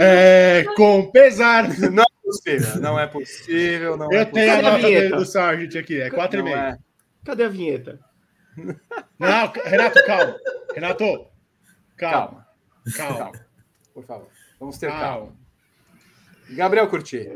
É, 0.60 0.64
com 0.76 1.10
pesar. 1.10 1.68
Não 1.90 2.02
é 2.02 2.06
possível, 2.24 2.80
não 2.80 2.98
é 2.98 3.06
possível, 3.06 3.96
não 3.96 4.12
é 4.12 4.22
Eu 4.22 4.26
tenho 4.26 4.52
a 4.52 4.56
possível. 4.56 4.62
nota 4.62 4.76
vinheta. 4.86 5.00
dele 5.02 5.16
do 5.16 5.24
Sargent 5.24 5.76
aqui, 5.76 6.00
é 6.00 6.10
Não 6.10 6.18
4,5. 6.18 6.48
é. 6.48 6.78
Cadê 7.24 7.44
a 7.44 7.48
vinheta? 7.48 8.00
Não, 9.18 9.52
Renato, 9.64 10.04
calma. 10.06 10.36
Renato, 10.74 11.04
calma. 11.04 11.26
Calma, 11.96 12.46
Calma. 12.96 13.18
calma. 13.18 13.40
Por 13.94 14.04
favor. 14.04 14.28
Vamos 14.58 14.78
ter 14.78 14.88
calma. 14.88 15.02
calma. 15.04 15.32
Gabriel 16.50 16.88
Curti. 16.88 17.28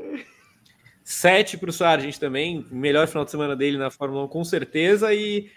7 1.05 1.59
para 1.59 1.69
o 1.69 1.73
Sargent 1.73 2.17
também, 2.19 2.67
melhor 2.71 3.07
final 3.07 3.25
de 3.27 3.31
semana 3.31 3.55
dele 3.55 3.77
na 3.77 3.91
Fórmula 3.91 4.25
1, 4.25 4.29
com 4.29 4.43
certeza, 4.43 5.13
e 5.13 5.51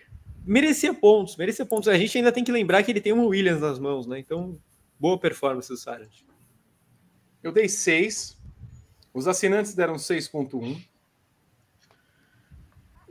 merecia 0.47 0.93
pontos, 0.93 1.35
merecia 1.35 1.65
pontos. 1.65 1.89
A 1.89 1.97
gente 1.97 2.17
ainda 2.17 2.31
tem 2.31 2.43
que 2.43 2.51
lembrar 2.51 2.81
que 2.81 2.91
ele 2.91 3.01
tem 3.01 3.13
um 3.13 3.27
Williams 3.27 3.61
nas 3.61 3.77
mãos, 3.77 4.07
né? 4.07 4.17
Então, 4.17 4.57
boa 4.99 5.19
performance 5.19 5.67
do 5.67 5.77
Sargent. 5.77 6.23
Eu 7.43 7.51
dei 7.51 7.67
6. 7.67 8.37
Os 9.13 9.27
assinantes 9.27 9.75
deram 9.75 9.95
6.1. 9.95 10.81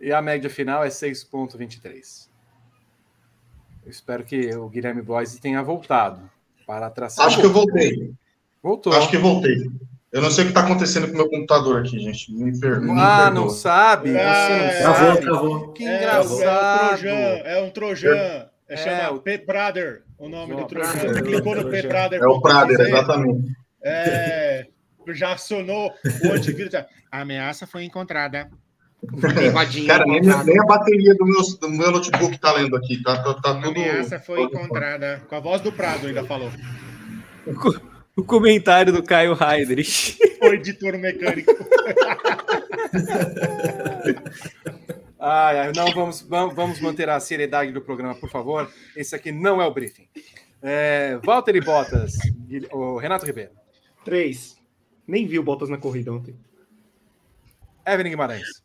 E 0.01 0.13
a 0.13 0.21
média 0.23 0.51
final 0.51 0.83
é 0.83 0.89
6.23. 0.89 2.29
Eu 3.85 3.91
espero 3.91 4.25
que 4.25 4.55
o 4.55 4.69
Guilherme 4.69 5.03
Bloise 5.03 5.41
tenha 5.41 5.63
voltado 5.63 6.29
para 6.67 6.91
traçar. 6.91 7.27
Acho 7.27 7.41
que 7.41 7.47
eu 7.47 7.53
voltei. 7.53 8.13
Voltou. 8.63 8.93
Acho 8.93 9.11
que 9.11 9.19
voltei. 9.19 9.71
Eu 10.17 10.23
não 10.23 10.31
sei 10.31 10.45
o 10.45 10.47
que 10.47 10.51
está 10.53 10.63
acontecendo 10.63 11.07
com 11.09 11.13
o 11.13 11.17
meu 11.17 11.29
computador 11.29 11.81
aqui, 11.81 11.99
gente. 11.99 12.33
Me, 12.33 12.59
per... 12.59 12.81
me 12.81 12.91
Ah, 12.99 13.25
perdoa. 13.25 13.31
não 13.31 13.51
sabe? 13.51 14.09
Você 14.09 14.15
não 14.15 14.21
É, 14.23 14.83
sabe? 14.83 15.21
travou. 15.21 15.73
Que 15.73 15.85
É, 15.85 15.89
é 15.89 15.93
um 15.93 15.97
engraçado. 15.99 16.89
Trojan, 16.89 17.11
é 17.45 17.63
um 17.63 17.71
Trojan. 17.71 18.17
É, 18.17 18.49
É, 18.69 18.77
chama 18.79 19.19
P. 19.21 19.39
Prader, 19.39 20.03
o 20.19 20.29
nome 20.29 20.57
do 20.57 20.65
Trojan. 20.67 21.13
Clicou 21.23 21.55
no 21.55 21.69
P. 21.71 21.83
Prader. 21.83 22.21
É 22.23 22.27
o 22.27 22.41
Prader, 22.41 22.81
exatamente. 22.81 23.53
É, 23.83 24.67
já 25.11 25.33
acionou 25.35 25.93
o 26.25 26.33
antivírus. 26.33 26.75
A 26.75 27.21
ameaça 27.21 27.67
foi 27.67 27.85
encontrada. 27.85 28.49
Cara, 29.87 30.05
nem, 30.07 30.21
nem 30.23 30.59
a 30.61 30.65
bateria 30.65 31.15
do 31.15 31.27
meu, 31.27 31.43
do 31.61 31.69
meu 31.69 31.91
notebook 31.93 32.39
tá 32.39 32.53
lendo 32.55 32.75
aqui. 32.75 33.03
Tá, 33.03 33.23
tá, 33.23 33.35
tá 33.35 33.51
A 33.51 33.55
tudo. 33.55 33.69
ameaça 33.69 34.19
foi 34.19 34.41
encontrada. 34.43 35.23
Com 35.29 35.37
a 35.37 35.41
voz 35.41 35.61
do 35.61 35.71
Prado 35.71 36.07
ainda 36.07 36.25
falou. 36.25 36.51
O 38.17 38.25
comentário 38.25 38.93
do 38.93 39.03
Caio 39.03 39.37
Heidrich. 39.41 40.19
O 40.43 40.49
editor 40.49 40.97
mecânico. 40.99 41.51
Ai, 45.19 45.59
ai, 45.59 45.73
não, 45.75 45.91
vamos, 45.93 46.21
vamos 46.21 46.79
manter 46.79 47.09
a 47.09 47.19
seriedade 47.19 47.73
do 47.73 47.81
programa, 47.81 48.15
por 48.15 48.31
favor. 48.31 48.71
Esse 48.95 49.17
aqui 49.17 49.33
não 49.33 49.61
é 49.61 49.67
o 49.67 49.73
briefing. 49.73 50.07
É, 50.63 51.19
Walter 51.25 51.57
e 51.57 51.61
Bottas, 51.61 52.13
o 52.71 52.97
Renato 52.99 53.27
Ribeiro, 53.27 53.51
Três. 54.05 54.57
Nem 55.07 55.27
vi 55.27 55.39
o 55.39 55.43
Bottas 55.43 55.69
na 55.69 55.79
corrida 55.79 56.13
ontem. 56.13 56.37
Evelyn 57.85 58.11
Guimarães. 58.11 58.63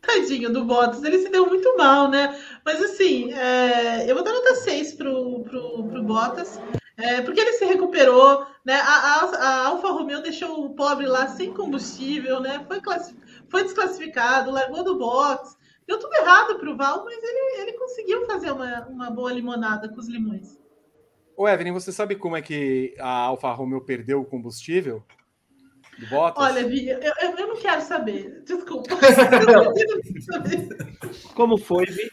Tadinho 0.00 0.52
do 0.52 0.64
Bottas, 0.64 1.02
ele 1.02 1.18
se 1.18 1.30
deu 1.30 1.46
muito 1.46 1.76
mal, 1.76 2.08
né? 2.08 2.38
Mas 2.64 2.80
assim, 2.80 3.32
é, 3.32 4.08
eu 4.08 4.14
vou 4.14 4.22
dar 4.22 4.32
nota 4.32 4.54
6 4.54 4.92
pro, 4.94 5.40
pro, 5.40 5.84
pro 5.84 6.02
Bottas, 6.04 6.60
é, 6.98 7.22
porque 7.22 7.40
ele 7.40 7.52
se 7.52 7.64
recuperou, 7.64 8.44
né? 8.64 8.74
A, 8.74 8.84
a, 8.84 9.24
a 9.36 9.66
Alfa 9.68 9.88
Romeo 9.92 10.20
deixou 10.22 10.64
o 10.64 10.74
pobre 10.74 11.06
lá 11.06 11.28
sem 11.28 11.54
combustível, 11.54 12.40
né? 12.40 12.64
Foi, 12.66 12.80
classi- 12.80 13.16
foi 13.48 13.62
desclassificado, 13.62 14.50
largou 14.50 14.82
do 14.84 14.98
box. 14.98 15.56
Deu 15.86 15.98
tudo 15.98 16.14
errado 16.16 16.58
pro 16.58 16.76
Val, 16.76 17.04
mas 17.04 17.16
ele, 17.22 17.62
ele 17.62 17.72
conseguiu 17.78 18.26
fazer 18.26 18.50
uma, 18.50 18.86
uma 18.88 19.10
boa 19.10 19.32
limonada 19.32 19.88
com 19.88 19.98
os 19.98 20.08
limões. 20.08 20.58
Ô, 21.34 21.48
Evelyn, 21.48 21.72
você 21.72 21.90
sabe 21.92 22.16
como 22.16 22.36
é 22.36 22.42
que 22.42 22.94
a 22.98 23.08
Alfa 23.08 23.50
Romeo 23.52 23.80
perdeu 23.80 24.20
o 24.20 24.24
combustível 24.24 25.02
do 25.98 26.06
Bottas? 26.08 26.44
Olha, 26.44 26.66
Vi, 26.68 26.88
eu, 26.88 26.98
eu, 26.98 27.14
eu 27.38 27.46
não 27.46 27.56
quero 27.56 27.80
saber. 27.80 28.42
Desculpa. 28.44 28.90
Eu 29.48 29.64
não 29.64 29.72
quero 29.72 30.22
saber. 30.22 30.68
Como 31.34 31.56
foi, 31.56 31.86
Vi? 31.86 32.10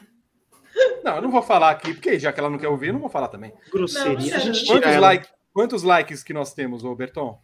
Não, 1.04 1.16
eu 1.18 1.22
não 1.22 1.32
vou 1.32 1.42
falar 1.42 1.70
aqui, 1.70 1.94
porque 1.94 2.20
já 2.20 2.34
que 2.34 2.40
ela 2.40 2.50
não 2.50 2.58
quer 2.58 2.68
ouvir, 2.68 2.88
eu 2.88 2.94
não 2.94 3.00
vou 3.00 3.10
falar 3.10 3.28
também. 3.28 3.54
Grosseria. 3.72 4.14
Não, 4.14 4.18
a 4.18 4.40
gente 4.40 4.66
sério. 4.66 4.82
tira 4.82 4.82
Quantos, 4.82 5.02
like, 5.02 5.28
quantos 5.54 5.84
likes 5.84 6.24
que 6.24 6.34
nós 6.34 6.54
temos, 6.54 6.84
ô 6.84 6.94
Berton? 6.96 7.40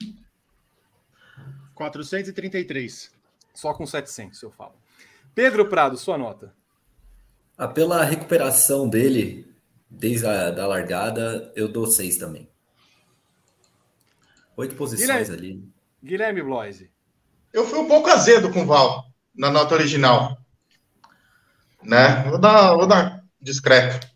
433. 1.76 3.12
Só 3.54 3.74
com 3.74 3.86
700, 3.86 4.42
eu 4.42 4.52
falo. 4.52 4.74
Pedro 5.34 5.68
Prado, 5.70 5.98
sua 5.98 6.18
nota. 6.18 6.54
Ah, 7.58 7.68
pela 7.68 8.04
recuperação 8.04 8.90
dele, 8.90 9.48
desde 9.90 10.26
a 10.26 10.52
da 10.52 10.68
largada, 10.68 11.52
eu 11.56 11.68
dou 11.68 11.86
seis 11.86 12.18
também. 12.18 12.50
Oito 14.58 14.76
posições 14.76 15.30
Guilherme. 15.30 15.34
ali. 15.34 15.72
Guilherme 16.04 16.44
Bloise. 16.44 16.90
Eu 17.54 17.66
fui 17.66 17.80
um 17.80 17.88
pouco 17.88 18.10
azedo 18.10 18.52
com 18.52 18.64
o 18.64 18.66
Val 18.66 19.06
na 19.36 19.50
nota 19.50 19.76
original. 19.76 20.38
Né? 21.84 22.24
Vou 22.30 22.40
dar, 22.40 22.74
vou 22.76 22.88
dar 22.88 23.21
discreto. 23.42 24.08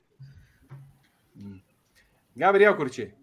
Gabriel 2.35 2.75
Curti. 2.75 3.13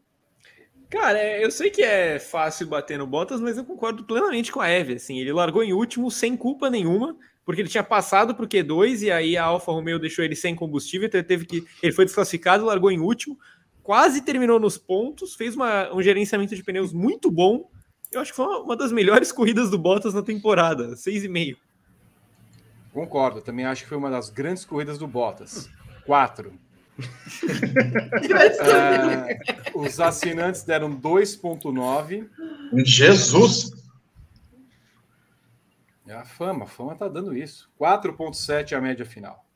Cara, 0.89 1.19
é, 1.19 1.45
eu 1.45 1.51
sei 1.51 1.70
que 1.70 1.83
é 1.83 2.19
fácil 2.19 2.66
bater 2.66 2.99
no 2.99 3.07
Bottas, 3.07 3.41
mas 3.41 3.57
eu 3.57 3.65
concordo 3.65 4.05
plenamente 4.05 4.53
com 4.53 4.61
a 4.61 4.69
Eve. 4.69 4.95
Assim, 4.95 5.19
ele 5.19 5.33
largou 5.33 5.62
em 5.62 5.73
último 5.73 6.11
sem 6.11 6.37
culpa 6.37 6.69
nenhuma, 6.69 7.16
porque 7.45 7.62
ele 7.62 7.69
tinha 7.69 7.83
passado 7.83 8.35
para 8.35 8.45
o 8.45 8.49
Q2 8.49 9.03
e 9.03 9.11
aí 9.11 9.37
a 9.37 9.45
Alfa 9.45 9.73
Romeo 9.73 9.99
deixou 9.99 10.24
ele 10.24 10.37
sem 10.37 10.55
combustível, 10.55 11.07
então 11.09 11.19
ele 11.19 11.27
teve 11.27 11.47
que. 11.47 11.65
Ele 11.83 11.93
foi 11.93 12.05
desclassificado, 12.05 12.65
largou 12.66 12.91
em 12.91 13.01
último, 13.01 13.39
quase 13.83 14.20
terminou 14.23 14.61
nos 14.61 14.77
pontos, 14.77 15.35
fez 15.35 15.57
uma- 15.57 15.93
um 15.95 16.03
gerenciamento 16.03 16.55
de 16.55 16.62
pneus 16.62 16.93
muito 16.93 17.31
bom. 17.31 17.70
Eu 18.11 18.20
acho 18.20 18.31
que 18.33 18.37
foi 18.37 18.47
uma, 18.47 18.61
uma 18.61 18.77
das 18.77 18.93
melhores 18.93 19.33
corridas 19.33 19.70
do 19.70 19.79
Bottas 19.79 20.12
na 20.12 20.23
temporada, 20.23 20.95
6,5. 20.95 21.57
Concordo, 22.93 23.41
também 23.41 23.65
acho 23.65 23.83
que 23.85 23.89
foi 23.89 23.97
uma 23.97 24.11
das 24.11 24.29
grandes 24.29 24.66
corridas 24.66 24.99
do 24.99 25.07
Bottas. 25.07 25.70
Quatro. 26.05 26.53
É, 28.61 29.39
os 29.74 29.99
assinantes 29.99 30.62
deram 30.62 30.95
2,9. 30.95 32.29
Jesus! 32.85 33.73
É 36.07 36.15
a 36.15 36.24
fama, 36.24 36.65
a 36.65 36.69
fama 36.69 36.95
tá 36.95 37.09
dando 37.09 37.37
isso. 37.37 37.70
4,7 37.81 38.77
a 38.77 38.81
média 38.81 39.05
final. 39.05 39.47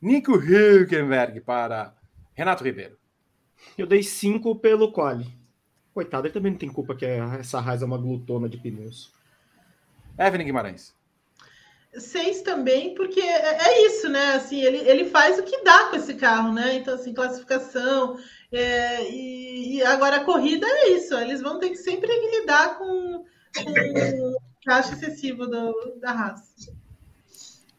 Nico 0.00 0.36
Hülkenberg 0.36 1.40
para 1.40 1.94
Renato 2.34 2.62
Ribeiro. 2.62 2.96
Eu 3.76 3.86
dei 3.86 4.02
cinco 4.02 4.54
pelo 4.54 4.92
quali. 4.92 5.26
Coitado, 5.92 6.26
ele 6.26 6.34
também 6.34 6.52
não 6.52 6.58
tem 6.58 6.68
culpa 6.68 6.94
que 6.94 7.04
essa 7.04 7.60
Raiz 7.60 7.82
é 7.82 7.84
uma 7.84 7.98
glutona 7.98 8.48
de 8.48 8.58
pneus. 8.58 9.12
Evelyn 10.18 10.46
Guimarães. 10.46 10.94
Seis 11.96 12.42
também, 12.42 12.94
porque 12.94 13.20
é 13.20 13.66
é 13.66 13.86
isso, 13.86 14.08
né? 14.08 14.34
Assim, 14.34 14.60
ele, 14.60 14.78
ele 14.78 15.08
faz 15.08 15.38
o 15.38 15.42
que 15.42 15.62
dá 15.64 15.88
com 15.88 15.96
esse 15.96 16.14
carro, 16.14 16.52
né? 16.52 16.74
Então, 16.74 16.94
assim, 16.94 17.14
classificação. 17.14 18.18
é, 18.52 19.10
e, 19.10 19.76
e 19.76 19.82
agora 19.82 20.16
a 20.16 20.24
corrida 20.24 20.66
é 20.66 20.90
isso. 20.90 21.14
Eles 21.14 21.40
vão 21.40 21.58
ter 21.58 21.70
que 21.70 21.76
sempre 21.76 22.08
lidar 22.40 22.78
com, 22.78 23.24
com 23.56 23.70
o 23.70 24.38
caixa 24.64 24.92
excessivo 24.92 25.46
do, 25.46 25.98
da 25.98 26.12
raça. 26.12 26.72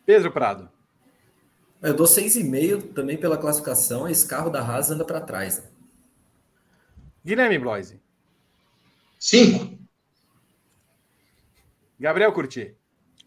Pedro 0.06 0.32
Prado. 0.32 0.70
Eu 1.82 1.94
dou 1.94 2.08
seis 2.08 2.36
e 2.36 2.44
meio 2.44 2.82
também 2.82 3.16
pela 3.16 3.38
classificação. 3.38 4.10
Esse 4.10 4.28
carro 4.28 4.50
da 4.50 4.60
Haas 4.62 4.90
anda 4.92 5.06
para 5.06 5.22
trás. 5.22 5.60
né? 5.60 5.70
Guilherme 7.24 7.60
Bloise. 7.60 8.02
Cinco. 9.20 9.78
Gabriel 12.00 12.34
Curti. 12.34 12.79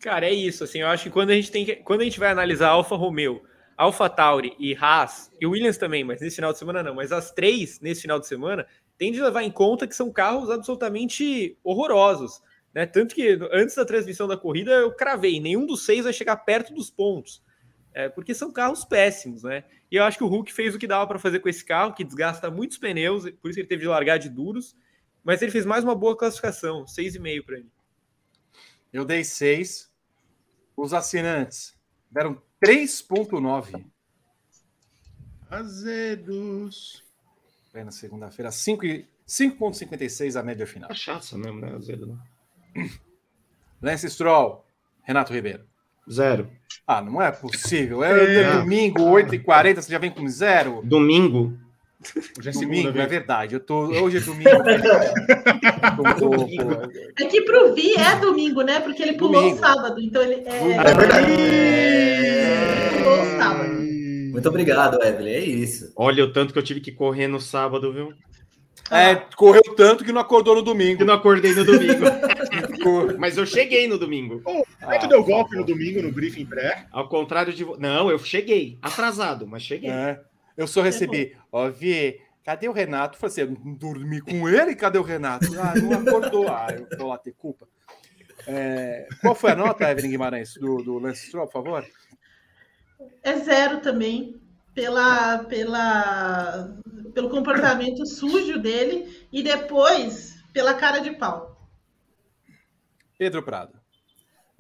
Cara, 0.03 0.27
é 0.27 0.33
isso. 0.33 0.65
Assim, 0.65 0.81
eu 0.81 0.89
acho 0.89 1.05
que 1.05 1.11
quando 1.11 1.31
a 1.31 1.35
gente 1.35 1.51
tem 1.51 1.65
que, 1.65 1.77
quando 1.77 2.01
a 2.01 2.05
gente 2.05 2.19
vai 2.19 2.31
analisar 2.31 2.71
Alfa 2.71 2.97
Romeo, 2.97 3.41
Alfa 3.77 4.11
Tauri 4.11 4.55
e 4.59 4.75
Haas 4.75 5.31
e 5.41 5.47
Williams 5.47 5.79
também, 5.79 6.03
mas 6.03 6.21
nesse 6.21 6.37
final 6.37 6.53
de 6.53 6.59
semana 6.59 6.83
não, 6.83 6.95
mas 6.95 7.13
as 7.13 7.31
três 7.31 7.81
nesse 7.81 8.03
final 8.03 8.19
de 8.19 8.27
semana 8.27 8.67
tem 8.99 9.13
de 9.13 9.23
levar 9.23 9.45
em 9.45 9.51
conta 9.51 9.87
que 9.87 9.95
são 9.95 10.13
carros 10.13 10.51
absolutamente 10.51 11.57
horrorosos, 11.63 12.43
né? 12.75 12.85
Tanto 12.85 13.15
que 13.15 13.39
antes 13.53 13.77
da 13.77 13.85
transmissão 13.85 14.27
da 14.27 14.37
corrida 14.37 14.73
eu 14.73 14.93
cravei, 14.93 15.39
nenhum 15.39 15.65
dos 15.65 15.85
seis 15.85 16.03
vai 16.03 16.13
chegar 16.13 16.37
perto 16.39 16.75
dos 16.75 16.91
pontos, 16.91 17.41
é, 17.95 18.09
porque 18.09 18.35
são 18.35 18.53
carros 18.53 18.85
péssimos, 18.85 19.45
né? 19.45 19.63
E 19.89 19.97
eu 19.97 20.05
acho 20.05 20.19
que 20.19 20.25
o 20.25 20.29
Hulk 20.29 20.53
fez 20.53 20.75
o 20.75 20.79
que 20.79 20.87
dava 20.89 21.07
para 21.07 21.19
fazer 21.19 21.39
com 21.39 21.49
esse 21.49 21.65
carro, 21.65 21.95
que 21.95 22.03
desgasta 22.03 22.51
muitos 22.51 22.77
pneus, 22.77 23.31
por 23.41 23.51
isso 23.51 23.61
ele 23.61 23.69
teve 23.69 23.83
de 23.83 23.89
largar 23.89 24.19
de 24.19 24.29
duros, 24.29 24.77
mas 25.23 25.41
ele 25.43 25.53
fez 25.53 25.65
mais 25.65 25.85
uma 25.85 25.95
boa 25.95 26.17
classificação, 26.17 26.85
6,5 26.87 27.45
para 27.45 27.59
ele. 27.59 27.71
Eu 28.93 29.05
dei 29.05 29.23
6. 29.23 29.92
Os 30.77 30.93
assinantes 30.95 31.75
deram 32.11 32.41
3,9. 32.65 33.85
Azedos. 35.51 37.03
Bem, 37.73 37.85
na 37.85 37.91
segunda-feira, 37.91 38.51
5 38.51 38.85
e- 38.85 39.07
5,56 39.27 40.37
a 40.37 40.43
média 40.43 40.67
final. 40.67 40.89
Cachaça 40.89 41.39
mesmo, 41.39 41.61
né? 41.61 41.75
Azedo, 41.75 42.07
né? 42.07 42.19
Lance 43.81 44.09
Stroll, 44.11 44.65
Renato 45.03 45.33
Ribeiro. 45.33 45.65
Zero. 46.11 46.51
Ah, 46.87 47.01
não 47.01 47.23
é 47.23 47.31
possível. 47.31 48.03
É, 48.03 48.41
É. 48.43 48.53
domingo, 48.61 49.03
8h40, 49.03 49.81
você 49.83 49.93
já 49.93 49.99
vem 49.99 50.11
com 50.11 50.27
zero? 50.29 50.83
Domingo. 50.85 51.57
Hoje 52.39 52.49
é 52.49 52.53
domingo, 52.53 52.83
segunda, 52.89 53.03
é 53.03 53.07
verdade. 53.07 53.55
Eu 53.55 53.61
tô, 53.61 53.87
hoje 53.87 54.17
é 54.17 54.21
domingo. 54.21 54.51
Tô- 56.19 57.23
É 57.23 57.27
que 57.29 57.41
pro 57.43 57.75
Vi 57.75 57.95
é 57.97 58.17
domingo, 58.17 58.63
né? 58.63 58.81
Porque 58.81 59.03
ele 59.03 59.15
pulou 59.15 59.41
Domingo. 59.43 59.57
o 59.57 59.61
sábado. 59.61 60.01
Então 60.01 60.23
ele 60.23 60.43
é, 60.47 60.59
Domingo. 60.59 60.81
É 60.81 60.95
verdade. 60.95 61.27
pulou 63.03 63.23
o 63.23 63.27
sábado. 63.39 63.73
Muito 64.33 64.49
obrigado, 64.49 65.03
Evelyn. 65.03 65.33
É 65.33 65.41
isso. 65.41 65.93
Olha 65.97 66.25
o 66.25 66.33
tanto 66.33 66.53
que 66.53 66.59
eu 66.59 66.63
tive 66.63 66.81
que 66.81 66.91
correr 66.93 67.27
no 67.29 67.41
sábado, 67.41 67.93
viu? 67.93 68.13
É, 68.91 69.15
correu 69.37 69.63
tanto 69.77 70.05
que 70.05 70.13
não 70.13 70.21
acordou 70.21 70.55
no 70.57 70.63
domingo. 70.63 71.03
Eu 71.03 71.07
não 71.07 71.15
acordei 71.15 71.55
no 71.55 71.65
domingo. 71.65 72.05
Mas 73.19 73.37
eu 73.39 73.47
cheguei 73.47 73.87
no 73.87 73.97
domingo. 73.97 74.41
Como 74.43 74.65
é 74.93 74.99
que 74.99 75.07
deu 75.07 75.23
golpe 75.23 75.57
no 75.57 75.65
domingo 75.65 76.03
no 76.03 76.11
briefing 76.11 76.45
pré? 76.45 76.87
Ao 76.91 77.09
contrário 77.09 77.53
de. 77.53 77.65
Não, 77.79 78.11
eu 78.11 78.19
cheguei. 78.19 78.77
Atrasado, 78.83 79.47
mas 79.47 79.63
cheguei. 79.63 79.89
É. 79.89 80.21
Eu 80.57 80.67
só 80.67 80.83
recebi, 80.83 81.37
ó, 81.51 81.69
Vi, 81.71 82.21
cadê 82.45 82.69
o 82.69 82.73
Renato? 82.73 83.17
Eu 83.17 83.21
falei 83.21 83.45
assim, 83.45 83.57
eu 83.65 83.75
dormi 83.77 84.21
com 84.21 84.49
ele, 84.49 84.75
cadê 84.75 84.99
o 84.99 85.03
Renato? 85.03 85.47
Ah, 85.59 85.75
não 85.75 85.93
acordou. 85.93 86.49
Ah, 86.49 86.69
eu 86.71 86.99
vou 86.99 87.09
lá 87.09 87.19
ter 87.19 87.33
culpa. 87.33 87.69
É, 88.47 89.07
qual 89.21 89.35
foi 89.35 89.53
a 89.53 89.57
nota, 89.57 89.91
Evelyn 89.91 90.11
Guimarães, 90.11 90.55
do, 90.55 90.83
do 90.83 90.99
Lance 90.99 91.27
Stroll, 91.27 91.47
por 91.47 91.53
favor? 91.53 91.87
É 93.23 93.39
zero 93.39 93.81
também, 93.81 94.41
pela, 94.75 95.45
pela, 95.45 96.77
pelo 97.15 97.31
comportamento 97.31 98.05
sujo 98.07 98.59
dele 98.61 99.27
e 99.33 99.43
depois 99.43 100.43
pela 100.53 100.75
cara 100.75 100.99
de 100.99 101.13
pau. 101.13 101.69
Pedro 103.19 103.43
Prado. 103.43 103.81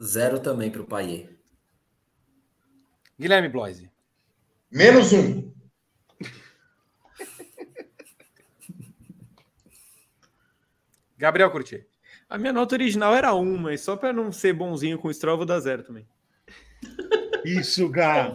Zero 0.01 0.39
também 0.39 0.71
para 0.71 0.83
o 0.83 0.87
Paier. 0.87 1.37
Guilherme 3.19 3.49
Bloise. 3.49 3.91
Menos 4.71 5.13
um. 5.13 5.53
Gabriel 11.23 11.53
Curti. 11.53 11.87
A 12.29 12.37
minha 12.37 12.53
nota 12.53 12.75
original 12.75 13.15
era 13.15 13.33
um, 13.33 13.57
mas 13.57 13.81
só 13.81 13.95
para 13.95 14.13
não 14.13 14.33
ser 14.33 14.53
bonzinho 14.53 14.99
com 14.99 15.07
o 15.07 15.15
Stroll, 15.15 15.35
eu 15.35 15.37
vou 15.37 15.47
dar 15.47 15.61
zero 15.61 15.85
também. 15.85 16.05
Isso, 17.45 17.89
Gá. 17.89 18.33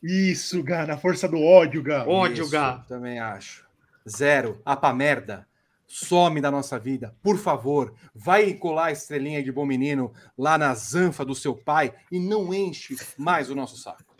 Isso, 0.00 0.62
Gá. 0.62 0.86
Na 0.86 0.96
força 0.96 1.26
do 1.26 1.42
ódio, 1.42 1.82
Gá. 1.82 2.06
Ódio, 2.06 2.44
Isso, 2.44 2.52
Gá. 2.52 2.84
Também 2.86 3.18
acho. 3.18 3.66
Zero. 4.08 4.62
A 4.64 4.76
pra 4.76 4.94
merda. 4.94 5.48
Some 5.84 6.40
da 6.40 6.48
nossa 6.48 6.78
vida. 6.78 7.12
Por 7.24 7.38
favor, 7.38 7.92
vai 8.14 8.52
colar 8.54 8.86
a 8.86 8.92
estrelinha 8.92 9.42
de 9.42 9.50
bom 9.50 9.66
menino 9.66 10.12
lá 10.36 10.56
na 10.56 10.72
zanfa 10.74 11.24
do 11.24 11.34
seu 11.34 11.56
pai 11.56 11.92
e 12.12 12.20
não 12.20 12.54
enche 12.54 12.94
mais 13.16 13.50
o 13.50 13.54
nosso 13.56 13.76
saco. 13.76 14.14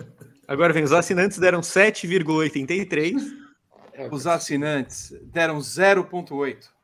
Agora 0.48 0.72
vem, 0.72 0.82
os 0.82 0.92
assinantes 0.92 1.38
deram 1.38 1.60
7,83. 1.60 3.14
Os 4.10 4.26
assinantes 4.26 5.12
deram 5.30 5.58
0,8. 5.58 6.77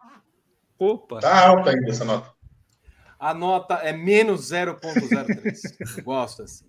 Opa! 0.79 1.21
Tá 1.21 1.49
alta 1.49 1.71
ainda 1.71 1.91
essa 1.91 2.05
nota. 2.05 2.33
A 3.19 3.33
nota 3.33 3.75
é 3.77 3.93
menos 3.93 4.51
0,03. 4.51 6.03
Gosto 6.03 6.43
assim. 6.43 6.67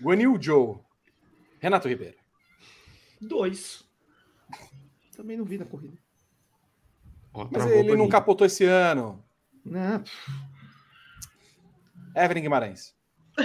Guanil 0.00 0.40
Joe. 0.40 0.78
Renato 1.58 1.88
Ribeiro. 1.88 2.16
Dois. 3.20 3.84
Também 5.14 5.36
não 5.36 5.44
vi 5.44 5.58
na 5.58 5.66
corrida. 5.66 5.98
Ó, 7.34 7.46
Mas 7.50 7.66
ele 7.66 7.88
não 7.90 7.96
bonito. 7.96 8.10
capotou 8.12 8.46
esse 8.46 8.64
ano. 8.64 9.22
Não, 9.64 10.02
Evelyn 12.16 12.42
Guimarães. 12.42 12.94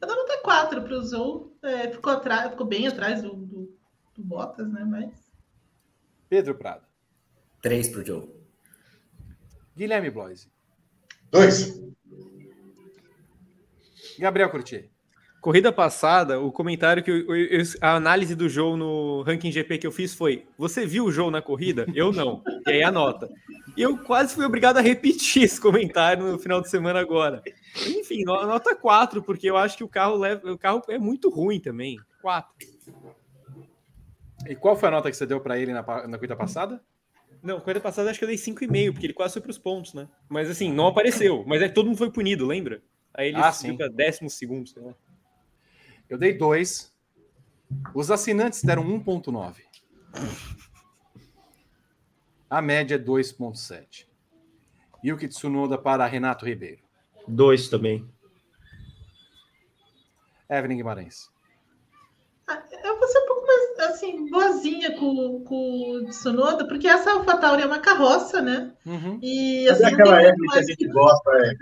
Eu 0.00 0.06
dou 0.06 0.16
nota 0.16 0.40
4 0.42 0.82
para 0.82 0.94
o 0.94 1.02
Zou. 1.02 1.56
É, 1.62 1.90
ficou, 1.90 2.12
atrás, 2.12 2.50
ficou 2.50 2.66
bem 2.66 2.86
atrás 2.86 3.22
do, 3.22 3.34
do, 3.34 3.78
do 4.14 4.22
Bottas, 4.24 4.68
né? 4.70 4.84
Mas 4.84 5.12
Pedro 6.28 6.54
Prado. 6.54 6.84
Três 7.62 7.88
para 7.88 8.00
o 8.00 8.04
Joe. 8.04 8.37
Guilherme 9.78 10.10
Bloise. 10.10 10.48
Dois. 11.30 11.80
Gabriel 14.18 14.50
Curti. 14.50 14.90
Corrida 15.40 15.72
passada, 15.72 16.40
o 16.40 16.50
comentário 16.50 17.00
que 17.02 17.10
eu, 17.12 17.36
eu- 17.36 17.62
a 17.80 17.94
análise 17.94 18.34
do 18.34 18.48
jogo 18.48 18.76
no 18.76 19.22
ranking 19.22 19.52
GP 19.52 19.78
que 19.78 19.86
eu 19.86 19.92
fiz 19.92 20.12
foi: 20.12 20.44
Você 20.58 20.84
viu 20.84 21.04
o 21.04 21.12
jogo 21.12 21.30
na 21.30 21.40
corrida? 21.40 21.86
Eu 21.94 22.10
não. 22.12 22.42
E 22.66 22.70
aí 22.72 22.82
a 22.82 22.90
nota. 22.90 23.30
E 23.76 23.80
eu 23.82 23.96
quase 23.98 24.34
fui 24.34 24.44
obrigado 24.44 24.78
a 24.78 24.80
repetir 24.80 25.44
esse 25.44 25.60
comentário 25.60 26.24
no 26.32 26.38
final 26.40 26.60
de 26.60 26.68
semana 26.68 26.98
agora. 26.98 27.40
Enfim, 27.86 28.24
no- 28.24 28.44
nota 28.46 28.74
4, 28.74 29.22
porque 29.22 29.48
eu 29.48 29.56
acho 29.56 29.76
que 29.76 29.84
o 29.84 29.88
carro 29.88 30.16
leva, 30.16 30.50
o 30.50 30.58
carro 30.58 30.82
é 30.88 30.98
muito 30.98 31.30
ruim 31.30 31.60
também. 31.60 31.96
4. 32.20 32.50
E 34.48 34.56
qual 34.56 34.74
foi 34.76 34.88
a 34.88 34.92
nota 34.92 35.08
que 35.08 35.16
você 35.16 35.24
deu 35.26 35.40
para 35.40 35.56
ele 35.56 35.72
na, 35.72 35.82
na 36.08 36.16
corrida 36.18 36.34
passada? 36.34 36.82
Não, 37.42 37.60
corrida 37.60 37.80
passada 37.80 38.10
acho 38.10 38.18
que 38.18 38.24
eu 38.24 38.28
dei 38.28 38.36
5,5, 38.36 38.92
porque 38.92 39.06
ele 39.06 39.14
quase 39.14 39.34
foi 39.34 39.42
para 39.42 39.50
os 39.50 39.58
pontos, 39.58 39.94
né? 39.94 40.08
Mas 40.28 40.50
assim, 40.50 40.72
não 40.72 40.86
apareceu. 40.86 41.44
Mas 41.46 41.62
é 41.62 41.68
que 41.68 41.74
todo 41.74 41.86
mundo 41.86 41.98
foi 41.98 42.10
punido, 42.10 42.46
lembra? 42.46 42.82
Aí 43.14 43.28
ele 43.28 43.38
Ah, 43.38 43.52
para 43.76 43.88
décimo 43.88 44.28
segundo, 44.28 44.68
sei 44.68 44.82
lá. 44.82 44.94
Eu 46.08 46.18
dei 46.18 46.36
2. 46.36 46.92
Os 47.94 48.10
assinantes 48.10 48.62
deram 48.62 48.82
1,9. 48.82 49.62
A 52.50 52.62
média 52.62 52.94
é 52.94 52.98
2,7. 52.98 54.06
Yuki 55.04 55.28
Tsunoda 55.28 55.78
para 55.78 56.06
Renato 56.06 56.44
Ribeiro. 56.44 56.82
dois 57.26 57.68
também. 57.68 58.08
Evelyn 60.50 60.78
Guimarães. 60.78 61.30
Eu 62.84 62.98
vou 62.98 63.08
ser 63.08 63.18
um 63.18 63.26
pouco 63.26 63.46
mais, 63.46 63.90
assim, 63.90 64.30
boazinha 64.30 64.92
com, 64.92 65.44
com 65.44 65.92
o 65.92 66.04
Tsunoda, 66.06 66.66
porque 66.66 66.88
essa 66.88 67.10
AlphaTauri 67.12 67.62
é 67.62 67.66
uma 67.66 67.78
carroça, 67.78 68.40
né? 68.40 68.70
Uhum. 68.86 69.18
E 69.22 69.68
assim, 69.68 69.86
aquela 69.86 70.10
não 70.10 70.16
tem 70.16 70.26
Evelyn 70.26 70.38
muito 70.38 70.52
que 70.52 70.58
a 70.58 70.62
gente 70.62 70.76
que 70.76 70.88
gosta? 70.88 71.30
É? 71.30 71.52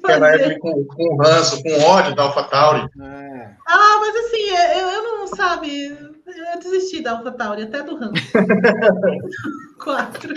Aquela. 0.04 0.34
Evelyn 0.34 0.58
com, 0.58 0.84
com 0.84 1.16
ranço, 1.16 1.62
com 1.62 1.82
ódio 1.82 2.14
da 2.14 2.22
AlphaTauri. 2.22 2.88
É. 3.00 3.50
Ah, 3.66 3.98
mas 4.00 4.16
assim, 4.16 4.78
eu, 4.78 4.88
eu 4.88 5.02
não, 5.02 5.26
sabe, 5.26 5.88
eu 6.26 6.58
desisti 6.60 7.02
da 7.02 7.12
AlphaTauri, 7.12 7.62
até 7.62 7.82
do 7.82 7.96
ranking. 7.96 8.22
Quatro. 9.82 10.34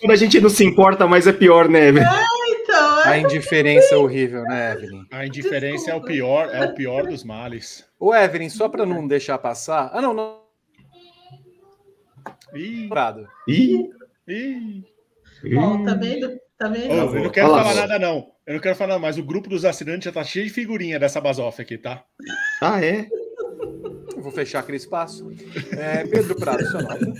Quando 0.00 0.12
a 0.12 0.16
gente 0.16 0.40
não 0.40 0.50
se 0.50 0.64
importa, 0.64 1.06
mais 1.06 1.26
é 1.26 1.32
pior, 1.32 1.68
né, 1.68 1.90
velho? 1.90 2.06
A 3.04 3.18
indiferença 3.18 3.94
é 3.94 3.98
horrível, 3.98 4.42
né, 4.44 4.72
Evelyn? 4.72 5.06
A 5.12 5.26
indiferença 5.26 5.90
é 5.90 5.94
o 5.94 6.02
pior, 6.02 6.48
é 6.52 6.64
o 6.64 6.74
pior 6.74 7.06
dos 7.06 7.22
males. 7.22 7.84
Ô, 7.98 8.14
Evelyn, 8.14 8.48
só 8.48 8.68
para 8.68 8.86
não 8.86 9.06
deixar 9.06 9.38
passar. 9.38 9.90
Ah, 9.92 10.00
não, 10.00 10.14
não. 10.14 10.42
Ih, 12.54 12.88
Prado. 12.88 13.26
Ih, 13.48 13.90
ih. 14.28 14.84
ó, 15.56 15.84
tá 15.84 15.94
vendo? 15.94 16.38
Tá 16.56 16.68
vendo? 16.68 16.90
Ô, 16.92 17.16
eu 17.16 17.22
não 17.24 17.30
quero 17.30 17.48
Olha 17.48 17.56
lá, 17.56 17.64
falar 17.64 17.74
nada, 17.86 17.98
não. 17.98 18.30
Eu 18.46 18.54
não 18.54 18.60
quero 18.60 18.76
falar, 18.76 18.98
mas 18.98 19.18
o 19.18 19.22
grupo 19.22 19.48
dos 19.48 19.64
assinantes 19.64 20.04
já 20.04 20.12
tá 20.12 20.22
cheio 20.24 20.46
de 20.46 20.52
figurinha 20.52 20.98
dessa 20.98 21.20
basofa 21.20 21.62
aqui, 21.62 21.76
tá? 21.78 22.04
Ah, 22.60 22.82
é? 22.84 23.08
Eu 24.14 24.22
vou 24.22 24.30
fechar 24.32 24.60
aquele 24.60 24.76
espaço. 24.78 25.30
É, 25.76 26.06
Pedro 26.06 26.36
Prado, 26.36 26.64
sua 26.66 26.82
nota. 26.82 27.12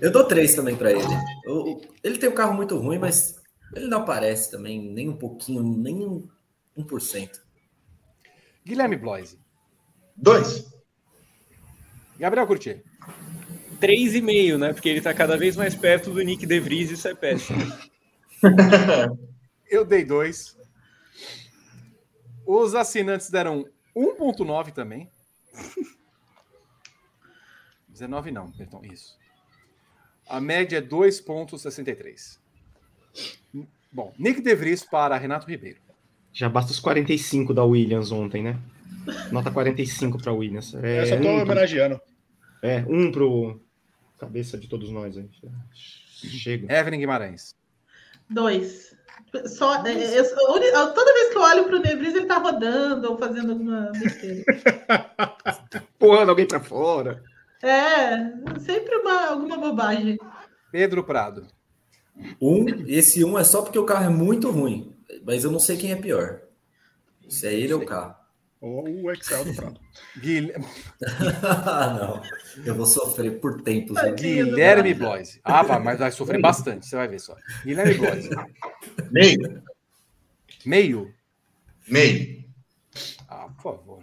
Eu 0.00 0.10
dou 0.10 0.24
três 0.24 0.54
também 0.54 0.74
para 0.76 0.90
ele. 0.92 1.02
O- 1.46 1.72
o- 1.74 1.80
ele 2.02 2.18
tem 2.18 2.28
um 2.28 2.34
carro 2.34 2.54
muito 2.54 2.76
ruim, 2.76 2.98
mas 2.98 3.36
ele 3.74 3.88
não 3.88 3.98
aparece 3.98 4.50
também, 4.50 4.80
nem 4.80 5.08
um 5.08 5.16
pouquinho, 5.16 5.62
nem 5.62 6.06
um, 6.06 6.28
um 6.76 6.84
por 6.84 7.00
cento. 7.00 7.40
Guilherme 8.64 8.96
Bloise. 8.96 9.38
Dois. 10.16 10.72
Gabriel 12.18 12.46
Curti. 12.46 12.82
3,5, 13.80 14.58
né? 14.58 14.72
Porque 14.72 14.88
ele 14.88 15.00
tá 15.00 15.12
cada 15.12 15.36
vez 15.36 15.54
mais 15.56 15.74
perto 15.74 16.10
do 16.10 16.22
Nick 16.22 16.46
De 16.46 16.58
Vries 16.58 16.90
e 16.90 16.94
isso 16.94 17.08
é 17.08 17.14
péssimo. 17.14 17.58
Eu 19.68 19.84
dei 19.84 20.04
2. 20.04 20.56
Os 22.46 22.74
assinantes 22.74 23.28
deram 23.28 23.68
1,9 23.94 24.72
também. 24.72 25.10
19 27.88 28.30
não, 28.30 28.50
perdão, 28.52 28.82
isso. 28.84 29.18
A 30.28 30.40
média 30.40 30.78
é 30.78 30.82
2,63. 30.82 32.38
Bom, 33.92 34.12
Nick 34.18 34.40
De 34.40 34.54
Vries 34.54 34.82
para 34.84 35.16
Renato 35.16 35.46
Ribeiro. 35.46 35.78
Já 36.32 36.48
basta 36.48 36.70
os 36.72 36.80
45 36.80 37.54
da 37.54 37.64
Williams 37.64 38.12
ontem, 38.12 38.42
né? 38.42 38.58
Nota 39.32 39.50
45 39.50 40.18
para 40.18 40.32
Williams. 40.32 40.74
É, 40.74 41.00
eu 41.02 41.06
só 41.06 41.16
tô 41.16 41.20
um, 41.22 41.34
pro- 41.36 41.42
homenageando. 41.42 42.00
é, 42.62 42.84
um 42.88 43.10
pro 43.10 43.60
cabeça 44.18 44.58
de 44.58 44.68
todos 44.68 44.90
nós. 44.90 45.16
aí. 45.16 45.28
Chega. 46.12 46.72
Evelyn 46.74 46.98
Guimarães. 47.00 47.54
Dois. 48.28 48.94
Só, 49.46 49.84
é, 49.86 49.92
eu- 50.18 50.24
eu- 50.24 50.92
toda 50.94 51.12
vez 51.14 51.30
que 51.30 51.36
eu 51.36 51.42
olho 51.42 51.64
pro 51.64 51.78
Nevris, 51.80 52.14
ele 52.14 52.26
tá 52.26 52.38
rodando 52.38 53.10
ou 53.10 53.18
fazendo 53.18 53.52
alguma 53.52 53.90
besteira. 53.92 54.44
Empurrando 55.96 56.30
alguém 56.30 56.46
para 56.46 56.60
fora. 56.60 57.22
É, 57.62 58.16
sempre 58.60 58.96
uma, 58.96 59.26
alguma 59.28 59.56
bobagem. 59.56 60.18
Pedro 60.70 61.02
Prado. 61.04 61.46
Um, 62.40 62.66
esse 62.88 63.24
um 63.24 63.38
é 63.38 63.44
só 63.44 63.62
porque 63.62 63.78
o 63.78 63.84
carro 63.84 64.06
é 64.06 64.08
muito 64.08 64.50
ruim, 64.50 64.94
mas 65.24 65.44
eu 65.44 65.50
não 65.50 65.58
sei 65.58 65.76
quem 65.76 65.92
é 65.92 65.96
pior. 65.96 66.40
Se 67.28 67.46
é 67.46 67.52
ele 67.54 67.72
ou 67.74 67.82
o 67.82 67.86
carro. 67.86 68.14
Ou 68.60 68.88
o 68.88 69.10
Excel 69.12 69.44
do 69.44 69.54
Prado. 69.54 69.78
Guil- 70.18 70.52
não, 71.00 72.22
eu 72.64 72.74
vou 72.74 72.86
sofrer 72.86 73.38
por 73.40 73.60
tempos. 73.62 73.94
né? 73.96 74.12
Guilherme 74.12 74.94
Bloise. 74.94 75.40
Ah, 75.44 75.62
vai, 75.62 75.78
mas 75.78 75.98
vai 75.98 76.10
sofrer 76.10 76.40
bastante, 76.42 76.86
você 76.86 76.96
vai 76.96 77.06
ver 77.08 77.20
só. 77.20 77.36
Guilherme 77.64 77.94
Bloise. 77.94 78.30
Meio. 79.10 79.62
Meio. 80.64 81.14
Meio. 81.86 82.44
Ah, 83.28 83.48
por 83.48 83.62
favor. 83.62 84.02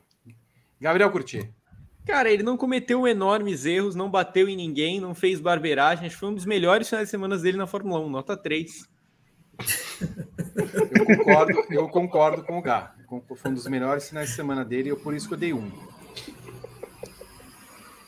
Gabriel 0.79 1.11
Curti. 1.11 1.49
Cara, 2.05 2.29
ele 2.29 2.43
não 2.43 2.57
cometeu 2.57 3.07
enormes 3.07 3.65
erros, 3.65 3.95
não 3.95 4.09
bateu 4.09 4.49
em 4.49 4.55
ninguém, 4.55 4.99
não 4.99 5.15
fez 5.15 5.39
que 6.13 6.19
foi 6.19 6.29
um 6.29 6.35
dos 6.35 6.45
melhores 6.45 6.89
finais 6.89 7.07
de 7.07 7.11
semana 7.11 7.37
dele 7.37 7.57
na 7.57 7.67
Fórmula 7.67 7.99
1, 7.99 8.09
nota 8.09 8.35
3. 8.35 8.89
Eu 10.55 11.05
concordo, 11.05 11.65
eu 11.71 11.89
concordo 11.89 12.43
com 12.43 12.57
o 12.59 12.61
Gá. 12.61 12.93
Foi 13.35 13.51
um 13.51 13.53
dos 13.53 13.67
melhores 13.67 14.07
finais 14.07 14.29
de 14.29 14.35
semana 14.35 14.63
dele, 14.63 14.89
eu 14.89 14.97
por 14.97 15.13
isso 15.13 15.27
que 15.27 15.33
eu 15.33 15.37
dei 15.37 15.53
um. 15.53 15.71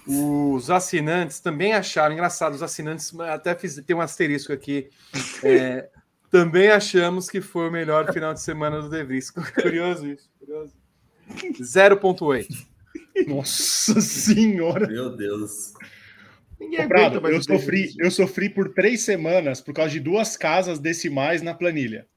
Os 0.08 0.70
assinantes 0.70 1.40
também 1.40 1.74
acharam, 1.74 2.14
engraçado, 2.14 2.54
os 2.54 2.62
assinantes, 2.62 3.12
até 3.20 3.56
fiz, 3.56 3.76
tem 3.86 3.96
um 3.96 4.02
asterisco 4.02 4.54
aqui. 4.54 4.90
É, 5.44 5.90
também 6.30 6.70
achamos 6.70 7.30
que 7.30 7.42
foi 7.42 7.68
o 7.68 7.72
melhor 7.72 8.12
final 8.14 8.34
de 8.34 8.42
semana 8.42 8.82
do 8.82 8.90
De 8.90 9.04
Vries. 9.04 9.32
Curioso 9.32 10.08
isso, 10.08 10.30
curioso. 10.40 10.74
0,8. 11.30 12.75
Nossa 13.28 14.02
senhora! 14.02 14.88
Meu 14.88 15.16
Deus. 15.16 15.74
Ô, 16.60 16.88
Prado, 16.88 17.28
eu 17.28 17.44
sofri, 17.44 17.94
eu 18.00 18.10
sofri 18.10 18.50
por 18.50 18.74
três 18.74 19.02
semanas 19.02 19.62
por 19.62 19.74
causa 19.74 19.92
de 19.92 20.00
duas 20.00 20.38
casas 20.38 20.80
decimais 20.80 21.42
na 21.42 21.54
planilha. 21.54 22.08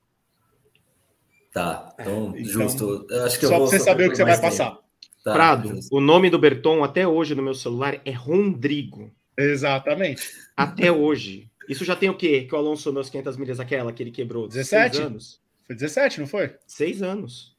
Tá, 1.52 1.94
então, 1.98 2.34
então 2.36 2.44
justo. 2.44 3.06
Eu 3.10 3.24
acho 3.24 3.38
que 3.38 3.46
só 3.46 3.56
para 3.56 3.66
você 3.66 3.80
saber 3.80 4.06
o 4.06 4.10
que 4.10 4.16
você 4.16 4.24
vai 4.24 4.34
tempo. 4.34 4.46
passar. 4.46 4.78
Tá, 5.24 5.32
Prado, 5.32 5.68
justo. 5.70 5.96
o 5.96 6.00
nome 6.00 6.30
do 6.30 6.38
Berton 6.38 6.84
até 6.84 7.06
hoje 7.06 7.34
no 7.34 7.42
meu 7.42 7.54
celular 7.54 8.00
é 8.04 8.12
Rondrigo. 8.12 9.12
Exatamente. 9.36 10.30
Até 10.56 10.90
hoje. 10.90 11.50
Isso 11.68 11.84
já 11.84 11.94
tem 11.94 12.08
o 12.08 12.16
quê? 12.16 12.44
Que 12.44 12.54
o 12.54 12.58
Alonso 12.58 12.92
nas 12.92 13.10
500 13.10 13.36
milhas, 13.36 13.60
aquela 13.60 13.92
que 13.92 14.02
ele 14.02 14.10
quebrou? 14.10 14.48
17 14.48 15.00
anos. 15.02 15.40
Foi 15.66 15.74
17, 15.74 16.20
não 16.20 16.26
foi? 16.26 16.54
Seis 16.66 17.02
anos. 17.02 17.54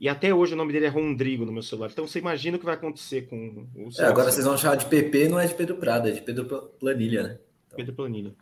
E 0.00 0.08
até 0.08 0.32
hoje 0.32 0.54
o 0.54 0.56
nome 0.56 0.72
dele 0.72 0.86
é 0.86 0.88
Rondrigo 0.88 1.44
no 1.44 1.52
meu 1.52 1.62
celular. 1.62 1.90
Então 1.90 2.06
você 2.06 2.20
imagina 2.20 2.56
o 2.56 2.60
que 2.60 2.66
vai 2.66 2.74
acontecer 2.74 3.22
com 3.22 3.66
o 3.74 3.88
é, 3.98 4.04
agora 4.04 4.30
vocês 4.30 4.46
vão 4.46 4.56
chamar 4.56 4.76
de 4.76 4.86
PP, 4.86 5.28
não 5.28 5.40
é 5.40 5.46
de 5.46 5.54
Pedro 5.54 5.76
Prado, 5.76 6.08
é 6.08 6.12
de 6.12 6.20
Pedro 6.20 6.44
Planilha, 6.78 7.22
né? 7.24 7.38
Então... 7.66 7.76
Pedro 7.76 7.94
Planilha. 7.94 8.34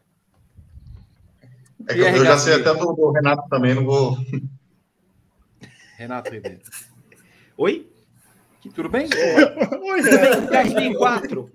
É 1.88 1.94
que 1.94 2.00
eu, 2.00 2.24
já 2.24 2.38
sei 2.38 2.54
até 2.54 2.74
do, 2.74 2.92
do, 2.92 3.10
Renato 3.10 3.48
também, 3.48 3.74
não 3.74 3.84
vou. 3.86 4.18
Renato 5.96 6.30
Ribeiro. 6.30 6.60
Oi? 7.56 7.90
Tudo 8.74 8.88
bem? 8.88 9.08
Oi, 9.80 10.00
Renato. 10.02 10.50
Gasly 10.50 10.94
4. 10.94 11.50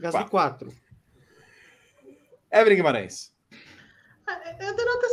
Gasly 0.00 0.24
4. 0.28 0.72
Evelyn 2.50 2.76
Guimarães. 2.76 3.32
Eu 4.58 4.74
dou 4.74 4.84
nota 4.84 5.06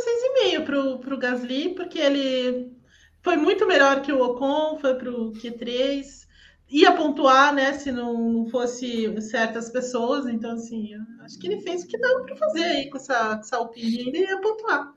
6,5 0.50 0.64
pro, 0.64 0.98
pro 0.98 1.18
Gasly, 1.18 1.74
porque 1.74 1.98
ele 1.98 2.72
foi 3.24 3.38
muito 3.38 3.66
melhor 3.66 4.02
que 4.02 4.12
o 4.12 4.22
Ocon, 4.22 4.78
foi 4.78 4.94
para 4.96 5.10
o 5.10 5.32
Q3. 5.32 6.04
Ia 6.68 6.92
pontuar, 6.92 7.54
né? 7.54 7.72
Se 7.72 7.90
não 7.90 8.46
fosse 8.50 9.20
certas 9.22 9.70
pessoas. 9.70 10.26
Então, 10.26 10.52
assim, 10.52 10.90
acho 11.20 11.38
que 11.38 11.46
ele 11.46 11.62
fez 11.62 11.82
o 11.82 11.88
que 11.88 11.98
dava 11.98 12.22
para 12.22 12.36
fazer 12.36 12.64
aí 12.64 12.90
com 12.90 12.98
essa, 12.98 13.38
essa 13.40 13.56
Alpine 13.56 14.02
ainda 14.02 14.18
ia 14.18 14.40
pontuar. 14.40 14.94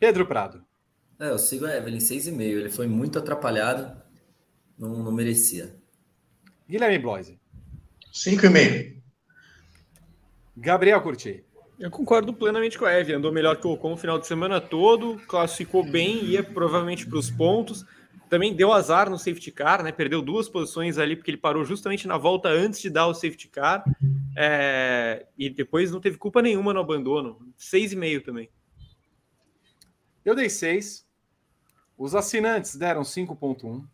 Pedro 0.00 0.26
Prado. 0.26 0.64
É, 1.20 1.30
eu 1.30 1.38
sigo 1.38 1.64
a 1.64 1.76
Evelyn 1.76 1.98
6,5. 1.98 2.40
Ele 2.40 2.70
foi 2.70 2.88
muito 2.88 3.20
atrapalhado. 3.20 3.96
Não, 4.76 5.02
não 5.02 5.12
merecia. 5.12 5.76
Guilherme 6.68 6.98
Bloise. 6.98 7.38
5,5. 8.12 9.00
Gabriel 10.56 11.00
Curti. 11.02 11.43
Eu 11.78 11.90
concordo 11.90 12.32
plenamente 12.32 12.78
com 12.78 12.84
a 12.84 12.92
Eve. 12.92 13.12
Andou 13.12 13.32
melhor 13.32 13.56
que 13.56 13.66
o 13.66 13.72
Ocon 13.72 13.94
o 13.94 13.96
final 13.96 14.18
de 14.18 14.26
semana 14.26 14.60
todo, 14.60 15.18
classificou 15.26 15.84
bem, 15.84 16.24
ia 16.24 16.42
provavelmente 16.42 17.06
para 17.06 17.18
os 17.18 17.30
pontos. 17.30 17.84
Também 18.28 18.54
deu 18.54 18.72
azar 18.72 19.10
no 19.10 19.18
safety 19.18 19.50
car, 19.50 19.82
né? 19.82 19.90
Perdeu 19.90 20.22
duas 20.22 20.48
posições 20.48 20.98
ali, 20.98 21.16
porque 21.16 21.30
ele 21.30 21.38
parou 21.38 21.64
justamente 21.64 22.06
na 22.06 22.16
volta 22.16 22.48
antes 22.48 22.80
de 22.80 22.90
dar 22.90 23.06
o 23.06 23.14
safety 23.14 23.48
car. 23.48 23.84
É... 24.36 25.26
E 25.36 25.50
depois 25.50 25.90
não 25.90 26.00
teve 26.00 26.16
culpa 26.16 26.40
nenhuma 26.40 26.72
no 26.72 26.80
abandono. 26.80 27.38
Seis 27.56 27.92
e 27.92 27.96
meio 27.96 28.22
também. 28.22 28.48
Eu 30.24 30.34
dei 30.34 30.48
seis. 30.48 31.04
Os 31.98 32.14
assinantes 32.14 32.76
deram 32.76 33.02
5,1. 33.02 33.84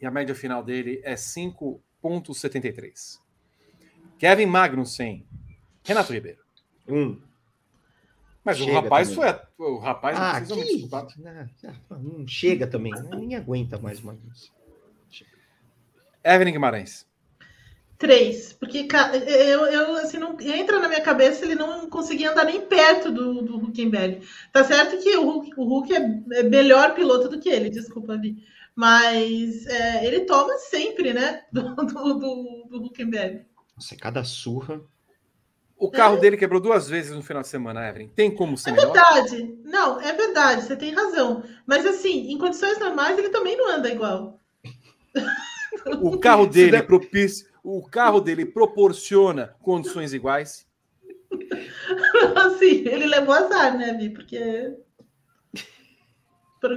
E 0.00 0.06
a 0.06 0.10
média 0.10 0.34
final 0.34 0.62
dele 0.62 1.00
é 1.04 1.14
5,73. 1.14 3.18
Kevin 4.18 4.46
Magnussen 4.46 5.26
Renato 5.84 6.12
Ribeiro. 6.12 6.38
Um. 6.88 7.20
Mas 8.44 8.58
chega 8.58 8.72
o 8.72 8.74
rapaz 8.74 9.08
também. 9.10 9.34
foi. 9.56 9.66
O 9.66 9.78
rapaz 9.78 10.18
ah, 10.18 10.40
não 10.40 10.56
precisa 10.58 11.06
que... 11.06 11.22
não, 11.22 11.98
não, 11.98 12.28
chega 12.28 12.66
também. 12.66 12.92
Nem 13.10 13.36
aguenta 13.36 13.78
mais 13.78 14.00
uma 14.00 14.14
vez. 14.14 14.52
Evelyn 16.22 16.52
Guimarães. 16.52 17.06
Três. 17.96 18.52
Porque 18.52 18.86
eu, 19.26 19.66
eu 19.66 19.96
assim, 19.96 20.18
não 20.18 20.38
entra 20.40 20.78
na 20.78 20.88
minha 20.88 21.00
cabeça 21.00 21.44
ele 21.44 21.54
não 21.54 21.88
conseguia 21.88 22.32
andar 22.32 22.44
nem 22.44 22.60
perto 22.60 23.10
do, 23.10 23.42
do 23.42 23.56
Huckenberg. 23.56 24.26
Tá 24.52 24.64
certo 24.64 25.02
que 25.02 25.16
o 25.16 25.24
Hulk, 25.24 25.52
o 25.56 25.64
Hulk 25.64 25.94
é, 25.94 26.22
é 26.32 26.42
melhor 26.42 26.94
piloto 26.94 27.28
do 27.28 27.38
que 27.38 27.48
ele, 27.48 27.70
desculpa, 27.70 28.18
Vi. 28.18 28.44
Mas 28.74 29.66
é, 29.66 30.04
ele 30.04 30.20
toma 30.20 30.58
sempre, 30.58 31.14
né? 31.14 31.44
Do, 31.52 31.74
do, 31.76 31.84
do, 31.84 32.68
do 32.68 32.84
Huckenberg. 32.84 33.46
Nossa, 33.76 33.96
cada 33.96 34.24
surra. 34.24 34.82
O 35.84 35.90
carro 35.90 36.16
é. 36.16 36.20
dele 36.20 36.36
quebrou 36.38 36.60
duas 36.60 36.88
vezes 36.88 37.12
no 37.12 37.22
final 37.22 37.42
de 37.42 37.48
semana, 37.48 37.86
Evelyn. 37.86 38.08
Tem 38.08 38.34
como 38.34 38.56
ser 38.56 38.70
É 38.70 38.72
melhor? 38.72 38.92
verdade. 38.92 39.58
Não, 39.64 40.00
é 40.00 40.14
verdade, 40.14 40.62
você 40.62 40.74
tem 40.74 40.94
razão. 40.94 41.44
Mas 41.66 41.84
assim, 41.84 42.32
em 42.32 42.38
condições 42.38 42.78
normais, 42.78 43.18
ele 43.18 43.28
também 43.28 43.54
não 43.54 43.70
anda 43.70 43.90
igual. 43.90 44.40
O 46.00 46.18
carro 46.18 46.46
dele 46.48 46.82
propicia, 46.82 47.46
o 47.62 47.86
carro 47.86 48.20
dele 48.20 48.46
proporciona 48.46 49.54
condições 49.60 50.14
iguais. 50.14 50.66
Assim, 52.36 52.86
ele 52.86 53.06
levou 53.06 53.34
azar, 53.34 53.76
né, 53.76 53.92
Vi? 53.92 54.08
Porque. 54.08 54.72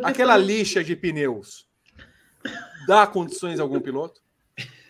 Aquela 0.03 0.35
lixa 0.35 0.83
de 0.83 0.95
pneus 0.97 1.65
dá 2.87 3.07
condições 3.07 3.59
a 3.59 3.63
algum 3.63 3.79
piloto? 3.79 4.19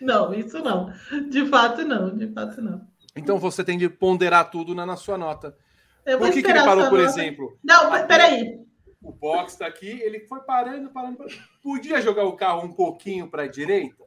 Não, 0.00 0.34
isso 0.34 0.58
não. 0.60 0.92
De 1.28 1.46
fato, 1.46 1.84
não. 1.84 2.16
De 2.16 2.26
fato, 2.32 2.60
não. 2.60 2.86
Então 3.18 3.38
você 3.38 3.64
tem 3.64 3.76
de 3.76 3.88
ponderar 3.88 4.50
tudo 4.50 4.74
na, 4.74 4.86
na 4.86 4.96
sua 4.96 5.18
nota. 5.18 5.56
por 6.04 6.30
que, 6.30 6.42
que 6.42 6.50
ele 6.50 6.64
parou, 6.64 6.88
por 6.88 6.98
nota. 6.98 7.10
exemplo? 7.10 7.58
Não, 7.62 7.90
mas 7.90 8.06
peraí. 8.06 8.60
O 9.02 9.12
box 9.12 9.52
está 9.52 9.66
aqui, 9.66 10.00
ele 10.02 10.20
foi 10.20 10.40
parando, 10.40 10.90
parando, 10.90 11.18
parando. 11.18 11.36
Podia 11.62 12.00
jogar 12.02 12.24
o 12.24 12.36
carro 12.36 12.64
um 12.64 12.72
pouquinho 12.72 13.28
para 13.28 13.44
a 13.44 13.48
direita? 13.48 14.04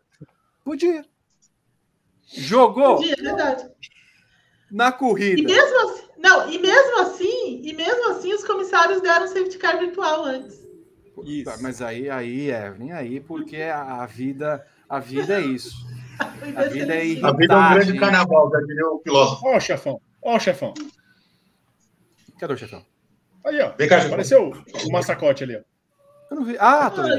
Podia. 0.64 1.06
Jogou? 2.26 2.98
Podia, 2.98 3.14
é 3.14 3.22
verdade. 3.22 3.70
Na 4.70 4.92
corrida. 4.92 5.42
E 5.42 5.44
mesmo 5.44 5.80
assim, 5.82 6.08
não, 6.18 6.50
e 6.50 6.60
mesmo 6.60 7.00
assim, 7.02 7.62
e 7.64 7.74
mesmo 7.74 8.12
assim, 8.12 8.34
os 8.34 8.44
comissários 8.44 9.02
deram 9.02 9.28
safety 9.28 9.58
car 9.58 9.80
virtual 9.80 10.24
antes. 10.24 10.62
Isso. 11.26 11.62
Mas 11.62 11.82
aí, 11.82 12.10
aí, 12.10 12.50
Evelyn, 12.50 12.92
aí, 12.92 13.20
porque 13.20 13.58
a, 13.58 14.02
a 14.02 14.06
vida, 14.06 14.66
a 14.88 15.00
vida 15.00 15.40
é 15.40 15.46
isso. 15.46 15.86
A 16.56 16.64
vida 16.64 16.96
é 16.96 17.24
A 17.24 17.32
vida 17.32 17.54
é 17.54 17.58
um 17.58 17.74
grande 17.74 18.00
carnaval, 18.00 18.50
já 18.52 18.60
diria 18.62 18.88
o 18.88 19.02
filósofo. 19.04 19.48
Ó, 19.48 19.56
oh, 19.56 19.60
chefão. 19.60 20.02
Ó, 20.22 20.36
oh, 20.36 20.40
chefão. 20.40 20.74
Cadê 22.40 22.54
o 22.54 22.58
chefão? 22.58 22.84
Aí, 23.46 23.60
ó. 23.62 23.72
Vem 23.78 23.88
cá, 23.88 24.06
Apareceu 24.06 24.52
o 24.86 24.92
massacote 24.92 25.44
ali, 25.44 25.56
ó. 25.58 25.62
Eu 26.32 26.38
não 26.38 26.46
vi. 26.46 26.56
Ah, 26.60 26.90
tô 26.90 27.02
ah, 27.02 27.10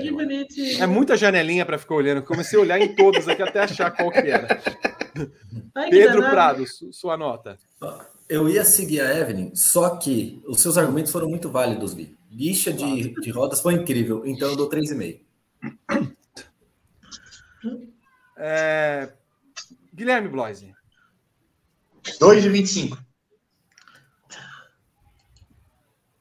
É 0.79 0.87
muita 0.87 1.17
janelinha 1.17 1.67
para 1.67 1.79
ficar 1.79 1.95
olhando. 1.95 2.23
Comecei 2.23 2.59
a 2.59 2.63
olhar 2.63 2.81
em 2.81 2.95
todas 2.95 3.29
aqui 3.29 3.43
até 3.43 3.61
achar 3.61 3.91
qual 3.91 4.11
que 4.11 4.19
era. 4.19 4.61
Ai, 5.75 5.91
Pedro 5.91 6.23
Prado, 6.23 6.65
sua 6.91 7.17
nota. 7.17 7.59
Eu 8.27 8.49
ia 8.49 8.65
seguir 8.65 9.01
a 9.01 9.15
Evelyn, 9.15 9.55
só 9.55 9.97
que 9.97 10.43
os 10.47 10.63
seus 10.63 10.79
argumentos 10.79 11.13
foram 11.13 11.29
muito 11.29 11.51
válidos, 11.51 11.93
Vi. 11.93 12.17
Lixa 12.31 12.73
de, 12.73 13.15
de 13.21 13.31
rodas 13.31 13.61
foi 13.61 13.75
incrível, 13.75 14.23
então 14.25 14.49
eu 14.49 14.57
dou 14.57 14.71
3,5. 14.71 15.21
É... 18.45 19.13
Guilherme 19.95 20.29
Bloise. 20.29 20.75
2 22.19 22.43
de 22.43 22.49
25. 22.49 22.99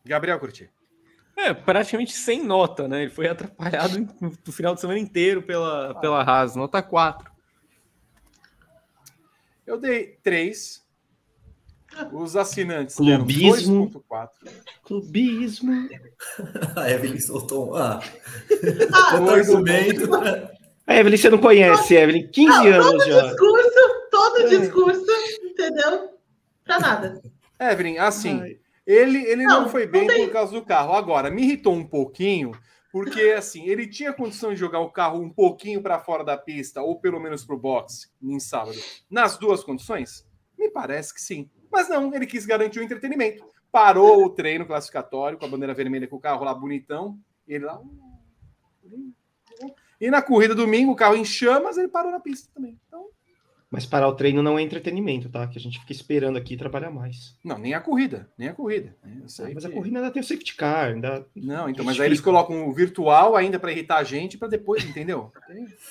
Gabriel 0.06 0.40
Curti. 0.40 0.70
É, 1.36 1.52
praticamente 1.54 2.14
sem 2.14 2.44
nota, 2.44 2.88
né? 2.88 3.02
Ele 3.02 3.10
foi 3.10 3.28
atrapalhado 3.28 4.08
no 4.20 4.54
final 4.54 4.76
de 4.76 4.82
semana 4.82 5.00
inteiro 5.00 5.42
pela, 5.42 6.00
pela 6.00 6.22
Haas. 6.22 6.56
Nota 6.56 6.84
4. 6.84 7.32
Eu 9.66 9.80
dei 9.80 10.20
3. 10.22 10.86
Os 12.12 12.36
assinantes 12.36 12.96
Clubismo. 12.96 13.90
2.4. 13.90 14.30
Clubismo. 14.84 15.90
A 16.78 16.90
Evelyn 16.90 17.20
soltou 17.20 17.72
um. 17.72 17.76
Ah, 17.76 18.00
ah 18.94 19.16
argumento. 19.16 20.08
A 20.86 20.96
Evelyn 20.96 21.18
você 21.18 21.30
não 21.30 21.38
conhece, 21.38 21.96
Evelyn. 21.96 22.28
15 22.28 22.48
não, 22.48 22.66
anos 22.66 22.86
todo 22.86 23.06
já. 23.06 23.28
Discurso, 23.28 24.10
todo 24.10 24.38
é. 24.38 24.48
discurso, 24.48 25.12
entendeu? 25.44 26.10
Pra 26.64 26.80
nada. 26.80 27.22
Evelyn, 27.60 27.98
assim, 27.98 28.42
Ai. 28.42 28.60
ele, 28.86 29.24
ele 29.26 29.44
não, 29.44 29.62
não 29.62 29.70
foi 29.70 29.86
bem 29.86 30.08
não 30.08 30.16
por 30.26 30.32
causa 30.32 30.54
do 30.54 30.66
carro. 30.66 30.94
Agora, 30.94 31.30
me 31.30 31.44
irritou 31.44 31.74
um 31.74 31.86
pouquinho, 31.86 32.52
Porque, 32.92 33.22
assim, 33.38 33.68
ele 33.70 33.88
tinha 33.88 34.12
condição 34.12 34.54
de 34.54 34.60
jogar 34.60 34.80
o 34.80 34.92
carro 34.92 35.22
um 35.22 35.30
pouquinho 35.30 35.82
para 35.82 36.00
fora 36.00 36.26
da 36.26 36.38
pista, 36.38 36.82
ou 36.82 37.00
pelo 37.00 37.22
menos 37.22 37.46
para 37.46 37.56
o 37.56 37.60
boxe, 37.60 38.10
em 38.22 38.38
sábado, 38.38 38.78
nas 39.10 39.38
duas 39.38 39.64
condições? 39.64 40.28
Me 40.60 40.70
parece 40.70 41.14
que 41.14 41.22
sim. 41.22 41.50
Mas 41.72 41.88
não, 41.88 42.14
ele 42.14 42.26
quis 42.26 42.46
garantir 42.46 42.80
o 42.80 42.84
entretenimento. 42.84 43.46
Parou 43.72 44.26
o 44.26 44.30
treino 44.30 44.66
classificatório 44.66 45.38
com 45.38 45.46
a 45.46 45.48
bandeira 45.48 45.74
vermelha, 45.74 46.06
com 46.06 46.18
o 46.18 46.20
carro 46.20 46.44
lá 46.44 46.54
bonitão. 46.54 47.18
Ele 47.48 47.64
lá. 47.64 47.82
E 50.02 50.10
na 50.10 50.22
corrida 50.22 50.54
domingo, 50.56 50.92
o 50.92 50.96
carro 50.96 51.16
em 51.16 51.24
chamas, 51.24 51.78
ele 51.78 51.88
parou 51.88 52.12
na 52.12 52.20
pista 52.20 52.50
também. 52.54 52.78
Então, 52.88 53.06
Mas 53.70 53.86
parar 53.86 54.08
o 54.10 54.16
treino 54.16 54.44
não 54.44 54.60
é 54.60 54.62
entretenimento, 54.62 55.30
tá? 55.30 55.48
Que 55.48 55.58
a 55.58 55.62
gente 55.62 55.80
fica 55.80 55.94
esperando 55.94 56.38
aqui 56.38 56.58
trabalhar 56.58 56.90
mais. 56.92 57.38
não, 57.42 57.58
nem 57.58 57.74
a 57.74 57.80
corrida, 57.80 58.30
nem 58.38 58.50
a 58.50 58.54
corrida. 58.54 58.98
Sei 59.28 59.46
Ah, 59.46 59.52
mas 59.54 59.64
a 59.64 59.70
que- 59.70 59.76
corrida 59.76 60.00
ainda 60.00 60.12
tem 60.12 60.22
o 60.22 60.26
safety 60.26 60.56
car, 60.56 60.88
ainda. 60.90 61.26
Não, 61.34 61.70
então, 61.70 61.86
mas 61.86 61.98
aí 62.00 62.08
eles 62.08 62.20
colocam 62.20 62.68
o 62.68 62.74
virtual 62.74 63.36
ainda 63.38 63.58
para 63.60 63.72
irritar 63.72 64.00
a 64.00 64.04
gente, 64.04 64.38
para 64.38 64.50
depois, 64.50 64.84
entendeu? 64.84 65.32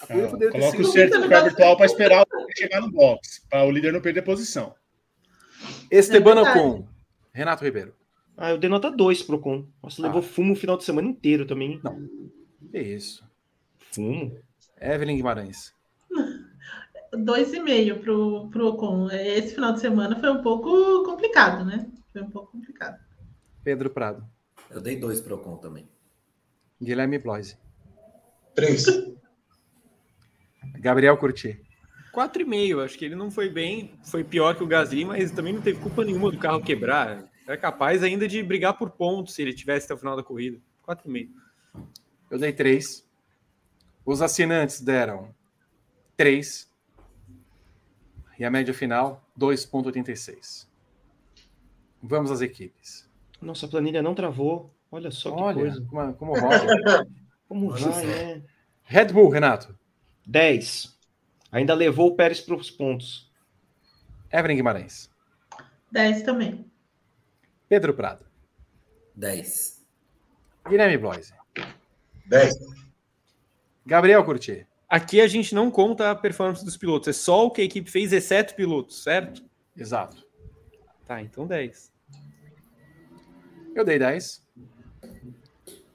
A 0.03 0.07
corrida 0.09 0.29
poderia 0.29 0.53
ter 0.53 0.59
coloca 0.59 0.77
o 0.77 0.85
sido 0.85 0.93
certificado 0.93 1.45
virtual 1.47 1.77
para 1.77 1.87
esperar 1.87 2.27
chegar 2.59 2.81
no 2.83 2.91
box, 2.91 3.47
para 3.49 3.65
o 3.65 3.71
líder 3.71 3.93
não 3.95 4.01
perder 4.03 4.23
posição. 4.23 4.75
Esteban 5.91 6.39
É. 6.39 6.43
Ocon, 6.51 6.87
Renato 7.33 7.65
Ribeiro. 7.65 7.95
Ah, 8.37 8.51
eu 8.51 8.59
dei 8.59 8.69
nota 8.71 8.91
2 8.91 9.23
pro 9.23 9.39
Con. 9.39 9.67
Nossa, 9.83 10.03
Ah. 10.03 10.07
levou 10.07 10.21
fumo 10.23 10.53
o 10.53 10.57
final 10.57 10.77
de 10.77 10.85
semana 10.85 11.09
inteiro 11.09 11.47
também. 11.47 11.81
Não. 11.85 12.09
Que 12.71 12.79
isso. 12.79 13.23
Fumo? 13.93 14.39
Evelyn 14.81 15.17
Guimarães. 15.17 15.75
Dois 17.13 17.53
e 17.53 17.61
meio 17.61 18.01
pro, 18.01 18.49
pro 18.51 18.69
Ocon. 18.69 19.11
Esse 19.11 19.55
final 19.55 19.73
de 19.73 19.81
semana 19.81 20.19
foi 20.19 20.31
um 20.31 20.43
pouco 20.43 21.05
complicado, 21.05 21.65
né? 21.65 21.91
Foi 22.13 22.23
um 22.23 22.31
pouco 22.31 22.53
complicado. 22.53 22.99
Pedro 23.65 23.91
Prado. 23.91 24.25
Eu 24.71 24.81
dei 24.81 24.97
dois 24.97 25.21
pro 25.21 25.35
Ocon 25.35 25.57
também. 25.57 25.89
Guilherme 26.81 27.19
Bloise. 27.19 27.59
Três. 28.55 28.87
Gabriel 30.79 31.17
Curti. 31.17 31.61
4,5. 32.15 32.85
Acho 32.85 32.99
que 32.99 33.05
ele 33.05 33.15
não 33.15 33.31
foi 33.31 33.49
bem, 33.49 33.93
foi 34.05 34.25
pior 34.25 34.55
que 34.57 34.63
o 34.63 34.67
Gasly, 34.67 35.05
mas 35.05 35.31
também 35.31 35.53
não 35.53 35.61
teve 35.61 35.81
culpa 35.81 36.05
nenhuma 36.05 36.31
do 36.31 36.39
carro 36.39 36.63
quebrar. 36.63 37.29
Era 37.47 37.57
capaz 37.57 38.03
ainda 38.03 38.29
de 38.29 38.43
brigar 38.43 38.77
por 38.79 38.91
pontos 38.91 39.35
se 39.35 39.43
ele 39.43 39.53
tivesse 39.53 39.87
até 39.87 39.95
o 39.95 39.99
final 39.99 40.17
da 40.17 40.23
corrida. 40.23 40.59
4,5. 40.87 41.29
Eu 42.31 42.39
dei 42.39 42.53
três. 42.53 43.05
Os 44.11 44.21
assinantes 44.21 44.81
deram 44.81 45.33
três. 46.17 46.69
E 48.37 48.45
a 48.45 48.51
média 48.51 48.75
final, 48.75 49.25
2,86. 49.39 50.67
Vamos 52.03 52.33
às 52.33 52.41
equipes. 52.41 53.09
Nossa, 53.41 53.67
a 53.67 53.69
planilha 53.69 54.03
não 54.03 54.13
travou. 54.13 54.75
Olha 54.91 55.13
só 55.13 55.31
que 55.31 55.41
Olha, 55.41 55.61
coisa. 55.61 55.87
como, 55.89 56.15
como 56.15 56.41
roda. 56.41 57.07
Como 57.47 57.71
vai, 57.71 58.07
né? 58.07 58.43
Red 58.83 59.13
Bull, 59.13 59.29
Renato. 59.29 59.79
10. 60.27 60.99
Ainda 61.53 61.75
levou 61.75 62.09
o 62.09 62.17
Pérez 62.17 62.41
para 62.41 62.57
os 62.57 62.71
pontos. 62.71 63.33
Evelyn 64.33 64.57
Guimarães. 64.57 65.09
10 65.93 66.23
também. 66.23 66.69
Pedro 67.69 67.95
Prado. 67.95 68.25
10. 69.15 69.85
Guilherme 70.69 70.99
Bloise. 70.99 71.33
Dez. 72.27 72.55
Gabriel 73.85 74.25
Curti. 74.25 74.67
Aqui 74.89 75.21
a 75.21 75.29
gente 75.29 75.55
não 75.55 75.71
conta 75.71 76.11
a 76.11 76.15
performance 76.15 76.65
dos 76.65 76.77
pilotos, 76.77 77.09
é 77.09 77.13
só 77.13 77.47
o 77.47 77.51
que 77.51 77.63
a 77.63 77.65
equipe 77.65 77.91
fez, 77.91 78.13
exceto 78.13 78.55
pilotos, 78.55 79.03
certo? 79.03 79.43
Exato. 79.77 80.27
Tá, 81.07 81.23
então 81.23 81.47
10. 81.47 81.93
Eu 83.75 83.85
dei 83.85 83.99
10. 83.99 84.43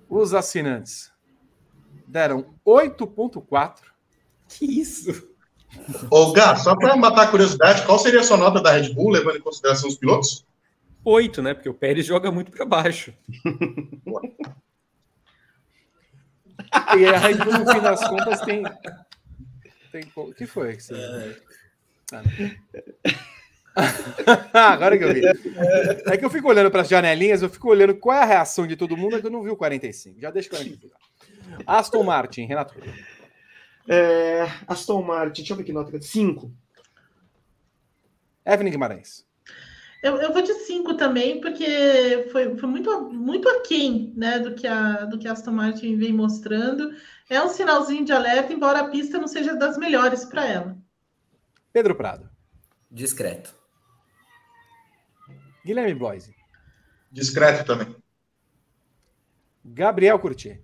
Os 0.10 0.34
assinantes 0.34 1.12
deram 2.08 2.56
8,4. 2.66 3.82
Que 4.48 4.66
isso? 4.66 5.30
Ô, 6.10 6.32
Gá, 6.32 6.56
só 6.56 6.76
para 6.76 6.96
matar 6.96 7.24
a 7.24 7.28
curiosidade, 7.28 7.86
qual 7.86 8.00
seria 8.00 8.22
a 8.22 8.24
sua 8.24 8.38
nota 8.38 8.62
da 8.62 8.72
Red 8.72 8.94
Bull, 8.94 9.12
levando 9.12 9.38
em 9.38 9.42
consideração 9.42 9.90
os 9.90 9.98
pilotos? 9.98 10.46
8, 11.04 11.42
né? 11.42 11.54
Porque 11.54 11.70
o 11.70 11.74
Pérez 11.74 12.06
joga 12.06 12.32
muito 12.32 12.52
para 12.52 12.66
baixo. 12.66 13.14
E 16.98 17.06
a 17.06 17.18
Red 17.18 17.36
Bull, 17.36 17.60
no 17.60 17.72
fim 17.72 17.80
das 17.82 18.08
contas, 18.08 18.42
tem. 18.42 18.64
tem... 19.92 20.12
O 20.16 20.34
que 20.34 20.46
foi? 20.46 20.76
Que 20.76 20.84
você... 20.84 21.42
Ah, 24.54 24.72
Agora 24.72 24.98
que 24.98 25.04
eu 25.04 25.14
vi. 25.14 25.22
É 26.06 26.18
que 26.18 26.24
eu 26.24 26.30
fico 26.30 26.48
olhando 26.48 26.72
para 26.72 26.82
as 26.82 26.88
janelinhas, 26.88 27.42
eu 27.42 27.50
fico 27.50 27.70
olhando 27.70 27.94
qual 27.96 28.18
é 28.18 28.22
a 28.22 28.26
reação 28.26 28.66
de 28.66 28.78
todo 28.78 28.96
mundo, 28.96 29.18
é 29.18 29.20
que 29.20 29.28
eu 29.28 29.32
não 29.32 29.44
vi 29.44 29.50
o 29.50 29.58
45. 29.58 30.20
Já 30.22 30.32
deixa 30.32 30.48
o 30.48 30.52
45. 30.52 30.96
Aston 31.68 32.04
Martin, 32.04 32.46
Renato. 32.46 32.74
É, 33.88 34.48
Aston 34.66 35.02
Martin, 35.02 35.42
deixa 35.42 35.54
eu 35.54 35.58
ver 35.58 35.66
que 35.66 35.74
nota. 35.74 36.02
5. 36.02 36.52
Evelyn 38.46 38.72
Guimarães. 38.72 39.26
Eu, 40.06 40.18
eu 40.18 40.32
vou 40.32 40.44
de 40.44 40.54
5 40.54 40.94
também, 40.98 41.42
porque 41.42 42.30
foi, 42.32 42.56
foi 42.56 42.70
muito, 42.70 43.10
muito 43.10 43.50
aquém 43.50 44.14
né, 44.16 44.38
do, 44.38 44.54
que 44.54 44.68
a, 44.68 45.04
do 45.06 45.18
que 45.18 45.28
a 45.28 45.32
Aston 45.32 45.50
Martin 45.50 45.98
vem 45.98 46.14
mostrando. 46.14 46.96
É 47.28 47.42
um 47.42 47.50
sinalzinho 47.50 48.06
de 48.06 48.12
alerta, 48.12 48.54
embora 48.54 48.82
a 48.82 48.90
pista 48.90 49.18
não 49.18 49.28
seja 49.28 49.56
das 49.56 49.80
melhores 49.80 50.24
para 50.24 50.46
ela. 50.46 50.78
Pedro 51.74 51.96
Prado. 51.96 52.30
Discreto. 52.92 53.56
Guilherme 55.66 55.96
Bloise. 55.96 56.36
Discreto 57.12 57.66
também. 57.66 57.96
Gabriel 59.66 60.20
Curti. 60.20 60.62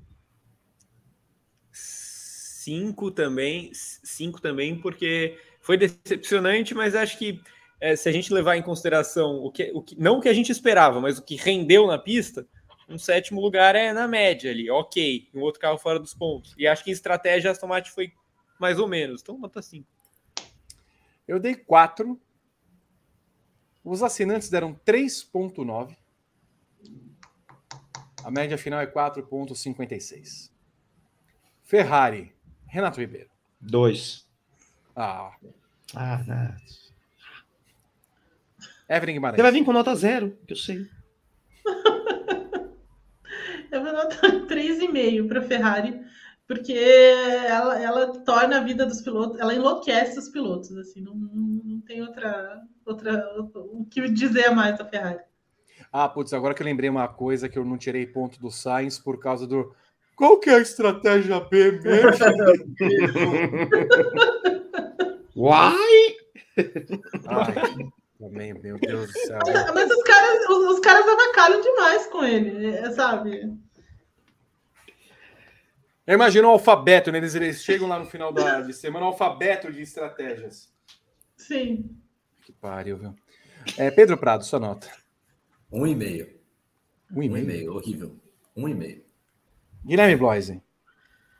5 1.71 3.09
também, 3.09 3.71
5 3.73 4.39
também, 4.39 4.79
porque 4.79 5.39
foi 5.61 5.77
decepcionante, 5.77 6.75
mas 6.75 6.93
acho 6.93 7.17
que 7.17 7.41
é, 7.81 7.95
se 7.95 8.07
a 8.07 8.11
gente 8.11 8.31
levar 8.31 8.55
em 8.55 8.61
consideração 8.61 9.37
o 9.37 9.51
que, 9.51 9.71
o 9.73 9.81
que, 9.81 9.99
não 9.99 10.19
o 10.19 10.21
que 10.21 10.29
a 10.29 10.33
gente 10.33 10.51
esperava, 10.51 11.01
mas 11.01 11.17
o 11.17 11.23
que 11.23 11.35
rendeu 11.35 11.87
na 11.87 11.97
pista, 11.97 12.47
um 12.87 12.97
sétimo 12.97 13.41
lugar 13.41 13.75
é 13.75 13.91
na 13.91 14.07
média 14.07 14.51
ali, 14.51 14.69
ok, 14.69 15.27
um 15.33 15.41
outro 15.41 15.59
carro 15.59 15.79
fora 15.79 15.99
dos 15.99 16.13
pontos. 16.13 16.53
E 16.57 16.67
acho 16.67 16.83
que 16.83 16.91
em 16.91 16.93
estratégia 16.93 17.49
a 17.49 17.51
Aston 17.51 17.65
Martin 17.67 17.89
foi 17.89 18.13
mais 18.59 18.77
ou 18.77 18.87
menos, 18.87 19.21
então 19.21 19.37
nota 19.39 19.61
5. 19.61 19.87
Eu 21.27 21.39
dei 21.39 21.55
4. 21.55 22.19
Os 23.83 24.03
assinantes 24.03 24.49
deram 24.49 24.75
3,9. 24.85 25.97
A 28.23 28.29
média 28.29 28.57
final 28.57 28.79
é 28.79 28.85
4,56. 28.85 30.51
Ferrari, 31.63 32.31
Renato 32.67 32.99
Ribeiro. 32.99 33.29
2. 33.59 34.27
Ah, 34.95 35.35
Ah, 35.95 36.23
nada. 36.27 36.57
Evelyn 38.91 39.13
Guimarães. 39.13 39.37
Você 39.37 39.41
vai 39.41 39.51
vir 39.51 39.63
com 39.63 39.71
nota 39.71 39.95
0, 39.95 40.37
que 40.45 40.53
eu 40.53 40.57
sei. 40.57 40.85
Eu 43.71 43.81
vou 43.81 43.93
notar 43.93 44.31
3,5 44.47 45.27
para 45.29 45.39
a 45.39 45.43
Ferrari, 45.43 46.01
porque 46.45 46.73
ela, 46.73 47.81
ela 47.81 48.07
torna 48.19 48.57
a 48.57 48.63
vida 48.63 48.85
dos 48.85 49.01
pilotos, 49.01 49.39
ela 49.39 49.55
enlouquece 49.55 50.19
os 50.19 50.27
pilotos, 50.27 50.75
assim, 50.75 50.99
não, 50.99 51.15
não 51.15 51.79
tem 51.79 52.01
outra, 52.01 52.61
outra 52.85 53.25
o 53.55 53.85
que 53.85 54.09
dizer 54.09 54.47
a 54.47 54.51
mais 54.51 54.77
da 54.77 54.83
Ferrari. 54.83 55.21
Ah, 55.89 56.09
putz, 56.09 56.33
agora 56.33 56.53
que 56.53 56.61
eu 56.61 56.65
lembrei 56.65 56.89
uma 56.89 57.07
coisa 57.07 57.47
que 57.47 57.57
eu 57.57 57.63
não 57.63 57.77
tirei 57.77 58.05
ponto 58.05 58.41
do 58.41 58.51
Sainz 58.51 58.99
por 58.99 59.17
causa 59.17 59.47
do. 59.47 59.73
Qual 60.17 60.37
que 60.37 60.49
é 60.49 60.55
a 60.55 60.61
estratégia 60.61 61.39
B 61.39 61.79
mesmo? 61.79 62.11
Uai! 65.35 66.17
Ai, 67.27 67.53
também, 68.21 68.53
meu 68.53 68.77
Deus 68.77 69.11
do 69.11 69.19
céu. 69.19 69.39
Mas 69.73 69.89
os 69.89 70.03
caras, 70.03 70.49
os, 70.49 70.73
os 70.75 70.79
caras 70.79 71.07
avacalham 71.07 71.59
demais 71.59 72.05
com 72.07 72.23
ele, 72.23 72.67
é, 72.67 72.91
sabe? 72.91 73.57
Eu 76.05 76.13
imagino 76.15 76.47
o 76.47 76.51
alfabeto, 76.51 77.11
né? 77.11 77.17
Eles, 77.17 77.33
eles 77.33 77.63
chegam 77.63 77.87
lá 77.87 77.97
no 77.97 78.05
final 78.05 78.31
da, 78.31 78.61
de 78.61 78.73
semana, 78.73 79.05
o 79.05 79.09
alfabeto 79.09 79.71
de 79.71 79.81
estratégias. 79.81 80.71
Sim. 81.35 81.97
Que 82.43 82.51
pariu, 82.51 82.97
viu? 82.97 83.15
É, 83.77 83.89
Pedro 83.89 84.17
Prado, 84.17 84.43
sua 84.43 84.59
nota. 84.59 84.87
Um 85.71 85.87
e 85.87 85.95
meio. 85.95 86.39
Um 87.11 87.19
Um 87.19 87.23
e 87.23 87.25
e 87.25 87.29
meio. 87.29 87.45
meio, 87.47 87.73
horrível. 87.73 88.19
Um 88.55 88.67
e 88.67 88.73
meio. 88.75 89.03
Guilherme 89.83 90.15
Bloise. 90.15 90.61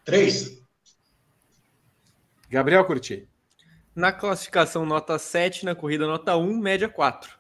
Três. 0.04 0.64
Gabriel 2.50 2.86
Curti. 2.86 3.28
Na 3.96 4.12
classificação, 4.12 4.86
nota 4.86 5.20
7, 5.20 5.66
na 5.66 5.76
corrida, 5.76 6.08
nota 6.08 6.38
1, 6.38 6.58
média 6.58 6.88
4. 6.88 7.38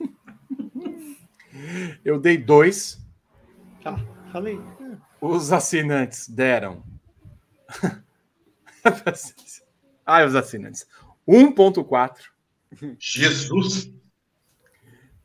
Eu 2.04 2.18
dei 2.18 2.38
dois. 2.38 2.98
Ah, 3.84 3.98
falei. 4.32 4.58
Os 5.20 5.52
assinantes 5.52 6.28
deram. 6.28 6.82
Ai, 10.06 10.24
os 10.26 10.34
assinantes. 10.34 10.86
1,4. 11.28 12.16
Jesus. 12.98 13.92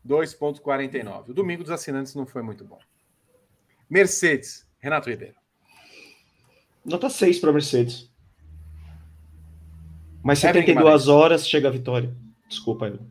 2,49. 0.06 1.30
O 1.30 1.34
domingo 1.34 1.64
dos 1.64 1.72
assinantes 1.72 2.14
não 2.14 2.26
foi 2.26 2.42
muito 2.42 2.64
bom. 2.64 2.80
Mercedes, 3.90 4.68
Renato 4.80 5.10
Ribeiro. 5.10 5.36
Nota 6.84 7.10
6 7.10 7.40
para 7.40 7.52
Mercedes. 7.52 8.12
Mas 10.24 10.44
Evelyn 10.44 10.66
72 10.66 10.66
Guimarães. 10.66 11.08
horas 11.08 11.48
chega 11.48 11.68
a 11.68 11.72
vitória. 11.72 12.14
Desculpa, 12.50 12.88
Evelyn. 12.88 13.08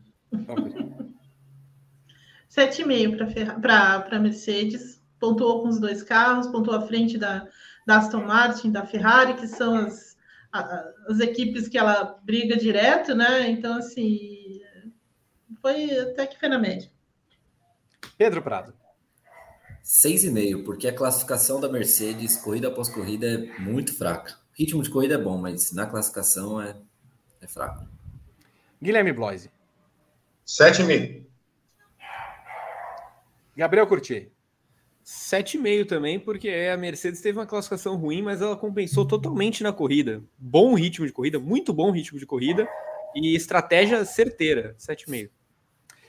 7,5 2.49 3.61
para 3.61 4.19
Mercedes. 4.19 4.97
Pontuou 5.19 5.63
com 5.63 5.69
os 5.69 5.79
dois 5.79 6.03
carros, 6.03 6.47
pontuou 6.47 6.75
à 6.77 6.81
frente 6.85 7.17
da, 7.17 7.47
da 7.87 7.97
Aston 7.97 8.23
Martin, 8.23 8.71
da 8.71 8.85
Ferrari, 8.85 9.33
que 9.33 9.47
são 9.47 9.75
as, 9.75 10.15
a- 10.51 10.83
as 11.09 11.19
equipes 11.19 11.67
que 11.67 11.77
ela 11.77 12.19
briga 12.23 12.55
direto, 12.55 13.15
né? 13.15 13.49
Então, 13.49 13.75
assim, 13.77 14.61
foi 15.59 15.89
até 15.99 16.27
que 16.27 16.39
foi 16.39 16.49
na 16.49 16.59
média. 16.59 16.87
Pedro 18.15 18.43
Prado. 18.43 18.73
6,5, 19.83 20.63
porque 20.65 20.87
a 20.87 20.93
classificação 20.95 21.59
da 21.59 21.69
Mercedes, 21.69 22.37
corrida 22.37 22.67
após 22.67 22.89
corrida, 22.89 23.25
é 23.25 23.59
muito 23.59 23.95
fraca. 23.97 24.35
Ritmo 24.53 24.83
de 24.83 24.89
corrida 24.91 25.15
é 25.15 25.17
bom, 25.17 25.37
mas 25.39 25.71
na 25.73 25.85
classificação 25.87 26.61
é, 26.61 26.75
é 27.47 27.49
fraco. 27.49 27.87
Guilherme 28.81 29.13
Bloise. 29.13 29.49
7,5. 30.45 31.25
Gabriel 33.55 33.87
Curti. 33.87 34.31
7,5 35.03 35.87
também, 35.87 36.19
porque 36.19 36.49
a 36.49 36.75
Mercedes 36.75 37.21
teve 37.21 37.39
uma 37.39 37.45
classificação 37.47 37.95
ruim, 37.95 38.21
mas 38.21 38.41
ela 38.41 38.57
compensou 38.57 39.07
totalmente 39.07 39.63
na 39.63 39.71
corrida. 39.71 40.21
Bom 40.37 40.73
ritmo 40.73 41.05
de 41.05 41.13
corrida, 41.13 41.39
muito 41.39 41.73
bom 41.73 41.91
ritmo 41.91 42.19
de 42.19 42.25
corrida 42.25 42.67
e 43.15 43.33
estratégia 43.33 44.03
certeira. 44.03 44.75
7,5. 44.77 45.29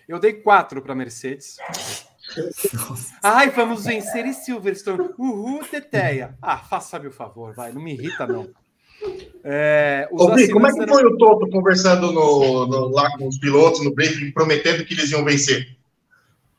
Eu 0.08 0.18
dei 0.18 0.33
4 0.33 0.83
para 0.83 0.97
Mercedes. 0.97 1.58
Ai, 3.23 3.50
vamos 3.50 3.84
vencer 3.84 4.26
em 4.26 4.33
Silverstone. 4.33 5.10
Uhul, 5.17 5.65
Teteia. 5.65 6.36
Ah, 6.42 6.58
faça-me 6.58 7.07
o 7.07 7.12
favor, 7.12 7.55
vai. 7.55 7.73
Não 7.73 7.81
me 7.81 7.92
irrita, 7.94 8.26
não. 8.26 8.52
É, 9.44 10.09
os 10.10 10.20
Ô, 10.23 10.35
Bi, 10.35 10.49
como 10.51 10.67
é 10.67 10.73
que 10.73 10.86
foi 10.86 11.05
o 11.05 11.17
Toto 11.17 11.49
conversando 11.51 12.12
no, 12.12 12.67
no- 12.67 12.89
lá 12.89 13.10
com 13.17 13.28
os 13.28 13.39
pilotos 13.39 13.83
no 13.85 13.94
briefing, 13.94 14.33
prometendo 14.33 14.85
que 14.85 14.94
eles 14.94 15.10
iam 15.10 15.25
vencer? 15.25 15.77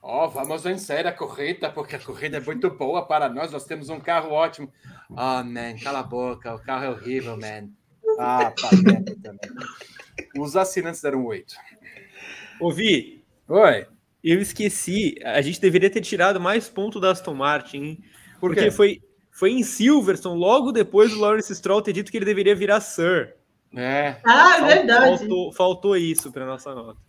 Ó, 0.01 0.27
vamos 0.27 0.63
vencer 0.63 1.05
a 1.05 1.11
corrida, 1.11 1.69
porque 1.69 1.95
a 1.95 1.99
corrida 1.99 2.37
é 2.37 2.39
muito 2.39 2.69
boa 2.71 3.05
para 3.05 3.29
nós. 3.29 3.51
Nós 3.51 3.65
temos 3.65 3.89
um 3.89 3.99
carro 3.99 4.31
ótimo. 4.31 4.71
Ah, 5.15 5.43
man, 5.43 5.77
cala 5.83 5.99
a 5.99 6.03
boca. 6.03 6.55
O 6.55 6.59
carro 6.59 6.85
é 6.85 6.89
horrível, 6.89 7.37
man. 7.37 7.69
Ah, 8.17 8.51
também. 8.51 9.03
Os 10.37 10.55
assinantes 10.55 11.01
deram 11.01 11.25
8. 11.25 11.53
Ouvi, 12.59 13.23
Oi. 13.47 13.85
eu 14.23 14.41
esqueci. 14.41 15.15
A 15.23 15.41
gente 15.41 15.61
deveria 15.61 15.89
ter 15.89 16.01
tirado 16.01 16.39
mais 16.39 16.67
ponto 16.69 16.99
da 16.99 17.11
Aston 17.11 17.33
Martin, 17.35 17.77
hein? 17.77 18.03
Por 18.39 18.53
Porque 18.53 18.71
foi, 18.71 19.01
foi 19.39 19.53
em 19.53 19.63
Silverstone, 19.63 20.37
logo 20.37 20.69
depois 20.69 21.11
do 21.11 21.19
Lawrence 21.21 21.55
Stroll 21.55 21.81
ter 21.81 21.93
dito 21.93 22.11
que 22.11 22.17
ele 22.17 22.25
deveria 22.25 22.53
virar 22.53 22.81
Sir. 22.81 23.35
É. 23.73 24.17
Ah, 24.25 24.57
é 24.57 24.65
verdade. 24.65 25.19
Faltou, 25.19 25.53
faltou 25.53 25.95
isso 25.95 26.29
para 26.29 26.45
nossa 26.45 26.75
nota. 26.75 26.99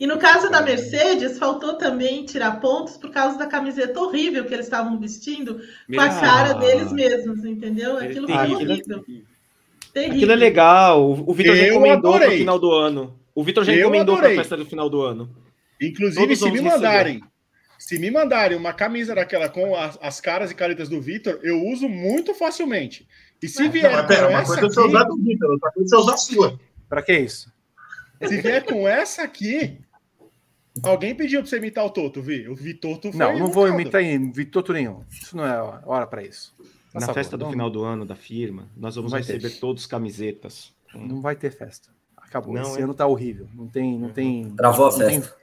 E 0.00 0.06
no 0.06 0.16
caso 0.16 0.50
da 0.50 0.62
Mercedes, 0.62 1.38
faltou 1.38 1.74
também 1.74 2.24
tirar 2.24 2.60
pontos 2.62 2.96
por 2.96 3.10
causa 3.10 3.36
da 3.36 3.46
camiseta 3.46 4.00
horrível 4.00 4.46
que 4.46 4.54
eles 4.54 4.64
estavam 4.64 4.98
vestindo 4.98 5.60
com 5.86 6.00
a 6.00 6.06
Ah, 6.06 6.20
cara 6.20 6.54
deles 6.54 6.90
mesmos, 6.90 7.44
entendeu? 7.44 7.98
Aquilo 7.98 8.26
foi 8.26 8.54
horrível. 8.54 9.04
Terrível. 9.92 10.16
Aquilo 10.16 10.32
é 10.32 10.36
legal. 10.36 11.10
O 11.26 11.34
Vitor 11.34 11.54
recomendou 11.54 12.12
para 12.14 12.28
o 12.28 12.32
final 12.32 12.58
do 12.58 12.72
ano. 12.72 13.20
O 13.34 13.44
Vitor 13.44 13.64
já 13.64 13.72
Eu 13.74 13.80
encomendou 13.80 14.16
para 14.16 14.28
a 14.28 14.34
festa 14.34 14.56
do 14.56 14.64
final 14.64 14.88
do 14.88 15.02
ano. 15.02 15.28
Inclusive, 15.78 16.22
Todos 16.22 16.38
se 16.38 16.50
me 16.50 16.58
vamos 16.58 16.80
receber. 16.80 17.20
Se 17.78 17.98
me 17.98 18.10
mandarem 18.10 18.56
uma 18.56 18.72
camisa 18.72 19.14
daquela 19.14 19.48
com 19.48 19.74
as, 19.76 19.98
as 20.00 20.20
caras 20.20 20.50
e 20.50 20.54
caretas 20.54 20.88
do 20.88 21.00
Vitor, 21.00 21.38
eu 21.42 21.62
uso 21.66 21.88
muito 21.88 22.34
facilmente. 22.34 23.06
E 23.42 23.48
se 23.48 23.68
vier 23.68 23.94
Não, 23.96 24.06
pera, 24.06 24.28
uma 24.28 24.40
é 24.40 24.44
você 24.44 24.58
aqui, 24.60 24.66
usar 24.80 25.04
do 25.04 25.16
Vitor, 25.16 25.50
outra 25.50 25.70
coisa 25.72 25.94
é 25.94 25.98
você 25.98 26.02
usar 26.02 26.14
a 26.14 26.16
sua. 26.16 26.60
Para 26.88 27.02
que 27.02 27.12
isso? 27.18 27.52
se 28.26 28.40
vier 28.40 28.64
com 28.64 28.88
essa 28.88 29.22
aqui, 29.22 29.78
alguém 30.82 31.14
pediu 31.14 31.40
pra 31.40 31.50
você 31.50 31.58
imitar 31.58 31.84
o 31.84 31.90
Toto, 31.90 32.22
Vi? 32.22 32.48
O 32.48 32.54
Vitoto 32.54 33.10
foi 33.12 33.18
Não, 33.18 33.38
não 33.38 33.46
vou 33.52 33.68
imitar 33.68 34.02
em 34.02 34.30
Vitoto 34.32 34.72
nenhum. 34.72 35.02
Isso 35.10 35.36
não 35.36 35.44
é 35.44 35.60
hora 35.84 36.06
para 36.06 36.22
isso. 36.22 36.54
Por 36.56 37.00
Na 37.00 37.06
favor, 37.06 37.14
festa 37.14 37.36
do 37.36 37.44
não- 37.44 37.50
final 37.50 37.68
do 37.70 37.82
ano 37.84 38.06
da 38.06 38.14
firma, 38.14 38.68
nós 38.76 38.94
vamos 38.94 39.10
Vai 39.10 39.22
ter. 39.22 39.34
receber 39.34 39.58
todos 39.58 39.84
camisetas. 39.86 40.72
Não 40.94 41.20
vai 41.20 41.34
ter 41.34 41.50
festa. 41.50 41.88
Acabou. 42.16 42.54
Não, 42.54 42.62
Esse 42.62 42.80
é? 42.80 42.82
ano 42.84 42.94
tá 42.94 43.06
horrível. 43.06 43.48
Não 43.52 43.66
tem, 43.66 43.98
não 43.98 44.08
tem. 44.10 44.50
Travou 44.56 44.86
a 44.86 44.90
não 44.92 44.98
tem- 44.98 45.20
festa. 45.20 45.36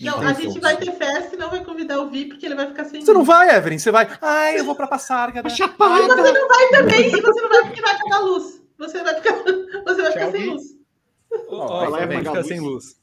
Não, 0.00 0.20
a 0.20 0.32
gente 0.32 0.60
vai 0.60 0.76
ter 0.76 0.92
festa 0.92 1.34
e 1.34 1.38
não 1.38 1.50
vai 1.50 1.64
convidar 1.64 1.98
o 2.00 2.08
Vi 2.08 2.26
porque 2.26 2.46
ele 2.46 2.54
vai 2.54 2.68
ficar 2.68 2.84
sem 2.84 3.00
Você 3.00 3.10
não 3.12 3.18
luz. 3.20 3.26
vai, 3.28 3.56
Evelyn? 3.56 3.78
Você 3.78 3.90
vai. 3.90 4.08
Ai, 4.22 4.60
eu 4.60 4.64
vou 4.64 4.74
pra 4.76 4.86
Passarga. 4.86 5.42
né? 5.42 5.48
E 5.50 5.52
você 5.52 5.66
não 6.32 6.48
vai 6.48 6.68
também, 6.70 7.06
e 7.08 7.20
você 7.20 7.40
não 7.42 7.48
vai 7.48 7.62
porque 7.64 7.80
vai 7.80 7.92
acabar 7.94 8.16
a 8.16 8.20
luz. 8.20 8.62
Você 8.78 9.02
vai 9.02 9.14
ficar, 9.16 9.34
você 9.84 10.02
vai 10.02 10.12
ficar 10.12 10.30
sem 10.30 10.40
Vi. 10.42 10.46
luz. 10.50 10.62
Ó, 11.48 11.90
vai 11.90 12.08
ficar 12.18 12.38
a 12.38 12.44
sem 12.44 12.60
luz. 12.60 12.96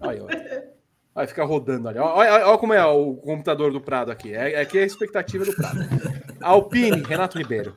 Olha, 0.00 0.24
olha. 0.24 0.68
Vai 1.14 1.26
ficar 1.26 1.44
rodando 1.44 1.88
ali. 1.88 1.98
Olha, 1.98 2.32
olha- 2.32 2.48
olha 2.48 2.58
como 2.58 2.72
é 2.74 2.84
o 2.84 3.14
computador 3.16 3.72
do 3.72 3.80
Prado 3.80 4.10
aqui. 4.12 4.32
É, 4.34 4.60
aqui 4.60 4.78
é 4.78 4.82
a 4.82 4.86
expectativa 4.86 5.44
do 5.44 5.52
Prado. 5.54 5.80
Alpine, 6.40 7.02
Renato 7.02 7.38
Ribeiro. 7.38 7.74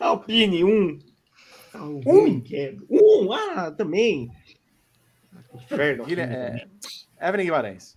Alpine, 0.00 0.64
um. 0.64 0.98
Ah, 1.78 1.84
Um? 1.84 2.42
é. 2.52 2.74
Um, 2.90 3.32
ah, 3.32 3.70
também. 3.70 4.30
Inferno. 5.54 6.04
Guilherme, 6.04 6.34
é, 6.34 6.66
Evelyn 7.20 7.44
Guimarães. 7.46 7.96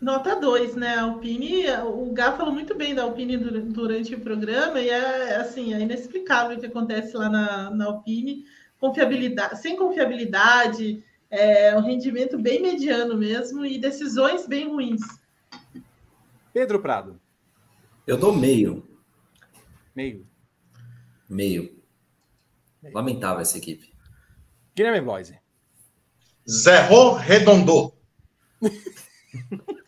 Nota 0.00 0.34
2, 0.34 0.76
né? 0.76 0.94
A 0.94 1.02
Alpine, 1.02 1.64
o 1.84 2.10
Gá 2.12 2.32
falou 2.32 2.52
muito 2.54 2.74
bem 2.74 2.94
da 2.94 3.02
Alpine 3.02 3.36
dur- 3.36 3.60
durante 3.60 4.14
o 4.14 4.20
programa, 4.20 4.80
e 4.80 4.88
é 4.88 5.36
assim, 5.36 5.74
é 5.74 5.80
inexplicável 5.80 6.56
o 6.56 6.60
que 6.60 6.66
acontece 6.66 7.16
lá 7.16 7.28
na, 7.28 7.70
na 7.70 7.84
Alpine. 7.86 8.44
Confiabilidade, 8.80 9.60
sem 9.60 9.76
confiabilidade, 9.76 11.04
é 11.30 11.76
um 11.76 11.82
rendimento 11.82 12.38
bem 12.38 12.62
mediano 12.62 13.14
mesmo, 13.16 13.64
e 13.64 13.78
decisões 13.78 14.46
bem 14.46 14.68
ruins. 14.68 15.02
Pedro 16.52 16.80
Prado. 16.80 17.20
Eu 18.06 18.16
dou 18.16 18.34
meio. 18.34 18.82
Meio. 19.94 20.26
Meio. 21.28 21.79
Lamentável 22.82 23.40
essa 23.40 23.58
equipe. 23.58 23.92
Guilherme 24.74 25.00
Bloise. 25.00 25.38
Zerro 26.48 27.14
Redondo. 27.14 27.92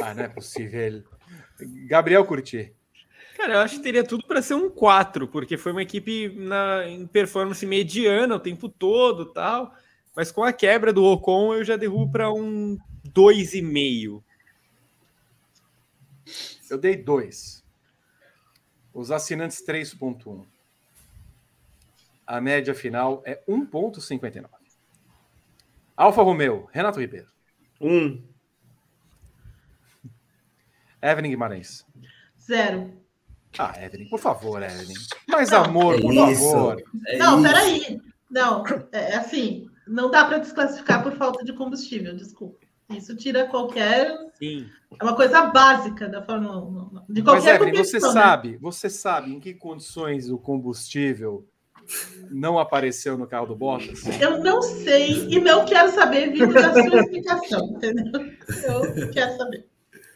Ah, 0.00 0.14
não 0.14 0.24
é 0.24 0.28
possível. 0.28 1.04
Gabriel 1.86 2.24
Curti. 2.24 2.72
Cara, 3.36 3.54
eu 3.54 3.58
acho 3.60 3.76
que 3.76 3.82
teria 3.82 4.02
tudo 4.02 4.26
para 4.26 4.42
ser 4.42 4.54
um 4.54 4.68
4, 4.68 5.28
porque 5.28 5.56
foi 5.56 5.72
uma 5.72 5.82
equipe 5.82 6.28
na, 6.28 6.88
em 6.88 7.06
performance 7.06 7.64
mediana 7.64 8.34
o 8.34 8.40
tempo 8.40 8.68
todo 8.68 9.26
tal. 9.26 9.72
Mas 10.14 10.32
com 10.32 10.42
a 10.42 10.52
quebra 10.52 10.92
do 10.92 11.04
Ocon, 11.04 11.54
eu 11.54 11.64
já 11.64 11.76
derrubo 11.76 12.10
para 12.10 12.32
um 12.32 12.76
2,5. 13.06 14.22
Eu 16.68 16.78
dei 16.78 16.96
dois. 16.96 17.64
Os 18.92 19.10
assinantes 19.10 19.64
3.1. 19.64 20.44
A 22.28 22.42
média 22.42 22.74
final 22.74 23.22
é 23.24 23.42
1.59. 23.48 24.44
Alfa 25.96 26.22
Romeo, 26.22 26.68
Renato 26.70 27.00
Ribeiro. 27.00 27.26
Um. 27.80 28.22
Evelyn 31.00 31.30
Guimarães. 31.30 31.86
Zero. 32.38 32.92
Ah, 33.58 33.72
Evelyn, 33.82 34.10
por 34.10 34.18
favor, 34.18 34.62
Evelyn. 34.62 34.94
Mais 35.26 35.54
amor, 35.54 35.94
É 35.94 36.00
por 36.02 36.12
isso. 36.12 36.52
favor. 36.52 36.82
É 37.06 37.16
não, 37.16 37.40
isso. 37.40 37.42
peraí. 37.48 38.00
Não, 38.30 38.62
é 38.92 39.12
é 39.12 39.16
assim, 39.16 39.66
não 39.86 40.10
dá 40.10 40.26
para 40.26 40.36
desclassificar 40.36 41.02
por 41.02 41.12
falta 41.16 41.42
de 41.42 41.54
combustível, 41.54 42.14
desculpa. 42.14 42.58
Isso 42.90 43.16
tira 43.16 43.46
qualquer. 43.48 44.14
Sim. 44.34 44.68
É 45.00 45.02
uma 45.02 45.16
coisa 45.16 45.46
básica 45.46 46.06
da 46.10 46.22
Fórmula 46.22 46.62
1. 46.62 47.04
De 47.08 47.22
Mas, 47.22 47.24
qualquer 47.24 47.54
Evelyn, 47.54 47.82
você 47.82 47.98
né? 47.98 48.12
sabe, 48.12 48.56
você 48.58 48.90
sabe 48.90 49.32
em 49.32 49.40
que 49.40 49.54
condições 49.54 50.28
o 50.28 50.36
combustível 50.38 51.48
não 52.30 52.58
apareceu 52.58 53.16
no 53.16 53.26
carro 53.26 53.46
do 53.46 53.56
Bottas? 53.56 54.04
Eu 54.20 54.42
não 54.42 54.60
sei 54.62 55.26
e 55.28 55.40
não 55.40 55.64
quero 55.64 55.90
saber 55.92 56.32
vindo 56.32 56.52
da 56.52 56.72
sua 56.72 57.00
explicação, 57.00 57.66
entendeu? 57.70 58.12
Eu 58.64 59.10
quero 59.10 59.36
saber. 59.36 59.66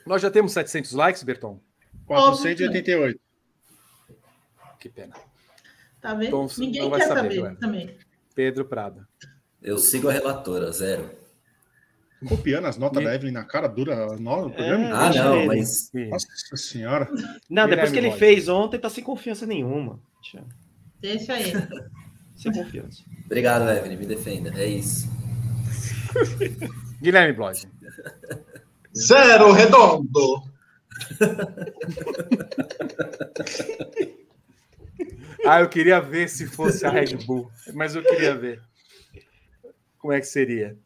Nós 0.06 0.20
já 0.20 0.30
temos 0.30 0.52
700 0.52 0.92
likes, 0.92 1.22
Berton? 1.22 1.60
488. 2.06 3.20
Que 4.80 4.88
pena. 4.88 5.14
Tá 6.00 6.12
vendo? 6.14 6.26
Então, 6.26 6.46
Ninguém 6.58 6.90
quer 6.90 7.06
saber, 7.06 7.36
saber, 7.36 7.56
também. 7.58 7.96
Pedro 8.34 8.64
Prado. 8.64 9.06
Eu 9.62 9.78
sigo 9.78 10.08
a 10.08 10.12
relatora, 10.12 10.72
zero. 10.72 11.08
Copiando 12.28 12.66
as 12.66 12.76
notas 12.76 13.02
E- 13.02 13.04
da 13.04 13.14
Evelyn 13.14 13.32
na 13.32 13.44
cara 13.44 13.68
dura 13.68 14.16
no 14.16 14.50
programa. 14.50 14.84
É. 14.86 14.92
Ah, 14.92 15.10
não, 15.14 15.36
ele. 15.36 15.46
mas 15.46 15.90
Nossa 15.92 16.56
senhora. 16.56 17.08
Não, 17.48 17.68
depois 17.68 17.90
Guilherme 17.90 17.92
que 17.92 17.98
ele 17.98 18.10
fez 18.12 18.48
ontem, 18.48 18.78
tá 18.78 18.88
sem 18.88 19.02
confiança 19.02 19.46
nenhuma. 19.46 20.00
Deixa- 20.20 20.44
Deixa 21.02 21.34
aí. 21.34 21.52
Sem 22.36 22.52
confiança. 22.52 23.02
obrigado, 23.26 23.68
Evelyn, 23.68 23.98
me 23.98 24.06
defenda. 24.06 24.50
É 24.56 24.66
isso. 24.66 25.06
Guilherme 27.02 27.34
Bloise. 27.34 27.68
Zero 28.96 29.52
redondo. 29.52 30.42
Ah, 35.44 35.60
eu 35.60 35.68
queria 35.68 36.00
ver 36.00 36.28
se 36.28 36.46
fosse 36.46 36.86
a 36.86 36.90
Red 36.90 37.16
Bull, 37.26 37.50
mas 37.74 37.96
eu 37.96 38.02
queria 38.04 38.32
ver 38.32 38.62
como 39.98 40.12
é 40.12 40.20
que 40.20 40.26
seria. 40.26 40.78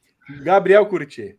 Gabriel 0.43 0.87
Curti. 0.87 1.39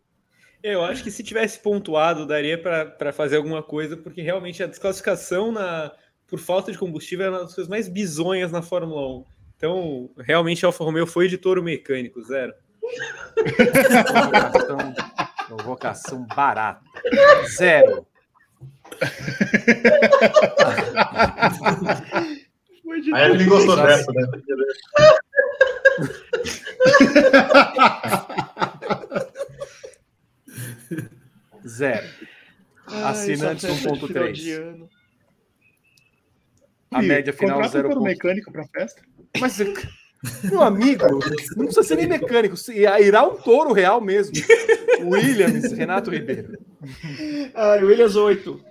Eu 0.61 0.83
acho 0.83 1.03
que 1.03 1.09
se 1.09 1.23
tivesse 1.23 1.57
pontuado, 1.59 2.27
daria 2.27 2.61
para 2.61 3.11
fazer 3.11 3.37
alguma 3.37 3.63
coisa, 3.63 3.97
porque 3.97 4.21
realmente 4.21 4.61
a 4.61 4.67
desclassificação 4.67 5.51
na, 5.51 5.91
por 6.27 6.39
falta 6.39 6.71
de 6.71 6.77
combustível 6.77 7.25
é 7.25 7.29
uma 7.29 7.39
das 7.39 7.55
coisas 7.55 7.69
mais 7.69 7.87
bizonhas 7.87 8.51
na 8.51 8.61
Fórmula 8.61 9.19
1. 9.19 9.25
Então, 9.55 10.09
realmente, 10.17 10.65
a 10.65 10.67
Alfa 10.69 10.83
Romeo 10.83 11.07
foi 11.07 11.27
de 11.27 11.37
touro 11.37 11.63
mecânico, 11.63 12.21
zero. 12.21 12.53
Provocação, 14.05 14.77
provocação 15.47 16.27
barata. 16.35 16.83
Zero. 17.57 18.05
Aí 23.13 23.31
ele 23.31 23.45
gostou 23.45 23.75
dessa, 23.77 24.11
né? 24.11 24.27
Zero. 31.67 32.07
Assinantes 32.87 33.65
Ai, 33.65 33.71
só 33.71 33.95
festa 33.95 34.07
de 34.07 34.53
final 34.53 34.77
1.3. 34.77 34.96
A 36.91 37.01
média 37.01 37.33
final 37.33 37.55
contrata 37.61 37.77
um 37.77 37.81
0. 37.81 37.89
touro 37.89 38.03
mecânico 38.03 38.51
para 38.51 38.65
festa. 38.67 39.01
Mas, 39.39 39.57
meu 40.45 40.61
amigo, 40.61 41.05
não 41.55 41.65
precisa 41.65 41.83
ser 41.83 41.95
nem 41.97 42.07
mecânico. 42.07 42.55
se- 42.57 42.73
Irá 42.77 43.23
um 43.27 43.35
touro 43.35 43.73
real 43.73 43.99
mesmo. 44.01 44.33
Williams, 45.01 45.71
Renato 45.73 46.09
Ribeiro. 46.09 46.57
Ai, 47.53 47.83
Williams 47.83 48.15
8. 48.15 48.63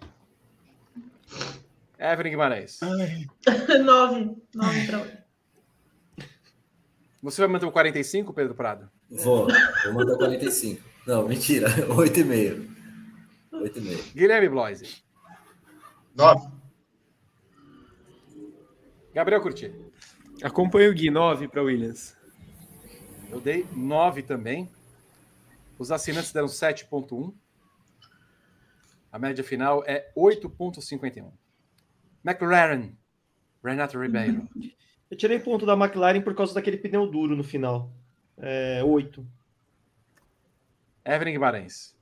Evelyn 1.98 2.30
Guimarães. 2.30 2.80
Nove. 3.84 4.36
Nove 4.54 4.86
pra 4.86 5.00
oito. 5.02 5.16
Você 7.22 7.40
vai 7.40 7.48
manter 7.48 7.66
o 7.66 7.72
45, 7.72 8.32
Pedro 8.32 8.54
Prado? 8.54 8.88
Vou, 9.10 9.46
vou 9.84 9.92
mandar 9.92 10.16
45. 10.16 10.82
Não, 11.06 11.26
mentira. 11.28 11.68
8,5. 11.88 12.66
8,5. 13.52 14.12
Guilherme 14.14 14.48
Bloise. 14.48 15.02
Nove. 16.14 16.46
Gabriel 19.16 19.40
Curti. 19.40 19.72
Acompanha 20.42 20.90
o 20.90 20.92
Gui, 20.92 21.10
9 21.10 21.48
para 21.48 21.62
Williams. 21.62 22.14
Eu 23.30 23.40
dei 23.40 23.66
9 23.74 24.22
também. 24.22 24.70
Os 25.78 25.90
assinantes 25.90 26.32
deram 26.32 26.48
7,1. 26.48 27.32
A 29.10 29.18
média 29.18 29.42
final 29.42 29.82
é 29.86 30.12
8,51. 30.14 31.32
McLaren. 32.22 32.90
Renato 33.64 33.98
Ribeiro. 33.98 34.46
Eu 35.10 35.16
tirei 35.16 35.38
ponto 35.38 35.64
da 35.64 35.72
McLaren 35.72 36.20
por 36.20 36.34
causa 36.34 36.52
daquele 36.52 36.76
pneu 36.76 37.06
duro 37.06 37.34
no 37.34 37.42
final. 37.44 37.90
É, 38.36 38.82
8. 38.84 39.26
Evelyn 41.06 41.32
Guimarães. 41.32 41.96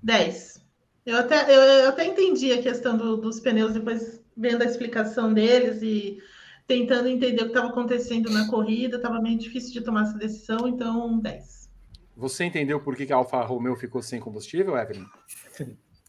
Dez. 0.00 0.62
Eu 1.06 1.16
até, 1.18 1.42
eu, 1.52 1.60
eu 1.60 1.88
até 1.88 2.04
entendi 2.04 2.52
a 2.52 2.62
questão 2.62 2.96
do- 2.98 3.16
dos 3.16 3.40
pneus 3.40 3.72
depois 3.72 4.22
vendo 4.38 4.62
a 4.62 4.66
explicação 4.66 5.34
deles 5.34 5.82
e 5.82 6.18
tentando 6.66 7.08
entender 7.08 7.42
o 7.42 7.46
que 7.46 7.50
estava 7.50 7.68
acontecendo 7.68 8.30
na 8.30 8.48
corrida. 8.48 8.96
Estava 8.96 9.20
meio 9.20 9.38
difícil 9.38 9.72
de 9.72 9.80
tomar 9.80 10.02
essa 10.02 10.18
decisão, 10.18 10.68
então 10.68 11.18
10. 11.18 11.68
Você 12.16 12.44
entendeu 12.44 12.80
por 12.80 12.96
que 12.96 13.06
que 13.06 13.12
a 13.12 13.16
Alfa 13.16 13.40
Romeo 13.42 13.76
ficou 13.76 14.02
sem 14.02 14.20
combustível, 14.20 14.76
Evelyn? 14.76 15.04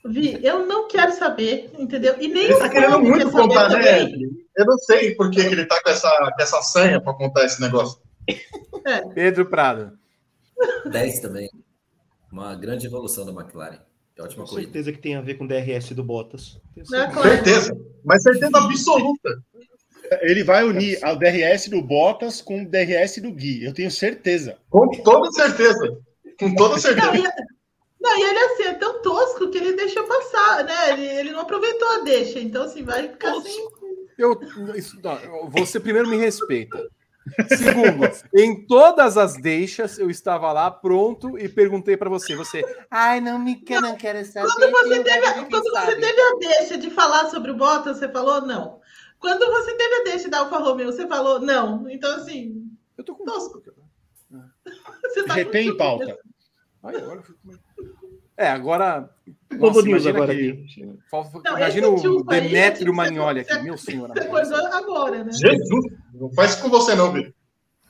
Vi, 0.06 0.40
eu 0.46 0.66
não 0.66 0.88
quero 0.88 1.12
saber, 1.12 1.72
entendeu? 1.78 2.16
E 2.20 2.28
nem 2.28 2.46
Ele 2.46 2.54
o 2.54 2.60
tá 2.60 2.70
querendo 2.70 3.00
muito 3.00 3.32
contar, 3.32 3.70
né? 3.70 4.04
Eu 4.56 4.66
não 4.66 4.78
sei 4.78 5.14
por 5.16 5.30
que, 5.30 5.44
que 5.44 5.54
ele 5.54 5.66
tá 5.66 5.82
com 5.84 5.90
essa, 5.90 6.10
com 6.10 6.42
essa 6.42 6.62
sanha 6.62 7.02
pra 7.02 7.14
contar 7.14 7.46
esse 7.46 7.62
negócio. 7.62 8.02
Pedro 9.14 9.46
Prado. 9.50 9.98
10 10.90 11.20
também. 11.20 11.50
Uma 12.32 12.56
grande 12.56 12.88
evolução 12.88 13.26
da 13.26 13.32
McLaren. 13.32 13.80
Que 14.20 14.24
ótima 14.24 14.44
Com 14.44 14.50
corrida. 14.50 14.68
certeza 14.68 14.92
que 14.92 15.00
tem 15.00 15.16
a 15.16 15.22
ver 15.22 15.36
com 15.36 15.46
o 15.46 15.48
DRS 15.48 15.92
do 15.94 16.04
Bottas. 16.04 16.60
Tenho 16.76 16.86
Não, 16.90 17.00
é 17.00 17.06
certeza. 17.06 17.22
claro. 17.22 17.30
Certeza. 17.46 17.78
Mas 18.04 18.24
certeza 18.24 18.58
absoluta. 18.58 19.44
Ele 20.22 20.44
vai 20.44 20.66
unir 20.66 21.00
o 21.06 21.16
DRS 21.16 21.70
do 21.70 21.82
Bottas 21.82 22.42
com 22.42 22.62
o 22.64 22.66
DRS 22.70 23.22
do 23.22 23.32
Gui. 23.32 23.64
Eu 23.64 23.74
tenho 23.74 23.90
certeza. 23.90 24.58
Com 24.70 24.90
toda 25.04 25.32
certeza. 25.32 25.98
Com 26.38 26.54
toda 26.54 26.78
certeza. 26.78 27.16
e, 27.16 27.24
não, 28.02 28.18
e 28.18 28.22
ele 28.24 28.40
assim, 28.40 28.64
é 28.64 28.74
tão 28.74 29.02
tosco 29.02 29.50
que 29.52 29.58
ele 29.58 29.74
deixou 29.74 30.04
passar, 30.04 30.66
né? 30.66 30.94
Ele, 30.94 31.06
ele 31.06 31.32
não 31.32 31.40
aproveitou 31.42 31.88
a 31.88 32.00
deixa, 32.00 32.40
então 32.40 32.64
assim, 32.64 32.84
vai 32.84 33.08
ficar 33.08 33.32
assim. 33.38 33.68
Eu, 34.18 34.38
isso, 34.76 35.00
não, 35.02 35.50
você 35.50 35.80
primeiro 35.80 36.10
me 36.10 36.18
respeita. 36.18 36.90
Segundo, 37.48 38.10
em 38.36 38.66
todas 38.66 39.18
as 39.18 39.36
deixas 39.42 39.98
eu 40.00 40.10
estava 40.10 40.52
lá 40.52 40.70
pronto 40.72 41.38
e 41.38 41.48
perguntei 41.50 41.96
para 41.98 42.10
você. 42.10 42.36
Você, 42.36 42.64
ai, 42.90 43.20
não 43.22 43.38
me 43.40 43.56
quer, 43.56 43.82
não 43.82 43.96
quero 43.96 44.24
saber. 44.26 44.48
Quando 44.54 44.72
você, 44.72 45.04
teve, 45.04 45.26
a- 45.26 45.34
quando 45.46 45.64
você 45.64 45.70
sabe." 45.72 45.96
teve 45.96 46.22
a 46.22 46.36
deixa 46.40 46.78
de 46.78 46.90
falar 46.90 47.30
sobre 47.30 47.52
o 47.52 47.58
Bottas, 47.58 47.98
você 47.98 48.10
falou 48.10 48.42
não. 48.42 48.80
Quando 49.20 49.46
você 49.52 49.76
teve 49.76 49.96
a 49.96 50.04
deixa 50.06 50.30
da 50.30 50.40
Alfa 50.40 50.58
Romeo, 50.60 50.92
você 50.92 51.08
falou 51.08 51.40
não. 51.40 51.90
Então, 51.90 52.16
assim, 52.16 52.66
Eu 52.98 53.04
tô 53.04 53.16
com 53.16 53.26
Tosco. 53.26 53.62
você 55.04 55.24
tá 55.24 55.34
Retém 55.34 55.76
pauta. 55.76 56.18
Ai, 56.84 56.96
agora 56.96 57.20
eu 57.20 57.24
fico 57.24 57.60
É, 58.38 58.48
agora. 58.50 59.10
Globo 59.52 59.82
News 59.82 60.06
imagina 60.06 60.10
agora 60.12 60.36
que- 60.36 60.50
aqui. 60.52 60.86
Não, 61.12 61.58
Imagina 61.58 61.90
o 61.90 62.24
Demétrio 62.24 62.94
Magnoli 62.94 63.40
aqui, 63.42 63.60
meu 63.64 63.78
senhor. 63.78 64.10
Você 64.10 64.20
acordou 64.20 64.66
agora, 64.68 65.24
né? 65.24 65.32
Jesus. 65.32 65.86
Não 66.14 66.32
faz 66.34 66.52
isso 66.52 66.62
com 66.62 66.70
você, 66.70 66.94
não, 66.96 67.12
Vitor. 67.12 67.34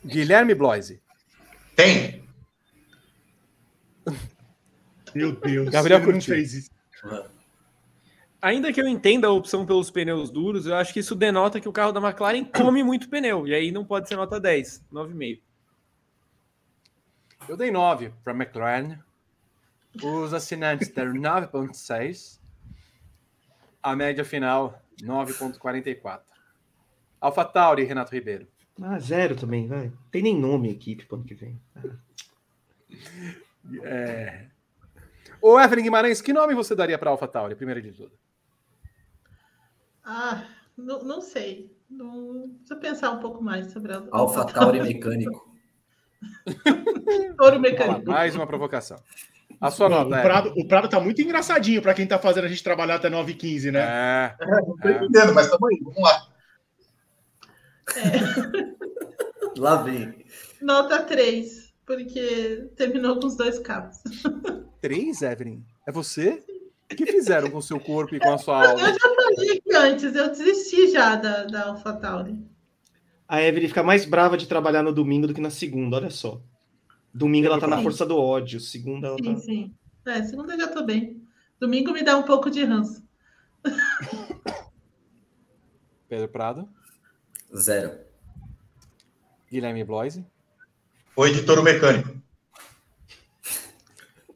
Guilherme 0.05 0.55
Bloise. 0.55 1.01
Tem. 1.75 2.23
Meu 5.15 5.33
Deus. 5.35 5.69
Gabriel 5.69 5.99
ele 5.99 6.05
não 6.07 6.13
Curti. 6.13 6.29
fez 6.31 6.53
isso. 6.53 6.69
Ainda 8.41 8.71
que 8.71 8.79
eu 8.81 8.87
entenda 8.87 9.27
a 9.27 9.31
opção 9.31 9.65
pelos 9.65 9.89
pneus 9.91 10.29
duros, 10.29 10.65
eu 10.65 10.75
acho 10.75 10.93
que 10.93 10.99
isso 11.01 11.15
denota 11.15 11.59
que 11.59 11.67
o 11.67 11.73
carro 11.73 11.91
da 11.91 11.99
McLaren 11.99 12.45
come 12.45 12.83
muito 12.83 13.09
pneu. 13.09 13.45
E 13.47 13.53
aí 13.53 13.71
não 13.71 13.83
pode 13.83 14.07
ser 14.07 14.15
nota 14.15 14.39
10, 14.39 14.85
9,5. 14.91 15.41
Eu 17.49 17.57
dei 17.57 17.71
9 17.71 18.13
para 18.23 18.33
McLaren. 18.33 18.99
Os 20.03 20.33
assinantes 20.33 20.89
deram 20.89 21.13
9,6. 21.13 22.39
A 23.81 23.95
média 23.95 24.25
final, 24.25 24.81
9,44. 25.01 26.21
AlphaTauri, 27.21 27.83
Renato 27.83 28.13
Ribeiro. 28.13 28.47
Ah, 28.81 28.99
zero 28.99 29.35
também, 29.35 29.67
vai. 29.67 29.91
Tem 30.11 30.21
nem 30.21 30.39
nome 30.39 30.69
a 30.69 30.71
equipe 30.71 31.05
pro 31.05 31.17
ano 31.17 31.25
que 31.25 31.35
vem. 31.35 31.61
É... 33.83 34.47
Ô, 35.41 35.59
Evelyn 35.59 35.83
Guimarães, 35.83 36.21
que 36.21 36.33
nome 36.33 36.53
você 36.53 36.75
daria 36.75 36.97
para 36.97 37.09
AlphaTauri, 37.09 37.55
primeiro 37.55 37.81
de 37.81 37.91
tudo? 37.91 38.11
Ah, 40.03 40.43
não, 40.75 41.03
não 41.03 41.21
sei. 41.21 41.71
Não, 41.89 42.47
deixa 42.57 42.73
eu 42.73 42.79
pensar 42.79 43.11
um 43.11 43.19
pouco 43.19 43.43
mais 43.43 43.71
sobre 43.71 43.93
a 43.93 44.03
Alpha 44.11 44.45
Tauri 44.45 44.81
mecânico. 44.81 45.49
Touro 47.37 47.59
mecânico. 47.59 48.09
mais 48.09 48.35
uma 48.35 48.45
provocação. 48.45 49.01
A 49.61 49.69
sua 49.71 49.89
nota, 49.89 50.17
o. 50.17 50.21
Prado, 50.21 50.53
o 50.55 50.67
Prado 50.67 50.89
tá 50.89 50.99
muito 50.99 51.21
engraçadinho 51.21 51.81
para 51.81 51.93
quem 51.93 52.07
tá 52.07 52.17
fazendo 52.17 52.45
a 52.45 52.47
gente 52.47 52.63
trabalhar 52.63 52.95
até 52.95 53.09
9h15, 53.09 53.71
né? 53.71 53.79
É, 53.81 54.35
Não 54.45 54.77
tô 54.77 54.89
entendendo, 54.89 55.33
mas 55.33 55.49
tamo 55.49 55.67
aí. 55.67 55.79
Vamos 55.83 56.01
lá. 56.01 56.27
Lá 59.57 59.81
vem. 59.83 60.23
Nota 60.61 61.01
3, 61.03 61.73
porque 61.85 62.69
terminou 62.75 63.19
com 63.19 63.27
os 63.27 63.35
dois 63.35 63.59
cabos. 63.59 63.97
três, 64.81 65.21
Evelyn? 65.21 65.61
É 65.87 65.91
você? 65.91 66.43
O 66.91 66.95
que 66.95 67.05
fizeram 67.05 67.49
com 67.51 67.57
o 67.57 67.61
seu 67.61 67.79
corpo 67.79 68.15
e 68.15 68.19
com 68.19 68.31
a 68.33 68.37
sua 68.37 68.63
Eu 68.63 68.69
alma? 68.71 68.87
já 68.93 68.99
falei 68.99 69.57
aqui 69.57 69.75
antes, 69.75 70.15
eu 70.15 70.29
desisti 70.29 70.89
já 70.91 71.15
da, 71.15 71.43
da 71.43 71.67
AlphaTauri. 71.67 72.39
A 73.27 73.41
Evelyn 73.43 73.67
fica 73.67 73.83
mais 73.83 74.05
brava 74.05 74.35
de 74.37 74.47
trabalhar 74.47 74.81
no 74.81 74.91
domingo 74.93 75.27
do 75.27 75.33
que 75.33 75.41
na 75.41 75.51
segunda, 75.51 75.97
olha 75.97 76.09
só. 76.09 76.41
Domingo 77.13 77.47
ela 77.47 77.59
tá 77.59 77.67
na 77.67 77.81
força 77.81 78.05
do 78.05 78.17
ódio, 78.17 78.59
segunda 78.59 79.07
ela 79.07 79.17
Sim, 79.17 79.33
tá. 79.35 79.39
sim. 79.41 79.73
É, 80.05 80.23
segunda 80.23 80.53
eu 80.53 80.59
já 80.59 80.67
tô 80.67 80.83
bem. 80.83 81.21
Domingo 81.59 81.91
me 81.91 82.03
dá 82.03 82.17
um 82.17 82.23
pouco 82.23 82.49
de 82.49 82.63
ranço. 82.63 83.03
Pedro 86.07 86.27
Prado, 86.29 86.67
Zero. 87.55 87.99
Guilherme 89.51 89.83
Bloise, 89.83 90.25
Foi 91.09 91.33
de 91.33 91.43
touro 91.43 91.63
mecânico. 91.63 92.19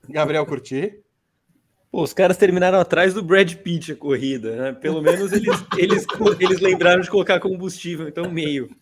Gabriel 0.09 0.45
Curti. 0.45 0.99
Pô, 1.91 2.01
os 2.03 2.13
caras 2.13 2.37
terminaram 2.37 2.79
atrás 2.79 3.13
do 3.13 3.23
Brad 3.23 3.53
Pitt 3.55 3.91
a 3.91 3.95
corrida, 3.95 4.55
né? 4.55 4.73
Pelo 4.73 5.01
menos 5.01 5.31
eles, 5.31 5.63
eles, 5.77 6.05
eles 6.39 6.59
lembraram 6.59 7.01
de 7.01 7.09
colocar 7.09 7.39
combustível, 7.39 8.07
então 8.07 8.31
meio. 8.31 8.75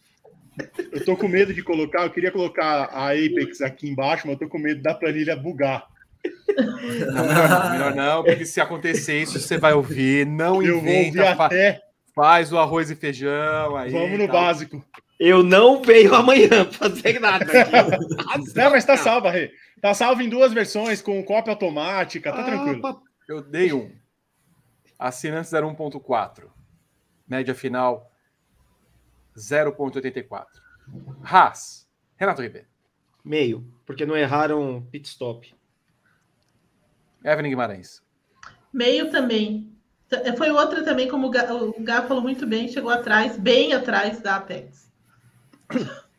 Eu 0.91 1.03
tô 1.05 1.15
com 1.15 1.27
medo 1.27 1.53
de 1.53 1.63
colocar, 1.63 2.03
eu 2.03 2.09
queria 2.09 2.31
colocar 2.31 2.85
a 2.91 3.11
Apex 3.11 3.61
aqui 3.61 3.89
embaixo, 3.89 4.27
mas 4.27 4.33
eu 4.33 4.39
tô 4.39 4.49
com 4.49 4.59
medo 4.59 4.81
da 4.81 4.93
planilha 4.93 5.35
bugar. 5.35 5.87
Não, 6.55 7.25
melhor 7.27 7.49
não, 7.49 7.71
melhor 7.71 7.95
não, 7.95 8.23
porque 8.23 8.45
se 8.45 8.59
acontecer 8.61 9.21
isso, 9.21 9.39
você 9.39 9.57
vai 9.57 9.73
ouvir, 9.73 10.25
não 10.27 10.61
Eu 10.61 10.79
vou 10.79 10.89
inventa, 10.89 11.21
ouvir 11.23 11.35
fa- 11.37 11.45
até. 11.45 11.81
faz 12.13 12.51
o 12.51 12.59
arroz 12.59 12.91
e 12.91 12.95
feijão 12.95 13.75
aí. 13.75 13.91
Vamos 13.91 14.19
no 14.19 14.27
tal. 14.27 14.41
básico. 14.41 14.85
Eu 15.19 15.41
não 15.43 15.81
venho 15.81 16.13
amanhã 16.15 16.65
fazer 16.71 17.19
nada. 17.19 17.45
aqui. 17.45 18.51
Não, 18.55 18.71
mas 18.71 18.83
tá 18.83 18.97
salvo, 18.97 19.29
Rê. 19.29 19.51
Tá 19.79 19.93
salvo 19.93 20.21
em 20.23 20.27
duas 20.29 20.51
versões, 20.51 20.99
com 21.01 21.23
cópia 21.23 21.51
automática, 21.53 22.31
tá 22.31 22.39
Ah, 22.41 22.43
tranquilo. 22.43 23.01
Eu 23.29 23.39
dei 23.41 23.71
um. 23.71 23.91
Assinantes 24.97 25.51
deram 25.51 25.75
1.4. 25.75 26.45
Média 27.27 27.53
final 27.55 28.10
0.84. 29.35 30.45
Haas. 31.23 31.87
Renato 32.17 32.41
Ribeiro. 32.41 32.67
Meio, 33.23 33.65
porque 33.85 34.05
não 34.05 34.15
erraram 34.15 34.85
pit 34.91 35.07
stop. 35.07 35.53
Evelyn 37.23 37.49
Guimarães. 37.49 38.01
Meio 38.73 39.11
também. 39.11 39.71
Foi 40.37 40.51
outra 40.51 40.83
também, 40.83 41.07
como 41.07 41.27
o 41.27 41.29
Gá, 41.29 41.53
o 41.53 41.81
Gá 41.83 42.05
falou 42.07 42.21
muito 42.21 42.45
bem, 42.45 42.67
chegou 42.67 42.91
atrás, 42.91 43.37
bem 43.37 43.73
atrás 43.73 44.19
da 44.21 44.35
Apex. 44.37 44.91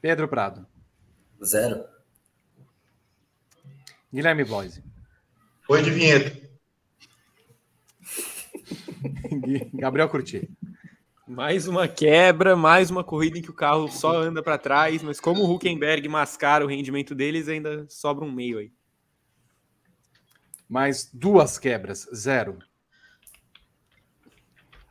Pedro 0.01 0.29
Prado. 0.29 0.67
Zero. 1.45 1.85
Guilherme 4.13 4.45
Bloise. 4.45 4.83
Foi 5.67 5.83
de 5.83 5.91
vinheta. 5.91 6.41
Gabriel 9.75 10.09
Curti. 10.09 10.49
Mais 11.33 11.67
uma 11.67 11.89
quebra, 11.89 12.55
mais 12.55 12.91
uma 12.91 13.03
corrida 13.03 13.39
em 13.39 13.43
que 13.43 13.49
o 13.49 13.55
carro 13.55 13.89
só 13.89 14.21
anda 14.21 14.43
para 14.43 14.59
trás, 14.59 15.03
mas 15.03 15.19
como 15.19 15.43
o 15.43 15.51
Huckenberg 15.51 16.07
mascara 16.07 16.63
o 16.63 16.69
rendimento 16.69 17.15
deles, 17.15 17.49
ainda 17.49 17.87
sobra 17.89 18.23
um 18.23 18.31
meio 18.31 18.59
aí. 18.59 18.71
Mais 20.69 21.11
duas 21.11 21.59
quebras. 21.59 22.07
Zero. 22.15 22.59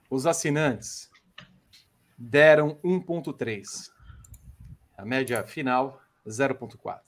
Os 0.10 0.26
assinantes 0.26 1.11
deram 2.18 2.80
1.3. 2.84 3.92
A 4.98 5.06
média 5.06 5.44
final, 5.45 6.02
0.4. 6.28 7.02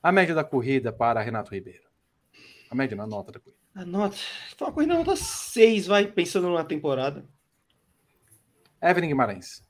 A 0.00 0.12
média 0.12 0.36
da 0.36 0.44
corrida 0.44 0.92
para 0.92 1.20
Renato 1.20 1.52
Ribeiro. 1.52 1.88
A 2.70 2.76
média 2.76 2.96
na 2.96 3.08
nota 3.08 3.32
da 3.32 3.40
corrida. 3.40 3.58
A 3.74 3.84
nota. 3.84 4.16
Foi 4.56 4.68
uma 4.68 4.72
corrida 4.72 4.94
nota 4.94 5.16
6, 5.16 5.88
vai, 5.88 6.06
pensando 6.06 6.48
na 6.54 6.62
temporada. 6.62 7.28
Evelyn 8.82 9.08
Guimarães. 9.08 9.62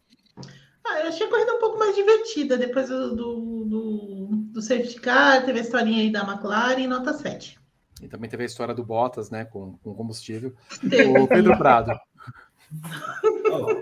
Ah, 0.84 1.00
eu 1.00 1.08
achei 1.08 1.26
a 1.26 1.31
corrida 1.31 1.55
um 1.55 1.60
pouco 1.60 1.78
mais 1.78 1.94
divertida 1.94 2.57
depois 2.57 2.89
do, 2.89 3.15
do, 3.15 3.65
do, 3.65 4.26
do 4.52 4.62
safety 4.62 5.00
car, 5.00 5.44
teve 5.44 5.58
a 5.58 5.62
historinha 5.62 6.02
aí 6.02 6.10
da 6.10 6.23
McLaren, 6.23 6.86
nota 6.86 7.12
7. 7.12 7.58
E 8.02 8.08
também 8.08 8.28
teve 8.28 8.42
a 8.42 8.47
história 8.47 8.74
do 8.74 8.84
Bottas, 8.84 9.31
né? 9.31 9.44
Com, 9.44 9.78
com 9.78 9.94
combustível. 9.94 10.52
Teve. 10.91 11.18
O 11.18 11.28
Pedro 11.28 11.57
Prado. 11.57 11.92
Ó, 13.50 13.74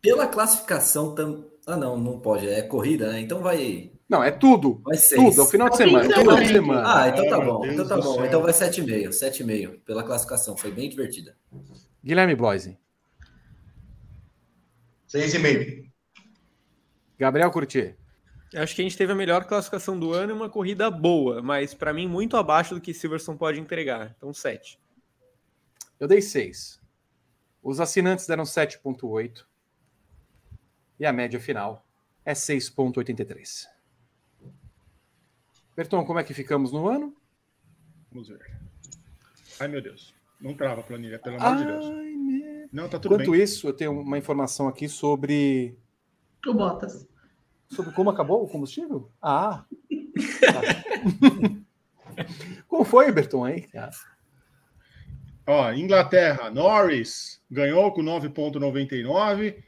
pela 0.00 0.28
classificação 0.28 1.14
tam... 1.14 1.44
Ah, 1.66 1.76
não, 1.76 1.96
não 1.96 2.20
pode. 2.20 2.46
É 2.46 2.62
corrida, 2.62 3.10
né? 3.10 3.20
Então 3.20 3.40
vai. 3.40 3.90
Não, 4.08 4.22
é 4.22 4.30
tudo. 4.30 4.80
Vai 4.84 4.96
seis. 4.96 5.20
Tudo. 5.20 5.40
É 5.40 5.44
o 5.44 5.46
final 5.46 5.70
de 5.70 5.76
semana. 5.76 6.04
é 6.04 6.08
o 6.08 6.20
final 6.20 6.36
de 6.36 6.48
semana. 6.48 6.82
Ah, 6.84 7.08
então 7.08 7.28
tá 7.28 7.40
bom. 7.40 7.66
Então 7.66 7.88
tá 7.88 7.96
do 7.96 8.02
bom. 8.02 8.24
Então 8.24 8.42
vai 8.42 8.52
7,5. 8.52 9.08
7,5 9.08 9.80
pela 9.84 10.04
classificação. 10.04 10.56
Foi 10.56 10.70
bem 10.70 10.88
divertida. 10.88 11.34
Guilherme 12.04 12.36
Bloise. 12.36 12.78
Seis 15.14 15.32
e 15.32 15.38
meio. 15.38 15.88
Gabriel 17.16 17.48
Curti. 17.52 17.94
Eu 18.52 18.64
acho 18.64 18.74
que 18.74 18.82
a 18.82 18.84
gente 18.84 18.98
teve 18.98 19.12
a 19.12 19.14
melhor 19.14 19.44
classificação 19.44 19.96
do 19.96 20.12
ano 20.12 20.32
e 20.32 20.34
uma 20.34 20.50
corrida 20.50 20.90
boa, 20.90 21.40
mas 21.40 21.72
para 21.72 21.92
mim 21.92 22.08
muito 22.08 22.36
abaixo 22.36 22.74
do 22.74 22.80
que 22.80 22.92
Silverstone 22.92 23.38
pode 23.38 23.60
entregar. 23.60 24.12
Então 24.16 24.34
7. 24.34 24.76
Eu 26.00 26.08
dei 26.08 26.20
6. 26.20 26.82
Os 27.62 27.78
assinantes 27.78 28.26
deram 28.26 28.42
7.8. 28.42 29.44
E 30.98 31.06
a 31.06 31.12
média 31.12 31.38
final 31.38 31.86
é 32.24 32.32
6.83. 32.32 33.68
Berton, 35.76 36.04
como 36.04 36.18
é 36.18 36.24
que 36.24 36.34
ficamos 36.34 36.72
no 36.72 36.88
ano? 36.88 37.16
Vamos 38.10 38.26
ver. 38.26 38.50
Ai, 39.60 39.68
meu 39.68 39.80
Deus. 39.80 40.12
Não 40.40 40.54
trava 40.54 40.80
a 40.80 40.84
planilha, 40.84 41.20
pelo 41.20 41.40
amor 41.40 41.56
de 41.56 41.64
Deus. 41.66 42.03
Não, 42.74 42.88
tá 42.88 42.98
tudo 42.98 43.14
Enquanto 43.14 43.30
bem. 43.30 43.40
isso, 43.42 43.68
eu 43.68 43.72
tenho 43.72 43.92
uma 44.00 44.18
informação 44.18 44.66
aqui 44.66 44.88
sobre 44.88 45.78
O 46.44 46.52
Bottas. 46.52 47.06
sobre 47.68 47.92
como 47.92 48.10
acabou 48.10 48.42
o 48.42 48.48
combustível? 48.48 49.08
Ah. 49.22 49.64
Tá. 50.40 50.60
como 52.66 52.84
foi, 52.84 53.12
Berton, 53.12 53.44
aí? 53.44 53.68
Ó, 55.46 55.72
Inglaterra, 55.72 56.50
Norris 56.50 57.40
ganhou 57.50 57.92
com 57.92 58.02
9,99. 58.02 59.62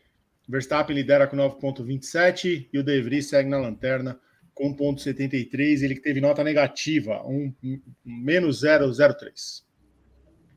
Verstappen 0.48 0.94
lidera 0.96 1.26
com 1.26 1.36
9,27 1.36 2.68
e 2.72 2.78
o 2.78 2.82
De 2.82 3.00
Vries 3.02 3.28
segue 3.28 3.48
na 3.48 3.58
lanterna 3.58 4.18
com 4.54 4.74
1,73. 4.74 5.82
Ele 5.82 5.94
que 5.94 6.00
teve 6.02 6.20
nota 6.20 6.42
negativa, 6.42 7.22
um, 7.26 7.52
um- 7.62 7.80
menos 8.04 8.60
0,03. 8.62 9.64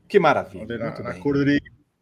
Que 0.08 0.18
maravilha. 0.18 0.78
Na- 0.78 0.86
Muito 0.86 1.02
na 1.02 1.10
bem. 1.12 1.20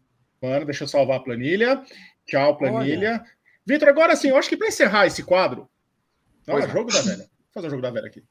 Deixa 0.65 0.83
eu 0.83 0.87
salvar 0.87 1.17
a 1.17 1.23
planilha. 1.23 1.81
Tchau, 2.25 2.57
planilha. 2.57 3.23
Vitor, 3.65 3.89
agora 3.89 4.15
sim, 4.15 4.29
eu 4.29 4.37
acho 4.37 4.49
que 4.49 4.57
para 4.57 4.67
encerrar 4.67 5.07
esse 5.07 5.23
quadro. 5.23 5.67
Não. 6.45 6.61
jogo 6.69 6.91
da 6.91 7.01
velha. 7.01 7.17
Vou 7.17 7.27
fazer 7.53 7.67
o 7.67 7.69
jogo 7.71 7.81
da 7.81 7.91
velha 7.91 8.07
aqui. 8.07 8.23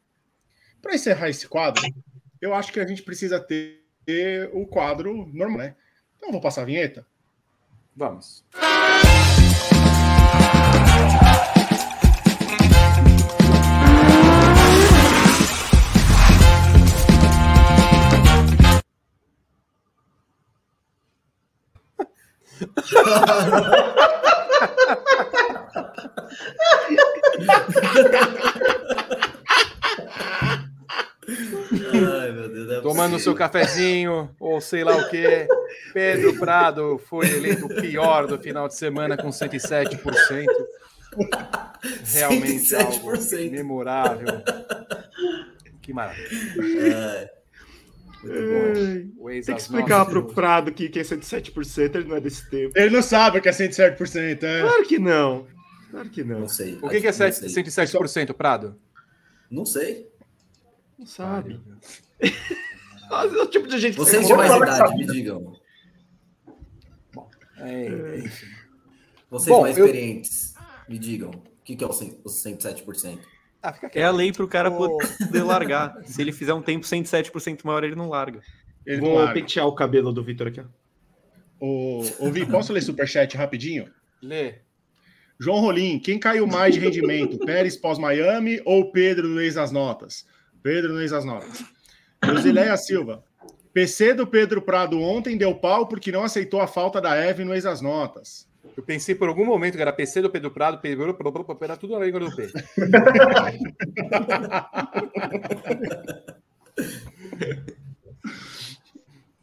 Para 0.80 0.94
encerrar 0.94 1.28
esse 1.28 1.46
quadro, 1.48 1.82
eu 2.46 2.54
acho 2.54 2.72
que 2.72 2.80
a 2.80 2.86
gente 2.86 3.02
precisa 3.02 3.40
ter 3.40 3.82
o 4.52 4.66
quadro 4.66 5.26
normal, 5.32 5.58
né? 5.58 5.76
Então, 6.16 6.30
vou 6.30 6.40
passar 6.40 6.62
a 6.62 6.64
vinheta. 6.64 7.06
Vamos. 7.94 8.44
Ai, 31.28 32.32
meu 32.32 32.48
Deus. 32.48 32.65
não 32.65 32.65
é 32.78 32.80
Tomando 32.82 33.18
seu 33.18 33.32
possível. 33.32 33.34
cafezinho, 33.36 34.30
ou 34.38 34.60
sei 34.60 34.84
lá 34.84 34.96
o 34.96 35.08
quê. 35.08 35.46
Pedro 35.92 36.38
Prado 36.38 36.98
foi 37.08 37.28
eleito 37.28 37.66
o 37.66 37.74
pior 37.74 38.26
do 38.26 38.38
final 38.38 38.68
de 38.68 38.74
semana 38.74 39.16
com 39.16 39.28
107%. 39.28 40.46
Realmente 42.12 42.74
algo 42.74 43.12
107%. 43.12 43.50
memorável. 43.50 44.42
Que 45.80 45.92
maravilha. 45.92 46.30
Ai, 46.58 47.30
Ai, 48.24 49.06
O 49.18 49.30
ex 49.30 49.46
Tem 49.46 49.54
que 49.54 49.60
explicar 49.60 50.04
pro 50.04 50.14
minutos. 50.16 50.34
Prado 50.34 50.72
que, 50.72 50.88
que 50.88 50.98
é 50.98 51.02
107%, 51.02 51.94
ele 51.94 52.08
não 52.08 52.16
é 52.16 52.20
desse 52.20 52.48
tempo. 52.50 52.72
Ele 52.76 52.90
não 52.90 53.02
sabe 53.02 53.38
o 53.38 53.42
que 53.42 53.48
é 53.48 53.52
107%, 53.52 54.42
é? 54.42 54.62
Claro 54.62 54.84
que 54.84 54.98
não. 54.98 55.46
Claro 55.90 56.10
que 56.10 56.24
não. 56.24 56.40
não 56.40 56.48
sei. 56.48 56.78
O 56.82 56.88
que, 56.88 57.00
que 57.00 57.06
é 57.06 57.10
Não 57.10 57.32
sei. 57.32 57.62
107%, 57.62 58.32
Prado? 58.34 58.76
Não 59.50 59.64
sei. 59.64 60.10
Não 60.98 61.06
sabe. 61.06 61.60
Ah, 61.70 61.76
É 62.20 63.24
o 63.42 63.46
tipo 63.46 63.66
de 63.68 63.78
gente 63.78 63.92
que 63.92 63.98
Vocês 64.00 64.22
você 64.26 64.32
de 64.32 64.36
mais 64.38 64.52
idade, 64.54 64.96
me 64.96 65.06
digam. 65.06 65.52
É, 67.58 68.18
enfim. 68.18 68.46
Vocês 69.30 69.54
Bom, 69.56 69.62
mais 69.62 69.78
eu- 69.78 69.86
experientes, 69.86 70.54
me 70.88 70.98
digam. 70.98 71.30
O 71.30 71.42
que, 71.64 71.74
que 71.76 71.82
é 71.84 71.86
o 71.86 71.92
cem- 71.92 72.18
os 72.24 72.42
107%? 72.42 73.18
Ah, 73.62 73.74
É 73.94 74.04
a 74.04 74.10
lei 74.10 74.32
pro 74.32 74.46
cara 74.46 74.70
Ô. 74.70 74.98
poder 74.98 75.42
largar. 75.42 75.96
Se 76.04 76.20
ele 76.20 76.32
fizer 76.32 76.54
um 76.54 76.62
tempo 76.62 76.86
107% 76.86 77.64
maior, 77.64 77.82
ele 77.82 77.96
não 77.96 78.08
larga. 78.08 78.40
Ele 78.84 79.00
não 79.00 79.08
Vou 79.08 79.18
larga. 79.18 79.34
pentear 79.34 79.66
o 79.66 79.74
cabelo 79.74 80.12
do 80.12 80.22
Vitor 80.22 80.48
aqui. 80.48 80.62
Ô, 81.58 82.02
ô, 82.20 82.30
Vi, 82.30 82.46
posso 82.46 82.72
ler 82.72 82.82
superchat 82.82 83.36
rapidinho? 83.36 83.90
Lê. 84.22 84.56
João 85.40 85.60
Rolim, 85.60 85.98
quem 85.98 86.18
caiu 86.18 86.46
mais 86.46 86.74
de 86.74 86.80
rendimento? 86.80 87.38
Pérez 87.38 87.76
pós-Miami 87.76 88.60
ou 88.64 88.90
Pedro 88.92 89.28
no 89.28 89.40
ex 89.40 89.54
das 89.54 89.72
notas? 89.72 90.26
Pedro 90.62 90.92
no 90.92 91.00
ex 91.00 91.10
das 91.10 91.24
notas. 91.24 91.64
Rosileia 92.24 92.76
Silva. 92.76 93.24
PC 93.72 94.14
do 94.14 94.26
Pedro 94.26 94.60
Prado 94.62 95.00
ontem 95.00 95.36
deu 95.36 95.54
pau 95.54 95.86
porque 95.86 96.10
não 96.10 96.24
aceitou 96.24 96.60
a 96.60 96.66
falta 96.66 97.00
da 97.00 97.14
Eve 97.16 97.44
no 97.44 97.54
ex 97.54 97.62
das 97.64 97.80
notas. 97.80 98.48
Eu 98.76 98.82
pensei 98.82 99.14
por 99.14 99.28
algum 99.28 99.44
momento 99.44 99.76
que 99.76 99.82
era 99.82 99.92
PC 99.92 100.22
do 100.22 100.30
Pedro 100.30 100.50
Prado, 100.50 100.80
Pedro, 100.80 101.16
era 101.60 101.76
tudo 101.76 101.98
na 101.98 102.04
língua 102.04 102.20
do 102.20 102.34
P. 102.34 102.48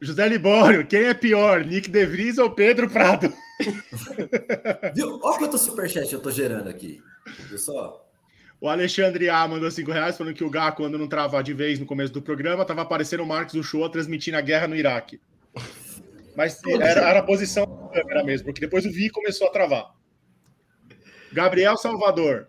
José 0.02 0.28
Libório, 0.28 0.86
quem 0.86 1.04
é 1.04 1.14
pior, 1.14 1.66
Nick 1.66 1.90
De 1.90 2.06
Vries 2.06 2.38
ou 2.38 2.52
Pedro 2.52 2.90
Prado? 2.90 3.34
Viu? 4.94 5.18
Olha 5.24 5.38
quanto 5.38 5.58
superchat 5.58 6.12
eu 6.12 6.20
tô 6.20 6.30
gerando 6.30 6.70
aqui. 6.70 7.02
Viu 7.48 7.58
só? 7.58 8.06
O 8.64 8.70
Alexandre 8.70 9.30
A 9.30 9.46
mandou 9.46 9.70
5 9.70 9.92
reais, 9.92 10.18
falando 10.18 10.34
que 10.34 10.44
o 10.44 10.50
Gá, 10.50 10.72
quando 10.72 10.98
não 10.98 11.06
travar 11.06 11.44
de 11.44 11.54
vez 11.54 11.82
no 11.82 11.86
começo 11.86 12.14
do 12.14 12.22
programa, 12.22 12.64
tava 12.64 12.82
aparecendo 12.82 13.22
o 13.22 13.26
Marcos 13.26 13.56
Uchoa 13.56 13.92
transmitindo 13.92 14.38
a 14.38 14.42
guerra 14.42 14.70
no 14.70 14.76
Iraque. 14.78 15.20
Mas 16.34 16.62
era, 16.66 17.10
era 17.10 17.20
a 17.20 17.24
posição 17.24 17.66
da 17.66 17.90
câmera 17.90 18.24
mesmo, 18.24 18.46
porque 18.46 18.62
depois 18.62 18.86
o 18.86 18.90
Vi 18.90 19.10
começou 19.10 19.48
a 19.48 19.52
travar. 19.52 19.94
Gabriel 21.34 21.76
Salvador. 21.76 22.48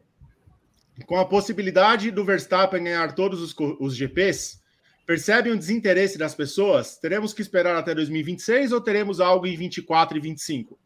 Com 1.04 1.18
a 1.18 1.24
possibilidade 1.24 2.12
do 2.12 2.24
Verstappen 2.24 2.84
ganhar 2.84 3.12
todos 3.16 3.42
os, 3.42 3.52
os 3.80 3.96
GPs, 3.96 4.62
percebe 5.04 5.50
um 5.50 5.56
desinteresse 5.56 6.16
das 6.16 6.32
pessoas? 6.32 6.96
Teremos 6.96 7.34
que 7.34 7.42
esperar 7.42 7.74
até 7.76 7.92
2026 7.92 8.70
ou 8.70 8.80
teremos 8.80 9.20
algo 9.20 9.48
em 9.48 9.56
24 9.56 10.16
e 10.16 10.20
25? 10.20 10.78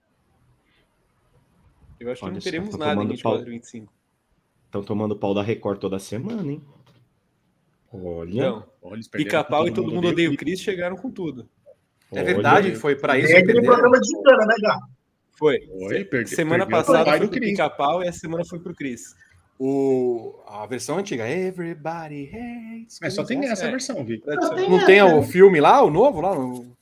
Eu 2.01 2.13
acho 2.13 2.25
Olha, 2.25 2.31
que 2.31 2.39
não 2.39 2.43
teremos 2.43 2.71
tá 2.71 2.79
nada 2.79 3.03
em 3.03 3.09
24 3.09 3.47
e 3.47 3.51
25. 3.51 3.98
Estão 4.69 4.83
tomando 4.83 5.17
pau 5.17 5.33
da 5.33 5.43
Record 5.43 5.81
toda 5.81 5.99
semana, 5.99 6.53
hein? 6.53 6.63
Olha. 7.91 8.51
Não. 8.51 8.65
Pica-pau 9.11 9.67
e 9.67 9.73
todo 9.73 9.91
mundo 9.91 10.09
odeia 10.09 10.31
o 10.31 10.37
Cris 10.37 10.61
chegaram 10.61 10.95
com 10.95 11.11
tudo. 11.11 11.49
É 12.13 12.23
verdade, 12.23 12.75
foi 12.75 12.95
para 12.95 13.19
isso. 13.19 13.33
É 13.33 13.39
aquele 13.39 13.63
programa 13.63 13.99
de 13.99 14.15
engano, 14.15 14.47
né, 14.47 14.55
Gá? 14.61 14.79
Foi. 15.31 15.59
foi 15.67 16.05
perdi, 16.05 16.35
semana 16.35 16.67
passada 16.67 17.17
foi 17.17 17.29
pro 17.29 17.41
Pica-Pau 17.41 18.03
e 18.03 18.09
a 18.09 18.13
semana 18.13 18.45
foi 18.45 18.59
pro 18.59 18.75
Cris. 18.75 19.15
O, 19.59 20.39
a 20.47 20.67
versão 20.67 20.99
antiga, 20.99 21.29
Everybody 21.29 22.29
Hates. 22.29 22.99
Mas 23.01 23.15
só 23.15 23.25
tem 23.25 23.45
essa 23.47 23.67
é. 23.67 23.71
versão, 23.71 24.05
Vi. 24.05 24.23
Não 24.69 24.85
tem 24.85 25.03
o 25.03 25.23
filme 25.23 25.61
lá, 25.61 25.83
o 25.83 25.91
novo 25.91 26.21
lá? 26.21 26.35
No... 26.35 26.77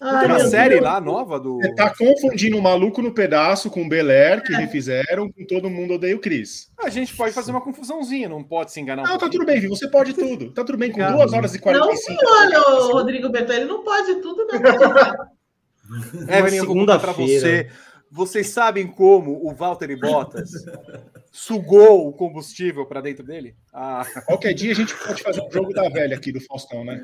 Ai, 0.00 0.26
tem 0.26 0.36
uma 0.36 0.46
série 0.46 0.74
Deus. 0.74 0.82
lá 0.82 1.00
nova 1.00 1.40
do. 1.40 1.56
Você 1.56 1.74
tá 1.74 1.94
confundindo 1.94 2.58
o 2.58 2.62
maluco 2.62 3.00
no 3.00 3.12
pedaço 3.12 3.70
com 3.70 3.82
o 3.82 3.88
Bel 3.88 4.10
Air, 4.10 4.42
que 4.42 4.52
é. 4.52 4.58
refizeram, 4.58 5.30
com 5.30 5.44
todo 5.46 5.70
mundo 5.70 5.94
odeia 5.94 6.14
o 6.14 6.20
Cris. 6.20 6.70
A 6.78 6.90
gente 6.90 7.16
pode 7.16 7.32
fazer 7.32 7.50
uma 7.50 7.62
confusãozinha, 7.62 8.28
não 8.28 8.44
pode 8.44 8.72
se 8.72 8.80
enganar. 8.80 9.04
Um 9.04 9.06
não, 9.06 9.18
tá 9.18 9.28
tudo 9.28 9.46
bem, 9.46 9.58
Vi, 9.58 9.68
você 9.68 9.88
pode 9.88 10.12
tudo. 10.12 10.52
Tá 10.52 10.64
tudo 10.64 10.76
bem 10.76 10.92
com 10.92 10.98
duas 10.98 11.32
horas 11.32 11.54
e 11.54 11.58
45 11.58 12.22
Não, 12.22 12.36
senhor, 12.36 12.92
Rodrigo 12.92 13.28
Beto, 13.30 13.52
ele 13.52 13.64
não 13.64 13.82
pode 13.82 14.16
tudo, 14.16 14.46
não. 14.46 16.28
é, 16.28 16.42
Marinha, 16.42 16.60
segunda 16.60 16.98
para 16.98 17.12
você. 17.12 17.70
Vocês 18.10 18.48
sabem 18.50 18.86
como 18.86 19.44
o 19.44 19.52
Walter 19.54 19.98
Bottas 19.98 20.50
sugou 21.32 22.06
o 22.06 22.12
combustível 22.12 22.86
para 22.86 23.00
dentro 23.00 23.24
dele? 23.24 23.56
Ah. 23.72 24.06
Qualquer 24.26 24.54
dia 24.54 24.72
a 24.72 24.74
gente 24.74 24.94
pode 24.94 25.22
fazer 25.22 25.42
um 25.42 25.50
jogo 25.50 25.72
da 25.72 25.88
velha 25.88 26.16
aqui 26.16 26.32
do 26.32 26.40
Faustão, 26.40 26.84
né? 26.84 27.00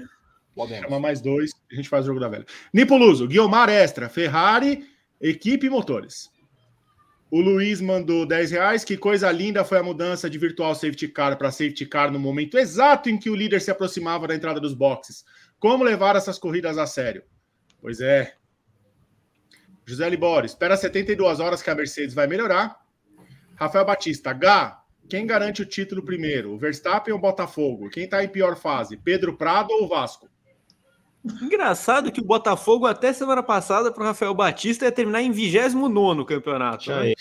Podemos. 0.55 0.85
Chama 0.85 1.01
mais 1.01 1.21
dois, 1.21 1.53
a 1.71 1.75
gente 1.75 1.89
faz 1.89 2.05
o 2.05 2.09
jogo 2.09 2.21
da 2.21 2.29
velha. 2.29 2.47
Nipoluso, 2.73 3.27
Guilmar 3.27 3.69
Extra, 3.69 4.09
Ferrari, 4.09 4.87
equipe 5.21 5.67
e 5.67 5.71
motores. 5.71 6.31
O 7.33 7.41
Luiz 7.41 7.81
mandou 7.81 8.27
10 8.27 8.51
reais. 8.51 8.85
Que 8.85 8.95
coisa 8.95 9.33
linda 9.33 9.65
foi 9.65 9.79
a 9.79 9.83
mudança 9.83 10.29
de 10.29 10.37
virtual 10.37 10.75
safety 10.75 11.09
car 11.09 11.39
para 11.39 11.51
safety 11.51 11.87
car 11.87 12.13
no 12.13 12.19
momento 12.19 12.59
exato 12.59 13.09
em 13.09 13.19
que 13.19 13.31
o 13.31 13.35
líder 13.35 13.63
se 13.63 13.71
aproximava 13.71 14.29
da 14.29 14.35
entrada 14.35 14.61
dos 14.61 14.75
boxes. 14.75 15.25
Como 15.59 15.83
levar 15.83 16.15
essas 16.15 16.39
corridas 16.39 16.77
a 16.77 16.87
sério? 16.87 17.23
Pois 17.81 18.03
é. 18.03 18.35
José 19.87 20.11
Libório, 20.11 20.47
espera 20.47 20.77
72 20.77 21.41
horas 21.41 21.63
que 21.63 21.71
a 21.71 21.75
Mercedes 21.75 22.15
vai 22.15 22.27
melhorar. 22.27 22.79
Rafael 23.57 23.87
Batista, 23.87 24.29
H, 24.31 24.85
quem 25.09 25.27
garante 25.27 25.63
o 25.63 25.67
título 25.67 26.05
primeiro? 26.05 26.53
O 26.53 26.59
Verstappen 26.59 27.15
ou 27.15 27.19
o 27.19 27.23
Botafogo? 27.23 27.89
Quem 27.89 28.05
está 28.05 28.23
em 28.23 28.29
pior 28.29 28.57
fase? 28.57 28.99
Pedro 28.99 29.39
Prado 29.39 29.71
ou 29.73 29.89
Vasco? 29.89 30.29
Engraçado 31.25 32.10
que 32.10 32.20
o 32.20 32.25
Botafogo, 32.25 32.86
até 32.86 33.12
semana 33.12 33.42
passada, 33.42 33.92
para 33.92 34.02
o 34.02 34.07
Rafael 34.07 34.34
Batista, 34.34 34.84
ia 34.84 34.92
terminar 34.92 35.23
em 35.23 35.31
29 35.31 36.20
o 36.20 36.25
campeonato. 36.25 36.91
Né? 36.91 37.12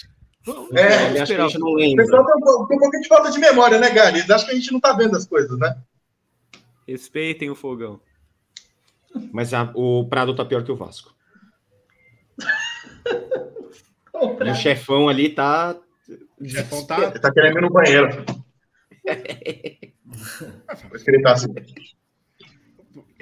É, 0.74 1.22
acho 1.22 1.36
que 1.36 1.40
a 1.40 1.48
gente 1.48 1.60
não 1.60 1.74
lembra. 1.74 2.04
O 2.04 2.08
pessoal 2.08 2.26
tem 2.26 2.36
um, 2.36 2.66
tem 2.66 2.78
um 2.78 2.80
pouquinho 2.80 3.04
de 3.04 3.08
falta 3.08 3.30
de 3.30 3.40
memória, 3.40 3.80
né, 3.80 3.92
Gary? 3.92 4.24
Acho 4.32 4.46
que 4.46 4.52
a 4.52 4.56
gente 4.56 4.72
não 4.72 4.80
tá 4.80 4.94
vendo 4.94 5.16
as 5.16 5.28
coisas, 5.28 5.58
né? 5.60 5.78
Respeitem 6.88 7.52
o 7.52 7.56
fogão. 7.56 8.00
Mas 9.32 9.54
a, 9.54 9.72
o 9.76 10.08
Prado 10.08 10.36
tá 10.36 10.44
pior 10.44 10.64
que 10.64 10.72
o 10.72 10.76
Vasco. 10.76 11.14
o, 14.14 14.52
o 14.52 14.56
chefão 14.56 15.10
ali 15.10 15.30
tá. 15.30 15.76
O 16.40 16.46
chefão 16.48 16.86
tá. 16.88 17.04
Ele 17.04 17.20
tá 17.20 17.32
querendo 17.32 17.60
ir 17.60 17.62
no 17.62 17.70
banheiro. 17.70 18.26
Vai 19.06 21.00
querer 21.04 21.18
estar 21.18 21.34
assim. 21.34 21.54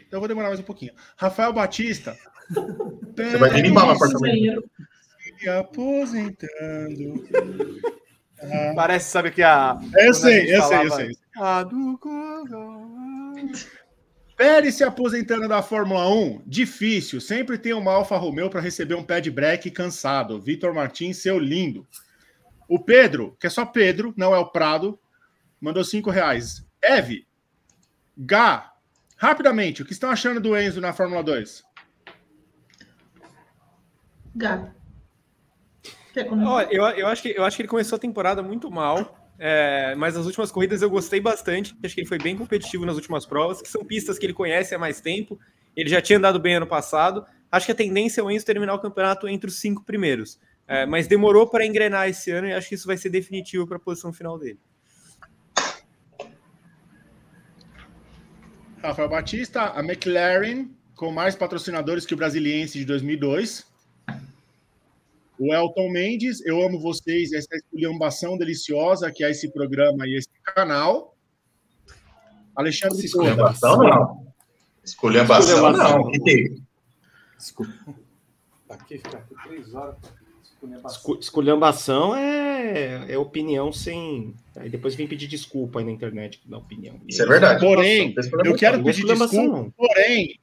Então 0.10 0.18
eu 0.18 0.22
vou 0.22 0.28
demorar 0.28 0.48
mais 0.48 0.60
um 0.60 0.64
pouquinho. 0.64 0.92
Rafael 1.16 1.54
Batista. 1.54 2.18
Você 3.16 3.38
vai 3.38 3.62
limpar 3.62 3.90
o 3.90 3.92
apartamento. 3.92 4.68
Se 5.40 5.48
aposentando. 5.48 7.28
Ah. 8.42 8.74
Parece, 8.76 9.12
sabe 9.12 9.30
que 9.30 9.44
a. 9.44 9.80
Eu 9.96 10.14
sei, 10.16 10.52
eu 10.52 10.64
sei, 10.64 10.78
eu 10.80 10.92
sei. 10.92 11.12
Pérez 14.36 14.76
se 14.76 14.84
aposentando 14.84 15.48
da 15.48 15.62
Fórmula 15.62 16.10
1, 16.10 16.42
difícil. 16.44 17.22
Sempre 17.22 17.60
tem 17.60 17.74
uma 17.74 17.94
Alfa 17.94 18.18
Romeo 18.18 18.50
para 18.50 18.62
receber 18.62 18.96
um 18.96 19.04
pé 19.04 19.22
de 19.22 19.30
break 19.30 19.70
cansado. 19.70 20.42
Vitor 20.42 20.74
Martins, 20.74 21.18
seu 21.18 21.38
lindo. 21.38 21.86
O 22.68 22.80
Pedro, 22.80 23.38
que 23.40 23.46
é 23.46 23.50
só 23.50 23.64
Pedro, 23.64 24.12
não 24.18 24.34
é 24.34 24.40
o 24.40 24.50
Prado, 24.50 25.00
mandou 25.62 25.84
cinco 25.84 26.10
reais. 26.10 26.66
Eve, 26.82 27.28
Gá, 28.18 28.74
Rapidamente, 29.20 29.82
o 29.82 29.86
que 29.86 29.92
estão 29.92 30.10
achando 30.10 30.40
do 30.40 30.58
Enzo 30.58 30.80
na 30.80 30.94
Fórmula 30.94 31.22
2? 31.22 31.62
Gato. 34.34 34.72
Olha, 36.48 36.68
eu, 36.72 36.84
eu, 36.84 37.08
acho 37.08 37.22
que, 37.22 37.30
eu 37.38 37.44
acho 37.44 37.58
que 37.58 37.62
ele 37.64 37.70
começou 37.70 37.98
a 37.98 38.00
temporada 38.00 38.42
muito 38.42 38.72
mal, 38.72 39.30
é, 39.38 39.94
mas 39.96 40.16
as 40.16 40.26
últimas 40.26 40.52
corridas 40.52 40.82
eu 40.82 40.90
gostei 40.90 41.20
bastante. 41.20 41.76
Acho 41.84 41.96
que 41.96 42.00
ele 42.00 42.08
foi 42.08 42.18
bem 42.18 42.38
competitivo 42.38 42.86
nas 42.86 42.96
últimas 42.96 43.26
provas, 43.26 43.62
que 43.62 43.68
são 43.68 43.84
pistas 43.84 44.18
que 44.18 44.26
ele 44.26 44.34
conhece 44.34 44.74
há 44.74 44.80
mais 44.80 45.02
tempo. 45.02 45.38
Ele 45.76 45.90
já 45.90 46.02
tinha 46.02 46.18
andado 46.18 46.40
bem 46.40 46.56
ano 46.56 46.68
passado. 46.68 47.26
Acho 47.52 47.66
que 47.66 47.74
a 47.74 47.76
tendência 47.76 48.22
é 48.22 48.24
o 48.24 48.32
Enzo 48.32 48.46
terminar 48.46 48.74
o 48.74 48.80
campeonato 48.80 49.28
entre 49.28 49.50
os 49.50 49.60
cinco 49.60 49.84
primeiros. 49.84 50.40
É, 50.66 50.86
mas 50.86 51.08
demorou 51.08 51.46
para 51.46 51.66
engrenar 51.66 52.08
esse 52.08 52.32
ano 52.32 52.48
e 52.48 52.54
acho 52.54 52.70
que 52.70 52.76
isso 52.76 52.88
vai 52.88 52.96
ser 52.96 53.10
definitivo 53.10 53.68
para 53.68 53.76
a 53.76 53.82
posição 53.82 54.14
final 54.14 54.40
dele. 54.40 54.60
Rafael 58.82 59.10
Batista, 59.10 59.72
a 59.72 59.80
McLaren, 59.80 60.68
com 60.96 61.12
mais 61.12 61.36
patrocinadores 61.36 62.06
que 62.06 62.14
o 62.14 62.18
Brasiliense 62.18 62.78
de 62.78 62.86
2002. 62.86 63.68
O 65.38 65.54
Elton 65.54 65.90
Mendes, 65.90 66.46
eu 66.46 66.62
amo 66.62 66.80
vocês, 66.80 67.32
essa 67.32 67.56
esculhambação 67.56 68.38
deliciosa 68.38 69.12
que 69.12 69.24
é 69.24 69.32
esse 69.32 69.50
programa 69.52 70.06
e 70.06 70.18
esse 70.18 70.30
canal. 70.44 71.16
Alexandre 72.56 73.06
Esculhambação 73.06 73.78
não. 73.78 74.34
Esculhambação 74.84 75.72
não. 75.72 76.12
Que 76.12 76.32
é 76.32 77.38
Desculpa. 77.38 77.72
Aqui, 78.70 78.98
fica 78.98 79.18
aqui 79.18 79.36
três 79.48 79.74
horas. 79.74 79.96
Esculhambação 81.22 82.14
é, 82.14 83.10
é 83.10 83.18
opinião 83.18 83.72
sem. 83.72 84.36
Aí 84.60 84.70
depois 84.70 84.94
vem 84.94 85.08
pedir 85.08 85.28
desculpa 85.28 85.80
aí 85.80 85.86
na 85.86 85.92
internet 85.92 86.42
da 86.46 86.58
opinião. 86.58 87.00
Isso 87.08 87.24
é 87.24 87.26
verdade. 87.26 87.62
Porém, 87.62 88.14
eu 88.44 88.56
quero 88.56 88.84
pedir 88.84 89.06
desculpa. 89.06 89.72
Porém, 89.76 90.38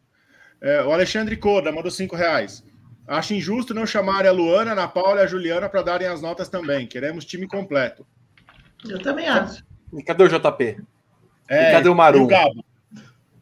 é, 0.60 0.82
o 0.82 0.90
Alexandre 0.90 1.36
Coda 1.36 1.70
mandou 1.70 1.90
cinco 1.90 2.16
reais. 2.16 2.64
Acho 3.06 3.34
injusto 3.34 3.74
não 3.74 3.86
chamarem 3.86 4.28
a 4.28 4.32
Luana, 4.32 4.70
a 4.70 4.72
Ana 4.72 4.88
Paula 4.88 5.20
e 5.20 5.24
a 5.24 5.26
Juliana 5.26 5.68
para 5.68 5.82
darem 5.82 6.08
as 6.08 6.22
notas 6.22 6.48
também. 6.48 6.86
Queremos 6.86 7.26
time 7.26 7.46
completo. 7.46 8.06
Eu 8.88 9.00
também 9.00 9.28
acho. 9.28 9.62
E 9.92 10.02
cadê 10.02 10.24
o 10.24 10.28
JP? 10.28 10.80
É, 11.48 11.68
e 11.68 11.72
cadê 11.72 11.88
o 11.88 11.94
Maru? 11.94 12.18
E 12.18 12.22
o 12.22 12.26
Gabo? 12.26 12.64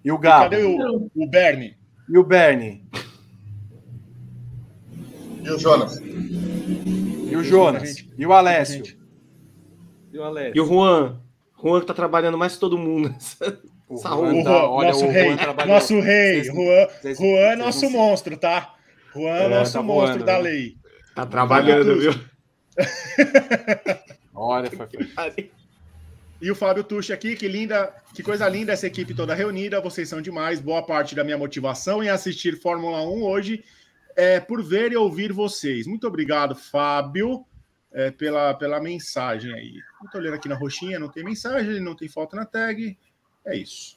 E 0.04 0.12
o 0.12 0.18
Gabo? 0.18 0.44
E 0.44 0.50
cadê 0.50 0.64
o, 0.64 1.10
o 1.14 1.26
Bernie? 1.26 1.76
E 2.08 2.18
o 2.18 2.24
Bernie? 2.24 2.84
E 5.40 5.50
o 5.50 5.58
Jonas? 5.58 5.98
E 6.00 7.36
o 7.36 7.44
Jonas? 7.44 8.04
E 8.18 8.26
o 8.26 8.32
Alessio? 8.32 9.03
E 10.14 10.18
o 10.18 10.22
Alessio? 10.22 10.52
E 10.54 10.60
o 10.60 10.66
Juan? 10.66 11.20
Juan 11.60 11.80
que 11.80 11.86
tá 11.86 11.94
trabalhando 11.94 12.38
mais 12.38 12.54
que 12.54 12.60
todo 12.60 12.78
mundo. 12.78 13.12
O 13.86 13.98
Juan, 13.98 14.42
tá, 14.42 14.66
olha, 14.66 14.88
nosso, 14.88 15.06
rei, 15.06 15.36
nosso 15.66 16.00
rei, 16.00 16.42
Juan, 16.42 16.88
Juan 17.14 17.38
é 17.38 17.54
nosso 17.54 17.90
monstro, 17.90 18.34
tá? 18.34 18.74
Juan 19.14 19.36
é, 19.36 19.48
nosso 19.48 19.74
tá 19.74 19.82
monstro 19.82 20.14
voando, 20.14 20.24
da 20.24 20.32
né? 20.38 20.38
lei. 20.38 20.76
Tá 21.14 21.26
trabalhando, 21.26 22.00
viu? 22.00 22.12
olha, 24.34 24.70
foi... 24.70 25.50
E 26.40 26.50
o 26.50 26.54
Fábio 26.54 26.82
Tucci 26.82 27.12
aqui, 27.12 27.36
que 27.36 27.46
linda, 27.46 27.94
que 28.14 28.22
coisa 28.22 28.48
linda 28.48 28.72
essa 28.72 28.86
equipe 28.86 29.14
toda 29.14 29.34
reunida. 29.34 29.82
Vocês 29.82 30.08
são 30.08 30.22
demais. 30.22 30.60
Boa 30.60 30.82
parte 30.82 31.14
da 31.14 31.22
minha 31.22 31.38
motivação 31.38 32.02
em 32.02 32.08
assistir 32.08 32.58
Fórmula 32.58 33.02
1 33.02 33.22
hoje 33.22 33.62
é, 34.16 34.40
por 34.40 34.62
ver 34.62 34.92
e 34.92 34.96
ouvir 34.96 35.30
vocês. 35.30 35.86
Muito 35.86 36.06
obrigado, 36.08 36.56
Fábio, 36.56 37.44
é, 37.94 38.10
pela, 38.10 38.52
pela 38.54 38.80
mensagem 38.80 39.54
aí. 39.54 39.80
Estou 40.04 40.20
olhando 40.20 40.34
aqui 40.34 40.48
na 40.48 40.56
roxinha, 40.56 40.98
não 40.98 41.08
tem 41.08 41.24
mensagem, 41.24 41.80
não 41.80 41.94
tem 41.94 42.08
foto 42.08 42.34
na 42.34 42.44
tag. 42.44 42.98
É 43.46 43.56
isso. 43.56 43.96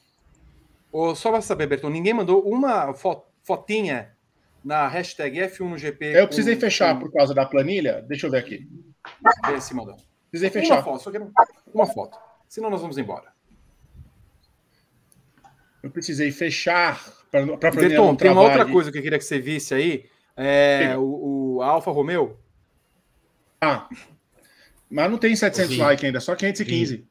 Só 1.16 1.32
para 1.32 1.42
saber, 1.42 1.67
Berton, 1.67 1.90
ninguém 1.90 2.14
mandou 2.14 2.48
uma 2.48 2.93
fotinha 3.43 4.16
na 4.64 4.88
hashtag 4.88 5.40
F1 5.40 5.67
no 5.67 5.77
GP. 5.77 6.06
Eu 6.16 6.27
precisei 6.27 6.56
com... 6.56 6.61
fechar 6.61 7.00
por 7.00 7.11
causa 7.11 7.34
da 7.34 7.45
planilha. 7.45 8.06
Deixa 8.08 8.27
eu 8.27 8.32
ver 8.32 8.38
aqui. 8.38 8.67
Vê 9.48 9.59
se 9.59 9.74
mandou. 9.74 9.98
Precisei 10.30 10.50
fechar. 10.50 10.76
Uma 10.76 10.84
foto, 10.84 11.03
só 11.03 11.11
quero 11.11 11.32
uma 11.74 11.85
foto. 11.88 12.17
Senão 12.48 12.69
nós 12.69 12.82
vamos 12.82 12.98
embora. 12.98 13.34
Eu 15.82 15.90
precisei 15.90 16.32
fechar 16.32 17.01
para 17.32 17.42
a 17.42 17.72
Berton, 17.72 18.16
tem 18.16 18.32
uma 18.32 18.42
outra 18.42 18.66
coisa 18.66 18.92
que 18.92 18.98
eu 18.98 19.01
queria 19.01 19.17
que 19.17 19.26
você 19.26 19.40
visse 19.40 19.74
aí. 19.74 20.06
É, 20.35 20.95
o, 20.98 21.56
o 21.58 21.61
Alfa 21.61 21.92
Romeo. 21.92 22.38
Ah, 23.61 23.90
mas 24.90 25.11
não 25.11 25.18
tem 25.18 25.36
700 25.36 25.77
likes 25.77 26.06
ainda, 26.06 26.19
só 26.19 26.36
515. 26.36 26.98
Vi. 26.98 27.08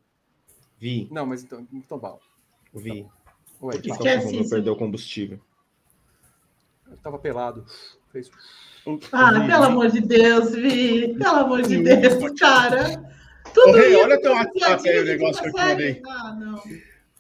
Vi. 0.79 1.09
Não, 1.11 1.27
mas 1.27 1.43
então, 1.43 1.67
então 1.73 1.99
bom. 1.99 2.19
Vi. 2.75 3.07
Ué, 3.63 3.79
Por 3.79 3.83
que 3.83 3.91
o 3.91 3.93
Alfa 3.93 4.19
Romeo 4.19 4.49
perdeu 4.49 4.77
combustível? 4.77 5.41
Eu 6.91 6.97
tava 6.99 7.19
pelado. 7.19 7.65
Fez... 8.13 8.31
Ah, 9.13 9.33
vi, 9.33 9.47
pelo 9.47 9.63
vi. 9.63 9.67
amor 9.67 9.91
de 9.91 10.01
Deus, 10.01 10.55
Vi. 10.55 11.15
Pelo 11.15 11.37
amor 11.37 11.63
de 11.63 11.83
Deus, 11.83 12.39
cara. 12.39 13.17
Tudo 13.53 13.73
Ô, 13.73 13.79
isso, 13.79 13.99
olha 13.99 14.21
teu 14.21 14.33
WhatsApp 14.33 14.89
aí, 14.89 14.99
o 14.99 15.05
negócio 15.05 15.43
que 15.43 15.49
eu 15.49 15.53
te 15.53 15.61
mandei. 15.61 16.03
Ah, 16.07 16.37
não. 16.39 16.63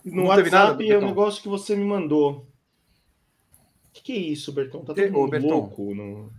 No 0.05 0.23
não 0.23 0.25
WhatsApp 0.27 0.91
é 0.91 0.99
o 0.99 1.01
negócio 1.01 1.43
que 1.43 1.49
você 1.49 1.75
me 1.75 1.85
mandou. 1.85 2.47
O 3.89 3.93
que, 3.93 4.03
que, 4.03 4.13
é 4.13 4.17
isso, 4.17 4.53
Berton? 4.53 4.85
Tá 4.85 4.95
todo 4.95 5.13
mundo 5.13 5.31
Berton, 5.31 5.49
louco. 5.49 5.95
No... 5.95 6.31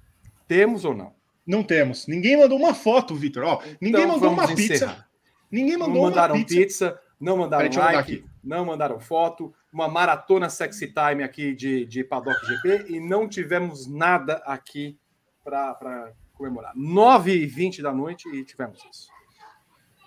Temos 0.47 0.85
ou 0.85 0.93
não? 0.93 1.16
Não 1.47 1.63
temos. 1.63 2.05
Ninguém 2.07 2.37
mandou 2.37 2.59
uma 2.59 2.73
foto, 2.73 3.15
Vitor. 3.15 3.43
Ó, 3.43 3.61
ninguém 3.79 4.03
então, 4.03 4.13
mandou 4.15 4.31
uma 4.31 4.43
encerrar. 4.51 4.55
pizza. 4.55 5.07
Ninguém 5.49 5.77
mandou 5.77 5.95
não 5.95 6.01
mandaram 6.03 6.35
uma 6.35 6.45
pizza. 6.45 6.59
pizza 6.59 7.01
não 7.19 7.37
mandaram 7.37 7.69
like, 7.75 8.25
não 8.43 8.65
mandaram 8.65 8.99
foto, 8.99 9.53
uma 9.73 9.87
maratona 9.87 10.49
sexy 10.49 10.87
time 10.93 11.23
aqui 11.23 11.55
de, 11.55 11.85
de 11.85 12.03
Paddock 12.03 12.45
GP 12.45 12.93
e 12.93 12.99
não 12.99 13.27
tivemos 13.27 13.87
nada 13.87 14.35
aqui 14.45 14.99
para 15.43 16.13
comemorar. 16.33 16.75
9h20 16.75 17.81
da 17.81 17.93
noite 17.93 18.27
e 18.29 18.43
tivemos 18.43 18.79
isso. 18.91 19.07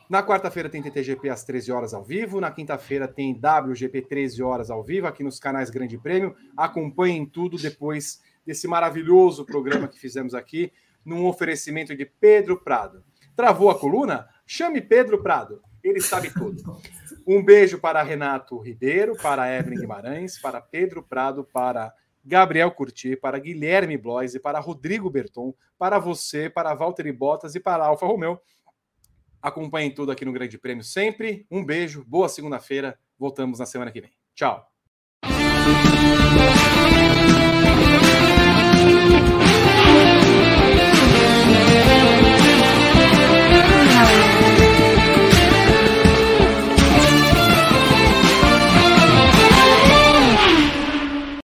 Na 0.09 0.25
quarta-feira 0.25 0.69
tem 0.69 0.83
TTGP 0.83 1.29
às 1.29 1.45
13 1.45 1.71
horas 1.71 1.95
ao 1.95 2.03
vivo. 2.03 2.41
Na 2.41 2.51
quinta-feira 2.51 3.07
tem 3.07 3.33
WGP 3.33 4.03
13 4.03 4.43
horas 4.43 4.71
ao 4.71 4.83
vivo 4.83 5.07
aqui 5.07 5.23
nos 5.23 5.39
canais 5.39 5.71
Grande 5.71 5.97
Prêmio. 5.97 6.35
Acompanhem 6.57 7.25
tudo 7.25 7.57
depois 7.57 8.21
desse 8.45 8.67
maravilhoso 8.67 9.45
programa 9.45 9.87
que 9.87 9.99
fizemos 9.99 10.35
aqui, 10.35 10.73
num 11.05 11.27
oferecimento 11.27 11.97
de 11.97 12.05
Pedro 12.05 12.63
Prado. 12.63 13.05
Travou 13.37 13.71
a 13.71 13.79
coluna? 13.79 14.29
Chame 14.47 14.81
Pedro 14.81 15.23
Prado. 15.23 15.63
Ele 15.83 16.01
sabe 16.01 16.33
tudo. 16.33 16.63
Um 17.27 17.45
beijo 17.45 17.79
para 17.79 18.03
Renato 18.03 18.59
Ribeiro, 18.59 19.15
para 19.15 19.55
Evelyn 19.55 19.79
Guimarães, 19.79 20.41
para 20.41 20.61
Pedro 20.61 21.03
Prado, 21.03 21.45
para 21.45 21.95
Gabriel 22.25 22.71
Curti, 22.73 23.15
para 23.15 23.39
Guilherme 23.39 23.97
Bloise, 23.97 24.41
para 24.41 24.59
Rodrigo 24.59 25.09
Berton, 25.09 25.55
para 25.79 25.99
você, 25.99 26.51
para 26.51 26.75
Valtteri 26.75 27.13
Bottas 27.13 27.55
e 27.55 27.61
para 27.61 27.85
Alfa 27.85 28.07
Romeo. 28.07 28.41
Acompanhem 29.41 29.95
tudo 29.95 30.11
aqui 30.13 30.25
no 30.25 30.33
Grande 30.33 30.59
Prêmio 30.59 30.83
sempre. 30.83 31.47
Um 31.51 31.65
beijo, 31.65 32.05
boa 32.05 32.29
segunda-feira. 32.29 32.99
Voltamos 33.19 33.59
na 33.59 33.67
semana 33.67 33.93
que 33.93 34.01
vem. 34.01 34.13
Tchau. 34.35 34.70